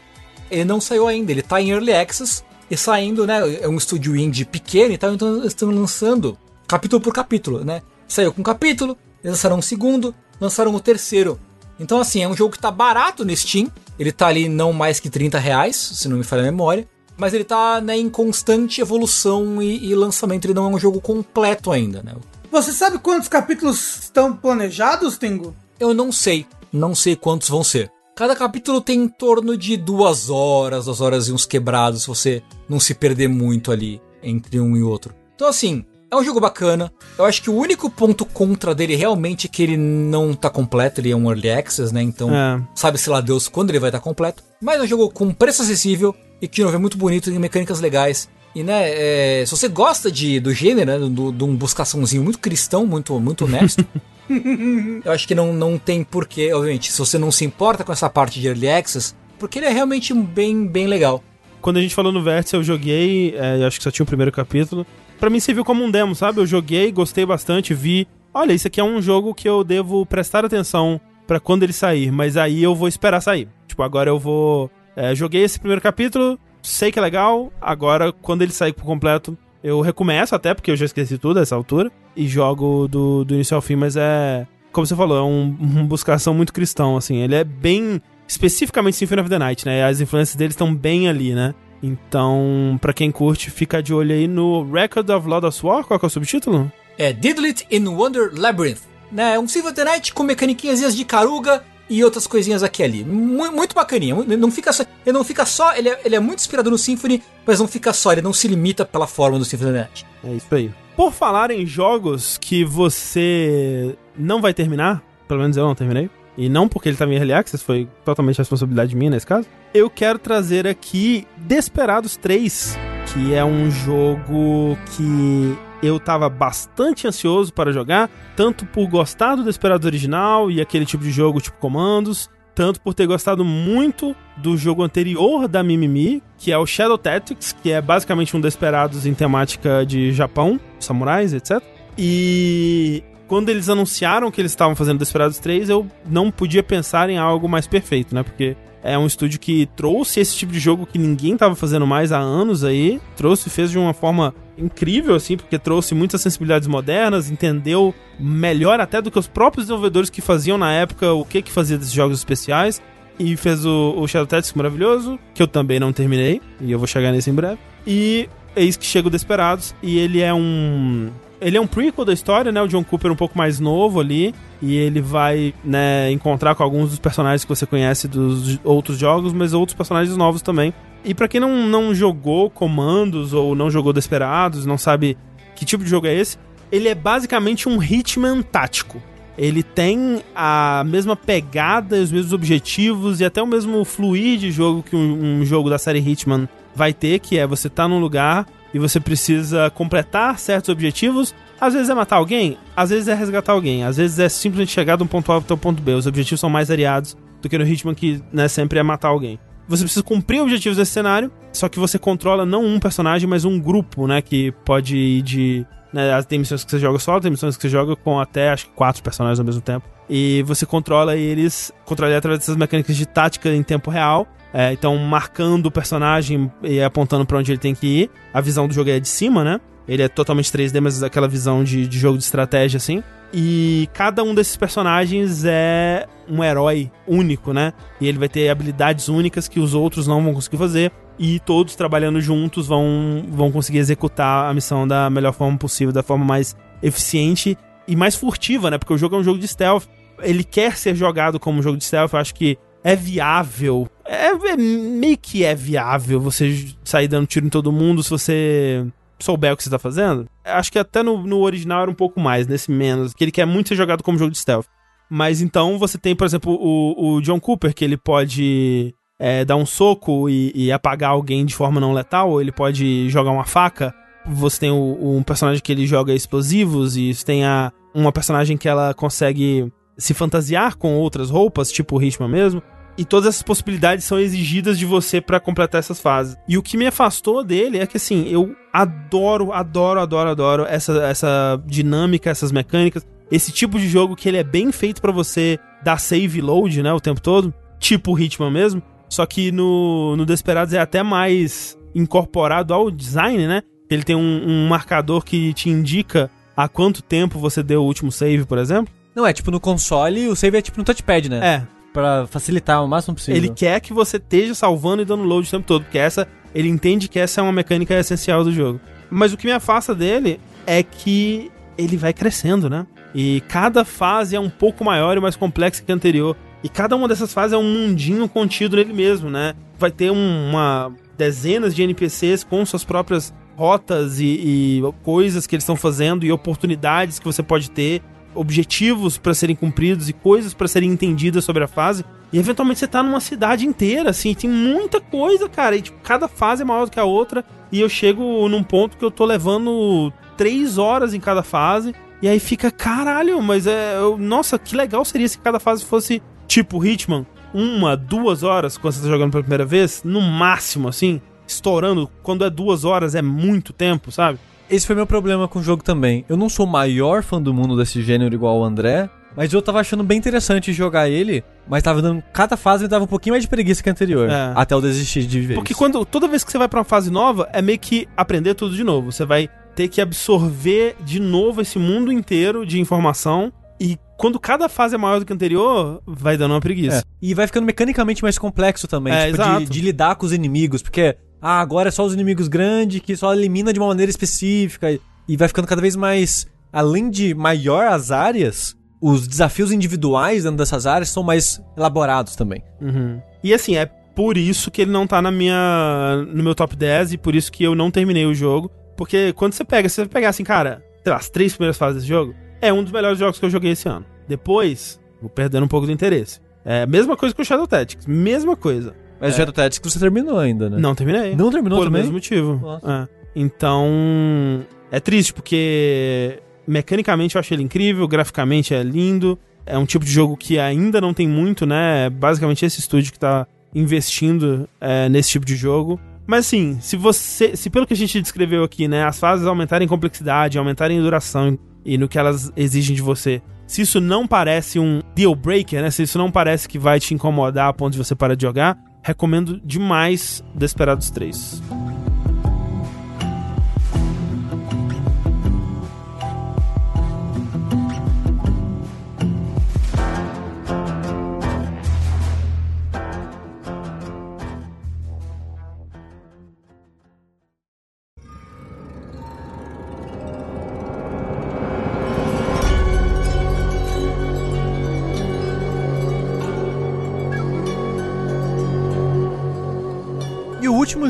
ele 0.51 0.65
não 0.65 0.81
saiu 0.81 1.07
ainda, 1.07 1.31
ele 1.31 1.43
tá 1.43 1.61
em 1.61 1.71
Early 1.71 1.93
Access, 1.93 2.43
e 2.71 2.77
saindo, 2.77 3.27
né, 3.27 3.41
é 3.61 3.69
um 3.69 3.77
estúdio 3.77 4.17
indie 4.17 4.45
pequeno 4.45 4.93
e 4.95 4.99
tal, 4.99 5.13
então 5.13 5.37
eles 5.37 5.49
estão 5.49 5.71
lançando 5.71 6.39
capítulo 6.67 7.03
por 7.03 7.13
capítulo, 7.13 7.65
né? 7.65 7.83
Saiu 8.09 8.33
com 8.33 8.41
um 8.41 8.45
capítulo, 8.45 8.97
lançaram 9.23 9.59
um 9.59 9.63
segundo, 9.63 10.15
lançaram 10.41 10.75
o 10.75 10.81
terceiro. 10.81 11.39
Então, 11.79 12.01
assim, 12.01 12.23
é 12.23 12.29
um 12.29 12.37
jogo 12.37 12.53
que 12.53 12.59
tá 12.59 12.71
barato 12.71 13.25
no 13.25 13.37
Steam. 13.37 13.71
Ele 13.99 14.13
tá 14.13 14.29
ali 14.29 14.49
não 14.49 14.73
mais 14.73 15.01
que 15.01 15.11
30 15.11 15.39
reais, 15.39 15.77
se 15.77 16.09
não 16.09 16.17
me 16.17 16.25
falha 16.25 16.43
a 16.43 16.47
memória. 16.47 16.87
Mas 17.17 17.35
ele 17.35 17.45
tá 17.45 17.81
né, 17.81 17.97
em 17.97 18.09
constante 18.09 18.81
evolução 18.81 19.63
e, 19.63 19.87
e 19.87 19.95
lançamento. 19.95 20.45
Ele 20.45 20.55
não 20.55 20.67
é 20.67 20.75
um 20.75 20.79
jogo 20.79 21.01
completo 21.01 21.71
ainda, 21.71 22.03
né? 22.03 22.15
Você 22.51 22.73
sabe 22.73 22.99
quantos 22.99 23.29
capítulos 23.29 23.99
estão 24.03 24.37
planejados, 24.37 25.17
Tengu? 25.17 25.55
Eu 25.81 25.95
não 25.95 26.13
sei. 26.13 26.47
Não 26.73 26.95
sei 26.95 27.17
quantos 27.17 27.49
vão 27.49 27.65
ser. 27.65 27.91
Cada 28.15 28.37
capítulo 28.37 28.81
tem 28.81 29.05
em 29.05 29.09
torno 29.09 29.57
de 29.57 29.77
duas 29.77 30.29
horas, 30.29 30.85
duas 30.85 31.01
horas 31.01 31.29
e 31.29 31.33
uns 31.33 31.47
quebrados, 31.47 32.03
se 32.03 32.09
você 32.09 32.43
não 32.69 32.79
se 32.79 32.95
perder 32.95 33.29
muito 33.29 33.73
ali 33.73 34.01
entre 34.23 34.61
um 34.61 34.77
e 34.77 34.83
outro. 34.83 35.15
Então, 35.35 35.49
assim, 35.49 35.85
é 36.13 36.17
um 36.17 36.23
jogo 36.23 36.39
bacana. 36.39 36.93
Eu 37.19 37.25
acho 37.25 37.43
que 37.43 37.49
o 37.49 37.55
único 37.55 37.89
ponto 37.89 38.27
contra 38.27 38.75
dele 38.75 38.95
realmente 38.95 39.47
é 39.47 39.51
que 39.51 39.63
ele 39.63 39.79
não 39.79 40.35
tá 40.35 40.51
completo, 40.51 41.01
ele 41.01 41.11
é 41.11 41.17
um 41.17 41.31
early 41.31 41.51
access, 41.51 41.93
né? 41.93 42.03
Então, 42.03 42.31
é. 42.35 42.63
sabe-se 42.75 43.09
lá 43.09 43.21
Deus 43.23 43.49
quando 43.49 43.71
ele 43.71 43.79
vai 43.79 43.89
estar 43.89 43.99
tá 43.99 44.05
completo. 44.05 44.45
Mas 44.61 44.79
é 44.79 44.83
um 44.83 44.87
jogo 44.87 45.11
com 45.11 45.33
preço 45.33 45.63
acessível 45.63 46.15
e 46.41 46.47
que 46.47 46.63
novo 46.63 46.77
é 46.77 46.79
muito 46.79 46.99
bonito, 46.99 47.31
tem 47.31 47.39
mecânicas 47.39 47.81
legais. 47.81 48.29
E, 48.55 48.63
né, 48.63 48.91
é, 48.91 49.45
se 49.47 49.51
você 49.51 49.67
gosta 49.67 50.13
de, 50.13 50.39
do 50.39 50.53
gênero, 50.53 51.09
né, 51.09 51.33
de 51.33 51.45
um 51.45 51.57
buscaçãozinho 51.57 52.23
muito 52.23 52.39
cristão, 52.39 52.85
muito, 52.85 53.19
muito 53.19 53.47
honesto, 53.47 53.83
eu 55.03 55.11
acho 55.11 55.27
que 55.27 55.35
não, 55.35 55.55
não 55.55 55.79
tem 55.79 56.05
porquê, 56.05 56.53
obviamente, 56.53 56.93
se 56.93 56.99
você 56.99 57.17
não 57.17 57.33
se 57.33 57.47
importa 57.47 57.83
com 57.83 57.93
essa 57.93 58.11
parte 58.11 58.39
de 58.39 58.49
early 58.49 58.69
access, 58.69 59.15
porque 59.39 59.59
ele 59.59 59.67
é 59.67 59.71
realmente 59.71 60.13
bem, 60.13 60.67
bem 60.67 60.87
legal. 60.87 61.25
Quando 61.63 61.79
a 61.79 61.81
gente 61.81 61.95
falou 61.95 62.13
no 62.13 62.23
Vértice, 62.23 62.55
eu 62.55 62.63
joguei, 62.63 63.35
é, 63.35 63.65
acho 63.65 63.79
que 63.79 63.85
só 63.85 63.91
tinha 63.91 64.05
o 64.05 64.07
primeiro 64.07 64.31
capítulo, 64.31 64.87
para 65.23 65.31
mim 65.31 65.39
serviu 65.39 65.65
como 65.65 65.85
um 65.85 65.89
demo, 65.89 66.17
sabe? 66.17 66.41
Eu 66.41 66.47
joguei, 66.47 66.91
gostei 66.91 67.25
bastante, 67.25 67.73
vi. 67.73 68.09
Olha, 68.35 68.53
isso 68.53 68.67
aqui 68.67 68.81
é 68.81 68.85
um 68.85 69.01
jogo 69.01 69.33
que 69.33 69.49
eu 69.49 69.63
devo 69.63 70.05
prestar 70.05 70.45
atenção 70.45 71.01
para 71.29 71.39
quando 71.39 71.63
ele 71.63 71.73
sair, 71.73 72.11
mas 72.11 72.37
aí 72.37 72.61
eu 72.61 72.75
vou 72.75 72.89
esperar 72.89 73.21
sair. 73.21 73.49
Tipo, 73.69 73.85
agora 73.85 74.11
eu 74.11 74.19
vou. 74.19 74.69
É, 74.97 75.15
joguei 75.15 75.45
esse 75.45 75.61
primeiro 75.61 75.81
capítulo, 75.81 76.37
sei 76.61 76.91
que 76.91 76.99
é 76.99 77.03
legal, 77.03 77.53
agora 77.61 78.11
quando 78.11 78.43
ele 78.43 78.51
sair 78.51 78.73
por 78.73 78.83
completo, 78.83 79.39
eu 79.63 79.81
recomeço 79.81 80.35
até, 80.35 80.55
porque 80.55 80.73
eu 80.73 80.77
já 80.77 80.87
esqueci 80.87 81.17
tudo 81.17 81.39
a 81.39 81.43
essa 81.43 81.55
altura, 81.55 81.89
e 82.17 82.27
jogo 82.27 82.89
do, 82.89 83.25
do 83.25 83.35
início 83.35 83.55
ao 83.55 83.63
fim, 83.63 83.77
mas 83.77 83.95
é. 83.95 84.45
Como 84.73 84.85
você 84.85 84.97
falou, 84.97 85.17
é 85.17 85.23
um, 85.23 85.53
buscação 85.87 86.35
muito 86.35 86.53
cristão, 86.53 86.97
assim. 86.97 87.19
Ele 87.19 87.37
é 87.37 87.45
bem. 87.45 88.03
Especificamente 88.27 88.97
Symphony 88.97 89.21
of 89.21 89.31
the 89.31 89.39
Night, 89.39 89.67
né? 89.67 89.85
As 89.85 90.01
influências 90.01 90.35
dele 90.35 90.51
estão 90.51 90.75
bem 90.75 91.09
ali, 91.09 91.33
né? 91.33 91.55
Então, 91.83 92.79
para 92.81 92.93
quem 92.93 93.11
curte, 93.11 93.51
fica 93.51 93.83
de 93.83 93.93
olho 93.93 94.15
aí 94.15 94.29
no 94.29 94.71
Record 94.71 95.11
of 95.11 95.27
Lord 95.27 95.47
of 95.47 95.67
War. 95.67 95.85
Qual 95.85 95.99
é 96.01 96.07
o 96.07 96.11
subtítulo? 96.11 96.71
É 96.97 97.13
Diddlit 97.13 97.67
in 97.71 97.89
Wonder 97.89 98.31
Labyrinth. 98.33 98.83
Né? 99.11 99.39
Um 99.39 99.49
Symphony 99.49 99.73
of 99.73 99.75
the 99.75 99.85
Night 99.85 100.15
com 100.15 100.23
mecaniquinhas 100.23 100.97
de 100.97 101.05
caruga 101.05 101.65
e 101.91 102.03
outras 102.03 102.27
coisinhas 102.27 102.63
aqui 102.63 102.83
e 102.83 102.85
ali. 102.85 103.05
Muito, 103.05 103.75
bacaninha. 103.75 104.15
Não 104.15 104.51
fica 104.51 104.73
só, 104.73 104.85
ele 105.05 105.13
não 105.13 105.25
fica 105.25 105.45
só. 105.45 105.75
Ele 105.75 105.89
é, 105.89 106.01
ele 106.05 106.17
é 106.17 106.21
muito 106.21 106.39
inspirado 106.39 106.71
no 106.71 106.79
Symphony, 106.79 107.23
mas 107.47 107.59
não 107.61 107.69
fica 107.69 107.93
só. 107.93 108.13
Ele 108.13 108.23
não 108.23 108.33
se 108.33 108.49
limita 108.49 108.85
pela 108.85 109.07
forma 109.07 109.39
do 109.39 109.45
Symphony 109.45 109.73
Night. 109.73 110.07
É 110.25 110.33
isso 110.33 110.55
aí. 110.55 110.73
Por 110.97 111.13
falar 111.13 111.51
em 111.51 111.67
jogos 111.67 112.39
que 112.39 112.65
você 112.65 113.97
não 114.17 114.41
vai 114.41 114.55
terminar, 114.55 115.03
pelo 115.27 115.41
menos 115.41 115.57
eu 115.57 115.65
não 115.65 115.75
terminei, 115.75 116.09
e 116.37 116.49
não 116.49 116.69
porque 116.69 116.89
ele 116.89 116.95
estava 116.95 117.13
em 117.13 117.17
Early 117.17 117.33
Access, 117.33 117.63
foi 117.63 117.89
totalmente 118.05 118.39
responsabilidade 118.39 118.97
minha 118.97 119.11
nesse 119.11 119.27
caso, 119.27 119.47
eu 119.75 119.89
quero 119.91 120.19
trazer 120.19 120.67
aqui 120.67 121.27
Desperados 121.37 122.17
3, 122.17 122.79
que 123.13 123.35
é 123.35 123.45
um 123.45 123.71
jogo 123.71 124.77
que 124.97 125.57
eu 125.83 125.99
tava 125.99 126.29
bastante 126.29 127.07
ansioso 127.07 127.53
para 127.53 127.73
jogar, 127.73 128.09
tanto 128.37 128.65
por 128.67 128.89
gostar 128.89 129.35
do 129.35 129.45
Desperados 129.45 129.85
original 129.85 130.51
e 130.51 130.61
aquele 130.61 130.87
tipo 130.87 131.03
de 131.03 131.11
jogo 131.11 131.41
tipo 131.41 131.59
comandos, 131.59 132.31
tanto 132.55 132.81
por 132.81 132.95
ter 132.95 133.07
gostado 133.07 133.45
muito 133.45 134.15
do 134.37 134.57
jogo 134.57 134.83
anterior 134.83 135.49
da 135.49 135.63
Mimimi, 135.63 136.23
que 136.39 136.53
é 136.53 136.59
o 136.59 136.67
Shadow 136.67 136.99
Tactics, 136.99 137.53
que 137.63 137.71
é 137.71 137.81
basicamente 137.81 138.37
um 138.37 138.41
Desperados 138.41 139.07
em 139.07 139.15
temática 139.15 139.85
de 139.85 140.13
Japão, 140.13 140.61
samurais, 140.79 141.33
etc. 141.35 141.63
E 141.99 143.03
quando 143.33 143.49
eles 143.49 143.71
anunciaram 143.71 144.31
que 144.31 144.43
eles 144.43 144.53
estavam 144.53 144.77
fazendo 144.77 144.99
Desperados 144.99 145.39
3, 145.39 145.71
eu 145.71 145.87
não 146.05 146.31
podia 146.31 146.63
pensar 146.63 147.09
em 147.09 147.17
algo 147.17 147.49
mais 147.49 147.67
perfeito, 147.67 148.15
né? 148.15 148.23
Porque 148.23 148.55
é 148.85 148.99
um 148.99 149.07
estúdio 149.07 149.41
que 149.41 149.65
trouxe 149.75 150.21
esse 150.21 150.37
tipo 150.37 150.53
de 150.53 150.59
jogo 150.59 150.85
que 150.85 150.99
ninguém 150.99 151.33
estava 151.33 151.55
fazendo 151.55 151.87
mais 151.87 152.13
há 152.13 152.19
anos 152.19 152.63
aí, 152.63 153.01
trouxe 153.17 153.49
e 153.49 153.51
fez 153.51 153.71
de 153.71 153.79
uma 153.79 153.95
forma 153.95 154.35
incrível, 154.59 155.15
assim, 155.15 155.39
porque 155.39 155.59
trouxe 155.59 155.95
muitas 155.95 156.21
sensibilidades 156.21 156.69
modernas, 156.69 157.31
entendeu 157.31 157.95
melhor 158.21 158.81
até 158.81 159.01
do 159.01 159.11
que 159.11 159.19
os 159.19 159.29
próprios 159.29 159.65
desenvolvedores 159.65 160.11
que 160.11 160.21
faziam 160.21 160.59
na 160.59 160.71
época 160.71 161.11
o 161.15 161.25
que 161.25 161.41
que 161.41 161.51
fazia 161.51 161.79
desses 161.79 161.95
jogos 161.95 162.19
especiais. 162.19 162.83
E 163.19 163.35
fez 163.39 163.65
o, 163.65 163.95
o 163.97 164.07
Shadow 164.07 164.27
Tactics 164.27 164.53
maravilhoso, 164.53 165.19
que 165.35 165.43
eu 165.43 165.47
também 165.47 165.81
não 165.81 165.91
terminei, 165.91 166.39
e 166.61 166.71
eu 166.71 166.79
vou 166.79 166.87
chegar 166.87 167.11
nesse 167.11 167.31
em 167.31 167.35
breve. 167.35 167.59
E 167.87 168.29
eis 168.55 168.77
que 168.77 168.85
chega 168.85 169.09
o 169.09 169.11
Desperados, 169.11 169.75
e 169.83 169.99
ele 169.99 170.21
é 170.21 170.35
um 170.35 171.11
ele 171.43 171.57
é 171.57 171.61
um 171.61 171.67
prequel 171.67 172.05
da 172.05 172.13
história, 172.13 172.53
né? 172.53 172.63
O 172.63 172.69
John 172.69 172.85
Cooper 172.85 173.11
um 173.11 173.17
pouco 173.17 173.37
mais 173.37 173.59
novo 173.59 174.01
ali. 174.01 174.35
E 174.61 174.77
ele 174.77 175.01
vai, 175.01 175.53
né, 175.65 176.11
encontrar 176.13 176.55
com 176.55 176.63
alguns 176.63 176.91
dos 176.91 176.99
personagens 177.01 177.45
que 177.45 177.49
você 177.49 177.67
conhece 177.67 178.07
dos 178.07 178.61
outros 178.63 178.97
jogos, 178.97 179.33
mas 179.33 179.53
outros 179.53 179.77
personagens 179.77 180.17
novos 180.17 180.41
também. 180.41 180.73
E 181.05 181.13
para 181.13 181.27
quem 181.27 181.41
não, 181.41 181.67
não 181.67 181.93
jogou 181.93 182.49
Comandos 182.49 183.33
ou 183.33 183.57
não 183.57 183.69
jogou 183.69 183.93
Desperados, 183.93 184.65
não 184.65 184.79
sabe 184.79 185.19
que 185.57 185.65
tipo 185.65 185.83
de 185.83 185.91
jogo 185.91 186.07
é 186.07 186.15
esse, 186.15 186.39
ele 186.71 186.89
é 186.89 186.95
basicamente 186.95 187.69
um 187.69 187.83
Hitman 187.83 188.41
tático. 188.41 189.03
Ele 189.37 189.63
tem 189.63 190.23
a 190.35 190.85
mesma 190.87 191.17
pegada, 191.17 191.97
os 191.97 192.13
mesmos 192.13 192.33
objetivos 192.33 193.21
e 193.21 193.25
até 193.25 193.43
o 193.43 193.47
mesmo 193.47 193.85
fluir 193.85 194.39
de 194.39 194.53
jogo 194.53 194.83
que 194.83 194.95
um, 194.95 195.41
um 195.41 195.45
jogo 195.45 195.69
da 195.69 195.79
série 195.79 195.99
Hitman 195.99 196.49
vai 196.75 196.93
ter, 196.93 197.19
que 197.19 197.37
é 197.39 197.47
você 197.47 197.69
tá 197.69 197.89
num 197.89 197.99
lugar, 197.99 198.47
e 198.73 198.79
você 198.79 198.99
precisa 199.01 199.71
completar 199.71 200.39
certos 200.39 200.69
objetivos. 200.69 201.35
Às 201.61 201.75
vezes 201.75 201.89
é 201.91 201.95
matar 201.95 202.17
alguém, 202.17 202.59
às 202.77 202.91
vezes 202.91 203.07
é 203.09 203.15
resgatar 203.15 203.53
alguém, 203.53 203.85
às 203.85 203.97
vezes 203.97 204.19
é 204.19 204.29
simplesmente 204.29 204.73
chegar 204.73 204.97
de 204.97 205.03
um 205.03 205.07
ponto 205.07 205.31
A 205.31 205.39
até 205.39 205.55
o 205.55 205.57
ponto 205.57 205.81
B. 205.81 205.93
Os 205.93 206.07
objetivos 206.07 206.41
são 206.41 206.51
mais 206.51 206.69
variados 206.69 207.17
do 207.41 207.49
que 207.49 207.59
no 207.59 207.67
Hitman, 207.67 207.95
que 207.95 208.23
né, 208.33 208.49
sempre 208.49 208.79
é 208.79 208.83
matar 208.83 209.09
alguém. 209.09 209.39
Você 209.69 209.85
precisa 209.85 210.03
cumprir 210.03 210.41
objetivos 210.41 210.77
desse 210.77 210.93
cenário, 210.93 211.31
só 211.53 211.69
que 211.69 211.79
você 211.79 211.99
controla 211.99 212.45
não 212.45 212.65
um 212.65 212.81
personagem, 212.81 213.29
mas 213.29 213.45
um 213.45 213.61
grupo, 213.61 214.07
né? 214.07 214.21
Que 214.21 214.53
pode 214.65 214.97
ir 214.97 215.23
de. 215.23 215.67
Né, 215.93 216.23
tem 216.23 216.39
missões 216.39 216.65
que 216.65 216.71
você 216.71 216.79
joga 216.79 216.99
só, 216.99 217.21
tem 217.21 217.31
missões 217.31 217.57
que 217.57 217.63
você 217.63 217.69
joga 217.69 217.95
com 217.95 218.19
até 218.19 218.51
acho 218.51 218.67
que 218.67 218.73
quatro 218.73 219.03
personagens 219.03 219.39
ao 219.39 219.45
mesmo 219.45 219.61
tempo. 219.61 219.87
E 220.09 220.43
você 220.47 220.67
controla 220.67 221.17
eles, 221.17 221.73
controla 221.85 222.17
através 222.17 222.41
dessas 222.41 222.57
mecânicas 222.57 222.97
de 222.97 223.07
tática 223.07 223.51
em 223.51 223.63
tempo 223.63 223.91
real. 223.91 224.27
É, 224.53 224.73
então, 224.73 224.97
marcando 224.99 225.67
o 225.67 225.71
personagem 225.71 226.51
e 226.63 226.83
apontando 226.83 227.25
para 227.25 227.39
onde 227.39 227.51
ele 227.53 227.59
tem 227.59 227.75
que 227.75 227.87
ir. 227.87 228.11
A 228.35 228.41
visão 228.41 228.69
do 228.69 228.75
jogo 228.75 228.91
é 228.91 229.01
de 229.01 229.09
cima, 229.09 229.43
né? 229.43 229.61
Ele 229.89 230.03
é 230.03 230.09
totalmente 230.09 230.51
3D, 230.51 230.81
mas 230.81 231.03
aquela 231.03 231.27
visão 231.27 231.65
de, 231.65 231.87
de 231.87 231.99
jogo 231.99 232.19
de 232.19 232.25
estratégia, 232.25 232.77
assim. 232.77 233.03
E 233.33 233.89
cada 233.95 234.23
um 234.23 234.35
desses 234.35 234.57
personagens 234.57 235.45
é 235.45 236.07
um 236.29 236.45
herói 236.45 236.91
único, 237.07 237.53
né? 237.53 237.73
E 238.01 238.07
ele 238.07 238.19
vai 238.19 238.29
ter 238.29 238.51
habilidades 238.51 239.09
únicas 239.09 239.49
que 239.49 239.59
os 239.59 239.75
outros 239.75 240.07
não 240.07 240.23
vão 240.23 240.35
conseguir 240.35 240.59
fazer. 240.59 240.93
E 241.19 241.41
todos 241.41 241.75
trabalhando 241.75 242.21
juntos 242.21 242.67
vão, 242.67 243.25
vão 243.29 243.51
conseguir 243.51 243.79
executar 243.79 244.51
a 244.51 244.55
missão 244.55 244.87
da 244.87 245.09
melhor 245.09 245.33
forma 245.33 245.57
possível, 245.57 245.93
da 245.93 246.03
forma 246.03 246.25
mais 246.25 246.55
eficiente 246.83 247.57
e 247.89 247.97
mais 247.97 248.15
furtiva, 248.15 248.71
né? 248.71 248.79
Porque 248.79 248.93
o 248.93 248.99
jogo 248.99 249.17
é 249.17 249.19
um 249.19 249.25
jogo 249.25 249.39
de 249.39 249.49
stealth. 249.49 249.85
Ele 250.21 250.45
quer 250.45 250.77
ser 250.77 250.95
jogado 250.95 251.41
como 251.41 251.59
um 251.59 251.63
jogo 251.63 251.79
de 251.79 251.85
stealth. 251.85 252.13
Eu 252.13 252.19
acho 252.19 252.35
que 252.35 252.59
é 252.85 252.95
viável. 252.95 253.89
É, 254.13 254.27
é 254.27 254.57
meio 254.57 255.17
que 255.17 255.43
é 255.43 255.55
viável 255.55 256.21
você 256.21 256.69
sair 256.85 257.09
dando 257.09 257.27
tiro 257.27 257.47
em 257.47 257.49
todo 257.49 257.73
mundo 257.73 258.03
se 258.03 258.11
você 258.11 258.87
souber 259.19 259.55
o 259.55 259.57
que 259.57 259.65
você 259.65 259.71
tá 259.71 259.79
fazendo. 259.79 260.27
Acho 260.45 260.71
que 260.71 260.79
até 260.79 261.03
no, 261.03 261.27
no 261.27 261.41
original 261.41 261.83
era 261.83 261.91
um 261.91 261.95
pouco 261.95 262.21
mais, 262.21 262.47
nesse 262.47 262.71
menos. 262.71 263.15
Que 263.15 263.25
ele 263.25 263.33
quer 263.33 263.47
muito 263.47 263.69
ser 263.69 263.77
jogado 263.77 264.03
como 264.03 264.19
jogo 264.19 264.31
de 264.31 264.39
stealth. 264.39 264.67
Mas 265.11 265.41
então 265.41 265.79
você 265.79 265.97
tem, 265.97 266.15
por 266.15 266.27
exemplo, 266.27 266.53
o, 266.53 267.15
o 267.15 267.21
John 267.23 267.41
Cooper, 267.41 267.75
que 267.75 267.85
ele 267.85 267.97
pode 267.97 268.95
é, 269.19 269.47
dar 269.47 269.57
um 269.57 269.65
soco 269.65 270.29
e, 270.29 270.53
e, 270.55 270.71
apagar 270.71 271.11
alguém 271.11 271.47
de 271.47 271.55
forma 271.55 271.81
não 271.81 271.95
letal, 271.95 272.31
ou 272.31 272.41
ele 272.41 272.53
pode 272.53 273.09
jogar 273.09 273.31
uma 273.31 273.45
faca. 273.45 273.95
Você 274.27 274.61
tem 274.61 274.71
o, 274.71 275.17
um 275.17 275.23
personagem 275.23 275.63
que 275.63 275.73
ele 275.73 275.87
joga 275.87 276.13
explosivos, 276.13 276.97
e 276.97 277.15
você 277.15 277.25
tem 277.25 277.45
a, 277.45 277.73
uma 277.95 278.13
personagem 278.13 278.59
que 278.59 278.69
ela 278.69 278.93
consegue 278.93 279.73
se 279.97 280.13
fantasiar 280.13 280.77
com 280.77 280.97
outras 280.97 281.31
roupas, 281.31 281.73
tipo 281.73 281.97
o 281.97 282.03
Hitman 282.03 282.29
mesmo. 282.29 282.63
E 282.97 283.05
todas 283.05 283.29
essas 283.29 283.43
possibilidades 283.43 284.05
são 284.05 284.19
exigidas 284.19 284.79
de 284.79 284.85
você 284.85 285.21
para 285.21 285.41
completar 285.41 285.79
essas 285.79 286.01
fases. 286.01 286.37
E 286.47 286.59
o 286.59 286.63
que 286.63 286.77
me 286.77 286.87
afastou 286.87 287.43
dele 287.43 287.79
é 287.79 287.87
que, 287.87 287.97
assim, 287.97 288.29
eu 288.29 288.55
adoro, 288.73 289.53
adoro, 289.53 290.01
adoro, 290.01 290.31
adoro 290.31 290.67
essa, 290.67 290.93
essa 291.05 291.63
dinâmica, 291.67 292.31
essas 292.31 292.53
mecânicas. 292.53 293.07
Esse 293.31 293.51
tipo 293.51 293.79
de 293.79 293.89
jogo 293.89 294.15
que 294.15 294.29
ele 294.29 294.37
é 294.37 294.45
bem 294.45 294.71
feito 294.71 295.01
para 295.01 295.11
você 295.11 295.59
dar 295.83 295.99
save 295.99 296.41
load, 296.41 296.83
né, 296.83 296.93
o 296.93 297.01
tempo 297.01 297.21
todo. 297.21 297.53
Tipo 297.79 298.13
o 298.13 298.19
Hitman 298.19 298.51
mesmo. 298.51 298.83
Só 299.09 299.27
que 299.27 299.51
no, 299.51 300.17
no 300.17 300.25
Desperados 300.25 300.75
é 300.75 300.79
até 300.79 301.03
mais 301.03 301.77
incorporado 301.95 302.73
ao 302.73 302.91
design, 302.91 303.47
né? 303.47 303.63
Ele 303.91 304.03
tem 304.03 304.17
um, 304.17 304.43
um 304.47 304.69
marcador 304.69 305.23
que 305.25 305.53
te 305.53 305.69
indica 305.69 306.31
há 306.57 306.69
quanto 306.69 307.03
tempo 307.03 307.39
você 307.39 307.63
deu 307.63 307.83
o 307.83 307.87
último 307.87 308.11
save, 308.11 308.45
por 308.47 308.59
exemplo. 308.59 308.93
Não, 309.15 309.27
é 309.27 309.33
tipo 309.33 309.51
no 309.51 309.61
console, 309.61 310.29
o 310.29 310.37
save 310.37 310.57
é 310.57 310.63
tipo 310.63 310.79
no 310.79 310.85
touchpad, 310.85 311.29
né? 311.29 311.41
É, 311.47 311.67
Pra 311.93 312.27
facilitar 312.27 312.83
o 312.83 312.89
máximo 312.89 313.15
possível. 313.15 313.37
Ele 313.37 313.51
quer 313.51 313.81
que 313.81 313.93
você 313.93 314.17
esteja 314.17 314.55
salvando 314.55 315.03
e 315.03 315.05
dando 315.05 315.25
load 315.25 315.47
o 315.47 315.51
tempo 315.51 315.67
todo, 315.67 315.83
porque 315.83 315.99
essa 315.99 316.27
ele 316.55 316.69
entende 316.69 317.09
que 317.09 317.19
essa 317.19 317.41
é 317.41 317.43
uma 317.43 317.53
mecânica 317.53 317.99
essencial 317.99 318.45
do 318.45 318.53
jogo. 318.53 318.81
Mas 319.11 319.33
o 319.33 319.37
que 319.37 319.47
me 319.47 319.53
afasta 319.53 319.95
dele 319.95 320.41
é 320.67 320.83
que 320.83 321.51
ele 321.77 321.97
vai 321.97 322.13
crescendo, 322.13 322.69
né? 322.69 322.87
E 323.15 323.43
cada 323.49 323.85
fase 323.85 324.37
é 324.37 324.41
um 324.41 324.51
pouco 324.51 324.85
maior 324.85 325.17
e 325.17 325.21
mais 325.21 325.37
complexa 325.37 325.83
que 325.83 325.93
a 325.93 325.95
anterior. 325.95 326.37
E 326.63 326.69
cada 326.69 326.95
uma 326.97 327.09
dessas 327.09 327.33
fases 327.33 327.53
é 327.53 327.59
um 327.59 327.65
mundinho 327.65 328.29
contido 328.29 328.77
nele 328.77 328.93
mesmo, 328.93 329.29
né? 329.29 329.55
Vai 329.79 329.91
ter 329.91 330.11
um, 330.11 330.51
uma 330.51 330.93
dezenas 331.17 331.75
de 331.75 331.83
NPCs 331.83 332.45
com 332.45 332.65
suas 332.65 332.85
próprias 332.85 333.35
rotas 333.57 334.19
e, 334.19 334.81
e 334.81 334.83
coisas 335.03 335.47
que 335.47 335.55
eles 335.55 335.65
estão 335.65 335.77
fazendo 335.77 336.25
e 336.25 336.33
oportunidades 336.33 337.19
que 337.19 337.25
você 337.25 337.43
pode 337.43 337.71
ter 337.71 338.03
objetivos 338.35 339.19
para 339.19 339.35
serem 339.35 339.57
cumpridos 339.57 340.09
e 340.09 340.13
coisas 340.13 340.55
para 340.55 340.69
serem 340.69 340.91
entendidas 340.91 341.45
sobre 341.45 341.63
a 341.63 341.69
fase. 341.69 342.05
E 342.33 342.39
eventualmente 342.39 342.81
você 342.81 342.87
tá 342.87 343.03
numa 343.03 343.21
cidade 343.21 343.67
inteira, 343.67 344.11
assim, 344.11 344.35
tem 344.35 344.49
muita 344.49 345.01
coisa, 345.01 345.49
cara. 345.49 345.77
E 345.77 345.83
tipo, 345.83 345.99
cada 346.03 346.27
fase 346.29 346.63
é 346.63 346.65
maior 346.65 346.87
do 346.87 346.91
que 346.91 347.01
a 347.01 347.05
outra. 347.05 347.45
E 347.71 347.81
eu 347.81 347.89
chego 347.89 348.49
num 348.49 348.63
ponto 348.63 348.97
que 348.97 349.05
eu 349.05 349.11
tô 349.11 349.25
levando 349.25 350.13
três 350.37 350.79
horas 350.79 351.15
em 351.15 351.21
cada 351.21 351.43
fase. 351.43 351.95
E 352.23 352.29
aí 352.29 352.39
fica, 352.39 352.71
caralho, 352.71 353.43
mas 353.43 353.67
é. 353.67 353.97
Eu, 353.97 354.17
nossa, 354.17 354.59
que 354.59 354.77
legal 354.77 355.05
seria 355.05 355.29
se 355.29 355.39
cada 355.39 355.61
fase 355.61 355.85
fosse 355.85 356.23
tipo 356.47 356.85
Hitman. 356.85 357.27
Uma, 357.53 357.97
duas 357.97 358.43
horas 358.43 358.79
quando 358.79 358.95
você 358.95 359.03
tá 359.03 359.09
jogando 359.09 359.33
pela 359.33 359.43
primeira 359.43 359.67
vez, 359.67 360.03
no 360.05 360.21
máximo, 360.21 360.89
assim, 360.89 361.21
estourando. 361.47 362.11
Quando 362.23 362.45
é 362.45 362.51
duas 362.51 362.85
horas 362.85 363.15
é 363.15 363.21
muito 363.21 363.73
tempo, 363.73 364.11
sabe? 364.11 364.39
Esse 364.73 364.87
foi 364.87 364.97
meu 364.97 365.07
problema 365.07 365.47
com 365.47 365.59
o 365.59 365.63
jogo 365.63 365.85
também. 365.85 366.25
Eu 366.29 366.37
não 366.37 366.49
sou 366.49 366.65
o 366.65 366.69
maior 366.69 367.23
fã 367.23 367.41
do 367.41 367.53
mundo 367.53 367.77
desse 367.77 368.03
gênero 368.03 368.35
igual 368.35 368.59
o 368.59 368.65
André, 368.65 369.11
mas 369.37 369.53
eu 369.53 369.61
tava 369.61 369.81
achando 369.81 370.03
bem 370.03 370.17
interessante 370.17 370.73
jogar 370.73 371.11
ele, 371.11 371.45
mas 371.69 371.83
tava 371.83 372.01
dando. 372.01 372.23
Cada 372.33 372.57
fase 372.57 372.85
me 372.85 372.89
dava 372.89 373.05
um 373.05 373.09
pouquinho 373.09 373.35
mais 373.35 373.45
de 373.45 373.51
preguiça 373.51 373.83
que 373.83 373.91
a 373.91 373.93
anterior. 373.93 374.31
É. 374.31 374.53
Até 374.55 374.75
eu 374.75 374.81
desistir 374.81 375.25
de 375.27 375.41
vez. 375.41 375.59
Porque 375.59 375.75
quando, 375.75 376.05
toda 376.07 376.27
vez 376.27 376.43
que 376.43 376.51
você 376.51 376.57
vai 376.57 376.69
pra 376.69 376.81
uma 376.81 376.85
fase 376.85 377.11
nova, 377.11 377.49
é 377.53 377.61
meio 377.61 377.79
que 377.79 378.09
aprender 378.17 378.55
tudo 378.55 378.75
de 378.75 378.83
novo. 378.83 379.13
Você 379.13 379.27
vai 379.27 379.49
ter 379.77 379.89
que 379.89 380.01
absorver 380.01 380.97
de 381.05 381.21
novo 381.21 381.61
esse 381.61 381.79
mundo 381.79 382.11
inteiro 382.11 382.65
de 382.65 382.81
informação. 382.81 383.53
E 383.79 383.99
quando 384.17 384.41
cada 384.41 384.69
fase 384.71 384.95
é 384.95 384.99
maior 384.99 385.19
do 385.19 385.27
que 385.27 385.33
a 385.33 385.37
anterior, 385.37 386.03
vai 386.07 386.39
dando 386.39 386.53
uma 386.53 386.61
preguiça. 386.61 386.99
É. 386.99 387.03
E 387.21 387.35
vai 387.35 387.47
ficando 387.47 387.67
mecanicamente 387.67 388.23
mais 388.23 388.39
complexo 388.39 388.89
também, 388.89 389.13
é, 389.13 389.33
tipo, 389.33 389.59
de, 389.59 389.67
de 389.67 389.81
lidar 389.81 390.15
com 390.17 390.25
os 390.25 390.33
inimigos. 390.33 390.81
Porque 390.81 391.17
ah, 391.43 391.61
agora 391.61 391.89
é 391.89 391.91
só 391.91 392.05
os 392.05 392.15
inimigos 392.15 392.47
grandes 392.47 393.01
que 393.01 393.17
só 393.17 393.35
elimina 393.35 393.73
de 393.73 393.81
uma 393.81 393.89
maneira 393.89 394.09
específica. 394.09 394.97
E 395.29 395.37
vai 395.37 395.49
ficando 395.49 395.67
cada 395.67 395.83
vez 395.83 395.97
mais. 395.97 396.47
Além 396.73 397.11
de 397.11 397.35
maior 397.35 397.89
as 397.89 398.13
áreas, 398.13 398.77
os 399.01 399.27
desafios 399.27 399.73
individuais 399.73 400.45
dentro 400.45 400.59
dessas 400.59 400.87
áreas 400.87 401.11
são 401.11 401.23
mais 401.23 401.61
elaborados 401.77 402.37
também. 402.37 402.63
Uhum. 402.81 403.21
E 403.43 403.53
assim, 403.53 403.77
é 403.77 403.87
por 403.87 404.37
isso 404.37 404.71
que 404.71 404.83
ele 404.83 404.93
não 404.93 405.07
tá 405.07 405.21
na 405.21 405.33
minha, 405.33 406.25
no 406.33 406.45
meu 406.45 406.55
top 406.55 406.77
10 406.77 407.15
e 407.15 407.19
por 407.19 407.35
isso 407.35 407.51
que 407.51 407.65
eu 407.65 407.75
não 407.75 407.91
terminei 407.91 408.25
o 408.25 408.35
jogo. 408.35 408.71
Porque 408.97 409.33
quando 409.33 409.53
você 409.53 409.65
pega, 409.65 409.89
você 409.89 410.03
vai 410.03 410.09
pegar 410.09 410.29
assim, 410.29 410.45
cara, 410.45 410.83
sei 411.03 411.11
lá, 411.11 411.19
as 411.19 411.29
três 411.29 411.53
primeiras 411.55 411.77
fases 411.77 411.97
desse 411.97 412.09
jogo, 412.09 412.35
é 412.61 412.73
um 412.73 412.85
dos 412.85 412.93
melhores 412.93 413.19
jogos 413.19 413.39
que 413.39 413.45
eu 413.45 413.51
joguei 413.51 413.73
esse 413.73 413.89
ano. 413.89 414.07
Depois, 414.29 415.01
vou 415.21 415.29
perdendo 415.29 415.65
um 415.65 415.69
pouco 415.69 415.87
do 415.87 415.93
interesse. 415.93 416.41
É 416.65 416.83
a 416.83 416.87
mesma 416.87 417.17
coisa 417.17 417.35
com 417.35 417.43
o 417.43 417.45
Shadow 417.45 417.67
Tactics, 417.67 418.07
mesma 418.07 418.57
coisa. 418.57 418.95
Mas 419.23 419.39
é. 419.39 419.43
o 419.45 419.53
Tactics 419.53 419.93
você 419.93 420.01
terminou 420.01 420.37
ainda, 420.37 420.69
né? 420.69 420.79
Não 420.79 420.97
terminei. 420.97 421.37
Não 421.37 421.49
terminou 421.49 421.79
Por 421.79 421.85
também? 421.85 422.03
mesmo 422.03 422.15
motivo. 422.15 422.61
É. 422.85 423.09
Então, 423.37 424.67
é 424.91 424.99
triste 424.99 425.33
porque 425.33 426.41
mecanicamente 426.67 427.37
eu 427.37 427.41
achei 427.41 427.55
ele 427.55 427.63
incrível, 427.63 428.07
graficamente 428.09 428.75
é 428.75 428.83
lindo. 428.83 429.39
É 429.65 429.79
um 429.79 429.87
tipo 429.87 430.05
de 430.05 430.11
jogo 430.11 430.37
que 430.37 430.59
ainda 430.59 431.01
não 431.01 431.15
tem 431.15 431.29
muito, 431.29 431.65
né? 431.65 432.07
É 432.07 432.11
basicamente 432.11 432.67
esse 432.67 432.81
estúdio 432.81 433.13
que 433.13 433.19
tá 433.19 433.47
investindo 433.73 434.69
é, 434.81 435.09
nesse 435.09 435.31
tipo 435.31 435.47
de 435.47 435.55
jogo. 435.55 436.01
Mas 436.27 436.47
assim, 436.47 436.79
se 436.81 436.97
você. 436.97 437.57
Se 437.57 437.71
pelo 437.71 437.87
que 437.87 437.95
a 437.95 437.97
gente 437.97 438.21
descreveu 438.21 438.65
aqui, 438.65 438.89
né, 438.89 439.05
as 439.05 439.21
fases 439.21 439.47
aumentarem 439.47 439.87
complexidade, 439.87 440.59
aumentarem 440.59 441.01
duração 441.01 441.57
e 441.85 441.97
no 441.97 442.09
que 442.09 442.19
elas 442.19 442.53
exigem 442.57 442.95
de 442.97 443.03
você. 443.03 443.41
Se 443.67 443.83
isso 443.83 444.01
não 444.01 444.27
parece 444.27 444.81
um 444.81 445.01
deal 445.15 445.35
breaker, 445.35 445.81
né? 445.81 445.91
Se 445.91 446.03
isso 446.03 446.19
não 446.19 446.31
parece 446.31 446.69
que 446.69 446.79
vai 446.79 446.99
te 446.99 447.15
incomodar 447.15 447.69
a 447.69 447.73
ponto 447.73 447.93
de 447.93 447.99
você 447.99 448.15
parar 448.15 448.35
de 448.35 448.43
jogar, 448.43 448.77
recomendo 449.03 449.61
demais 449.65 450.43
Desperados 450.55 451.11
3. 451.11 451.63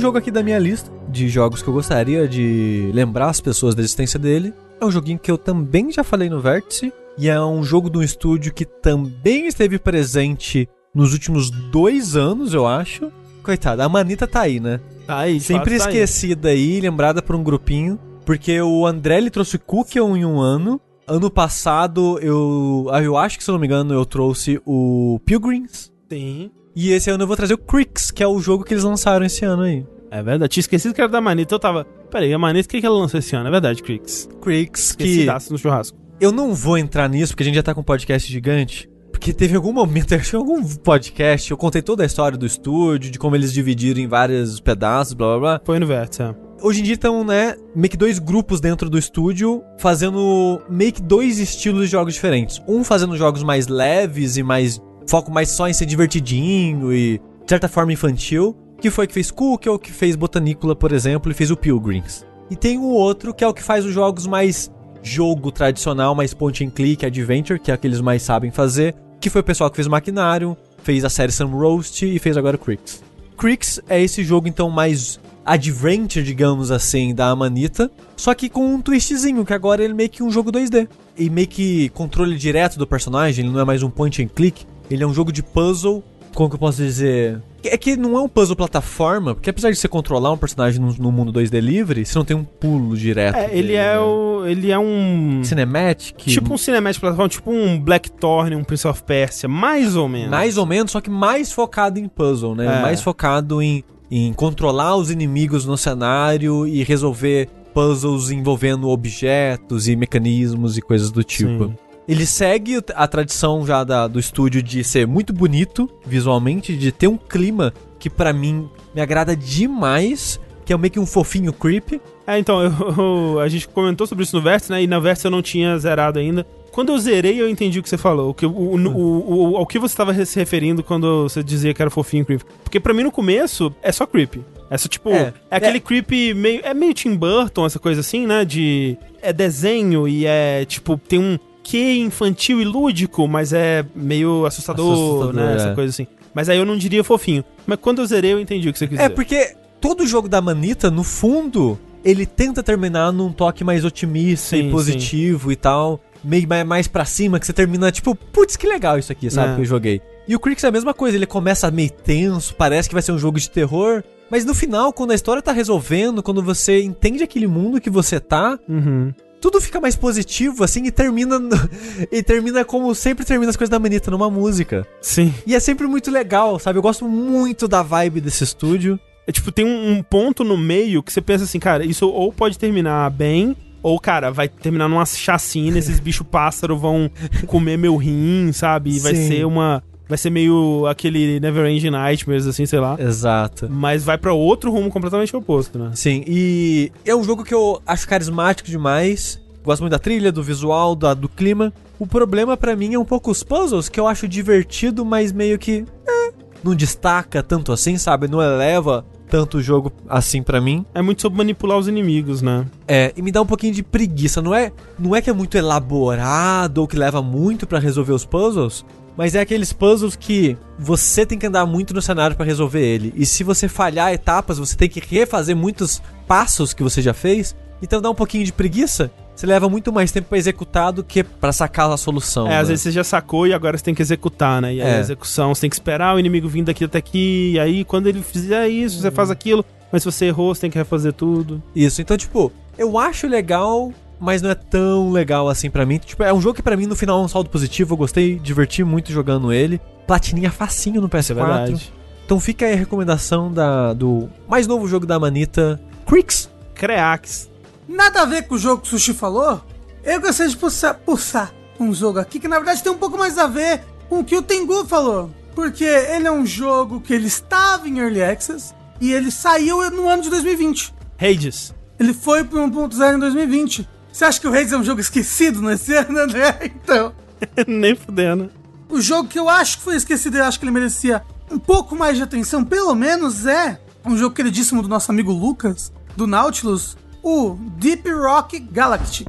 Jogo 0.03 0.19
aqui 0.19 0.33
da 0.33 0.43
minha 0.43 0.59
lista 0.59 0.91
de 1.09 1.29
jogos 1.29 1.63
que 1.63 1.69
eu 1.69 1.73
gostaria 1.73 2.27
de 2.27 2.91
lembrar 2.93 3.29
as 3.29 3.41
pessoas 3.41 3.73
da 3.73 3.83
existência 3.83 4.19
dele 4.19 4.53
é 4.81 4.85
um 4.85 4.91
joguinho 4.91 5.17
que 5.17 5.31
eu 5.31 5.39
também 5.39 5.93
já 5.93 6.03
falei 6.03 6.29
no 6.29 6.41
Vértice 6.41 6.93
e 7.17 7.29
é 7.29 7.41
um 7.41 7.63
jogo 7.63 7.89
de 7.89 7.99
um 7.99 8.03
estúdio 8.03 8.53
que 8.53 8.65
também 8.65 9.47
esteve 9.47 9.79
presente 9.79 10.69
nos 10.93 11.13
últimos 11.13 11.51
dois 11.51 12.17
anos, 12.17 12.53
eu 12.53 12.67
acho. 12.67 13.13
Coitada, 13.45 13.85
a 13.85 13.89
Manita 13.89 14.27
tá 14.27 14.41
aí, 14.41 14.59
né? 14.59 14.81
Tá 15.07 15.19
aí, 15.19 15.39
Sempre 15.39 15.79
tá 15.79 15.85
esquecida 15.85 16.49
aí. 16.49 16.75
aí, 16.75 16.81
lembrada 16.81 17.23
por 17.23 17.37
um 17.37 17.43
grupinho. 17.45 17.97
Porque 18.27 18.61
o 18.61 18.85
André 18.85 19.19
ele 19.19 19.31
trouxe 19.31 19.57
Cookion 19.57 20.17
em 20.17 20.25
um 20.25 20.41
ano. 20.41 20.81
Ano 21.07 21.31
passado, 21.31 22.19
eu. 22.21 22.89
Ah, 22.91 23.03
eu 23.03 23.17
acho 23.17 23.39
que, 23.39 23.45
se 23.45 23.51
eu 23.51 23.53
não 23.53 23.61
me 23.61 23.67
engano, 23.67 23.95
eu 23.95 24.05
trouxe 24.05 24.61
o 24.67 25.21
Pilgrims. 25.25 25.93
Sim. 26.11 26.51
E 26.75 26.91
esse 26.91 27.11
ano 27.11 27.23
eu 27.23 27.27
vou 27.27 27.37
trazer 27.37 27.55
o 27.55 27.59
Crix, 27.59 28.11
que 28.11 28.23
é 28.23 28.27
o 28.27 28.39
jogo 28.39 28.65
que 28.65 28.75
eles 28.75 28.85
lançaram 28.85 29.27
esse 29.27 29.45
ano 29.45 29.63
aí. 29.63 29.87
É 30.13 30.23
verdade, 30.23 30.53
tinha 30.53 30.61
esquecido 30.61 30.93
que 30.95 31.01
era 31.01 31.09
da 31.09 31.23
Manita, 31.23 31.55
eu 31.55 31.59
tava... 31.59 31.87
Peraí, 32.11 32.35
a 32.35 32.39
Manita, 32.39 32.67
o 32.67 32.69
que, 32.69 32.81
que 32.83 32.87
ela 32.87 32.99
lançou 32.99 33.19
esse 33.19 33.35
ano? 33.35 33.49
É 33.49 33.51
verdade, 33.51 33.83
Crix. 33.83 34.29
Crix, 34.43 34.93
que... 34.93 35.27
no 35.51 35.57
churrasco. 35.57 35.97
Eu 36.21 36.31
não 36.31 36.53
vou 36.53 36.77
entrar 36.77 37.09
nisso, 37.09 37.33
porque 37.33 37.45
a 37.45 37.47
gente 37.47 37.55
já 37.55 37.63
tá 37.63 37.75
com 37.75 37.81
um 37.81 37.85
podcast 37.85 38.31
gigante. 38.31 38.91
Porque 39.11 39.33
teve 39.33 39.57
algum 39.57 39.73
momento, 39.73 40.13
acho 40.15 40.29
que 40.29 40.37
algum 40.37 40.63
podcast, 40.63 41.51
eu 41.51 41.57
contei 41.57 41.81
toda 41.81 42.03
a 42.03 42.07
história 42.07 42.37
do 42.37 42.45
estúdio, 42.45 43.11
de 43.11 43.19
como 43.19 43.35
eles 43.35 43.55
dividiram 43.55 44.01
em 44.01 44.07
vários 44.07 44.61
pedaços, 44.61 45.15
blá 45.15 45.29
blá 45.29 45.39
blá. 45.39 45.61
Foi 45.65 45.79
no 45.79 45.87
Vértice, 45.87 46.21
é. 46.21 46.35
hoje 46.61 46.81
em 46.81 46.83
dia 46.83 46.95
estão, 46.95 47.25
né, 47.25 47.57
meio 47.75 47.89
que 47.89 47.97
dois 47.97 48.19
grupos 48.19 48.61
dentro 48.61 48.91
do 48.91 48.99
estúdio 48.99 49.65
fazendo 49.79 50.61
meio 50.69 50.93
que 50.93 51.01
dois 51.01 51.39
estilos 51.39 51.87
de 51.87 51.91
jogos 51.91 52.13
diferentes. 52.13 52.61
Um 52.69 52.85
fazendo 52.85 53.17
jogos 53.17 53.43
mais 53.43 53.67
leves 53.67 54.37
e 54.37 54.43
mais 54.43 54.79
foco 55.09 55.33
mais 55.33 55.49
só 55.49 55.69
em 55.69 55.73
ser 55.73 55.87
divertidinho 55.87 56.93
e 56.93 57.19
de 57.19 57.49
certa 57.49 57.67
forma 57.67 57.93
infantil, 57.95 58.55
que 58.83 58.91
foi 58.91 59.07
que 59.07 59.15
fez 59.15 59.31
Cook, 59.31 59.67
ou 59.69 59.79
que 59.79 59.93
fez 59.93 60.17
Botanícula, 60.17 60.75
por 60.75 60.91
exemplo, 60.91 61.31
e 61.31 61.35
fez 61.35 61.53
o 61.53 61.57
Pilgrims. 61.57 62.27
E 62.51 62.57
tem 62.57 62.79
o 62.79 62.89
outro 62.89 63.33
que 63.33 63.45
é 63.45 63.47
o 63.47 63.55
que 63.55 63.63
faz 63.63 63.85
os 63.85 63.95
jogos 63.95 64.27
mais 64.27 64.73
jogo 65.01 65.53
tradicional, 65.53 66.17
mais 66.17 66.35
point 66.35 66.65
and 66.65 66.71
click, 66.71 67.07
adventure, 67.07 67.61
que 67.61 67.71
é 67.71 67.75
o 67.75 67.79
que 67.79 67.87
eles 67.87 68.01
mais 68.01 68.23
sabem 68.23 68.51
fazer, 68.51 68.95
que 69.21 69.31
foi 69.31 69.41
o 69.41 69.45
pessoal 69.45 69.71
que 69.71 69.77
fez 69.77 69.87
o 69.87 70.57
fez 70.83 71.05
a 71.05 71.09
série 71.09 71.31
Sam 71.31 71.47
Roast 71.47 72.05
e 72.05 72.19
fez 72.19 72.37
agora 72.37 72.57
o 72.57 72.59
Crix. 72.59 73.05
Crix 73.39 73.81
é 73.89 74.03
esse 74.03 74.25
jogo 74.25 74.49
então 74.49 74.69
mais 74.69 75.21
adventure, 75.45 76.25
digamos 76.25 76.73
assim, 76.73 77.15
da 77.15 77.29
Amanita, 77.29 77.89
só 78.17 78.35
que 78.35 78.49
com 78.49 78.75
um 78.75 78.81
twistzinho, 78.81 79.45
que 79.45 79.55
agora 79.55 79.83
ele 79.83 79.93
é 79.93 79.97
meio 79.97 80.11
que 80.11 80.25
um 80.25 80.31
jogo 80.31 80.51
2D. 80.51 80.89
E 81.17 81.31
meio 81.31 81.47
que 81.47 81.89
controle 81.91 82.37
direto 82.37 82.79
do 82.79 82.87
personagem, 82.87 83.45
ele 83.45 83.55
não 83.55 83.61
é 83.61 83.65
mais 83.65 83.83
um 83.83 83.91
point 83.91 84.21
and 84.23 84.29
click, 84.29 84.67
ele 84.91 85.05
é 85.05 85.07
um 85.07 85.15
jogo 85.15 85.31
de 85.31 85.43
puzzle, 85.43 86.03
como 86.35 86.49
que 86.49 86.57
eu 86.57 86.59
posso 86.59 86.79
dizer? 86.79 87.41
É 87.65 87.77
que 87.77 87.97
não 87.97 88.17
é 88.17 88.21
um 88.21 88.29
puzzle 88.29 88.57
plataforma, 88.57 89.35
porque 89.35 89.51
apesar 89.51 89.71
de 89.71 89.77
você 89.77 89.87
controlar 89.87 90.33
um 90.33 90.37
personagem 90.37 90.81
no, 90.81 90.93
no 90.95 91.13
mundo 91.13 91.33
2D 91.33 91.61
livre, 91.61 92.05
você 92.05 92.19
não 92.19 92.25
tem 92.25 92.37
um 92.37 92.45
pulo 92.45 92.97
direto. 92.97 93.37
É, 93.37 93.45
ele 93.53 93.69
dele, 93.69 93.75
é 93.75 93.93
né? 93.95 94.01
o. 94.01 94.45
Ele 94.47 94.71
é 94.71 94.79
um. 94.79 95.43
Cinematic. 95.45 96.17
Tipo 96.17 96.55
um 96.55 96.59
Cinematic 96.59 97.01
plataforma, 97.01 97.29
tipo 97.29 97.51
um 97.51 97.79
Blackthorn, 97.79 98.57
um 98.57 98.65
Prince 98.65 98.89
of 98.89 99.03
Persia, 99.05 99.49
mais 99.49 99.95
ou 99.95 100.09
menos. 100.09 100.31
Mais 100.31 100.59
ou 100.59 100.67
menos, 100.67 100.93
só 100.93 101.01
que 101.01 101.11
mais 101.11 101.53
focado 101.53 101.99
em 101.99 102.09
puzzle, 102.09 102.55
né? 102.55 102.65
É. 102.67 102.83
Mais 102.83 103.01
focado 103.01 103.63
em, 103.63 103.85
em 104.11 104.33
controlar 104.33 104.97
os 104.97 105.11
inimigos 105.11 105.65
no 105.65 105.77
cenário 105.77 106.67
e 106.67 106.83
resolver 106.83 107.49
puzzles 107.73 108.31
envolvendo 108.31 108.89
objetos 108.89 109.89
e 109.89 109.97
mecanismos 109.97 110.77
e 110.77 110.83
coisas 110.83 111.11
do 111.11 111.23
tipo. 111.23 111.67
Sim. 111.67 111.75
Ele 112.09 112.27
segue 112.27 112.81
a 112.95 113.07
tradição 113.07 113.65
já 113.67 113.85
da- 113.85 114.09
do 114.09 114.19
estúdio 114.19 114.63
de 114.63 114.83
ser 114.83 115.07
muito 115.07 115.33
bonito 115.33 115.89
visualmente, 116.05 116.77
de 116.77 116.91
ter 116.93 117.07
um 117.07 117.17
clima 117.17 117.73
que 117.99 118.11
pra 118.11 118.33
mim 118.33 118.69
me 118.95 119.01
agrada 119.01 119.37
demais, 119.37 120.41
que 120.65 120.73
é 120.73 120.77
meio 120.77 120.91
que 120.93 120.99
um 121.01 121.07
fofinho 121.07 121.53
creepy. 121.53 122.01
É, 122.27 122.39
então, 122.39 122.61
eu- 122.99 123.41
a 123.41 123.49
gente 123.49 123.69
comentou 123.69 124.07
sobre 124.07 124.25
isso 124.25 124.37
no 124.37 124.43
Vértice, 124.43 124.71
né? 124.73 124.83
E 124.83 124.87
na 124.87 124.99
Vértice 124.99 125.27
eu 125.27 125.31
não 125.31 125.43
tinha 125.43 125.79
zerado 125.79 126.19
ainda. 126.19 126.47
Quando 126.73 126.91
eu 126.91 126.99
zerei, 126.99 127.39
eu 127.41 127.49
entendi 127.51 127.79
o 127.79 127.83
que 127.83 127.89
você 127.89 127.99
falou. 127.99 128.31
O 128.31 128.35
que, 128.35 128.47
o, 128.47 128.51
o, 128.51 128.77
o- 128.77 129.53
o- 129.53 129.57
ao 129.59 129.67
que 129.67 129.79
você 129.79 129.93
estava 129.93 130.13
se 130.25 130.39
referindo 130.39 130.83
quando 130.83 131.25
você 131.29 131.43
dizia 131.43 131.75
que 131.75 131.83
era 131.83 131.91
fofinho 131.91 132.25
creepy. 132.25 132.45
Porque 132.65 132.81
pra 132.81 132.95
mim, 132.95 133.03
no 133.03 133.13
começo, 133.13 133.73
é 133.83 133.93
só 133.93 134.07
creepy. 134.07 134.43
É 134.71 134.79
só, 134.79 134.89
tipo, 134.89 135.11
é, 135.11 135.35
É, 135.51 135.57
aquele 135.57 135.77
é. 135.77 135.81
creepy 135.81 136.33
meio... 136.33 136.61
É 136.65 136.73
meio 136.73 136.95
Tim 136.95 137.15
Burton, 137.15 137.67
essa 137.67 137.79
coisa 137.79 138.01
assim, 138.01 138.27
né? 138.27 138.45
De... 138.45 138.97
É 139.21 139.33
desenho 139.35 140.09
e 140.09 140.25
é, 140.27 140.65
tipo, 140.65 140.97
tem 140.97 141.19
um 141.19 141.39
quê 141.63 141.95
infantil 141.97 142.61
e 142.61 142.65
lúdico, 142.65 143.27
mas 143.29 143.53
é 143.53 143.85
meio 143.95 144.45
assustador, 144.47 144.93
Assustador, 144.93 145.33
né? 145.35 145.53
é. 145.53 145.57
Essa 145.57 145.75
coisa 145.75 145.91
assim. 145.91 146.07
Mas 146.35 146.49
aí 146.49 146.59
eu 146.59 146.65
não 146.65 146.77
diria 146.77 147.05
fofinho. 147.05 147.45
Mas 147.67 147.79
quando 147.81 148.01
eu 148.01 148.07
zerei, 148.07 148.33
eu 148.33 148.41
entendi 148.41 148.69
o 148.69 148.73
que 148.73 148.79
você 148.79 148.87
quis 148.89 148.99
É, 148.99 149.03
dizer. 149.05 149.15
porque 149.15 149.55
todo 149.81 150.07
jogo 150.07 150.29
da 150.29 150.41
Manita, 150.41 150.91
no 150.91 151.03
fundo, 151.03 151.79
ele 152.05 152.25
tenta 152.27 152.63
terminar 152.63 153.13
num 153.13 153.33
toque 153.33 153.63
mais 153.63 153.85
otimista 153.85 154.57
Sim, 154.57 154.69
e 154.69 154.71
positivo 154.71 155.53
e 155.53 155.57
tal. 155.57 156.01
Meio 156.25 156.47
mais, 156.49 156.65
mais 156.67 156.87
pra 156.89 157.05
cima, 157.05 157.39
que 157.41 157.47
você 157.47 157.53
termina 157.53 157.91
tipo, 157.91 158.15
putz, 158.15 158.57
que 158.57 158.67
legal 158.67 158.99
isso 158.99 159.11
aqui, 159.13 159.29
sabe? 159.31 159.53
É. 159.53 159.55
Que 159.57 159.61
eu 159.63 159.65
joguei. 159.67 160.01
E 160.27 160.37
o 160.37 160.41
Crix 160.41 160.63
é 160.65 160.69
a 160.69 160.71
mesma 160.71 160.95
coisa, 160.95 161.17
ele 161.17 161.27
começa 161.27 161.69
meio 161.71 161.91
tenso, 161.91 162.55
parece 162.55 162.89
que 162.89 162.95
vai 162.95 163.03
ser 163.03 163.11
um 163.13 163.19
jogo 163.19 163.39
de 163.41 163.51
terror. 163.51 164.03
Mas 164.31 164.45
no 164.45 164.55
final, 164.55 164.93
quando 164.93 165.11
a 165.11 165.15
história 165.15 165.43
tá 165.43 165.53
resolvendo, 165.53 166.23
quando 166.23 166.41
você 166.43 166.81
entende 166.83 167.23
aquele 167.25 167.47
mundo 167.47 167.81
que 167.81 167.91
você 167.91 168.19
tá, 168.21 168.59
Uhum. 168.69 169.13
Tudo 169.43 169.61
fica 169.61 169.81
mais 169.81 169.97
positivo, 169.97 170.63
assim, 170.63 170.87
e 170.87 170.91
termina. 170.93 171.37
no- 171.39 171.51
e 172.11 172.23
termina 172.23 172.65
como 172.65 172.95
sempre 172.95 173.25
termina 173.25 173.51
as 173.51 173.57
coisas 173.57 173.69
da 173.71 173.79
Manita, 173.79 174.09
numa 174.11 174.31
música. 174.31 174.87
Sim. 175.01 175.35
E 175.45 175.55
é 175.55 175.61
sempre 175.61 175.87
muito 175.89 176.11
legal, 176.11 176.59
sabe? 176.61 176.79
Eu 176.79 176.83
gosto 176.83 177.07
muito 177.09 177.67
da 177.67 177.83
vibe 177.83 178.21
desse 178.21 178.45
estúdio. 178.45 178.99
É 179.27 179.33
tipo, 179.33 179.51
tem 179.53 179.65
um, 179.65 179.91
um 179.99 180.03
ponto 180.03 180.45
no 180.45 180.57
meio 180.57 181.03
que 181.03 181.13
você 181.13 181.21
pensa 181.21 181.45
assim, 181.45 181.59
cara, 181.59 181.85
isso 181.85 182.09
ou 182.09 182.33
pode 182.33 182.59
terminar 182.59 183.11
bem, 183.11 183.57
ou, 183.83 183.99
cara, 183.99 184.31
vai 184.31 184.49
terminar 184.49 184.89
numa 184.89 185.05
chacina, 185.05 185.77
esses 185.79 185.99
bichos 186.01 186.27
pássaro 186.29 186.77
vão 186.79 187.11
comer 187.47 187.77
meu 187.77 187.97
rim, 187.97 188.51
sabe? 188.53 188.97
E 188.97 188.99
vai 189.01 189.15
Sim. 189.17 189.29
ser 189.29 189.45
uma. 189.45 189.83
Vai 190.09 190.19
ser 190.19 190.31
meio 190.31 190.87
aquele 190.87 191.41
Never 191.41 191.65
Ending 191.67 191.91
Nightmares, 191.91 192.47
assim, 192.47 192.67
sei 192.67 192.79
lá. 192.81 192.97
Exato. 192.99 193.69
Mas 193.71 194.05
vai 194.05 194.19
pra 194.19 194.33
outro 194.33 194.71
rumo 194.71 194.91
completamente 194.91 195.35
oposto, 195.35 195.79
né? 195.79 195.91
Sim, 195.95 196.23
e 196.27 196.93
é 197.05 197.15
um 197.15 197.25
jogo 197.25 197.45
que 197.45 197.55
eu 197.55 197.81
acho 197.87 198.07
carismático 198.07 198.69
demais. 198.69 199.41
Gosto 199.65 199.81
muito 199.83 199.93
da 199.93 199.99
trilha, 199.99 200.33
do 200.33 200.43
visual, 200.43 200.95
da- 200.97 201.15
do 201.15 201.29
clima. 201.29 201.73
O 201.99 202.07
problema 202.07 202.57
pra 202.57 202.75
mim 202.75 202.95
é 202.95 202.99
um 202.99 203.05
pouco 203.05 203.31
os 203.31 203.43
puzzles, 203.45 203.89
que 203.89 203.99
eu 204.01 204.07
acho 204.09 204.27
divertido, 204.29 205.05
mas 205.05 205.33
meio 205.33 205.59
que. 205.59 205.85
eh, 206.07 206.33
não 206.65 206.75
destaca 206.75 207.43
tanto 207.43 207.73
assim, 207.73 207.97
sabe? 207.97 208.29
Não 208.29 208.43
eleva 208.43 209.05
tanto 209.29 209.59
o 209.59 209.63
jogo 209.63 209.91
assim 210.09 210.43
pra 210.43 210.61
mim. 210.61 210.85
É 210.95 211.01
muito 211.01 211.23
sobre 211.23 211.39
manipular 211.39 211.79
os 211.79 211.89
inimigos, 211.89 212.43
né? 212.43 212.67
É, 212.87 213.13
e 213.17 213.23
me 213.23 213.33
dá 213.33 213.41
um 213.41 213.47
pouquinho 213.47 213.73
de 213.73 213.83
preguiça. 213.83 214.43
Não 214.43 214.55
é, 214.55 214.71
não 214.99 215.17
é 215.17 215.23
que 215.23 215.31
é 215.31 215.33
muito 215.33 215.57
elaborado 215.57 216.79
ou 216.79 216.87
que 216.89 216.97
leva 216.97 217.23
muito 217.23 217.67
pra 217.67 217.79
resolver 217.79 218.13
os 218.13 218.25
puzzles, 218.25 218.85
mas 219.17 219.35
é 219.35 219.41
aqueles 219.41 219.73
puzzles 219.73 220.17
que 220.17 220.57
você 220.79 221.25
tem 221.27 221.39
que 221.39 221.47
andar 221.47 221.67
muito 221.67 221.93
no 221.95 222.03
cenário 222.03 222.37
pra 222.37 222.45
resolver 222.47 222.81
ele. 222.81 223.13
E 223.17 223.27
se 223.27 223.45
você 223.45 223.69
falhar 223.69 224.13
etapas, 224.13 224.59
você 224.59 224.77
tem 224.77 224.89
que 224.89 225.01
refazer 225.01 225.57
muitos 225.57 226.03
passos 226.27 226.73
que 226.73 226.83
você 226.83 227.03
já 227.03 227.13
fez. 227.15 227.55
Então 227.83 228.01
dá 228.01 228.09
um 228.11 228.15
pouquinho 228.15 228.45
de 228.45 228.53
preguiça. 228.53 229.11
Você 229.35 229.47
leva 229.47 229.69
muito 229.69 229.93
mais 229.93 230.13
tempo 230.13 230.29
pra 230.29 230.39
executar 230.39 230.93
do 230.93 231.03
que 231.03 231.25
pra 231.25 231.53
sacar 231.53 231.91
a 231.91 231.97
solução. 231.97 232.47
É, 232.47 232.51
né? 232.51 232.59
às 232.61 232.69
vezes 232.69 232.83
você 232.83 232.91
já 232.91 233.03
sacou 233.03 233.47
e 233.47 233.53
agora 233.53 233.77
você 233.77 233.85
tem 233.85 233.95
que 233.95 234.03
executar, 234.03 234.61
né? 234.63 234.75
E 234.75 234.83
aí 234.83 234.89
É. 234.89 234.97
a 234.97 235.01
execução, 235.01 235.55
você 235.55 235.63
tem 235.63 235.71
que 235.71 235.77
esperar 235.77 236.15
o 236.15 236.19
inimigo 236.19 236.49
vir 236.49 236.63
daqui 236.63 236.85
até 236.85 236.99
aqui, 236.99 237.53
e 237.55 237.59
aí 237.59 237.85
quando 237.85 238.07
ele 238.07 238.23
fizer 238.23 238.69
isso, 238.69 239.01
você 239.01 239.11
faz 239.11 239.31
aquilo, 239.31 239.65
mas 239.91 240.03
se 240.03 240.13
você 240.13 240.27
errou, 240.27 240.55
você 240.55 240.61
tem 240.61 240.71
que 240.71 240.79
refazer 240.79 241.13
tudo. 241.15 241.63
Isso, 241.75 242.01
então, 242.03 242.17
tipo, 242.17 242.53
eu 242.79 242.99
acho 242.99 243.27
legal, 243.27 243.93
mas 244.23 244.41
não 244.41 244.51
é 244.51 244.55
tão 244.55 245.11
legal 245.11 245.49
assim 245.49 245.69
pra 245.69 245.85
mim. 245.85 245.99
Tipo, 245.99 246.23
é 246.23 246.33
um 246.33 246.41
jogo 246.41 246.55
que 246.55 246.63
pra 246.63 246.77
mim 246.77 246.87
no 246.87 246.95
final 246.95 247.21
é 247.21 247.25
um 247.25 247.29
saldo 247.29 247.51
positivo. 247.51 247.95
Eu 247.95 247.99
gostei, 247.99 248.39
diverti 248.39 248.85
muito 248.85 249.11
jogando 249.11 249.53
ele. 249.53 249.81
Platininha 250.07 250.51
facinho 250.51 251.01
no 251.01 251.09
PS4. 251.09 251.21
Isso 251.21 251.33
é 251.33 251.35
verdade. 251.35 251.93
Então 252.25 252.39
fica 252.39 252.65
aí 252.65 252.75
a 252.75 252.77
recomendação 252.77 253.53
da, 253.53 253.93
do 253.93 254.29
mais 254.49 254.69
novo 254.69 254.87
jogo 254.87 255.07
da 255.07 255.19
Manita, 255.19 255.81
Crix. 256.07 256.49
Creax. 256.73 257.51
Nada 257.89 258.23
a 258.23 258.25
ver 258.25 258.47
com 258.47 258.55
o 258.55 258.59
jogo 258.59 258.83
que 258.83 258.89
o 258.89 258.91
Sushi 258.93 259.13
falou. 259.13 259.61
Eu 260.05 260.21
gostaria 260.21 260.51
de 260.51 260.57
puxar, 260.57 260.95
puxar 260.95 261.53
um 261.81 261.93
jogo 261.93 262.21
aqui 262.21 262.39
que 262.39 262.47
na 262.47 262.57
verdade 262.57 262.83
tem 262.83 262.93
um 262.93 262.99
pouco 262.99 263.19
mais 263.19 263.37
a 263.39 263.49
ver 263.49 263.83
com 264.09 264.21
o 264.21 264.25
que 264.25 264.37
o 264.37 264.43
Tengu 264.43 264.85
falou. 264.85 265.31
Porque 265.53 265.85
ele 265.85 266.29
é 266.29 266.33
um 266.33 266.47
jogo 266.47 267.01
que 267.01 267.13
ele 267.13 267.27
estava 267.27 267.89
em 267.89 267.99
Early 267.99 268.23
Access 268.23 268.73
e 269.01 269.13
ele 269.13 269.33
saiu 269.33 269.91
no 269.91 270.09
ano 270.09 270.23
de 270.23 270.31
2020. 270.31 270.95
Hades. 271.19 271.75
Ele 271.99 272.15
foi 272.15 272.45
pro 272.45 272.61
1.0 272.61 273.17
em 273.17 273.19
2020. 273.19 273.89
Você 274.13 274.27
acha 274.27 274.39
que 274.39 274.47
o 274.47 274.55
Hades 274.55 274.73
é 274.73 274.77
um 274.77 274.85
jogo 274.85 275.01
esquecido 275.01 275.63
nesse 275.63 275.95
ano, 275.95 276.19
André? 276.19 276.59
Então. 276.65 277.15
Nem 277.67 277.97
fudendo. 277.97 278.51
O 278.89 279.01
jogo 279.01 279.29
que 279.29 279.39
eu 279.39 279.49
acho 279.49 279.79
que 279.79 279.85
foi 279.85 279.97
esquecido 279.97 280.37
e 280.37 280.41
acho 280.41 280.59
que 280.59 280.67
ele 280.67 280.71
merecia 280.71 281.23
um 281.51 281.59
pouco 281.59 281.97
mais 281.97 282.17
de 282.17 282.23
atenção, 282.23 282.63
pelo 282.63 282.95
menos, 282.95 283.47
é 283.47 283.81
um 284.05 284.17
jogo 284.17 284.35
queridíssimo 284.35 284.83
do 284.83 284.89
nosso 284.89 285.11
amigo 285.11 285.33
Lucas, 285.33 285.91
do 286.15 286.27
Nautilus, 286.27 286.97
o 287.23 287.57
Deep 287.79 288.11
Rock 288.11 288.59
Galactic. 288.61 289.27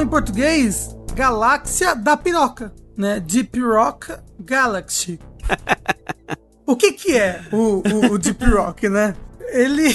Ou 0.00 0.04
em 0.04 0.08
português, 0.08 0.96
Galáxia 1.14 1.94
da 1.94 2.16
Piroca, 2.16 2.72
né? 2.96 3.20
Deep 3.20 3.60
Rock 3.60 4.14
Galaxy. 4.40 5.20
o 6.66 6.74
que 6.74 6.92
que 6.92 7.14
é 7.18 7.42
o, 7.52 7.82
o- 7.86 8.12
o 8.14 8.18
Deep 8.18 8.42
Rock, 8.46 8.88
né? 8.88 9.14
Ele, 9.52 9.94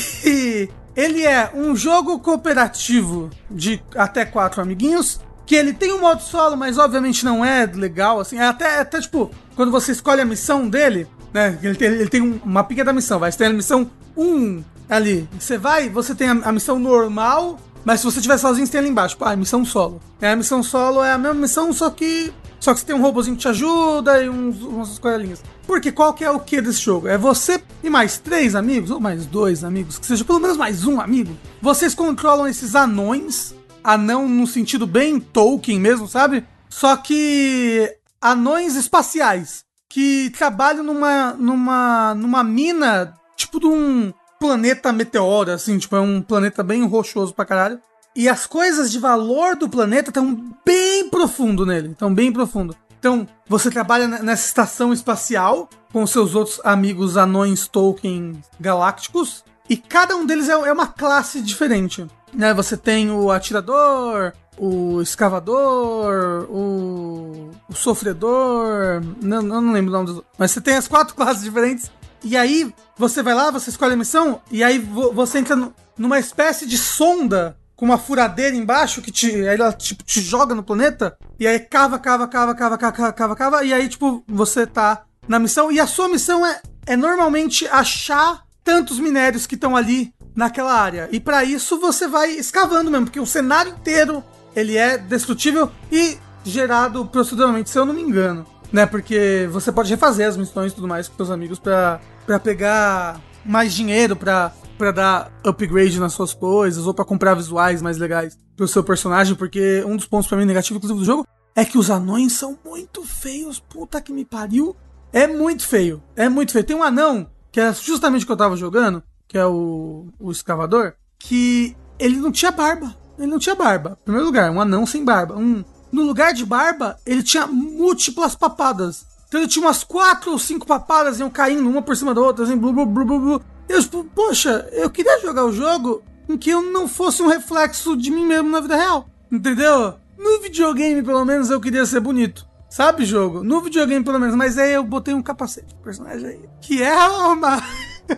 ele 0.95 1.26
é 1.26 1.49
um 1.56 1.76
jogo 1.76 2.19
cooperativo 2.19 3.32
de 3.49 3.82
até 3.95 4.26
quatro 4.26 4.61
amiguinhos, 4.61 5.19
que 5.44 5.56
ele 5.56 5.73
tem 5.73 5.91
um 5.91 6.02
modo 6.02 6.22
solo, 6.22 6.56
mas 6.56 6.77
obviamente 6.77 7.26
não 7.26 7.44
é 7.44 7.65
legal, 7.65 8.19
assim, 8.19 8.38
é 8.38 8.45
até, 8.45 8.82
até 8.82 9.02
tipo, 9.02 9.32
quando 9.56 9.72
você 9.72 9.91
escolhe 9.91 10.22
a 10.22 10.26
missão 10.26 10.69
dele, 10.69 11.07
né, 11.34 11.57
ele 11.64 11.73
tem, 11.76 11.88
ele 11.88 12.10
tem 12.10 12.22
um 12.22 12.40
mapinha 12.45 12.86
da 12.86 12.94
missão, 12.94 13.18
vai, 13.18 13.32
você 13.32 13.40
tem 13.40 13.48
a 13.48 13.53
missão 13.53 13.90
1 14.15 14.64
ali, 14.88 15.27
você 15.40 15.57
vai, 15.57 15.90
você 15.90 16.14
tem 16.14 16.30
a, 16.30 16.34
a 16.44 16.52
missão 16.52 16.77
normal, 16.77 17.60
mas 17.86 17.99
se 17.99 18.06
você 18.06 18.18
estiver 18.18 18.38
sozinho, 18.38 18.66
você 18.66 18.72
tem 18.72 18.80
ali 18.80 18.90
embaixo, 18.90 19.16
ah, 19.22 19.36
missão 19.36 19.64
solo. 19.64 20.02
É, 20.20 20.32
a 20.32 20.36
missão 20.36 20.64
solo 20.64 21.03
é 21.03 21.14
a 21.14 21.18
mesma 21.18 21.40
missão, 21.40 21.72
só 21.72 21.90
que 21.90 22.34
Só 22.60 22.74
que 22.74 22.80
você 22.80 22.86
tem 22.88 22.95
um 22.95 23.02
robôzinho 23.02 23.36
que 23.36 23.44
te 23.44 23.48
ajuda 23.48 24.24
e 24.24 24.28
uns, 24.28 24.60
umas 24.62 24.98
coelhinhas. 24.98 25.44
Porque 25.68 25.91
qual 25.91 26.14
que 26.14 26.24
é 26.24 26.32
o 26.32 26.40
que 26.40 26.60
desse 26.62 26.82
jogo? 26.82 27.07
É 27.07 27.18
você 27.18 27.62
e 27.84 27.90
mais 27.90 28.18
três 28.18 28.56
amigos, 28.56 28.90
ou 28.90 28.99
mais 28.99 29.28
dois 29.28 29.64
amigos, 29.64 29.99
que 29.99 30.06
seja 30.06 30.26
pelo 30.26 30.40
menos 30.40 30.57
mais 30.57 30.86
um 30.88 30.99
amigo. 30.99 31.38
Vocês 31.62 31.94
controlam 31.94 32.48
esses 32.48 32.74
anões, 32.74 33.53
anão 33.84 34.28
no 34.28 34.48
sentido 34.48 34.88
bem 34.88 35.20
Tolkien 35.20 35.80
mesmo, 35.80 36.07
sabe? 36.07 36.44
Só 36.70 36.98
que 36.98 37.88
anões 38.20 38.76
espaciais 38.76 39.64
que 39.88 40.32
trabalham 40.36 40.84
numa, 40.84 41.34
numa, 41.34 42.16
numa 42.16 42.44
mina, 42.44 43.14
tipo 43.38 43.60
de 43.60 43.68
um 43.68 44.12
planeta 44.46 44.94
meteoro, 44.94 45.52
assim, 45.52 45.78
tipo, 45.78 45.96
é 45.96 46.00
um 46.00 46.22
planeta 46.22 46.64
bem 46.64 46.86
rochoso 46.86 47.34
pra 47.34 47.46
caralho. 47.46 47.80
E 48.16 48.30
as 48.30 48.46
coisas 48.46 48.92
de 48.92 49.00
valor 49.00 49.56
do 49.56 49.68
planeta 49.68 50.10
estão 50.10 50.54
bem 50.66 51.10
profundo 51.10 51.66
nele, 51.66 51.92
estão 51.92 52.14
bem 52.14 52.32
profundo. 52.32 52.76
Então, 52.98 53.28
você 53.48 53.70
trabalha 53.70 54.08
nessa 54.08 54.48
estação 54.48 54.94
espacial 54.94 55.70
com 55.92 56.08
seus 56.08 56.34
outros 56.34 56.62
amigos 56.64 57.18
anões 57.18 57.68
Tolkien 57.68 58.42
galácticos, 58.60 59.44
e 59.70 59.76
cada 59.76 60.16
um 60.16 60.26
deles 60.26 60.48
é, 60.48 60.54
é 60.54 60.72
uma 60.72 60.88
classe 60.88 61.42
diferente. 61.42 62.06
Né? 62.34 62.54
Você 62.54 62.78
tem 62.78 63.10
o 63.12 63.32
atirador, 63.32 64.34
o 64.58 65.02
escavador, 65.02 66.48
o, 66.50 67.52
o 67.68 67.74
sofredor, 67.74 69.02
não, 69.22 69.42
não 69.42 69.72
lembro 69.72 69.94
o 69.94 69.98
nome 69.98 70.06
dos 70.06 70.24
mas 70.38 70.52
você 70.52 70.62
tem 70.62 70.76
as 70.76 70.88
quatro 70.88 71.16
classes 71.16 71.44
diferentes. 71.44 71.92
E 72.26 72.36
aí 72.36 72.74
você 72.98 73.22
vai 73.22 73.36
lá, 73.36 73.52
você 73.52 73.70
escolhe 73.70 73.94
a 73.94 73.98
missão, 73.98 74.42
e 74.52 74.64
aí 74.64 74.80
você 74.80 75.38
entra 75.38 75.72
numa 75.96 76.18
espécie 76.18 76.66
de 76.66 76.76
sonda 76.76 77.56
com 77.76 77.86
uma 77.86 78.00
furadeira 78.00 78.56
embaixo 78.56 79.00
que 79.00 79.12
te, 79.12 79.46
ela 79.46 79.72
tipo, 79.72 80.04
te 80.04 80.22
joga 80.22 80.56
no 80.56 80.64
planeta, 80.64 81.16
e 81.40 81.46
aí 81.46 81.60
cava, 81.60 82.00
cava, 82.00 82.28
cava, 82.28 82.56
cava, 82.56 82.78
cava, 82.80 83.14
cava, 83.14 83.36
cava, 83.36 83.64
e 83.64 83.72
aí 83.72 83.88
tipo 83.88 84.24
você 84.28 84.66
tá 84.66 85.04
na 85.28 85.38
missão, 85.38 85.72
e 85.72 85.80
a 85.80 85.86
sua 85.86 86.10
missão 86.10 86.44
é, 86.44 86.62
é 86.88 86.98
normalmente 86.98 87.68
achar 87.68 88.44
tantos 88.64 88.98
minérios 88.98 89.46
que 89.46 89.54
estão 89.54 89.76
ali 89.76 90.12
naquela 90.36 90.74
área. 90.74 91.08
E 91.12 91.20
para 91.20 91.44
isso 91.44 91.80
você 91.80 92.08
vai 92.08 92.32
escavando 92.32 92.90
mesmo, 92.90 93.06
porque 93.06 93.20
o 93.20 93.26
cenário 93.28 93.72
inteiro 93.72 94.24
ele 94.56 94.76
é 94.76 94.98
destrutível 94.98 95.72
e 95.92 96.18
gerado 96.44 97.06
proceduralmente, 97.06 97.70
se 97.70 97.78
eu 97.78 97.86
não 97.86 97.94
me 97.94 98.02
engano. 98.02 98.48
Né? 98.76 98.86
Porque 98.86 99.48
você 99.54 99.72
pode 99.72 99.90
refazer 99.90 100.28
as 100.28 100.36
missões 100.36 100.74
e 100.74 100.76
tudo 100.76 100.86
mais 100.86 101.08
com 101.08 101.16
seus 101.16 101.32
amigos 101.32 101.58
para 101.58 102.02
pegar 102.44 103.22
mais 103.46 103.74
dinheiro 103.74 104.18
para 104.18 104.52
para 104.78 104.92
dar 104.92 105.32
upgrade 105.46 105.98
nas 105.98 106.12
suas 106.12 106.34
coisas 106.34 106.86
ou 106.86 106.94
para 106.94 107.06
comprar 107.06 107.36
visuais 107.36 107.82
mais 107.82 107.98
legais 107.98 108.38
pro 108.58 108.68
seu 108.68 108.84
personagem, 108.84 109.34
porque 109.34 109.82
um 109.88 109.96
dos 109.96 110.06
pontos 110.06 110.28
para 110.28 110.38
mim 110.38 110.44
negativos 110.44 110.76
inclusive 110.76 111.00
do 111.00 111.06
jogo 111.06 111.26
é 111.56 111.64
que 111.64 111.78
os 111.78 111.90
anões 111.90 112.34
são 112.34 112.60
muito 112.66 113.06
feios, 113.06 113.58
puta 113.58 114.02
que 114.02 114.12
me 114.12 114.26
pariu. 114.26 114.76
É 115.14 115.26
muito 115.26 115.66
feio, 115.66 116.04
é 116.14 116.28
muito 116.28 116.52
feio. 116.52 116.66
Tem 116.66 116.76
um 116.76 116.84
anão, 116.84 117.30
que 117.54 117.62
é 117.62 117.74
justamente 117.74 118.24
o 118.24 118.26
que 118.26 118.34
eu 118.34 118.38
tava 118.38 118.58
jogando, 118.58 119.02
que 119.26 119.38
é 119.38 119.46
o, 119.46 120.08
o 120.20 120.30
escavador, 120.30 120.96
que 121.18 121.78
ele 121.98 122.18
não 122.18 122.34
tinha 122.34 122.52
barba. 122.52 122.94
Ele 123.18 123.28
não 123.28 123.40
tinha 123.40 123.56
barba. 123.56 123.98
Em 124.02 124.04
primeiro 124.04 124.26
lugar, 124.26 124.52
um 124.52 124.60
anão 124.60 124.86
sem 124.86 125.06
barba. 125.06 125.38
Um, 125.38 125.64
no 125.96 126.04
lugar 126.04 126.34
de 126.34 126.46
barba, 126.46 127.00
ele 127.06 127.24
tinha 127.24 127.48
múltiplas 127.48 128.36
papadas. 128.36 129.06
Então 129.28 129.40
ele 129.40 129.50
tinha 129.50 129.66
umas 129.66 129.84
quatro 129.84 130.32
ou 130.32 130.38
cinco 130.38 130.68
papadas 130.68 131.20
iam 131.20 131.30
caindo 131.30 131.68
uma 131.70 131.82
por 131.82 131.96
cima 131.96 132.14
da 132.14 132.22
outra, 132.22 132.44
assim, 132.44 132.58
blu, 132.58 132.74
blu, 132.74 132.86
blu, 132.86 133.06
blu, 133.06 133.20
blu. 133.20 133.42
Eu, 133.68 133.82
tipo, 133.82 134.04
poxa, 134.04 134.68
eu 134.74 134.90
queria 134.90 135.20
jogar 135.22 135.46
o 135.46 135.54
jogo 135.54 136.04
em 136.28 136.38
que 136.38 136.50
eu 136.50 136.62
não 136.62 136.88
fosse 136.88 137.24
um 137.24 137.28
reflexo 137.28 137.96
de 137.96 138.12
mim 138.12 138.26
mesmo 138.26 138.50
na 138.50 138.60
vida 138.60 138.76
real. 138.76 139.08
Entendeu? 139.32 139.96
No 140.18 140.42
videogame, 140.42 141.02
pelo 141.02 141.26
menos, 141.26 141.50
eu 141.50 141.62
queria 141.62 141.86
ser 141.86 142.00
bonito. 142.00 142.46
Sabe, 142.70 143.06
jogo? 143.06 143.44
No 143.44 143.62
videogame, 143.62 144.04
pelo 144.04 144.20
menos. 144.20 144.36
Mas 144.36 144.58
aí 144.58 144.74
eu 144.74 144.84
botei 144.84 145.14
um 145.14 145.22
capacete 145.22 145.74
pro 145.76 145.84
personagem 145.84 146.28
aí. 146.28 146.40
Que 146.62 146.84
é 146.84 146.94
uma, 146.94 147.64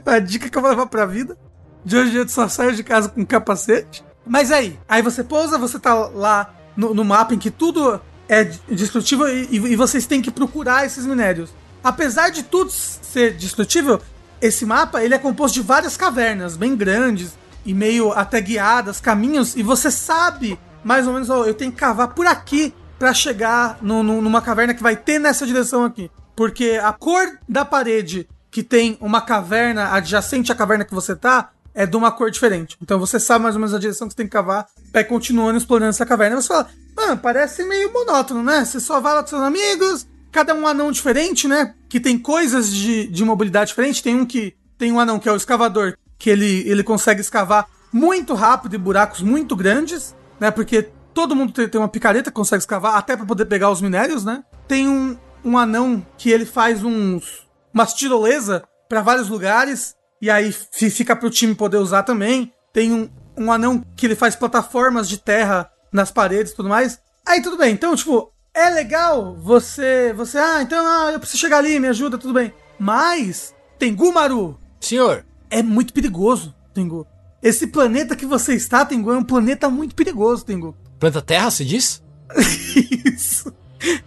uma 0.06 0.20
dica 0.20 0.50
que 0.50 0.58
eu 0.58 0.62
vou 0.62 0.72
levar 0.72 0.88
pra 0.88 1.06
vida. 1.06 1.38
De 1.86 1.96
hoje 1.96 2.18
eu 2.18 2.28
só 2.28 2.48
saio 2.48 2.76
de 2.76 2.84
casa 2.84 3.08
com 3.08 3.22
um 3.22 3.26
capacete. 3.26 4.04
Mas 4.26 4.52
aí, 4.52 4.78
aí 4.90 5.02
você 5.02 5.24
pousa, 5.24 5.58
você 5.58 5.80
tá 5.80 5.94
lá 5.94 6.57
no, 6.78 6.94
no 6.94 7.04
mapa 7.04 7.34
em 7.34 7.40
que 7.40 7.52
tudo 7.52 8.00
é 8.30 8.44
destrutível 8.70 9.28
e, 9.28 9.56
e, 9.56 9.76
vocês 9.76 10.06
têm 10.06 10.22
que 10.22 10.30
procurar 10.32 10.86
esses 10.86 11.06
minérios. 11.06 11.50
Apesar 11.84 12.30
de 12.30 12.44
tudo 12.44 12.70
ser 12.72 13.34
destrutível, 13.34 14.00
esse 14.40 14.66
mapa 14.66 15.04
ele 15.04 15.16
é 15.16 15.18
composto 15.18 15.56
de 15.56 15.66
várias 15.66 15.98
cavernas 15.98 16.56
bem 16.56 16.76
grandes 16.76 17.32
e 17.66 17.74
meio 17.74 18.12
até 18.12 18.40
guiadas, 18.40 19.02
caminhos, 19.02 19.56
e 19.56 19.64
você 19.64 19.90
sabe 19.90 20.60
mais 20.84 21.08
ou 21.08 21.14
menos, 21.14 21.30
ó, 21.30 21.44
eu 21.44 21.54
tenho 21.54 21.72
que 21.72 21.78
cavar 21.78 22.10
por 22.10 22.26
aqui 22.26 22.74
para 22.98 23.14
chegar 23.14 23.78
no, 23.82 24.02
no, 24.04 24.22
numa 24.22 24.42
caverna 24.42 24.74
que 24.74 24.82
vai 24.82 24.96
ter 24.96 25.20
nessa 25.20 25.46
direção 25.46 25.84
aqui. 25.84 26.10
Porque 26.36 26.80
a 26.82 26.94
cor 26.94 27.38
da 27.48 27.66
parede 27.66 28.28
que 28.50 28.64
tem 28.64 28.98
uma 29.02 29.22
caverna 29.22 29.92
adjacente 29.94 30.52
à 30.52 30.56
caverna 30.56 30.86
que 30.86 30.94
você 30.94 31.16
tá 31.16 31.50
é 31.78 31.86
de 31.86 31.96
uma 31.96 32.12
cor 32.12 32.32
diferente. 32.32 32.76
Então 32.82 33.00
você 33.00 33.20
sabe 33.20 33.44
mais 33.44 33.54
ou 33.54 33.62
menos 33.62 33.76
a 33.76 33.78
direção 33.78 34.08
que 34.08 34.14
você 34.14 34.18
tem 34.18 34.26
que 34.26 34.32
cavar 34.32 34.66
vai 34.92 35.04
continuando 35.04 35.60
explorando 35.60 35.92
essa 35.92 36.08
caverna. 36.08 36.42
Você 36.42 36.48
fala, 36.48 36.68
mano, 36.96 37.18
parece 37.18 37.64
meio 37.64 37.94
monótono, 37.94 38.42
né? 38.42 38.66
Você 38.66 38.80
só 38.80 39.00
vai 39.00 39.14
lá 39.14 39.22
com 39.22 39.30
seus 39.30 39.44
amigos, 39.44 40.08
cada 40.32 40.56
um 40.56 40.66
anão 40.66 40.92
diferente, 40.92 41.48
né? 41.48 41.76
Que 41.88 42.00
tem 42.00 42.18
coisas 42.18 42.74
de, 42.74 43.06
de 43.06 43.24
mobilidade 43.24 43.70
diferente. 43.70 44.02
Tem 44.02 44.16
um 44.16 44.26
que 44.26 44.56
tem 44.76 44.92
um 44.92 45.00
anão 45.00 45.20
que 45.20 45.30
é 45.30 45.32
o 45.32 45.36
escavador, 45.36 45.96
que 46.18 46.32
ele, 46.32 46.68
ele 46.68 46.82
consegue 46.82 47.22
escavar 47.22 47.68
muito 47.94 48.34
rápido 48.34 48.74
e 48.74 48.80
buracos 48.80 49.22
muito 49.22 49.56
grandes, 49.56 50.16
né? 50.40 50.50
Porque 50.50 50.90
todo 51.14 51.36
mundo 51.36 51.54
tem, 51.54 51.70
tem 51.70 51.80
uma 51.80 51.88
picareta 51.88 52.32
que 52.32 52.36
consegue 52.36 52.62
escavar 52.62 52.96
até 52.96 53.16
para 53.16 53.26
poder 53.26 53.46
pegar 53.46 53.70
os 53.70 53.82
minérios, 53.82 54.26
né? 54.26 54.44
Tem 54.68 54.88
um, 54.88 55.16
um 55.46 55.56
anão 55.56 56.04
que 56.18 56.32
ele 56.32 56.46
faz 56.46 56.84
uns 56.84 57.46
umas 57.72 57.94
tirolesa 57.94 58.64
para 58.90 59.02
vários 59.02 59.30
lugares 59.30 59.96
e 60.22 60.30
aí 60.30 60.52
fica 60.52 61.16
pro 61.16 61.30
time 61.30 61.56
poder 61.56 61.78
usar 61.78 62.04
também. 62.04 62.52
Tem 62.74 62.92
um, 62.92 63.10
um 63.38 63.52
anão 63.52 63.84
que 63.96 64.06
ele 64.06 64.16
faz 64.16 64.36
plataformas 64.36 65.08
de 65.08 65.18
terra 65.18 65.70
nas 65.92 66.12
paredes 66.12 66.52
e 66.52 66.56
tudo 66.56 66.70
mais. 66.70 67.00
Aí 67.26 67.42
tudo 67.42 67.58
bem. 67.58 67.74
Então, 67.74 67.96
tipo, 67.96 68.32
é 68.54 68.70
legal 68.70 69.36
você. 69.36 70.14
Você, 70.16 70.38
ah, 70.38 70.62
então 70.62 70.86
ah, 70.86 71.12
eu 71.12 71.20
preciso 71.20 71.40
chegar 71.40 71.58
ali, 71.58 71.80
me 71.80 71.88
ajuda, 71.88 72.18
tudo 72.18 72.34
bem. 72.34 72.54
Mas, 72.80 73.54
Tengu 73.78 74.14
Maru. 74.14 74.60
Senhor. 74.80 75.26
É 75.50 75.64
muito 75.64 75.94
perigoso, 75.94 76.54
Tengu. 76.74 77.08
Esse 77.42 77.68
planeta 77.68 78.16
que 78.16 78.26
você 78.26 78.56
está, 78.56 78.86
Tengu, 78.86 79.12
é 79.12 79.18
um 79.18 79.24
planeta 79.24 79.70
muito 79.70 79.96
perigoso, 79.96 80.44
Tengu. 80.44 80.76
Planeta 81.00 81.22
Terra, 81.22 81.52
se 81.52 81.64
diz? 81.64 82.04
Isso. 83.06 83.54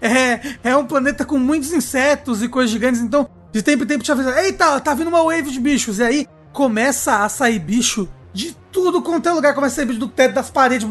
É, 0.00 0.70
é 0.70 0.76
um 0.76 0.86
planeta 0.86 1.24
com 1.24 1.38
muitos 1.38 1.72
insetos 1.72 2.42
e 2.42 2.48
coisas 2.48 2.70
gigantes, 2.70 3.00
então 3.00 3.28
de 3.52 3.62
tempo 3.62 3.84
em 3.84 3.86
tempo 3.86 4.04
te 4.04 4.12
avisa, 4.12 4.40
eita, 4.42 4.80
tá 4.80 4.94
vindo 4.94 5.08
uma 5.08 5.22
wave 5.22 5.50
de 5.50 5.60
bichos. 5.60 5.98
E 5.98 6.02
aí 6.02 6.28
começa 6.52 7.24
a 7.24 7.28
sair 7.28 7.58
bicho 7.58 8.08
de 8.32 8.56
tudo 8.70 9.02
quanto 9.02 9.28
é 9.28 9.32
lugar. 9.32 9.54
Começa 9.54 9.74
a 9.74 9.76
sair 9.76 9.86
bicho 9.86 10.00
do 10.00 10.08
teto, 10.08 10.34
das 10.34 10.50
paredes. 10.50 10.86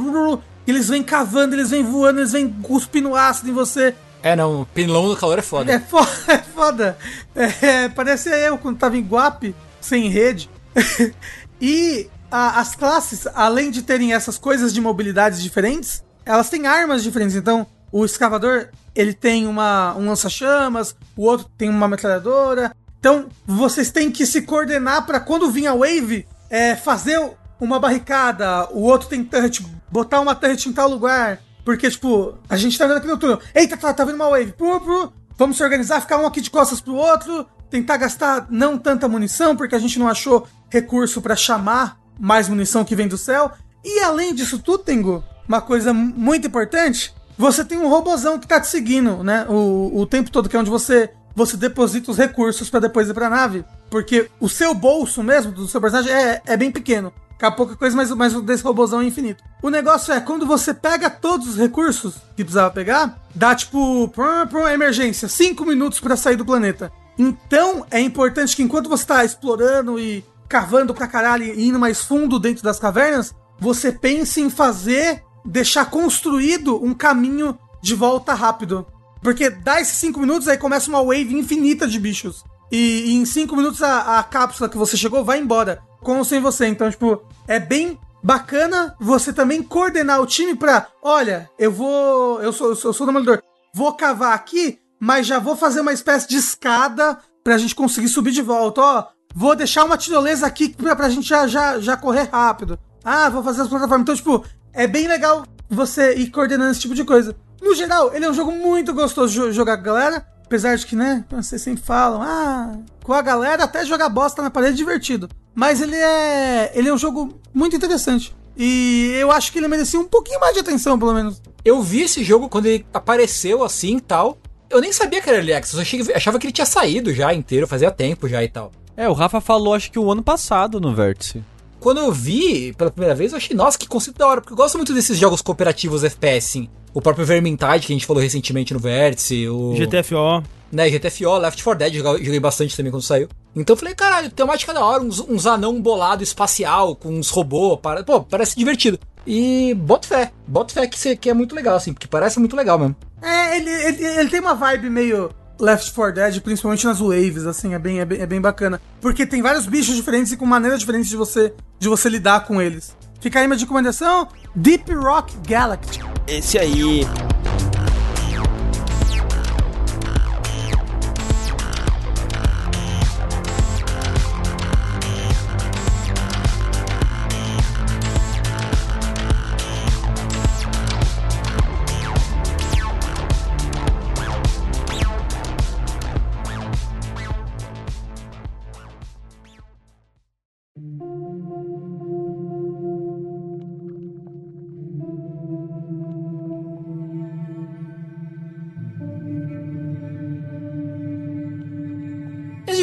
eles 0.68 0.90
vêm 0.90 1.04
cavando, 1.04 1.56
eles 1.56 1.70
vêm 1.70 1.84
voando, 1.84 2.20
eles 2.20 2.32
vêm 2.32 2.50
cuspindo 2.62 3.16
ácido 3.16 3.50
em 3.50 3.54
você. 3.54 3.96
É, 4.22 4.36
não, 4.36 4.68
pinlão 4.74 5.08
no 5.08 5.16
calor 5.16 5.40
é 5.40 5.42
foda. 5.42 5.72
É 5.72 5.80
foda, 5.80 6.12
é 6.28 6.38
foda. 6.38 6.98
É, 7.36 7.90
parece 7.90 8.30
eu 8.30 8.58
quando 8.58 8.78
tava 8.78 8.98
em 8.98 9.02
Guap, 9.02 9.56
sem 9.80 10.10
rede. 10.10 10.50
e 11.62 12.10
a, 12.30 12.60
as 12.60 12.76
classes, 12.76 13.28
além 13.34 13.72
de 13.72 13.82
terem 13.82 14.14
essas 14.14 14.38
coisas 14.38 14.74
de 14.74 14.82
mobilidades 14.82 15.42
diferentes, 15.42 16.04
elas 16.26 16.50
têm 16.50 16.68
armas 16.68 17.02
diferentes. 17.02 17.36
Então, 17.36 17.66
o 17.92 18.04
escavador, 18.04 18.68
ele 19.00 19.14
tem 19.14 19.48
uma, 19.48 19.96
um 19.96 20.10
lança-chamas, 20.10 20.94
o 21.16 21.24
outro 21.24 21.50
tem 21.58 21.70
uma 21.70 21.88
metralhadora. 21.88 22.76
Então, 23.00 23.30
vocês 23.46 23.90
têm 23.90 24.12
que 24.12 24.26
se 24.26 24.42
coordenar 24.42 25.06
para 25.06 25.22
quando 25.22 25.50
vir 25.50 25.68
a 25.68 25.74
wave, 25.74 26.28
é, 26.50 26.76
fazer 26.76 27.18
uma 27.62 27.80
barricada, 27.80 28.68
o 28.72 28.82
outro 28.82 29.08
tem 29.08 29.24
turret, 29.24 29.66
botar 29.90 30.20
uma 30.20 30.36
turret 30.36 30.66
em 30.66 30.74
tal 30.74 30.90
lugar. 30.90 31.40
Porque, 31.64 31.90
tipo, 31.90 32.38
a 32.50 32.58
gente 32.58 32.78
tá 32.78 32.88
vendo 32.88 32.98
aqui 32.98 33.08
no 33.08 33.18
túnel. 33.18 33.40
Eita, 33.56 33.78
tá, 33.78 33.94
tá 33.94 34.04
vindo 34.04 34.16
uma 34.16 34.30
wave. 34.30 34.52
Pru, 34.52 34.82
pru, 34.82 35.14
vamos 35.38 35.56
se 35.56 35.64
organizar, 35.64 36.02
ficar 36.02 36.18
um 36.18 36.26
aqui 36.26 36.42
de 36.42 36.50
costas 36.50 36.82
pro 36.82 36.96
outro. 36.96 37.46
Tentar 37.70 37.96
gastar 37.96 38.48
não 38.50 38.78
tanta 38.78 39.08
munição, 39.08 39.56
porque 39.56 39.76
a 39.76 39.80
gente 39.80 39.98
não 39.98 40.10
achou 40.10 40.46
recurso 40.70 41.22
para 41.22 41.38
chamar 41.38 41.98
mais 42.20 42.50
munição 42.50 42.84
que 42.84 42.98
vem 42.98 43.08
do 43.08 43.18
céu. 43.18 43.54
E 43.82 44.02
além 44.02 44.36
disso 44.36 44.60
tudo, 44.60 44.84
Tengu, 44.84 45.24
uma 45.48 45.62
coisa 45.62 45.94
muito 45.94 46.48
importante 46.48 47.14
você 47.40 47.64
tem 47.64 47.78
um 47.78 47.88
robozão 47.88 48.38
que 48.38 48.46
tá 48.46 48.60
te 48.60 48.68
seguindo, 48.68 49.24
né? 49.24 49.46
O, 49.48 50.02
o 50.02 50.06
tempo 50.06 50.30
todo, 50.30 50.50
que 50.50 50.58
é 50.58 50.60
onde 50.60 50.70
você, 50.70 51.10
você 51.34 51.56
deposita 51.56 52.12
os 52.12 52.18
recursos 52.18 52.70
para 52.70 52.82
depois 52.82 53.08
ir 53.08 53.14
pra 53.14 53.30
nave. 53.30 53.64
Porque 53.90 54.30
o 54.42 54.50
seu 54.50 54.74
bolso 54.74 55.24
mesmo, 55.24 55.54
do 55.54 55.66
seu 55.66 55.80
personagem, 55.80 56.12
é, 56.12 56.42
é 56.46 56.58
bem 56.58 56.70
pequeno. 56.70 57.14
Fica 57.32 57.50
pouca 57.50 57.78
coisa, 57.78 57.96
mas, 57.96 58.12
mas 58.12 58.34
desse 58.42 58.62
robozão 58.62 59.00
é 59.00 59.06
infinito. 59.06 59.42
O 59.64 59.70
negócio 59.70 60.14
é, 60.14 60.20
quando 60.20 60.46
você 60.46 60.74
pega 60.74 61.10
todos 61.10 61.48
os 61.48 61.56
recursos 61.56 62.16
que 62.36 62.44
precisava 62.44 62.72
pegar, 62.72 63.18
dá 63.34 63.56
tipo, 63.56 64.10
pra, 64.10 64.74
emergência, 64.74 65.30
5 65.30 65.66
minutos 65.66 66.02
para 66.02 66.18
sair 66.18 66.36
do 66.36 66.44
planeta. 66.44 66.92
Então, 67.18 67.86
é 67.90 68.02
importante 68.02 68.54
que 68.54 68.64
enquanto 68.64 68.90
você 68.90 69.06
tá 69.06 69.24
explorando 69.24 69.98
e 69.98 70.26
cavando 70.50 70.94
pra 70.94 71.08
caralho 71.08 71.46
e 71.46 71.70
indo 71.70 71.80
mais 71.80 72.04
fundo 72.04 72.38
dentro 72.38 72.62
das 72.62 72.80
cavernas, 72.80 73.34
você 73.58 73.94
pense 73.94 74.42
em 74.42 74.50
fazer 74.50 75.24
deixar 75.46 75.86
construído 75.90 76.84
um 76.84 76.94
caminho 76.94 77.58
de 77.82 77.96
volta 77.96 78.34
rápido. 78.34 78.86
Porque 79.22 79.50
dá 79.50 79.82
esses 79.82 79.98
5 79.98 80.20
minutos, 80.20 80.48
aí 80.48 80.58
começa 80.58 80.90
uma 80.90 81.04
wave 81.04 81.36
infinita 81.36 81.88
de 81.88 82.00
bichos. 82.00 82.44
E, 82.72 83.06
e 83.08 83.16
em 83.16 83.26
5 83.26 83.56
minutos 83.56 83.82
a, 83.82 84.20
a 84.20 84.24
cápsula 84.24 84.70
que 84.70 84.78
você 84.78 84.96
chegou 84.96 85.24
vai 85.24 85.40
embora, 85.40 85.82
com 86.02 86.18
ou 86.18 86.24
sem 86.24 86.40
você. 86.40 86.68
Então, 86.68 86.90
tipo, 86.90 87.22
é 87.48 87.60
bem 87.60 88.00
bacana 88.24 88.96
você 89.00 89.34
também 89.34 89.64
coordenar 89.64 90.22
o 90.22 90.26
time 90.26 90.56
pra, 90.56 90.88
olha, 91.02 91.50
eu 91.58 91.72
vou, 91.72 92.42
eu 92.42 92.52
sou, 92.52 92.70
eu 92.70 92.76
sou, 92.76 92.90
eu 92.90 92.94
sou 92.94 93.08
demolidor, 93.08 93.42
vou 93.74 93.94
cavar 93.94 94.34
aqui, 94.34 94.80
mas 95.00 95.26
já 95.26 95.40
vou 95.40 95.56
fazer 95.56 95.82
uma 95.82 95.94
espécie 95.94 96.28
de 96.28 96.38
escada 96.38 97.18
pra 97.44 97.58
gente 97.58 97.74
conseguir 97.74 98.10
subir 98.10 98.32
de 98.32 98.42
volta, 98.42 98.82
ó, 98.82 99.06
vou 99.34 99.56
deixar 99.56 99.86
uma 99.86 99.98
tirolesa 99.98 100.46
aqui 100.46 100.70
pra, 100.70 100.96
pra 100.96 101.10
gente 101.10 101.28
já, 101.28 101.48
já, 101.48 101.80
já 101.80 101.96
correr 101.96 102.30
rápido. 102.32 102.78
Ah, 103.04 103.30
vou 103.30 103.42
fazer 103.42 103.62
as 103.62 103.68
plataformas. 103.70 104.02
Então, 104.02 104.16
tipo, 104.16 104.44
é 104.74 104.88
bem 104.88 105.08
legal 105.08 105.44
você 105.70 106.14
ir 106.16 106.30
coordenando 106.32 106.72
esse 106.72 106.82
tipo 106.82 106.96
de 106.96 107.04
coisa. 107.04 107.36
No 107.62 107.76
geral, 107.76 108.14
ele 108.14 108.26
é 108.26 108.30
um 108.30 108.34
jogo 108.34 108.52
muito 108.52 108.94
gostoso 108.94 109.50
de 109.50 109.52
jogar 109.54 109.78
com 109.78 109.84
a 109.84 109.86
galera. 109.86 110.28
Apesar 110.46 110.76
de 110.76 110.86
que, 110.86 110.96
né, 110.96 111.24
vocês 111.30 111.62
sempre 111.62 111.84
falam, 111.84 112.24
ah, 112.24 112.76
com 113.04 113.14
a 113.14 113.22
galera 113.22 113.66
até 113.66 113.86
jogar 113.86 114.10
bosta 114.10 114.42
na 114.42 114.50
parede 114.50 114.74
é 114.74 114.78
divertido. 114.78 115.30
Mas 115.54 115.80
ele 115.82 115.96
é. 115.96 116.72
Ele 116.74 116.90
é 116.90 116.94
um 116.94 116.98
jogo 116.98 117.40
muito 117.54 117.76
interessante. 117.76 118.36
E 118.58 119.12
eu 119.20 119.32
acho 119.32 119.52
que 119.52 119.60
ele 119.60 119.68
merecia 119.68 120.00
um 120.00 120.06
pouquinho 120.06 120.40
mais 120.40 120.54
de 120.54 120.60
atenção, 120.60 120.98
pelo 120.98 121.14
menos. 121.14 121.42
Eu 121.64 121.82
vi 121.82 122.02
esse 122.02 122.24
jogo 122.24 122.50
quando 122.50 122.66
ele 122.66 122.86
apareceu 122.94 123.64
assim 123.64 123.98
e 123.98 124.02
tal. 124.02 124.38
Eu 124.70 124.82
nem 124.82 124.92
sabia 124.92 125.22
que 125.22 125.30
era 125.30 125.40
Early 125.40 125.54
Access, 125.54 125.76
eu 125.76 125.82
achei, 125.82 126.16
achava 126.16 126.38
que 126.38 126.46
ele 126.46 126.54
tinha 126.54 126.66
saído 126.66 127.14
já 127.14 127.34
inteiro, 127.34 127.68
fazia 127.68 127.90
tempo 127.90 128.28
já 128.28 128.44
e 128.44 128.50
tal. 128.50 128.72
É, 128.96 129.08
o 129.08 129.14
Rafa 129.14 129.40
falou 129.40 129.74
acho 129.74 129.92
que 129.92 129.98
o 129.98 130.12
ano 130.12 130.22
passado 130.22 130.80
no 130.80 130.94
Vértice. 130.94 131.44
Quando 131.80 132.00
eu 132.00 132.12
vi 132.12 132.74
pela 132.74 132.92
primeira 132.92 133.16
vez, 133.16 133.32
eu 133.32 133.38
achei, 133.38 133.56
nossa, 133.56 133.78
que 133.78 133.88
conceito 133.88 134.18
da 134.18 134.28
hora, 134.28 134.42
porque 134.42 134.54
eu 134.54 134.58
gosto 134.58 134.78
muito 134.78 134.94
desses 134.94 135.18
jogos 135.18 135.42
cooperativos 135.42 136.04
FPS, 136.04 136.50
assim. 136.50 136.70
O 136.94 137.02
próprio 137.02 137.26
Vermintide, 137.26 137.86
que 137.88 137.94
a 137.94 137.96
gente 137.96 138.06
falou 138.06 138.22
recentemente 138.22 138.74
no 138.74 138.80
Vértice, 138.80 139.48
o... 139.48 139.74
GTFO. 139.76 140.44
Né, 140.72 140.90
GTFO, 140.90 141.38
Left 141.38 141.64
4 141.64 141.80
Dead, 141.80 141.94
joguei, 141.96 142.26
joguei 142.26 142.40
bastante 142.40 142.76
também 142.76 142.92
quando 142.92 143.04
saiu. 143.04 143.28
Então 143.56 143.74
eu 143.74 143.78
falei, 143.78 143.96
caralho, 143.96 144.30
temática 144.30 144.74
da 144.74 144.84
hora, 144.84 145.02
uns, 145.02 145.20
uns 145.20 145.48
anão 145.48 145.82
bolado 145.82 146.22
espacial, 146.22 146.96
com 146.96 147.10
uns 147.10 147.30
robôs, 147.30 147.80
para... 147.82 148.04
pô, 148.04 148.22
parece 148.22 148.58
divertido. 148.58 149.00
E 149.26 149.74
boto 149.74 150.08
fé, 150.08 150.32
boto 150.48 150.74
fé 150.74 150.88
que, 150.88 150.98
cê, 150.98 151.16
que 151.16 151.30
é 151.30 151.34
muito 151.34 151.56
legal, 151.56 151.76
assim, 151.76 151.94
porque 151.94 152.08
parece 152.08 152.40
muito 152.40 152.56
legal 152.56 152.78
mesmo. 152.78 152.96
É, 153.22 153.58
ele, 153.58 153.70
ele, 153.70 154.06
ele 154.06 154.30
tem 154.30 154.40
uma 154.40 154.56
vibe 154.56 154.90
meio 154.90 155.30
Left 155.60 155.94
4 155.94 156.14
Dead, 156.14 156.42
principalmente 156.42 156.86
nas 156.86 157.00
waves, 157.00 157.46
assim, 157.46 157.74
é 157.74 157.80
bem, 157.80 158.00
é 158.00 158.06
bem, 158.06 158.22
é 158.22 158.26
bem 158.26 158.40
bacana. 158.40 158.82
Porque 159.02 159.26
tem 159.26 159.42
vários 159.42 159.66
bichos 159.66 159.96
diferentes 159.96 160.32
e 160.32 160.38
com 160.38 160.46
maneiras 160.46 160.80
diferentes 160.80 161.10
de 161.10 161.18
você, 161.18 161.54
de 161.78 161.90
você 161.90 162.08
lidar 162.10 162.46
com 162.46 162.62
eles. 162.62 162.96
Fica 163.20 163.40
aí 163.40 163.46
uma 163.46 163.56
recomendação: 163.56 164.28
Deep 164.56 164.94
Rock 164.94 165.36
Galactic. 165.48 166.04
Esse 166.28 166.58
aí. 166.58 167.02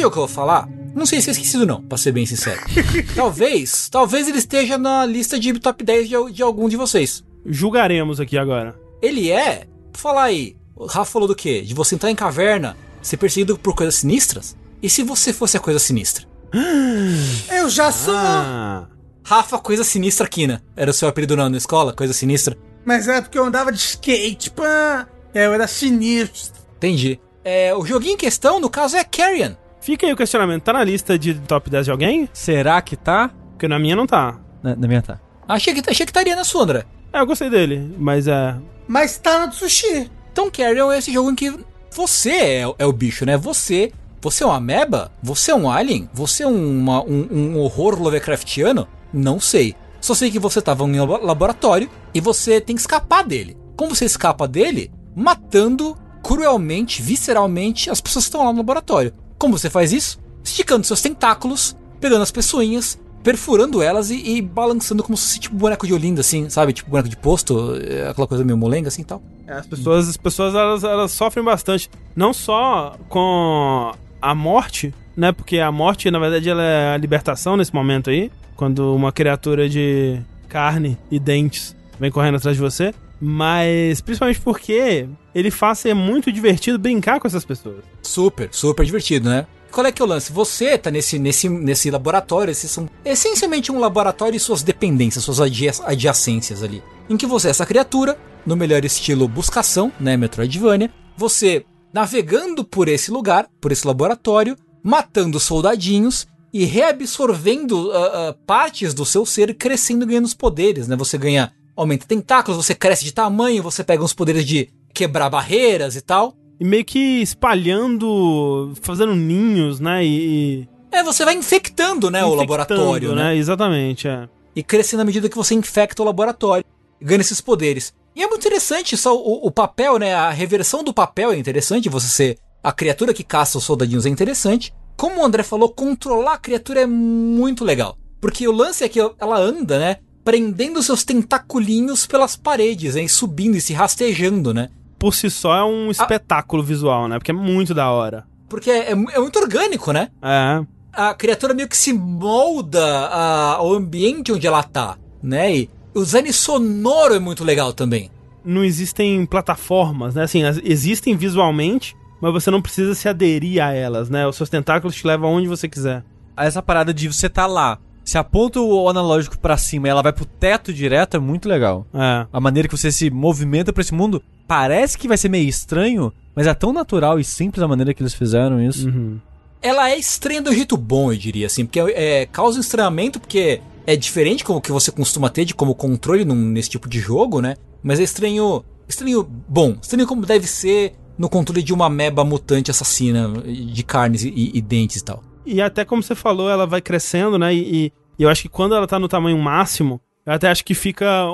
Jogo 0.07 0.13
que 0.13 0.19
eu 0.19 0.27
vou 0.27 0.33
falar, 0.33 0.69
não 0.95 1.05
sei 1.05 1.21
se 1.21 1.29
é 1.29 1.31
esquecido 1.33 1.65
não, 1.65 1.81
pra 1.81 1.97
ser 1.97 2.13
bem 2.13 2.25
sincero. 2.25 2.61
talvez, 3.13 3.89
talvez 3.89 4.27
ele 4.27 4.37
esteja 4.37 4.77
na 4.77 5.05
lista 5.05 5.37
de 5.37 5.59
top 5.59 5.83
10 5.83 6.07
de, 6.07 6.31
de 6.31 6.41
algum 6.41 6.69
de 6.69 6.77
vocês. 6.77 7.23
Julgaremos 7.45 8.19
aqui 8.19 8.37
agora. 8.37 8.73
Ele 9.01 9.29
é, 9.29 9.67
falar 9.93 10.23
aí, 10.23 10.55
o 10.75 10.85
Rafa 10.85 11.11
falou 11.11 11.27
do 11.27 11.35
quê? 11.35 11.61
De 11.61 11.73
você 11.73 11.95
entrar 11.95 12.09
em 12.09 12.15
caverna, 12.15 12.77
ser 13.01 13.17
perseguido 13.17 13.57
por 13.57 13.75
coisas 13.75 13.95
sinistras? 13.95 14.55
E 14.81 14.89
se 14.89 15.03
você 15.03 15.33
fosse 15.33 15.57
a 15.57 15.59
coisa 15.59 15.79
sinistra? 15.79 16.25
Eu 17.51 17.69
já 17.69 17.91
sou! 17.91 18.15
Ah. 18.15 18.87
Rafa, 19.25 19.59
coisa 19.59 19.83
sinistra 19.83 20.27
Kina. 20.27 20.63
Era 20.73 20.91
o 20.91 20.93
seu 20.93 21.09
apelido 21.09 21.35
na, 21.35 21.49
na 21.49 21.57
escola, 21.57 21.91
coisa 21.91 22.13
sinistra? 22.13 22.57
Mas 22.85 23.09
é 23.09 23.19
porque 23.21 23.37
eu 23.37 23.43
andava 23.43 23.73
de 23.73 23.79
skate, 23.79 24.51
pã! 24.51 25.05
É, 25.33 25.47
eu 25.47 25.53
era 25.53 25.67
sinistro. 25.67 26.53
Entendi. 26.77 27.19
É, 27.43 27.75
o 27.75 27.85
joguinho 27.85 28.13
em 28.13 28.17
questão, 28.17 28.57
no 28.61 28.69
caso, 28.69 28.95
é 28.95 29.03
Carrion. 29.03 29.51
Fica 29.87 30.05
aí 30.05 30.11
o 30.11 30.17
questionamento. 30.17 30.63
Tá 30.63 30.73
na 30.73 30.83
lista 30.83 31.17
de 31.17 31.33
top 31.35 31.69
10 31.69 31.85
de 31.85 31.91
alguém? 31.91 32.27
Será 32.33 32.81
que 32.81 32.97
tá? 32.97 33.31
Porque 33.51 33.69
na 33.69 33.79
minha 33.79 33.95
não 33.95 34.05
tá. 34.05 34.37
Na, 34.61 34.75
na 34.75 34.85
minha 34.85 35.01
tá. 35.01 35.17
Achei 35.47 35.73
que, 35.73 35.79
achei 35.89 36.05
que 36.05 36.09
estaria 36.09 36.35
na 36.35 36.43
sua, 36.43 36.63
André. 36.63 36.83
É, 37.13 37.21
eu 37.21 37.25
gostei 37.25 37.49
dele, 37.49 37.95
mas 37.97 38.27
é. 38.27 38.57
Mas 38.85 39.17
tá 39.17 39.47
no 39.47 39.53
sushi. 39.53 40.11
Então, 40.29 40.51
Carrion 40.51 40.91
é 40.91 40.97
esse 40.97 41.09
jogo 41.13 41.31
em 41.31 41.35
que 41.35 41.57
você 41.89 42.31
é, 42.31 42.63
é 42.77 42.85
o 42.85 42.91
bicho, 42.91 43.25
né? 43.25 43.37
Você. 43.37 43.93
Você 44.19 44.43
é 44.43 44.45
uma 44.45 44.57
ameba? 44.57 45.09
Você 45.23 45.51
é 45.51 45.55
um 45.55 45.71
alien? 45.71 46.09
Você 46.13 46.43
é 46.43 46.47
uma, 46.47 47.01
um, 47.05 47.25
um 47.31 47.57
horror 47.59 47.97
Lovecraftiano? 47.97 48.85
Não 49.13 49.39
sei. 49.39 49.73
Só 50.01 50.13
sei 50.13 50.29
que 50.29 50.37
você 50.37 50.61
tava 50.61 50.83
em 50.83 50.99
um 50.99 51.05
labo- 51.05 51.25
laboratório 51.25 51.89
e 52.13 52.19
você 52.19 52.59
tem 52.59 52.75
que 52.75 52.81
escapar 52.81 53.23
dele. 53.23 53.55
Como 53.77 53.95
você 53.95 54.03
escapa 54.03 54.49
dele? 54.49 54.91
Matando 55.15 55.97
cruelmente, 56.21 57.01
visceralmente 57.01 57.89
as 57.89 58.01
pessoas 58.01 58.25
que 58.25 58.29
estão 58.31 58.43
lá 58.43 58.51
no 58.51 58.57
laboratório. 58.57 59.13
Como 59.37 59.57
você 59.57 59.69
faz 59.69 59.91
isso? 59.91 60.19
Esticando 60.43 60.85
seus 60.85 61.01
tentáculos, 61.01 61.75
pegando 61.99 62.23
as 62.23 62.31
pessoinhas, 62.31 62.99
perfurando 63.23 63.81
elas 63.81 64.09
e, 64.09 64.37
e 64.37 64.41
balançando 64.41 65.03
como 65.03 65.17
se 65.17 65.25
fosse 65.27 65.39
tipo 65.39 65.55
boneco 65.55 65.85
de 65.85 65.93
Olinda, 65.93 66.21
assim, 66.21 66.49
sabe? 66.49 66.73
Tipo 66.73 66.89
boneco 66.89 67.09
de 67.09 67.17
posto, 67.17 67.75
é, 67.75 68.09
aquela 68.09 68.27
coisa 68.27 68.43
meio 68.43 68.57
molenga 68.57 68.87
assim 68.87 69.01
e 69.01 69.05
tal. 69.05 69.21
É, 69.45 69.53
As 69.53 69.67
pessoas, 69.67 70.09
as 70.09 70.17
pessoas 70.17 70.55
elas, 70.55 70.83
elas 70.83 71.11
sofrem 71.11 71.43
bastante. 71.43 71.89
Não 72.15 72.33
só 72.33 72.95
com 73.09 73.91
a 74.21 74.33
morte, 74.33 74.93
né? 75.15 75.31
Porque 75.31 75.59
a 75.59 75.71
morte, 75.71 76.09
na 76.09 76.19
verdade, 76.19 76.49
ela 76.49 76.63
é 76.63 76.93
a 76.93 76.97
libertação 76.97 77.57
nesse 77.57 77.73
momento 77.73 78.09
aí. 78.09 78.31
Quando 78.55 78.95
uma 78.95 79.11
criatura 79.11 79.69
de 79.69 80.19
carne 80.49 80.97
e 81.11 81.19
dentes 81.19 81.75
vem 81.99 82.11
correndo 82.11 82.35
atrás 82.37 82.55
de 82.55 82.63
você. 82.63 82.93
Mas 83.19 84.01
principalmente 84.01 84.39
porque 84.39 85.07
ele 85.33 85.51
faz 85.51 85.79
ser 85.79 85.93
muito 85.93 86.31
divertido 86.31 86.77
brincar 86.77 87.19
com 87.19 87.27
essas 87.27 87.45
pessoas. 87.45 87.83
Super, 88.01 88.49
super 88.51 88.85
divertido, 88.85 89.29
né? 89.29 89.47
Qual 89.71 89.85
é 89.85 89.91
que 89.91 90.01
é 90.01 90.05
o 90.05 90.07
lance? 90.07 90.31
Você 90.31 90.77
tá 90.77 90.89
nesse, 90.89 91.19
nesse, 91.19 91.49
nesse 91.49 91.91
laboratório, 91.91 92.51
esses 92.51 92.71
são 92.71 92.89
essencialmente 93.03 93.71
um 93.71 93.79
laboratório 93.79 94.35
e 94.35 94.39
suas 94.39 94.63
dependências, 94.63 95.23
suas 95.23 95.39
adjacências 95.39 96.63
ali. 96.63 96.81
Em 97.09 97.17
que 97.17 97.25
você 97.25 97.47
é 97.47 97.51
essa 97.51 97.65
criatura, 97.65 98.17
no 98.45 98.55
melhor 98.55 98.83
estilo 98.85 99.27
buscação, 99.27 99.91
né, 99.99 100.15
Metroidvania, 100.15 100.91
você 101.15 101.65
navegando 101.93 102.63
por 102.63 102.87
esse 102.87 103.11
lugar, 103.11 103.47
por 103.59 103.71
esse 103.71 103.85
laboratório, 103.85 104.55
matando 104.83 105.39
soldadinhos 105.39 106.27
e 106.53 106.63
reabsorvendo 106.63 107.91
ah, 107.91 108.29
ah, 108.29 108.35
partes 108.45 108.93
do 108.93 109.05
seu 109.05 109.25
ser, 109.25 109.53
crescendo 109.53 110.03
e 110.03 110.07
ganhando 110.07 110.25
os 110.25 110.33
poderes, 110.33 110.87
né? 110.87 110.95
Você 110.95 111.17
ganha, 111.17 111.51
aumenta 111.77 112.07
tentáculos, 112.07 112.65
você 112.65 112.73
cresce 112.73 113.05
de 113.05 113.13
tamanho, 113.13 113.61
você 113.63 113.83
pega 113.83 114.03
uns 114.03 114.13
poderes 114.13 114.43
de 114.43 114.69
quebrar 114.93 115.29
barreiras 115.29 115.95
e 115.95 116.01
tal. 116.01 116.33
E 116.59 116.65
meio 116.65 116.83
que 116.83 117.21
espalhando, 117.21 118.73
fazendo 118.81 119.15
ninhos, 119.15 119.79
né? 119.79 120.03
E. 120.03 120.67
É, 120.91 121.03
você 121.03 121.23
vai 121.23 121.35
infectando, 121.35 122.09
né, 122.09 122.23
o 122.23 122.33
infectando, 122.33 122.41
laboratório, 122.41 123.15
né? 123.15 123.35
Exatamente, 123.35 124.07
é. 124.07 124.27
E 124.55 124.63
crescendo 124.63 125.01
à 125.01 125.05
medida 125.05 125.29
que 125.29 125.37
você 125.37 125.53
infecta 125.53 126.01
o 126.01 126.05
laboratório, 126.05 126.65
ganha 126.99 127.21
esses 127.21 127.39
poderes. 127.39 127.93
E 128.15 128.23
é 128.23 128.27
muito 128.27 128.41
interessante 128.41 128.97
só 128.97 129.15
o, 129.15 129.45
o 129.45 129.51
papel, 129.51 129.99
né? 129.99 130.15
A 130.15 130.31
reversão 130.31 130.83
do 130.83 130.91
papel 130.91 131.31
é 131.31 131.37
interessante, 131.37 131.87
você 131.87 132.07
ser 132.07 132.37
a 132.63 132.71
criatura 132.71 133.13
que 133.13 133.23
caça 133.23 133.59
os 133.59 133.63
soldadinhos 133.63 134.07
é 134.07 134.09
interessante. 134.09 134.73
Como 134.95 135.21
o 135.21 135.23
André 135.23 135.43
falou, 135.43 135.69
controlar 135.69 136.33
a 136.33 136.37
criatura 136.39 136.81
é 136.81 136.85
muito 136.87 137.63
legal. 137.63 137.95
Porque 138.19 138.47
o 138.47 138.51
lance 138.51 138.83
é 138.83 138.89
que 138.89 138.99
ela 138.99 139.37
anda, 139.37 139.77
né? 139.77 139.97
Prendendo 140.27 140.83
seus 140.83 141.05
tentaculinhos 141.05 142.05
pelas 142.05 142.35
paredes, 142.35 142.95
né? 142.95 143.03
E 143.03 143.07
subindo 143.07 143.55
e 143.55 143.61
se 143.61 143.71
rastejando, 143.73 144.53
né? 144.53 144.67
Por 144.99 145.15
si 145.15 145.29
só 145.29 145.55
é 145.55 145.63
um 145.63 145.89
espetáculo 145.89 146.61
visual, 146.61 147.07
né? 147.07 147.17
Porque 147.17 147.31
é 147.31 147.33
muito 147.33 147.73
da 147.73 147.89
hora. 147.89 148.25
Porque 148.49 148.69
é, 148.69 148.89
é 148.89 148.91
é 148.91 149.19
muito 149.19 149.39
orgânico, 149.39 149.93
né? 149.93 150.09
É. 150.21 150.65
a 150.91 151.13
criatura 151.13 151.53
meio 151.53 151.69
que 151.69 151.77
se 151.77 151.93
molda 151.93 152.83
a- 153.07 153.53
ao 153.53 153.71
ambiente 153.73 154.33
onde 154.33 154.45
ela 154.45 154.63
tá, 154.63 154.97
né? 155.23 155.55
E 155.55 155.69
o 155.93 156.01
design 156.03 156.33
sonoro 156.33 157.13
é 157.13 157.19
muito 157.19 157.45
legal 157.45 157.71
também. 157.71 158.11
Não 158.43 158.65
existem 158.65 159.25
plataformas, 159.25 160.13
né? 160.15 160.23
Assim, 160.23 160.43
as- 160.43 160.59
existem 160.61 161.15
visualmente, 161.15 161.95
mas 162.19 162.33
você 162.33 162.51
não 162.51 162.61
precisa 162.61 162.93
se 162.95 163.07
aderir 163.07 163.63
a 163.63 163.71
elas, 163.71 164.09
né? 164.09 164.27
Os 164.27 164.35
seus 164.35 164.49
tentáculos 164.49 164.93
te 164.95 165.07
levam 165.07 165.29
aonde 165.29 165.47
você 165.47 165.69
quiser. 165.69 166.03
Essa 166.35 166.61
parada 166.61 166.93
de 166.93 167.07
você 167.07 167.29
tá 167.29 167.45
lá, 167.47 167.79
se 168.07 168.17
aponta 168.17 168.61
o 168.61 168.87
analógico 168.87 169.37
pra 169.37 169.57
cima 169.57 169.85
e 169.85 169.89
ela 169.89 170.01
vai 170.01 170.13
pro 170.13 170.23
teto 170.23 170.71
direto 170.71 171.17
é 171.17 171.19
muito 171.19 171.49
legal. 171.49 171.85
É. 171.93 172.25
A 172.31 172.39
maneira 172.39 172.65
que 172.65 172.77
você 172.77 172.89
se 172.89 173.09
movimenta 173.09 173.73
pra 173.73 173.81
esse 173.81 173.93
mundo 173.93 174.23
parece 174.47 174.97
que 174.97 175.09
vai 175.09 175.17
ser 175.17 175.27
meio 175.27 175.49
estranho, 175.49 176.13
Mas 176.33 176.47
é 176.47 176.53
tão 176.53 176.71
natural 176.71 177.19
e 177.19 177.23
simples 177.25 177.61
a 177.61 177.67
maneira 177.67 177.93
que 177.93 178.01
eles 178.01 178.13
fizeram 178.13 178.61
isso. 178.61 178.87
Uhum. 178.87 179.19
Ela 179.61 179.89
é 179.89 179.97
estranha 179.97 180.41
do 180.41 180.53
jeito 180.53 180.77
bom, 180.77 181.11
eu 181.11 181.17
diria, 181.17 181.47
assim, 181.47 181.65
porque 181.65 181.81
é, 181.81 182.25
causa 182.27 182.57
um 182.57 182.61
estranhamento, 182.61 183.19
porque 183.19 183.59
é 183.85 183.97
diferente 183.97 184.45
como 184.45 184.61
que 184.61 184.71
você 184.71 184.89
costuma 184.89 185.29
ter 185.29 185.43
de 185.43 185.53
como 185.53 185.75
controle 185.75 186.23
num, 186.23 186.35
nesse 186.35 186.69
tipo 186.69 186.87
de 186.87 186.99
jogo, 186.99 187.41
né? 187.41 187.57
Mas 187.83 187.99
é 187.99 188.03
estranho. 188.03 188.63
Estranho 188.87 189.27
bom, 189.49 189.75
estranho 189.81 190.07
como 190.07 190.25
deve 190.25 190.47
ser 190.47 190.93
no 191.17 191.27
controle 191.27 191.61
de 191.61 191.73
uma 191.73 191.89
meba 191.89 192.23
mutante 192.23 192.71
assassina 192.71 193.27
de 193.43 193.83
carnes 193.83 194.23
e, 194.23 194.51
e 194.53 194.61
dentes 194.61 195.01
e 195.01 195.03
tal. 195.03 195.21
E 195.47 195.61
até 195.61 195.85
como 195.85 196.03
você 196.03 196.13
falou, 196.13 196.49
ela 196.49 196.67
vai 196.67 196.81
crescendo, 196.81 197.39
né? 197.39 197.55
E, 197.55 197.93
e 198.19 198.23
eu 198.23 198.29
acho 198.29 198.41
que 198.41 198.49
quando 198.49 198.75
ela 198.75 198.85
tá 198.85 198.99
no 198.99 199.07
tamanho 199.07 199.37
máximo, 199.37 200.01
eu 200.25 200.33
até 200.33 200.49
acho 200.49 200.65
que 200.65 200.73
fica 200.73 201.25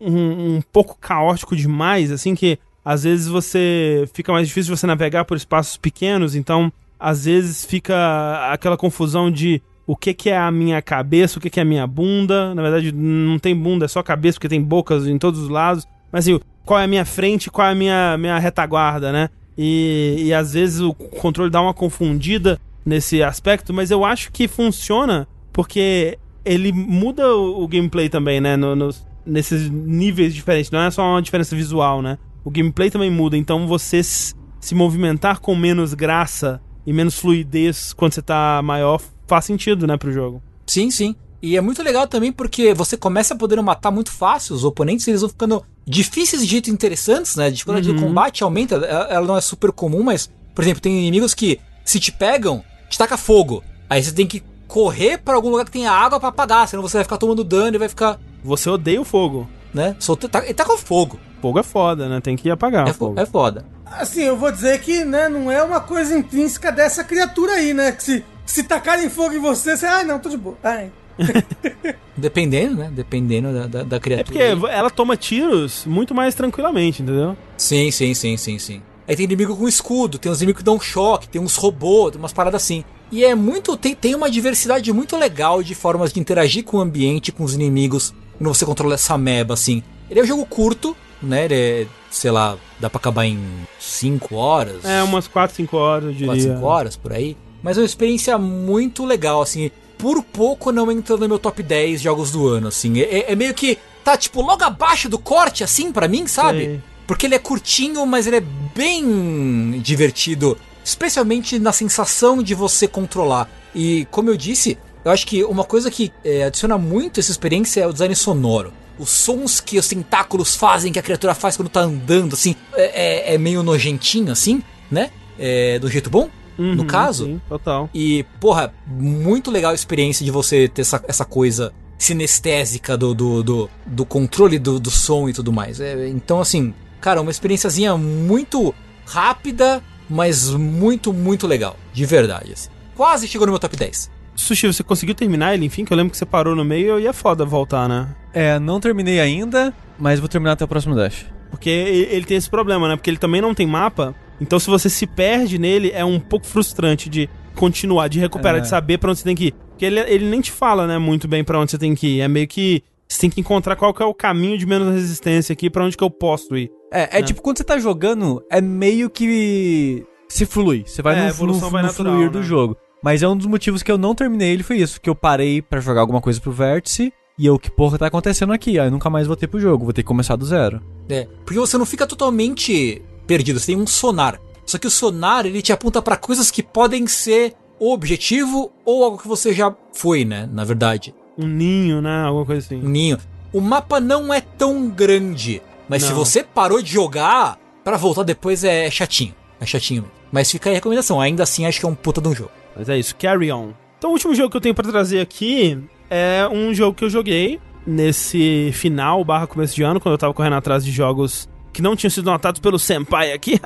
um, 0.00 0.56
um 0.56 0.60
pouco 0.72 0.96
caótico 0.98 1.54
demais, 1.54 2.10
assim, 2.10 2.34
que 2.34 2.58
às 2.82 3.04
vezes 3.04 3.28
você 3.28 4.08
fica 4.14 4.32
mais 4.32 4.48
difícil 4.48 4.74
você 4.74 4.86
navegar 4.86 5.26
por 5.26 5.36
espaços 5.36 5.76
pequenos, 5.76 6.34
então 6.34 6.72
às 6.98 7.26
vezes 7.26 7.66
fica 7.66 8.50
aquela 8.50 8.78
confusão 8.78 9.30
de 9.30 9.60
o 9.86 9.94
que, 9.94 10.14
que 10.14 10.30
é 10.30 10.38
a 10.38 10.50
minha 10.50 10.80
cabeça, 10.80 11.38
o 11.38 11.42
que, 11.42 11.50
que 11.50 11.60
é 11.60 11.62
a 11.62 11.66
minha 11.66 11.86
bunda. 11.86 12.54
Na 12.54 12.62
verdade, 12.62 12.90
não 12.92 13.38
tem 13.38 13.54
bunda, 13.54 13.84
é 13.84 13.88
só 13.88 14.02
cabeça, 14.02 14.36
porque 14.36 14.48
tem 14.48 14.62
bocas 14.62 15.06
em 15.06 15.18
todos 15.18 15.40
os 15.40 15.48
lados. 15.48 15.86
Mas 16.10 16.26
assim, 16.26 16.40
qual 16.64 16.80
é 16.80 16.84
a 16.84 16.88
minha 16.88 17.04
frente, 17.04 17.50
qual 17.50 17.68
é 17.68 17.72
a 17.72 17.74
minha, 17.74 18.16
minha 18.18 18.38
retaguarda, 18.38 19.12
né? 19.12 19.30
E, 19.56 20.24
e 20.26 20.34
às 20.34 20.52
vezes 20.52 20.80
o 20.80 20.94
controle 20.94 21.50
dá 21.50 21.60
uma 21.60 21.74
confundida 21.74 22.60
nesse 22.88 23.22
aspecto, 23.22 23.72
mas 23.72 23.90
eu 23.90 24.04
acho 24.04 24.32
que 24.32 24.48
funciona 24.48 25.28
porque 25.52 26.18
ele 26.44 26.72
muda 26.72 27.34
o, 27.34 27.62
o 27.62 27.68
gameplay 27.68 28.08
também, 28.08 28.40
né? 28.40 28.56
No, 28.56 28.74
no, 28.74 28.90
nesses 29.26 29.70
níveis 29.70 30.34
diferentes. 30.34 30.70
Não 30.70 30.80
é 30.80 30.90
só 30.90 31.02
uma 31.02 31.22
diferença 31.22 31.54
visual, 31.54 32.00
né? 32.00 32.18
O 32.44 32.50
gameplay 32.50 32.90
também 32.90 33.10
muda, 33.10 33.36
então 33.36 33.66
você 33.66 34.02
se 34.02 34.74
movimentar 34.74 35.40
com 35.40 35.54
menos 35.54 35.92
graça 35.92 36.60
e 36.86 36.92
menos 36.92 37.18
fluidez 37.18 37.92
quando 37.92 38.14
você 38.14 38.22
tá 38.22 38.62
maior 38.62 39.00
faz 39.26 39.44
sentido, 39.44 39.86
né, 39.86 39.98
pro 39.98 40.10
jogo. 40.10 40.42
Sim, 40.66 40.90
sim. 40.90 41.14
E 41.42 41.56
é 41.56 41.60
muito 41.60 41.82
legal 41.82 42.06
também 42.06 42.32
porque 42.32 42.72
você 42.72 42.96
começa 42.96 43.34
a 43.34 43.36
poder 43.36 43.60
matar 43.60 43.90
muito 43.90 44.10
fácil 44.10 44.54
os 44.54 44.64
oponentes, 44.64 45.06
eles 45.06 45.20
vão 45.20 45.28
ficando 45.28 45.62
difíceis 45.86 46.42
de 46.42 46.48
jeito 46.48 46.70
interessantes, 46.70 47.36
né? 47.36 47.46
A 47.46 47.50
dificuldade 47.50 47.90
uhum. 47.90 47.96
do 47.96 48.02
combate 48.02 48.42
aumenta, 48.42 48.76
ela 48.76 49.26
não 49.26 49.36
é 49.36 49.40
super 49.40 49.70
comum, 49.70 50.02
mas, 50.02 50.30
por 50.54 50.62
exemplo, 50.62 50.80
tem 50.80 50.98
inimigos 50.98 51.34
que, 51.34 51.60
se 51.84 52.00
te 52.00 52.10
pegam, 52.10 52.64
te 52.88 52.98
taca 52.98 53.16
fogo. 53.16 53.62
Aí 53.88 54.02
você 54.02 54.12
tem 54.12 54.26
que 54.26 54.42
correr 54.66 55.18
para 55.18 55.34
algum 55.34 55.50
lugar 55.50 55.64
que 55.64 55.70
tenha 55.70 55.90
água 55.90 56.20
para 56.20 56.28
apagar, 56.28 56.68
senão 56.68 56.82
você 56.82 56.98
vai 56.98 57.04
ficar 57.04 57.18
tomando 57.18 57.44
dano 57.44 57.76
e 57.76 57.78
vai 57.78 57.88
ficar. 57.88 58.18
Você 58.44 58.68
odeia 58.68 59.00
o 59.00 59.04
fogo. 59.04 59.48
Né? 59.72 59.96
Solta, 59.98 60.28
tá, 60.28 60.44
ele 60.44 60.54
tá 60.54 60.64
com 60.64 60.78
fogo. 60.78 61.20
Fogo 61.42 61.58
é 61.58 61.62
foda, 61.62 62.08
né? 62.08 62.20
Tem 62.20 62.36
que 62.36 62.50
apagar. 62.50 62.88
É, 62.88 62.92
fogo. 62.92 63.20
é 63.20 63.26
foda. 63.26 63.64
Assim, 63.84 64.22
eu 64.22 64.36
vou 64.36 64.50
dizer 64.50 64.80
que, 64.80 65.04
né, 65.04 65.28
não 65.28 65.52
é 65.52 65.62
uma 65.62 65.80
coisa 65.80 66.16
intrínseca 66.16 66.72
dessa 66.72 67.04
criatura 67.04 67.52
aí, 67.52 67.74
né? 67.74 67.92
Que 67.92 68.02
se 68.02 68.24
se 68.48 68.62
tacarem 68.62 69.10
fogo 69.10 69.34
em 69.34 69.38
você, 69.38 69.76
você. 69.76 69.86
Ah, 69.86 70.02
não, 70.02 70.18
tô 70.18 70.30
de 70.30 70.38
boa. 70.38 70.56
Ai. 70.64 70.90
Dependendo, 72.16 72.76
né? 72.76 72.90
Dependendo 72.90 73.52
da, 73.52 73.66
da, 73.66 73.82
da 73.82 74.00
criatura. 74.00 74.20
É 74.42 74.54
porque 74.54 74.68
ela 74.70 74.88
toma 74.88 75.16
tiros 75.16 75.84
muito 75.84 76.14
mais 76.14 76.34
tranquilamente, 76.34 77.02
entendeu? 77.02 77.36
Sim, 77.58 77.90
sim, 77.90 78.14
sim, 78.14 78.36
sim, 78.38 78.58
sim. 78.58 78.82
Aí 79.08 79.16
tem 79.16 79.24
inimigo 79.24 79.56
com 79.56 79.66
escudo, 79.66 80.18
tem 80.18 80.30
uns 80.30 80.42
inimigos 80.42 80.60
que 80.60 80.64
dão 80.64 80.78
choque, 80.78 81.28
tem 81.28 81.40
uns 81.40 81.56
robôs, 81.56 82.14
umas 82.14 82.32
paradas 82.32 82.62
assim. 82.62 82.84
E 83.10 83.24
é 83.24 83.34
muito. 83.34 83.74
Tem, 83.74 83.94
tem 83.94 84.14
uma 84.14 84.30
diversidade 84.30 84.92
muito 84.92 85.16
legal 85.16 85.62
de 85.62 85.74
formas 85.74 86.12
de 86.12 86.20
interagir 86.20 86.62
com 86.62 86.76
o 86.76 86.80
ambiente, 86.80 87.32
com 87.32 87.42
os 87.42 87.54
inimigos, 87.54 88.12
quando 88.36 88.54
você 88.54 88.66
controla 88.66 88.94
essa 88.94 89.16
meba, 89.16 89.54
assim. 89.54 89.82
Ele 90.10 90.20
é 90.20 90.22
um 90.22 90.26
jogo 90.26 90.44
curto, 90.44 90.94
né? 91.22 91.46
Ele 91.46 91.54
é, 91.54 91.86
sei 92.10 92.30
lá, 92.30 92.58
dá 92.78 92.90
pra 92.90 92.98
acabar 92.98 93.24
em 93.24 93.40
5 93.80 94.34
horas. 94.36 94.84
É, 94.84 95.02
umas 95.02 95.26
4, 95.26 95.56
5 95.56 95.76
horas, 95.76 96.04
eu 96.04 96.12
diria. 96.12 96.26
4, 96.26 96.42
5 96.42 96.66
horas 96.66 96.96
por 96.96 97.12
aí. 97.14 97.34
Mas 97.62 97.78
é 97.78 97.80
uma 97.80 97.86
experiência 97.86 98.36
muito 98.36 99.06
legal, 99.06 99.40
assim. 99.40 99.70
Por 99.96 100.22
pouco 100.22 100.70
não 100.70 100.92
entra 100.92 101.16
no 101.16 101.26
meu 101.26 101.38
top 101.38 101.62
10 101.62 102.02
jogos 102.02 102.30
do 102.30 102.46
ano, 102.46 102.68
assim. 102.68 103.00
É, 103.00 103.32
é 103.32 103.34
meio 103.34 103.54
que 103.54 103.78
tá, 104.04 104.18
tipo, 104.18 104.42
logo 104.42 104.62
abaixo 104.62 105.08
do 105.08 105.18
corte, 105.18 105.64
assim, 105.64 105.90
para 105.90 106.06
mim, 106.06 106.26
sabe? 106.26 106.58
Sei. 106.58 106.82
Porque 107.08 107.24
ele 107.24 107.34
é 107.34 107.38
curtinho, 107.38 108.04
mas 108.04 108.26
ele 108.26 108.36
é 108.36 108.42
bem 108.74 109.80
divertido. 109.80 110.58
Especialmente 110.84 111.58
na 111.58 111.72
sensação 111.72 112.42
de 112.42 112.54
você 112.54 112.86
controlar. 112.86 113.50
E, 113.74 114.06
como 114.10 114.28
eu 114.28 114.36
disse, 114.36 114.78
eu 115.02 115.10
acho 115.10 115.26
que 115.26 115.42
uma 115.42 115.64
coisa 115.64 115.90
que 115.90 116.12
é, 116.22 116.44
adiciona 116.44 116.76
muito 116.76 117.18
essa 117.18 117.30
experiência 117.30 117.80
é 117.80 117.86
o 117.86 117.92
design 117.92 118.14
sonoro. 118.14 118.74
Os 118.98 119.08
sons 119.08 119.58
que 119.58 119.78
os 119.78 119.88
tentáculos 119.88 120.54
fazem, 120.54 120.92
que 120.92 120.98
a 120.98 121.02
criatura 121.02 121.34
faz 121.34 121.56
quando 121.56 121.70
tá 121.70 121.80
andando, 121.80 122.34
assim, 122.34 122.54
é, 122.74 123.30
é, 123.30 123.34
é 123.34 123.38
meio 123.38 123.62
nojentinho, 123.62 124.30
assim, 124.30 124.62
né? 124.90 125.10
É, 125.38 125.78
do 125.78 125.88
jeito 125.88 126.10
bom 126.10 126.28
uhum, 126.58 126.74
no 126.74 126.84
caso. 126.84 127.24
Sim, 127.24 127.40
total. 127.48 127.88
E, 127.94 128.26
porra, 128.38 128.74
muito 128.86 129.50
legal 129.50 129.72
a 129.72 129.74
experiência 129.74 130.24
de 130.26 130.30
você 130.30 130.68
ter 130.68 130.82
essa, 130.82 131.02
essa 131.08 131.24
coisa 131.24 131.72
sinestésica 131.96 132.98
do, 132.98 133.14
do, 133.14 133.42
do, 133.42 133.70
do 133.86 134.04
controle 134.04 134.58
do, 134.58 134.78
do 134.78 134.90
som 134.90 135.26
e 135.26 135.32
tudo 135.32 135.50
mais. 135.52 135.80
É, 135.80 136.06
então, 136.08 136.40
assim, 136.40 136.74
cara, 137.00 137.20
uma 137.20 137.30
experiênciazinha 137.30 137.96
muito 137.96 138.74
rápida, 139.06 139.82
mas 140.08 140.50
muito, 140.50 141.12
muito 141.12 141.46
legal. 141.46 141.76
De 141.92 142.04
verdade, 142.04 142.52
assim. 142.52 142.70
Quase 142.94 143.28
chegou 143.28 143.46
no 143.46 143.52
meu 143.52 143.60
top 143.60 143.76
10. 143.76 144.10
Sushi, 144.34 144.66
você 144.66 144.82
conseguiu 144.82 145.14
terminar 145.14 145.54
ele, 145.54 145.66
enfim? 145.66 145.84
Que 145.84 145.92
eu 145.92 145.96
lembro 145.96 146.12
que 146.12 146.16
você 146.16 146.26
parou 146.26 146.54
no 146.54 146.64
meio 146.64 146.98
e 146.98 147.06
é 147.06 147.12
foda 147.12 147.44
voltar, 147.44 147.88
né? 147.88 148.14
É, 148.32 148.58
não 148.58 148.78
terminei 148.80 149.20
ainda, 149.20 149.74
mas 149.98 150.20
vou 150.20 150.28
terminar 150.28 150.52
até 150.52 150.64
o 150.64 150.68
próximo 150.68 150.94
dash. 150.94 151.26
Porque 151.50 151.68
ele 151.68 152.24
tem 152.24 152.36
esse 152.36 152.48
problema, 152.48 152.88
né? 152.88 152.96
Porque 152.96 153.10
ele 153.10 153.16
também 153.16 153.40
não 153.40 153.54
tem 153.54 153.66
mapa. 153.66 154.14
Então, 154.40 154.58
se 154.58 154.68
você 154.68 154.88
se 154.88 155.06
perde 155.06 155.58
nele, 155.58 155.90
é 155.92 156.04
um 156.04 156.20
pouco 156.20 156.46
frustrante 156.46 157.08
de 157.08 157.28
continuar, 157.54 158.08
de 158.08 158.20
recuperar, 158.20 158.58
é. 158.58 158.60
de 158.60 158.68
saber 158.68 158.98
para 158.98 159.10
onde 159.10 159.18
você 159.18 159.24
tem 159.24 159.34
que 159.34 159.46
ir. 159.46 159.54
Porque 159.70 159.84
ele, 159.84 160.00
ele 160.00 160.26
nem 160.26 160.40
te 160.40 160.52
fala, 160.52 160.86
né, 160.86 160.98
muito 160.98 161.26
bem 161.26 161.42
para 161.42 161.58
onde 161.58 161.72
você 161.72 161.78
tem 161.78 161.94
que 161.94 162.18
ir. 162.18 162.20
É 162.20 162.28
meio 162.28 162.46
que 162.46 162.82
você 163.08 163.22
tem 163.22 163.30
que 163.30 163.40
encontrar 163.40 163.74
qual 163.76 163.94
que 163.94 164.02
é 164.02 164.06
o 164.06 164.14
caminho 164.14 164.58
de 164.58 164.66
menos 164.66 164.92
resistência 164.92 165.52
aqui, 165.52 165.70
para 165.70 165.84
onde 165.84 165.96
que 165.96 166.04
eu 166.04 166.10
posso 166.10 166.56
ir. 166.56 166.70
É, 166.92 167.18
é, 167.18 167.20
é, 167.20 167.22
tipo, 167.22 167.42
quando 167.42 167.58
você 167.58 167.64
tá 167.64 167.78
jogando, 167.78 168.42
é 168.50 168.60
meio 168.60 169.08
que 169.08 170.04
se 170.28 170.44
flui. 170.44 170.84
Você 170.86 171.02
vai 171.02 171.18
é, 171.18 171.32
no, 171.32 171.46
no, 171.46 171.54
vai 171.70 171.82
no 171.82 171.88
natural, 171.88 172.12
fluir 172.12 172.26
né? 172.26 172.32
do 172.32 172.42
jogo. 172.42 172.76
Mas 173.02 173.22
é 173.22 173.28
um 173.28 173.36
dos 173.36 173.46
motivos 173.46 173.82
que 173.82 173.90
eu 173.90 173.96
não 173.98 174.14
terminei 174.14 174.52
ele 174.52 174.62
foi 174.62 174.78
isso, 174.78 175.00
que 175.00 175.08
eu 175.08 175.14
parei 175.14 175.62
para 175.62 175.80
jogar 175.80 176.00
alguma 176.00 176.20
coisa 176.20 176.40
pro 176.40 176.50
vértice 176.50 177.12
e 177.38 177.46
eu, 177.46 177.58
que 177.58 177.70
porra 177.70 177.96
tá 177.96 178.06
acontecendo 178.08 178.52
aqui? 178.52 178.78
Aí 178.78 178.88
eu 178.88 178.90
nunca 178.90 179.08
mais 179.08 179.28
voltei 179.28 179.46
pro 179.46 179.60
jogo, 179.60 179.84
vou 179.84 179.92
ter 179.92 180.02
que 180.02 180.08
começar 180.08 180.34
do 180.34 180.44
zero. 180.44 180.82
É, 181.08 181.28
porque 181.44 181.58
você 181.58 181.78
não 181.78 181.86
fica 181.86 182.06
totalmente 182.06 183.00
perdido, 183.26 183.60
você 183.60 183.66
tem 183.66 183.76
um 183.76 183.86
sonar. 183.86 184.40
Só 184.66 184.76
que 184.76 184.86
o 184.86 184.90
sonar 184.90 185.46
ele 185.46 185.62
te 185.62 185.72
aponta 185.72 186.02
para 186.02 186.16
coisas 186.16 186.50
que 186.50 186.62
podem 186.62 187.06
ser 187.06 187.54
o 187.78 187.92
objetivo 187.92 188.72
ou 188.84 189.04
algo 189.04 189.18
que 189.18 189.28
você 189.28 189.54
já 189.54 189.74
foi, 189.92 190.24
né? 190.24 190.48
Na 190.52 190.64
verdade. 190.64 191.14
Um 191.38 191.46
ninho, 191.46 192.02
né? 192.02 192.24
Alguma 192.24 192.44
coisa 192.44 192.66
assim. 192.66 192.84
Um 192.84 192.88
ninho. 192.88 193.18
O 193.52 193.60
mapa 193.60 194.00
não 194.00 194.34
é 194.34 194.40
tão 194.40 194.90
grande, 194.90 195.62
mas 195.88 196.02
não. 196.02 196.08
se 196.08 196.14
você 196.14 196.42
parou 196.42 196.82
de 196.82 196.92
jogar, 196.92 197.58
para 197.84 197.96
voltar 197.96 198.24
depois 198.24 198.64
é 198.64 198.90
chatinho. 198.90 199.34
É 199.60 199.64
chatinho 199.64 200.02
mesmo. 200.02 200.18
Mas 200.30 200.50
fica 200.50 200.68
aí 200.68 200.74
a 200.74 200.76
recomendação. 200.76 201.20
Ainda 201.20 201.44
assim, 201.44 201.64
acho 201.64 201.80
que 201.80 201.86
é 201.86 201.88
um 201.88 201.94
puta 201.94 202.20
de 202.20 202.28
um 202.28 202.34
jogo. 202.34 202.50
Mas 202.76 202.88
é 202.88 202.98
isso, 202.98 203.16
carry 203.16 203.50
on. 203.50 203.70
Então, 203.98 204.10
o 204.10 204.12
último 204.12 204.34
jogo 204.34 204.50
que 204.50 204.56
eu 204.56 204.60
tenho 204.60 204.74
para 204.74 204.88
trazer 204.88 205.20
aqui 205.20 205.78
é 206.10 206.48
um 206.50 206.74
jogo 206.74 206.96
que 206.96 207.04
eu 207.04 207.10
joguei 207.10 207.58
nesse 207.86 208.70
final 208.74 209.24
barra 209.24 209.46
começo 209.46 209.74
de 209.74 209.82
ano, 209.82 209.98
quando 209.98 210.12
eu 210.12 210.18
tava 210.18 210.34
correndo 210.34 210.56
atrás 210.56 210.84
de 210.84 210.90
jogos 210.90 211.48
que 211.72 211.80
não 211.80 211.96
tinham 211.96 212.10
sido 212.10 212.30
notados 212.30 212.60
pelo 212.60 212.78
Senpai 212.78 213.32
aqui. 213.32 213.60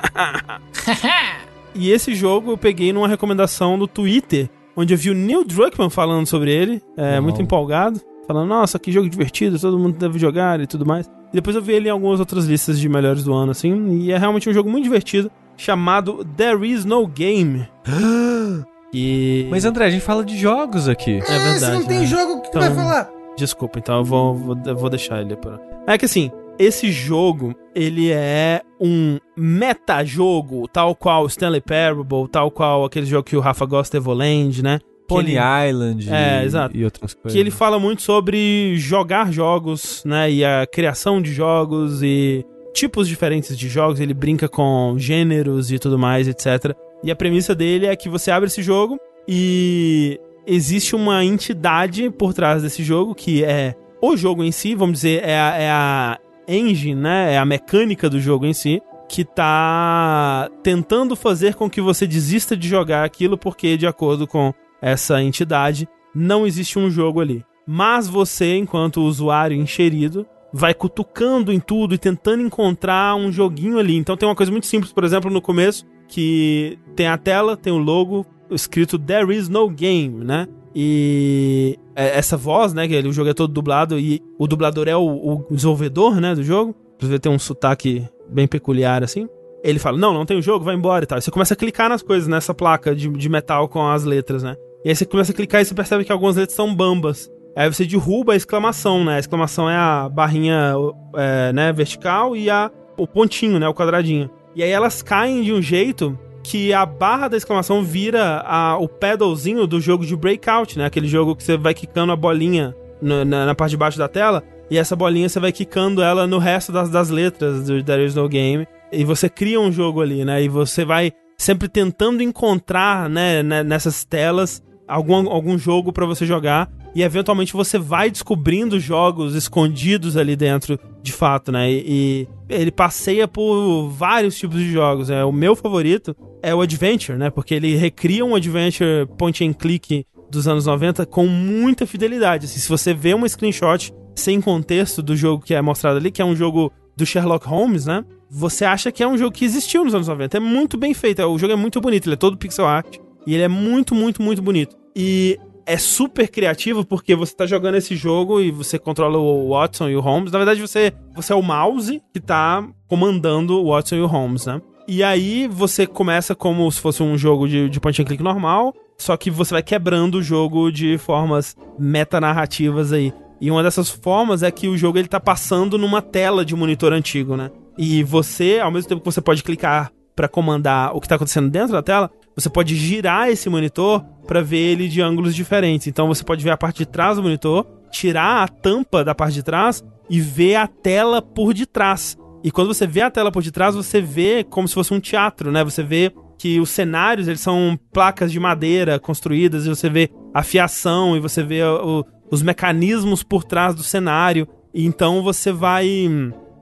e 1.75 1.91
esse 1.91 2.15
jogo 2.15 2.53
eu 2.53 2.57
peguei 2.57 2.93
numa 2.93 3.09
recomendação 3.09 3.79
do 3.79 3.87
Twitter, 3.87 4.49
onde 4.77 4.95
eu 4.95 4.99
vi 4.99 5.11
o 5.11 5.15
Neil 5.15 5.45
Druckmann 5.45 5.91
falando 5.91 6.27
sobre 6.27 6.53
ele, 6.53 6.83
é, 6.97 7.21
muito 7.21 7.41
empolgado, 7.41 8.01
falando, 8.27 8.49
nossa, 8.49 8.79
que 8.79 8.93
jogo 8.93 9.09
divertido, 9.09 9.59
todo 9.59 9.79
mundo 9.79 9.97
deve 9.99 10.19
jogar 10.19 10.61
e 10.61 10.67
tudo 10.67 10.87
mais. 10.87 11.07
E 11.33 11.37
depois 11.37 11.57
eu 11.57 11.63
vi 11.63 11.73
ele 11.73 11.89
em 11.89 11.91
algumas 11.91 12.21
outras 12.21 12.47
listas 12.47 12.79
de 12.79 12.89
melhores 12.89 13.25
do 13.25 13.33
ano, 13.33 13.53
assim, 13.53 14.01
e 14.01 14.13
é 14.13 14.19
realmente 14.19 14.49
um 14.49 14.53
jogo 14.53 14.71
muito 14.71 14.85
divertido, 14.85 15.31
chamado 15.57 16.25
There 16.37 16.67
Is 16.67 16.85
No 16.85 17.07
Game. 17.07 17.69
e... 18.93 19.47
Mas 19.51 19.65
André, 19.65 19.87
a 19.87 19.91
gente 19.91 20.03
fala 20.03 20.25
de 20.25 20.37
jogos 20.37 20.89
aqui. 20.89 21.23
É, 21.27 21.37
é 21.37 21.39
verdade. 21.39 21.61
Se 21.61 21.71
não 21.71 21.85
tem 21.85 22.01
né? 22.01 22.07
jogo, 22.07 22.43
que 22.43 22.49
então, 22.49 22.61
vai 22.61 22.75
falar? 22.75 23.11
Desculpa, 23.37 23.79
então 23.79 23.99
eu 23.99 24.05
vou, 24.05 24.35
vou, 24.35 24.57
vou 24.77 24.91
deixar 24.91 25.23
ele 25.23 25.37
por. 25.37 25.59
É 25.87 25.97
que 25.97 26.05
assim, 26.05 26.31
esse 26.59 26.91
jogo, 26.91 27.55
ele 27.75 28.11
é 28.11 28.63
um 28.81 29.19
metajogo, 29.37 30.69
tal 30.69 30.95
qual 30.95 31.27
Stanley 31.27 31.61
Parable, 31.61 32.29
tal 32.31 32.51
qual 32.51 32.85
aquele 32.85 33.07
jogo 33.07 33.25
que 33.25 33.37
o 33.37 33.41
Rafa 33.41 33.65
gosta, 33.67 33.97
Evoland, 33.97 34.63
né? 34.63 34.79
Pony. 35.07 35.35
Island 35.69 36.09
é, 36.11 36.45
exato. 36.45 36.77
e 36.77 36.85
outras 36.85 37.15
coisas. 37.15 37.33
Que 37.33 37.39
ele 37.39 37.51
fala 37.51 37.79
muito 37.79 38.03
sobre 38.03 38.75
jogar 38.77 39.33
jogos, 39.33 40.03
né? 40.07 40.31
E 40.31 40.45
a 40.45 40.67
criação 40.67 41.21
de 41.21 41.33
jogos 41.33 42.03
e 42.03 42.45
tipos 42.73 43.09
diferentes 43.09 43.57
de 43.57 43.69
jogos. 43.69 44.01
Ele 44.01 44.15
brinca 44.15 44.49
com 44.49 44.95
gêneros 44.97 45.71
e 45.71 45.79
tudo 45.79 45.99
mais, 45.99 46.29
etc. 46.29 46.75
E 47.03 47.11
a 47.11 47.17
premissa 47.17 47.55
dele 47.55 47.87
é 47.87 47.97
que 47.97 48.09
você 48.09 48.31
abre 48.31 48.49
esse 48.49 48.63
jogo 48.63 48.99
e 49.29 50.19
existe 50.47 50.97
uma 50.97 51.25
entidade 51.25 52.11
por 52.11 52.33
trás 52.33 52.63
desse 52.63 52.83
jogo 52.83 53.15
que 53.15 53.45
é 53.45 53.75
o 54.01 54.17
jogo 54.17 54.43
em 54.43 54.51
si, 54.51 54.75
vamos 54.75 54.95
dizer, 54.95 55.23
é 55.23 55.39
a, 55.39 55.57
é 55.57 55.71
a 55.71 56.19
engine, 56.47 56.95
né? 56.95 57.35
É 57.35 57.39
a 57.39 57.45
mecânica 57.45 58.09
do 58.09 58.21
jogo 58.21 58.47
em 58.47 58.53
si, 58.53 58.83
que 59.09 59.25
tá 59.25 60.49
tentando 60.63 61.15
fazer 61.15 61.55
com 61.55 61.69
que 61.69 61.81
você 61.81 62.07
desista 62.07 62.57
de 62.57 62.69
jogar 62.69 63.05
aquilo 63.05 63.37
porque, 63.37 63.77
de 63.77 63.87
acordo 63.87 64.27
com 64.27 64.55
essa 64.81 65.23
entidade, 65.23 65.89
não 66.15 66.47
existe 66.47 66.79
um 66.79 66.91
jogo 66.91 67.21
ali. 67.21 67.45
Mas 67.67 68.09
você, 68.09 68.57
enquanto 68.57 69.03
usuário 69.03 69.57
encherido, 69.57 70.27
vai 70.53 70.75
cutucando 70.75 71.53
em 71.53 71.61
tudo 71.61 71.95
e 71.95 71.99
tentando 71.99 72.43
encontrar 72.43 73.15
um 73.15 73.33
joguinho 73.33 73.79
ali. 73.79 73.97
Então 73.97 74.17
tem 74.17 74.29
uma 74.29 74.35
coisa 74.35 74.53
muito 74.53 74.67
simples, 74.67 74.93
por 74.93 75.05
exemplo, 75.05 75.31
no 75.31 75.41
começo, 75.41 75.87
que 76.09 76.79
tem 76.95 77.07
a 77.07 77.17
tela, 77.17 77.57
tem 77.57 77.73
o 77.73 77.79
logo 77.79 78.27
escrito 78.51 78.99
There 78.99 79.35
is 79.35 79.49
no 79.49 79.69
game, 79.71 80.25
né? 80.25 80.47
E 80.75 81.79
é, 81.95 82.19
essa 82.19 82.37
voz, 82.37 82.73
né, 82.73 82.89
que 82.89 82.97
o 83.07 83.13
jogo 83.13 83.31
é 83.31 83.35
todo 83.35 83.53
dublado 83.53 83.99
e 83.99 84.23
o 84.39 84.47
dublador 84.47 84.89
é 84.89 84.97
o, 84.97 85.47
o 85.51 85.55
desenvolvedor, 85.55 86.21
né, 86.21 86.35
do 86.35 86.43
jogo. 86.43 86.75
Inclusive 86.97 87.19
tem 87.19 87.33
um 87.33 87.39
sotaque 87.39 88.07
bem 88.29 88.47
peculiar 88.47 89.03
assim. 89.03 89.29
Ele 89.63 89.79
fala: 89.79 89.99
"Não, 89.99 90.13
não 90.13 90.25
tem 90.25 90.39
o 90.39 90.43
jogo, 90.43 90.65
vai 90.65 90.75
embora" 90.75 91.05
e 91.05 91.07
tal. 91.07 91.19
E 91.19 91.23
você 91.23 91.31
começa 91.31 91.55
a 91.55 91.57
clicar 91.57 91.89
nas 91.89 92.03
coisas 92.03 92.29
nessa 92.29 92.55
placa 92.55 92.95
de, 92.95 93.09
de 93.09 93.29
metal 93.29 93.69
com 93.69 93.87
as 93.87 94.05
letras, 94.05 94.43
né? 94.43 94.57
E 94.85 94.89
aí 94.89 94.97
você 94.97 95.05
começa 95.05 95.31
a 95.31 95.35
clicar 95.35 95.61
e 95.61 95.65
você 95.65 95.75
percebe 95.75 96.05
que 96.05 96.13
algumas 96.13 96.37
letras 96.37 96.57
são 96.57 96.75
bambas. 96.75 97.31
Aí 97.55 97.73
você 97.73 97.85
derruba 97.85 98.33
a 98.33 98.37
exclamação, 98.37 99.05
né? 99.05 99.17
A 99.17 99.19
exclamação 99.19 99.69
é 99.69 99.77
a 99.77 100.09
barrinha 100.09 100.75
é, 101.15 101.53
né, 101.53 101.73
vertical 101.73 102.35
e 102.35 102.49
a, 102.49 102.71
o 102.97 103.07
pontinho, 103.07 103.59
né? 103.59 103.69
O 103.69 103.75
quadradinho. 103.75 104.31
E 104.55 104.63
aí 104.63 104.71
elas 104.71 105.03
caem 105.03 105.43
de 105.43 105.53
um 105.53 105.63
jeito 105.63 106.19
que 106.43 106.73
a 106.73 106.85
barra 106.85 107.29
da 107.29 107.37
exclamação 107.37 107.83
vira 107.83 108.43
a, 108.45 108.77
o 108.77 108.89
pedalzinho 108.89 109.67
do 109.67 109.81
jogo 109.81 110.05
de 110.05 110.17
Breakout, 110.17 110.79
né? 110.79 110.87
Aquele 110.87 111.07
jogo 111.07 111.37
que 111.37 111.43
você 111.43 111.57
vai 111.57 111.73
quicando 111.73 112.13
a 112.13 112.17
bolinha 112.17 112.75
no, 113.01 113.25
na, 113.25 113.47
na, 113.47 113.55
parte 113.55 113.71
de 113.73 113.77
baixo 113.77 113.99
da 113.99 114.09
tela. 114.09 114.43
E 114.71 114.79
essa 114.79 114.97
bolinha 114.97 115.29
você 115.29 115.39
vai 115.39 115.53
quicando 115.53 116.03
ela 116.03 116.27
no 116.27 116.39
resto 116.39 116.73
das, 116.73 116.91
das 116.91 117.11
letras 117.11 117.67
do 117.67 117.83
There 117.83 118.05
Is 118.05 118.15
No 118.15 118.29
Game. 118.29 118.67
E 118.91 119.05
você 119.05 119.29
cria 119.29 119.61
um 119.61 119.71
jogo 119.71 120.01
ali, 120.01 120.25
né? 120.25 120.43
E 120.43 120.49
você 120.49 120.85
vai 120.85 121.13
sempre 121.37 121.69
tentando 121.69 122.23
encontrar, 122.23 123.09
né, 123.09 123.43
né 123.43 123.63
nessas 123.63 124.05
telas 124.05 124.63
algum, 124.87 125.29
algum 125.29 125.59
jogo 125.59 125.93
para 125.93 126.07
você 126.07 126.27
jogar 126.27 126.71
e 126.95 127.03
eventualmente 127.03 127.53
você 127.53 127.79
vai 127.79 128.11
descobrindo 128.11 128.79
jogos 128.79 129.35
escondidos 129.35 130.17
ali 130.17 130.37
dentro, 130.37 130.79
de 131.03 131.13
fato, 131.13 131.51
né? 131.51 131.71
E, 131.71 131.85
e, 131.87 132.29
ele 132.49 132.71
passeia 132.71 133.27
por 133.27 133.89
vários 133.89 134.37
tipos 134.37 134.59
de 134.59 134.71
jogos. 134.71 135.09
Né? 135.09 135.25
O 135.25 135.33
meu 135.33 135.57
favorito 135.57 136.15
é 136.43 136.55
o 136.55 136.61
Adventure, 136.61 137.19
né? 137.19 137.31
Porque 137.31 137.55
ele 137.55 137.75
recria 137.77 138.25
um 138.25 138.35
Adventure 138.35 139.07
point 139.17 139.43
and 139.45 139.55
click 139.55 140.05
dos 140.31 140.47
anos 140.47 140.67
90 140.67 141.07
com 141.07 141.27
muita 141.27 141.87
fidelidade. 141.87 142.45
Assim, 142.45 142.59
se 142.59 142.69
você 142.69 142.93
vê 142.93 143.15
uma 143.15 143.29
screenshot 143.29 143.93
sem 144.15 144.41
contexto 144.41 145.03
do 145.03 145.17
jogo 145.17 145.45
que 145.45 145.55
é 145.55 145.63
mostrado 145.63 145.97
ali, 145.97 146.11
que 146.11 146.21
é 146.21 146.25
um 146.25 146.37
jogo 146.37 146.71
do 146.97 147.07
Sherlock 147.07 147.47
Holmes, 147.47 147.87
né? 147.87 148.05
Você 148.31 148.65
acha 148.65 148.93
que 148.93 149.03
é 149.03 149.09
um 149.09 149.17
jogo 149.17 149.33
que 149.33 149.45
existiu 149.45 149.85
nos 149.85 149.95
anos 149.95 150.09
90. 150.09 150.37
É 150.37 150.41
muito 150.41 150.77
bem 150.77 150.93
feito. 150.93 151.23
O 151.23 151.39
jogo 151.39 151.53
é 151.53 151.57
muito 151.57 151.81
bonito, 151.81 152.07
ele 152.07 152.15
é 152.15 152.17
todo 152.17 152.37
pixel 152.37 152.67
art. 152.67 152.99
E 153.27 153.35
ele 153.35 153.43
é 153.43 153.49
muito, 153.49 153.95
muito, 153.95 154.23
muito 154.23 154.43
bonito. 154.43 154.77
E 154.97 155.39
é 155.67 155.77
super 155.77 156.29
criativo 156.29 156.85
porque 156.85 157.15
você 157.15 157.35
tá 157.35 157.47
jogando 157.47 157.77
esse 157.77 157.97
jogo 157.97 158.41
e 158.41 158.51
você 158.51 158.79
controla 158.79 159.19
o 159.19 159.51
Watson 159.51 159.89
e 159.89 159.97
o 159.97 160.01
Holmes. 160.01 160.33
Na 160.33 160.39
verdade, 160.39 160.61
você, 160.61 160.93
você 161.15 161.33
é 161.33 161.37
o 161.37 161.43
mouse 161.43 162.03
que 162.13 162.21
tá 162.21 162.67
comandando 162.89 163.61
o 163.61 163.71
Watson 163.71 163.97
e 163.97 164.01
o 164.01 164.07
Holmes, 164.07 164.47
né? 164.47 164.61
E 164.87 165.03
aí 165.03 165.47
você 165.47 165.87
começa 165.87 166.35
como 166.35 166.71
se 166.71 166.81
fosse 166.81 167.03
um 167.03 167.17
jogo 167.17 167.49
de, 167.49 167.69
de 167.69 167.81
point 167.81 168.03
and 168.03 168.05
click 168.05 168.23
normal, 168.23 168.75
só 168.99 169.17
que 169.17 169.31
você 169.31 169.55
vai 169.55 169.63
quebrando 169.63 170.17
o 170.17 170.23
jogo 170.23 170.71
de 170.71 170.99
formas 170.99 171.57
metanarrativas 171.79 172.93
aí. 172.93 173.13
E 173.41 173.51
uma 173.51 173.63
dessas 173.63 173.91
formas 173.91 174.43
é 174.43 174.51
que 174.51 174.69
o 174.69 174.77
jogo 174.77 174.99
ele 174.99 175.09
tá 175.09 175.19
passando 175.19 175.79
numa 175.79 176.03
tela 176.03 176.45
de 176.45 176.55
monitor 176.55 176.93
antigo, 176.93 177.37
né? 177.37 177.51
E 177.79 178.03
você, 178.03 178.61
ao 178.61 178.71
mesmo 178.71 178.89
tempo 178.89 179.01
que 179.01 179.11
você 179.11 179.21
pode 179.21 179.43
clicar 179.43 179.91
para 180.15 180.29
comandar 180.29 180.95
o 180.95 181.01
que 181.01 181.09
tá 181.09 181.15
acontecendo 181.15 181.51
dentro 181.51 181.73
da 181.73 181.83
tela, 181.83 182.11
você 182.35 182.49
pode 182.49 182.75
girar 182.77 183.29
esse 183.29 183.49
monitor 183.49 184.05
para 184.27 184.41
ver 184.41 184.59
ele 184.59 184.89
de 184.89 185.01
ângulos 185.01 185.35
diferentes. 185.35 185.87
Então 185.87 186.07
você 186.09 186.25
pode 186.25 186.43
ver 186.43 186.51
a 186.51 186.57
parte 186.57 186.79
de 186.79 186.87
trás 186.87 187.17
do 187.17 187.23
monitor, 187.23 187.67
tirar 187.91 188.43
a 188.43 188.49
tampa 188.49 189.05
da 189.05 189.15
parte 189.15 189.35
de 189.35 189.43
trás 189.43 189.85
e 190.09 190.21
ver 190.21 190.57
a 190.57 190.67
tela 190.67 191.21
por 191.21 191.53
detrás. 191.53 192.17
E 192.43 192.51
quando 192.51 192.73
você 192.73 192.87
vê 192.87 193.03
a 193.03 193.11
tela 193.11 193.31
por 193.31 193.43
detrás, 193.43 193.75
você 193.75 194.01
vê 194.01 194.45
como 194.45 194.67
se 194.67 194.75
fosse 194.75 194.93
um 194.93 195.01
teatro, 195.01 195.53
né? 195.53 195.63
Você 195.63 195.83
vê 195.83 196.13
que 196.39 196.59
os 196.59 196.71
cenários 196.71 197.29
eles 197.29 197.41
são 197.41 197.79
placas 197.93 198.33
de 198.33 198.41
madeira 198.41 198.99
construídas 198.99 199.65
e 199.65 199.69
você 199.69 199.89
vê 199.89 200.11
a 200.35 200.43
fiação 200.43 201.17
e 201.17 201.21
você 201.21 201.43
vê 201.43 201.63
o, 201.63 202.05
os 202.31 202.43
mecanismos 202.43 203.23
por 203.23 203.45
trás 203.45 203.75
do 203.75 203.83
cenário. 203.83 204.49
E 204.75 204.85
então 204.85 205.23
você 205.23 205.53
vai 205.53 206.09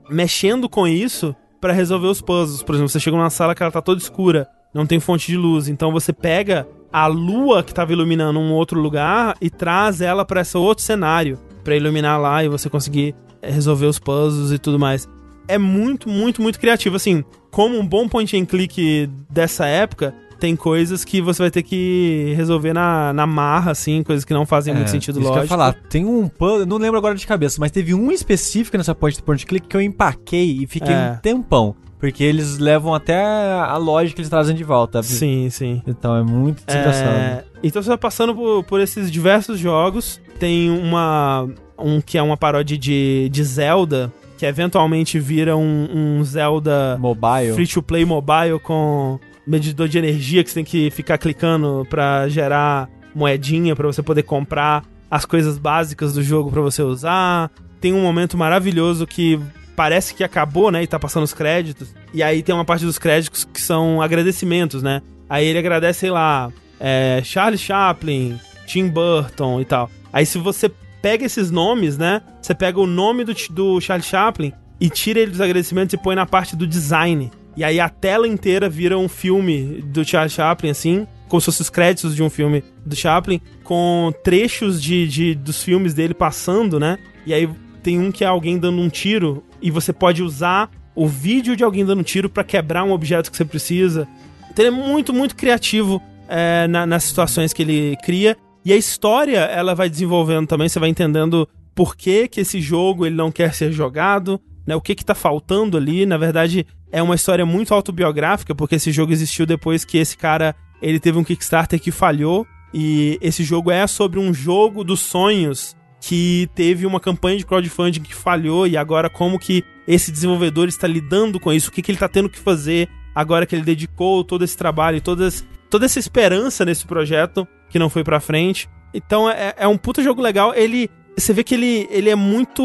mexendo 0.09 0.69
com 0.69 0.87
isso 0.87 1.35
para 1.59 1.73
resolver 1.73 2.07
os 2.07 2.21
puzzles. 2.21 2.61
Por 2.61 2.75
exemplo, 2.75 2.89
você 2.89 2.99
chega 2.99 3.17
numa 3.17 3.29
sala 3.29 3.55
que 3.55 3.63
ela 3.63 3.71
tá 3.71 3.81
toda 3.81 3.99
escura 3.99 4.47
não 4.73 4.85
tem 4.85 4.99
fonte 4.99 5.27
de 5.27 5.37
luz. 5.37 5.67
Então 5.67 5.91
você 5.91 6.13
pega 6.13 6.67
a 6.91 7.07
lua 7.07 7.63
que 7.63 7.71
estava 7.71 7.91
iluminando 7.91 8.39
um 8.39 8.53
outro 8.53 8.79
lugar 8.79 9.35
e 9.39 9.49
traz 9.49 10.01
ela 10.01 10.25
para 10.25 10.41
esse 10.41 10.57
outro 10.57 10.83
cenário 10.83 11.39
para 11.63 11.75
iluminar 11.75 12.19
lá 12.19 12.43
e 12.43 12.49
você 12.49 12.69
conseguir 12.69 13.15
eh, 13.41 13.49
resolver 13.49 13.85
os 13.85 13.99
puzzles 13.99 14.51
e 14.51 14.57
tudo 14.57 14.79
mais. 14.79 15.07
É 15.47 15.57
muito, 15.57 16.09
muito, 16.09 16.41
muito 16.41 16.59
criativo. 16.59 16.95
Assim, 16.95 17.23
como 17.49 17.77
um 17.77 17.85
bom 17.85 18.07
point 18.07 18.35
and 18.37 18.45
click 18.45 19.09
dessa 19.29 19.65
época, 19.65 20.13
tem 20.41 20.55
coisas 20.55 21.05
que 21.05 21.21
você 21.21 21.43
vai 21.43 21.51
ter 21.51 21.61
que 21.61 22.33
resolver 22.35 22.73
na, 22.73 23.13
na 23.13 23.27
marra, 23.27 23.71
assim, 23.71 24.01
coisas 24.01 24.25
que 24.25 24.33
não 24.33 24.43
fazem 24.43 24.73
é, 24.73 24.75
muito 24.75 24.89
sentido 24.89 25.19
isso 25.19 25.29
lógico. 25.29 25.45
Que 25.45 25.53
eu 25.53 25.57
falar. 25.57 25.73
Tem 25.87 26.03
um 26.03 26.27
puzzle, 26.27 26.65
não 26.65 26.77
lembro 26.77 26.97
agora 26.97 27.13
de 27.13 27.27
cabeça, 27.27 27.57
mas 27.59 27.69
teve 27.69 27.93
um 27.93 28.11
específico 28.11 28.75
nessa 28.75 28.95
point, 28.95 29.21
point 29.21 29.45
click 29.45 29.67
que 29.67 29.77
eu 29.77 29.81
empaquei 29.81 30.63
e 30.63 30.65
fiquei 30.65 30.95
é. 30.95 31.11
um 31.11 31.15
tempão. 31.17 31.75
Porque 31.99 32.23
eles 32.23 32.57
levam 32.57 32.95
até 32.95 33.21
a 33.21 33.77
lógica 33.77 34.15
que 34.15 34.21
eles 34.21 34.29
trazem 34.29 34.55
de 34.55 34.63
volta. 34.63 35.03
Sim, 35.03 35.51
sim. 35.51 35.83
Então 35.85 36.15
é 36.15 36.23
muito 36.23 36.65
desgraçado. 36.65 37.15
É... 37.15 37.43
Então 37.61 37.79
você 37.79 37.89
vai 37.89 37.97
passando 37.99 38.33
por, 38.33 38.63
por 38.63 38.81
esses 38.81 39.11
diversos 39.11 39.59
jogos. 39.59 40.19
Tem 40.39 40.71
uma. 40.71 41.47
Um 41.77 42.01
que 42.01 42.17
é 42.17 42.21
uma 42.23 42.35
paródia 42.35 42.75
de, 42.75 43.29
de 43.29 43.43
Zelda, 43.43 44.11
que 44.39 44.47
eventualmente 44.47 45.19
vira 45.19 45.55
um, 45.55 46.17
um 46.17 46.23
Zelda 46.23 46.97
mobile. 46.99 47.53
free 47.53 47.67
to 47.67 47.83
play 47.83 48.03
mobile 48.03 48.59
com 48.59 49.19
medidor 49.51 49.87
de 49.89 49.97
energia 49.97 50.43
que 50.43 50.49
você 50.49 50.55
tem 50.55 50.63
que 50.63 50.89
ficar 50.89 51.17
clicando 51.17 51.85
para 51.89 52.29
gerar 52.29 52.89
moedinha 53.13 53.75
para 53.75 53.85
você 53.85 54.01
poder 54.01 54.23
comprar 54.23 54.83
as 55.09 55.25
coisas 55.25 55.57
básicas 55.57 56.13
do 56.13 56.23
jogo 56.23 56.49
para 56.49 56.61
você 56.61 56.81
usar. 56.81 57.51
Tem 57.81 57.93
um 57.93 58.01
momento 58.01 58.37
maravilhoso 58.37 59.05
que 59.05 59.37
parece 59.75 60.13
que 60.13 60.23
acabou, 60.23 60.71
né? 60.71 60.83
E 60.83 60.87
tá 60.87 60.97
passando 60.97 61.23
os 61.23 61.33
créditos. 61.33 61.93
E 62.13 62.23
aí 62.23 62.41
tem 62.41 62.55
uma 62.55 62.63
parte 62.63 62.85
dos 62.85 62.97
créditos 62.97 63.43
que 63.43 63.59
são 63.59 64.01
agradecimentos, 64.01 64.81
né? 64.81 65.01
Aí 65.29 65.45
ele 65.45 65.59
agradece, 65.59 65.99
sei 65.99 66.11
lá, 66.11 66.49
é, 66.79 67.21
Charles 67.23 67.59
Chaplin, 67.59 68.39
Tim 68.65 68.87
Burton 68.87 69.59
e 69.59 69.65
tal. 69.65 69.89
Aí 70.13 70.25
se 70.25 70.37
você 70.37 70.71
pega 71.01 71.25
esses 71.25 71.51
nomes, 71.51 71.97
né? 71.97 72.21
Você 72.41 72.55
pega 72.55 72.79
o 72.79 72.87
nome 72.87 73.25
do, 73.25 73.33
do 73.49 73.81
Charles 73.81 74.05
Chaplin 74.05 74.53
e 74.79 74.89
tira 74.89 75.19
ele 75.19 75.31
dos 75.31 75.41
agradecimentos 75.41 75.93
e 75.93 75.97
põe 75.97 76.15
na 76.15 76.25
parte 76.25 76.55
do 76.55 76.65
design. 76.65 77.29
E 77.55 77.63
aí 77.63 77.79
a 77.79 77.89
tela 77.89 78.27
inteira 78.27 78.69
vira 78.69 78.97
um 78.97 79.09
filme 79.09 79.81
do 79.81 80.05
Charles 80.05 80.33
Chaplin, 80.33 80.69
assim, 80.69 81.07
como 81.27 81.41
se 81.41 81.45
fossem 81.45 81.63
os 81.63 81.69
créditos 81.69 82.15
de 82.15 82.23
um 82.23 82.29
filme 82.29 82.63
do 82.85 82.95
Chaplin, 82.95 83.41
com 83.63 84.13
trechos 84.23 84.81
de, 84.81 85.07
de, 85.07 85.35
dos 85.35 85.63
filmes 85.63 85.93
dele 85.93 86.13
passando, 86.13 86.79
né? 86.79 86.97
E 87.25 87.33
aí 87.33 87.49
tem 87.83 87.99
um 87.99 88.11
que 88.11 88.23
é 88.23 88.27
alguém 88.27 88.57
dando 88.57 88.81
um 88.81 88.89
tiro 88.89 89.43
e 89.61 89.71
você 89.71 89.91
pode 89.93 90.23
usar 90.23 90.69
o 90.95 91.07
vídeo 91.07 91.55
de 91.55 91.63
alguém 91.63 91.85
dando 91.85 91.99
um 91.99 92.03
tiro 92.03 92.29
para 92.29 92.43
quebrar 92.43 92.83
um 92.83 92.91
objeto 92.91 93.31
que 93.31 93.37
você 93.37 93.45
precisa. 93.45 94.07
Então 94.49 94.65
ele 94.65 94.75
é 94.75 94.77
muito, 94.77 95.13
muito 95.13 95.35
criativo 95.35 96.01
é, 96.27 96.67
na, 96.67 96.85
nas 96.85 97.03
situações 97.03 97.53
que 97.53 97.61
ele 97.61 97.97
cria. 98.03 98.37
E 98.63 98.71
a 98.71 98.77
história, 98.77 99.39
ela 99.39 99.73
vai 99.73 99.89
desenvolvendo 99.89 100.47
também, 100.47 100.69
você 100.69 100.79
vai 100.79 100.89
entendendo 100.89 101.47
por 101.73 101.95
que, 101.95 102.27
que 102.27 102.41
esse 102.41 102.61
jogo 102.61 103.05
ele 103.05 103.15
não 103.15 103.31
quer 103.31 103.53
ser 103.53 103.71
jogado, 103.71 104.39
né? 104.65 104.75
O 104.75 104.81
que 104.81 104.93
que 104.93 105.05
tá 105.05 105.15
faltando 105.15 105.77
ali. 105.77 106.05
Na 106.05 106.17
verdade, 106.17 106.65
é 106.91 107.01
uma 107.01 107.15
história 107.15 107.45
muito 107.45 107.73
autobiográfica, 107.73 108.53
porque 108.53 108.75
esse 108.75 108.91
jogo 108.91 109.11
existiu 109.11 109.45
depois 109.45 109.85
que 109.85 109.97
esse 109.97 110.17
cara, 110.17 110.55
ele 110.81 110.99
teve 110.99 111.17
um 111.17 111.23
Kickstarter 111.23 111.79
que 111.79 111.91
falhou. 111.91 112.45
E 112.73 113.17
esse 113.21 113.43
jogo 113.43 113.69
é 113.69 113.85
sobre 113.85 114.19
um 114.19 114.33
jogo 114.33 114.83
dos 114.83 115.01
sonhos 115.01 115.75
que 115.99 116.49
teve 116.55 116.85
uma 116.85 116.99
campanha 116.99 117.37
de 117.37 117.45
crowdfunding 117.45 118.01
que 118.01 118.15
falhou 118.15 118.65
e 118.65 118.75
agora 118.75 119.09
como 119.09 119.37
que 119.37 119.63
esse 119.87 120.11
desenvolvedor 120.11 120.67
está 120.67 120.87
lidando 120.87 121.39
com 121.39 121.53
isso, 121.53 121.69
o 121.69 121.71
que, 121.71 121.81
que 121.81 121.91
ele 121.91 121.97
está 121.97 122.09
tendo 122.09 122.29
que 122.29 122.39
fazer 122.39 122.89
agora 123.13 123.45
que 123.45 123.53
ele 123.53 123.63
dedicou 123.63 124.23
todo 124.23 124.43
esse 124.43 124.57
trabalho 124.57 124.97
e 124.97 125.01
todas, 125.01 125.45
toda 125.69 125.85
essa 125.85 125.99
esperança 125.99 126.65
nesse 126.65 126.85
projeto 126.85 127.47
que 127.69 127.77
não 127.77 127.89
foi 127.89 128.03
pra 128.03 128.19
frente. 128.19 128.69
Então 128.93 129.29
é, 129.29 129.53
é 129.57 129.67
um 129.67 129.77
puta 129.77 130.01
jogo 130.01 130.21
legal. 130.21 130.53
Ele. 130.55 130.89
Você 131.17 131.33
vê 131.33 131.43
que 131.43 131.53
ele, 131.53 131.87
ele 131.91 132.09
é 132.09 132.15
muito 132.15 132.63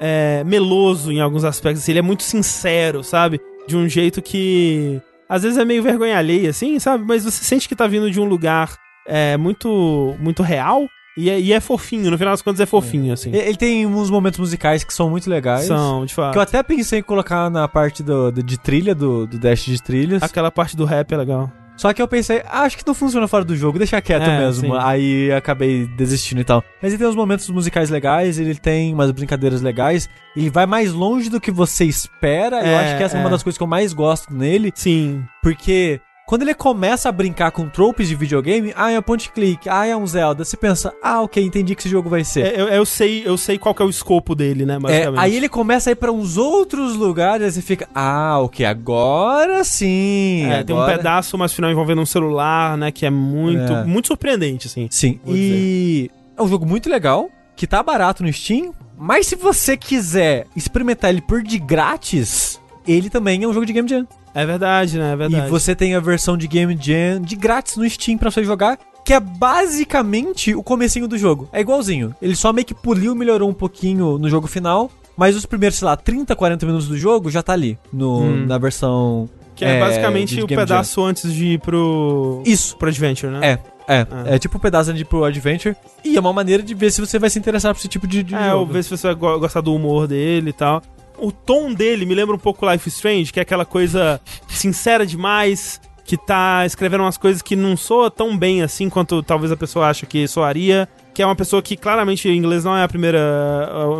é, 0.00 0.42
meloso 0.44 1.10
em 1.12 1.20
alguns 1.20 1.44
aspectos. 1.44 1.82
Assim, 1.82 1.92
ele 1.92 1.98
é 2.00 2.02
muito 2.02 2.22
sincero, 2.22 3.02
sabe? 3.02 3.40
De 3.66 3.76
um 3.76 3.88
jeito 3.88 4.20
que. 4.22 5.00
Às 5.28 5.42
vezes 5.42 5.56
é 5.58 5.64
meio 5.64 5.82
vergonha 5.82 6.18
alheia, 6.18 6.50
assim, 6.50 6.78
sabe? 6.78 7.04
Mas 7.06 7.24
você 7.24 7.42
sente 7.44 7.68
que 7.68 7.74
tá 7.74 7.86
vindo 7.86 8.10
de 8.10 8.20
um 8.20 8.24
lugar 8.24 8.76
é, 9.06 9.36
muito, 9.38 10.14
muito 10.20 10.42
real 10.42 10.86
E 11.16 11.30
é, 11.30 11.40
e 11.40 11.52
é 11.52 11.60
fofinho, 11.60 12.10
no 12.10 12.18
final 12.18 12.32
das 12.34 12.42
contas 12.42 12.60
é 12.60 12.66
fofinho, 12.66 13.12
assim. 13.12 13.30
Ele 13.30 13.38
ele 13.38 13.56
tem 13.56 13.86
uns 13.86 14.10
momentos 14.10 14.38
musicais 14.38 14.84
que 14.84 14.92
são 14.92 15.08
muito 15.08 15.28
legais. 15.30 15.64
São, 15.66 16.04
de 16.04 16.12
fato. 16.12 16.32
Que 16.32 16.38
eu 16.38 16.42
até 16.42 16.62
pensei 16.62 16.98
em 16.98 17.02
colocar 17.02 17.48
na 17.50 17.66
parte 17.66 18.02
do, 18.02 18.30
do- 18.30 18.42
de 18.42 18.58
trilha, 18.58 18.94
do, 18.94 19.26
do 19.26 19.38
Dash 19.38 19.64
de 19.64 19.82
trilhas. 19.82 20.22
Aquela 20.22 20.50
parte 20.50 20.76
do 20.76 20.84
rap 20.84 21.12
é 21.12 21.16
legal. 21.16 21.50
Só 21.76 21.92
que 21.92 22.00
eu 22.00 22.06
pensei, 22.06 22.40
ah, 22.46 22.62
acho 22.62 22.76
que 22.78 22.86
não 22.86 22.94
funciona 22.94 23.26
fora 23.26 23.44
do 23.44 23.56
jogo, 23.56 23.78
deixa 23.78 24.00
quieto 24.00 24.22
É, 24.22 24.38
mesmo. 24.38 24.74
sim. 24.74 24.78
Aí 24.80 25.32
acabei 25.32 25.86
desistindo 25.86 26.40
e 26.40 26.44
tal. 26.44 26.62
Mas 26.80 26.92
ele 26.92 26.98
tem 26.98 27.08
uns 27.08 27.16
momentos 27.16 27.50
musicais 27.50 27.90
legais, 27.90 28.38
ele 28.38 28.54
tem 28.54 28.94
umas 28.94 29.10
brincadeiras 29.10 29.60
legais. 29.60 30.08
Ele 30.36 30.50
vai 30.50 30.66
mais 30.66 30.92
longe 30.92 31.28
do 31.28 31.40
que 31.40 31.50
você 31.50 31.84
espera. 31.84 32.58
eu 32.60 32.66
É, 32.66 32.76
acho 32.86 32.96
que 32.96 33.02
essa 33.02 33.16
é. 33.16 33.20
uma 33.20 33.28
é. 33.28 33.32
das 33.32 33.42
coisas 33.42 33.56
que 33.58 33.62
eu 33.62 33.66
mais 33.68 33.92
gosto 33.92 34.32
nele. 34.32 34.70
Sim. 34.74 35.24
Porque 35.42 36.00
quando 36.26 36.42
ele 36.42 36.54
começa 36.54 37.08
a 37.08 37.12
brincar 37.12 37.50
com 37.50 37.68
tropes 37.68 38.08
de 38.08 38.14
videogame, 38.14 38.72
ah, 38.76 38.90
é 38.90 38.98
um 38.98 39.02
point 39.02 39.30
click, 39.30 39.68
ah, 39.68 39.86
é 39.86 39.94
um 39.96 40.06
Zelda, 40.06 40.44
você 40.44 40.56
pensa, 40.56 40.92
ah, 41.02 41.20
ok, 41.20 41.42
entendi 41.44 41.74
que 41.74 41.82
esse 41.82 41.88
jogo 41.88 42.08
vai 42.08 42.24
ser. 42.24 42.46
É, 42.46 42.60
eu, 42.60 42.68
eu 42.68 42.86
sei, 42.86 43.22
eu 43.26 43.36
sei 43.36 43.58
qual 43.58 43.74
que 43.74 43.82
é 43.82 43.84
o 43.84 43.90
escopo 43.90 44.34
dele, 44.34 44.64
né, 44.64 44.76
É, 44.76 44.78
basicamente. 44.78 45.20
aí 45.20 45.36
ele 45.36 45.48
começa 45.48 45.90
a 45.90 45.92
ir 45.92 45.96
pra 45.96 46.10
uns 46.10 46.36
outros 46.38 46.96
lugares, 46.96 47.54
você 47.54 47.60
fica, 47.62 47.86
ah, 47.94 48.38
ok, 48.40 48.64
agora 48.64 49.62
sim. 49.64 50.44
É, 50.46 50.64
tem 50.64 50.74
um 50.74 50.80
agora- 50.80 50.96
pedaço 50.96 51.36
mais 51.36 51.52
final 51.52 51.70
envolvendo 51.70 52.00
um 52.00 52.06
celular, 52.06 52.76
né, 52.78 52.90
que 52.90 53.04
é 53.04 53.10
muito, 53.10 53.72
É. 53.72 53.84
muito 53.84 54.06
surpreendente, 54.08 54.66
assim. 54.66 54.88
Sim, 54.90 55.20
e 55.26 56.10
é 56.36 56.42
um 56.42 56.48
jogo 56.48 56.64
muito 56.64 56.88
legal, 56.88 57.28
que 57.54 57.66
tá 57.66 57.82
barato 57.82 58.22
no 58.22 58.32
Steam, 58.32 58.72
mas 58.96 59.26
se 59.26 59.36
você 59.36 59.76
quiser 59.76 60.46
experimentar 60.56 61.10
ele 61.10 61.20
por 61.20 61.42
de 61.42 61.58
grátis, 61.58 62.58
ele 62.88 63.10
também 63.10 63.42
é 63.42 63.46
um 63.46 63.52
jogo 63.52 63.66
de 63.66 63.72
Game 63.74 63.88
Jam. 63.88 64.06
É 64.34 64.44
verdade, 64.44 64.98
né, 64.98 65.12
é 65.12 65.16
verdade. 65.16 65.46
E 65.46 65.50
você 65.50 65.74
tem 65.74 65.94
a 65.94 66.00
versão 66.00 66.36
de 66.36 66.48
Game 66.48 66.76
Jam 66.80 67.20
de 67.20 67.36
grátis 67.36 67.76
no 67.76 67.88
Steam 67.88 68.18
pra 68.18 68.30
você 68.30 68.42
jogar, 68.42 68.78
que 69.04 69.12
é 69.12 69.20
basicamente 69.20 70.54
o 70.54 70.62
comecinho 70.62 71.06
do 71.06 71.16
jogo. 71.16 71.48
É 71.52 71.60
igualzinho. 71.60 72.14
Ele 72.20 72.34
só 72.34 72.52
meio 72.52 72.66
que 72.66 72.74
poliu, 72.74 73.14
melhorou 73.14 73.48
um 73.48 73.54
pouquinho 73.54 74.18
no 74.18 74.28
jogo 74.28 74.46
final, 74.46 74.90
mas 75.16 75.36
os 75.36 75.46
primeiros, 75.46 75.78
sei 75.78 75.86
lá, 75.86 75.96
30, 75.96 76.34
40 76.34 76.66
minutos 76.66 76.88
do 76.88 76.96
jogo 76.98 77.30
já 77.30 77.42
tá 77.42 77.52
ali, 77.52 77.78
no, 77.92 78.20
Hum. 78.22 78.46
na 78.46 78.58
versão... 78.58 79.28
Que 79.54 79.64
é, 79.64 79.76
é, 79.76 79.80
basicamente 79.80 80.42
o 80.42 80.48
pedaço 80.48 81.00
antes 81.04 81.32
de 81.32 81.52
ir 81.52 81.60
pro... 81.60 82.42
Isso. 82.44 82.76
Pro 82.76 82.88
Adventure, 82.88 83.30
né? 83.32 83.38
É, 83.86 83.94
é. 84.00 84.06
Ah. 84.10 84.24
É 84.26 84.36
tipo 84.36 84.56
um 84.58 84.60
pedaço 84.60 84.92
de 84.92 85.04
pro 85.04 85.22
Adventure. 85.22 85.76
E 86.04 86.16
é 86.16 86.20
uma 86.20 86.32
maneira 86.32 86.60
de 86.60 86.74
ver 86.74 86.90
se 86.90 87.00
você 87.00 87.20
vai 87.20 87.30
se 87.30 87.38
interessar 87.38 87.72
por 87.72 87.78
esse 87.78 87.86
tipo 87.86 88.04
de, 88.04 88.24
de 88.24 88.34
É, 88.34 88.52
ou 88.52 88.62
jogo. 88.62 88.72
ver 88.72 88.82
se 88.82 88.90
você 88.90 89.06
vai 89.06 89.14
go- 89.14 89.38
gostar 89.38 89.60
do 89.60 89.72
humor 89.72 90.08
dele 90.08 90.50
e 90.50 90.52
tal. 90.52 90.82
O 91.18 91.30
tom 91.30 91.72
dele 91.72 92.04
me 92.04 92.14
lembra 92.14 92.34
um 92.34 92.38
pouco 92.38 92.70
Life 92.70 92.88
Strange, 92.88 93.32
que 93.32 93.38
é 93.38 93.42
aquela 93.42 93.64
coisa 93.64 94.20
sincera 94.48 95.06
demais, 95.06 95.80
que 96.04 96.16
tá 96.16 96.64
escrevendo 96.66 97.02
umas 97.02 97.16
coisas 97.16 97.40
que 97.40 97.56
não 97.56 97.76
soa 97.76 98.10
tão 98.10 98.36
bem 98.36 98.62
assim 98.62 98.90
quanto 98.90 99.22
talvez 99.22 99.50
a 99.50 99.56
pessoa 99.56 99.88
acha 99.88 100.06
que 100.06 100.26
soaria. 100.28 100.88
Que 101.14 101.22
é 101.22 101.26
uma 101.26 101.36
pessoa 101.36 101.62
que 101.62 101.76
claramente 101.76 102.28
inglês 102.28 102.64
não 102.64 102.76
é 102.76 102.82
a 102.82 102.88
primeira. 102.88 103.20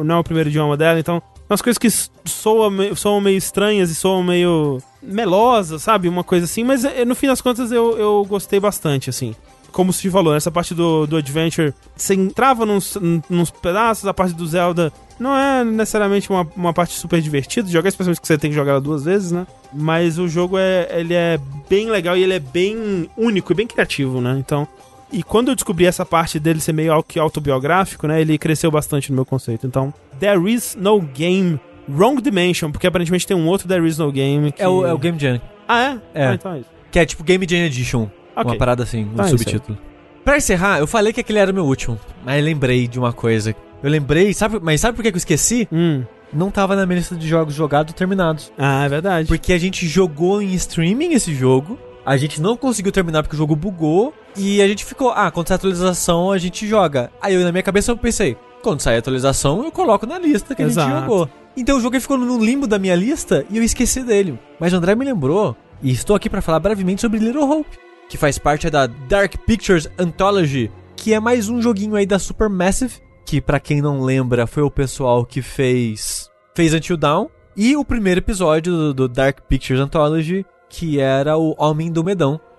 não 0.05 0.17
é 0.17 0.19
o 0.19 0.25
primeiro 0.25 0.49
idioma 0.49 0.77
dela, 0.77 0.99
então. 0.99 1.23
Umas 1.49 1.63
coisas 1.63 1.79
que 1.79 1.91
soam, 1.91 2.71
soam 2.97 3.21
meio 3.21 3.37
estranhas 3.37 3.91
e 3.91 3.95
soam 3.95 4.23
meio 4.23 4.83
melosas, 5.03 5.83
sabe? 5.83 6.09
Uma 6.09 6.25
coisa 6.25 6.47
assim, 6.47 6.65
mas 6.65 6.85
eh, 6.85 7.05
no 7.05 7.15
fim 7.15 7.27
das 7.27 7.41
contas 7.41 7.71
eu, 7.71 7.99
eu 7.99 8.25
gostei 8.25 8.59
bastante, 8.59 9.11
assim 9.11 9.35
como 9.75 9.93
você 9.93 10.09
falou, 10.09 10.33
nessa 10.33 10.53
parte 10.53 10.73
do, 10.73 11.05
do 11.05 11.17
Adventure, 11.17 11.75
você 11.97 12.15
entrava 12.15 12.65
nos, 12.65 12.97
nos 13.29 13.51
pedaços, 13.51 14.07
a 14.07 14.15
parte 14.15 14.33
do 14.33 14.47
Zelda 14.47 14.93
não 15.19 15.37
é 15.37 15.65
necessariamente 15.65 16.29
uma, 16.31 16.47
uma 16.57 16.73
parte 16.73 16.95
super 16.95 17.21
divertida 17.21 17.67
de 17.67 17.73
jogar, 17.73 17.89
especialmente 17.89 18.21
que 18.21 18.27
você 18.27 18.37
tem 18.39 18.51
que 18.51 18.57
jogar 18.57 18.73
ela 18.73 18.81
duas 18.81 19.05
vezes, 19.05 19.31
né? 19.33 19.47
Mas 19.73 20.19
o 20.19 20.29
jogo 20.29 20.59
é, 20.59 20.89
ele 20.91 21.15
é 21.15 21.39
bem 21.69 21.91
legal 21.91 22.17
e 22.17 22.23
ele 22.23 22.35
é 22.35 22.41
bem 22.41 23.09
único 23.17 23.53
e 23.53 23.55
bem 23.55 23.67
criativo, 23.67 24.21
né? 24.21 24.37
Então, 24.39 24.67
e 25.13 25.23
quando 25.23 25.49
eu 25.49 25.55
descobri 25.55 25.87
essa 25.87 26.05
parte 26.05 26.39
dele 26.41 26.61
ser 26.61 26.73
meio 26.73 26.93
autobiográfico, 27.21 28.07
né? 28.07 28.21
Ele 28.21 28.37
cresceu 28.39 28.71
bastante 28.71 29.11
no 29.11 29.17
meu 29.17 29.25
conceito. 29.25 29.67
Então, 29.67 29.93
There 30.19 30.51
is 30.53 30.77
no 30.79 31.01
game 31.01 31.61
Wrong 31.89 32.21
Dimension, 32.21 32.71
porque 32.71 32.87
aparentemente 32.87 33.27
tem 33.27 33.37
um 33.37 33.47
outro 33.47 33.69
There 33.69 33.87
is 33.87 33.99
no 33.99 34.11
game 34.11 34.51
que... 34.53 34.63
É 34.63 34.69
o, 34.69 34.87
é 34.87 34.93
o 34.93 34.99
Game 34.99 35.19
Jam, 35.19 35.41
Ah, 35.69 35.83
é? 35.83 35.99
É. 36.15 36.27
Ah, 36.29 36.35
então 36.35 36.53
é 36.55 36.59
isso. 36.61 36.69
que 36.91 36.99
é 36.99 37.05
tipo 37.07 37.23
Game 37.23 37.47
Jam 37.49 37.59
Edition. 37.67 38.09
Ok. 38.35 38.51
Uma 38.53 38.57
parada 38.57 38.83
assim, 38.83 39.05
um 39.05 39.21
Ah, 39.21 39.29
subtítulo. 39.29 39.79
Pra 40.25 40.39
encerrar, 40.39 40.79
eu 40.79 40.87
falei 40.87 41.13
que 41.13 41.21
aquele 41.21 41.39
era 41.39 41.51
o 41.51 41.55
meu 41.55 41.65
último, 41.67 42.01
mas 42.25 42.43
lembrei 42.43 42.89
de 42.89 42.99
uma 42.99 43.13
coisa. 43.13 43.55
Eu 43.85 43.91
lembrei, 43.91 44.33
sabe, 44.33 44.59
mas 44.63 44.81
sabe 44.81 44.97
por 44.97 45.03
que 45.03 45.11
eu 45.11 45.17
esqueci? 45.17 45.69
Hum. 45.71 46.05
Não 46.33 46.51
tava 46.51 46.75
na 46.75 46.87
minha 46.87 47.01
lista 47.01 47.15
de 47.15 47.29
jogos 47.29 47.53
jogados 47.53 47.93
terminados. 47.93 48.51
Ah, 48.57 48.87
é 48.87 48.89
verdade. 48.89 49.29
Porque 49.29 49.53
a 49.53 49.59
gente 49.59 49.87
jogou 49.87 50.41
em 50.41 50.55
streaming 50.55 51.13
esse 51.13 51.35
jogo, 51.35 51.79
a 52.05 52.17
gente 52.17 52.41
não 52.41 52.57
conseguiu 52.57 52.91
terminar 52.91 53.23
porque 53.23 53.37
o 53.37 53.39
jogo 53.39 53.55
bugou, 53.55 54.15
e 54.35 54.63
a 54.63 54.67
gente 54.67 54.87
ficou, 54.87 55.11
ah, 55.11 55.31
quando 55.31 55.49
sair 55.49 55.57
a 55.57 55.59
atualização 55.59 56.33
a 56.33 56.39
gente 56.39 56.67
joga. 56.67 57.11
Aí 57.21 57.35
eu, 57.35 57.43
na 57.43 57.53
minha 57.53 57.63
cabeça 57.63 57.93
eu 57.93 57.97
pensei, 57.99 58.39
quando 58.63 58.81
sair 58.81 58.97
a 58.97 59.01
atualização 59.01 59.63
eu 59.63 59.71
coloco 59.71 60.07
na 60.07 60.19
lista 60.19 60.55
que 60.55 60.63
a 60.63 60.67
Exato. 60.67 60.91
gente 60.91 61.01
jogou. 61.01 61.29
Então 61.55 61.77
o 61.77 61.81
jogo 61.83 62.01
ficou 62.01 62.17
no 62.17 62.43
limbo 62.43 62.67
da 62.67 62.79
minha 62.79 62.97
lista 62.97 63.45
e 63.51 63.59
eu 63.59 63.63
esqueci 63.63 64.03
dele. 64.03 64.39
Mas 64.59 64.73
o 64.73 64.77
André 64.77 64.95
me 64.95 65.05
lembrou, 65.05 65.55
e 65.83 65.91
estou 65.91 66.17
aqui 66.17 66.31
pra 66.31 66.41
falar 66.41 66.59
brevemente 66.59 67.03
sobre 67.03 67.19
Little 67.19 67.51
Hope, 67.51 67.79
que 68.09 68.17
faz 68.17 68.39
parte 68.39 68.71
da 68.71 68.87
Dark 68.87 69.35
Pictures 69.47 69.91
Anthology, 69.99 70.71
que 70.97 71.13
é 71.13 71.21
mais 71.21 71.51
um 71.51 71.61
joguinho 71.61 71.97
aí 71.97 72.07
da 72.07 72.19
Supermassive, 72.19 72.95
que 73.35 73.41
pra 73.41 73.59
quem 73.59 73.83
não 73.83 74.01
lembra 74.01 74.47
foi 74.47 74.63
o 74.63 74.71
pessoal 74.71 75.27
que 75.27 75.43
fez 75.43 76.31
fez 76.55 76.73
Until 76.73 76.97
Dawn 76.97 77.27
e 77.57 77.77
o 77.77 77.85
primeiro 77.85 78.21
episódio 78.21 78.73
do, 78.73 78.95
do 78.95 79.09
Dark 79.09 79.41
Pictures 79.49 79.81
Anthology, 79.81 80.47
que 80.69 81.01
era 81.01 81.37
o 81.37 81.53
Homem 81.59 81.91
do 81.91 82.05
Man 82.05 82.13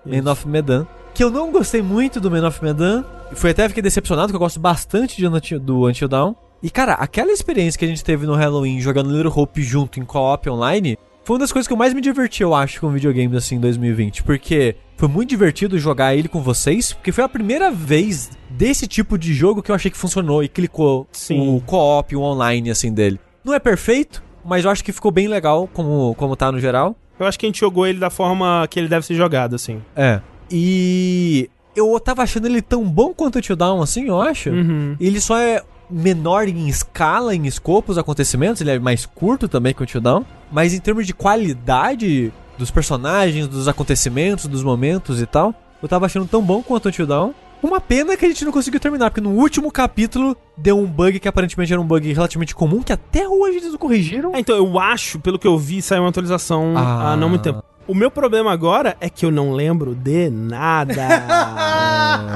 Isso. 0.05 0.29
of 0.29 0.45
Medan, 0.45 0.85
que 1.13 1.23
eu 1.23 1.31
não 1.31 1.49
gostei 1.49 1.81
muito 1.81 2.19
do 2.19 2.29
Man 2.29 2.45
of 2.45 2.61
Medan, 2.61 3.05
foi 3.31 3.51
até 3.51 3.69
fiquei 3.69 3.81
decepcionado, 3.81 4.33
que 4.33 4.35
eu 4.35 4.39
gosto 4.39 4.59
bastante 4.59 5.15
de 5.15 5.59
do 5.59 5.87
Until 5.87 6.09
Dawn. 6.09 6.35
E 6.61 6.69
cara, 6.69 6.95
aquela 6.95 7.31
experiência 7.31 7.79
que 7.79 7.85
a 7.85 7.87
gente 7.87 8.03
teve 8.03 8.25
no 8.25 8.35
Halloween 8.35 8.81
jogando 8.81 9.15
Little 9.15 9.31
Hope 9.33 9.63
junto 9.63 9.97
em 10.01 10.03
co-op 10.03 10.49
online, 10.49 10.97
foi 11.25 11.33
uma 11.33 11.39
das 11.39 11.51
coisas 11.51 11.67
que 11.67 11.73
eu 11.73 11.77
mais 11.77 11.91
me 11.91 12.01
diverti, 12.01 12.43
eu 12.43 12.53
acho, 12.53 12.79
com 12.79 12.91
videogames 12.91 13.35
assim 13.35 13.55
em 13.55 13.59
2020, 13.59 14.23
porque 14.23 14.75
foi 14.95 15.09
muito 15.09 15.27
divertido 15.27 15.77
jogar 15.79 16.15
ele 16.15 16.27
com 16.27 16.39
vocês, 16.39 16.93
porque 16.93 17.11
foi 17.11 17.23
a 17.23 17.27
primeira 17.27 17.71
vez 17.71 18.29
desse 18.47 18.87
tipo 18.87 19.17
de 19.17 19.33
jogo 19.33 19.63
que 19.63 19.71
eu 19.71 19.75
achei 19.75 19.89
que 19.89 19.97
funcionou 19.97 20.43
e 20.43 20.47
clicou 20.47 21.07
Sim. 21.11 21.55
o 21.55 21.61
co-op, 21.61 22.15
o 22.15 22.21
online 22.21 22.69
assim 22.69 22.93
dele. 22.93 23.19
Não 23.43 23.55
é 23.55 23.59
perfeito, 23.59 24.23
mas 24.45 24.65
eu 24.65 24.71
acho 24.71 24.83
que 24.83 24.91
ficou 24.91 25.11
bem 25.11 25.27
legal 25.27 25.67
como, 25.73 26.13
como 26.13 26.35
tá 26.35 26.51
no 26.51 26.59
geral. 26.59 26.95
Eu 27.19 27.25
acho 27.25 27.39
que 27.39 27.47
a 27.47 27.49
gente 27.49 27.59
jogou 27.59 27.87
ele 27.87 27.97
da 27.97 28.11
forma 28.11 28.67
que 28.69 28.79
ele 28.79 28.87
deve 28.87 29.03
ser 29.03 29.15
jogado, 29.15 29.55
assim. 29.55 29.81
É. 29.95 30.21
E 30.51 31.49
eu 31.75 31.99
tava 31.99 32.21
achando 32.21 32.45
ele 32.45 32.61
tão 32.61 32.83
bom 32.83 33.15
quanto 33.15 33.39
o 33.39 33.41
Till 33.41 33.55
Down, 33.55 33.81
assim, 33.81 34.07
eu 34.07 34.21
acho. 34.21 34.51
Uhum. 34.51 34.95
Ele 34.99 35.19
só 35.19 35.39
é 35.39 35.63
menor 35.89 36.47
em 36.47 36.67
escala, 36.67 37.35
em 37.35 37.45
escopo, 37.45 37.91
os 37.91 37.97
acontecimentos, 37.97 38.61
ele 38.61 38.71
é 38.71 38.79
mais 38.79 39.05
curto 39.05 39.47
também 39.47 39.73
que 39.73 39.97
o 39.97 40.01
Down. 40.01 40.25
Mas 40.51 40.73
em 40.73 40.79
termos 40.79 41.05
de 41.05 41.13
qualidade 41.13 42.31
dos 42.57 42.71
personagens, 42.71 43.47
dos 43.47 43.67
acontecimentos, 43.67 44.45
dos 44.45 44.63
momentos 44.63 45.21
e 45.21 45.25
tal, 45.25 45.53
eu 45.81 45.87
tava 45.87 46.05
achando 46.05 46.25
tão 46.27 46.41
bom 46.41 46.61
quanto 46.63 46.89
o 46.89 47.05
Down. 47.05 47.33
Uma 47.63 47.81
pena 47.81 48.15
que 48.15 48.25
a 48.25 48.27
gente 48.27 48.45
não 48.45 48.51
conseguiu 48.51 48.79
terminar, 48.79 49.09
porque 49.09 49.21
no 49.21 49.31
último 49.31 49.71
capítulo 49.71 50.37
deu 50.55 50.77
um 50.77 50.85
bug 50.85 51.19
que 51.19 51.27
aparentemente 51.27 51.73
era 51.73 51.81
um 51.81 51.85
bug 51.85 52.13
relativamente 52.13 52.53
comum, 52.53 52.83
que 52.83 52.93
até 52.93 53.27
hoje 53.27 53.57
eles 53.57 53.71
não 53.71 53.79
corrigiram. 53.79 54.35
É, 54.35 54.39
então, 54.39 54.55
eu 54.55 54.79
acho, 54.79 55.19
pelo 55.19 55.39
que 55.39 55.47
eu 55.47 55.57
vi, 55.57 55.81
saiu 55.81 56.03
uma 56.03 56.09
atualização 56.09 56.73
Ah. 56.77 57.13
há 57.13 57.15
não 57.17 57.27
muito 57.29 57.41
tempo. 57.41 57.63
O 57.87 57.95
meu 57.95 58.11
problema 58.11 58.51
agora 58.51 58.95
é 58.99 59.09
que 59.09 59.25
eu 59.25 59.31
não 59.31 59.51
lembro 59.51 59.95
de 59.95 60.29
nada. 60.29 60.95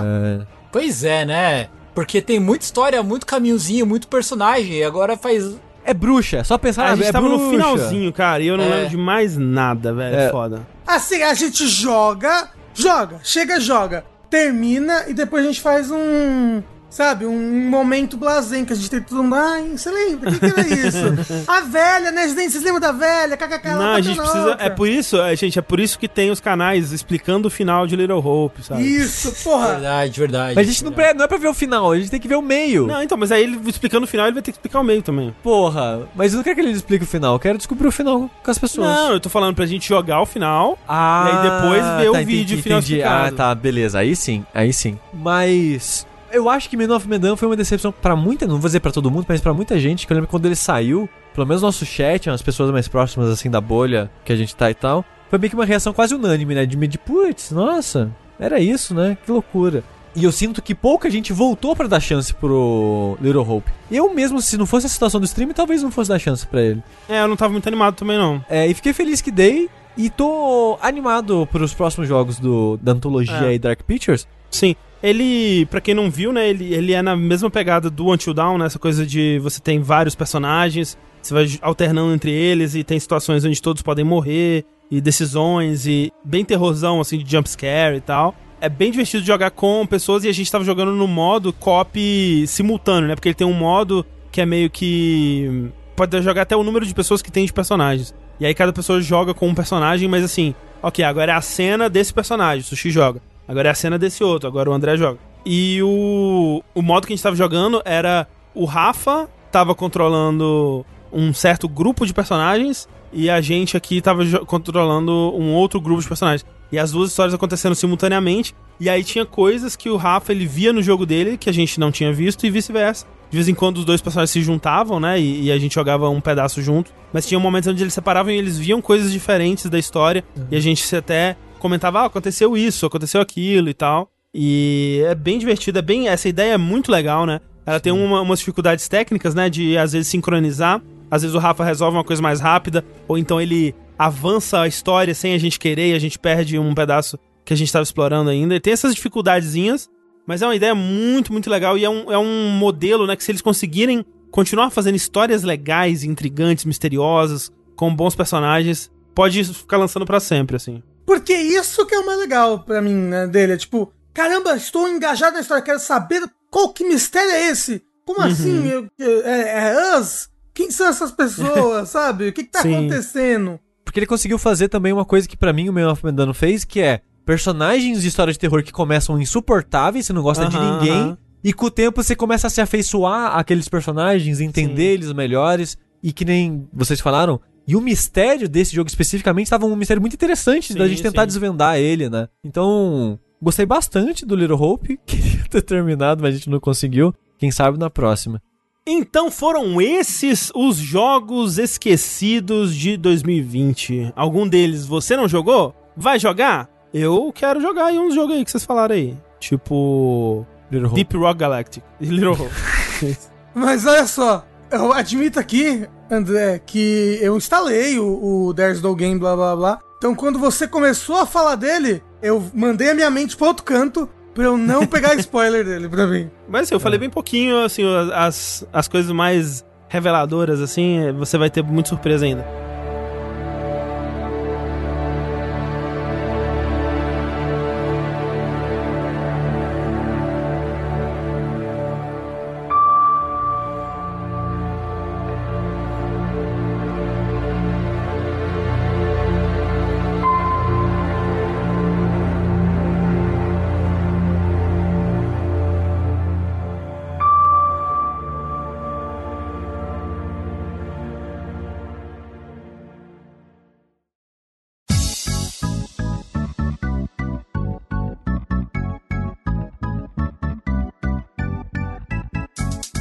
É. 0.02 0.45
Pois 0.72 1.03
é, 1.03 1.26
né? 1.26 1.68
Porque 1.93 2.22
tem 2.22 2.40
muita 2.40 2.66
história, 2.66 3.01
muito 3.03 3.26
caminhozinho, 3.26 3.85
muito 3.85 4.08
personagem. 4.08 4.77
E 4.77 4.84
agora 4.84 5.18
faz. 5.18 5.56
É 5.84 5.93
bruxa, 5.93 6.43
só 6.43 6.58
pensar 6.58 6.85
a 6.92 6.95
gente 6.95 7.08
é 7.08 7.11
tava 7.11 7.27
no 7.27 7.38
bruxa. 7.38 7.51
finalzinho, 7.51 8.14
cara, 8.14 8.43
e 8.43 8.48
eu 8.48 8.58
não 8.58 8.66
É. 8.66 8.69
lembro 8.69 8.90
de 8.90 8.98
mais 8.98 9.35
nada, 9.38 9.93
velho. 9.93 10.16
É. 10.16 10.30
Foda. 10.30 10.68
Assim, 10.85 11.22
a 11.24 11.34
gente 11.34 11.68
joga, 11.68 12.50
joga, 12.74 13.19
chega, 13.24 13.59
joga, 13.59 14.06
termina 14.30 15.06
e 15.08 15.14
depois 15.14 15.43
a 15.43 15.48
gente 15.48 15.61
faz 15.61 15.90
um. 15.92 16.61
Sabe, 16.90 17.24
um 17.26 17.69
momento 17.69 18.18
blazen 18.18 18.66
que 18.66 18.74
a 18.74 18.76
gente 18.76 18.90
tem 18.90 19.00
todo 19.00 19.22
mundo. 19.22 19.35
Ai, 19.35 19.77
você 19.77 19.92
lembra? 19.92 20.30
O 20.30 20.34
que, 20.34 20.40
que 20.40 20.45
era 20.59 20.68
isso? 20.88 20.98
a 21.48 21.61
velha, 21.61 22.11
né, 22.11 22.27
gente? 22.27 22.50
Vocês 22.51 22.64
lembram 22.64 22.80
da 22.82 22.92
velha? 22.92 23.38
KKK, 23.38 23.69
Não, 23.76 23.93
a 23.93 24.01
gente 24.01 24.18
precisa. 24.18 24.50
outra. 24.50 24.66
É 24.66 24.69
por 24.72 24.88
isso, 24.90 25.22
é, 25.22 25.35
gente, 25.35 25.59
é 25.59 25.61
por 25.61 25.80
isso 25.80 26.00
que 26.00 26.08
tem 26.08 26.32
os 26.32 26.40
canais 26.40 26.92
explicando 26.92 27.48
o 27.48 27.51
final 27.51 27.85
de 27.85 27.95
Little 27.95 28.18
Hope, 28.26 28.64
sabe? 28.64 28.82
Isso, 28.84 29.32
porra. 29.43 29.68
Verdade, 29.74 30.19
verdade. 30.19 30.56
Mas 30.56 30.68
a 30.68 30.72
gente 30.72 30.84
não, 30.84 30.90
verdade. 30.92 31.09
pre- 31.11 31.18
não 31.19 31.26
é 31.26 31.27
pra 31.27 31.38
ver 31.38 31.48
o 31.48 31.53
final, 31.53 31.92
a 31.92 31.98
gente 32.00 32.09
tem 32.09 32.19
que 32.19 32.27
ver 32.27 32.35
o 32.38 32.42
meio. 32.42 32.88
Não, 32.88 33.03
então, 33.03 33.16
mas 33.18 33.32
aí 33.32 33.43
ele 33.43 33.59
explicando 33.69 34.06
o 34.06 34.08
final, 34.08 34.26
ele 34.26 34.34
vai 34.34 34.42
ter 34.42 34.51
que 34.51 34.58
explicar 34.58 34.80
o 34.80 34.84
meio 34.84 35.03
também. 35.03 35.35
Porra, 35.43 36.08
mas 36.16 36.34
eu 36.34 36.38
não 36.38 36.43
quero 36.43 36.56
que 36.56 36.61
ele 36.61 36.72
explique 36.72 37.03
o 37.03 37.08
final, 37.08 37.35
eu 37.35 37.40
quero 37.40 37.58
descobrir 37.59 37.88
o 37.88 37.92
final 37.92 38.27
com 38.43 38.50
as 38.51 38.58
pessoas. 38.58 38.88
Não, 38.88 39.11
eu 39.14 39.19
tô 39.19 39.30
falando 39.30 39.53
pra 39.56 39.68
gente 39.68 39.88
jogar 39.88 40.22
o 40.22 40.26
final. 40.26 40.76
Ah, 40.88 41.30
E 41.32 41.38
aí 41.38 41.43
depois 41.51 41.85
ver 42.01 42.09
o 42.09 42.16
entendi, 42.16 42.26
vídeo 42.35 42.64
final 42.64 42.80
entendi. 42.80 42.95
explicado. 42.95 43.27
Ah, 43.27 43.32
tá, 43.32 43.53
beleza. 43.56 44.00
Aí 44.00 44.16
sim, 44.16 44.43
aí 44.56 44.74
sim. 44.74 44.98
Mas 45.14 46.08
eu 46.32 46.49
acho 46.49 46.69
que 46.69 46.77
Man 46.77 46.93
of 46.95 47.08
Medan 47.08 47.35
foi 47.35 47.48
uma 47.48 47.56
decepção 47.56 47.91
pra 47.91 48.16
muita, 48.16 48.45
não 48.48 48.58
vou 48.59 48.67
dizer 48.67 48.80
pra 48.80 48.91
todo 48.91 49.09
mundo, 49.11 49.25
mas 49.27 49.41
pra 49.41 49.53
muita 49.53 49.80
gente, 49.80 50.06
que 50.08 50.14
eu 50.14 50.16
lembro 50.16 50.27
que 50.27 50.32
quando 50.32 50.45
ele 50.45 50.56
saiu, 50.56 51.09
pelo 51.33 51.48
menos 51.48 51.61
nosso 51.61 51.85
chat, 51.85 52.30
as 52.30 52.41
pessoas 52.41 52.72
mais 52.72 52.88
próximas 52.88 53.30
assim 53.30 53.49
da 53.49 53.61
bolha 53.61 54.09
que 54.24 54.32
a 54.32 54.35
gente 54.35 54.56
tá 54.56 54.69
e 54.69 54.74
tal, 54.74 55.03
foi 55.30 55.40
meio 55.40 55.49
que 55.49 55.56
uma 55.56 55.66
reação 55.66 55.93
quase 55.93 56.14
unânime, 56.16 56.56
né, 56.56 56.66
de 56.66 56.75
meio 56.77 56.91
de 56.91 56.98
putz, 56.98 57.51
nossa, 57.51 58.11
era 58.40 58.59
isso, 58.59 58.93
né? 58.93 59.17
Que 59.25 59.32
loucura. 59.32 59.83
E 60.16 60.24
eu 60.24 60.32
sinto 60.32 60.61
que 60.61 60.74
pouca 60.74 61.09
gente 61.09 61.32
voltou 61.32 61.75
pra 61.75 61.88
dar 61.88 61.99
chance 61.99 62.33
pro 62.33 63.16
Little 63.22 63.48
Hope. 63.48 63.72
Eu 63.91 64.11
mesmo, 64.14 64.41
se 64.41 64.58
não 64.58 64.66
fosse 64.66 64.88
a 64.88 64.90
situação 64.90 65.19
do 65.19 65.25
stream, 65.25 65.51
talvez 65.53 65.83
não 65.83 65.91
fosse 65.91 66.09
dar 66.09 66.17
chance 66.17 66.45
pra 66.48 66.61
ele. 66.61 66.82
É, 67.08 67.22
eu 67.22 67.27
não 67.27 67.35
tava 67.35 67.51
muito 67.51 67.67
animado 67.67 67.95
também, 67.95 68.17
não. 68.17 68.43
É, 68.49 68.66
e 68.66 68.74
fiquei 68.74 68.91
feliz 68.91 69.22
que 69.22 69.30
dei. 69.32 69.69
E 69.95 70.09
tô 70.09 70.77
animado 70.82 71.48
pros 71.51 71.74
próximos 71.74 72.08
jogos 72.08 72.40
do, 72.40 72.77
da 72.82 72.93
antologia 72.93 73.35
É. 73.35 73.48
aí 73.49 73.59
Dark 73.59 73.82
Pictures. 73.83 74.27
Sim. 74.49 74.75
Ele, 75.02 75.66
pra 75.68 75.80
quem 75.80 75.94
não 75.94 76.11
viu, 76.11 76.34
né, 76.34 76.50
ele, 76.50 76.74
ele 76.74 76.94
é 76.94 77.02
na 77.02 77.16
mesma 77.16 77.50
pegada 77.50 77.90
do 77.90 78.11
Until 78.11 78.34
Dawn, 78.34 78.58
né, 78.58 78.66
essa 78.66 78.80
coisa 78.80 79.06
de 79.06 79.40
você 79.40 79.60
tem 79.60 79.80
vários 79.80 80.14
personagens, 80.14 80.98
você 81.22 81.34
vai 81.34 81.48
alternando 81.61 82.14
entre 82.14 82.32
eles 82.32 82.76
e 82.76 82.84
tem 82.84 83.00
situações 83.00 83.45
onde 83.45 83.61
todos 83.61 83.82
podem 83.82 84.03
morrer, 84.03 84.66
e 84.92 85.00
decisões, 85.00 85.86
e 85.86 86.11
bem 86.24 86.44
terrorzão, 86.44 87.00
assim, 87.00 87.19
de 87.19 87.32
jumpscare 87.32 87.98
e 87.98 88.02
tal. 88.02 88.36
É 88.60 88.68
bem 88.68 88.92
divertido 88.92 89.24
jogar 89.24 89.52
com 89.52 89.86
pessoas 89.86 90.24
e 90.24 90.28
a 90.28 90.34
gente 90.34 90.52
tava 90.52 90.66
jogando 90.66 90.92
no 90.92 91.08
modo 91.08 91.53
copy 91.53 92.45
simultâneo, 92.48 93.08
né, 93.08 93.16
porque 93.16 93.30
ele 93.30 93.36
tem 93.36 93.48
um 93.48 93.53
modo 93.53 94.06
que 94.32 94.42
é 94.42 94.45
meio 94.45 94.69
que... 94.69 95.69
pode 95.95 96.22
jogar 96.22 96.42
até 96.42 96.56
o 96.56 96.64
número 96.64 96.86
de 96.86 96.94
pessoas 96.94 97.22
que 97.22 97.32
tem 97.32 97.45
de 97.45 97.53
personagens. 97.53 98.14
E 98.40 98.45
aí 98.45 98.53
cada 98.53 98.74
pessoa 98.74 99.02
joga 99.02 99.34
com 99.34 99.48
um 99.48 99.56
personagem, 99.56 100.10
mas 100.10 100.24
assim, 100.24 100.53
ok, 100.82 101.03
agora 101.06 101.32
é 101.32 101.36
a 101.36 101.42
cena 101.42 101.90
desse 101.90 102.14
personagem, 102.14 102.61
o 102.61 102.64
Sushi 102.66 102.90
joga. 102.90 103.22
Agora 103.50 103.69
é 103.69 103.72
a 103.72 103.76
cena 103.76 103.98
desse 103.98 104.24
outro, 104.24 104.48
agora 104.48 104.69
o 104.69 104.74
André 104.74 104.95
joga. 104.95 105.18
E 105.44 105.82
o, 105.82 106.61
o 106.76 106.82
modo 106.84 107.08
que 107.08 107.14
a 107.14 107.16
gente 107.16 107.24
tava 107.24 107.36
jogando 107.36 107.82
era 107.84 108.28
o 108.53 108.64
Rafa 108.64 109.28
tava 109.52 109.74
controlando 109.74 110.86
um 111.11 111.34
certo 111.34 111.68
grupo 111.68 112.06
de 112.06 112.14
personagens 112.14 112.88
e 113.11 113.28
a 113.28 113.42
gente 113.42 113.76
aqui 113.76 114.02
tava 114.02 114.24
controlando 114.45 115.11
um 115.11 115.52
outro 115.56 115.82
grupo 115.82 116.00
de 116.00 116.08
personagens. 116.08 116.45
E 116.72 116.78
as 116.78 116.92
duas 116.92 117.10
histórias 117.10 117.34
acontecendo 117.34 117.74
simultaneamente. 117.74 118.53
E 118.80 118.88
aí 118.88 119.03
tinha 119.03 119.26
coisas 119.26 119.76
que 119.76 119.90
o 119.90 119.98
Rafa 119.98 120.32
ele 120.32 120.45
via 120.45 120.72
no 120.72 120.84
jogo 120.84 121.03
dele 121.03 121.36
que 121.36 121.50
a 121.50 121.53
gente 121.53 121.80
não 121.80 121.92
tinha 121.92 122.14
visto 122.14 122.45
e 122.45 122.52
vice-versa. 122.52 123.08
De 123.32 123.36
vez 123.36 123.48
em 123.48 123.56
quando 123.56 123.78
os 123.78 123.86
dois 123.86 124.00
personagens 124.00 124.30
se 124.30 124.42
juntavam, 124.42 125.00
né? 125.00 125.19
E, 125.19 125.45
e 125.45 125.52
a 125.52 125.58
gente 125.58 125.74
jogava 125.74 126.08
um 126.10 126.22
pedaço 126.22 126.61
junto. 126.61 126.92
Mas 127.11 127.28
tinha 127.28 127.40
momentos 127.40 127.68
onde 127.68 127.82
eles 127.82 127.94
separavam 127.95 128.32
e 128.32 128.38
eles 128.38 128.60
viam 128.60 128.80
coisas 128.80 129.11
diferentes 129.11 129.66
da 129.66 129.80
história. 129.80 130.24
E 130.52 130.56
a 130.56 130.60
gente 130.60 130.84
se 130.84 130.95
até 130.95 131.36
comentava, 131.60 132.02
ah, 132.02 132.06
aconteceu 132.06 132.56
isso, 132.58 132.86
aconteceu 132.86 133.22
aquilo 133.22 133.70
e 133.70 133.74
tal. 133.74 134.10
E 134.34 135.02
é 135.08 135.16
bem 135.16 135.38
divertido, 135.40 135.80
é 135.80 135.82
bem. 135.82 136.08
Essa 136.08 136.30
ideia 136.30 136.54
é 136.54 136.58
muito 136.58 136.92
legal, 136.92 137.26
né? 137.26 137.40
Ela 137.66 137.80
tem 137.80 137.92
uma- 137.92 138.22
umas 138.22 138.40
dificuldades 138.40 138.88
técnicas, 138.88 139.34
né? 139.36 139.50
De 139.50 139.78
às 139.78 139.92
vezes 139.94 140.08
sincronizar. 140.08 140.82
Às 141.12 141.24
vezes 141.24 141.36
o 141.36 141.40
Rafa 141.40 141.64
resolve 141.64 141.98
uma 141.98 142.04
coisa 142.04 142.22
mais 142.22 142.40
rápida, 142.40 142.86
ou 143.08 143.18
então 143.18 143.42
ele 143.42 143.74
avança 143.98 144.62
a 144.62 144.68
história 144.68 145.14
sem 145.16 145.34
a 145.34 145.38
gente 145.38 145.60
querer 145.60 145.90
e 145.92 145.94
a 145.94 146.00
gente 146.00 146.18
perde 146.20 146.58
um 146.60 146.74
pedaço 146.74 147.18
que 147.44 147.52
a 147.54 147.58
gente 147.58 147.68
estava 147.68 147.84
explorando 147.84 148.30
ainda. 148.30 148.56
E 148.56 148.60
tem 148.60 148.72
essas 148.74 148.94
dificuldadezinhas, 148.94 149.90
mas 150.28 150.42
é 150.44 150.46
uma 150.48 150.56
ideia 150.56 150.76
muito, 150.76 151.34
muito 151.34 151.50
legal 151.50 151.78
e 151.78 151.84
é 151.84 151.90
um, 151.90 152.12
é 152.12 152.18
um 152.18 152.50
modelo, 152.52 153.08
né? 153.08 153.16
Que 153.16 153.24
se 153.24 153.32
eles 153.32 153.42
conseguirem 153.42 154.06
continuar 154.32 154.70
fazendo 154.70 154.96
histórias 154.96 155.42
legais, 155.44 156.04
intrigantes, 156.04 156.64
misteriosas, 156.66 157.52
com 157.76 157.94
bons 157.96 158.16
personagens, 158.16 158.92
pode 159.16 159.44
ficar 159.44 159.78
lançando 159.78 160.06
pra 160.06 160.20
sempre, 160.20 160.56
assim. 160.56 160.84
Porque 161.10 161.34
isso 161.34 161.88
que 161.88 161.96
é 161.96 162.00
o 162.00 162.06
mais 162.06 162.20
legal 162.20 162.60
pra 162.60 162.84
mim, 162.84 162.94
né, 162.94 163.26
dele. 163.26 163.54
É 163.54 163.58
tipo, 163.58 163.92
caramba, 164.14 164.56
estou 164.56 164.88
engajado 164.88 165.34
na 165.34 165.40
história, 165.42 165.64
quero 165.64 165.80
saber 165.80 166.22
qual 166.52 166.70
que 166.72 166.84
mistério 166.88 167.32
é 167.32 167.50
esse? 167.50 167.82
Como 168.06 168.22
assim? 168.22 168.68
Eu- 168.68 168.88
eu- 169.00 169.26
é, 169.26 169.72
é 169.72 169.98
Us? 170.00 170.30
Quem 170.54 170.70
são 170.70 170.86
essas 170.88 171.12
pessoas, 171.12 171.90
sabe? 171.90 172.28
O 172.28 172.32
que, 172.34 172.44
que 172.44 172.52
tá 172.52 172.62
Sim. 172.62 172.76
acontecendo? 172.76 173.60
Porque 173.84 173.98
ele 174.00 174.06
conseguiu 174.06 174.38
fazer 174.38 174.68
também 174.70 174.94
uma 174.94 175.04
coisa 175.04 175.28
que 175.28 175.36
pra 175.36 175.52
mim 175.52 175.68
o 175.68 175.74
Man 175.74 175.92
of 175.92 176.06
Medan 176.06 176.32
fez, 176.32 176.64
que 176.64 176.80
é 176.80 177.02
personagens 177.26 178.04
de 178.04 178.08
história 178.08 178.32
de 178.32 178.38
terror 178.38 178.62
que 178.62 178.72
começam 178.72 179.20
insuportáveis, 179.20 180.06
você 180.06 180.14
não 180.14 180.22
gosta 180.22 180.46
de 180.46 180.58
Aham, 180.58 180.80
ninguém, 180.80 181.18
e 181.44 181.52
com 181.54 181.66
o 181.66 181.72
tempo 181.72 182.04
você 182.04 182.16
começa 182.16 182.46
a 182.46 182.50
se 182.52 182.62
afeiçoar 182.62 183.36
àqueles 183.36 183.68
personagens, 183.68 184.40
entender 184.40 184.84
Sim. 184.90 184.94
eles 184.94 185.12
melhores, 185.14 185.76
e 186.04 186.14
que 186.14 186.24
nem 186.24 186.68
vocês 186.72 187.00
falaram, 187.02 187.42
e 187.69 187.75
o 187.75 187.81
mistério 187.81 188.49
desse 188.49 188.75
jogo 188.75 188.89
especificamente 188.89 189.45
estava 189.45 189.64
um 189.67 189.75
mistério 189.75 190.01
muito 190.01 190.15
interessante 190.15 190.73
da 190.73 190.85
Sim, 190.85 190.89
gente 190.89 191.03
tentar 191.03 191.22
sim. 191.22 191.27
desvendar 191.27 191.77
ele, 191.77 192.09
né? 192.09 192.27
Então, 192.43 193.19
gostei 193.39 193.64
bastante 193.64 194.25
do 194.25 194.35
Little 194.35 194.59
Hope, 194.59 194.99
queria 195.06 195.45
ter 195.48 195.61
terminado, 195.61 196.19
mas 196.23 196.33
a 196.33 196.38
gente 196.38 196.49
não 196.49 196.59
conseguiu. 196.59 197.14
Quem 197.38 197.51
sabe 197.51 197.77
na 197.77 197.88
próxima. 197.88 198.41
Então 198.88 199.30
foram 199.30 199.80
esses 199.80 200.51
os 200.56 200.77
jogos 200.77 201.59
esquecidos 201.59 202.75
de 202.75 202.98
2020. 202.98 204.14
Algum 204.15 204.48
deles 204.48 204.88
você 204.88 205.15
não 205.15 205.27
jogou? 205.27 205.75
Vai 205.95 206.17
jogar? 206.17 206.67
Eu 206.91 207.31
quero 207.31 207.61
jogar 207.61 207.85
aí 207.85 207.99
uns 207.99 208.15
jogos 208.15 208.35
aí 208.35 208.43
que 208.43 208.49
vocês 208.49 208.65
falaram 208.65 208.95
aí. 208.95 209.15
Tipo. 209.39 210.43
Little 210.72 210.88
Hope. 210.88 210.95
Deep 210.95 211.17
Rock 211.17 211.39
Galactic. 211.39 211.83
e 212.01 212.06
Little 212.09 212.31
Hope. 212.33 213.17
Mas 213.53 213.85
olha 213.85 214.07
só, 214.07 214.43
eu 214.72 214.91
admito 214.91 215.39
aqui, 215.39 215.88
André, 216.10 216.60
que 216.66 217.20
eu 217.22 217.38
instalei 217.38 218.00
o, 218.00 218.48
o 218.48 218.54
There's 218.54 218.82
No 218.82 218.96
Game, 218.96 219.20
blá 219.20 219.36
blá 219.36 219.56
blá. 219.56 219.80
Então 219.98 220.16
quando 220.16 220.40
você 220.40 220.68
começou 220.68 221.18
a 221.18 221.26
falar 221.26 221.56
dele, 221.56 222.02
eu 222.22 222.44
mandei 222.54 222.90
a 222.90 222.96
minha 222.96 223.10
mente 223.10 223.36
pra 223.36 223.48
outro 223.48 223.64
canto 223.64 224.10
pra 224.34 224.46
eu 224.46 224.58
não 224.58 224.86
pegar 224.86 225.16
spoiler 225.20 225.66
dele 225.66 225.90
pra 225.90 226.08
mim. 226.08 226.30
Mas 226.48 226.64
assim, 226.64 226.74
eu 226.74 226.80
falei 226.80 226.98
bem 226.98 227.10
pouquinho, 227.10 227.64
assim, 227.64 227.84
as, 228.14 228.66
as 228.72 228.88
coisas 228.88 229.12
mais 229.12 229.66
reveladoras, 229.88 230.62
assim, 230.62 231.12
você 231.18 231.38
vai 231.38 231.50
ter 231.50 231.64
muita 231.64 231.90
surpresa 231.90 232.26
ainda. 232.26 232.68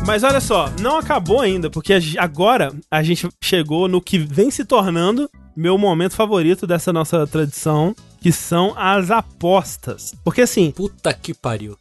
Mas 0.09 0.25
olha 0.25 0.41
só, 0.41 0.73
não 0.81 0.97
acabou 0.97 1.43
ainda, 1.43 1.69
porque 1.69 1.93
agora 2.17 2.75
a 2.91 3.03
gente 3.03 3.29
chegou 3.45 3.87
no 3.87 4.01
que 4.01 4.17
vem 4.17 4.51
se 4.51 4.65
tornando 4.65 5.29
meu 5.55 5.77
momento 5.77 6.15
favorito 6.15 6.67
dessa 6.67 6.91
nossa 6.95 7.27
tradição, 7.27 7.95
que 8.19 8.33
são 8.33 8.73
as 8.75 9.11
apostas. 9.11 10.15
Porque 10.25 10.41
assim, 10.41 10.71
Puta 10.71 11.13
que 11.13 11.35
pariu. 11.35 11.77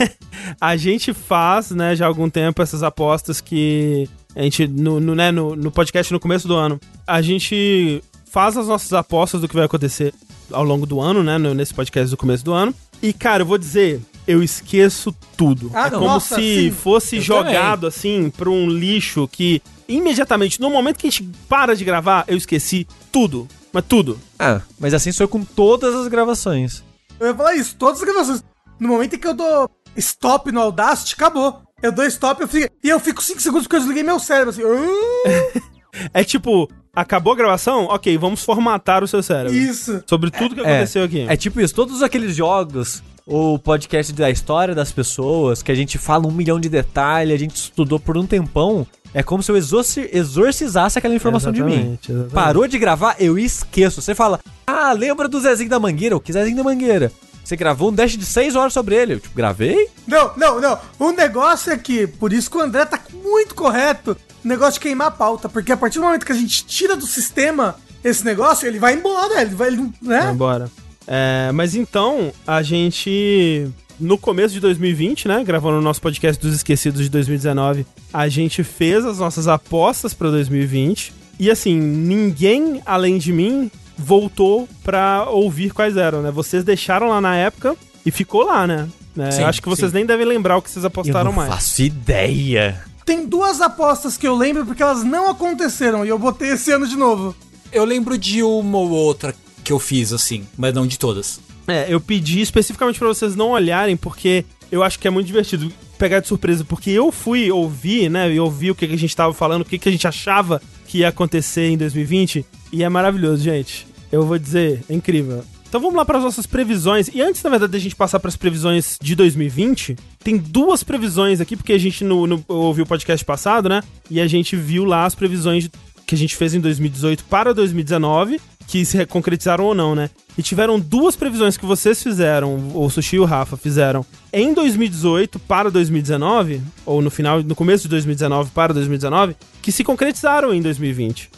a 0.58 0.74
gente 0.78 1.12
faz, 1.12 1.70
né, 1.70 1.94
já 1.94 2.06
há 2.06 2.08
algum 2.08 2.30
tempo 2.30 2.62
essas 2.62 2.82
apostas 2.82 3.42
que 3.42 4.08
a 4.34 4.40
gente, 4.40 4.66
no, 4.66 4.98
no, 4.98 5.14
né, 5.14 5.30
no, 5.30 5.54
no 5.54 5.70
podcast 5.70 6.10
no 6.10 6.18
começo 6.18 6.48
do 6.48 6.56
ano, 6.56 6.80
a 7.06 7.20
gente 7.20 8.02
faz 8.24 8.56
as 8.56 8.68
nossas 8.68 8.94
apostas 8.94 9.42
do 9.42 9.48
que 9.48 9.54
vai 9.54 9.66
acontecer 9.66 10.14
ao 10.50 10.64
longo 10.64 10.86
do 10.86 10.98
ano, 10.98 11.22
né, 11.22 11.36
nesse 11.38 11.74
podcast 11.74 12.10
do 12.10 12.16
começo 12.16 12.42
do 12.42 12.54
ano. 12.54 12.74
E, 13.02 13.12
cara, 13.12 13.42
eu 13.42 13.46
vou 13.46 13.58
dizer, 13.58 14.00
eu 14.26 14.42
esqueço 14.42 15.14
tudo. 15.36 15.70
Ah, 15.74 15.86
é 15.86 15.90
como 15.90 16.04
nossa, 16.06 16.36
se 16.36 16.64
sim. 16.64 16.70
fosse 16.70 17.16
Eu 17.16 17.22
jogado, 17.22 17.86
assim, 17.86 18.30
pra 18.36 18.50
um 18.50 18.68
lixo 18.68 19.28
que, 19.30 19.62
imediatamente, 19.88 20.60
no 20.60 20.70
momento 20.70 20.98
que 20.98 21.06
a 21.06 21.10
gente 21.10 21.28
para 21.48 21.74
de 21.76 21.84
gravar, 21.84 22.24
eu 22.28 22.36
esqueci 22.36 22.86
tudo. 23.12 23.46
Mas 23.72 23.84
tudo. 23.88 24.18
Ah, 24.38 24.60
mas 24.78 24.94
assim 24.94 25.12
sou 25.12 25.24
eu 25.24 25.28
com 25.28 25.44
todas 25.44 25.94
as 25.94 26.08
gravações. 26.08 26.82
Eu 27.20 27.28
ia 27.28 27.34
falar 27.34 27.54
isso, 27.56 27.76
todas 27.76 28.00
as 28.00 28.04
gravações. 28.08 28.42
No 28.80 28.88
momento 28.88 29.16
em 29.16 29.18
que 29.18 29.26
eu 29.26 29.34
dou 29.34 29.70
stop 29.96 30.50
no 30.52 30.60
Audacity, 30.60 31.14
acabou. 31.14 31.62
Eu 31.82 31.92
dou 31.92 32.04
stop 32.06 32.40
eu 32.40 32.48
fico, 32.48 32.72
e 32.82 32.88
eu 32.88 32.98
fico 32.98 33.22
5 33.22 33.40
segundos 33.40 33.64
porque 33.66 33.76
eu 33.76 33.80
desliguei 33.80 34.02
meu 34.02 34.18
cérebro, 34.18 34.50
assim. 34.50 34.62
É 36.12 36.22
tipo, 36.22 36.68
acabou 36.94 37.32
a 37.32 37.36
gravação? 37.36 37.84
Ok, 37.84 38.16
vamos 38.18 38.42
formatar 38.42 39.02
o 39.02 39.08
seu 39.08 39.22
cérebro. 39.22 39.56
Isso. 39.56 40.02
Sobre 40.06 40.30
tudo 40.30 40.54
que 40.54 40.60
É, 40.60 40.64
aconteceu 40.64 41.04
aqui. 41.04 41.20
É 41.28 41.36
tipo 41.36 41.58
isso, 41.60 41.74
todos 41.74 42.02
aqueles 42.02 42.36
jogos, 42.36 43.02
o 43.26 43.58
podcast 43.58 44.12
da 44.12 44.30
história 44.30 44.72
das 44.74 44.92
pessoas, 44.92 45.60
que 45.62 45.72
a 45.72 45.74
gente 45.74 45.98
fala 45.98 46.26
um 46.28 46.30
milhão 46.30 46.60
de 46.60 46.68
detalhes, 46.68 47.34
a 47.34 47.38
gente 47.38 47.56
estudou 47.56 47.98
por 47.98 48.16
um 48.16 48.24
tempão, 48.24 48.86
é 49.12 49.20
como 49.22 49.42
se 49.42 49.50
eu 49.50 49.56
exorci- 49.56 50.08
exorcizasse 50.12 50.96
aquela 50.98 51.14
informação 51.14 51.50
de 51.52 51.60
mim. 51.62 51.72
Exatamente, 51.72 52.12
exatamente. 52.12 52.32
Parou 52.34 52.68
de 52.68 52.78
gravar, 52.78 53.16
eu 53.18 53.36
esqueço. 53.36 54.00
Você 54.00 54.14
fala, 54.14 54.38
ah, 54.66 54.92
lembra 54.92 55.26
do 55.26 55.40
Zezinho 55.40 55.68
da 55.68 55.80
Mangueira? 55.80 56.16
O 56.16 56.20
que 56.20 56.32
Zezinho 56.32 56.56
da 56.56 56.62
Mangueira? 56.62 57.10
Você 57.42 57.56
gravou 57.56 57.90
um 57.90 57.94
dash 57.94 58.16
de 58.16 58.24
6 58.24 58.54
horas 58.56 58.72
sobre 58.72 58.94
ele. 58.96 59.14
Eu, 59.14 59.20
tipo, 59.20 59.34
gravei? 59.36 59.88
Não, 60.06 60.32
não, 60.36 60.60
não. 60.60 60.78
O 60.98 61.10
negócio 61.12 61.72
é 61.72 61.76
que, 61.78 62.06
por 62.06 62.32
isso 62.32 62.50
que 62.50 62.56
o 62.56 62.60
André 62.60 62.84
tá 62.84 63.00
muito 63.24 63.54
correto, 63.54 64.16
o 64.44 64.48
negócio 64.48 64.74
de 64.74 64.80
queimar 64.80 65.08
a 65.08 65.10
pauta. 65.12 65.48
Porque 65.48 65.70
a 65.72 65.76
partir 65.76 65.98
do 65.98 66.04
momento 66.04 66.26
que 66.26 66.32
a 66.32 66.36
gente 66.36 66.64
tira 66.66 66.96
do 66.96 67.06
sistema 67.06 67.76
esse 68.04 68.24
negócio, 68.24 68.66
ele 68.68 68.78
vai 68.80 68.94
embora, 68.94 69.40
ele 69.42 69.54
vai, 69.54 69.68
ele, 69.68 69.76
Vai 70.02 70.24
né? 70.26 70.30
embora. 70.32 70.68
É, 71.06 71.50
mas 71.52 71.74
então, 71.74 72.32
a 72.46 72.62
gente 72.62 73.70
no 73.98 74.18
começo 74.18 74.52
de 74.52 74.60
2020, 74.60 75.28
né? 75.28 75.42
Gravando 75.44 75.78
o 75.78 75.82
nosso 75.82 76.00
podcast 76.00 76.40
dos 76.40 76.54
esquecidos 76.54 77.02
de 77.02 77.08
2019, 77.08 77.86
a 78.12 78.28
gente 78.28 78.62
fez 78.62 79.04
as 79.04 79.18
nossas 79.18 79.48
apostas 79.48 80.12
pra 80.12 80.30
2020. 80.30 81.12
E 81.38 81.50
assim, 81.50 81.78
ninguém 81.78 82.82
além 82.84 83.18
de 83.18 83.32
mim 83.32 83.70
voltou 83.96 84.68
pra 84.84 85.26
ouvir 85.30 85.72
quais 85.72 85.96
eram, 85.96 86.22
né? 86.22 86.30
Vocês 86.30 86.64
deixaram 86.64 87.08
lá 87.08 87.20
na 87.20 87.36
época 87.36 87.76
e 88.04 88.10
ficou 88.10 88.44
lá, 88.44 88.66
né? 88.66 88.88
É, 89.18 89.30
Sim, 89.30 89.44
acho 89.44 89.62
que 89.62 89.68
vocês 89.68 89.90
sim. 89.90 89.96
nem 89.96 90.06
devem 90.06 90.26
lembrar 90.26 90.58
o 90.58 90.62
que 90.62 90.70
vocês 90.70 90.84
apostaram 90.84 91.20
eu 91.20 91.24
não 91.24 91.32
mais. 91.32 91.48
faço 91.48 91.82
ideia. 91.82 92.82
Tem 93.06 93.24
duas 93.24 93.60
apostas 93.62 94.18
que 94.18 94.26
eu 94.26 94.34
lembro 94.36 94.66
porque 94.66 94.82
elas 94.82 95.02
não 95.02 95.30
aconteceram 95.30 96.04
e 96.04 96.08
eu 96.08 96.18
botei 96.18 96.50
esse 96.50 96.70
ano 96.70 96.86
de 96.86 96.96
novo. 96.96 97.34
Eu 97.72 97.84
lembro 97.84 98.18
de 98.18 98.42
uma 98.42 98.78
ou 98.78 98.90
outra 98.90 99.34
que 99.66 99.72
eu 99.72 99.80
fiz, 99.80 100.12
assim, 100.12 100.46
mas 100.56 100.72
não 100.72 100.86
de 100.86 100.96
todas. 100.96 101.40
É, 101.66 101.86
eu 101.92 102.00
pedi 102.00 102.40
especificamente 102.40 103.00
pra 103.00 103.08
vocês 103.08 103.34
não 103.34 103.50
olharem, 103.50 103.96
porque 103.96 104.44
eu 104.70 104.84
acho 104.84 104.96
que 104.96 105.08
é 105.08 105.10
muito 105.10 105.26
divertido 105.26 105.72
pegar 105.98 106.20
de 106.20 106.28
surpresa, 106.28 106.64
porque 106.64 106.90
eu 106.90 107.10
fui 107.10 107.50
ouvir, 107.50 108.08
né, 108.08 108.32
e 108.32 108.38
ouvir 108.38 108.70
o 108.70 108.74
que, 108.76 108.84
a 108.84 108.96
gente 108.96 109.16
tava 109.16 109.34
falando, 109.34 109.62
o 109.62 109.64
que, 109.64 109.76
que 109.76 109.88
a 109.88 109.92
gente 109.92 110.06
achava 110.06 110.62
que 110.86 110.98
ia 110.98 111.08
acontecer 111.08 111.68
em 111.68 111.76
2020, 111.76 112.46
e 112.72 112.84
é 112.84 112.88
maravilhoso, 112.88 113.42
gente. 113.42 113.88
Eu 114.12 114.24
vou 114.24 114.38
dizer, 114.38 114.84
é 114.88 114.94
incrível. 114.94 115.42
Então 115.68 115.80
vamos 115.80 115.96
lá 115.96 116.04
para 116.04 116.18
as 116.18 116.24
nossas 116.24 116.46
previsões. 116.46 117.10
E 117.12 117.20
antes, 117.20 117.42
na 117.42 117.50
verdade, 117.50 117.72
da 117.72 117.78
gente 117.80 117.96
passar 117.96 118.20
para 118.20 118.28
as 118.28 118.36
previsões 118.36 118.96
de 119.02 119.16
2020, 119.16 119.96
tem 120.22 120.36
duas 120.36 120.84
previsões 120.84 121.40
aqui, 121.40 121.56
porque 121.56 121.72
a 121.72 121.78
gente 121.78 122.04
no, 122.04 122.24
no, 122.24 122.44
ouviu 122.46 122.84
o 122.84 122.86
podcast 122.86 123.24
passado, 123.24 123.68
né? 123.68 123.82
E 124.08 124.20
a 124.20 124.28
gente 124.28 124.54
viu 124.54 124.84
lá 124.84 125.04
as 125.06 125.16
previsões 125.16 125.64
de- 125.64 125.70
que 126.06 126.14
a 126.14 126.18
gente 126.18 126.36
fez 126.36 126.54
em 126.54 126.60
2018 126.60 127.24
para 127.24 127.52
2019, 127.52 128.40
que 128.66 128.84
se 128.84 129.04
concretizaram 129.06 129.64
ou 129.64 129.74
não, 129.74 129.94
né? 129.94 130.10
E 130.36 130.42
tiveram 130.42 130.78
duas 130.78 131.16
previsões 131.16 131.56
que 131.56 131.66
vocês 131.66 132.02
fizeram, 132.02 132.70
o 132.74 132.88
Sushi 132.90 133.16
e 133.16 133.20
o 133.20 133.24
Rafa 133.24 133.56
fizeram 133.56 134.04
em 134.32 134.52
2018 134.54 135.38
para 135.40 135.70
2019, 135.70 136.60
ou 136.84 137.00
no 137.02 137.10
final, 137.10 137.42
no 137.42 137.54
começo 137.54 137.84
de 137.84 137.88
2019 137.90 138.50
para 138.50 138.72
2019, 138.74 139.36
que 139.62 139.72
se 139.72 139.82
concretizaram 139.84 140.52
em 140.54 140.60
2020 140.62 141.30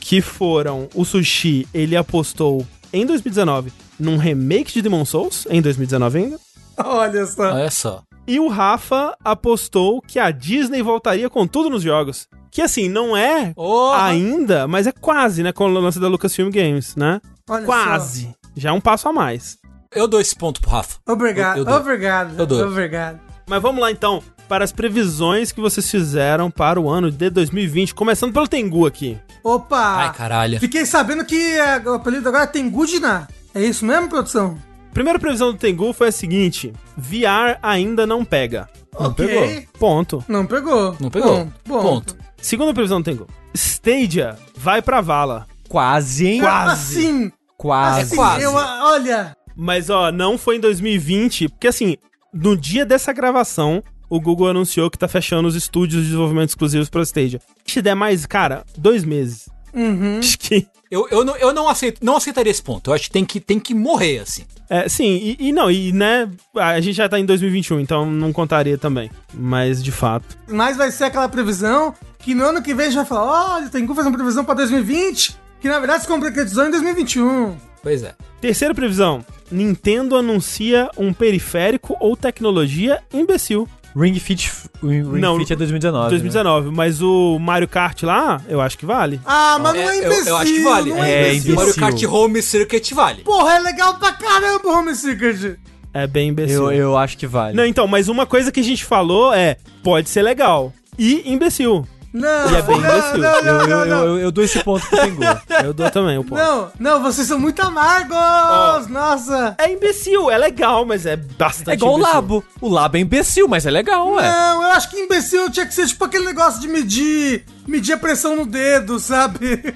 que 0.00 0.20
foram 0.20 0.88
o 0.94 1.04
Sushi, 1.04 1.66
ele 1.72 1.96
apostou 1.96 2.66
em 2.92 3.06
2019 3.06 3.72
num 3.98 4.16
remake 4.16 4.72
de 4.72 4.82
Demon 4.82 5.04
Souls, 5.04 5.46
em 5.48 5.62
2019 5.62 6.18
ainda, 6.18 6.40
Olha 6.76 7.26
só. 7.26 7.42
Olha 7.52 7.70
só. 7.70 8.02
e 8.26 8.40
o 8.40 8.48
Rafa 8.48 9.16
apostou 9.24 10.02
que 10.02 10.18
a 10.18 10.30
Disney 10.30 10.82
voltaria 10.82 11.30
com 11.30 11.46
tudo 11.46 11.70
nos 11.70 11.82
jogos. 11.82 12.26
Que 12.52 12.60
assim, 12.60 12.86
não 12.88 13.16
é 13.16 13.52
Oh, 13.56 13.92
ainda, 13.94 14.68
mas 14.68 14.86
é 14.86 14.92
quase, 14.92 15.42
né, 15.42 15.52
com 15.52 15.64
o 15.64 15.68
lance 15.68 15.98
da 15.98 16.06
Lucasfilm 16.06 16.50
Games, 16.50 16.94
né? 16.94 17.18
Olha 17.48 17.64
quase. 17.64 18.32
Já 18.54 18.68
é 18.68 18.72
um 18.72 18.80
passo 18.80 19.08
a 19.08 19.12
mais. 19.12 19.56
Eu 19.94 20.06
dou 20.06 20.20
esse 20.20 20.36
ponto 20.36 20.60
pro 20.60 20.70
Rafa. 20.70 20.98
só. 21.04 21.12
Obrigado, 21.12 21.56
Eu- 21.56 21.60
eu 21.62 21.64
dou. 21.64 21.76
obrigado. 21.76 22.34
Eu 22.38 22.46
dou. 22.46 22.66
Obrigado. 22.68 23.18
Mas 23.48 23.60
vamos 23.62 23.80
lá 23.80 23.90
então 23.90 24.22
para 24.48 24.64
as 24.64 24.70
previsões 24.70 25.50
que 25.50 25.60
vocês 25.62 25.90
fizeram 25.90 26.50
para 26.50 26.78
o 26.78 26.90
ano 26.90 27.10
de 27.10 27.30
2020, 27.30 27.94
começando 27.94 28.34
pelo 28.34 28.46
Tengu 28.46 28.86
aqui. 28.86 29.18
Opa! 29.42 29.78
Ai, 29.96 30.12
caralho. 30.12 30.60
Fiquei 30.60 30.84
sabendo 30.84 31.24
que 31.24 31.34
é, 31.58 31.78
o 31.78 31.94
apelido 31.94 32.28
agora 32.28 32.46
tem 32.46 32.68
Gudina. 32.68 33.26
É 33.54 33.62
isso 33.64 33.84
mesmo, 33.86 34.08
produção? 34.10 34.58
Primeira 34.92 35.18
previsão 35.18 35.52
do 35.52 35.58
Tengu 35.58 35.94
foi 35.94 36.08
a 36.08 36.12
seguinte: 36.12 36.70
VR 36.98 37.58
ainda 37.62 38.06
não 38.06 38.26
pega. 38.26 38.68
ok. 38.94 39.26
pegou. 39.26 39.62
Ponto. 39.78 40.24
Não 40.28 40.44
pegou. 40.44 40.94
Não 41.00 41.08
pegou. 41.10 41.36
Ponto. 41.38 41.52
ponto. 41.64 41.82
Ponto. 41.82 42.21
Segunda 42.42 42.74
previsão 42.74 43.00
do 43.00 43.04
Tengu. 43.04 43.26
Stadia 43.54 44.36
vai 44.56 44.82
pra 44.82 45.00
vala. 45.00 45.46
Quase, 45.68 46.26
hein? 46.26 46.40
Quase. 46.40 46.98
Assim, 46.98 47.32
Quase. 47.56 48.00
assim, 48.00 48.16
quase. 48.16 48.42
eu, 48.44 48.52
olha, 48.52 49.34
Mas 49.56 49.88
ó, 49.88 50.10
não 50.12 50.36
foi 50.36 50.56
em 50.56 50.60
2020, 50.60 51.48
porque 51.48 51.68
assim, 51.68 51.96
no 52.34 52.56
dia 52.56 52.84
dessa 52.84 53.12
gravação, 53.12 53.82
o 54.10 54.20
Google 54.20 54.48
anunciou 54.48 54.90
que 54.90 54.98
tá 54.98 55.06
fechando 55.08 55.46
os 55.48 55.54
estúdios 55.54 56.02
de 56.02 56.08
desenvolvimento 56.08 56.50
exclusivos 56.50 56.90
pra 56.90 57.02
Stadia. 57.02 57.40
Se 57.64 57.80
der 57.80 57.94
mais, 57.94 58.26
cara, 58.26 58.64
dois 58.76 59.04
meses. 59.04 59.48
uhum. 59.72 60.18
Acho 60.18 60.38
que. 60.38 60.66
Eu, 60.92 61.08
eu, 61.10 61.24
não, 61.24 61.34
eu 61.38 61.54
não, 61.54 61.70
aceito, 61.70 62.04
não 62.04 62.18
aceitaria 62.18 62.50
esse 62.50 62.62
ponto. 62.62 62.90
Eu 62.90 62.94
acho 62.94 63.04
que 63.04 63.10
tem 63.10 63.24
que, 63.24 63.40
tem 63.40 63.58
que 63.58 63.74
morrer, 63.74 64.18
assim. 64.18 64.44
É, 64.68 64.86
sim, 64.90 65.36
e, 65.38 65.48
e 65.48 65.50
não, 65.50 65.70
e 65.70 65.90
né, 65.90 66.30
a 66.54 66.78
gente 66.82 66.94
já 66.94 67.08
tá 67.08 67.18
em 67.18 67.24
2021, 67.24 67.80
então 67.80 68.04
não 68.04 68.30
contaria 68.30 68.76
também. 68.76 69.10
Mas 69.32 69.82
de 69.82 69.90
fato. 69.90 70.36
mas 70.46 70.76
vai 70.76 70.90
ser 70.90 71.04
aquela 71.04 71.30
previsão 71.30 71.94
que 72.18 72.34
no 72.34 72.44
ano 72.44 72.60
que 72.60 72.74
vem 72.74 72.84
a 72.84 72.88
gente 72.90 72.96
vai 72.96 73.06
falar, 73.06 73.54
olha, 73.54 73.70
tem 73.70 73.86
que 73.86 73.94
fazer 73.94 74.08
uma 74.08 74.18
previsão 74.18 74.44
pra 74.44 74.52
2020, 74.52 75.34
que 75.62 75.68
na 75.68 75.78
verdade 75.78 76.02
se 76.02 76.08
concretizou 76.08 76.66
em 76.66 76.70
2021. 76.70 77.56
Pois 77.82 78.02
é. 78.02 78.14
Terceira 78.38 78.74
previsão: 78.74 79.24
Nintendo 79.50 80.14
anuncia 80.14 80.90
um 80.98 81.14
periférico 81.14 81.96
ou 82.00 82.14
tecnologia 82.14 83.02
imbecil. 83.14 83.66
Ring 83.94 84.14
Fit, 84.18 84.50
Ring 84.82 85.02
Não, 85.20 85.38
Fit 85.38 85.52
é 85.52 85.56
2019. 85.56 86.08
2019, 86.10 86.70
mas 86.70 87.02
o 87.02 87.38
Mario 87.38 87.68
Kart 87.68 88.02
lá, 88.04 88.40
eu 88.48 88.60
acho 88.60 88.78
que 88.78 88.86
vale. 88.86 89.20
Ah, 89.24 89.58
mas 89.60 89.74
não 89.74 89.80
é 89.80 89.84
É, 89.84 89.98
eu- 89.98 90.04
imbecil. 90.04 90.26
eu 90.28 90.36
acho 90.36 90.52
que 90.52 90.60
vale. 90.64 90.92
É, 90.92 90.94
É, 90.94 91.34
imbecil. 91.34 91.52
imbecil. 91.52 91.54
Mario 91.54 91.74
Kart 92.00 92.02
Home 92.12 92.42
Circuit 92.42 92.94
vale. 92.94 93.22
Porra, 93.22 93.54
é 93.54 93.58
legal 93.60 93.94
pra 93.98 94.12
caramba 94.12 94.66
o 94.68 94.72
Home 94.78 94.94
Secret. 94.94 95.56
É 95.94 96.06
bem 96.06 96.30
imbecil. 96.30 96.70
Eu, 96.70 96.72
eu 96.72 96.96
acho 96.96 97.18
que 97.18 97.26
vale. 97.26 97.54
Não, 97.54 97.66
então, 97.66 97.86
mas 97.86 98.08
uma 98.08 98.24
coisa 98.24 98.50
que 98.50 98.60
a 98.60 98.64
gente 98.64 98.82
falou 98.84 99.32
é: 99.34 99.56
pode 99.82 100.08
ser 100.08 100.22
legal. 100.22 100.72
E 100.98 101.22
imbecil. 101.30 101.86
Não, 102.12 102.50
E 102.50 102.56
é 102.56 102.62
bem 102.62 102.78
não, 102.80 102.88
não, 102.90 102.98
eu, 102.98 103.18
não, 103.18 103.28
eu, 103.38 103.42
não, 103.68 103.80
eu, 103.80 103.86
não. 103.86 104.04
eu, 104.04 104.18
eu 104.18 104.30
dou 104.30 104.44
esse 104.44 104.62
ponto 104.62 104.86
pro 104.86 104.98
Tengu. 104.98 105.22
Eu 105.64 105.72
dou 105.72 105.90
também 105.90 106.18
o 106.18 106.24
ponto. 106.24 106.38
Não, 106.38 106.72
não, 106.78 107.02
vocês 107.02 107.26
são 107.26 107.38
muito 107.38 107.60
amargos! 107.62 108.88
Nossa! 108.88 109.54
É 109.58 109.70
imbecil, 109.72 110.30
é 110.30 110.36
legal, 110.36 110.84
mas 110.84 111.06
é 111.06 111.16
bastante 111.16 111.70
É 111.70 111.74
igual 111.74 111.94
o 111.94 111.98
imbecil. 111.98 112.14
Labo. 112.14 112.44
O 112.60 112.68
Labo 112.68 112.96
é 112.96 113.00
imbecil, 113.00 113.48
mas 113.48 113.64
é 113.64 113.70
legal, 113.70 114.10
ué. 114.12 114.22
Não, 114.28 114.62
eu 114.62 114.70
acho 114.72 114.90
que 114.90 114.98
imbecil 114.98 115.48
tinha 115.50 115.64
que 115.66 115.74
ser 115.74 115.86
tipo 115.86 116.04
aquele 116.04 116.24
negócio 116.26 116.60
de 116.60 116.68
medir, 116.68 117.44
medir 117.66 117.92
a 117.94 117.98
pressão 117.98 118.36
no 118.36 118.44
dedo, 118.44 118.98
sabe? 118.98 119.74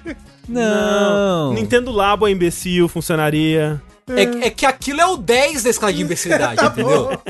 Não. 0.49 1.53
Nintendo 1.55 1.91
Labo 1.93 2.27
é 2.27 2.31
imbecil, 2.31 2.89
funcionaria. 2.89 3.81
É, 4.09 4.47
é 4.47 4.51
que 4.51 4.65
aquilo 4.65 5.01
é 5.01 5.07
o 5.07 5.17
10 5.17 5.65
da 5.65 5.71
escala 5.71 5.93
de 5.93 6.03
imbecilidade, 6.03 6.63
entendeu? 6.65 7.21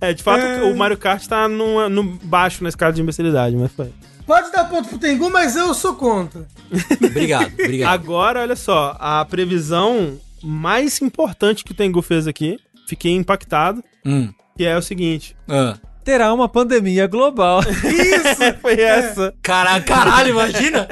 É, 0.00 0.12
de 0.12 0.22
fato, 0.22 0.44
o 0.64 0.76
Mario 0.76 0.96
Kart 0.96 1.26
tá 1.26 1.48
no, 1.48 1.88
no 1.88 2.04
baixo 2.22 2.62
na 2.62 2.68
escala 2.68 2.92
de 2.92 3.02
imbecilidade, 3.02 3.56
mas 3.56 3.72
foi. 3.72 3.92
Pode 4.24 4.52
dar 4.52 4.68
ponto 4.68 4.88
pro 4.88 4.98
Tengu, 4.98 5.28
mas 5.30 5.56
eu 5.56 5.74
sou 5.74 5.96
contra. 5.96 6.46
Obrigado, 7.04 7.52
obrigado. 7.52 7.92
Agora, 7.92 8.40
olha 8.42 8.54
só, 8.54 8.96
a 9.00 9.24
previsão 9.24 10.18
mais 10.42 11.02
importante 11.02 11.64
que 11.64 11.72
o 11.72 11.74
Tengu 11.74 12.00
fez 12.00 12.28
aqui, 12.28 12.58
fiquei 12.88 13.12
impactado, 13.12 13.82
Hum. 14.06 14.32
que 14.56 14.64
é 14.64 14.76
o 14.76 14.82
seguinte. 14.82 15.36
Ah. 15.48 15.76
Terá 16.04 16.32
uma 16.32 16.48
pandemia 16.48 17.06
global. 17.08 17.60
Isso! 17.84 18.60
Foi 18.60 18.80
essa. 18.80 19.34
Caralho, 19.42 19.84
caralho, 19.84 20.30
imagina! 20.30 20.88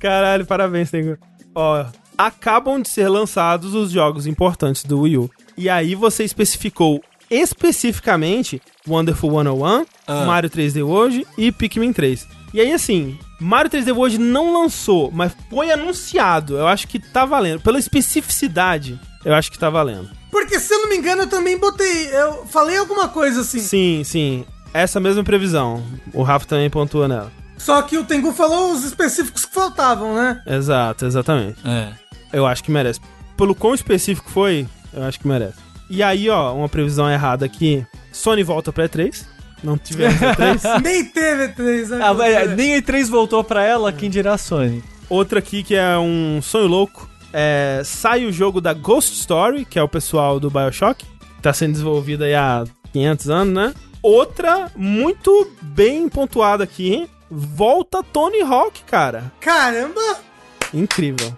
Caralho, 0.00 0.44
parabéns, 0.46 0.90
Tengu. 0.90 1.16
Ó, 1.54 1.84
acabam 2.16 2.80
de 2.80 2.88
ser 2.88 3.08
lançados 3.08 3.74
os 3.74 3.90
jogos 3.90 4.26
importantes 4.26 4.84
do 4.84 5.00
Wii 5.00 5.18
U. 5.18 5.30
E 5.56 5.68
aí 5.68 5.94
você 5.94 6.24
especificou 6.24 7.02
especificamente 7.30 8.60
Wonderful 8.86 9.30
101, 9.30 9.86
Ah. 10.06 10.24
Mario 10.26 10.50
3D 10.50 10.82
World 10.84 11.26
e 11.38 11.50
Pikmin 11.52 11.92
3. 11.92 12.26
E 12.52 12.60
aí, 12.60 12.70
assim, 12.72 13.18
Mario 13.40 13.70
3D 13.70 13.94
World 13.96 14.18
não 14.18 14.52
lançou, 14.52 15.10
mas 15.10 15.32
foi 15.48 15.70
anunciado. 15.70 16.56
Eu 16.56 16.66
acho 16.66 16.86
que 16.86 16.98
tá 16.98 17.24
valendo. 17.24 17.60
Pela 17.60 17.78
especificidade, 17.78 19.00
eu 19.24 19.34
acho 19.34 19.50
que 19.50 19.58
tá 19.58 19.70
valendo. 19.70 20.10
Porque 20.30 20.60
se 20.60 20.74
eu 20.74 20.80
não 20.82 20.88
me 20.90 20.96
engano, 20.96 21.22
eu 21.22 21.28
também 21.28 21.56
botei. 21.58 22.08
Eu 22.14 22.44
falei 22.46 22.76
alguma 22.76 23.08
coisa 23.08 23.40
assim. 23.40 23.60
Sim, 23.60 24.02
sim. 24.04 24.44
Essa 24.74 25.00
mesma 25.00 25.24
previsão. 25.24 25.82
O 26.12 26.22
Rafa 26.22 26.46
também 26.46 26.68
pontua 26.68 27.08
nela. 27.08 27.32
Só 27.56 27.80
que 27.82 27.96
o 27.96 28.04
Tengu 28.04 28.32
falou 28.32 28.72
os 28.72 28.84
específicos 28.84 29.44
que 29.44 29.54
faltavam, 29.54 30.14
né? 30.14 30.42
Exato, 30.46 31.06
exatamente. 31.06 31.56
É. 31.64 31.92
Eu 32.32 32.46
acho 32.46 32.64
que 32.64 32.70
merece. 32.70 33.00
Pelo 33.36 33.54
quão 33.54 33.74
específico 33.74 34.30
foi, 34.30 34.66
eu 34.92 35.02
acho 35.02 35.20
que 35.20 35.28
merece. 35.28 35.58
E 35.90 36.02
aí, 36.02 36.28
ó, 36.30 36.54
uma 36.54 36.68
previsão 36.68 37.10
errada 37.10 37.44
aqui. 37.44 37.86
Sony 38.12 38.42
volta 38.42 38.72
pra 38.72 38.88
E3. 38.88 39.26
Não 39.62 39.76
tivemos 39.78 40.16
E3. 40.18 40.80
Nem 40.82 41.04
teve 41.04 41.48
três, 41.48 41.90
né? 41.90 42.00
Ah, 42.02 42.26
é, 42.26 42.46
nem 42.48 42.74
a 42.74 42.78
E3 42.82 43.08
voltou 43.08 43.44
pra 43.44 43.62
ela, 43.62 43.92
quem 43.92 44.10
dirá 44.10 44.34
a 44.34 44.38
Sony. 44.38 44.82
Outra 45.08 45.38
aqui 45.38 45.62
que 45.62 45.74
é 45.74 45.96
um 45.98 46.40
sonho 46.42 46.66
louco. 46.66 47.08
É, 47.32 47.82
sai 47.84 48.24
o 48.24 48.32
jogo 48.32 48.60
da 48.60 48.72
Ghost 48.72 49.14
Story, 49.14 49.64
que 49.64 49.78
é 49.78 49.82
o 49.82 49.88
pessoal 49.88 50.40
do 50.40 50.50
Bioshock. 50.50 51.04
Tá 51.40 51.52
sendo 51.52 51.72
desenvolvido 51.72 52.24
aí 52.24 52.34
há 52.34 52.64
500 52.92 53.30
anos, 53.30 53.54
né? 53.54 53.74
Outra 54.02 54.70
muito 54.76 55.50
bem 55.60 56.08
pontuada 56.08 56.64
aqui. 56.64 57.08
Volta 57.30 58.02
Tony 58.02 58.40
Hawk, 58.40 58.82
cara. 58.84 59.32
Caramba! 59.40 60.18
Incrível. 60.74 61.36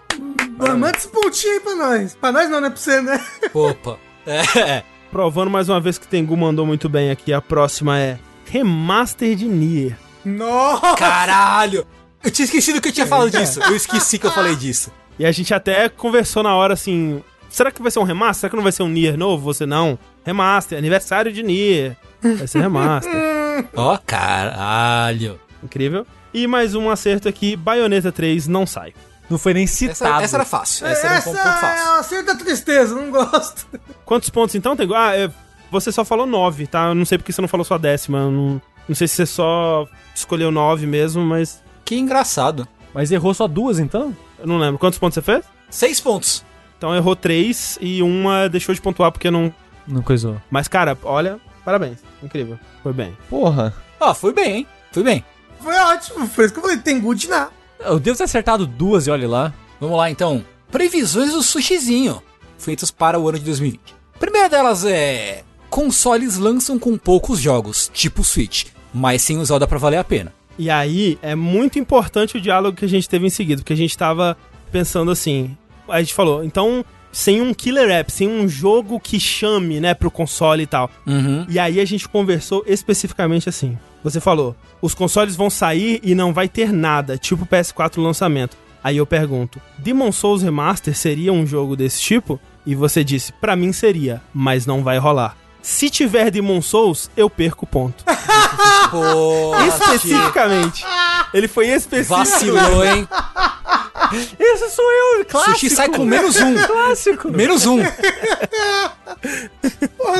Pô, 0.57 0.67
manda 0.77 0.97
esse 0.97 1.07
pontinho 1.07 1.53
aí 1.53 1.59
pra 1.59 1.75
nós. 1.75 2.15
Pra 2.15 2.31
nós 2.31 2.49
não, 2.49 2.59
não 2.61 2.67
é 2.67 2.69
pra 2.69 2.79
você, 2.79 3.01
né? 3.01 3.23
Opa. 3.53 3.97
É. 4.25 4.83
Provando 5.11 5.51
mais 5.51 5.69
uma 5.69 5.79
vez 5.79 5.97
que 5.97 6.07
Tengu 6.07 6.35
mandou 6.35 6.65
muito 6.65 6.89
bem 6.89 7.11
aqui. 7.11 7.33
A 7.33 7.41
próxima 7.41 7.99
é 7.99 8.17
Remaster 8.49 9.35
de 9.35 9.45
Nier. 9.45 9.97
Nossa! 10.23 10.95
Caralho! 10.95 11.85
Eu 12.23 12.31
tinha 12.31 12.45
esquecido 12.45 12.81
que 12.81 12.89
eu 12.89 12.93
tinha 12.93 13.05
falado 13.05 13.29
disso. 13.29 13.61
Eu 13.61 13.75
esqueci 13.75 14.17
que 14.17 14.25
eu 14.25 14.31
falei 14.31 14.55
disso. 14.55 14.91
E 15.19 15.25
a 15.25 15.31
gente 15.31 15.53
até 15.53 15.87
conversou 15.87 16.41
na 16.41 16.55
hora 16.55 16.73
assim: 16.73 17.23
será 17.49 17.71
que 17.71 17.81
vai 17.81 17.91
ser 17.91 17.99
um 17.99 18.03
remaster? 18.03 18.41
Será 18.41 18.49
que 18.49 18.55
não 18.55 18.63
vai 18.63 18.71
ser 18.71 18.83
um 18.83 18.89
Nier 18.89 19.17
novo? 19.17 19.43
Você 19.43 19.65
não. 19.65 19.97
Remaster, 20.25 20.77
aniversário 20.77 21.31
de 21.31 21.43
Nier. 21.43 21.95
Vai 22.21 22.47
ser 22.47 22.61
remaster. 22.61 23.13
Ó, 23.75 23.97
caralho. 24.05 25.39
Incrível. 25.63 26.05
E 26.33 26.47
mais 26.47 26.75
um 26.75 26.89
acerto 26.89 27.29
aqui, 27.29 27.55
Bayonetta 27.55 28.11
3 28.11 28.47
não 28.47 28.65
sai. 28.65 28.93
Não 29.29 29.37
foi 29.37 29.53
nem 29.53 29.63
Essa, 29.63 29.73
citado. 29.75 30.23
essa 30.23 30.37
era 30.37 30.45
fácil. 30.45 30.85
Essa, 30.85 31.07
era 31.07 31.19
um 31.19 31.21
ponto 31.23 31.37
é 31.37 31.43
fácil. 31.43 31.85
o 31.87 31.99
acerto 31.99 32.25
da 32.25 32.35
tristeza, 32.35 32.95
não 32.95 33.09
gosto. 33.11 33.67
Quantos 34.05 34.29
pontos 34.29 34.53
então 34.55 34.75
tem? 34.75 34.87
Ah, 34.95 35.15
é, 35.15 35.31
você 35.71 35.91
só 35.91 36.05
falou 36.05 36.25
9, 36.25 36.67
tá? 36.67 36.89
Eu 36.89 36.95
não 36.95 37.05
sei 37.05 37.17
porque 37.17 37.31
você 37.31 37.41
não 37.41 37.47
falou 37.47 37.63
sua 37.65 37.79
décima. 37.79 38.29
Não, 38.29 38.61
não 38.87 38.95
sei 38.95 39.07
se 39.07 39.15
você 39.15 39.25
só 39.25 39.87
escolheu 40.13 40.51
9 40.51 40.85
mesmo, 40.85 41.23
mas 41.23 41.63
Que 41.83 41.95
engraçado. 41.95 42.67
Mas 42.93 43.11
errou 43.11 43.33
só 43.33 43.47
duas, 43.47 43.79
então? 43.79 44.15
eu 44.39 44.47
não 44.47 44.57
lembro. 44.57 44.77
Quantos 44.79 44.99
pontos 44.99 45.15
você 45.15 45.21
fez? 45.21 45.43
Seis 45.69 45.99
pontos. 45.99 46.45
Então 46.77 46.95
errou 46.95 47.15
3 47.15 47.79
e 47.81 48.01
uma 48.03 48.47
deixou 48.47 48.75
de 48.75 48.81
pontuar 48.81 49.11
porque 49.11 49.31
não. 49.31 49.53
Não 49.87 50.01
coisou. 50.01 50.39
Mas, 50.49 50.67
cara, 50.67 50.97
olha, 51.03 51.39
parabéns. 51.63 51.99
Incrível. 52.23 52.59
Foi 52.83 52.93
bem. 52.93 53.17
Porra. 53.29 53.73
Ó, 53.99 54.13
fui 54.13 54.33
bem, 54.33 54.57
hein? 54.57 54.67
Fui 54.91 55.03
bem. 55.03 55.23
Foi 55.59 55.75
ótimo, 55.75 56.27
foi 56.27 56.45
isso 56.45 56.53
que 56.53 56.59
eu 56.59 56.63
falei, 56.63 56.77
tem 56.77 56.99
good 56.99 57.27
na. 57.27 57.49
Eu 57.79 57.99
devo 57.99 58.17
ter 58.17 58.23
acertado 58.23 58.65
duas 58.65 59.07
e 59.07 59.11
olha 59.11 59.27
lá. 59.27 59.53
Vamos 59.79 59.97
lá, 59.97 60.09
então. 60.09 60.43
Previsões 60.71 61.33
do 61.33 61.41
sushizinho, 61.41 62.21
feitas 62.57 62.91
para 62.91 63.19
o 63.19 63.27
ano 63.27 63.39
de 63.39 63.45
2020. 63.45 63.79
A 64.15 64.19
primeira 64.19 64.49
delas 64.49 64.85
é... 64.85 65.43
Consoles 65.69 66.37
lançam 66.37 66.79
com 66.79 66.97
poucos 66.97 67.39
jogos, 67.39 67.91
tipo 67.93 68.23
Switch, 68.23 68.67
mas 68.93 69.21
sem 69.21 69.37
o 69.37 69.45
Zelda 69.45 69.67
pra 69.67 69.77
valer 69.77 69.97
a 69.97 70.03
pena. 70.03 70.33
E 70.57 70.69
aí 70.69 71.19
é 71.21 71.35
muito 71.35 71.77
importante 71.77 72.37
o 72.37 72.41
diálogo 72.41 72.77
que 72.77 72.85
a 72.85 72.89
gente 72.89 73.09
teve 73.09 73.27
em 73.27 73.29
seguida, 73.29 73.61
porque 73.61 73.73
a 73.73 73.77
gente 73.77 73.97
tava 73.97 74.37
pensando 74.71 75.11
assim. 75.11 75.55
A 75.89 75.99
gente 75.99 76.13
falou, 76.13 76.43
então, 76.43 76.83
sem 77.11 77.41
um 77.41 77.53
killer 77.53 77.89
app, 77.91 78.11
sem 78.11 78.27
um 78.27 78.47
jogo 78.47 78.99
que 78.99 79.19
chame, 79.19 79.79
né, 79.79 79.93
pro 79.93 80.09
console 80.09 80.63
e 80.63 80.67
tal. 80.67 80.89
Uhum. 81.05 81.45
E 81.49 81.59
aí 81.59 81.79
a 81.79 81.85
gente 81.85 82.07
conversou 82.07 82.63
especificamente 82.67 83.49
assim. 83.49 83.77
Você 84.05 84.19
falou, 84.19 84.55
os 84.83 84.93
consoles 84.93 85.35
vão 85.35 85.49
sair 85.49 85.99
e 86.03 86.13
não 86.13 86.31
vai 86.31 86.47
ter 86.47 86.71
nada, 86.71 87.17
tipo 87.17 87.43
PS4 87.43 87.99
lançamento. 87.99 88.55
Aí 88.83 88.97
eu 88.97 89.05
pergunto, 89.07 89.59
Demon 89.79 90.11
Souls 90.11 90.43
Remaster 90.43 90.95
seria 90.95 91.33
um 91.33 91.43
jogo 91.43 91.75
desse 91.75 91.99
tipo? 91.99 92.39
E 92.67 92.75
você 92.75 93.03
disse, 93.03 93.33
pra 93.33 93.55
mim 93.55 93.73
seria, 93.73 94.21
mas 94.31 94.67
não 94.67 94.83
vai 94.83 94.99
rolar. 94.99 95.35
Se 95.65 95.89
tiver 95.89 96.29
Demon 96.29 96.61
Souls, 96.61 97.09
eu 97.17 97.27
perco 97.27 97.65
ponto. 97.65 98.05
Especificamente. 99.67 100.85
Ele 101.33 101.47
foi 101.47 101.69
específico. 101.69 102.15
vacilou, 102.15 102.85
hein? 102.85 103.07
Esse 104.39 104.69
sou 104.69 104.85
eu, 104.91 105.25
clássico. 105.25 105.53
Sushi 105.53 105.69
sai 105.71 105.89
com 105.89 106.05
menos 106.05 106.35
um. 106.35 106.55
Clássico. 106.55 107.31
Menos 107.31 107.65
um. 107.65 107.79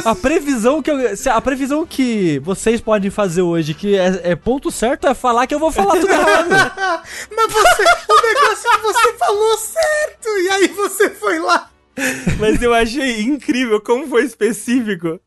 A 0.04 0.16
previsão 0.16 0.82
que 0.82 0.90
eu, 0.90 0.98
a 1.32 1.42
previsão 1.42 1.86
que 1.86 2.40
vocês 2.40 2.82
podem 2.82 3.12
fazer 3.12 3.44
hoje, 3.44 3.76
que 3.76 3.96
é, 3.96 4.32
é 4.32 4.36
ponto 4.36 4.72
certo, 4.72 5.08
é 5.08 5.14
falar 5.14 5.46
que 5.46 5.54
eu 5.54 5.60
vou 5.60 5.72
falar 5.72 6.00
tudo 6.00 6.12
errado. 6.12 6.50
Mas 6.50 7.54
você, 7.54 7.84
o 7.84 8.16
negócio 8.16 8.68
é 8.68 8.78
que 8.78 8.84
você 8.84 9.14
falou 9.20 9.58
certo, 9.58 10.28
e 10.40 10.50
aí 10.50 10.68
você 10.70 11.12
foi 11.12 11.40
lá. 11.40 11.70
Mas 12.40 12.62
eu 12.62 12.74
achei 12.74 13.22
incrível 13.22 13.80
como 13.80 14.08
foi 14.08 14.24
específico. 14.24 15.20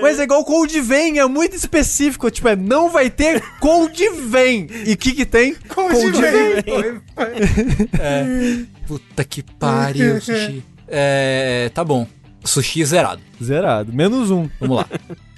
Mas 0.00 0.18
é 0.18 0.22
igual 0.22 0.42
Cold 0.46 0.80
Vein, 0.80 1.18
é 1.18 1.26
muito 1.26 1.54
específico. 1.54 2.30
Tipo, 2.30 2.48
é 2.48 2.56
não 2.56 2.88
vai 2.88 3.10
ter 3.10 3.42
Cold 3.60 4.08
Vein. 4.28 4.66
E 4.86 4.94
o 4.94 4.96
que 4.96 5.12
que 5.12 5.26
tem? 5.26 5.54
Cold 5.68 6.10
de 6.10 6.20
Vein. 6.22 6.62
Foi, 7.14 7.42
foi. 7.94 8.68
Puta 8.86 9.24
que 9.24 9.42
pariu, 9.42 10.18
Sushi. 10.22 10.64
É, 10.88 11.70
tá 11.74 11.84
bom. 11.84 12.06
Sushi 12.44 12.84
zerado. 12.84 13.20
Zerado. 13.42 13.92
Menos 13.92 14.30
um. 14.30 14.48
Vamos 14.58 14.76
lá. 14.78 14.86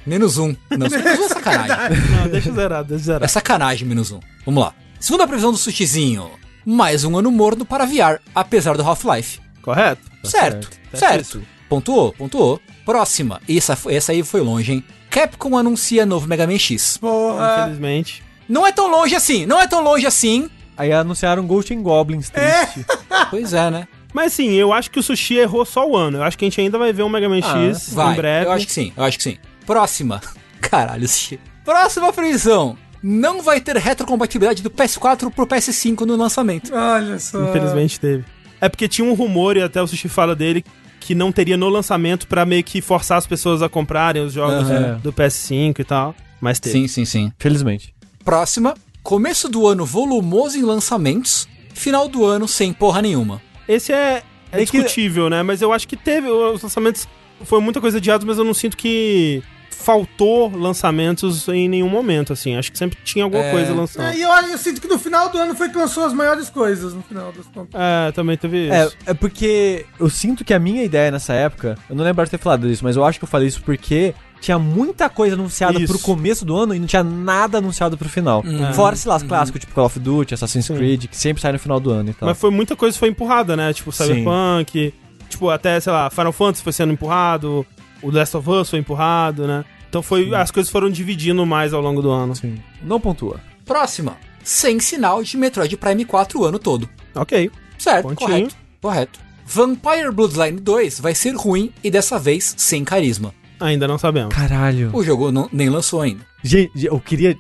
Menos 0.07 0.39
um. 0.39 0.55
Não, 0.71 0.89
menos 0.89 0.93
um 0.95 1.25
é 1.25 1.29
sacanagem. 1.29 1.99
Não, 2.11 2.29
deixa 2.29 2.53
zerado, 2.53 2.89
deixa 2.89 3.03
É 3.03 3.05
zerado. 3.05 3.29
sacanagem, 3.33 3.87
menos 3.89 4.11
um. 4.13 4.21
Vamos 4.45 4.63
lá. 4.63 4.73
Segunda 5.01 5.27
previsão 5.27 5.51
do 5.53 5.59
Sushizinho. 5.59 6.31
Mais 6.65 7.05
um 7.05 7.17
ano 7.19 7.31
morno 7.33 7.65
para 7.67 7.85
VR, 7.85 8.21
apesar 8.35 8.77
do 8.77 8.83
Half-Life. 8.85 9.41
Correto? 9.63 10.03
certo, 10.25 10.71
Tá 10.91 10.99
certo. 10.99 11.13
certíssimo. 11.15 11.47
Pontuou, 11.69 12.13
pontuou. 12.13 12.61
Próxima. 12.87 13.41
Essa, 13.49 13.77
essa 13.89 14.13
aí 14.13 14.23
foi 14.23 14.41
longe, 14.41 14.73
hein? 14.73 14.85
Capcom 15.11 15.57
anuncia 15.59 16.07
novo 16.07 16.27
Mega 16.29 16.47
Man 16.47 16.57
X. 16.59 16.97
Porra. 16.99 17.59
Infelizmente. 17.63 18.23
Não 18.49 18.65
é 18.67 18.71
tão 18.71 18.89
longe 18.89 19.15
assim, 19.17 19.45
não 19.45 19.61
é 19.61 19.67
tão 19.67 19.83
longe 19.83 20.07
assim. 20.07 20.49
Aí 20.77 20.93
anunciaram 20.93 21.45
Ghost 21.47 21.75
and 21.75 21.83
Goblins 21.83 22.31
triste. 22.31 22.87
Pois 23.31 23.53
é, 23.53 23.71
né? 23.71 23.89
Mas 24.15 24.33
sim, 24.35 24.53
eu 24.53 24.73
acho 24.73 24.91
que 24.91 25.01
o 25.01 25.03
Sushi 25.03 25.37
errou 25.37 25.65
só 25.65 25.87
o 25.87 25.97
ano. 25.97 26.19
Eu 26.19 26.23
acho 26.23 26.39
que 26.39 26.45
a 26.45 26.49
gente 26.49 26.61
ainda 26.61 26.79
vai 26.79 26.93
ver 26.93 27.03
um 27.03 27.09
Mega 27.09 27.29
Man 27.29 27.41
Ah, 27.43 27.57
X 27.73 27.93
Vai. 27.93 28.13
em 28.13 28.17
breve. 28.17 28.47
Eu 28.47 28.53
acho 28.53 28.67
que 28.67 28.73
sim, 28.73 28.93
eu 28.97 29.03
acho 29.05 29.17
que 29.19 29.25
sim. 29.25 29.37
Próxima. 29.67 30.21
Caralho, 30.61 31.09
Sushi. 31.09 31.41
Próxima 31.65 32.13
previsão. 32.13 32.79
Não 33.03 33.43
vai 33.43 33.61
ter 33.61 33.77
retrocompatibilidade 33.77 34.63
do 34.63 34.71
PS4 34.71 35.31
pro 35.33 35.47
PS5 35.47 36.03
no 36.03 36.15
lançamento. 36.17 36.73
Olha 36.73 37.19
só. 37.19 37.43
Infelizmente 37.49 37.99
teve. 37.99 38.25
É 38.61 38.69
porque 38.69 38.87
tinha 38.89 39.07
um 39.07 39.13
rumor, 39.15 39.57
e 39.57 39.63
até 39.63 39.83
o 39.83 39.87
Sushi 39.87 40.09
fala 40.09 40.37
dele, 40.37 40.65
que 41.07 41.15
não 41.15 41.31
teria 41.31 41.57
no 41.57 41.69
lançamento 41.69 42.27
pra 42.27 42.45
meio 42.45 42.65
que 42.65 42.81
forçar 42.81 43.17
as 43.19 43.27
pessoas 43.27 43.63
a 43.63 43.69
comprarem 43.69 44.23
os 44.25 44.33
jogos 44.33 44.69
Aham. 44.69 44.99
do 45.03 45.13
PS5 45.13 45.79
e 45.79 45.85
tal. 45.85 46.15
Mas 46.41 46.59
teve. 46.59 46.73
Sim, 46.81 46.89
sim, 46.89 47.05
sim. 47.05 47.33
Felizmente. 47.39 47.95
Próxima. 48.25 48.75
Começo 49.03 49.49
do 49.49 49.67
ano 49.69 49.87
volumoso 49.87 50.59
em 50.59 50.63
lançamentos. 50.63 51.49
Final 51.73 52.09
do 52.09 52.25
ano 52.25 52.49
sem 52.49 52.73
porra 52.73 53.01
nenhuma. 53.01 53.41
Esse 53.69 53.93
é, 53.93 54.23
é 54.51 54.63
É 54.63 54.67
que- 54.67 54.73
discutível, 54.79 55.31
né? 55.31 55.43
Mas 55.45 55.63
eu 55.63 55.73
acho 55.73 55.87
que 55.87 55.97
teve. 55.97 56.29
Os 56.29 56.61
lançamentos 56.63 57.07
foi 57.45 57.61
muita 57.61 57.81
coisa 57.81 57.99
adiada, 57.99 58.25
mas 58.27 58.37
eu 58.39 58.45
não 58.45 58.55
sinto 58.55 58.77
que 58.77 59.43
faltou 59.79 60.51
lançamentos 60.57 61.47
em 61.49 61.69
nenhum 61.69 61.89
momento, 61.89 62.33
assim. 62.33 62.57
Acho 62.57 62.73
que 62.73 62.79
sempre 62.79 62.99
tinha 63.05 63.25
alguma 63.25 63.45
É. 63.45 63.51
coisa 63.51 63.73
lançando. 63.73 64.07
É, 64.07 64.17
E 64.17 64.23
eu, 64.23 64.31
eu 64.31 64.59
sinto 64.59 64.81
que 64.81 64.89
no 64.89 64.99
final 64.99 65.29
do 65.29 65.39
ano 65.39 65.55
foi 65.55 65.69
que 65.69 65.77
lançou 65.77 66.05
as 66.05 66.13
maiores 66.13 66.49
coisas, 66.51 66.93
no 66.95 67.03
final 67.03 67.33
das 67.33 67.47
contas. 67.47 67.79
É, 67.81 68.11
também 68.13 68.37
teve 68.37 68.69
É, 68.69 68.87
isso. 68.87 68.97
é 69.07 69.15
porque 69.15 69.85
eu 70.01 70.09
sinto 70.11 70.45
que 70.45 70.53
a 70.55 70.59
minha 70.59 70.83
ideia 70.83 71.11
nessa 71.11 71.35
época, 71.35 71.77
eu 71.89 71.95
não 71.97 72.05
lembro 72.05 72.25
de 72.25 72.31
ter 72.31 72.39
falado 72.39 72.69
isso, 72.69 72.83
mas 72.85 72.97
eu 72.97 73.05
acho 73.05 73.19
que 73.19 73.25
eu 73.25 73.29
falei 73.29 73.47
isso 73.49 73.63
porque 73.63 74.15
tinha 74.41 74.59
muita 74.59 75.09
coisa 75.09 75.35
anunciada 75.35 75.79
Isso. 75.81 75.87
pro 75.93 75.99
começo 75.99 76.45
do 76.45 76.55
ano 76.57 76.75
e 76.75 76.79
não 76.79 76.87
tinha 76.87 77.03
nada 77.03 77.59
anunciado 77.59 77.97
pro 77.97 78.09
final. 78.09 78.43
Uhum. 78.45 78.73
Fora, 78.75 78.95
sei 78.95 79.09
lá, 79.09 79.17
os 79.17 79.23
clássicos, 79.23 79.61
tipo 79.61 79.73
Call 79.75 79.87
of 79.87 79.99
Duty, 79.99 80.35
Assassin's 80.35 80.69
Creed, 80.69 81.07
que 81.07 81.17
sempre 81.17 81.41
sai 81.41 81.53
no 81.53 81.59
final 81.59 81.81
do 81.81 81.91
ano 81.91 82.11
e 82.11 82.15
tal. 82.15 82.29
Mas 82.29 82.39
foi 82.39 82.51
muita 82.51 82.77
coisa 82.77 82.93
que 82.95 82.99
foi 83.01 83.09
empurrada, 83.09 83.57
né? 83.57 83.73
Tipo, 83.73 83.91
Cyberpunk, 83.93 84.93
tipo, 85.29 85.49
até, 85.49 85.81
sei 85.81 85.91
lá, 85.93 86.11
Final 86.11 86.33
Fantasy 86.33 86.63
foi 86.63 86.73
sendo 86.73 86.93
empurrado, 86.93 87.67
o 88.07 88.11
Last 88.11 88.37
of 88.37 88.49
Us 88.49 88.71
foi 88.71 88.79
empurrado, 88.79 89.47
né? 89.47 89.65
Então 89.89 90.03
foi, 90.03 90.35
as 90.35 90.51
coisas 90.51 90.71
foram 90.71 90.91
dividindo 90.91 91.45
mais 91.47 91.73
ao 91.73 91.81
longo 91.81 92.03
do 92.03 92.11
ano. 92.11 92.35
Sim. 92.35 92.59
Não 92.83 93.01
pontua. 93.01 93.41
Próxima. 93.65 94.17
Sem 94.43 94.79
sinal 94.79 95.23
de 95.23 95.37
Metroid 95.37 95.77
Prime 95.77 96.05
4 96.05 96.41
o 96.41 96.45
ano 96.45 96.59
todo. 96.59 96.89
Ok. 97.15 97.51
Certo, 97.79 98.03
Pontinho. 98.09 98.29
correto. 98.29 98.57
Correto. 98.81 99.21
Vampire 99.45 100.11
Bloodline 100.13 100.59
2 100.61 101.01
vai 101.01 101.15
ser 101.15 101.35
ruim 101.37 101.73
e 101.83 101.91
dessa 101.91 102.19
vez 102.19 102.55
sem 102.57 102.85
carisma. 102.85 103.33
Ainda 103.59 103.89
não 103.89 103.97
sabemos. 103.99 104.35
Caralho. 104.35 104.91
O 104.93 105.03
jogo 105.03 105.31
não- 105.33 105.49
nem 105.53 105.69
lançou 105.69 106.01
ainda. 106.03 106.25
Gente, 106.43 106.85
eu 106.85 107.01
queria. 107.01 107.37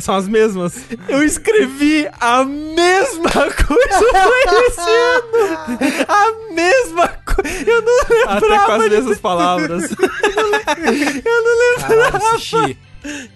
São 0.00 0.14
as 0.14 0.28
mesmas. 0.28 0.74
Eu 1.08 1.22
escrevi 1.22 2.08
a 2.20 2.44
mesma 2.44 3.30
coisa 3.30 4.12
pra 4.12 4.66
esse 4.66 4.80
ano! 4.80 6.06
A 6.08 6.52
mesma 6.52 7.08
coisa! 7.08 7.70
Eu 7.70 7.82
não 7.82 8.00
Até 8.30 8.40
lembrava 8.46 8.66
com 8.66 8.72
as 8.72 8.82
de- 8.82 8.90
mesmas 8.90 9.18
palavras. 9.18 9.90
Eu 9.90 11.42
não 11.42 11.58
lembro. 11.58 11.80
Caralho, 12.10 12.38
Sushi. 12.38 12.78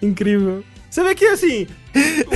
Incrível. 0.02 0.64
Você 0.90 1.02
vê 1.02 1.14
que, 1.14 1.26
assim, 1.26 1.66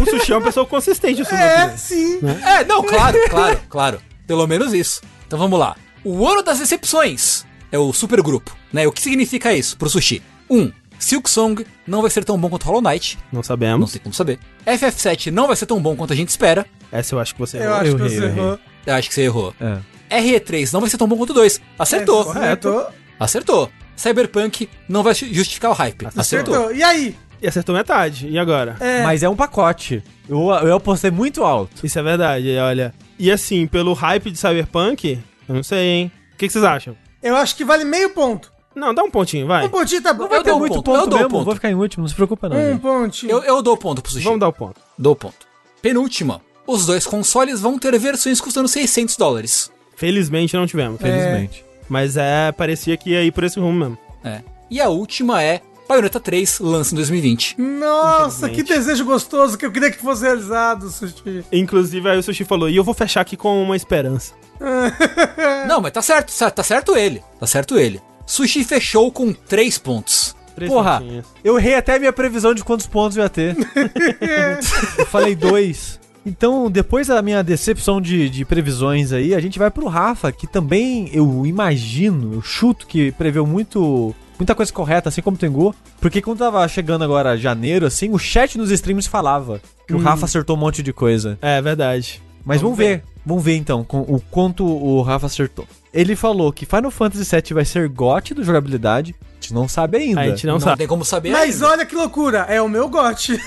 o 0.00 0.04
Sushi 0.10 0.32
é 0.32 0.36
uma 0.36 0.44
pessoa 0.44 0.66
consistente, 0.66 1.22
assim, 1.22 1.34
É, 1.36 1.76
sim. 1.76 2.20
É, 2.44 2.64
não, 2.64 2.82
claro, 2.82 3.16
claro, 3.30 3.60
claro. 3.68 4.00
Pelo 4.26 4.46
menos 4.46 4.72
isso. 4.74 5.00
Então 5.26 5.38
vamos 5.38 5.58
lá. 5.58 5.76
O 6.02 6.26
ano 6.26 6.42
das 6.42 6.58
decepções 6.58 7.44
é 7.70 7.78
o 7.78 7.92
supergrupo, 7.92 8.56
né? 8.72 8.86
O 8.86 8.92
que 8.92 9.00
significa 9.02 9.52
isso 9.54 9.76
pro 9.76 9.88
Sushi? 9.88 10.22
1. 10.50 10.58
Um, 10.60 10.72
Silk 10.98 11.28
Song 11.30 11.64
não 11.86 12.02
vai 12.02 12.10
ser 12.10 12.24
tão 12.24 12.38
bom 12.38 12.48
quanto 12.50 12.64
Hollow 12.64 12.82
Knight. 12.82 13.16
Não 13.32 13.38
Não 13.38 13.42
sabemos. 13.42 13.92
tem 13.92 14.00
como 14.00 14.14
saber. 14.14 14.38
FF7 14.66 15.30
não 15.30 15.46
vai 15.46 15.56
ser 15.56 15.66
tão 15.66 15.80
bom 15.80 15.94
quanto 15.96 16.12
a 16.12 16.16
gente 16.16 16.28
espera. 16.30 16.66
Essa 16.90 17.14
eu 17.14 17.20
acho 17.20 17.34
que 17.34 17.40
você 17.40 17.58
Eu 17.58 17.62
errou. 17.62 17.74
acho 17.74 17.82
que 17.96 18.02
errei, 18.02 18.08
você 18.08 18.18
eu 18.24 18.28
errei. 18.28 18.42
errou. 18.44 18.58
Eu 18.86 18.94
acho 18.94 19.08
que 19.08 19.14
você 19.14 19.22
errou. 19.22 19.54
É. 19.60 19.78
RE3 20.20 20.72
não 20.72 20.80
vai 20.80 20.88
ser 20.90 20.96
tão 20.96 21.06
bom 21.06 21.16
quanto 21.16 21.30
o 21.30 21.34
2. 21.34 21.60
Acertou. 21.78 22.22
É, 22.34 22.38
Acertou. 22.38 22.86
Acertou. 23.20 23.70
Cyberpunk 23.96 24.68
não 24.88 25.02
vai 25.02 25.14
ju- 25.14 25.26
justificar 25.32 25.70
o 25.70 25.74
hype. 25.74 26.06
Acertou. 26.06 26.54
Acertou. 26.54 26.74
E 26.74 26.82
aí? 26.82 27.16
E 27.42 27.46
acertou 27.46 27.74
metade. 27.74 28.26
E 28.28 28.38
agora? 28.38 28.76
É, 28.80 29.02
Mas 29.02 29.22
é 29.22 29.28
um 29.28 29.36
pacote. 29.36 30.02
Eu, 30.28 30.48
eu 30.50 30.74
apostei 30.76 31.10
muito 31.10 31.44
alto. 31.44 31.84
Isso 31.86 31.98
é 31.98 32.02
verdade, 32.02 32.56
olha. 32.58 32.92
E 33.18 33.30
assim, 33.30 33.66
pelo 33.66 33.92
hype 33.92 34.30
de 34.30 34.38
Cyberpunk, 34.38 35.18
eu 35.48 35.54
não 35.54 35.62
sei, 35.62 35.84
hein? 35.86 36.12
O 36.34 36.36
que, 36.36 36.46
que 36.46 36.52
vocês 36.52 36.64
acham? 36.64 36.96
eu 37.22 37.36
acho 37.36 37.56
que 37.56 37.64
vale 37.64 37.84
meio 37.84 38.10
ponto. 38.10 38.52
Não, 38.78 38.94
dá 38.94 39.02
um 39.02 39.10
pontinho, 39.10 39.46
vai. 39.46 39.66
Um 39.66 39.68
pontinho 39.68 40.02
tá 40.02 40.12
bom. 40.12 40.24
Eu 40.24 40.28
Vai 40.28 40.38
ter 40.42 40.50
dou 40.50 40.56
um 40.56 40.58
muito 40.60 40.72
muito 40.74 40.84
ponto, 40.84 40.96
eu 40.96 41.00
ponto 41.00 41.10
dou 41.10 41.18
mesmo. 41.18 41.30
ponto. 41.30 41.44
Vou 41.44 41.54
ficar 41.54 41.70
em 41.70 41.74
último, 41.74 42.02
não 42.02 42.08
se 42.08 42.14
preocupa 42.14 42.48
não. 42.48 42.56
Um 42.56 42.72
gente. 42.72 42.80
pontinho. 42.80 43.30
Eu, 43.32 43.42
eu 43.42 43.62
dou 43.62 43.76
ponto 43.76 44.00
pro 44.00 44.10
Sushi. 44.12 44.24
Vamos 44.24 44.40
dar 44.40 44.48
o 44.48 44.52
ponto. 44.52 44.80
Dou 44.96 45.16
ponto. 45.16 45.46
Penúltima. 45.82 46.40
Os 46.66 46.86
dois 46.86 47.06
consoles 47.06 47.60
vão 47.60 47.78
ter 47.78 47.98
versões 47.98 48.40
custando 48.40 48.68
600 48.68 49.16
dólares. 49.16 49.70
Felizmente 49.96 50.54
não 50.56 50.66
tivemos. 50.66 51.00
Felizmente. 51.00 51.64
Mas 51.88 52.16
é, 52.16 52.52
parecia 52.52 52.96
que 52.96 53.10
ia 53.10 53.24
ir 53.24 53.32
por 53.32 53.44
esse 53.44 53.58
rumo 53.58 53.72
mesmo. 53.78 53.98
É. 54.22 54.42
E 54.70 54.80
a 54.80 54.88
última 54.88 55.42
é 55.42 55.62
Bayonetta 55.88 56.20
3, 56.20 56.60
lança 56.60 56.92
em 56.92 56.96
2020. 56.96 57.56
Nossa, 57.58 58.50
que 58.50 58.62
desejo 58.62 59.06
gostoso 59.06 59.56
que 59.56 59.64
eu 59.64 59.72
queria 59.72 59.90
que 59.90 59.96
fosse 59.96 60.22
realizado, 60.22 60.90
Sushi. 60.90 61.44
Inclusive, 61.50 62.10
aí 62.10 62.18
o 62.18 62.22
Sushi 62.22 62.44
falou, 62.44 62.68
e 62.68 62.76
eu 62.76 62.84
vou 62.84 62.92
fechar 62.92 63.22
aqui 63.22 63.36
com 63.38 63.62
uma 63.62 63.74
esperança. 63.74 64.34
Não, 65.66 65.80
mas 65.80 65.92
tá 65.92 66.02
certo, 66.02 66.32
tá 66.52 66.62
certo 66.62 66.94
ele. 66.94 67.22
Tá 67.40 67.46
certo 67.46 67.78
ele. 67.78 68.02
Sushi 68.28 68.62
fechou 68.62 69.10
com 69.10 69.32
3 69.32 69.78
pontos. 69.78 70.36
Três 70.54 70.70
Porra, 70.72 71.00
pontinhos. 71.00 71.26
eu 71.44 71.56
errei 71.58 71.74
até 71.76 71.94
a 71.94 71.98
minha 71.98 72.12
previsão 72.12 72.52
de 72.52 72.62
quantos 72.64 72.86
pontos 72.86 73.16
eu 73.16 73.22
ia 73.22 73.28
ter. 73.28 73.56
eu 74.98 75.06
falei 75.06 75.34
dois. 75.34 75.98
Então, 76.26 76.70
depois 76.70 77.06
da 77.06 77.22
minha 77.22 77.42
decepção 77.42 78.00
de, 78.00 78.28
de 78.28 78.44
previsões 78.44 79.12
aí, 79.12 79.34
a 79.34 79.40
gente 79.40 79.58
vai 79.58 79.70
pro 79.70 79.86
Rafa, 79.86 80.30
que 80.32 80.46
também 80.46 81.08
eu 81.12 81.46
imagino, 81.46 82.34
eu 82.34 82.42
chuto 82.42 82.86
que 82.86 83.12
preveu 83.12 83.46
muito. 83.46 84.14
Muita 84.38 84.54
coisa 84.54 84.72
correta, 84.72 85.08
assim 85.08 85.22
como 85.22 85.36
o 85.36 85.38
Tengu. 85.38 85.74
Porque 86.00 86.20
quando 86.22 86.38
tava 86.38 86.66
chegando 86.68 87.02
agora 87.02 87.36
janeiro, 87.36 87.86
assim, 87.86 88.10
o 88.10 88.18
chat 88.18 88.56
nos 88.58 88.70
streams 88.70 89.08
falava 89.08 89.60
que 89.86 89.94
o 89.94 89.96
Hum. 89.96 90.00
Rafa 90.02 90.26
acertou 90.26 90.54
um 90.56 90.60
monte 90.60 90.80
de 90.82 90.92
coisa. 90.92 91.36
É, 91.42 91.60
verdade. 91.62 92.22
Mas 92.44 92.60
vamos, 92.60 92.76
Vamos 92.76 92.78
ver. 92.78 93.02
Vamos 93.28 93.44
ver 93.44 93.56
então 93.56 93.84
com, 93.84 94.00
o 94.00 94.18
quanto 94.30 94.64
o 94.66 95.02
Rafa 95.02 95.26
acertou. 95.26 95.66
Ele 95.92 96.16
falou 96.16 96.50
que 96.50 96.64
Final 96.64 96.90
Fantasy 96.90 97.24
VII 97.30 97.52
vai 97.54 97.64
ser 97.66 97.86
GOT 97.86 98.32
do 98.32 98.42
jogabilidade. 98.42 99.14
A 99.20 99.34
gente 99.34 99.52
não 99.52 99.68
sabe 99.68 99.98
ainda. 99.98 100.20
A 100.22 100.28
gente 100.28 100.46
não, 100.46 100.54
Não, 100.54 100.60
sabe. 100.60 100.78
tem 100.78 100.86
como 100.86 101.04
saber 101.04 101.30
Mas 101.30 101.56
ainda. 101.62 101.68
olha 101.74 101.84
que 101.86 101.94
loucura, 101.94 102.46
é 102.48 102.62
o 102.62 102.68
meu 102.68 102.88
gote. 102.88 103.38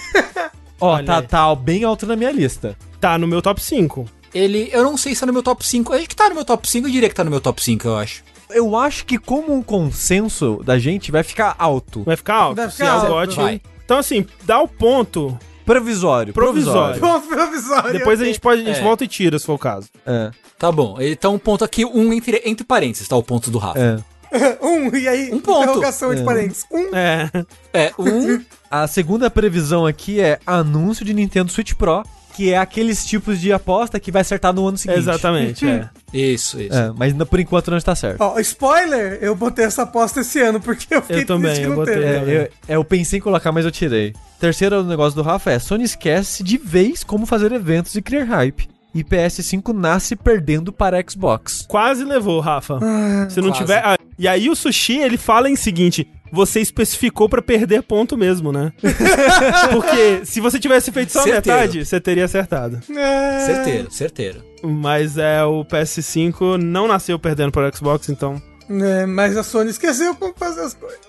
Ó, 0.80 1.02
tá, 1.02 1.18
aí. 1.18 1.28
tá 1.28 1.56
bem 1.56 1.84
alto 1.84 2.06
na 2.06 2.16
minha 2.16 2.32
lista. 2.32 2.78
Tá 3.00 3.18
no 3.18 3.28
meu 3.28 3.42
top 3.42 3.60
5. 3.60 4.06
Ele, 4.34 4.70
eu 4.72 4.84
não 4.84 4.96
sei 4.98 5.16
se 5.16 5.22
tá 5.22 5.26
no 5.26 5.34
meu 5.34 5.42
top 5.42 5.66
5. 5.66 5.94
Acho 5.94 6.08
que 6.08 6.16
tá 6.16 6.30
no 6.30 6.36
meu 6.36 6.46
top 6.46 6.68
5, 6.70 6.88
eu 6.88 6.92
diria 6.92 7.10
que 7.10 7.16
tá 7.16 7.24
no 7.24 7.32
meu 7.32 7.42
top 7.42 7.62
5, 7.64 7.88
eu 7.88 7.98
acho. 7.98 8.24
Eu 8.52 8.76
acho 8.76 9.04
que 9.06 9.18
como 9.18 9.52
um 9.52 9.64
consenso 9.64 10.62
da 10.64 10.78
gente 10.78 11.12
vai 11.12 11.24
ficar 11.24 11.56
alto. 11.58 12.04
Vai 12.04 12.16
ficar 12.16 12.36
alto. 12.36 12.56
Vai 12.58 12.70
Se 12.70 12.78
ficar 12.78 12.88
é 13.08 13.10
o 13.10 13.18
alto. 13.18 13.36
Vai. 13.36 13.62
Então, 13.84 13.98
assim, 13.98 14.26
dá 14.44 14.60
o 14.62 14.68
ponto. 14.68 15.38
Provisório. 15.74 16.34
Provisório. 16.34 17.00
Provisório. 17.28 17.94
Depois 17.94 18.20
a 18.22 18.26
gente 18.26 18.40
pode. 18.40 18.62
A 18.62 18.66
gente 18.66 18.80
É. 18.80 18.84
volta 18.84 19.04
e 19.04 19.08
tira, 19.08 19.38
se 19.40 19.46
for 19.46 19.54
o 19.54 19.60
caso. 19.60 19.88
É, 20.06 20.32
Tá 20.58 20.72
bom. 20.72 20.96
Ele 21.00 21.16
tá 21.16 21.28
um 21.30 21.40
ponto 21.40 21.64
aqui, 21.66 21.84
um 21.86 22.14
entre, 22.14 22.42
entre 22.46 22.64
parênteses, 22.66 23.08
tá 23.08 23.16
o 23.16 23.24
ponto 23.24 23.50
do 23.50 23.58
Rafa. 23.58 23.80
é. 23.80 23.98
Um, 24.62 24.96
e 24.96 25.08
aí? 25.10 25.30
Um 25.34 25.40
ponto. 25.40 25.64
Interrogação 25.64 26.12
entre 26.12 26.24
É. 26.24 26.26
parênteses. 26.26 26.66
Um. 26.72 26.96
É. 26.96 27.30
É, 27.74 27.92
um. 28.00 28.42
A 28.72 28.88
segunda 28.88 29.30
previsão 29.30 29.86
aqui 29.86 30.22
é 30.22 30.40
anúncio 30.46 31.04
de 31.04 31.14
Nintendo 31.14 31.52
Switch 31.52 31.74
Pro, 31.74 32.04
que 32.36 32.52
é 32.54 32.58
aqueles 32.58 33.06
tipos 33.06 33.40
de 33.40 33.52
aposta 33.54 34.00
que 34.00 34.12
vai 34.12 34.22
acertar 34.22 34.54
no 34.54 34.68
ano 34.68 34.78
seguinte. 34.78 35.00
Exatamente, 35.00 35.68
é. 35.68 35.90
Isso, 36.14 36.60
isso. 36.62 36.78
É, 36.78 36.92
mas 36.94 37.14
por 37.24 37.40
enquanto 37.40 37.72
não 37.72 37.78
está 37.78 37.96
certo. 37.96 38.20
Ó, 38.20 38.38
spoiler, 38.40 39.18
eu 39.22 39.34
botei 39.34 39.64
essa 39.64 39.84
aposta 39.84 40.20
esse 40.20 40.42
ano, 40.42 40.60
porque 40.60 40.94
eu 40.94 41.02
fiquei 41.02 41.22
Eu 41.22 41.26
também, 41.26 41.52
triste 41.52 41.60
que 41.62 41.66
eu 41.68 41.70
não 41.70 41.76
botei. 41.78 41.94
teve. 41.96 42.06
É, 42.06 42.36
eu, 42.38 42.42
é, 42.42 42.76
eu 42.76 42.84
pensei 42.84 43.20
em 43.20 43.22
colocar, 43.22 43.50
mas 43.54 43.64
eu 43.64 43.72
tirei. 43.72 44.14
Terceiro 44.38 44.84
negócio 44.84 45.16
do 45.16 45.22
Rafa 45.22 45.52
é: 45.52 45.58
Sony 45.60 45.86
esquece 45.86 46.44
de 46.44 46.58
vez 46.58 47.02
como 47.04 47.26
fazer 47.26 47.52
eventos 47.54 47.96
e 47.96 48.02
criar 48.02 48.26
hype. 48.26 48.68
E 48.94 49.06
PS5 49.06 49.74
nasce 49.74 50.18
perdendo 50.18 50.74
para 50.74 51.02
Xbox. 51.10 51.64
Quase 51.66 52.04
levou, 52.04 52.42
Rafa. 52.42 52.78
Se 53.30 53.40
não 53.40 53.48
Quase. 53.50 53.62
tiver. 53.62 53.82
ah, 53.86 53.98
e 54.20 54.28
aí 54.28 54.50
o 54.50 54.56
sushi, 54.56 54.98
ele 54.98 55.16
fala 55.16 55.50
em 55.50 55.56
seguinte: 55.56 56.06
você 56.32 56.60
especificou 56.62 57.28
pra 57.28 57.42
perder 57.42 57.84
ponto 57.84 58.18
mesmo, 58.18 58.52
né? 58.52 58.72
Porque 59.72 60.26
se 60.26 60.40
você 60.40 60.60
tivesse 60.60 60.92
feito 60.92 61.12
só 61.12 61.24
Certeiro. 61.24 61.60
metade, 61.60 61.86
você 61.86 62.00
teria 62.00 62.26
acertado. 62.26 62.80
É. 62.96 63.40
Certeiro, 63.46 63.92
certeiro. 63.92 64.44
Mas 64.64 65.18
é 65.18 65.44
o 65.44 65.66
PS5 65.66 66.58
não 66.58 66.88
nasceu 66.88 67.18
perdendo 67.20 67.52
para 67.52 67.68
o 67.70 67.76
Xbox, 67.76 68.10
então. 68.10 68.42
É, 68.70 69.06
mas 69.06 69.36
a 69.36 69.44
Sony 69.44 69.70
esqueceu 69.72 70.16
como 70.16 70.34
fazer 70.38 70.62
as 70.62 70.74
coisas. 70.74 71.00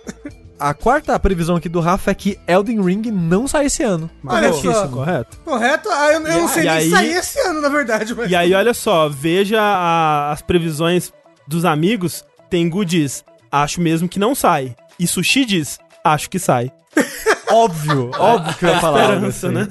A 0.58 0.72
quarta 0.74 1.18
previsão 1.18 1.56
aqui 1.56 1.68
do 1.68 1.80
Rafa 1.80 2.10
é 2.10 2.14
que 2.14 2.38
Elden 2.46 2.80
Ring 2.82 3.02
não 3.10 3.46
sai 3.48 3.66
esse 3.66 3.82
ano. 3.82 4.08
Olha 4.24 4.48
Corretíssimo, 4.48 4.72
só. 4.74 4.88
correto. 4.88 5.36
Correto? 5.44 5.88
Ah, 5.90 6.12
eu, 6.12 6.20
eu 6.26 6.40
não 6.40 6.48
sei 6.48 6.62
nem 6.62 6.70
aí- 6.70 6.90
sair 6.90 7.12
esse 7.16 7.38
ano, 7.40 7.60
na 7.60 7.68
verdade. 7.68 8.14
Mas... 8.14 8.30
E 8.30 8.36
aí, 8.36 8.54
olha 8.54 8.72
só, 8.72 9.08
veja 9.08 9.60
a- 9.60 10.30
as 10.32 10.40
previsões 10.42 11.12
dos 11.48 11.64
amigos. 11.64 12.24
Tengu 12.48 12.84
diz, 12.84 13.24
acho 13.50 13.80
mesmo 13.80 14.08
que 14.08 14.18
não 14.20 14.34
sai. 14.34 14.76
E 15.02 15.06
Sushi 15.06 15.44
diz, 15.44 15.78
acho 16.04 16.30
que 16.30 16.38
sai. 16.38 16.70
Óbvio, 17.50 18.10
óbvio 18.18 18.54
que 18.54 18.64
eu 18.64 18.68
ia 18.70 18.80
falar 18.80 19.12
algo 19.14 19.26
Esperança, 19.26 19.46
assim. 19.48 19.54
né? 19.54 19.66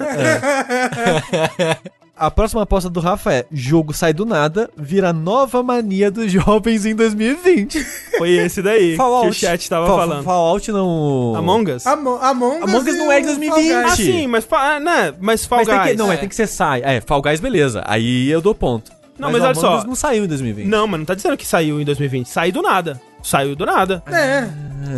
É. 1.58 1.76
A 2.16 2.30
próxima 2.30 2.62
aposta 2.62 2.88
do 2.88 3.00
Rafa 3.00 3.32
é: 3.32 3.46
jogo 3.50 3.92
sai 3.92 4.12
do 4.12 4.24
nada, 4.24 4.70
vira 4.76 5.12
nova 5.12 5.62
mania 5.64 6.08
dos 6.10 6.30
jovens 6.30 6.86
em 6.86 6.94
2020. 6.94 7.82
Foi 8.18 8.30
esse 8.30 8.62
daí 8.62 8.94
Fallout. 8.96 9.24
que 9.24 9.30
o 9.30 9.34
chat 9.34 9.68
tava 9.68 9.86
Fa- 9.88 9.96
falando. 9.96 10.22
Fallout 10.22 10.70
não. 10.70 11.34
Among 11.34 11.72
Us? 11.72 11.86
Amo- 11.86 12.18
Among 12.22 12.58
Us, 12.58 12.62
Among 12.70 12.90
Us 12.90 12.96
não 12.96 13.10
é 13.10 13.20
de 13.20 13.24
o 13.24 13.26
2020. 13.36 13.50
Fall 13.72 13.78
Ah, 13.78 13.82
Guys. 13.82 13.94
sim, 13.96 14.26
mas, 14.28 14.44
fa- 14.44 14.74
ah, 14.76 14.80
né? 14.80 15.14
mas 15.20 15.44
Fall 15.44 15.58
Mas 15.60 15.68
tem 15.68 15.78
que, 15.80 15.84
Guys. 15.88 15.96
não, 15.98 16.12
é. 16.12 16.14
É. 16.14 16.18
tem 16.18 16.28
que 16.28 16.36
ser 16.36 16.46
sai. 16.46 16.82
É, 16.84 17.00
Fall 17.00 17.20
Guys, 17.22 17.40
beleza. 17.40 17.82
Aí 17.86 18.30
eu 18.30 18.40
dou 18.40 18.54
ponto. 18.54 18.92
Não, 19.18 19.30
mas 19.32 19.42
mas 19.42 19.42
olha 19.42 19.50
Among 19.58 19.60
só. 19.60 19.78
Us 19.78 19.84
não 19.84 19.94
saiu 19.96 20.24
em 20.24 20.28
2020. 20.28 20.66
Não, 20.68 20.86
mas 20.86 21.00
não 21.00 21.04
tá 21.06 21.14
dizendo 21.14 21.36
que 21.36 21.46
saiu 21.46 21.80
em 21.80 21.84
2020. 21.84 22.28
Saiu 22.28 22.52
do 22.52 22.62
nada. 22.62 23.00
Saiu 23.22 23.54
do 23.56 23.64
nada. 23.66 24.02
É, 24.06 24.48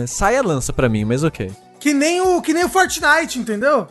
É, 0.03 0.07
sai 0.07 0.37
a 0.37 0.43
lança 0.43 0.73
pra 0.73 0.89
mim, 0.89 1.05
mas 1.05 1.23
ok. 1.23 1.51
que 1.79 1.93
nem 1.93 2.21
o, 2.21 2.41
que 2.41 2.53
nem 2.55 2.65
o 2.65 2.69
Fortnite, 2.69 3.39
entendeu? 3.39 3.87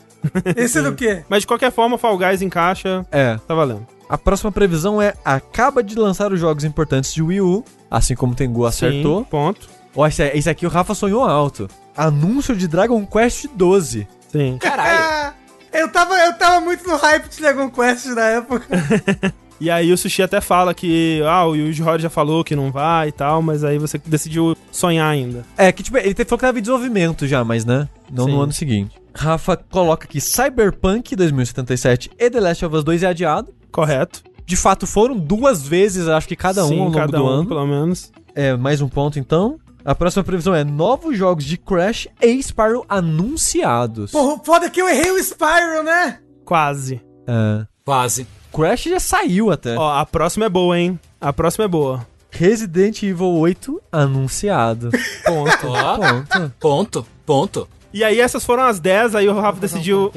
Esse 0.55 0.79
é 0.79 0.81
do 0.81 0.93
quê? 0.95 1.23
Mas 1.29 1.41
de 1.41 1.47
qualquer 1.47 1.71
forma, 1.71 1.97
Fall 1.97 2.17
Guys 2.17 2.41
encaixa. 2.41 3.05
É. 3.11 3.37
Tá 3.47 3.53
valendo. 3.53 3.85
A 4.09 4.17
próxima 4.17 4.51
previsão 4.51 5.01
é: 5.01 5.13
acaba 5.23 5.83
de 5.83 5.95
lançar 5.95 6.31
os 6.31 6.39
jogos 6.39 6.63
importantes 6.63 7.13
de 7.13 7.21
Wii 7.21 7.41
U, 7.41 7.63
assim 7.91 8.15
como 8.15 8.33
o 8.33 8.35
Tengu 8.35 8.65
acertou. 8.65 9.19
Sim, 9.19 9.27
ponto. 9.29 9.69
Ó, 9.95 10.07
esse, 10.07 10.23
esse 10.29 10.49
aqui 10.49 10.65
o 10.65 10.69
Rafa 10.69 10.95
sonhou 10.95 11.23
alto. 11.23 11.69
Anúncio 11.95 12.55
de 12.55 12.67
Dragon 12.67 13.05
Quest 13.05 13.45
12. 13.55 14.07
Sim. 14.31 14.57
Caralho. 14.59 15.33
Ah, 15.73 15.79
eu, 15.79 15.89
tava, 15.91 16.13
eu 16.19 16.33
tava 16.37 16.59
muito 16.61 16.87
no 16.87 16.95
hype 16.95 17.27
de 17.29 17.39
Dragon 17.41 17.67
Quest 17.69 18.05
na 18.07 18.25
época. 18.27 18.67
E 19.59 19.69
aí 19.69 19.91
o 19.93 19.97
Sushi 19.97 20.21
até 20.21 20.41
fala 20.41 20.73
que, 20.73 21.21
ah, 21.25 21.45
o 21.47 21.55
Yuji 21.55 21.81
Horii 21.83 22.01
já 22.03 22.09
falou 22.09 22.43
que 22.43 22.55
não 22.55 22.71
vai 22.71 23.09
e 23.09 23.11
tal, 23.11 23.41
mas 23.41 23.63
aí 23.63 23.77
você 23.77 23.97
decidiu 23.97 24.55
sonhar 24.71 25.07
ainda. 25.09 25.45
É, 25.57 25.71
que 25.71 25.81
tipo, 25.83 25.97
ele 25.97 26.13
te- 26.13 26.25
falou 26.25 26.39
que 26.39 26.45
tava 26.45 26.57
em 26.59 26.61
desenvolvimento 26.61 27.25
já, 27.27 27.43
mas 27.43 27.63
né? 27.63 27.87
Não 28.11 28.25
Sim. 28.25 28.31
no 28.31 28.41
ano 28.41 28.51
seguinte. 28.51 28.95
Rafa 29.15 29.55
coloca 29.55 30.05
aqui 30.05 30.19
Cyberpunk 30.19 31.15
2077 31.15 32.11
e 32.19 32.29
The 32.29 32.39
Last 32.39 32.65
of 32.65 32.75
Us 32.75 32.83
2 32.83 33.03
é 33.03 33.07
adiado. 33.07 33.53
Correto. 33.71 34.23
De 34.45 34.57
fato, 34.57 34.85
foram 34.85 35.17
duas 35.17 35.65
vezes, 35.65 36.07
acho 36.09 36.27
que 36.27 36.35
cada 36.35 36.65
um 36.65 36.69
Sim, 36.69 36.79
ao 36.79 36.85
longo 36.85 36.97
cada 36.97 37.17
do 37.17 37.23
um, 37.23 37.27
ano. 37.27 37.47
pelo 37.47 37.65
menos. 37.65 38.11
É, 38.35 38.57
mais 38.57 38.81
um 38.81 38.89
ponto 38.89 39.17
então. 39.17 39.57
A 39.85 39.93
próxima 39.95 40.23
previsão 40.23 40.53
é 40.55 40.63
novos 40.63 41.17
jogos 41.17 41.43
de 41.45 41.57
Crash 41.57 42.07
e 42.21 42.41
Spyro 42.41 42.85
anunciados. 42.89 44.11
Porra, 44.11 44.41
foda 44.43 44.69
que 44.69 44.81
eu 44.81 44.89
errei 44.89 45.11
o 45.11 45.19
Spyro, 45.23 45.83
né? 45.83 46.19
Quase. 46.45 47.01
É, 47.27 47.65
Quase. 47.85 48.27
Crash 48.53 48.83
já 48.83 48.99
saiu 48.99 49.51
até. 49.51 49.75
Ó, 49.75 49.91
a 49.97 50.05
próxima 50.05 50.45
é 50.45 50.49
boa, 50.49 50.77
hein? 50.77 50.99
A 51.19 51.33
próxima 51.33 51.65
é 51.65 51.67
boa. 51.67 52.05
Resident 52.31 53.01
Evil 53.03 53.27
8 53.37 53.81
anunciado. 53.91 54.89
Ponto. 55.25 55.57
Ponto. 55.67 56.53
ponto, 56.59 57.07
ponto. 57.25 57.67
e 57.93 58.03
aí 58.03 58.19
essas 58.19 58.43
foram 58.45 58.63
as 58.63 58.79
10, 58.79 59.15
aí 59.15 59.27
o 59.29 59.39
Rafa 59.39 59.59
decidiu... 59.59 60.11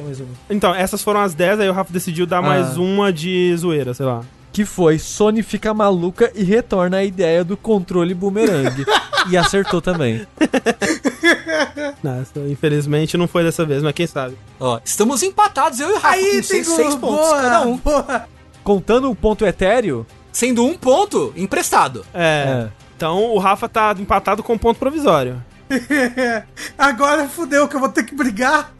Então, 0.48 0.74
essas 0.74 1.02
foram 1.02 1.20
as 1.20 1.34
10, 1.34 1.60
aí 1.60 1.68
o 1.68 1.72
Rafa 1.72 1.92
decidiu 1.92 2.26
dar 2.26 2.40
mais 2.42 2.76
Ah. 2.76 2.80
uma 2.80 3.12
de 3.12 3.54
zoeira, 3.56 3.92
sei 3.92 4.06
lá. 4.06 4.22
Que 4.56 4.64
foi 4.64 4.98
Sony 4.98 5.42
fica 5.42 5.74
maluca 5.74 6.32
e 6.34 6.42
retorna 6.42 6.96
a 6.96 7.04
ideia 7.04 7.44
do 7.44 7.58
controle 7.58 8.14
boomerang. 8.14 8.86
e 9.28 9.36
acertou 9.36 9.82
também. 9.82 10.26
Nossa, 12.02 12.40
infelizmente 12.48 13.18
não 13.18 13.28
foi 13.28 13.44
dessa 13.44 13.66
vez, 13.66 13.82
mas 13.82 13.92
quem 13.92 14.06
sabe. 14.06 14.34
Ó, 14.58 14.80
estamos 14.82 15.22
empatados, 15.22 15.78
eu 15.78 15.90
e 15.90 15.92
o 15.92 15.96
Rafa, 15.96 16.08
Aí 16.08 16.24
com 16.24 16.30
tem 16.30 16.42
seis, 16.42 16.66
seis 16.68 16.94
pontos 16.94 17.18
boa, 17.18 17.42
cada 17.42 17.66
um. 17.66 17.76
boa. 17.76 18.24
Contando 18.64 19.10
um 19.10 19.14
ponto 19.14 19.44
etéreo, 19.44 20.06
Sendo 20.32 20.64
um 20.64 20.72
ponto 20.72 21.34
emprestado. 21.36 22.06
É. 22.14 22.68
Então 22.96 23.24
o 23.34 23.38
Rafa 23.38 23.68
tá 23.68 23.94
empatado 23.98 24.42
com 24.42 24.56
ponto 24.56 24.78
provisório. 24.78 25.44
Agora 26.78 27.28
fudeu 27.28 27.68
que 27.68 27.76
eu 27.76 27.80
vou 27.80 27.90
ter 27.90 28.04
que 28.04 28.14
brigar 28.14 28.72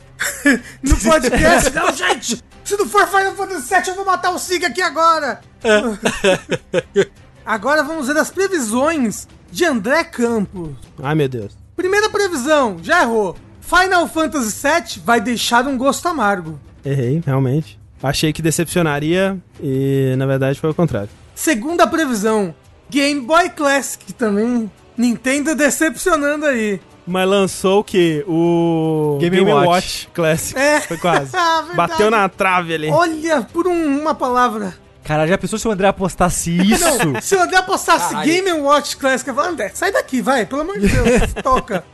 no 0.83 0.97
podcast. 1.01 1.71
não, 1.75 1.93
gente! 1.93 2.43
Se 2.65 2.77
não 2.77 2.89
for 2.89 3.07
Final 3.07 3.35
Fantasy 3.35 3.69
VII, 3.75 3.89
eu 3.89 3.95
vou 3.95 4.05
matar 4.05 4.31
o 4.31 4.39
Sig 4.39 4.65
aqui 4.65 4.83
agora! 4.83 5.41
agora 7.45 7.83
vamos 7.83 8.09
ver 8.09 8.17
as 8.17 8.31
previsões 8.31 9.29
de 9.51 9.65
André 9.65 10.05
Campos. 10.05 10.71
Ai, 11.03 11.15
meu 11.15 11.29
Deus. 11.29 11.57
Primeira 11.77 12.11
previsão, 12.11 12.79
já 12.83 13.03
errou. 13.03 13.37
Final 13.61 14.09
Fantasy 14.09 14.63
VII 14.63 15.03
vai 15.05 15.21
deixar 15.21 15.67
um 15.67 15.77
gosto 15.77 16.07
amargo. 16.09 16.59
Errei, 16.85 17.23
realmente. 17.25 17.79
Achei 18.03 18.33
que 18.33 18.43
decepcionaria 18.43 19.39
e 19.61 20.15
na 20.17 20.27
verdade 20.27 20.61
foi 20.61 20.71
o 20.71 20.75
contrário. 20.75 21.09
Segunda 21.35 21.87
previsão, 21.87 22.55
Game 22.89 23.21
Boy 23.21 23.51
Classic 23.51 24.13
também. 24.13 24.71
Nintendo 24.97 25.55
decepcionando 25.55 26.47
aí. 26.47 26.81
Mas 27.07 27.29
lançou 27.29 27.81
o 27.81 27.85
quê? 27.85 28.25
O 28.27 29.17
Game 29.21 29.41
Watch. 29.43 30.09
Classic. 30.13 30.59
É. 30.59 30.81
Foi 30.81 30.97
quase. 30.99 31.31
Ah. 31.37 31.65
Bateu 31.75 32.11
na 32.11 32.29
trave 32.29 32.75
ali. 32.75 32.89
Olha, 32.91 33.43
por 33.53 33.67
um- 33.69 34.01
uma 34.01 34.15
palavra. 34.15 34.75
cara, 35.05 35.27
já 35.27 35.39
pensou 35.39 35.59
se 35.59 35.67
o 35.69 35.71
André 35.71 35.87
apostasse 35.89 36.51
isso? 36.61 36.85
Se 37.23 37.37
o 37.37 37.43
André 37.43 37.57
apostasse 37.59 38.11
Caralho. 38.15 38.31
Game 38.31 38.53
Watch 38.61 38.97
Classic, 38.97 39.29
eu 39.29 39.35
falo, 39.35 39.49
André, 39.51 39.71
sai 39.75 39.93
daqui, 39.93 40.21
vai, 40.21 40.45
pelo 40.47 40.63
amor 40.63 40.79
de 40.81 40.89
Deus, 40.89 41.33
toca. 41.43 41.85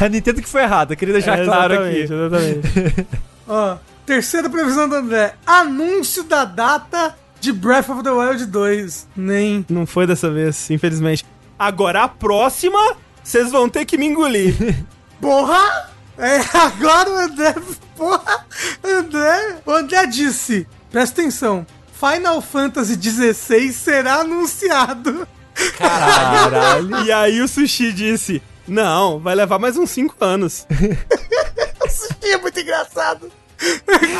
A 0.00 0.08
Nintendo 0.08 0.42
que 0.42 0.48
foi 0.48 0.62
errada, 0.62 0.94
queria 0.96 1.14
deixar 1.14 1.38
É, 1.38 1.44
claro 1.44 1.74
aqui. 1.84 1.98
exatamente. 2.00 3.06
Ó, 3.46 3.76
terceira 4.04 4.48
previsão 4.50 4.88
do 4.88 4.96
André. 4.96 5.34
Anúncio 5.46 6.24
da 6.24 6.44
data 6.44 7.14
de 7.40 7.52
Breath 7.52 7.88
of 7.88 8.02
the 8.02 8.10
Wild 8.10 8.44
2. 8.46 9.06
Nem. 9.16 9.64
Não 9.68 9.86
foi 9.86 10.06
dessa 10.06 10.30
vez, 10.30 10.70
infelizmente. 10.70 11.24
Agora 11.58 12.02
a 12.04 12.08
próxima, 12.08 12.78
vocês 13.28 13.52
vão 13.52 13.68
ter 13.68 13.84
que 13.84 13.98
me 13.98 14.06
engolir. 14.06 14.54
Porra! 15.20 15.90
É, 16.16 16.38
agora 16.58 17.10
o 17.10 17.14
André. 17.14 17.54
Porra! 17.94 18.46
André. 18.82 19.58
O 19.66 19.70
André 19.70 20.06
disse. 20.06 20.66
Presta 20.90 21.20
atenção. 21.20 21.66
Final 21.92 22.40
Fantasy 22.40 22.94
XVI 22.94 23.70
será 23.70 24.20
anunciado. 24.20 25.28
Caralho. 25.76 27.04
e 27.04 27.12
aí 27.12 27.42
o 27.42 27.48
Sushi 27.48 27.92
disse: 27.92 28.42
Não, 28.66 29.18
vai 29.18 29.34
levar 29.34 29.58
mais 29.58 29.76
uns 29.76 29.90
5 29.90 30.16
anos. 30.24 30.66
Isso 31.86 32.08
é 32.22 32.38
muito 32.38 32.58
engraçado. 32.58 33.30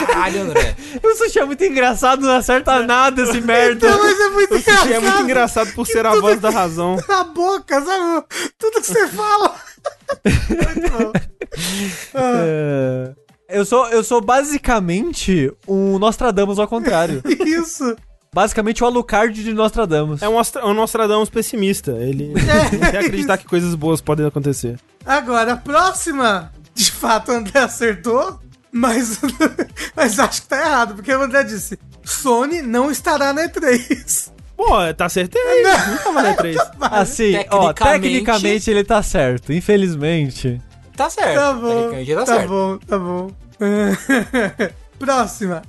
Caralho, 0.07 0.43
André. 0.43 0.77
o 1.03 1.15
sushi 1.15 1.39
é 1.39 1.45
muito 1.45 1.65
engraçado, 1.65 2.23
não 2.23 2.33
acerta 2.33 2.83
nada 2.83 3.23
esse 3.23 3.41
merda. 3.41 3.89
Não, 3.89 3.99
mas 3.99 4.21
é 4.21 4.29
muito 4.31 4.55
O 4.55 4.59
Sushi 4.59 4.71
engraçado. 4.71 4.93
é 4.93 5.01
muito 5.01 5.23
engraçado 5.23 5.73
por 5.75 5.87
ser 5.87 6.05
a 6.07 6.15
voz 6.17 6.41
da 6.41 6.51
razão. 6.51 6.97
Na 7.09 7.25
boca, 7.25 7.81
sabe? 7.81 8.25
Tudo 8.59 8.81
que 8.81 8.87
você 8.87 9.07
fala. 9.09 9.55
muito 10.25 10.91
bom. 10.93 11.13
É. 12.15 13.13
Eu 13.49 13.65
sou, 13.65 13.87
eu 13.89 14.05
sou 14.05 14.21
basicamente 14.21 15.51
um 15.67 15.99
Nostradamus 15.99 16.59
ao 16.59 16.69
contrário. 16.69 17.23
Isso. 17.47 17.97
basicamente 18.35 18.83
o 18.83 18.87
Alucard 18.87 19.43
de 19.43 19.55
Nostradamus. 19.55 20.21
É 20.21 20.29
um, 20.29 20.37
um 20.69 20.75
Nostradamus 20.75 21.31
pessimista. 21.31 21.93
Ele 21.93 22.35
não 22.35 22.91
quer 22.91 22.99
acreditar 22.99 23.39
que 23.39 23.47
coisas 23.47 23.75
boas 23.75 24.01
podem 24.03 24.27
acontecer. 24.27 24.79
Agora, 25.07 25.53
a 25.55 25.57
próxima, 25.57 26.53
de 26.75 26.93
fato, 26.93 27.33
o 27.33 27.37
André 27.37 27.61
acertou, 27.61 28.39
mas, 28.73 29.21
mas 29.97 30.19
acho 30.19 30.43
que 30.43 30.49
tá 30.49 30.59
errado, 30.61 30.95
porque 30.95 31.13
o 31.13 31.23
André 31.23 31.45
disse: 31.45 31.79
Sony 32.05 32.63
não 32.63 32.91
estará 32.91 33.33
na 33.33 33.49
E3. 33.49 34.31
Pô, 34.57 34.67
tá 34.97 35.07
acertei. 35.07 35.41
Não 35.63 35.99
tava 35.99 36.23
na 36.23 36.35
3. 36.35 36.57
Assim, 36.91 37.37
ó, 37.51 37.73
Tecnicamente- 37.73 38.01
tecnicamente 38.03 38.71
ele 38.71 38.83
tá 38.85 39.01
certo. 39.03 39.53
Infelizmente. 39.53 40.61
Tá 40.97 41.09
certo. 41.09 41.35
Tá 41.37 41.53
bom, 41.53 41.91
Tecnicamente 41.91 42.15
tá 42.15 42.25
tá 42.25 42.27
certo. 42.27 42.49
bom, 42.49 42.79
tá 42.79 42.99
bom. 42.99 43.31
Próxima. 44.99 45.63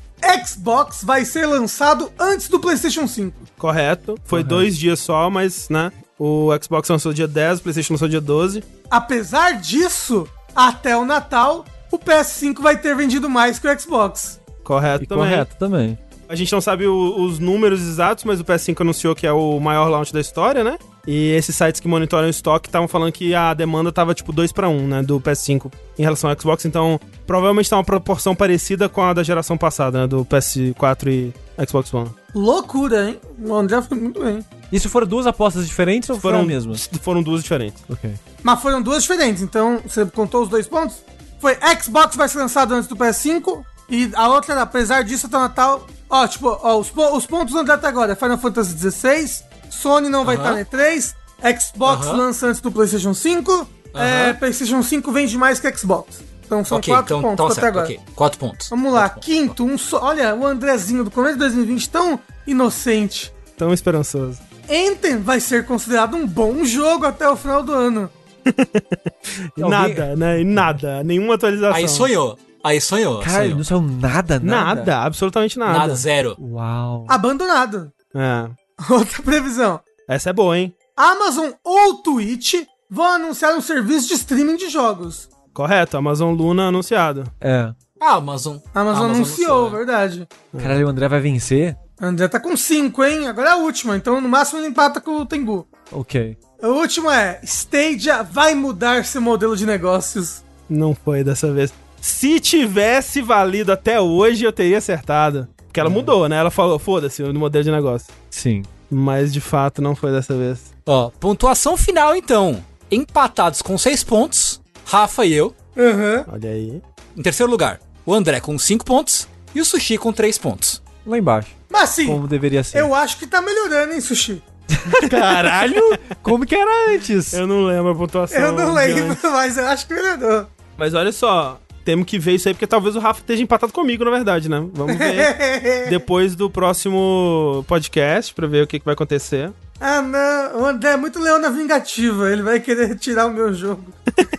Xbox 0.45 1.03
vai 1.03 1.23
ser 1.23 1.45
lançado 1.45 2.11
antes 2.19 2.49
do 2.49 2.59
PlayStation 2.59 3.07
5. 3.07 3.33
Correto. 3.57 4.17
Foi 4.25 4.43
dois 4.43 4.77
dias 4.77 4.99
só, 4.99 5.29
mas, 5.29 5.69
né? 5.69 5.91
O 6.17 6.49
Xbox 6.61 6.89
lançou 6.89 7.13
dia 7.13 7.27
10, 7.27 7.59
o 7.59 7.63
PlayStation 7.63 7.93
lançou 7.93 8.09
dia 8.09 8.19
12. 8.19 8.63
Apesar 8.91 9.51
disso, 9.61 10.27
até 10.55 10.97
o 10.97 11.05
Natal, 11.05 11.63
o 11.91 11.97
PS5 11.97 12.61
vai 12.61 12.77
ter 12.77 12.95
vendido 12.95 13.29
mais 13.29 13.59
que 13.59 13.67
o 13.67 13.79
Xbox. 13.79 14.39
Correto 14.63 15.03
E 15.03 15.07
também. 15.07 15.23
correto 15.29 15.55
também. 15.57 15.97
A 16.27 16.35
gente 16.35 16.51
não 16.53 16.61
sabe 16.61 16.85
o- 16.85 17.21
os 17.23 17.39
números 17.39 17.81
exatos, 17.81 18.23
mas 18.23 18.39
o 18.39 18.43
PS5 18.45 18.81
anunciou 18.81 19.15
que 19.15 19.25
é 19.25 19.31
o 19.31 19.59
maior 19.59 19.89
launch 19.89 20.13
da 20.13 20.21
história, 20.21 20.63
né? 20.63 20.77
E 21.07 21.31
esses 21.31 21.55
sites 21.55 21.81
que 21.81 21.87
monitoram 21.87 22.27
o 22.27 22.29
estoque 22.29 22.67
estavam 22.69 22.87
falando 22.87 23.11
que 23.11 23.33
a 23.33 23.51
demanda 23.55 23.91
tava 23.91 24.13
tipo 24.13 24.31
2 24.31 24.51
para 24.51 24.69
1, 24.69 24.87
né, 24.87 25.01
do 25.01 25.19
PS5 25.19 25.71
em 25.97 26.03
relação 26.03 26.29
ao 26.29 26.39
Xbox, 26.39 26.65
então 26.65 26.99
provavelmente 27.25 27.67
tá 27.67 27.77
uma 27.77 27.83
proporção 27.83 28.35
parecida 28.35 28.87
com 28.87 29.01
a 29.01 29.11
da 29.11 29.23
geração 29.23 29.57
passada, 29.57 30.01
né, 30.01 30.07
do 30.07 30.23
PS4 30.23 31.09
e 31.09 31.33
Xbox 31.67 31.91
One. 31.95 32.11
Loucura, 32.35 33.09
hein? 33.09 33.19
O 33.43 33.55
André 33.55 33.81
foi 33.81 33.97
muito 33.97 34.19
bem. 34.23 34.45
Isso 34.71 34.87
foram 34.87 35.07
duas 35.07 35.25
apostas 35.25 35.65
diferentes 35.67 36.11
ou 36.11 36.19
foram 36.19 36.45
Foram? 36.47 36.75
Foram 37.01 37.23
duas 37.23 37.41
diferentes. 37.41 37.83
Ok. 37.89 38.11
Mas 38.43 38.61
foram 38.61 38.79
duas 38.83 39.01
diferentes, 39.01 39.41
então 39.41 39.79
você 39.83 40.05
contou 40.05 40.43
os 40.43 40.49
dois 40.49 40.67
pontos? 40.67 40.97
Foi 41.39 41.57
Xbox 41.81 42.15
vai 42.15 42.27
ser 42.27 42.39
lançado 42.39 42.73
antes 42.73 42.87
do 42.87 42.95
PS5 42.95 43.63
e 43.89 44.11
a 44.13 44.27
outra, 44.27 44.61
apesar 44.61 45.03
disso, 45.03 45.27
até 45.27 45.37
o 45.37 45.41
Natal. 45.41 45.87
Ó, 46.09 46.27
tipo, 46.27 46.47
ó, 46.61 46.77
os, 46.79 46.89
po- 46.89 47.15
os 47.15 47.25
pontos 47.25 47.53
do 47.53 47.59
André 47.59 47.73
até 47.75 47.87
agora: 47.87 48.15
Final 48.15 48.37
Fantasy 48.37 48.77
XVI, 48.77 49.43
Sony 49.69 50.09
não 50.09 50.25
vai 50.25 50.35
estar 50.35 50.49
Aham. 50.49 50.57
na 50.59 50.65
E3, 50.65 51.13
Xbox 51.59 52.07
Aham. 52.07 52.17
lança 52.17 52.47
antes 52.47 52.59
do 52.61 52.71
PlayStation 52.71 53.13
5, 53.13 53.67
é, 53.93 54.25
Aham. 54.29 54.33
PlayStation 54.35 54.83
5 54.83 55.11
vende 55.11 55.37
mais 55.37 55.59
que 55.59 55.71
Xbox. 55.77 56.21
Então 56.45 56.65
são 56.65 56.79
ok, 56.79 56.91
quatro 56.93 57.17
então 57.17 57.29
pontos 57.35 57.45
tá 57.45 57.51
até 57.51 57.61
certo. 57.61 57.67
agora. 57.77 57.85
Ok, 57.85 57.99
quatro 58.15 58.39
pontos. 58.39 58.69
Vamos 58.69 58.91
lá, 58.91 59.07
pontos. 59.09 59.25
quinto, 59.25 59.63
um 59.63 59.77
só. 59.77 60.03
Olha, 60.03 60.33
o 60.35 60.45
Andrezinho 60.47 61.03
do 61.03 61.11
começo 61.11 61.33
de 61.33 61.39
2020 61.41 61.89
tão 61.91 62.19
inocente. 62.47 63.31
Tão 63.55 63.71
esperançoso. 63.73 64.39
Anthem 64.69 65.17
vai 65.19 65.39
ser 65.39 65.65
considerado 65.65 66.15
um 66.15 66.25
bom 66.27 66.63
jogo 66.65 67.05
até 67.05 67.29
o 67.29 67.35
final 67.35 67.61
do 67.63 67.71
ano. 67.73 68.09
Alguém- 69.61 69.69
Nada, 69.69 70.15
né? 70.15 70.43
Nada. 70.43 71.03
Nenhuma 71.03 71.35
atualização. 71.35 71.75
Aí 71.75 71.87
sonhou. 71.87 72.37
Aí 72.63 72.81
sonhou. 72.81 73.19
Cara, 73.19 73.43
sonhou. 73.43 73.57
não 73.57 73.63
saiu 73.63 73.81
nada, 73.81 74.39
nada. 74.39 74.75
Nada, 74.75 75.01
absolutamente 75.03 75.57
nada. 75.57 75.77
Nada, 75.79 75.95
zero. 75.95 76.35
Uau. 76.39 77.05
Abandonado. 77.07 77.91
É. 78.15 78.49
Outra 78.91 79.23
previsão. 79.23 79.79
Essa 80.07 80.31
é 80.31 80.33
boa, 80.33 80.57
hein? 80.57 80.73
Amazon 80.95 81.51
ou 81.63 81.95
Twitch 82.01 82.55
vão 82.89 83.05
anunciar 83.05 83.55
um 83.55 83.61
serviço 83.61 84.07
de 84.07 84.15
streaming 84.15 84.57
de 84.57 84.69
jogos. 84.69 85.29
Correto, 85.53 85.95
Amazon 85.97 86.33
Luna 86.33 86.67
anunciado. 86.67 87.23
É. 87.39 87.71
Ah, 88.01 88.15
Amazon. 88.15 88.57
A 88.73 88.81
Amazon, 88.81 89.11
anunciou, 89.11 89.69
né? 89.69 89.77
verdade. 89.77 90.27
Caralho, 90.57 90.87
o 90.87 90.89
André 90.89 91.07
vai 91.07 91.19
vencer? 91.19 91.77
André 92.01 92.27
tá 92.29 92.39
com 92.39 92.55
5, 92.55 93.03
hein? 93.03 93.27
Agora 93.27 93.49
é 93.49 93.51
a 93.53 93.57
última, 93.57 93.95
então 93.97 94.21
no 94.21 94.29
máximo 94.29 94.59
ele 94.59 94.67
empata 94.69 95.01
com 95.01 95.17
o 95.17 95.25
Tengu. 95.25 95.67
Ok. 95.91 96.37
A 96.61 96.67
última 96.67 97.19
é: 97.19 97.39
Stadia 97.43 98.23
vai 98.23 98.53
mudar 98.53 99.05
seu 99.05 99.21
modelo 99.21 99.55
de 99.55 99.65
negócios. 99.65 100.43
Não 100.69 100.93
foi 100.93 101.23
dessa 101.23 101.51
vez. 101.51 101.73
Se 102.01 102.39
tivesse 102.39 103.21
valido 103.21 103.71
até 103.71 103.99
hoje, 103.99 104.43
eu 104.45 104.51
teria 104.53 104.77
acertado. 104.77 105.47
Porque 105.65 105.79
ela 105.79 105.89
mudou, 105.89 106.27
né? 106.27 106.37
Ela 106.37 106.49
falou, 106.49 106.79
foda-se, 106.79 107.21
o 107.21 107.33
modelo 107.33 107.63
de 107.63 107.71
negócio. 107.71 108.07
Sim. 108.29 108.63
Mas 108.89 109.31
de 109.31 109.39
fato 109.41 109.81
não 109.81 109.95
foi 109.95 110.11
dessa 110.11 110.35
vez. 110.35 110.73
Ó, 110.85 111.09
pontuação 111.19 111.77
final 111.77 112.15
então. 112.15 112.63
Empatados 112.89 113.61
com 113.61 113.77
seis 113.77 114.03
pontos. 114.03 114.59
Rafa 114.85 115.25
e 115.25 115.33
eu. 115.33 115.53
Aham. 115.77 116.25
Olha 116.31 116.49
aí. 116.49 116.81
Em 117.15 117.21
terceiro 117.21 117.51
lugar, 117.51 117.79
o 118.05 118.13
André 118.13 118.39
com 118.39 118.57
cinco 118.57 118.83
pontos. 118.83 119.27
E 119.53 119.61
o 119.61 119.65
Sushi 119.65 119.97
com 119.97 120.11
três 120.11 120.37
pontos. 120.37 120.81
Lá 121.05 121.17
embaixo. 121.17 121.49
Mas 121.69 121.91
assim, 121.91 122.07
Como 122.07 122.27
deveria 122.27 122.63
ser. 122.63 122.79
eu 122.79 122.95
acho 122.95 123.17
que 123.17 123.27
tá 123.27 123.41
melhorando, 123.41 123.93
hein, 123.93 124.01
Sushi? 124.01 124.41
Caralho! 125.09 125.81
Como 126.21 126.45
que 126.45 126.55
era 126.55 126.93
antes? 126.93 127.33
Eu 127.33 127.47
não 127.47 127.63
lembro 127.65 127.91
a 127.91 127.95
pontuação. 127.95 128.39
Eu 128.39 128.51
não 128.51 128.73
lembro, 128.73 129.11
antes. 129.11 129.23
mas 129.31 129.57
eu 129.57 129.67
acho 129.67 129.87
que 129.87 129.93
melhorou. 129.93 130.47
Mas 130.77 130.93
olha 130.93 131.11
só, 131.11 131.59
temos 131.83 132.05
que 132.05 132.19
ver 132.19 132.35
isso 132.35 132.47
aí, 132.47 132.53
porque 132.53 132.67
talvez 132.67 132.95
o 132.95 132.99
Rafa 132.99 133.19
esteja 133.19 133.43
empatado 133.43 133.73
comigo, 133.73 134.05
na 134.05 134.11
verdade, 134.11 134.49
né? 134.49 134.63
Vamos 134.73 134.95
ver 134.97 135.89
depois 135.89 136.35
do 136.35 136.49
próximo 136.49 137.65
podcast 137.67 138.33
pra 138.33 138.47
ver 138.47 138.63
o 138.63 138.67
que, 138.67 138.79
que 138.79 138.85
vai 138.85 138.93
acontecer. 138.93 139.51
ah, 139.79 140.01
não. 140.01 140.61
O 140.61 140.65
André 140.65 140.91
é 140.91 140.97
muito 140.97 141.19
leona 141.19 141.49
vingativa. 141.49 142.31
Ele 142.31 142.41
vai 142.41 142.59
querer 142.59 142.95
tirar 142.97 143.27
o 143.27 143.31
meu 143.31 143.53
jogo. 143.53 143.83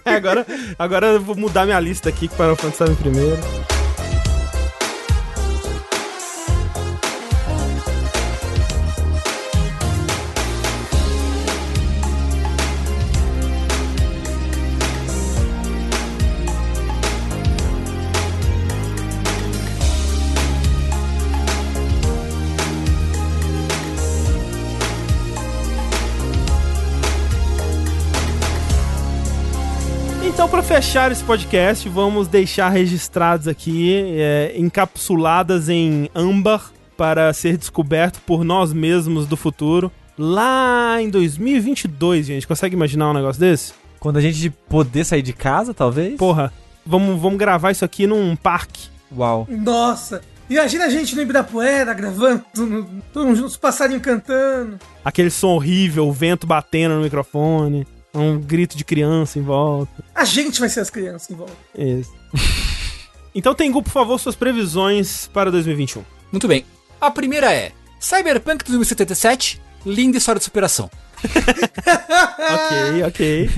agora, 0.04 0.46
agora 0.78 1.06
eu 1.08 1.20
vou 1.20 1.36
mudar 1.36 1.64
minha 1.64 1.80
lista 1.80 2.08
aqui, 2.08 2.28
que 2.28 2.34
o 2.34 2.36
Final 2.36 2.56
Fantasy 2.56 2.74
estava 2.74 2.92
em 2.92 2.96
primeiro. 2.96 3.79
Fechar 30.80 31.12
esse 31.12 31.22
podcast, 31.22 31.86
vamos 31.90 32.26
deixar 32.26 32.70
registrados 32.70 33.46
aqui, 33.46 34.02
é, 34.16 34.54
encapsuladas 34.56 35.68
em 35.68 36.08
âmbar, 36.14 36.72
para 36.96 37.30
ser 37.34 37.58
descoberto 37.58 38.18
por 38.22 38.44
nós 38.44 38.72
mesmos 38.72 39.26
do 39.26 39.36
futuro. 39.36 39.92
Lá 40.16 40.96
em 40.98 41.10
2022, 41.10 42.24
gente. 42.24 42.48
Consegue 42.48 42.74
imaginar 42.74 43.10
um 43.10 43.12
negócio 43.12 43.38
desse? 43.38 43.74
Quando 43.98 44.16
a 44.16 44.22
gente 44.22 44.48
poder 44.70 45.04
sair 45.04 45.20
de 45.20 45.34
casa, 45.34 45.74
talvez? 45.74 46.16
Porra, 46.16 46.50
vamos, 46.86 47.20
vamos 47.20 47.38
gravar 47.38 47.72
isso 47.72 47.84
aqui 47.84 48.06
num 48.06 48.34
parque. 48.34 48.88
Uau. 49.14 49.46
Nossa. 49.50 50.22
Imagina 50.48 50.86
a 50.86 50.88
gente 50.88 51.14
no 51.14 51.20
Ibirapuera 51.20 51.92
gravando, 51.92 52.42
todos 53.12 53.38
os 53.38 53.54
passarinhos 53.54 54.02
cantando. 54.02 54.78
Aquele 55.04 55.30
som 55.30 55.48
horrível, 55.48 56.08
o 56.08 56.12
vento 56.12 56.46
batendo 56.46 56.94
no 56.94 57.02
microfone, 57.02 57.86
um 58.14 58.38
grito 58.38 58.76
de 58.76 58.84
criança 58.84 59.38
em 59.38 59.42
volta. 59.42 60.04
A 60.14 60.24
gente 60.24 60.60
vai 60.60 60.68
ser 60.68 60.80
as 60.80 60.90
crianças 60.90 61.30
em 61.30 61.34
volta. 61.34 61.56
Isso. 61.76 62.12
então, 63.34 63.54
Tengu, 63.54 63.82
por 63.82 63.92
favor, 63.92 64.18
suas 64.18 64.34
previsões 64.34 65.28
para 65.28 65.50
2021. 65.50 66.04
Muito 66.32 66.48
bem. 66.48 66.64
A 67.00 67.10
primeira 67.10 67.52
é 67.52 67.72
Cyberpunk 67.98 68.64
2077, 68.64 69.60
linda 69.86 70.18
história 70.18 70.38
de 70.38 70.44
superação. 70.44 70.90
ok, 71.24 73.04
ok. 73.06 73.50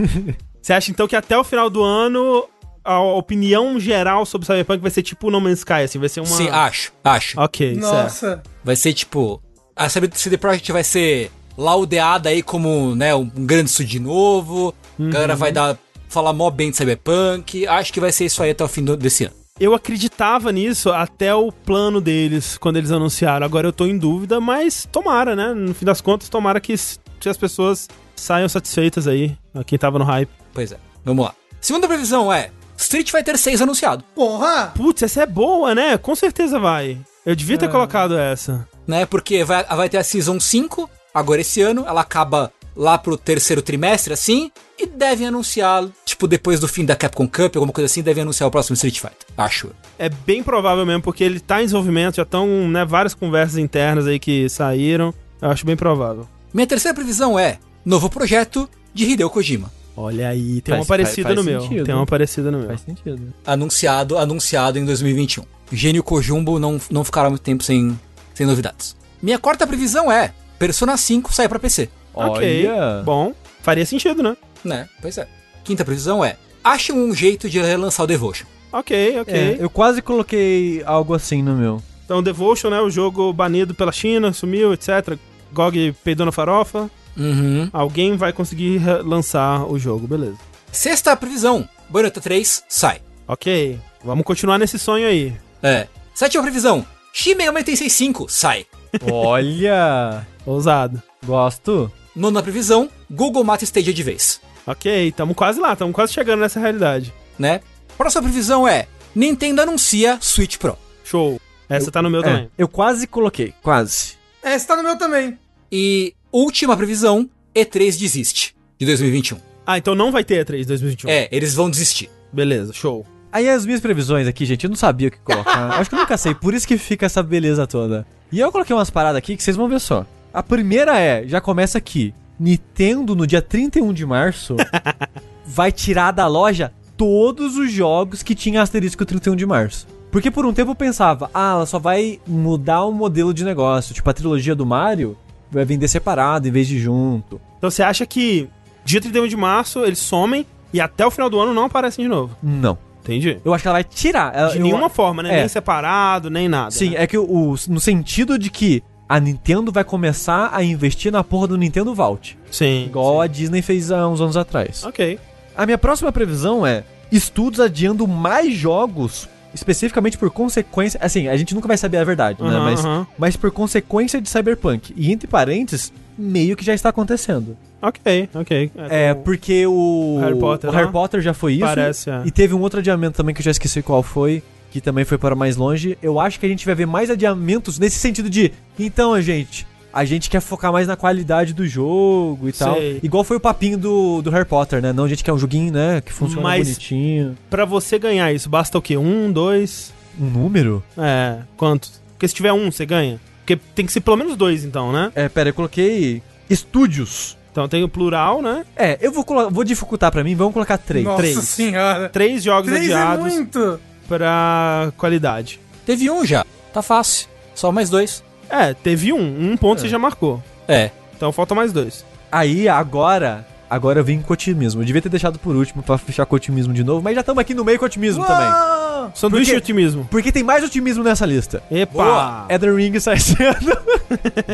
Você 0.61 0.73
acha 0.73 0.91
então 0.91 1.09
que 1.09 1.17
até 1.17 1.37
o 1.37 1.45
final 1.45 1.69
do 1.69 1.83
ano 1.83 2.49
a 2.85 3.01
opinião 3.01 3.79
geral 3.79 4.27
sobre 4.27 4.47
Cyberpunk 4.47 4.81
vai 4.81 4.91
ser 4.91 5.03
tipo 5.03 5.31
No 5.31 5.41
Man's 5.41 5.61
Sky, 5.61 5.85
assim, 5.85 5.99
vai 5.99 6.09
ser 6.09 6.21
uma... 6.21 6.27
Sim, 6.27 6.49
acho, 6.49 6.93
acho. 7.05 7.41
Ok, 7.41 7.75
certo. 7.75 7.87
Nossa. 7.87 8.43
Vai 8.65 8.77
ser 8.77 8.93
tipo. 8.93 9.43
A 9.75 9.89
CD 9.89 10.37
Projekt 10.37 10.71
vai 10.71 10.85
ser 10.85 11.31
laudeada 11.57 12.29
aí 12.29 12.43
como, 12.43 12.95
né, 12.95 13.15
um 13.15 13.25
grande 13.27 13.71
estúdio 13.71 14.01
novo. 14.01 14.75
A 14.99 15.05
galera 15.05 15.37
vai 15.37 15.53
dar. 15.53 15.77
falar 16.09 16.33
mó 16.35 16.51
bem 16.51 16.71
de 16.71 16.77
Cyberpunk. 16.77 17.67
Acho 17.67 17.91
que 17.93 17.99
vai 18.01 18.13
ser 18.13 18.27
isso 18.27 18.43
aí 18.43 18.51
até 18.51 18.63
o 18.63 18.69
fim 18.69 18.85
do- 18.85 18.97
desse 18.99 19.25
ano. 19.25 19.35
Eu 19.59 19.75
acreditava 19.75 20.53
nisso 20.53 20.91
até 20.93 21.35
o 21.35 21.51
plano 21.51 22.01
deles, 22.03 22.59
quando 22.59 22.77
eles 22.77 22.91
anunciaram. 22.91 23.47
Agora 23.47 23.67
eu 23.69 23.73
tô 23.73 23.87
em 23.87 23.97
dúvida, 23.97 24.39
mas 24.41 24.87
tomara, 24.93 25.35
né? 25.35 25.55
No 25.55 25.73
fim 25.73 25.87
das 25.87 26.01
contas, 26.03 26.29
tomara 26.29 26.61
que 26.61 26.75
as 26.75 27.37
pessoas 27.39 27.89
saiam 28.15 28.47
satisfeitas 28.49 29.07
aí, 29.09 29.35
quem 29.67 29.79
tava 29.79 29.99
no 29.99 30.05
hype. 30.05 30.29
Pois 30.53 30.73
é. 30.73 30.77
Vamos 31.05 31.25
lá. 31.25 31.35
Segunda 31.63 31.89
previsão 31.89 32.31
é 32.33 32.51
Street 32.77 33.11
Fighter 33.11 33.39
6 33.39 33.63
anunciado. 33.63 34.05
Porra! 34.15 34.73
Putz, 34.75 35.03
essa 35.03 35.23
é 35.23 35.27
boa, 35.27 35.75
né? 35.75 35.97
Com 35.97 36.15
certeza 36.15 36.59
vai. 36.59 36.99
Eu 37.25 37.35
devia 37.35 37.57
ter 37.57 37.71
colocado 37.71 38.19
essa. 38.19 38.69
né? 38.87 39.07
Porque 39.07 39.45
vai, 39.45 39.65
vai 39.65 39.89
ter 39.89 39.97
a 39.99 40.05
Season 40.05 40.39
5 40.41 40.91
agora 41.15 41.41
esse 41.41 41.60
ano, 41.60 41.84
ela 41.86 42.00
acaba 42.00 42.52
lá 42.74 42.97
pro 42.97 43.18
terceiro 43.18 43.60
trimestre, 43.60 44.15
assim, 44.15 44.50
e 44.78 44.86
devem 44.86 45.26
anunciar, 45.26 45.84
tipo, 46.07 46.26
depois 46.26 46.58
do 46.58 46.66
fim 46.66 46.84
da 46.86 46.97
Capcom 46.97 47.28
Cup, 47.28 47.55
alguma 47.57 47.73
coisa 47.73 47.84
assim, 47.86 48.02
devem 48.02 48.23
anunciar 48.23 48.49
o 48.49 48.50
próximo 48.50 48.74
Street 48.74 48.99
Fighter, 48.99 49.26
acho. 49.36 49.70
É 49.99 50.08
bem 50.08 50.42
provável 50.42 50.86
mesmo, 50.86 51.02
porque 51.02 51.23
ele 51.23 51.39
tá 51.39 51.60
em 51.60 51.65
desenvolvimento, 51.66 52.16
já 52.16 52.23
estão, 52.23 52.47
né, 52.68 52.84
várias 52.86 53.12
conversas 53.12 53.58
internas 53.58 54.07
aí 54.07 54.18
que 54.18 54.49
saíram. 54.49 55.12
Eu 55.41 55.50
acho 55.50 55.66
bem 55.66 55.76
provável. 55.76 56.26
Minha 56.55 56.66
terceira 56.66 56.94
previsão 56.94 57.39
é 57.39 57.58
novo 57.84 58.08
projeto 58.08 58.66
de 58.94 59.05
Hideo 59.05 59.28
Kojima. 59.28 59.70
Olha 59.94 60.31
aí, 60.31 60.62
tem 60.62 60.73
Faz- 60.73 60.81
uma 60.81 60.86
parecida 60.86 61.23
faz- 61.28 61.36
no 61.36 61.44
faz 61.44 61.55
meu. 61.57 61.60
sentido. 61.62 61.84
Tem 61.84 61.94
uma 61.94 62.07
parecida 62.07 62.50
no 62.50 62.58
meu. 62.58 62.68
Faz 62.68 62.81
sentido. 62.81 63.34
Anunciado, 63.44 64.16
anunciado 64.16 64.78
em 64.78 64.84
2021. 64.86 65.44
Gênio 65.70 66.02
Kojumbo 66.02 66.58
não, 66.58 66.81
não 66.91 67.05
ficará 67.05 67.28
muito 67.28 67.42
tempo 67.42 67.62
sem, 67.62 67.99
sem 68.34 68.47
novidades. 68.47 68.97
Minha 69.23 69.39
quarta 69.39 69.66
previsão 69.66 70.10
é 70.10 70.32
Persona 70.62 70.97
5 70.97 71.34
sai 71.34 71.49
pra 71.49 71.58
PC. 71.58 71.89
Ok, 72.15 72.68
Olha. 72.68 73.02
bom. 73.02 73.34
Faria 73.62 73.84
sentido, 73.84 74.23
né? 74.23 74.36
Né? 74.65 74.89
Pois 75.00 75.18
é. 75.18 75.26
Quinta 75.65 75.84
previsão 75.84 76.24
é 76.24 76.36
achem 76.62 76.94
um 76.94 77.12
jeito 77.12 77.50
de 77.50 77.60
relançar 77.60 78.05
o 78.05 78.07
Devotion. 78.07 78.47
Ok, 78.70 79.18
ok. 79.18 79.34
É, 79.34 79.57
eu 79.58 79.68
quase 79.68 80.00
coloquei 80.00 80.81
algo 80.86 81.15
assim 81.15 81.42
no 81.42 81.57
meu. 81.57 81.82
Então, 82.05 82.23
Devotion, 82.23 82.70
né, 82.70 82.81
o 82.81 82.89
jogo 82.89 83.32
banido 83.32 83.74
pela 83.74 83.91
China, 83.91 84.32
sumiu, 84.32 84.73
etc. 84.73 85.18
GOG 85.52 85.97
peidou 86.05 86.24
na 86.24 86.31
farofa. 86.31 86.89
Uhum. 87.16 87.68
Alguém 87.73 88.16
vai 88.16 88.32
conseguir 88.32 88.81
lançar 89.05 89.66
o 89.68 89.76
jogo, 89.81 90.07
beleza. 90.07 90.39
Sexta 90.70 91.16
previsão, 91.16 91.68
Bayonetta 91.91 92.20
3 92.20 92.62
sai. 92.68 93.00
Ok, 93.26 93.81
vamos 94.05 94.24
continuar 94.24 94.58
nesse 94.58 94.78
sonho 94.78 95.08
aí. 95.08 95.36
É. 95.60 95.89
Sétima 96.15 96.44
previsão, 96.44 96.86
Shin 97.12 97.34
Megami 97.34 97.65
Tensei 97.65 97.91
5 97.91 98.28
sai. 98.28 98.65
Olha! 99.10 100.24
Ousado. 100.47 101.03
Gosto. 101.25 101.91
Nona 102.15 102.43
previsão, 102.43 102.91
Google 103.11 103.45
mata 103.45 103.65
Stadia 103.65 103.93
de 103.93 104.03
vez. 104.03 104.41
Ok, 104.67 105.12
tamo 105.12 105.35
quase 105.35 105.59
lá, 105.59 105.75
tamo 105.75 105.93
quase 105.93 106.12
chegando 106.12 106.41
nessa 106.41 106.61
realidade. 106.61 107.12
Né? 107.39 107.61
Próxima 107.97 108.23
previsão 108.23 108.67
é 108.67 108.87
Nintendo 109.15 109.62
anuncia 109.62 110.19
Switch 110.21 110.57
Pro. 110.59 110.77
Show. 111.05 111.41
Essa 111.69 111.91
tá 111.91 112.03
no 112.03 112.11
meu 112.11 112.23
também. 112.23 112.45
É, 112.45 112.49
eu 112.59 112.69
quase 112.69 113.07
coloquei. 113.07 113.55
Quase. 113.62 114.15
Esse 114.43 114.67
tá 114.67 114.77
no 114.77 114.83
meu 114.83 114.97
também. 114.97 115.39
E 115.71 116.15
última 116.31 116.77
previsão, 116.77 117.29
E3 117.55 117.99
desiste 117.99 118.55
de 118.79 118.87
2021. 118.87 119.39
Ah, 119.67 119.79
então 119.79 119.95
não 119.95 120.11
vai 120.12 120.25
ter 120.25 120.45
E3 120.45 120.67
2021. 120.67 121.09
É, 121.11 121.29
eles 121.33 121.55
vão 121.55 121.71
desistir. 121.71 122.11
Beleza, 122.33 122.73
show. 122.73 123.07
Aí 123.31 123.49
as 123.49 123.65
minhas 123.65 123.81
previsões 123.81 124.27
aqui, 124.27 124.45
gente, 124.45 124.65
eu 124.65 124.69
não 124.69 124.77
sabia 124.77 125.09
o 125.09 125.11
que 125.11 125.19
colocar. 125.19 125.73
Acho 125.81 125.89
que 125.89 125.97
eu 125.97 126.01
nunca 126.01 126.19
sei, 126.19 126.35
por 126.35 126.53
isso 126.53 126.69
que 126.69 126.77
fica 126.77 127.07
essa 127.07 127.23
beleza 127.23 127.67
toda. 127.67 128.07
E 128.31 128.41
eu 128.41 128.53
coloquei 128.53 128.75
umas 128.75 128.91
paradas 128.91 129.17
aqui 129.17 129.37
que 129.37 129.43
vocês 129.43 129.57
vão 129.57 129.69
ver 129.69 129.81
só. 129.81 130.07
A 130.33 130.43
primeira 130.43 130.99
é, 130.99 131.27
já 131.27 131.41
começa 131.41 131.78
aqui. 131.78 132.15
Nintendo, 132.39 133.15
no 133.15 133.27
dia 133.27 133.41
31 133.43 133.93
de 133.93 134.05
março, 134.07 134.57
vai 135.47 135.70
tirar 135.70 136.11
da 136.11 136.27
loja 136.27 136.73
todos 136.97 137.57
os 137.57 137.70
jogos 137.70 138.23
que 138.23 138.35
tinha 138.35 138.62
asterisco 138.62 139.05
31 139.05 139.36
de 139.36 139.47
março. 139.47 139.86
Porque 140.11 140.31
por 140.31 140.44
um 140.44 140.52
tempo 140.52 140.73
eu 140.73 140.75
pensava, 140.75 141.31
ah, 141.33 141.52
ela 141.52 141.67
só 141.67 141.78
vai 141.78 142.20
mudar 142.27 142.85
o 142.85 142.93
modelo 142.93 143.33
de 143.33 143.44
negócio. 143.44 143.94
Tipo, 143.94 144.11
a 144.11 144.15
trilogia 144.15 144.55
do 144.55 144.67
Mario 144.67 145.17
vai 145.51 145.65
vender 145.65 145.89
separado 145.89 146.47
em 146.49 146.51
vez 146.51 146.67
de 146.67 146.78
junto. 146.78 147.41
Então 147.59 147.70
você 147.70 147.83
acha 147.83 148.05
que 148.05 148.49
dia 148.85 149.01
31 149.01 149.27
de 149.28 149.36
março 149.36 149.85
eles 149.85 149.99
somem 149.99 150.44
e 150.73 150.81
até 150.81 151.07
o 151.07 151.11
final 151.11 151.31
do 151.31 151.39
ano 151.41 151.55
não 151.55 151.65
aparecem 151.65 152.05
de 152.05 152.09
novo? 152.11 152.36
Não. 152.43 152.77
Entendi. 153.02 153.39
Eu 153.44 153.52
acho 153.52 153.62
que 153.62 153.69
ela 153.69 153.77
vai 153.77 153.85
tirar. 153.85 154.35
Ela- 154.35 154.51
De 154.51 154.59
eu- 154.59 154.62
nenhuma 154.62 154.89
forma, 154.89 155.23
né? 155.23 155.35
é. 155.35 155.39
Nem 155.41 155.49
separado, 155.49 156.31
nem 156.31 156.49
nada. 156.49 156.70
Sim, 156.70 156.91
né? 156.91 157.02
é 157.02 157.07
que 157.07 157.19
o- 157.19 157.55
no 157.69 157.81
sentido 157.81 158.39
de 158.39 158.49
que 158.51 158.83
a 159.09 159.21
Nintendo 159.21 159.71
vai 159.71 159.85
começar 159.85 160.51
a 160.53 160.63
investir 160.65 161.13
na 161.13 161.23
porra 161.23 161.49
do 161.49 161.59
Nintendo 161.59 161.95
Vault. 161.95 162.39
Sim. 162.51 162.87
Igual 162.87 163.21
a 163.21 163.27
Disney 163.27 163.61
fez 163.63 163.91
há 163.91 164.09
uns 164.09 164.21
anos 164.21 164.37
atrás. 164.37 164.85
Ok. 164.85 165.19
A 165.57 165.67
minha 165.67 165.77
próxima 165.79 166.11
previsão 166.11 166.67
é 166.67 166.83
estudos 167.11 167.61
adiando 167.61 168.09
mais 168.09 168.55
jogos, 168.55 169.29
especificamente 169.55 170.17
por 170.17 170.31
consequência. 170.31 170.99
Assim, 171.03 171.29
a 171.29 171.37
gente 171.37 171.55
nunca 171.55 171.69
vai 171.69 171.77
saber 171.77 171.99
a 171.99 172.05
verdade, 172.05 172.43
né? 172.43 172.49
Aham, 172.49 172.65
Mas, 172.65 172.81
aham. 172.85 173.07
mas 173.19 173.37
por 173.37 173.51
consequência 173.51 174.21
de 174.21 174.29
Cyberpunk. 174.31 174.95
E 174.97 175.13
entre 175.13 175.27
parênteses, 175.27 175.93
meio 176.17 176.57
que 176.57 176.65
já 176.65 176.73
está 176.73 176.89
acontecendo. 176.89 177.57
Ok, 177.83 178.29
ok. 178.35 178.71
É, 178.89 179.11
então, 179.11 179.23
porque 179.25 179.67
o. 179.67 180.19
Harry 180.21 180.39
Potter 180.39 180.71
o 180.71 180.73
Harry 180.73 180.87
lá? 180.87 180.93
Potter 180.93 181.21
já 181.21 181.35
foi 181.35 181.55
isso. 181.55 181.65
Parece, 181.65 182.09
é. 182.11 182.23
E 182.25 182.31
teve 182.31 182.55
um 182.55 182.61
outro 182.61 182.79
adiamento 182.79 183.17
também 183.17 183.35
que 183.35 183.41
eu 183.41 183.45
já 183.45 183.51
esqueci 183.51 183.83
qual 183.83 184.03
foi. 184.03 184.43
Que 184.73 184.81
também 184.81 185.05
foi 185.05 185.18
para 185.18 185.34
mais 185.36 185.57
longe. 185.57 185.99
Eu 186.02 186.18
acho 186.18 186.41
que 186.41 186.47
a 186.47 186.49
gente 186.49 186.65
vai 186.65 186.75
ver 186.75 186.86
mais 186.86 187.10
adiamentos 187.10 187.78
nesse 187.78 187.99
sentido 187.99 188.31
de. 188.31 188.51
Então, 188.78 189.20
gente. 189.20 189.67
A 189.92 190.07
gente 190.07 190.31
quer 190.31 190.41
focar 190.41 190.73
mais 190.73 190.89
na 190.89 190.97
qualidade 190.97 191.52
do 191.52 191.67
jogo 191.67 192.49
e 192.49 192.52
tal. 192.52 192.76
Sei. 192.76 192.99
Igual 193.02 193.23
foi 193.25 193.36
o 193.36 193.41
papinho 193.41 193.76
do, 193.76 194.23
do 194.23 194.31
Harry 194.31 194.47
Potter, 194.47 194.81
né? 194.81 194.91
Não, 194.91 195.05
a 195.05 195.09
gente 195.09 195.23
quer 195.23 195.34
um 195.34 195.39
joguinho, 195.39 195.70
né? 195.70 196.01
Que 196.01 196.10
funciona 196.10 196.42
Mas- 196.42 196.67
bonitinho. 196.67 197.36
Pra 197.51 197.67
você 197.67 197.99
ganhar 197.99 198.33
isso, 198.33 198.49
basta 198.49 198.78
o 198.78 198.81
quê? 198.81 198.97
Um, 198.97 199.31
dois. 199.31 199.92
Um 200.18 200.25
número? 200.25 200.83
É, 200.97 201.41
quantos? 201.59 202.01
Porque 202.15 202.26
se 202.26 202.34
tiver 202.34 202.55
um, 202.55 202.73
você 202.73 202.86
ganha. 202.86 203.20
Porque 203.41 203.55
tem 203.75 203.84
que 203.84 203.92
ser 203.92 204.01
pelo 204.01 204.17
menos 204.17 204.34
dois, 204.34 204.65
então, 204.65 204.92
né? 204.92 205.12
É, 205.15 205.28
pera, 205.28 205.51
eu 205.51 205.55
coloquei. 205.55 206.23
Estúdios. 206.49 207.36
Então 207.51 207.68
tem 207.68 207.84
o 207.84 207.89
plural, 207.89 208.41
né? 208.41 208.65
É, 208.75 208.97
eu 209.02 209.12
vou, 209.12 209.26
vou 209.51 209.62
dificultar 209.62 210.10
pra 210.10 210.25
mim, 210.25 210.34
vamos 210.34 210.55
colocar 210.55 210.78
três. 210.78 211.05
Nossa 211.05 211.18
três. 211.18 211.39
senhora. 211.41 212.09
Três 212.09 212.42
jogos 212.42 212.70
Três 212.70 212.89
é 212.89 212.94
adiados 212.94 213.34
muito. 213.34 213.78
Pra 214.18 214.92
qualidade. 214.97 215.58
Teve 215.86 216.10
um 216.10 216.24
já. 216.24 216.44
Tá 216.73 216.82
fácil. 216.82 217.28
Só 217.55 217.73
mais 217.73 217.89
dois. 217.91 218.23
É, 218.49 218.74
teve 218.74 219.12
um. 219.12 219.52
Um 219.52 219.57
ponto 219.57 219.81
você 219.81 219.89
já 219.89 219.99
marcou. 219.99 220.42
É. 220.68 220.91
Então 221.16 221.32
falta 221.32 221.55
mais 221.55 221.73
dois. 221.73 222.05
Aí, 222.31 222.68
agora. 222.68 223.47
Agora 223.68 224.00
eu 224.00 224.05
vim 224.05 224.20
com 224.20 224.32
otimismo. 224.34 224.82
Eu 224.82 224.84
devia 224.86 225.00
ter 225.00 225.08
deixado 225.08 225.39
por 225.39 225.57
último 225.57 225.82
pra 225.82 225.97
fechar 225.97 226.26
com 226.26 226.36
otimismo 226.36 226.74
de 226.74 226.84
novo, 226.84 227.00
mas 227.02 227.15
já 227.15 227.20
estamos 227.20 227.41
aqui 227.41 227.55
no 227.55 227.65
meio 227.65 227.78
com 227.78 227.86
otimismo 227.86 228.23
também. 228.24 228.47
Uau! 228.47 229.12
Sanduíche 229.15 229.47
Porque- 229.52 229.52
de 229.52 229.57
otimismo. 229.73 230.08
Porque 230.10 230.31
tem 230.32 230.42
mais 230.42 230.62
otimismo 230.62 231.02
nessa 231.02 231.24
lista. 231.24 231.62
Epa! 231.70 231.92
Boa. 232.05 232.47
Elden 232.50 232.74
Ring 232.76 233.00
sai 233.00 233.16
ano. 233.41 233.76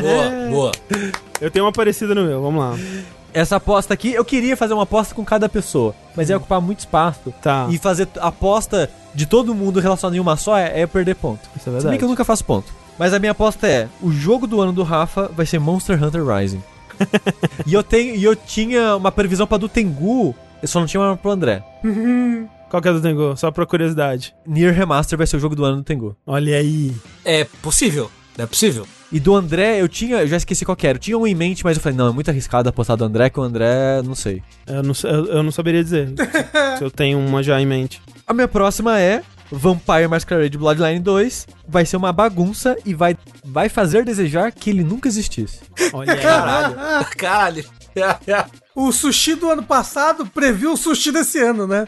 Boa, 0.01 0.49
boa. 0.51 0.73
Eu 1.41 1.51
tenho 1.51 1.65
uma 1.65 1.73
parecida 1.73 2.15
no 2.15 2.25
meu, 2.25 2.41
vamos 2.41 2.61
lá. 2.63 2.77
Essa 3.33 3.57
aposta 3.57 3.95
aqui, 3.95 4.13
eu 4.13 4.25
queria 4.25 4.57
fazer 4.57 4.75
uma 4.75 4.85
aposta 4.85 5.15
com 5.15 5.25
cada 5.25 5.49
pessoa, 5.49 5.95
mas 6.17 6.31
ia 6.31 6.37
ocupar 6.37 6.61
muito 6.61 6.81
espaço. 6.81 7.33
Tá. 7.43 7.67
E 7.71 7.79
fazer 7.79 8.09
aposta 8.21 8.91
de 9.15 9.27
todo 9.27 9.55
mundo 9.55 9.81
relacionada 9.81 10.17
em 10.17 10.21
uma 10.21 10.37
só 10.37 10.57
é, 10.57 10.81
é 10.81 10.87
perder 10.87 11.15
ponto. 11.17 11.41
Isso 11.57 11.57
é 11.57 11.61
Se 11.65 11.71
verdade. 11.71 11.89
bem 11.91 11.99
que 11.99 12.05
eu 12.05 12.09
nunca 12.09 12.25
faço 12.25 12.45
ponto. 12.45 12.73
Mas 12.99 13.13
a 13.13 13.19
minha 13.19 13.33
aposta 13.33 13.67
é: 13.67 13.89
o 14.03 14.11
jogo 14.11 14.47
do 14.47 14.61
ano 14.61 14.73
do 14.73 14.83
Rafa 14.83 15.31
vai 15.35 15.47
ser 15.47 15.59
Monster 15.59 16.03
Hunter 16.03 16.25
Rising. 16.25 16.63
e 17.67 17.75
eu 17.75 17.83
tenho 17.83 18.15
e 18.17 18.25
eu 18.25 18.35
tinha 18.35 18.97
uma 18.97 19.13
previsão 19.13 19.47
pra 19.47 19.57
do 19.57 19.69
Tengu, 19.69 20.35
eu 20.61 20.67
só 20.69 20.81
não 20.81 20.87
tinha 20.87 21.01
uma 21.01 21.17
pro 21.17 21.31
André. 21.31 21.63
Qual 22.69 22.83
que 22.83 22.89
é 22.89 22.93
do 22.93 23.01
Tengu? 23.01 23.35
Só 23.37 23.51
por 23.51 23.67
curiosidade. 23.67 24.35
Nier 24.47 24.75
Remaster 24.75 25.17
vai 25.17 25.27
ser 25.27 25.37
o 25.37 25.41
jogo 25.41 25.57
do 25.57 25.65
ano 25.65 25.79
do 25.79 25.83
Tengu. 25.85 26.15
Olha 26.27 26.57
aí. 26.57 26.95
É 27.25 27.45
possível. 27.63 28.11
É 28.37 28.45
possível. 28.45 28.87
E 29.11 29.19
do 29.19 29.35
André, 29.35 29.81
eu 29.81 29.89
tinha, 29.89 30.19
eu 30.19 30.27
já 30.27 30.37
esqueci 30.37 30.65
qual 30.65 30.77
que 30.77 30.87
era. 30.87 30.97
Eu 30.97 31.01
tinha 31.01 31.17
um 31.17 31.27
em 31.27 31.35
mente, 31.35 31.65
mas 31.65 31.77
eu 31.77 31.83
falei, 31.83 31.97
não, 31.97 32.09
é 32.09 32.13
muito 32.13 32.31
arriscado 32.31 32.69
apostar 32.69 32.97
do 32.97 33.05
André, 33.05 33.31
que 33.31 33.41
o 33.41 33.43
André, 33.43 34.03
não 34.05 34.15
sei. 34.15 34.43
Eu 34.67 34.83
não, 34.83 34.93
eu, 35.05 35.27
eu 35.27 35.43
não 35.43 35.51
saberia 35.51 35.83
dizer 35.83 36.13
se 36.77 36.85
eu 36.85 36.91
tenho 36.91 37.19
uma 37.19 37.43
já 37.43 37.61
em 37.61 37.67
mente. 37.67 38.03
A 38.27 38.35
minha 38.35 38.47
próxima 38.49 39.01
é 39.01 39.23
Vampire 39.51 40.09
Masquerade 40.09 40.59
Bloodline 40.59 41.01
2. 41.01 41.47
Vai 41.67 41.87
ser 41.87 41.97
uma 41.97 42.13
bagunça 42.13 42.77
e 42.85 42.93
vai, 42.93 43.17
vai 43.45 43.71
fazer 43.71 44.05
desejar 44.05 44.53
que 44.53 44.69
ele 44.71 44.85
nunca 44.85 45.09
existisse. 45.09 45.61
Olha 45.93 46.13
aí. 46.13 46.21
Caralho. 47.17 47.65
O 48.77 48.93
sushi 48.93 49.35
do 49.35 49.51
ano 49.51 49.65
passado 49.65 50.25
previu 50.25 50.73
o 50.73 50.77
sushi 50.77 51.11
desse 51.11 51.41
ano, 51.41 51.67
né? 51.67 51.85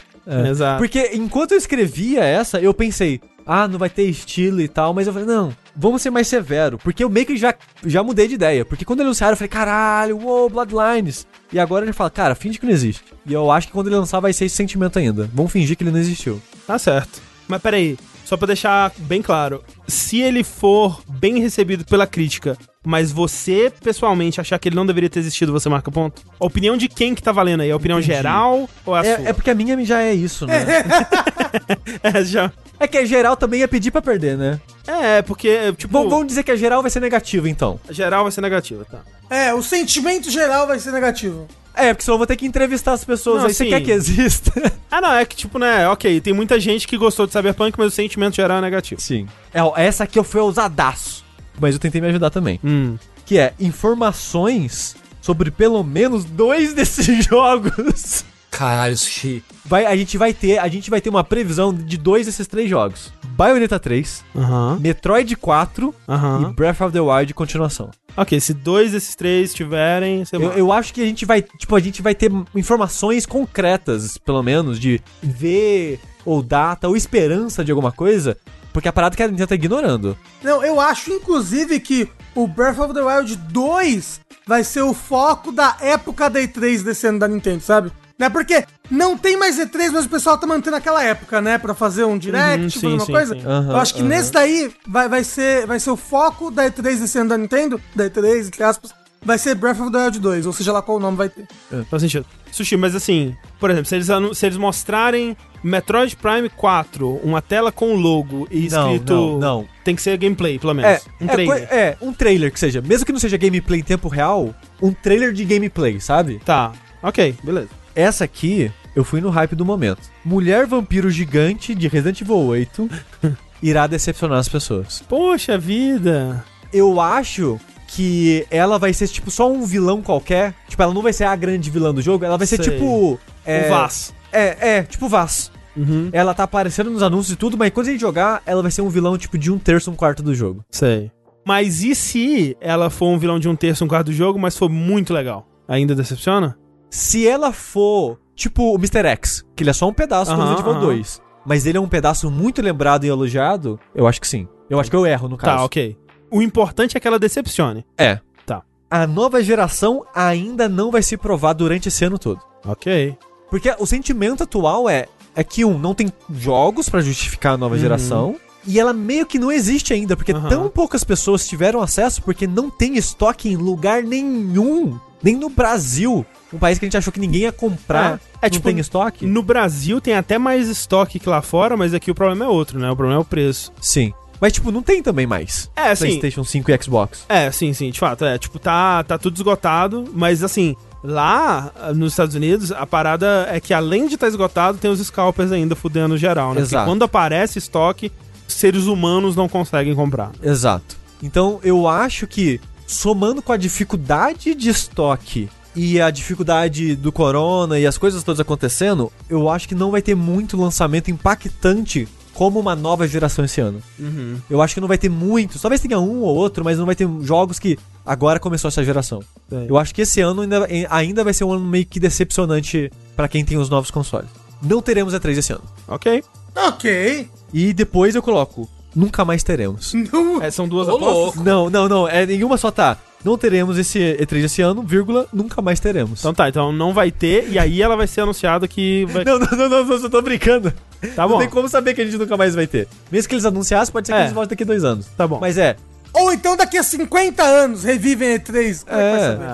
Exato. 0.48 0.78
Porque 0.78 1.10
enquanto 1.14 1.52
eu 1.52 1.58
escrevia 1.58 2.24
essa, 2.24 2.58
eu 2.60 2.74
pensei, 2.74 3.20
ah, 3.52 3.66
não 3.66 3.80
vai 3.80 3.90
ter 3.90 4.04
estilo 4.04 4.60
e 4.60 4.68
tal, 4.68 4.94
mas 4.94 5.08
eu 5.08 5.12
falei, 5.12 5.26
não, 5.26 5.52
vamos 5.74 6.00
ser 6.00 6.10
mais 6.10 6.28
severo. 6.28 6.78
Porque 6.78 7.02
eu 7.02 7.10
meio 7.10 7.26
que 7.26 7.36
já, 7.36 7.52
já 7.84 8.00
mudei 8.00 8.28
de 8.28 8.34
ideia. 8.34 8.64
Porque 8.64 8.84
quando 8.84 9.00
anunciaram, 9.00 9.32
eu 9.32 9.36
falei, 9.36 9.48
caralho, 9.48 10.18
uou, 10.22 10.48
Bloodlines. 10.48 11.26
E 11.52 11.58
agora 11.58 11.84
ele 11.84 11.92
fala, 11.92 12.10
cara, 12.10 12.36
finge 12.36 12.60
que 12.60 12.64
não 12.64 12.72
existe. 12.72 13.02
E 13.26 13.32
eu 13.32 13.50
acho 13.50 13.66
que 13.66 13.72
quando 13.72 13.88
ele 13.88 13.96
lançar 13.96 14.20
vai 14.20 14.32
ser 14.32 14.44
esse 14.44 14.54
sentimento 14.54 15.00
ainda. 15.00 15.28
Vamos 15.34 15.50
fingir 15.50 15.76
que 15.76 15.82
ele 15.82 15.90
não 15.90 15.98
existiu. 15.98 16.40
Tá 16.64 16.78
certo. 16.78 17.20
Mas 17.48 17.60
peraí, 17.60 17.98
só 18.24 18.36
pra 18.36 18.46
deixar 18.46 18.92
bem 18.98 19.20
claro, 19.20 19.64
se 19.86 20.20
ele 20.20 20.42
for 20.44 21.02
bem 21.08 21.40
recebido 21.40 21.84
pela 21.84 22.06
crítica, 22.06 22.56
mas 22.84 23.12
você 23.12 23.70
pessoalmente 23.82 24.40
achar 24.40 24.58
que 24.58 24.68
ele 24.68 24.76
não 24.76 24.86
deveria 24.86 25.10
ter 25.10 25.18
existido, 25.20 25.52
você 25.52 25.68
marca 25.68 25.90
ponto? 25.90 26.22
A 26.40 26.46
opinião 26.46 26.76
de 26.76 26.88
quem 26.88 27.14
que 27.14 27.22
tá 27.22 27.32
valendo 27.32 27.60
aí? 27.60 27.70
A 27.70 27.76
opinião 27.76 27.98
Entendi. 27.98 28.14
geral 28.14 28.68
ou 28.86 28.94
a 28.94 29.04
É, 29.04 29.16
sua? 29.16 29.28
é 29.28 29.32
porque 29.32 29.50
a 29.50 29.54
minha 29.54 29.84
já 29.84 30.02
é 30.02 30.12
isso, 30.14 30.46
né? 30.46 30.64
É, 32.02 32.24
já... 32.24 32.52
é 32.78 32.86
que 32.86 32.96
a 32.96 33.04
geral 33.04 33.36
também 33.36 33.60
ia 33.60 33.68
pedir 33.68 33.90
pra 33.90 34.00
perder, 34.00 34.36
né? 34.36 34.60
é 34.86 35.22
porque, 35.22 35.72
tipo, 35.76 35.92
Vamos, 35.92 36.10
vamos 36.10 36.26
dizer 36.26 36.42
que 36.42 36.50
a 36.50 36.56
geral 36.56 36.82
vai 36.82 36.90
ser 36.90 37.00
negativa, 37.00 37.48
então. 37.48 37.78
geral 37.90 38.22
vai 38.22 38.32
ser 38.32 38.40
negativa, 38.40 38.84
tá? 38.84 39.00
É, 39.28 39.52
o 39.54 39.62
sentimento 39.62 40.30
geral 40.30 40.66
vai 40.66 40.78
ser 40.78 40.90
negativo. 40.92 41.46
É, 41.74 41.94
porque 41.94 42.02
senão 42.04 42.14
eu 42.14 42.18
vou 42.18 42.26
ter 42.26 42.36
que 42.36 42.44
entrevistar 42.46 42.92
as 42.92 43.04
pessoas 43.04 43.38
Não, 43.42 43.46
aí. 43.48 43.54
Você 43.54 43.66
quer 43.66 43.80
que 43.80 43.92
exista? 43.92 44.52
Ah, 44.90 45.00
não, 45.00 45.12
é 45.14 45.24
que, 45.24 45.36
tipo, 45.36 45.56
né, 45.58 45.88
ok, 45.88 46.20
tem 46.20 46.32
muita 46.32 46.58
gente 46.58 46.86
que 46.88 46.96
gostou 46.98 47.26
de 47.26 47.32
Cyberpunk, 47.32 47.78
mas 47.78 47.86
o 47.86 47.90
sentimento 47.90 48.34
geral 48.34 48.58
é 48.58 48.60
negativo. 48.60 49.00
Sim. 49.00 49.28
É, 49.54 49.60
essa 49.76 50.04
aqui 50.04 50.18
eu 50.18 50.24
fui 50.24 50.40
ousadaço. 50.40 51.24
Mas 51.60 51.74
eu 51.74 51.80
tentei 51.80 52.00
me 52.00 52.06
ajudar 52.08 52.30
também. 52.30 52.58
Hum. 52.64 52.96
Que 53.26 53.38
é 53.38 53.54
informações 53.60 54.96
sobre 55.20 55.50
pelo 55.50 55.82
menos 55.84 56.24
dois 56.24 56.72
desses 56.74 57.24
jogos. 57.24 58.24
Caralho, 58.50 58.96
Sushi. 58.96 59.44
Vai, 59.64 59.86
a 59.86 59.96
gente 59.96 60.18
vai 60.18 60.34
ter, 60.34 60.58
a 60.58 60.66
gente 60.68 60.90
vai 60.90 61.00
ter 61.00 61.08
uma 61.08 61.22
previsão 61.22 61.72
de 61.72 61.96
dois 61.96 62.26
desses 62.26 62.46
três 62.46 62.68
jogos. 62.68 63.12
Bayonetta 63.24 63.78
3, 63.78 64.24
Aham, 64.36 64.78
Metroid 64.80 65.34
4 65.36 65.94
aham. 66.08 66.50
e 66.50 66.54
Breath 66.54 66.80
of 66.82 66.92
the 66.92 67.00
Wild 67.00 67.32
continuação. 67.32 67.90
Ok, 68.16 68.38
se 68.40 68.52
dois 68.52 68.92
desses 68.92 69.14
três 69.14 69.54
tiverem, 69.54 70.24
você 70.24 70.36
Eu, 70.36 70.52
eu 70.52 70.72
acho 70.72 70.92
que 70.92 71.00
a 71.00 71.06
gente 71.06 71.24
vai, 71.24 71.40
tipo, 71.40 71.74
a 71.74 71.80
gente 71.80 72.02
vai 72.02 72.14
ter 72.14 72.30
informações 72.54 73.24
concretas, 73.24 74.18
pelo 74.18 74.42
menos, 74.42 74.78
de 74.80 75.00
ver 75.22 76.00
ou 76.26 76.42
data 76.42 76.88
ou 76.88 76.96
esperança 76.96 77.64
de 77.64 77.70
alguma 77.70 77.92
coisa, 77.92 78.36
porque 78.72 78.88
a 78.88 78.92
parada 78.92 79.16
que 79.16 79.22
a 79.22 79.28
Nintendo 79.28 79.48
tá 79.48 79.54
ignorando. 79.54 80.16
Não, 80.42 80.62
eu 80.64 80.80
acho, 80.80 81.10
inclusive, 81.12 81.78
que 81.80 82.08
o 82.34 82.46
Breath 82.46 82.78
of 82.78 82.94
the 82.94 83.02
Wild 83.02 83.36
2 83.36 84.20
vai 84.46 84.64
ser 84.64 84.82
o 84.82 84.94
foco 84.94 85.52
da 85.52 85.76
época 85.80 86.28
da 86.30 86.40
E3 86.40 86.82
desse 86.82 87.06
ano 87.06 87.18
da 87.18 87.28
Nintendo, 87.28 87.62
sabe? 87.62 87.92
Né? 88.18 88.28
Porque 88.28 88.64
não 88.90 89.16
tem 89.16 89.36
mais 89.36 89.58
E3, 89.58 89.90
mas 89.92 90.04
o 90.04 90.08
pessoal 90.08 90.36
tá 90.36 90.46
mantendo 90.46 90.76
aquela 90.76 91.02
época, 91.02 91.40
né? 91.40 91.56
Pra 91.56 91.74
fazer 91.74 92.04
um 92.04 92.18
direct, 92.18 92.64
Uhum, 92.64 92.70
fazer 92.70 92.86
sim, 92.86 92.94
uma 92.94 93.06
sim, 93.06 93.12
coisa. 93.12 93.34
sim. 93.34 93.46
Aham, 93.46 93.70
eu 93.70 93.76
acho 93.76 93.94
que 93.94 94.00
aham. 94.00 94.08
nesse 94.08 94.32
daí 94.32 94.70
vai, 94.86 95.08
vai, 95.08 95.24
ser, 95.24 95.66
vai 95.66 95.80
ser 95.80 95.90
o 95.90 95.96
foco 95.96 96.50
da 96.50 96.66
E3 96.70 96.98
desse 97.00 97.18
ano 97.18 97.30
da 97.30 97.38
Nintendo, 97.38 97.80
da 97.94 98.04
E3, 98.10 98.46
entre 98.48 98.62
aspas, 98.62 98.92
vai 99.22 99.38
ser 99.38 99.54
Breath 99.54 99.80
of 99.80 99.90
the 99.90 99.98
Wild 99.98 100.18
2, 100.18 100.46
ou 100.46 100.52
seja 100.52 100.72
lá 100.72 100.82
qual 100.82 100.98
nome 100.98 101.16
vai 101.16 101.28
ter. 101.28 101.46
Faz 101.88 102.02
sentido. 102.02 102.26
Sushi, 102.50 102.76
mas 102.76 102.94
assim, 102.94 103.34
por 103.58 103.70
exemplo, 103.70 103.86
se 103.86 103.94
eles, 103.94 104.08
se 104.36 104.46
eles 104.46 104.58
mostrarem 104.58 105.36
Metroid 105.62 106.16
Prime 106.16 106.48
4, 106.48 107.20
uma 107.22 107.40
tela 107.40 107.70
com 107.70 107.94
o 107.94 107.96
logo 107.96 108.48
e 108.50 108.68
Não, 108.68 108.92
escrito. 108.94 109.12
não, 109.12 109.38
não. 109.38 109.68
Tem 109.84 109.94
que 109.94 110.02
ser 110.02 110.16
gameplay, 110.16 110.58
pelo 110.58 110.74
menos. 110.74 110.90
É, 110.90 111.24
um 111.24 111.26
é, 111.26 111.32
trailer. 111.32 111.68
é, 111.70 111.96
um 112.00 112.12
trailer 112.12 112.52
que 112.52 112.58
seja, 112.58 112.80
mesmo 112.80 113.06
que 113.06 113.12
não 113.12 113.20
seja 113.20 113.36
gameplay 113.36 113.80
em 113.80 113.84
tempo 113.84 114.08
real, 114.08 114.54
um 114.80 114.92
trailer 114.92 115.32
de 115.32 115.44
gameplay, 115.44 116.00
sabe? 116.00 116.40
Tá, 116.44 116.72
ok, 117.02 117.36
beleza. 117.44 117.68
Essa 117.94 118.24
aqui, 118.24 118.70
eu 118.96 119.04
fui 119.04 119.20
no 119.20 119.30
hype 119.30 119.54
do 119.54 119.64
momento. 119.64 120.00
Mulher 120.24 120.66
vampiro 120.66 121.10
gigante 121.10 121.74
de 121.74 121.88
Resident 121.88 122.20
Evil 122.20 122.36
8 122.36 122.90
irá 123.62 123.86
decepcionar 123.86 124.38
as 124.38 124.48
pessoas. 124.48 125.02
Poxa 125.08 125.58
vida. 125.58 126.44
Eu 126.72 127.00
acho 127.00 127.60
que 127.92 128.46
ela 128.50 128.78
vai 128.78 128.92
ser, 128.92 129.08
tipo, 129.08 129.30
só 129.30 129.50
um 129.50 129.64
vilão 129.64 130.00
qualquer. 130.00 130.54
Tipo, 130.68 130.82
ela 130.82 130.94
não 130.94 131.02
vai 131.02 131.12
ser 131.12 131.24
a 131.24 131.34
grande 131.34 131.70
vilã 131.70 131.92
do 131.92 132.00
jogo, 132.00 132.24
ela 132.24 132.38
vai 132.38 132.46
ser 132.46 132.62
Sei. 132.62 132.72
tipo. 132.72 133.18
É, 133.44 133.66
O 133.66 133.70
Vaz. 133.70 134.14
É, 134.32 134.76
é, 134.76 134.82
tipo 134.84 135.08
Vaz. 135.08 135.50
Uhum. 135.76 136.08
Ela 136.12 136.32
tá 136.32 136.44
aparecendo 136.44 136.88
nos 136.90 137.02
anúncios 137.02 137.32
e 137.32 137.36
tudo, 137.36 137.56
mas 137.58 137.70
quando 137.70 137.88
a 137.88 137.90
gente 137.90 138.00
jogar, 138.00 138.42
ela 138.46 138.62
vai 138.62 138.70
ser 138.70 138.82
um 138.82 138.88
vilão, 138.88 139.18
tipo, 139.18 139.36
de 139.36 139.50
um 139.50 139.58
terço, 139.58 139.90
um 139.90 139.96
quarto 139.96 140.22
do 140.22 140.32
jogo. 140.34 140.64
Sei. 140.70 141.10
Mas 141.44 141.82
e 141.82 141.94
se 141.94 142.56
ela 142.60 142.90
for 142.90 143.08
um 143.08 143.18
vilão 143.18 143.40
de 143.40 143.48
um 143.48 143.56
terço, 143.56 143.84
um 143.84 143.88
quarto 143.88 144.06
do 144.06 144.12
jogo, 144.12 144.38
mas 144.38 144.56
for 144.56 144.68
muito 144.68 145.12
legal? 145.12 145.46
Ainda 145.66 145.94
decepciona? 145.94 146.56
Se 146.90 147.26
ela 147.26 147.52
for, 147.52 148.18
tipo, 148.36 148.72
o 148.72 148.76
Mr. 148.76 149.06
X, 149.08 149.44
que 149.56 149.62
ele 149.64 149.70
é 149.70 149.72
só 149.72 149.88
um 149.88 149.92
pedaço 149.92 150.30
do 150.30 150.40
Aham, 150.40 150.50
Resident 150.50 150.60
Evil 150.60 150.72
aham. 150.80 150.86
2, 150.96 151.22
mas 151.44 151.66
ele 151.66 151.78
é 151.78 151.80
um 151.80 151.88
pedaço 151.88 152.30
muito 152.30 152.62
lembrado 152.62 153.04
e 153.04 153.08
elogiado, 153.08 153.80
eu 153.94 154.06
acho 154.06 154.20
que 154.20 154.28
sim. 154.28 154.46
Eu 154.68 154.78
acho 154.78 154.90
que 154.90 154.96
eu 154.96 155.06
erro, 155.06 155.28
no 155.28 155.36
caso. 155.36 155.56
Tá, 155.58 155.64
ok. 155.64 155.96
O 156.30 156.40
importante 156.42 156.96
é 156.96 157.00
que 157.00 157.08
ela 157.08 157.18
decepcione. 157.18 157.84
É. 157.98 158.18
Tá. 158.46 158.62
A 158.90 159.06
nova 159.06 159.42
geração 159.42 160.04
ainda 160.14 160.68
não 160.68 160.90
vai 160.90 161.02
se 161.02 161.16
provar 161.16 161.52
durante 161.52 161.88
esse 161.88 162.04
ano 162.04 162.18
todo. 162.18 162.40
Ok. 162.64 163.16
Porque 163.50 163.74
o 163.78 163.86
sentimento 163.86 164.42
atual 164.44 164.88
é, 164.88 165.06
é 165.34 165.42
que, 165.42 165.64
um, 165.64 165.78
não 165.78 165.94
tem 165.94 166.12
jogos 166.32 166.88
pra 166.88 167.00
justificar 167.00 167.54
a 167.54 167.56
nova 167.56 167.74
Uhum. 167.74 167.80
geração. 167.80 168.36
E 168.66 168.78
ela 168.78 168.92
meio 168.92 169.24
que 169.24 169.38
não 169.38 169.50
existe 169.50 169.92
ainda, 169.94 170.14
porque 170.16 170.32
Aham. 170.32 170.48
tão 170.48 170.68
poucas 170.68 171.02
pessoas 171.02 171.48
tiveram 171.48 171.80
acesso 171.80 172.22
porque 172.22 172.46
não 172.46 172.68
tem 172.70 172.96
estoque 172.96 173.48
em 173.48 173.56
lugar 173.56 174.02
nenhum. 174.02 174.98
Nem 175.22 175.34
no 175.36 175.48
Brasil. 175.48 176.24
Um 176.52 176.58
país 176.58 176.78
que 176.78 176.84
a 176.84 176.86
gente 176.86 176.96
achou 176.96 177.12
que 177.12 177.20
ninguém 177.20 177.42
ia 177.42 177.52
comprar. 177.52 178.20
É, 178.42 178.46
é 178.46 178.46
não 178.46 178.50
tipo, 178.50 178.68
tem 178.68 178.78
estoque. 178.78 179.26
No 179.26 179.42
Brasil 179.42 180.00
tem 180.00 180.14
até 180.14 180.38
mais 180.38 180.68
estoque 180.68 181.18
que 181.18 181.28
lá 181.28 181.40
fora, 181.42 181.76
mas 181.76 181.94
aqui 181.94 182.10
o 182.10 182.14
problema 182.14 182.44
é 182.44 182.48
outro, 182.48 182.78
né? 182.78 182.90
O 182.90 182.96
problema 182.96 183.18
é 183.20 183.22
o 183.22 183.24
preço. 183.24 183.72
Sim. 183.80 184.12
Mas, 184.40 184.52
tipo, 184.54 184.70
não 184.72 184.82
tem 184.82 185.02
também 185.02 185.26
mais. 185.26 185.70
É, 185.76 185.90
assim. 185.90 186.06
PlayStation 186.06 186.44
5 186.44 186.70
e 186.70 186.82
Xbox. 186.82 187.24
É, 187.28 187.50
sim, 187.50 187.72
sim, 187.72 187.90
de 187.90 188.00
fato. 188.00 188.24
É, 188.24 188.38
tipo, 188.38 188.58
tá, 188.58 189.02
tá 189.04 189.18
tudo 189.18 189.36
esgotado, 189.36 190.08
mas 190.14 190.42
assim, 190.42 190.74
lá 191.04 191.72
ah, 191.76 191.92
nos 191.92 192.12
Estados 192.12 192.34
Unidos, 192.34 192.72
a 192.72 192.86
parada 192.86 193.46
é 193.50 193.60
que 193.60 193.74
além 193.74 194.06
de 194.06 194.14
estar 194.14 194.28
esgotado, 194.28 194.78
tem 194.78 194.90
os 194.90 195.00
scalpers 195.00 195.52
ainda 195.52 195.76
fudendo 195.76 196.16
geral, 196.16 196.54
né? 196.54 196.62
Exato. 196.62 196.70
Porque 196.70 196.90
quando 196.90 197.02
aparece 197.02 197.58
estoque, 197.58 198.10
seres 198.48 198.86
humanos 198.86 199.36
não 199.36 199.48
conseguem 199.48 199.94
comprar. 199.94 200.32
Exato. 200.42 200.96
Então, 201.22 201.60
eu 201.62 201.86
acho 201.86 202.26
que, 202.26 202.60
somando 202.86 203.42
com 203.42 203.52
a 203.52 203.56
dificuldade 203.56 204.54
de 204.54 204.70
estoque 204.70 205.48
e 205.76 206.00
a 206.00 206.10
dificuldade 206.10 206.96
do 206.96 207.12
corona 207.12 207.78
e 207.78 207.86
as 207.86 207.96
coisas 207.96 208.24
todas 208.24 208.40
acontecendo, 208.40 209.12
eu 209.28 209.48
acho 209.48 209.68
que 209.68 209.74
não 209.74 209.90
vai 209.90 210.02
ter 210.02 210.14
muito 210.14 210.56
lançamento 210.56 211.10
impactante 211.10 212.08
como 212.40 212.58
uma 212.58 212.74
nova 212.74 213.06
geração 213.06 213.44
esse 213.44 213.60
ano. 213.60 213.82
Uhum. 213.98 214.38
Eu 214.48 214.62
acho 214.62 214.72
que 214.72 214.80
não 214.80 214.88
vai 214.88 214.96
ter 214.96 215.10
muitos, 215.10 215.60
talvez 215.60 215.78
tenha 215.78 216.00
um 216.00 216.22
ou 216.22 216.34
outro, 216.34 216.64
mas 216.64 216.78
não 216.78 216.86
vai 216.86 216.94
ter 216.94 217.06
jogos 217.20 217.58
que 217.58 217.78
agora 218.04 218.40
começou 218.40 218.68
essa 218.68 218.82
geração. 218.82 219.22
Eu 219.68 219.76
acho 219.76 219.94
que 219.94 220.00
esse 220.00 220.22
ano 220.22 220.40
ainda, 220.40 220.66
ainda 220.88 221.22
vai 221.22 221.34
ser 221.34 221.44
um 221.44 221.52
ano 221.52 221.66
meio 221.66 221.84
que 221.84 222.00
decepcionante 222.00 222.90
pra 223.14 223.28
quem 223.28 223.44
tem 223.44 223.58
os 223.58 223.68
novos 223.68 223.90
consoles. 223.90 224.30
Não 224.62 224.80
teremos 224.80 225.12
E3 225.12 225.36
esse 225.36 225.52
ano. 225.52 225.64
Ok. 225.86 226.24
Ok. 226.56 227.28
E 227.52 227.74
depois 227.74 228.14
eu 228.14 228.22
coloco, 228.22 228.66
nunca 228.96 229.22
mais 229.22 229.42
teremos. 229.42 229.92
Não. 230.10 230.42
É, 230.42 230.50
são 230.50 230.66
duas 230.66 230.88
apostas. 230.88 231.42
Não, 231.44 231.68
não, 231.68 231.90
não. 231.90 232.08
É 232.08 232.24
nenhuma 232.24 232.56
só 232.56 232.70
tá. 232.70 232.96
Não 233.24 233.36
teremos 233.36 233.76
esse 233.78 233.98
E3 233.98 234.44
esse 234.44 234.62
ano, 234.62 234.82
vírgula, 234.82 235.26
nunca 235.32 235.60
mais 235.60 235.78
teremos. 235.78 236.20
Então 236.20 236.32
tá, 236.32 236.48
então 236.48 236.72
não 236.72 236.92
vai 236.94 237.10
ter, 237.10 237.48
e 237.50 237.58
aí 237.58 237.82
ela 237.82 237.96
vai 237.96 238.06
ser 238.06 238.22
anunciada 238.22 238.66
que 238.66 239.04
vai. 239.06 239.24
Não, 239.24 239.38
não, 239.38 239.46
não, 239.50 239.68
não, 239.68 239.84
não, 239.84 239.94
eu 239.96 240.10
tô 240.10 240.22
brincando. 240.22 240.72
Tá 241.14 241.22
Não 241.22 241.30
bom. 241.30 241.38
tem 241.38 241.48
como 241.48 241.68
saber 241.68 241.94
que 241.94 242.00
a 242.02 242.04
gente 242.04 242.16
nunca 242.18 242.36
mais 242.36 242.54
vai 242.54 242.66
ter. 242.66 242.86
Mesmo 243.10 243.28
que 243.28 243.34
eles 243.34 243.44
anunciassem, 243.44 243.92
pode 243.92 244.06
ser 244.06 244.12
que 244.12 244.18
É. 244.18 244.22
eles 244.22 244.32
voltem 244.32 244.50
daqui 244.50 244.62
a 244.62 244.66
dois 244.66 244.84
anos. 244.84 245.06
Tá 245.16 245.26
bom. 245.26 245.38
Mas 245.40 245.56
é. 245.58 245.76
Ou 246.12 246.32
então 246.32 246.56
daqui 246.56 246.76
a 246.76 246.82
50 246.82 247.42
anos 247.42 247.84
revivem 247.84 248.36
E3. 248.38 248.84
Como 248.84 249.00
é 249.00 249.12
É. 249.12 249.18
saber? 249.20 249.44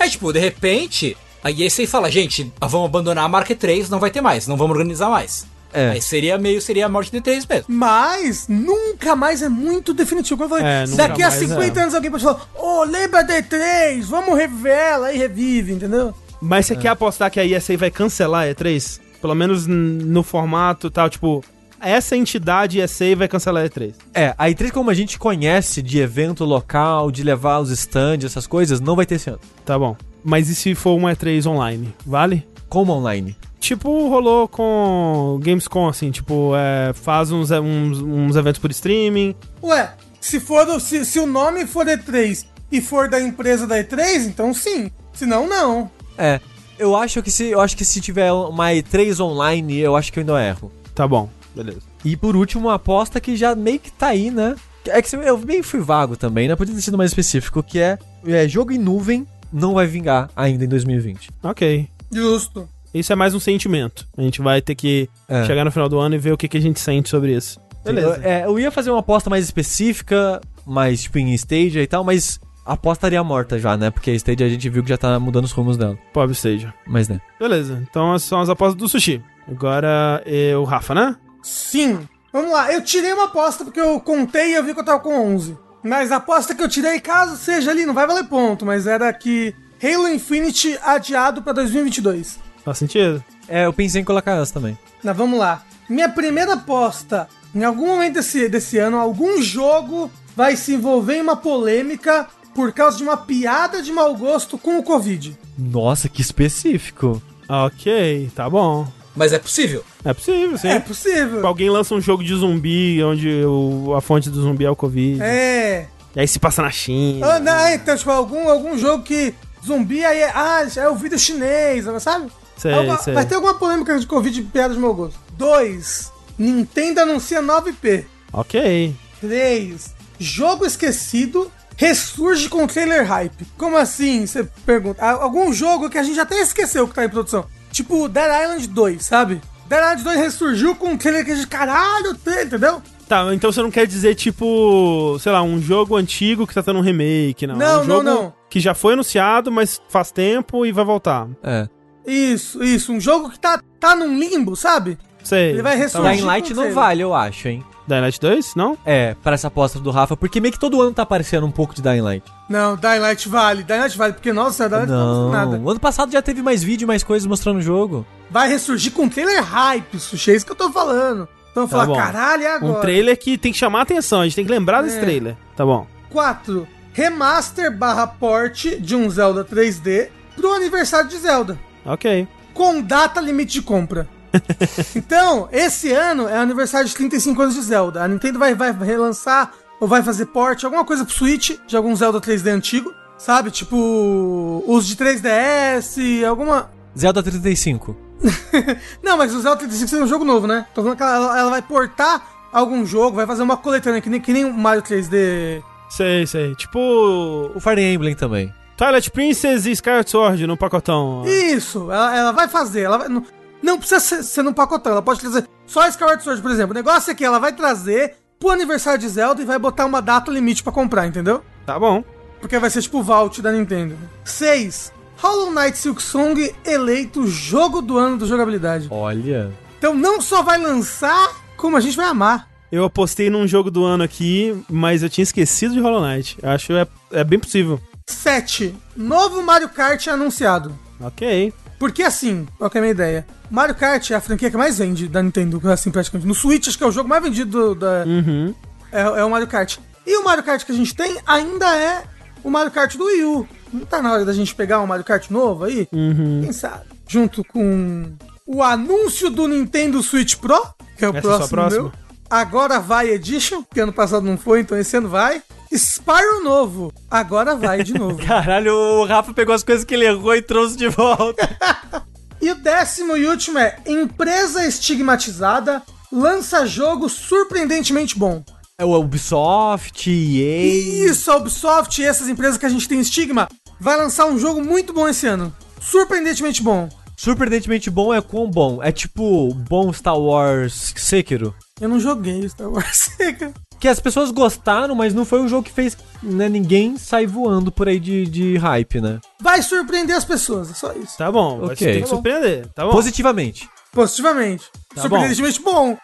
É. 0.00 0.04
É 0.06 0.08
tipo, 0.08 0.32
de 0.32 0.38
repente, 0.38 1.16
aí 1.42 1.62
aí 1.62 1.86
fala, 1.86 2.10
gente, 2.10 2.52
vamos 2.60 2.86
abandonar 2.88 3.24
a 3.24 3.28
marca 3.28 3.54
3, 3.54 3.88
não 3.90 3.98
vai 3.98 4.10
ter 4.10 4.20
mais, 4.20 4.46
não 4.46 4.56
vamos 4.56 4.76
organizar 4.76 5.08
mais. 5.08 5.46
É. 5.74 5.90
Aí 5.90 6.00
seria 6.00 6.38
meio, 6.38 6.62
seria 6.62 6.86
a 6.86 6.88
morte 6.88 7.10
de 7.10 7.20
3 7.20 7.44
mesmo. 7.46 7.64
Mas 7.68 8.46
nunca 8.48 9.16
mais 9.16 9.42
é 9.42 9.48
muito 9.48 9.92
definitivo. 9.92 10.36
Quando 10.38 10.52
eu 10.52 10.58
falei, 10.58 10.72
É, 10.72 10.86
daqui 10.96 11.22
a 11.22 11.28
mais, 11.28 11.40
50 11.40 11.78
é. 11.78 11.82
anos 11.82 11.94
alguém 11.94 12.10
pode 12.10 12.22
falar, 12.22 12.40
ô, 12.54 12.84
lembra 12.84 13.22
da 13.24 13.34
E3? 13.42 14.02
Vamos 14.04 14.38
reviver 14.38 14.72
ela 14.72 15.12
e 15.12 15.18
revive, 15.18 15.72
entendeu? 15.72 16.14
Mas 16.40 16.66
você 16.66 16.76
quer 16.76 16.88
apostar 16.88 17.30
que 17.30 17.40
a 17.40 17.44
ESA 17.44 17.76
vai 17.76 17.90
cancelar 17.90 18.44
a 18.44 18.54
E3? 18.54 19.00
Pelo 19.20 19.34
menos 19.34 19.66
no 19.66 20.22
formato 20.22 20.90
tal, 20.90 21.08
tipo, 21.10 21.42
essa 21.80 22.16
entidade 22.16 22.80
ESA 22.80 23.16
vai 23.16 23.26
cancelar 23.26 23.64
a 23.64 23.68
E3. 23.68 23.94
É, 24.14 24.34
a 24.38 24.46
E3 24.48 24.70
como 24.70 24.90
a 24.90 24.94
gente 24.94 25.18
conhece 25.18 25.82
de 25.82 25.98
evento 25.98 26.44
local, 26.44 27.10
de 27.10 27.22
levar 27.22 27.58
os 27.58 27.70
stands, 27.70 28.24
essas 28.30 28.46
coisas, 28.46 28.80
não 28.80 28.94
vai 28.94 29.06
ter 29.06 29.16
esse 29.16 29.28
ano. 29.30 29.40
Tá 29.64 29.78
bom. 29.78 29.96
Mas 30.22 30.48
e 30.48 30.54
se 30.54 30.74
for 30.74 30.94
uma 30.96 31.14
E3 31.14 31.46
online? 31.46 31.94
Vale? 32.06 32.46
Como 32.74 32.92
online. 32.92 33.36
Tipo, 33.60 34.08
rolou 34.08 34.48
com 34.48 35.38
Gamescom, 35.40 35.86
assim, 35.88 36.10
tipo, 36.10 36.54
é, 36.56 36.92
faz 36.92 37.30
uns, 37.30 37.52
uns, 37.52 38.00
uns 38.00 38.34
eventos 38.34 38.60
por 38.60 38.68
streaming. 38.72 39.32
Ué, 39.62 39.92
se, 40.20 40.40
for, 40.40 40.66
o- 40.68 40.80
se, 40.80 41.04
se 41.04 41.20
o 41.20 41.24
nome 41.26 41.68
for 41.68 41.86
E3 41.86 42.44
e 42.72 42.80
for 42.80 43.08
da 43.08 43.20
empresa 43.20 43.64
da 43.64 43.76
E3, 43.78 44.26
então 44.26 44.52
sim. 44.52 44.90
Se 45.12 45.24
não, 45.24 45.48
não. 45.48 45.88
É. 46.18 46.40
Eu 46.76 46.96
acho 46.96 47.22
que 47.22 47.30
se 47.30 47.44
eu 47.50 47.60
acho 47.60 47.76
que 47.76 47.84
se 47.84 48.00
tiver 48.00 48.32
uma 48.32 48.70
E3 48.72 49.20
online, 49.20 49.78
eu 49.78 49.94
acho 49.94 50.12
que 50.12 50.18
eu 50.18 50.22
ainda 50.22 50.44
erro. 50.44 50.72
Tá 50.92 51.06
bom, 51.06 51.30
beleza. 51.54 51.78
E 52.04 52.16
por 52.16 52.34
último, 52.34 52.66
uma 52.66 52.74
aposta 52.74 53.20
que 53.20 53.36
já 53.36 53.54
meio 53.54 53.78
que 53.78 53.92
tá 53.92 54.08
aí, 54.08 54.32
né? 54.32 54.56
É 54.88 55.00
que 55.00 55.14
eu 55.14 55.38
meio 55.38 55.62
fui 55.62 55.78
vago 55.78 56.16
também, 56.16 56.48
né? 56.48 56.56
Podia 56.56 56.74
ter 56.74 56.82
sido 56.82 56.98
mais 56.98 57.12
específico, 57.12 57.62
que 57.62 57.78
é, 57.78 57.96
é 58.26 58.48
jogo 58.48 58.72
em 58.72 58.78
nuvem 58.78 59.24
não 59.52 59.74
vai 59.74 59.86
vingar 59.86 60.28
ainda 60.34 60.64
em 60.64 60.68
2020. 60.68 61.30
Ok. 61.40 61.88
Justo. 62.14 62.68
Isso 62.92 63.12
é 63.12 63.16
mais 63.16 63.34
um 63.34 63.40
sentimento. 63.40 64.06
A 64.16 64.22
gente 64.22 64.40
vai 64.40 64.62
ter 64.62 64.74
que 64.74 65.08
É. 65.28 65.44
chegar 65.44 65.64
no 65.64 65.72
final 65.72 65.88
do 65.88 65.98
ano 65.98 66.14
e 66.14 66.18
ver 66.18 66.32
o 66.32 66.36
que, 66.36 66.46
que 66.48 66.56
a 66.56 66.60
gente 66.60 66.78
sente 66.78 67.08
sobre 67.08 67.34
isso. 67.34 67.58
Beleza. 67.84 68.20
Eu, 68.22 68.22
é, 68.30 68.44
eu 68.46 68.58
ia 68.58 68.70
fazer 68.70 68.90
uma 68.90 69.00
aposta 69.00 69.28
mais 69.28 69.44
específica, 69.44 70.40
mais 70.66 71.02
tipo 71.02 71.18
em 71.18 71.34
Stadia 71.34 71.82
e 71.82 71.86
tal, 71.86 72.04
mas 72.04 72.38
a 72.64 72.74
aposta 72.74 73.00
estaria 73.00 73.22
morta 73.24 73.58
já, 73.58 73.76
né? 73.76 73.90
Porque 73.90 74.10
a 74.10 74.14
Stadia 74.14 74.46
a 74.46 74.48
gente 74.48 74.68
viu 74.70 74.82
que 74.82 74.88
já 74.88 74.96
tá 74.96 75.18
mudando 75.18 75.44
os 75.44 75.52
rumos 75.52 75.76
dela. 75.76 75.98
Pobre 76.12 76.34
Stadia. 76.34 76.72
Mas 76.86 77.08
né. 77.08 77.20
Beleza. 77.38 77.82
Então 77.90 78.14
essas 78.14 78.28
são 78.28 78.40
as 78.40 78.48
apostas 78.48 78.76
do 78.76 78.88
sushi. 78.88 79.20
Agora 79.48 80.22
é 80.24 80.56
o 80.56 80.64
Rafa, 80.64 80.94
né? 80.94 81.16
Sim. 81.42 82.08
Vamos 82.32 82.50
lá, 82.52 82.72
eu 82.72 82.82
tirei 82.82 83.12
uma 83.12 83.24
aposta 83.26 83.64
porque 83.64 83.80
eu 83.80 84.00
contei 84.00 84.52
e 84.52 84.54
eu 84.54 84.64
vi 84.64 84.72
que 84.74 84.80
eu 84.80 84.84
tava 84.84 85.00
com 85.00 85.34
11. 85.34 85.56
Mas 85.82 86.10
a 86.10 86.16
aposta 86.16 86.54
que 86.54 86.62
eu 86.62 86.68
tirei, 86.68 86.98
caso 86.98 87.36
seja 87.36 87.70
ali, 87.70 87.84
não 87.84 87.92
vai 87.94 88.06
valer 88.06 88.24
ponto, 88.24 88.64
mas 88.64 88.86
era 88.86 89.12
que 89.12 89.54
Halo 89.82 90.08
Infinite 90.08 90.78
adiado 90.82 91.42
pra 91.42 91.52
2022. 91.52 92.38
Faz 92.64 92.78
sentido? 92.78 93.22
É, 93.48 93.66
eu 93.66 93.72
pensei 93.72 94.00
em 94.00 94.04
colocar 94.04 94.32
essa 94.40 94.54
também. 94.54 94.78
Mas 95.02 95.16
vamos 95.16 95.38
lá. 95.38 95.62
Minha 95.88 96.08
primeira 96.08 96.54
aposta, 96.54 97.28
em 97.54 97.62
algum 97.62 97.86
momento 97.88 98.14
desse, 98.14 98.48
desse 98.48 98.78
ano, 98.78 98.96
algum 98.98 99.42
jogo 99.42 100.10
vai 100.34 100.56
se 100.56 100.74
envolver 100.74 101.16
em 101.16 101.20
uma 101.20 101.36
polêmica 101.36 102.26
por 102.54 102.72
causa 102.72 102.96
de 102.96 103.02
uma 103.02 103.16
piada 103.16 103.82
de 103.82 103.92
mau 103.92 104.14
gosto 104.16 104.56
com 104.56 104.78
o 104.78 104.82
Covid. 104.82 105.36
Nossa, 105.58 106.08
que 106.08 106.22
específico. 106.22 107.20
Ok, 107.48 108.30
tá 108.34 108.48
bom. 108.48 108.86
Mas 109.14 109.32
é 109.32 109.38
possível. 109.38 109.84
É 110.04 110.14
possível, 110.14 110.56
sim. 110.58 110.68
É 110.68 110.80
possível. 110.80 111.46
Alguém 111.46 111.68
lança 111.68 111.94
um 111.94 112.00
jogo 112.00 112.24
de 112.24 112.34
zumbi 112.34 113.02
onde 113.04 113.44
o- 113.44 113.94
a 113.94 114.00
fonte 114.00 114.30
do 114.30 114.40
zumbi 114.40 114.64
é 114.64 114.70
o 114.70 114.74
Covid. 114.74 115.20
É. 115.22 115.86
E 116.16 116.20
aí 116.20 116.26
se 116.26 116.38
passa 116.38 116.62
na 116.62 116.70
China. 116.70 117.26
Ah, 117.34 117.40
não, 117.40 117.68
então, 117.68 117.96
tipo, 117.96 118.10
algum, 118.10 118.48
algum 118.48 118.78
jogo 118.78 119.02
que 119.04 119.34
zumbi 119.64 120.04
aí 120.04 120.18
é. 120.18 120.30
Ah, 120.34 120.66
é 120.76 120.88
o 120.88 120.94
vídeo 120.94 121.18
chinês, 121.18 121.84
sabe? 122.02 122.30
Sei, 122.56 122.72
Alguma- 122.72 122.98
sei. 122.98 123.14
Vai 123.14 123.26
ter 123.26 123.34
alguma 123.34 123.54
polêmica 123.54 123.98
de 123.98 124.06
Covid 124.06 124.34
de 124.34 124.42
piada 124.48 124.74
de 124.74 124.80
meu 124.80 124.94
gosto. 124.94 125.18
2. 125.32 126.12
Nintendo 126.38 127.00
anuncia 127.00 127.40
9P. 127.42 128.04
Ok. 128.32 128.94
3. 129.20 129.94
Jogo 130.18 130.64
esquecido 130.66 131.50
ressurge 131.76 132.48
com 132.48 132.66
trailer 132.66 133.04
hype. 133.06 133.44
Como 133.58 133.76
assim? 133.76 134.26
Você 134.26 134.44
pergunta. 134.64 135.04
Algum 135.04 135.52
jogo 135.52 135.90
que 135.90 135.98
a 135.98 136.02
gente 136.02 136.18
até 136.20 136.40
esqueceu 136.40 136.86
que 136.86 136.94
tá 136.94 137.04
em 137.04 137.08
produção. 137.08 137.44
Tipo 137.72 138.08
Dead 138.08 138.42
Island 138.42 138.68
2, 138.68 139.04
sabe? 139.04 139.40
Dead 139.68 139.80
Island 139.80 140.04
2 140.04 140.16
ressurgiu 140.20 140.76
com 140.76 140.90
um 140.90 140.96
trailer 140.96 141.24
que 141.24 141.32
a 141.32 141.34
gente. 141.34 141.48
Caralho, 141.48 142.16
entendeu? 142.44 142.80
Tá, 143.08 143.34
então 143.34 143.52
você 143.52 143.60
não 143.60 143.70
quer 143.70 143.86
dizer, 143.86 144.14
tipo, 144.14 145.18
sei 145.20 145.30
lá, 145.30 145.42
um 145.42 145.60
jogo 145.60 145.94
antigo 145.96 146.46
que 146.46 146.54
tá 146.54 146.62
tendo 146.62 146.78
um 146.78 146.82
remake, 146.82 147.46
não. 147.46 147.54
Não, 147.56 147.66
um 147.74 147.78
não, 147.78 147.84
jogo 147.84 148.02
não. 148.02 148.32
Que 148.54 148.60
já 148.60 148.72
foi 148.72 148.92
anunciado, 148.92 149.50
mas 149.50 149.82
faz 149.88 150.12
tempo 150.12 150.64
e 150.64 150.70
vai 150.70 150.84
voltar. 150.84 151.26
É. 151.42 151.68
Isso, 152.06 152.62
isso. 152.62 152.92
Um 152.92 153.00
jogo 153.00 153.28
que 153.28 153.36
tá, 153.40 153.60
tá 153.80 153.96
num 153.96 154.16
limbo, 154.16 154.54
sabe? 154.54 154.96
Sei. 155.24 155.50
Ele 155.50 155.60
vai 155.62 155.72
Tá 155.72 155.82
ressurgir. 155.82 156.10
Dying 156.12 156.22
Light 156.24 156.54
não 156.54 156.72
vale, 156.72 157.02
eu 157.02 157.12
acho, 157.12 157.48
hein? 157.48 157.64
Dying 157.88 158.00
Light 158.00 158.20
2? 158.20 158.54
Não? 158.54 158.78
É, 158.86 159.16
para 159.24 159.34
essa 159.34 159.48
aposta 159.48 159.80
do 159.80 159.90
Rafa, 159.90 160.16
porque 160.16 160.40
meio 160.40 160.52
que 160.52 160.58
todo 160.60 160.80
ano 160.80 160.92
tá 160.92 161.02
aparecendo 161.02 161.44
um 161.44 161.50
pouco 161.50 161.74
de 161.74 161.82
Dying 161.82 162.00
Light. 162.00 162.22
Não, 162.48 162.76
Dying 162.76 163.00
Light 163.00 163.28
vale. 163.28 163.64
Dying 163.64 163.78
Light 163.80 163.98
vale, 163.98 164.12
porque, 164.12 164.32
nossa, 164.32 164.68
Dying 164.68 164.78
Light 164.78 164.88
não, 164.90 165.24
Não, 165.24 165.30
tá 165.32 165.36
nada. 165.46 165.58
o 165.58 165.70
ano 165.70 165.80
passado 165.80 166.12
já 166.12 166.22
teve 166.22 166.40
mais 166.40 166.62
vídeo, 166.62 166.86
mais 166.86 167.02
coisas 167.02 167.26
mostrando 167.26 167.56
o 167.58 167.62
jogo. 167.62 168.06
Vai 168.30 168.48
ressurgir 168.48 168.92
com 168.92 169.08
trailer 169.08 169.42
hype, 169.42 169.98
Sushi. 169.98 170.30
É 170.30 170.36
isso 170.36 170.46
que 170.46 170.52
eu 170.52 170.56
tô 170.56 170.70
falando. 170.70 171.26
Então 171.50 171.64
Tá 171.66 171.70
falar, 171.72 171.86
bom. 171.86 171.96
caralho, 171.96 172.44
é 172.44 172.54
agora. 172.54 172.78
Um 172.78 172.80
trailer 172.80 173.18
que 173.18 173.36
tem 173.36 173.50
que 173.50 173.58
chamar 173.58 173.80
a 173.80 173.82
atenção, 173.82 174.20
a 174.20 174.24
gente 174.24 174.36
tem 174.36 174.44
que 174.44 174.50
lembrar 174.52 174.82
desse 174.82 174.98
É. 174.98 175.00
trailer. 175.00 175.36
Tá 175.56 175.64
bom. 175.66 175.86
4. 176.10 176.68
Remaster 176.94 177.76
barra 177.76 178.06
porte 178.06 178.80
de 178.80 178.94
um 178.94 179.10
Zelda 179.10 179.44
3D 179.44 180.10
pro 180.36 180.52
aniversário 180.52 181.08
de 181.08 181.18
Zelda. 181.18 181.58
Ok. 181.84 182.26
Com 182.54 182.80
data 182.80 183.20
limite 183.20 183.54
de 183.54 183.62
compra. 183.62 184.08
então, 184.94 185.48
esse 185.50 185.92
ano 185.92 186.28
é 186.28 186.38
aniversário 186.38 186.88
de 186.88 186.94
35 186.94 187.42
anos 187.42 187.54
de 187.56 187.62
Zelda. 187.62 188.04
A 188.04 188.06
Nintendo 188.06 188.38
vai, 188.38 188.54
vai 188.54 188.72
relançar 188.72 189.52
ou 189.80 189.88
vai 189.88 190.04
fazer 190.04 190.26
porte, 190.26 190.64
alguma 190.64 190.84
coisa 190.84 191.04
pro 191.04 191.12
Switch 191.12 191.58
de 191.66 191.76
algum 191.76 191.94
Zelda 191.96 192.20
3D 192.20 192.46
antigo. 192.48 192.94
Sabe? 193.18 193.50
Tipo, 193.50 194.62
os 194.64 194.86
de 194.86 194.94
3DS, 194.94 196.24
alguma. 196.24 196.70
Zelda 196.96 197.24
35. 197.24 197.96
Não, 199.02 199.16
mas 199.16 199.34
o 199.34 199.40
Zelda 199.40 199.58
35 199.58 199.96
é 199.96 200.04
um 200.04 200.08
jogo 200.08 200.24
novo, 200.24 200.46
né? 200.46 200.64
Tô 200.72 200.80
falando 200.80 200.96
que 200.96 201.02
ela, 201.02 201.38
ela 201.38 201.50
vai 201.50 201.62
portar 201.62 202.24
algum 202.52 202.86
jogo, 202.86 203.16
vai 203.16 203.26
fazer 203.26 203.42
uma 203.42 203.56
coletânea, 203.56 204.00
que 204.00 204.08
nem, 204.08 204.20
que 204.20 204.32
nem 204.32 204.44
o 204.44 204.54
Mario 204.54 204.82
3D. 204.82 205.60
Sei, 205.88 206.26
sei. 206.26 206.54
Tipo, 206.54 207.52
O 207.54 207.60
Fire 207.60 207.80
Emblem 207.82 208.14
também. 208.14 208.52
Twilight 208.76 209.10
Princess 209.10 209.66
e 209.66 209.70
Skyward 209.72 210.10
Sword 210.10 210.46
no 210.46 210.56
pacotão. 210.56 211.22
Isso, 211.26 211.90
ela, 211.92 212.16
ela 212.16 212.32
vai 212.32 212.48
fazer. 212.48 212.82
Ela 212.82 212.98
vai- 212.98 213.08
não, 213.08 213.24
não 213.62 213.78
precisa 213.78 214.00
ser, 214.00 214.22
ser 214.24 214.42
num 214.42 214.52
pacotão, 214.52 214.92
ela 214.92 215.02
pode 215.02 215.20
trazer 215.20 215.46
só 215.66 215.86
Skyward 215.88 216.22
Sword, 216.24 216.42
por 216.42 216.50
exemplo. 216.50 216.72
O 216.72 216.74
negócio 216.74 217.10
é 217.10 217.14
que 217.14 217.24
ela 217.24 217.38
vai 217.38 217.52
trazer 217.52 218.16
pro 218.40 218.50
aniversário 218.50 218.98
de 218.98 219.08
Zelda 219.08 219.40
e 219.40 219.44
vai 219.44 219.58
botar 219.58 219.84
uma 219.86 220.02
data 220.02 220.30
limite 220.30 220.62
pra 220.62 220.72
comprar, 220.72 221.06
entendeu? 221.06 221.42
Tá 221.64 221.78
bom. 221.78 222.02
Porque 222.40 222.58
vai 222.58 222.68
ser 222.68 222.82
tipo 222.82 222.98
o 222.98 223.02
Vault 223.02 223.40
da 223.40 223.52
Nintendo. 223.52 223.96
6. 224.24 224.92
Hollow 225.18 225.52
Knight 225.52 225.78
Silk 225.78 226.02
Song 226.02 226.52
eleito 226.66 227.26
jogo 227.28 227.80
do 227.80 227.96
ano 227.96 228.18
do 228.18 228.26
jogabilidade. 228.26 228.88
Olha. 228.90 229.52
Então 229.78 229.94
não 229.94 230.20
só 230.20 230.42
vai 230.42 230.58
lançar, 230.58 231.30
como 231.56 231.76
a 231.76 231.80
gente 231.80 231.96
vai 231.96 232.06
amar. 232.06 232.48
Eu 232.74 232.82
apostei 232.84 233.30
num 233.30 233.46
jogo 233.46 233.70
do 233.70 233.84
ano 233.84 234.02
aqui, 234.02 234.52
mas 234.68 235.00
eu 235.00 235.08
tinha 235.08 235.22
esquecido 235.22 235.74
de 235.74 235.80
Hollow 235.80 236.02
Knight. 236.02 236.36
Eu 236.42 236.50
Acho 236.50 236.72
é, 236.72 236.84
é 237.12 237.22
bem 237.22 237.38
possível. 237.38 237.80
7. 238.10 238.74
Novo 238.96 239.40
Mario 239.42 239.68
Kart 239.68 240.08
anunciado. 240.08 240.76
Ok. 241.00 241.52
Porque 241.78 242.02
assim, 242.02 242.48
qual 242.58 242.68
que 242.68 242.76
é 242.76 242.80
a 242.80 242.82
minha 242.82 242.90
ideia? 242.90 243.24
Mario 243.48 243.76
Kart 243.76 244.10
é 244.10 244.16
a 244.16 244.20
franquia 244.20 244.50
que 244.50 244.56
mais 244.56 244.78
vende 244.78 245.06
da 245.06 245.22
Nintendo, 245.22 245.62
assim, 245.70 245.92
praticamente. 245.92 246.26
No 246.26 246.34
Switch, 246.34 246.66
acho 246.66 246.76
que 246.76 246.82
é 246.82 246.86
o 246.88 246.90
jogo 246.90 247.08
mais 247.08 247.22
vendido 247.22 247.76
da, 247.76 248.02
Uhum. 248.04 248.52
é, 248.90 249.02
é 249.02 249.24
o 249.24 249.30
Mario 249.30 249.46
Kart. 249.46 249.78
E 250.04 250.16
o 250.16 250.24
Mario 250.24 250.42
Kart 250.42 250.64
que 250.64 250.72
a 250.72 250.74
gente 250.74 250.96
tem 250.96 251.16
ainda 251.24 251.76
é 251.76 252.02
o 252.42 252.50
Mario 252.50 252.72
Kart 252.72 252.96
do 252.96 253.04
Wii 253.04 253.24
U. 253.24 253.48
Não 253.72 253.86
tá 253.86 254.02
na 254.02 254.12
hora 254.12 254.24
da 254.24 254.32
gente 254.32 254.52
pegar 254.52 254.80
um 254.80 254.86
Mario 254.88 255.04
Kart 255.04 255.30
novo 255.30 255.62
aí? 255.62 255.86
Uhum. 255.92 256.40
Quem 256.42 256.52
sabe? 256.52 256.86
Junto 257.06 257.44
com 257.44 258.12
o 258.44 258.64
anúncio 258.64 259.30
do 259.30 259.46
Nintendo 259.46 260.02
Switch 260.02 260.34
Pro, 260.34 260.60
que 260.98 261.04
é 261.04 261.08
o 261.08 261.16
Essa 261.16 261.28
é 261.28 261.30
a 261.30 261.38
sua 261.38 261.48
próximo 261.48 261.82
meu. 261.84 262.03
Agora 262.34 262.80
vai 262.80 263.10
Edition, 263.10 263.62
que 263.62 263.78
ano 263.78 263.92
passado 263.92 264.26
não 264.26 264.36
foi, 264.36 264.58
então 264.58 264.76
esse 264.76 264.96
ano 264.96 265.08
vai. 265.08 265.40
Spyro 265.72 266.42
novo, 266.42 266.92
agora 267.08 267.54
vai 267.54 267.84
de 267.84 267.94
novo. 267.94 268.18
Caralho, 268.26 268.74
o 268.74 269.04
Rafa 269.04 269.32
pegou 269.32 269.54
as 269.54 269.62
coisas 269.62 269.84
que 269.84 269.94
ele 269.94 270.04
errou 270.04 270.34
e 270.34 270.42
trouxe 270.42 270.76
de 270.76 270.88
volta. 270.88 271.48
E 272.42 272.50
o 272.50 272.56
décimo 272.56 273.16
e 273.16 273.26
último 273.26 273.58
é 273.58 273.78
Empresa 273.86 274.66
estigmatizada 274.66 275.82
lança 276.12 276.66
jogo 276.66 277.08
surpreendentemente 277.08 278.18
bom. 278.18 278.44
É 278.76 278.84
o 278.84 278.92
Ubisoft, 279.00 280.10
EA. 280.10 281.06
Isso, 281.08 281.30
a 281.30 281.36
Ubisoft 281.36 282.02
e 282.02 282.04
essas 282.04 282.28
empresas 282.28 282.58
que 282.58 282.66
a 282.66 282.68
gente 282.68 282.86
tem 282.86 283.00
estigma 283.00 283.48
vai 283.80 283.96
lançar 283.96 284.26
um 284.26 284.38
jogo 284.38 284.62
muito 284.62 284.92
bom 284.92 285.08
esse 285.08 285.26
ano. 285.26 285.54
Surpreendentemente 285.80 286.62
bom. 286.62 286.86
Surpreendentemente 287.24 287.88
bom 287.88 288.12
é 288.12 288.20
quão 288.20 288.50
bom. 288.50 288.82
É 288.82 288.92
tipo 288.92 289.54
bom 289.54 289.90
Star 289.94 290.18
Wars 290.18 290.92
Sekiro. 290.94 291.54
Eu 291.80 291.88
não 291.88 291.98
joguei 291.98 292.46
Star 292.46 292.68
Wars. 292.68 293.16
cara. 293.38 293.54
Que 293.80 293.88
as 293.88 293.98
pessoas 293.98 294.30
gostaram, 294.30 294.94
mas 294.94 295.14
não 295.14 295.24
foi 295.24 295.40
um 295.40 295.48
jogo 295.48 295.62
que 295.62 295.72
fez 295.72 295.96
né, 296.22 296.50
ninguém 296.50 296.98
sair 296.98 297.26
voando 297.26 297.72
por 297.72 297.88
aí 297.88 297.98
de, 297.98 298.26
de 298.26 298.58
hype, 298.58 299.00
né? 299.00 299.20
vai 299.40 299.62
surpreender 299.62 300.14
as 300.14 300.24
pessoas, 300.26 300.70
é 300.70 300.74
só 300.74 300.92
isso. 300.92 301.16
Tá 301.16 301.32
bom. 301.32 301.60
Vai 301.60 301.70
Ok. 301.72 301.76
ter 301.86 301.94
que 301.94 302.00
bom. 302.02 302.06
surpreender. 302.08 302.66
Tá 302.74 302.84
bom. 302.84 302.92
Positivamente. 302.92 303.70
Positivamente. 303.90 304.64
Tá 304.94 305.00
surpreendentemente 305.00 305.62
bom. 305.62 305.96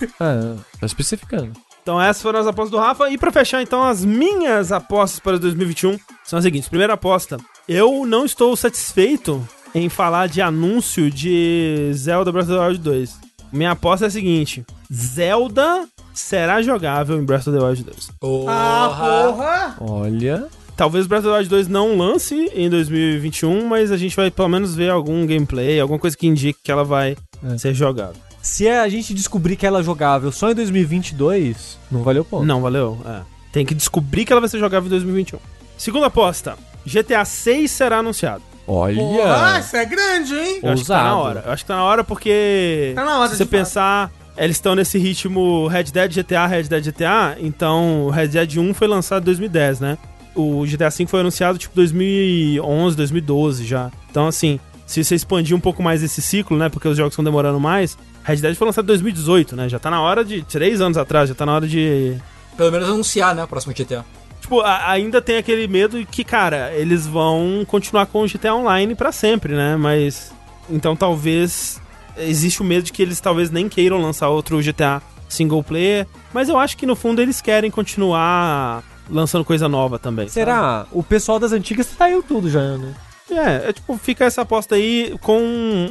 É, 0.00 0.56
tá 0.80 0.86
especificando. 0.86 1.52
Então 1.82 2.00
essas 2.00 2.22
foram 2.22 2.40
as 2.40 2.46
apostas 2.46 2.70
do 2.70 2.78
Rafa. 2.78 3.10
E 3.10 3.18
pra 3.18 3.30
fechar 3.30 3.60
então 3.60 3.82
as 3.82 4.02
minhas 4.02 4.72
apostas 4.72 5.20
para 5.20 5.38
2021 5.38 5.98
são 6.24 6.38
as 6.38 6.42
seguintes. 6.42 6.70
Primeira 6.70 6.94
aposta. 6.94 7.36
Eu 7.68 8.06
não 8.06 8.24
estou 8.24 8.56
satisfeito 8.56 9.46
em 9.74 9.88
falar 9.88 10.28
de 10.28 10.40
anúncio 10.40 11.10
de 11.10 11.90
Zelda 11.94 12.30
Breath 12.30 12.48
of 12.48 12.56
the 12.58 12.66
Wild 12.66 12.78
2. 12.80 13.18
Minha 13.52 13.72
aposta 13.72 14.06
é 14.06 14.08
a 14.08 14.10
seguinte. 14.10 14.64
Zelda 14.92 15.86
será 16.12 16.62
jogável 16.62 17.18
em 17.18 17.24
Breath 17.24 17.46
of 17.46 17.56
the 17.58 17.64
Wild 17.64 17.82
2. 17.82 18.10
Ah, 18.48 18.94
porra. 18.98 19.76
Olha. 19.80 20.46
Talvez 20.76 21.06
Breath 21.06 21.20
of 21.24 21.28
the 21.30 21.36
Wild 21.38 21.48
2 21.50 21.68
não 21.68 21.96
lance 21.96 22.50
em 22.54 22.68
2021, 22.68 23.66
mas 23.66 23.92
a 23.92 23.96
gente 23.96 24.16
vai 24.16 24.30
pelo 24.30 24.48
menos 24.48 24.74
ver 24.74 24.90
algum 24.90 25.24
gameplay, 25.26 25.78
alguma 25.78 25.98
coisa 25.98 26.16
que 26.16 26.26
indique 26.26 26.58
que 26.64 26.70
ela 26.72 26.84
vai 26.84 27.16
É. 27.44 27.58
ser 27.58 27.74
jogável. 27.74 28.16
Se 28.42 28.68
a 28.68 28.88
gente 28.88 29.14
descobrir 29.14 29.56
que 29.56 29.64
ela 29.66 29.80
é 29.80 29.82
jogável 29.82 30.30
só 30.32 30.50
em 30.50 30.54
2022, 30.54 31.78
não 31.90 32.02
valeu 32.02 32.22
o 32.22 32.24
ponto. 32.24 32.44
Não, 32.44 32.60
valeu. 32.60 32.98
É. 33.06 33.20
Tem 33.52 33.64
que 33.64 33.74
descobrir 33.74 34.24
que 34.24 34.32
ela 34.32 34.40
vai 34.40 34.50
ser 34.50 34.58
jogável 34.58 34.86
em 34.86 34.90
2021. 34.90 35.38
Segunda 35.78 36.06
aposta. 36.06 36.56
GTA 36.84 37.24
6 37.24 37.70
será 37.70 37.98
anunciado. 37.98 38.42
Olha. 38.66 39.58
Isso 39.58 39.76
é 39.76 39.84
grande, 39.84 40.34
hein? 40.34 40.60
Eu 40.62 40.72
acho 40.72 40.82
que 40.82 40.88
tá 40.88 41.04
na 41.04 41.16
hora. 41.16 41.42
Eu 41.46 41.52
acho 41.52 41.64
que 41.64 41.68
tá 41.68 41.76
na 41.76 41.84
hora 41.84 42.04
porque. 42.04 42.92
Tá 42.94 43.04
na 43.04 43.18
hora 43.18 43.28
Se 43.28 43.36
você 43.36 43.44
fato. 43.44 43.50
pensar, 43.50 44.10
eles 44.36 44.56
estão 44.56 44.74
nesse 44.74 44.98
ritmo 44.98 45.66
Red 45.66 45.84
Dead 45.84 46.14
GTA, 46.14 46.46
Red 46.46 46.64
Dead 46.64 46.84
GTA. 46.84 47.36
Então, 47.40 48.06
o 48.06 48.10
Red 48.10 48.28
Dead 48.28 48.56
1 48.56 48.74
foi 48.74 48.88
lançado 48.88 49.22
em 49.22 49.26
2010, 49.26 49.80
né? 49.80 49.98
O 50.34 50.64
GTA 50.66 50.90
V 50.90 51.06
foi 51.06 51.20
anunciado 51.20 51.58
tipo 51.58 51.74
2011, 51.76 52.96
2012 52.96 53.64
já. 53.64 53.90
Então, 54.10 54.26
assim, 54.26 54.58
se 54.86 55.04
você 55.04 55.14
expandir 55.14 55.56
um 55.56 55.60
pouco 55.60 55.82
mais 55.82 56.02
esse 56.02 56.20
ciclo, 56.20 56.56
né? 56.56 56.68
Porque 56.68 56.88
os 56.88 56.96
jogos 56.96 57.12
estão 57.12 57.24
demorando 57.24 57.60
mais. 57.60 57.96
Red 58.24 58.36
Dead 58.36 58.54
foi 58.56 58.66
lançado 58.66 58.84
em 58.84 58.88
2018, 58.88 59.54
né? 59.54 59.68
Já 59.68 59.78
tá 59.78 59.90
na 59.90 60.00
hora 60.00 60.24
de. 60.24 60.42
Três 60.42 60.80
anos 60.80 60.96
atrás, 60.96 61.28
já 61.28 61.34
tá 61.34 61.44
na 61.44 61.54
hora 61.54 61.68
de. 61.68 62.16
Pelo 62.56 62.72
menos 62.72 62.88
anunciar, 62.88 63.34
né? 63.34 63.44
O 63.44 63.48
próximo 63.48 63.74
GTA. 63.74 64.04
Tipo, 64.44 64.60
a- 64.60 64.90
ainda 64.90 65.22
tem 65.22 65.38
aquele 65.38 65.66
medo 65.66 66.04
que, 66.04 66.22
cara, 66.22 66.70
eles 66.74 67.06
vão 67.06 67.64
continuar 67.66 68.04
com 68.04 68.20
o 68.22 68.28
GTA 68.28 68.54
Online 68.54 68.94
pra 68.94 69.10
sempre, 69.10 69.54
né? 69.54 69.74
Mas. 69.74 70.32
Então 70.68 70.94
talvez. 70.94 71.80
Existe 72.18 72.60
o 72.60 72.64
medo 72.64 72.82
de 72.84 72.92
que 72.92 73.00
eles 73.02 73.18
talvez 73.20 73.50
nem 73.50 73.68
queiram 73.70 74.00
lançar 74.02 74.28
outro 74.28 74.60
GTA 74.62 75.00
single 75.30 75.64
player. 75.64 76.06
Mas 76.32 76.48
eu 76.50 76.58
acho 76.58 76.76
que 76.76 76.84
no 76.84 76.94
fundo 76.94 77.22
eles 77.22 77.40
querem 77.40 77.70
continuar 77.70 78.82
lançando 79.10 79.44
coisa 79.46 79.66
nova 79.68 79.98
também. 79.98 80.26
sabe? 80.28 80.34
Será? 80.34 80.86
O 80.92 81.02
pessoal 81.02 81.38
das 81.40 81.52
antigas 81.52 81.86
saiu 81.86 82.22
tudo 82.22 82.50
já, 82.50 82.60
né? 82.76 82.94
É, 83.30 83.70
é 83.70 83.72
tipo, 83.72 83.96
fica 83.96 84.26
essa 84.26 84.42
aposta 84.42 84.74
aí 84.74 85.14
com 85.22 85.40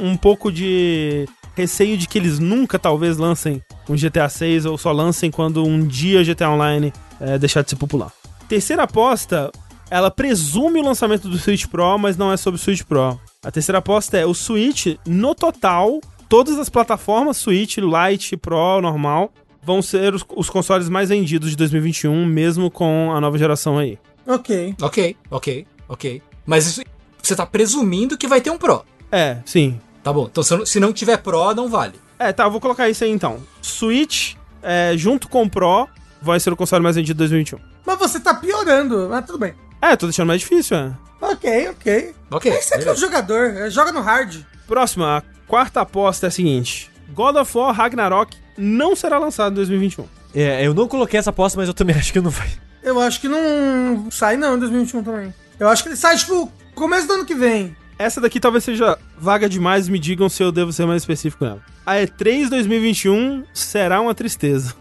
um 0.00 0.16
pouco 0.16 0.50
de 0.52 1.28
receio 1.56 1.96
de 1.98 2.06
que 2.08 2.18
eles 2.18 2.38
nunca 2.38 2.78
talvez 2.78 3.16
lancem 3.18 3.60
um 3.88 3.96
GTA 3.96 4.28
6 4.28 4.64
ou 4.64 4.78
só 4.78 4.92
lancem 4.92 5.30
quando 5.30 5.62
um 5.64 5.84
dia 5.86 6.20
o 6.20 6.24
GTA 6.24 6.50
Online 6.50 6.92
é, 7.20 7.36
deixar 7.36 7.62
de 7.62 7.70
ser 7.70 7.76
popular. 7.76 8.10
Terceira 8.48 8.82
aposta, 8.84 9.50
ela 9.90 10.10
presume 10.10 10.80
o 10.80 10.84
lançamento 10.84 11.28
do 11.28 11.38
Switch 11.38 11.66
Pro, 11.66 11.98
mas 11.98 12.16
não 12.16 12.32
é 12.32 12.36
sobre 12.36 12.58
o 12.60 12.62
Switch 12.62 12.82
Pro. 12.82 13.18
A 13.44 13.50
terceira 13.50 13.78
aposta 13.78 14.16
é 14.18 14.26
o 14.26 14.34
Switch, 14.34 14.96
no 15.06 15.34
total, 15.34 16.00
todas 16.28 16.58
as 16.58 16.68
plataformas 16.68 17.36
Switch, 17.38 17.78
Lite, 17.78 18.36
Pro, 18.36 18.80
normal, 18.80 19.32
vão 19.62 19.80
ser 19.80 20.14
os, 20.14 20.24
os 20.36 20.50
consoles 20.50 20.88
mais 20.88 21.08
vendidos 21.08 21.50
de 21.50 21.56
2021, 21.56 22.24
mesmo 22.26 22.70
com 22.70 23.12
a 23.14 23.20
nova 23.20 23.38
geração 23.38 23.78
aí. 23.78 23.98
Ok. 24.26 24.74
Ok, 24.80 25.16
ok, 25.30 25.66
ok. 25.88 26.22
Mas 26.46 26.66
isso, 26.66 26.82
você 27.22 27.34
tá 27.34 27.46
presumindo 27.46 28.16
que 28.18 28.26
vai 28.28 28.40
ter 28.40 28.50
um 28.50 28.58
Pro. 28.58 28.84
É, 29.10 29.38
sim. 29.44 29.80
Tá 30.02 30.12
bom. 30.12 30.26
Então 30.30 30.42
se 30.42 30.56
não- 30.56 30.66
se 30.66 30.80
não 30.80 30.92
tiver 30.92 31.16
Pro, 31.18 31.54
não 31.54 31.68
vale. 31.68 31.94
É, 32.18 32.32
tá, 32.32 32.44
eu 32.44 32.50
vou 32.50 32.60
colocar 32.60 32.88
isso 32.88 33.04
aí 33.04 33.10
então. 33.10 33.38
Switch, 33.62 34.34
é, 34.62 34.92
junto 34.96 35.28
com 35.28 35.42
o 35.44 35.50
Pro, 35.50 35.88
vai 36.22 36.38
ser 36.40 36.52
o 36.52 36.56
console 36.56 36.82
mais 36.82 36.96
vendido 36.96 37.14
de 37.16 37.18
2021. 37.18 37.58
Mas 37.86 37.98
você 37.98 38.18
tá 38.20 38.34
piorando, 38.34 39.08
mas 39.10 39.24
tudo 39.26 39.38
bem. 39.38 39.54
É, 39.80 39.94
tô 39.96 40.06
deixando 40.06 40.28
mais 40.28 40.40
difícil, 40.40 40.76
é. 40.76 40.92
Ok, 41.20 41.68
ok. 41.68 42.14
Ok. 42.30 42.52
Esse 42.52 42.74
aqui 42.74 42.82
é 42.82 42.90
o 42.90 42.94
beleza. 42.94 43.00
jogador, 43.00 43.46
é, 43.56 43.70
joga 43.70 43.92
no 43.92 44.00
hard. 44.00 44.42
Próxima, 44.66 45.18
a 45.18 45.22
quarta 45.46 45.80
aposta 45.80 46.26
é 46.26 46.28
a 46.28 46.30
seguinte: 46.30 46.90
God 47.10 47.36
of 47.36 47.56
War 47.56 47.74
Ragnarok 47.74 48.36
não 48.56 48.94
será 48.96 49.18
lançado 49.18 49.52
em 49.52 49.56
2021. 49.56 50.06
É, 50.34 50.66
eu 50.66 50.74
não 50.74 50.88
coloquei 50.88 51.18
essa 51.18 51.30
aposta, 51.30 51.58
mas 51.58 51.68
eu 51.68 51.74
também 51.74 51.94
acho 51.96 52.12
que 52.12 52.20
não 52.20 52.30
vai. 52.30 52.48
Eu 52.82 53.00
acho 53.00 53.20
que 53.20 53.28
não 53.28 54.10
sai 54.10 54.36
não 54.36 54.56
em 54.56 54.60
2021 54.60 55.02
também. 55.02 55.34
Eu 55.58 55.68
acho 55.68 55.82
que 55.82 55.88
ele 55.88 55.96
sai, 55.96 56.16
tipo, 56.16 56.52
começo 56.74 57.06
do 57.06 57.14
ano 57.14 57.24
que 57.24 57.34
vem. 57.34 57.74
Essa 57.98 58.20
daqui 58.20 58.40
talvez 58.40 58.64
seja 58.64 58.98
vaga 59.16 59.48
demais, 59.48 59.88
me 59.88 59.98
digam 59.98 60.28
se 60.28 60.42
eu 60.42 60.50
devo 60.50 60.72
ser 60.72 60.84
mais 60.84 61.02
específico 61.02 61.44
nela. 61.44 61.62
A 61.86 61.94
E3 61.94 62.48
2021 62.48 63.44
será 63.54 64.00
uma 64.00 64.14
tristeza. 64.14 64.74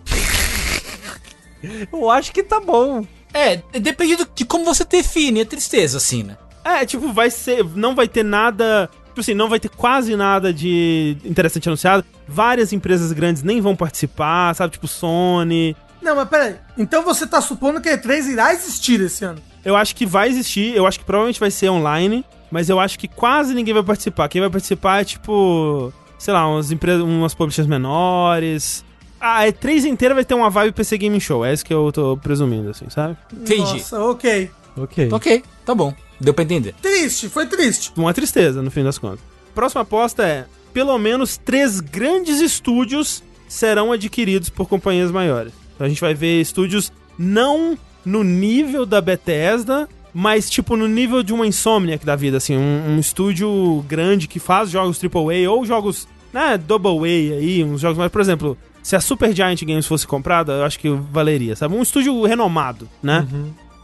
Eu 1.92 2.10
acho 2.10 2.32
que 2.32 2.44
tá 2.44 2.60
bom. 2.60 3.06
É, 3.34 3.58
depende 3.80 4.16
do- 4.16 4.28
de 4.34 4.46
como 4.46 4.66
você 4.66 4.86
define 4.86 5.42
a 5.42 5.46
tristeza, 5.46 5.98
assim, 5.98 6.24
né? 6.24 6.38
É, 6.64 6.86
tipo, 6.86 7.12
vai 7.12 7.30
ser. 7.30 7.64
Não 7.76 7.96
vai 7.96 8.08
ter 8.08 8.24
nada. 8.24 8.90
Tipo 9.08 9.22
assim, 9.22 9.34
não 9.34 9.50
vai 9.50 9.60
ter 9.60 9.70
quase 9.70 10.16
nada 10.16 10.52
de 10.54 11.18
interessante 11.26 11.68
anunciado. 11.70 12.04
Várias 12.28 12.74
empresas 12.74 13.12
grandes 13.12 13.44
nem 13.44 13.60
vão 13.62 13.76
participar, 13.76 14.54
sabe? 14.56 14.74
Tipo, 14.74 14.88
Sony. 14.88 15.76
Não, 16.02 16.16
mas 16.16 16.28
peraí. 16.30 16.56
Então 16.78 17.04
você 17.04 17.26
tá 17.28 17.40
supondo 17.42 17.80
que 17.82 17.90
a 17.90 17.98
E3 17.98 18.28
irá 18.32 18.54
existir 18.54 19.00
esse 19.02 19.24
ano? 19.24 19.40
Eu 19.64 19.76
acho 19.76 19.96
que 19.96 20.06
vai 20.06 20.28
existir, 20.30 20.76
eu 20.76 20.86
acho 20.86 21.00
que 21.00 21.06
provavelmente 21.06 21.40
vai 21.40 21.50
ser 21.52 21.70
online, 21.70 22.26
mas 22.52 22.70
eu 22.70 22.80
acho 22.80 23.00
que 23.00 23.08
quase 23.08 23.54
ninguém 23.54 23.74
vai 23.74 23.84
participar. 23.84 24.28
Quem 24.28 24.42
vai 24.42 24.50
participar 24.50 25.02
é 25.02 25.06
tipo, 25.06 25.94
sei 26.20 26.34
lá, 26.34 26.48
umas 26.48 26.72
empresas, 26.72 27.02
umas 27.04 27.34
publishers 27.34 27.68
menores. 27.68 28.84
A 29.26 29.46
E3 29.46 29.86
inteira 29.86 30.14
vai 30.14 30.26
ter 30.26 30.34
uma 30.34 30.50
vibe 30.50 30.74
PC 30.74 30.98
Gaming 30.98 31.22
Show, 31.22 31.46
é 31.46 31.54
isso 31.54 31.64
que 31.64 31.74
eu 31.74 31.94
tô 31.94 32.18
presumindo, 32.18 32.70
assim, 32.70 32.90
sabe? 32.90 33.16
Entendi. 33.32 33.62
Nossa, 33.62 34.04
ok. 34.04 34.52
Ok. 34.76 35.10
Ok, 35.14 35.44
tá 35.66 35.74
bom. 35.74 35.94
Deu 36.20 36.34
pra 36.34 36.44
entender. 36.44 36.76
Triste, 36.82 37.30
foi 37.30 37.46
triste. 37.46 37.94
Uma 37.96 38.14
tristeza, 38.14 38.62
no 38.62 38.70
fim 38.70 38.84
das 38.84 38.98
contas. 38.98 39.22
Próxima 39.56 39.84
aposta 39.84 40.28
é: 40.28 40.46
pelo 40.74 40.98
menos 40.98 41.38
três 41.38 41.80
grandes 41.80 42.42
estúdios 42.42 43.24
serão 43.48 43.94
adquiridos 43.94 44.50
por 44.50 44.68
companhias 44.68 45.10
maiores. 45.10 45.54
Então 45.74 45.88
a 45.88 45.90
gente 45.90 46.02
vai 46.02 46.14
ver 46.14 46.42
estúdios 46.42 46.92
não 47.18 47.78
no 48.04 48.26
nível 48.26 48.86
da 48.86 49.00
Bethesda, 49.00 49.88
mas 50.14 50.50
tipo 50.50 50.76
no 50.76 50.86
nível 50.86 51.24
de 51.24 51.32
uma 51.32 51.48
Insomniac 51.48 52.06
da 52.06 52.18
vida, 52.18 52.36
assim, 52.36 52.58
um, 52.58 52.90
um 52.90 53.00
estúdio 53.00 53.86
grande 53.88 54.28
que 54.28 54.38
faz 54.38 54.70
jogos 54.70 55.00
AAA 55.02 55.50
ou 55.50 55.66
jogos, 55.66 56.10
né, 56.34 56.58
Double 56.58 57.00
A 57.00 57.38
aí, 57.38 57.64
uns 57.64 57.80
jogos 57.80 57.98
mais, 57.98 58.12
por 58.12 58.20
exemplo, 58.20 58.58
se 58.84 58.96
a 58.96 59.02
Super 59.02 59.34
Giant 59.34 59.64
Games 59.64 59.88
fosse 59.88 60.06
comprada, 60.06 60.54
eu 60.54 60.66
acho 60.66 60.78
que 60.78 60.90
valeria, 60.90 61.56
sabe? 61.56 61.74
Um 61.74 61.82
estúdio 61.82 62.22
renomado, 62.24 62.88
né? 63.02 63.26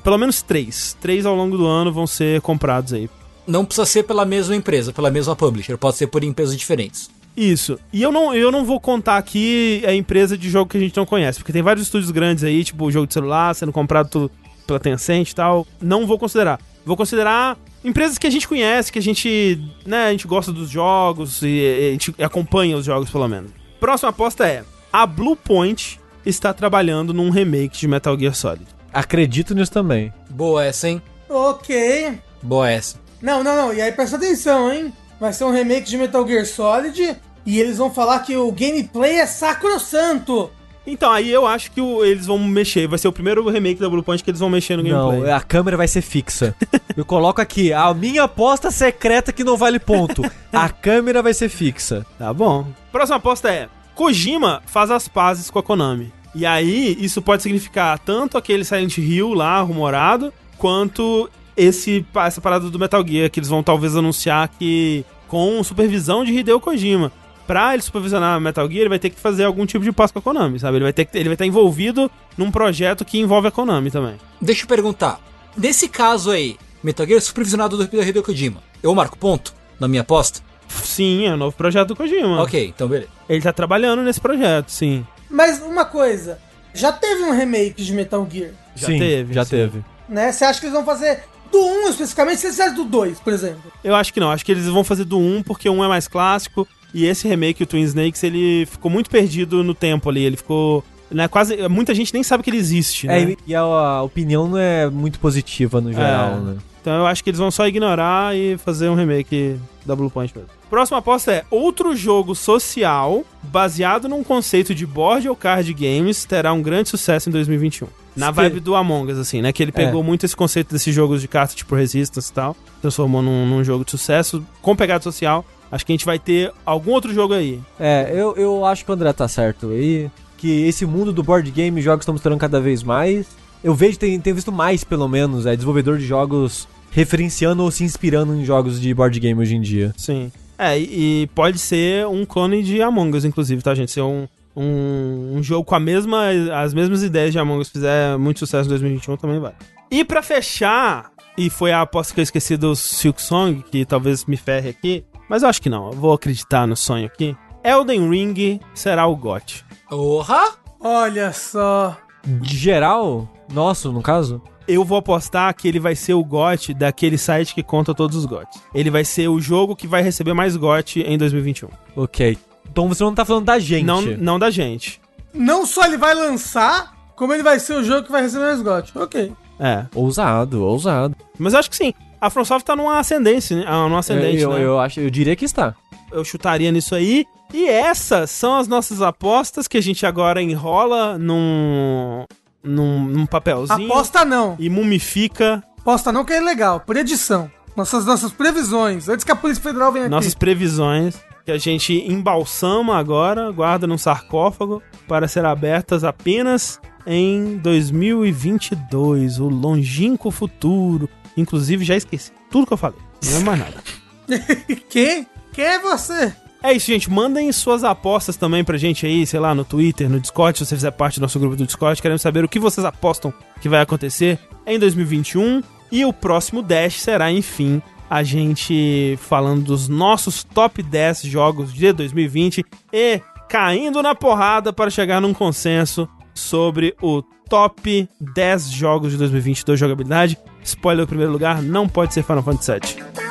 Pelo 0.03 0.17
menos 0.17 0.41
três. 0.41 0.95
Três 0.99 1.25
ao 1.25 1.35
longo 1.35 1.57
do 1.57 1.65
ano 1.65 1.91
vão 1.91 2.05
ser 2.05 2.41
comprados 2.41 2.93
aí. 2.93 3.09
Não 3.47 3.65
precisa 3.65 3.85
ser 3.85 4.03
pela 4.03 4.25
mesma 4.25 4.55
empresa, 4.55 4.93
pela 4.93 5.09
mesma 5.09 5.35
publisher. 5.35 5.77
Pode 5.77 5.95
ser 5.97 6.07
por 6.07 6.23
empresas 6.23 6.55
diferentes. 6.55 7.09
Isso. 7.35 7.79
E 7.93 8.01
eu 8.01 8.11
não, 8.11 8.35
eu 8.35 8.51
não 8.51 8.65
vou 8.65 8.79
contar 8.79 9.17
aqui 9.17 9.81
a 9.87 9.93
empresa 9.93 10.37
de 10.37 10.49
jogo 10.49 10.69
que 10.69 10.77
a 10.77 10.79
gente 10.79 10.95
não 10.97 11.05
conhece, 11.05 11.39
porque 11.39 11.53
tem 11.53 11.61
vários 11.61 11.85
estúdios 11.85 12.11
grandes 12.11 12.43
aí, 12.43 12.63
tipo 12.63 12.85
o 12.85 12.91
jogo 12.91 13.07
de 13.07 13.13
celular 13.13 13.55
sendo 13.55 13.71
comprado 13.71 14.09
tudo 14.09 14.31
pela 14.67 14.79
Tencent 14.79 15.31
e 15.31 15.35
tal. 15.35 15.65
Não 15.81 16.05
vou 16.05 16.19
considerar. 16.19 16.59
Vou 16.85 16.97
considerar 16.97 17.57
empresas 17.83 18.17
que 18.17 18.27
a 18.27 18.29
gente 18.29 18.47
conhece, 18.47 18.91
que 18.91 18.99
a 18.99 19.01
gente, 19.01 19.59
né, 19.85 20.07
a 20.07 20.11
gente 20.11 20.27
gosta 20.27 20.51
dos 20.51 20.69
jogos 20.69 21.41
e, 21.41 21.47
e 21.47 21.87
a 21.87 21.91
gente 21.91 22.15
acompanha 22.19 22.75
os 22.75 22.83
jogos 22.85 23.09
pelo 23.09 23.27
menos. 23.27 23.51
Próxima 23.79 24.09
aposta 24.09 24.45
é: 24.45 24.63
a 24.92 25.06
Bluepoint 25.06 26.00
está 26.26 26.53
trabalhando 26.53 27.14
num 27.14 27.30
remake 27.30 27.77
de 27.77 27.88
Metal 27.88 28.18
Gear 28.18 28.34
Solid. 28.35 28.66
Acredito 28.93 29.53
nisso 29.56 29.72
também. 29.72 30.14
Boa 30.30 30.64
essa, 30.66 30.90
hein? 30.90 31.01
Ok. 31.30 32.19
Boa 32.42 32.69
essa. 32.69 32.98
Não, 33.22 33.43
não, 33.43 33.56
não. 33.56 33.74
E 33.74 33.82
aí 33.82 33.92
presta 33.92 34.16
atenção, 34.18 34.72
hein? 34.72 34.93
Vai 35.19 35.34
ser 35.34 35.43
um 35.43 35.51
remake 35.51 35.90
de 35.90 35.98
Metal 35.98 36.26
Gear 36.27 36.45
Solid. 36.45 37.16
E 37.45 37.59
eles 37.59 37.77
vão 37.77 37.90
falar 37.92 38.19
que 38.19 38.35
o 38.35 38.51
gameplay 38.51 39.16
é 39.19 39.26
sacrosanto. 39.26 40.50
Então, 40.88 41.11
aí 41.11 41.30
eu 41.30 41.45
acho 41.45 41.72
que 41.72 41.80
o- 41.82 42.03
eles 42.03 42.26
vão 42.26 42.38
mexer. 42.40 42.88
Vai 42.88 42.98
ser 42.98 43.08
o 43.08 43.11
primeiro 43.11 43.48
remake 43.48 43.80
da 43.80 43.90
Bluepoint 43.90 44.24
que 44.24 44.30
eles 44.30 44.40
vão 44.40 44.50
mexer 44.50 44.76
no 44.76 44.84
gameplay. 44.84 45.22
Não, 45.22 45.35
a 45.35 45.42
câmera 45.42 45.77
vai 45.77 45.88
ser 45.88 46.01
fixa. 46.01 46.56
Eu 46.98 47.06
coloco 47.06 47.40
aqui, 47.42 47.72
a 47.72 47.93
minha 47.93 48.24
aposta 48.24 48.72
secreta 48.72 49.32
que 49.32 49.43
não 49.43 49.56
vale 49.56 49.80
ponto. 49.80 50.24
A 50.51 50.68
câmera 50.69 51.22
vai 51.22 51.34
ser 51.34 51.48
fixa. 51.48 52.06
Tá 52.18 52.34
bom. 52.34 52.66
Próxima 52.92 53.18
aposta 53.18 53.50
é: 53.51 53.69
Kojima 53.99 54.63
faz 54.65 54.91
as 54.91 55.09
pazes 55.09 55.49
com 55.49 55.59
a 55.59 55.63
Konami. 55.63 56.13
E 56.33 56.45
aí, 56.45 56.97
isso 57.01 57.21
pode 57.21 57.43
significar 57.43 57.99
tanto 57.99 58.37
aquele 58.37 58.63
Silent 58.63 58.97
Hill 58.97 59.33
lá, 59.33 59.59
rumorado, 59.59 60.31
quanto 60.57 61.29
esse, 61.57 62.05
essa 62.15 62.39
parada 62.39 62.69
do 62.69 62.79
Metal 62.79 63.05
Gear, 63.05 63.29
que 63.29 63.41
eles 63.41 63.49
vão 63.49 63.61
talvez 63.61 63.97
anunciar 63.97 64.47
que 64.47 65.03
com 65.27 65.61
supervisão 65.65 66.23
de 66.23 66.31
Hideo 66.31 66.61
Kojima. 66.61 67.11
Pra 67.45 67.73
ele 67.73 67.83
supervisionar 67.83 68.39
Metal 68.39 68.65
Gear, 68.69 68.83
ele 68.83 68.89
vai 68.89 68.99
ter 68.99 69.09
que 69.09 69.19
fazer 69.19 69.43
algum 69.43 69.65
tipo 69.65 69.83
de 69.83 69.91
paz 69.91 70.13
com 70.13 70.19
a 70.19 70.21
Konami, 70.21 70.61
sabe? 70.61 70.77
Ele 70.77 70.85
vai 70.85 70.93
ter 70.93 71.03
que, 71.03 71.17
ele 71.17 71.27
vai 71.27 71.33
estar 71.33 71.45
envolvido 71.45 72.09
num 72.37 72.49
projeto 72.49 73.03
que 73.03 73.19
envolve 73.19 73.49
a 73.49 73.51
Konami 73.51 73.91
também. 73.91 74.15
Deixa 74.41 74.63
eu 74.63 74.67
perguntar. 74.67 75.19
Nesse 75.57 75.89
caso 75.89 76.31
aí, 76.31 76.55
Metal 76.81 77.05
Gear 77.05 77.19
supervisionado 77.19 77.75
do 77.75 78.01
Hideo 78.01 78.23
Kojima. 78.23 78.63
Eu 78.81 78.95
marco 78.95 79.17
ponto 79.17 79.53
na 79.77 79.89
minha 79.89 80.03
aposta? 80.03 80.39
Sim, 80.83 81.25
é 81.25 81.33
o 81.33 81.38
novo 81.38 81.56
projeto 81.56 81.89
do 81.89 81.95
Kojima. 81.95 82.41
Ok, 82.41 82.67
então 82.75 82.88
beleza. 82.88 83.09
Ele 83.27 83.41
tá 83.41 83.51
trabalhando 83.53 84.01
nesse 84.03 84.19
projeto, 84.22 84.69
sim. 84.69 85.06
Mas 85.30 85.61
uma 85.61 85.85
coisa. 85.85 86.39
Já 86.73 86.91
teve 86.91 87.23
um 87.23 87.31
remake 87.31 87.83
de 87.83 87.93
Metal 87.93 88.27
Gear, 88.31 88.51
Já 88.75 88.88
Sim, 88.88 88.99
teve, 88.99 89.33
Já 89.33 89.43
sim. 89.43 89.49
teve. 89.51 89.83
né? 90.07 90.31
Você 90.31 90.45
acha 90.45 90.59
que 90.59 90.67
eles 90.67 90.75
vão 90.75 90.85
fazer 90.85 91.23
do 91.51 91.59
1 91.59 91.89
especificamente? 91.89 92.39
Se 92.39 92.45
eles 92.48 92.56
fizerem 92.56 92.75
do 92.75 92.85
2, 92.85 93.19
por 93.19 93.33
exemplo. 93.33 93.72
Eu 93.83 93.95
acho 93.95 94.14
que 94.14 94.19
não, 94.19 94.30
acho 94.31 94.45
que 94.45 94.51
eles 94.51 94.65
vão 94.67 94.83
fazer 94.83 95.03
do 95.03 95.17
1 95.17 95.41
porque 95.43 95.67
o 95.67 95.73
1 95.73 95.83
é 95.83 95.88
mais 95.88 96.07
clássico 96.07 96.67
e 96.93 97.06
esse 97.06 97.27
remake, 97.27 97.64
o 97.64 97.65
Twin 97.65 97.81
Snakes, 97.81 98.23
ele 98.23 98.65
ficou 98.67 98.89
muito 98.91 99.09
perdido 99.09 99.64
no 99.64 99.73
tempo 99.73 100.09
ali, 100.09 100.23
ele 100.23 100.38
ficou, 100.38 100.83
né, 101.11 101.27
quase, 101.27 101.56
muita 101.67 101.93
gente 101.95 102.14
nem 102.14 102.22
sabe 102.23 102.43
que 102.43 102.49
ele 102.51 102.57
existe, 102.57 103.07
né? 103.07 103.19
É, 103.22 103.23
e- 103.31 103.38
e 103.48 103.56
a, 103.56 103.61
a 103.61 104.03
opinião 104.03 104.48
não 104.48 104.57
é 104.57 104.88
muito 104.89 105.19
positiva 105.19 105.81
no 105.81 105.91
geral, 105.91 106.33
É. 106.33 106.39
né? 106.39 106.57
Então 106.90 106.98
eu 107.01 107.06
acho 107.06 107.24
que 107.24 107.30
eles 107.30 107.38
vão 107.40 107.51
só 107.51 107.68
ignorar 107.68 108.35
e 108.35 108.58
fazer 108.58 108.90
um 108.90 108.95
remake 108.95 109.58
da 109.85 109.95
Blue 109.95 110.09
Point 110.09 110.34
mesmo. 110.35 110.50
Próxima 110.72 110.98
aposta 110.98 111.32
é: 111.32 111.45
outro 111.51 111.95
jogo 111.95 112.34
social 112.34 113.24
baseado 113.43 114.09
num 114.09 114.24
conceito 114.24 114.74
de 114.74 114.88
board 114.88 115.30
ou 115.30 115.35
card 115.35 115.72
games 115.72 116.26
terá 116.26 116.51
um 116.51 116.64
grande 116.64 116.90
sucesso 116.90 117.30
em 117.30 117.32
2021. 117.32 117.88
Na 118.16 118.32
vibe 118.32 118.59
do 118.59 118.74
Among 118.74 119.11
Us, 119.11 119.19
assim, 119.19 119.40
né? 119.40 119.53
Que 119.53 119.61
ele 119.61 119.72
pegou 119.72 120.01
É. 120.01 120.03
muito 120.03 120.26
esse 120.26 120.35
conceito 120.35 120.72
desses 120.74 120.93
jogos 120.93 121.22
de 121.22 121.27
cartas 121.27 121.53
tipo 121.56 121.76
Resistance 121.76 122.32
e 122.32 122.34
tal, 122.34 122.58
transformou 122.82 123.22
num, 123.22 123.45
num 123.45 123.64
jogo 123.64 123.85
de 123.85 123.92
sucesso 123.92 124.43
com 124.59 124.76
pegada 124.76 125.03
social. 125.03 125.45
Acho 125.72 125.85
que 125.85 125.92
a 125.92 125.93
gente 125.95 126.06
vai 126.08 126.18
ter 126.18 126.51
algum 126.66 126.90
outro 126.92 127.14
jogo 127.14 127.35
aí. 127.35 127.59
É, 127.80 128.09
eu, 128.11 128.35
eu 128.35 128.66
acho 128.66 128.84
que 128.84 128.90
o 128.90 128.95
André 128.95 129.14
tá 129.14 129.27
certo 129.27 129.68
aí. 129.69 130.09
Que 130.40 130.66
esse 130.68 130.88
mundo 130.88 131.14
do 131.14 131.22
board 131.22 131.51
game 131.51 131.80
e 131.80 131.84
jogos 131.84 132.01
estão 132.01 132.16
mostrando 132.16 132.40
cada 132.40 132.59
vez 132.59 132.82
mais. 132.82 133.27
Eu 133.64 133.76
vejo, 133.76 134.00
tenho, 134.00 134.19
tenho 134.19 134.35
visto 134.35 134.51
mais, 134.51 134.84
pelo 134.84 135.08
menos, 135.08 135.45
é, 135.45 135.53
desenvolvedor 135.53 136.00
de 136.00 136.06
jogos 136.08 136.68
referenciando 136.92 137.64
ou 137.64 137.72
se 137.72 137.84
inspirando 137.84 138.35
em 138.35 138.43
jogos 138.43 138.80
de 138.80 138.93
board 138.93 139.19
game 139.19 139.40
hoje 139.40 139.56
em 139.56 139.61
dia. 139.61 139.93
Sim. 139.98 140.32
É, 140.58 140.77
e, 140.77 141.24
e 141.24 141.27
pode 141.27 141.58
ser 141.58 142.06
um 142.08 142.26
clone 142.26 142.61
de 142.61 142.82
Among 142.82 143.16
Us, 143.16 143.26
inclusive, 143.26 143.61
tá, 143.61 143.74
gente? 143.74 143.92
Ser 143.92 144.01
um, 144.01 144.27
um, 144.56 145.38
um 145.38 145.43
jogo 145.43 145.64
com 145.64 145.76
a 145.76 145.80
mesma, 145.80 146.26
as 146.61 146.74
mesmas 146.74 147.01
ideias 147.01 147.32
de 147.32 147.40
Among 147.40 147.61
Us 147.61 147.69
fizer 147.69 148.18
muito 148.18 148.40
sucesso 148.40 148.68
em 148.68 148.69
2021 148.69 149.18
também 149.18 149.40
vai. 149.40 149.53
E 149.90 150.03
pra 150.03 150.22
fechar, 150.22 151.11
e 151.38 151.50
foi 151.50 151.72
a 151.72 151.82
aposta 151.82 152.14
que 152.14 152.19
eu 152.19 152.24
esqueci 152.24 152.58
do 152.58 152.76
Silk 152.76 153.22
Song, 153.22 153.64
que 153.72 153.85
talvez 153.85 154.26
me 154.26 154.35
ferre 154.35 154.69
aqui, 154.69 155.06
mas 155.30 155.43
eu 155.43 155.50
acho 155.50 155.61
que 155.61 155.69
não, 155.69 155.88
eu 155.88 155.93
vou 155.93 156.14
acreditar 156.14 156.68
no 156.68 156.76
sonho 156.76 157.06
aqui. 157.06 157.35
Elden 157.64 158.09
Ring 158.09 158.59
será 158.74 159.08
o 159.08 159.16
GOT. 159.16 159.66
Porra! 159.90 160.59
Olha 160.82 161.34
só. 161.34 161.98
De 162.24 162.58
geral, 162.58 163.27
nosso, 163.51 163.92
no 163.92 164.01
caso, 164.01 164.42
Eu 164.69 164.85
vou 164.85 164.99
apostar 164.99 165.51
que 165.56 165.67
ele 165.67 165.80
vai 165.80 165.95
ser 165.95 166.14
o 166.14 166.23
GOT 166.23 166.75
daquele 166.75 167.17
site 167.17 167.56
que 167.56 167.64
conta 167.64 167.93
todos 167.95 168.15
os 168.15 168.25
GOTs. 168.25 168.61
Ele 168.73 168.91
vai 168.91 169.03
ser 169.03 169.27
o 169.27 169.41
jogo 169.41 169.75
que 169.75 169.88
vai 169.88 170.03
receber 170.03 170.33
mais 170.33 170.56
GOT 170.56 171.01
em 171.01 171.17
2021. 171.17 171.69
ok. 171.95 172.38
Então 172.72 172.88
você 172.88 173.03
não 173.03 173.15
tá 173.15 173.25
falando 173.25 173.45
da 173.45 173.57
gente. 173.57 173.83
Não, 173.83 173.99
não 174.01 174.38
da 174.38 174.51
gente. 174.51 175.01
Não 175.33 175.65
só 175.65 175.85
ele 175.85 175.98
vai 175.98 176.14
lançar, 176.14 176.95
como 177.15 177.33
ele 177.33 177.41
vai 177.41 177.59
ser 177.59 177.73
o 177.73 177.83
jogo 177.83 178.03
que 178.06 178.11
vai 178.11 178.22
receber 178.22 178.45
mais 178.45 178.61
GOT. 178.61 178.91
Ok. 178.95 179.33
É. 179.59 179.85
Ousado, 179.95 180.64
ousado. 180.64 181.15
Mas 181.39 181.53
eu 181.53 181.59
acho 181.59 181.69
que 181.72 181.75
sim. 181.75 181.91
A 182.22 182.30
FromSoft 182.30 182.64
tá 182.64 182.75
numa 182.75 182.99
ascendência, 182.99 183.57
né? 183.57 183.64
Ah, 183.67 183.88
numa 183.88 183.99
ascendente, 183.99 184.41
eu, 184.43 184.53
né? 184.53 184.64
eu, 184.64 184.80
acho, 184.80 184.99
eu 184.99 185.09
diria 185.09 185.35
que 185.35 185.45
está. 185.45 185.73
eu 186.11 186.23
chutaria 186.23 186.72
nisso 186.72 186.93
aí. 186.93 187.25
E 187.51 187.67
essas 187.67 188.30
são 188.30 188.57
as 188.57 188.67
nossas 188.67 189.01
apostas 189.01 189.67
que 189.67 189.77
a 189.77 189.81
gente 189.81 190.06
agora 190.06 190.41
enrola 190.41 191.17
num, 191.17 192.23
num, 192.63 193.03
num 193.05 193.25
papelzinho 193.25 193.91
Aposta 193.91 194.25
não. 194.25 194.55
e 194.59 194.69
mumifica 194.69 195.63
Aposta 195.79 196.11
não 196.11 196.25
que 196.25 196.33
é 196.33 196.41
legal. 196.41 196.81
Predição. 196.81 197.49
Nossas, 197.75 198.05
nossas 198.05 198.31
previsões. 198.31 199.07
Antes 199.07 199.23
que 199.23 199.31
a 199.31 199.35
Polícia 199.35 199.63
Federal 199.63 199.91
venha 199.91 200.05
aqui. 200.05 200.11
nossas 200.11 200.35
previsões 200.35 201.17
que 201.45 201.51
a 201.51 201.57
gente 201.57 201.93
embalsama 201.93 202.97
agora, 202.97 203.51
guarda 203.51 203.88
num 203.88 203.97
sarcófago 203.97 204.83
para 205.07 205.27
ser 205.27 205.45
abertas 205.45 206.03
apenas 206.03 206.79
em 207.07 207.57
2022, 207.57 209.39
o 209.39 209.47
longínquo 209.47 210.29
futuro. 210.29 211.09
Inclusive 211.35 211.85
já 211.85 211.95
esqueci 211.95 212.31
tudo 212.51 212.67
que 212.67 212.73
eu 212.73 212.77
falei. 212.77 212.99
Não 213.25 213.38
é 213.38 213.39
mais 213.39 213.59
nada. 213.59 213.83
Quem? 214.89 215.25
Quem 215.53 215.65
é 215.65 215.79
você? 215.79 216.35
É 216.61 216.73
isso, 216.73 216.88
gente. 216.88 217.09
Mandem 217.09 217.51
suas 217.51 217.83
apostas 217.83 218.35
também 218.35 218.63
pra 218.63 218.77
gente 218.77 219.05
aí, 219.05 219.25
sei 219.25 219.39
lá, 219.39 219.55
no 219.55 219.63
Twitter, 219.63 220.09
no 220.09 220.19
Discord, 220.19 220.57
se 220.57 220.65
você 220.65 220.75
fizer 220.75 220.91
parte 220.91 221.19
do 221.19 221.23
nosso 221.23 221.39
grupo 221.39 221.55
do 221.55 221.65
Discord. 221.65 222.01
Queremos 222.01 222.21
saber 222.21 222.43
o 222.43 222.49
que 222.49 222.59
vocês 222.59 222.85
apostam 222.85 223.33
que 223.61 223.69
vai 223.69 223.81
acontecer 223.81 224.38
em 224.65 224.77
2021. 224.77 225.63
E 225.91 226.05
o 226.05 226.13
próximo 226.13 226.61
Dash 226.61 227.01
será, 227.01 227.31
enfim, 227.31 227.81
a 228.09 228.23
gente 228.23 229.17
falando 229.21 229.63
dos 229.63 229.88
nossos 229.88 230.43
top 230.43 230.83
10 230.83 231.23
jogos 231.23 231.73
de 231.73 231.91
2020 231.93 232.65
e 232.91 233.21
caindo 233.47 234.03
na 234.03 234.13
porrada 234.13 234.71
para 234.73 234.91
chegar 234.91 235.19
num 235.21 235.33
consenso 235.33 236.07
sobre 236.33 236.95
o 237.01 237.23
top 237.49 238.07
10 238.19 238.69
jogos 238.69 239.11
de 239.11 239.17
2020 239.17 239.65
da 239.65 239.75
jogabilidade. 239.75 240.38
Spoiler, 240.63 241.05
o 241.05 241.07
primeiro 241.07 241.31
lugar 241.31 241.61
não 241.61 241.88
pode 241.88 242.13
ser 242.13 242.23
Final 242.23 242.43
Fantasy 242.43 242.71
VII. 242.71 243.28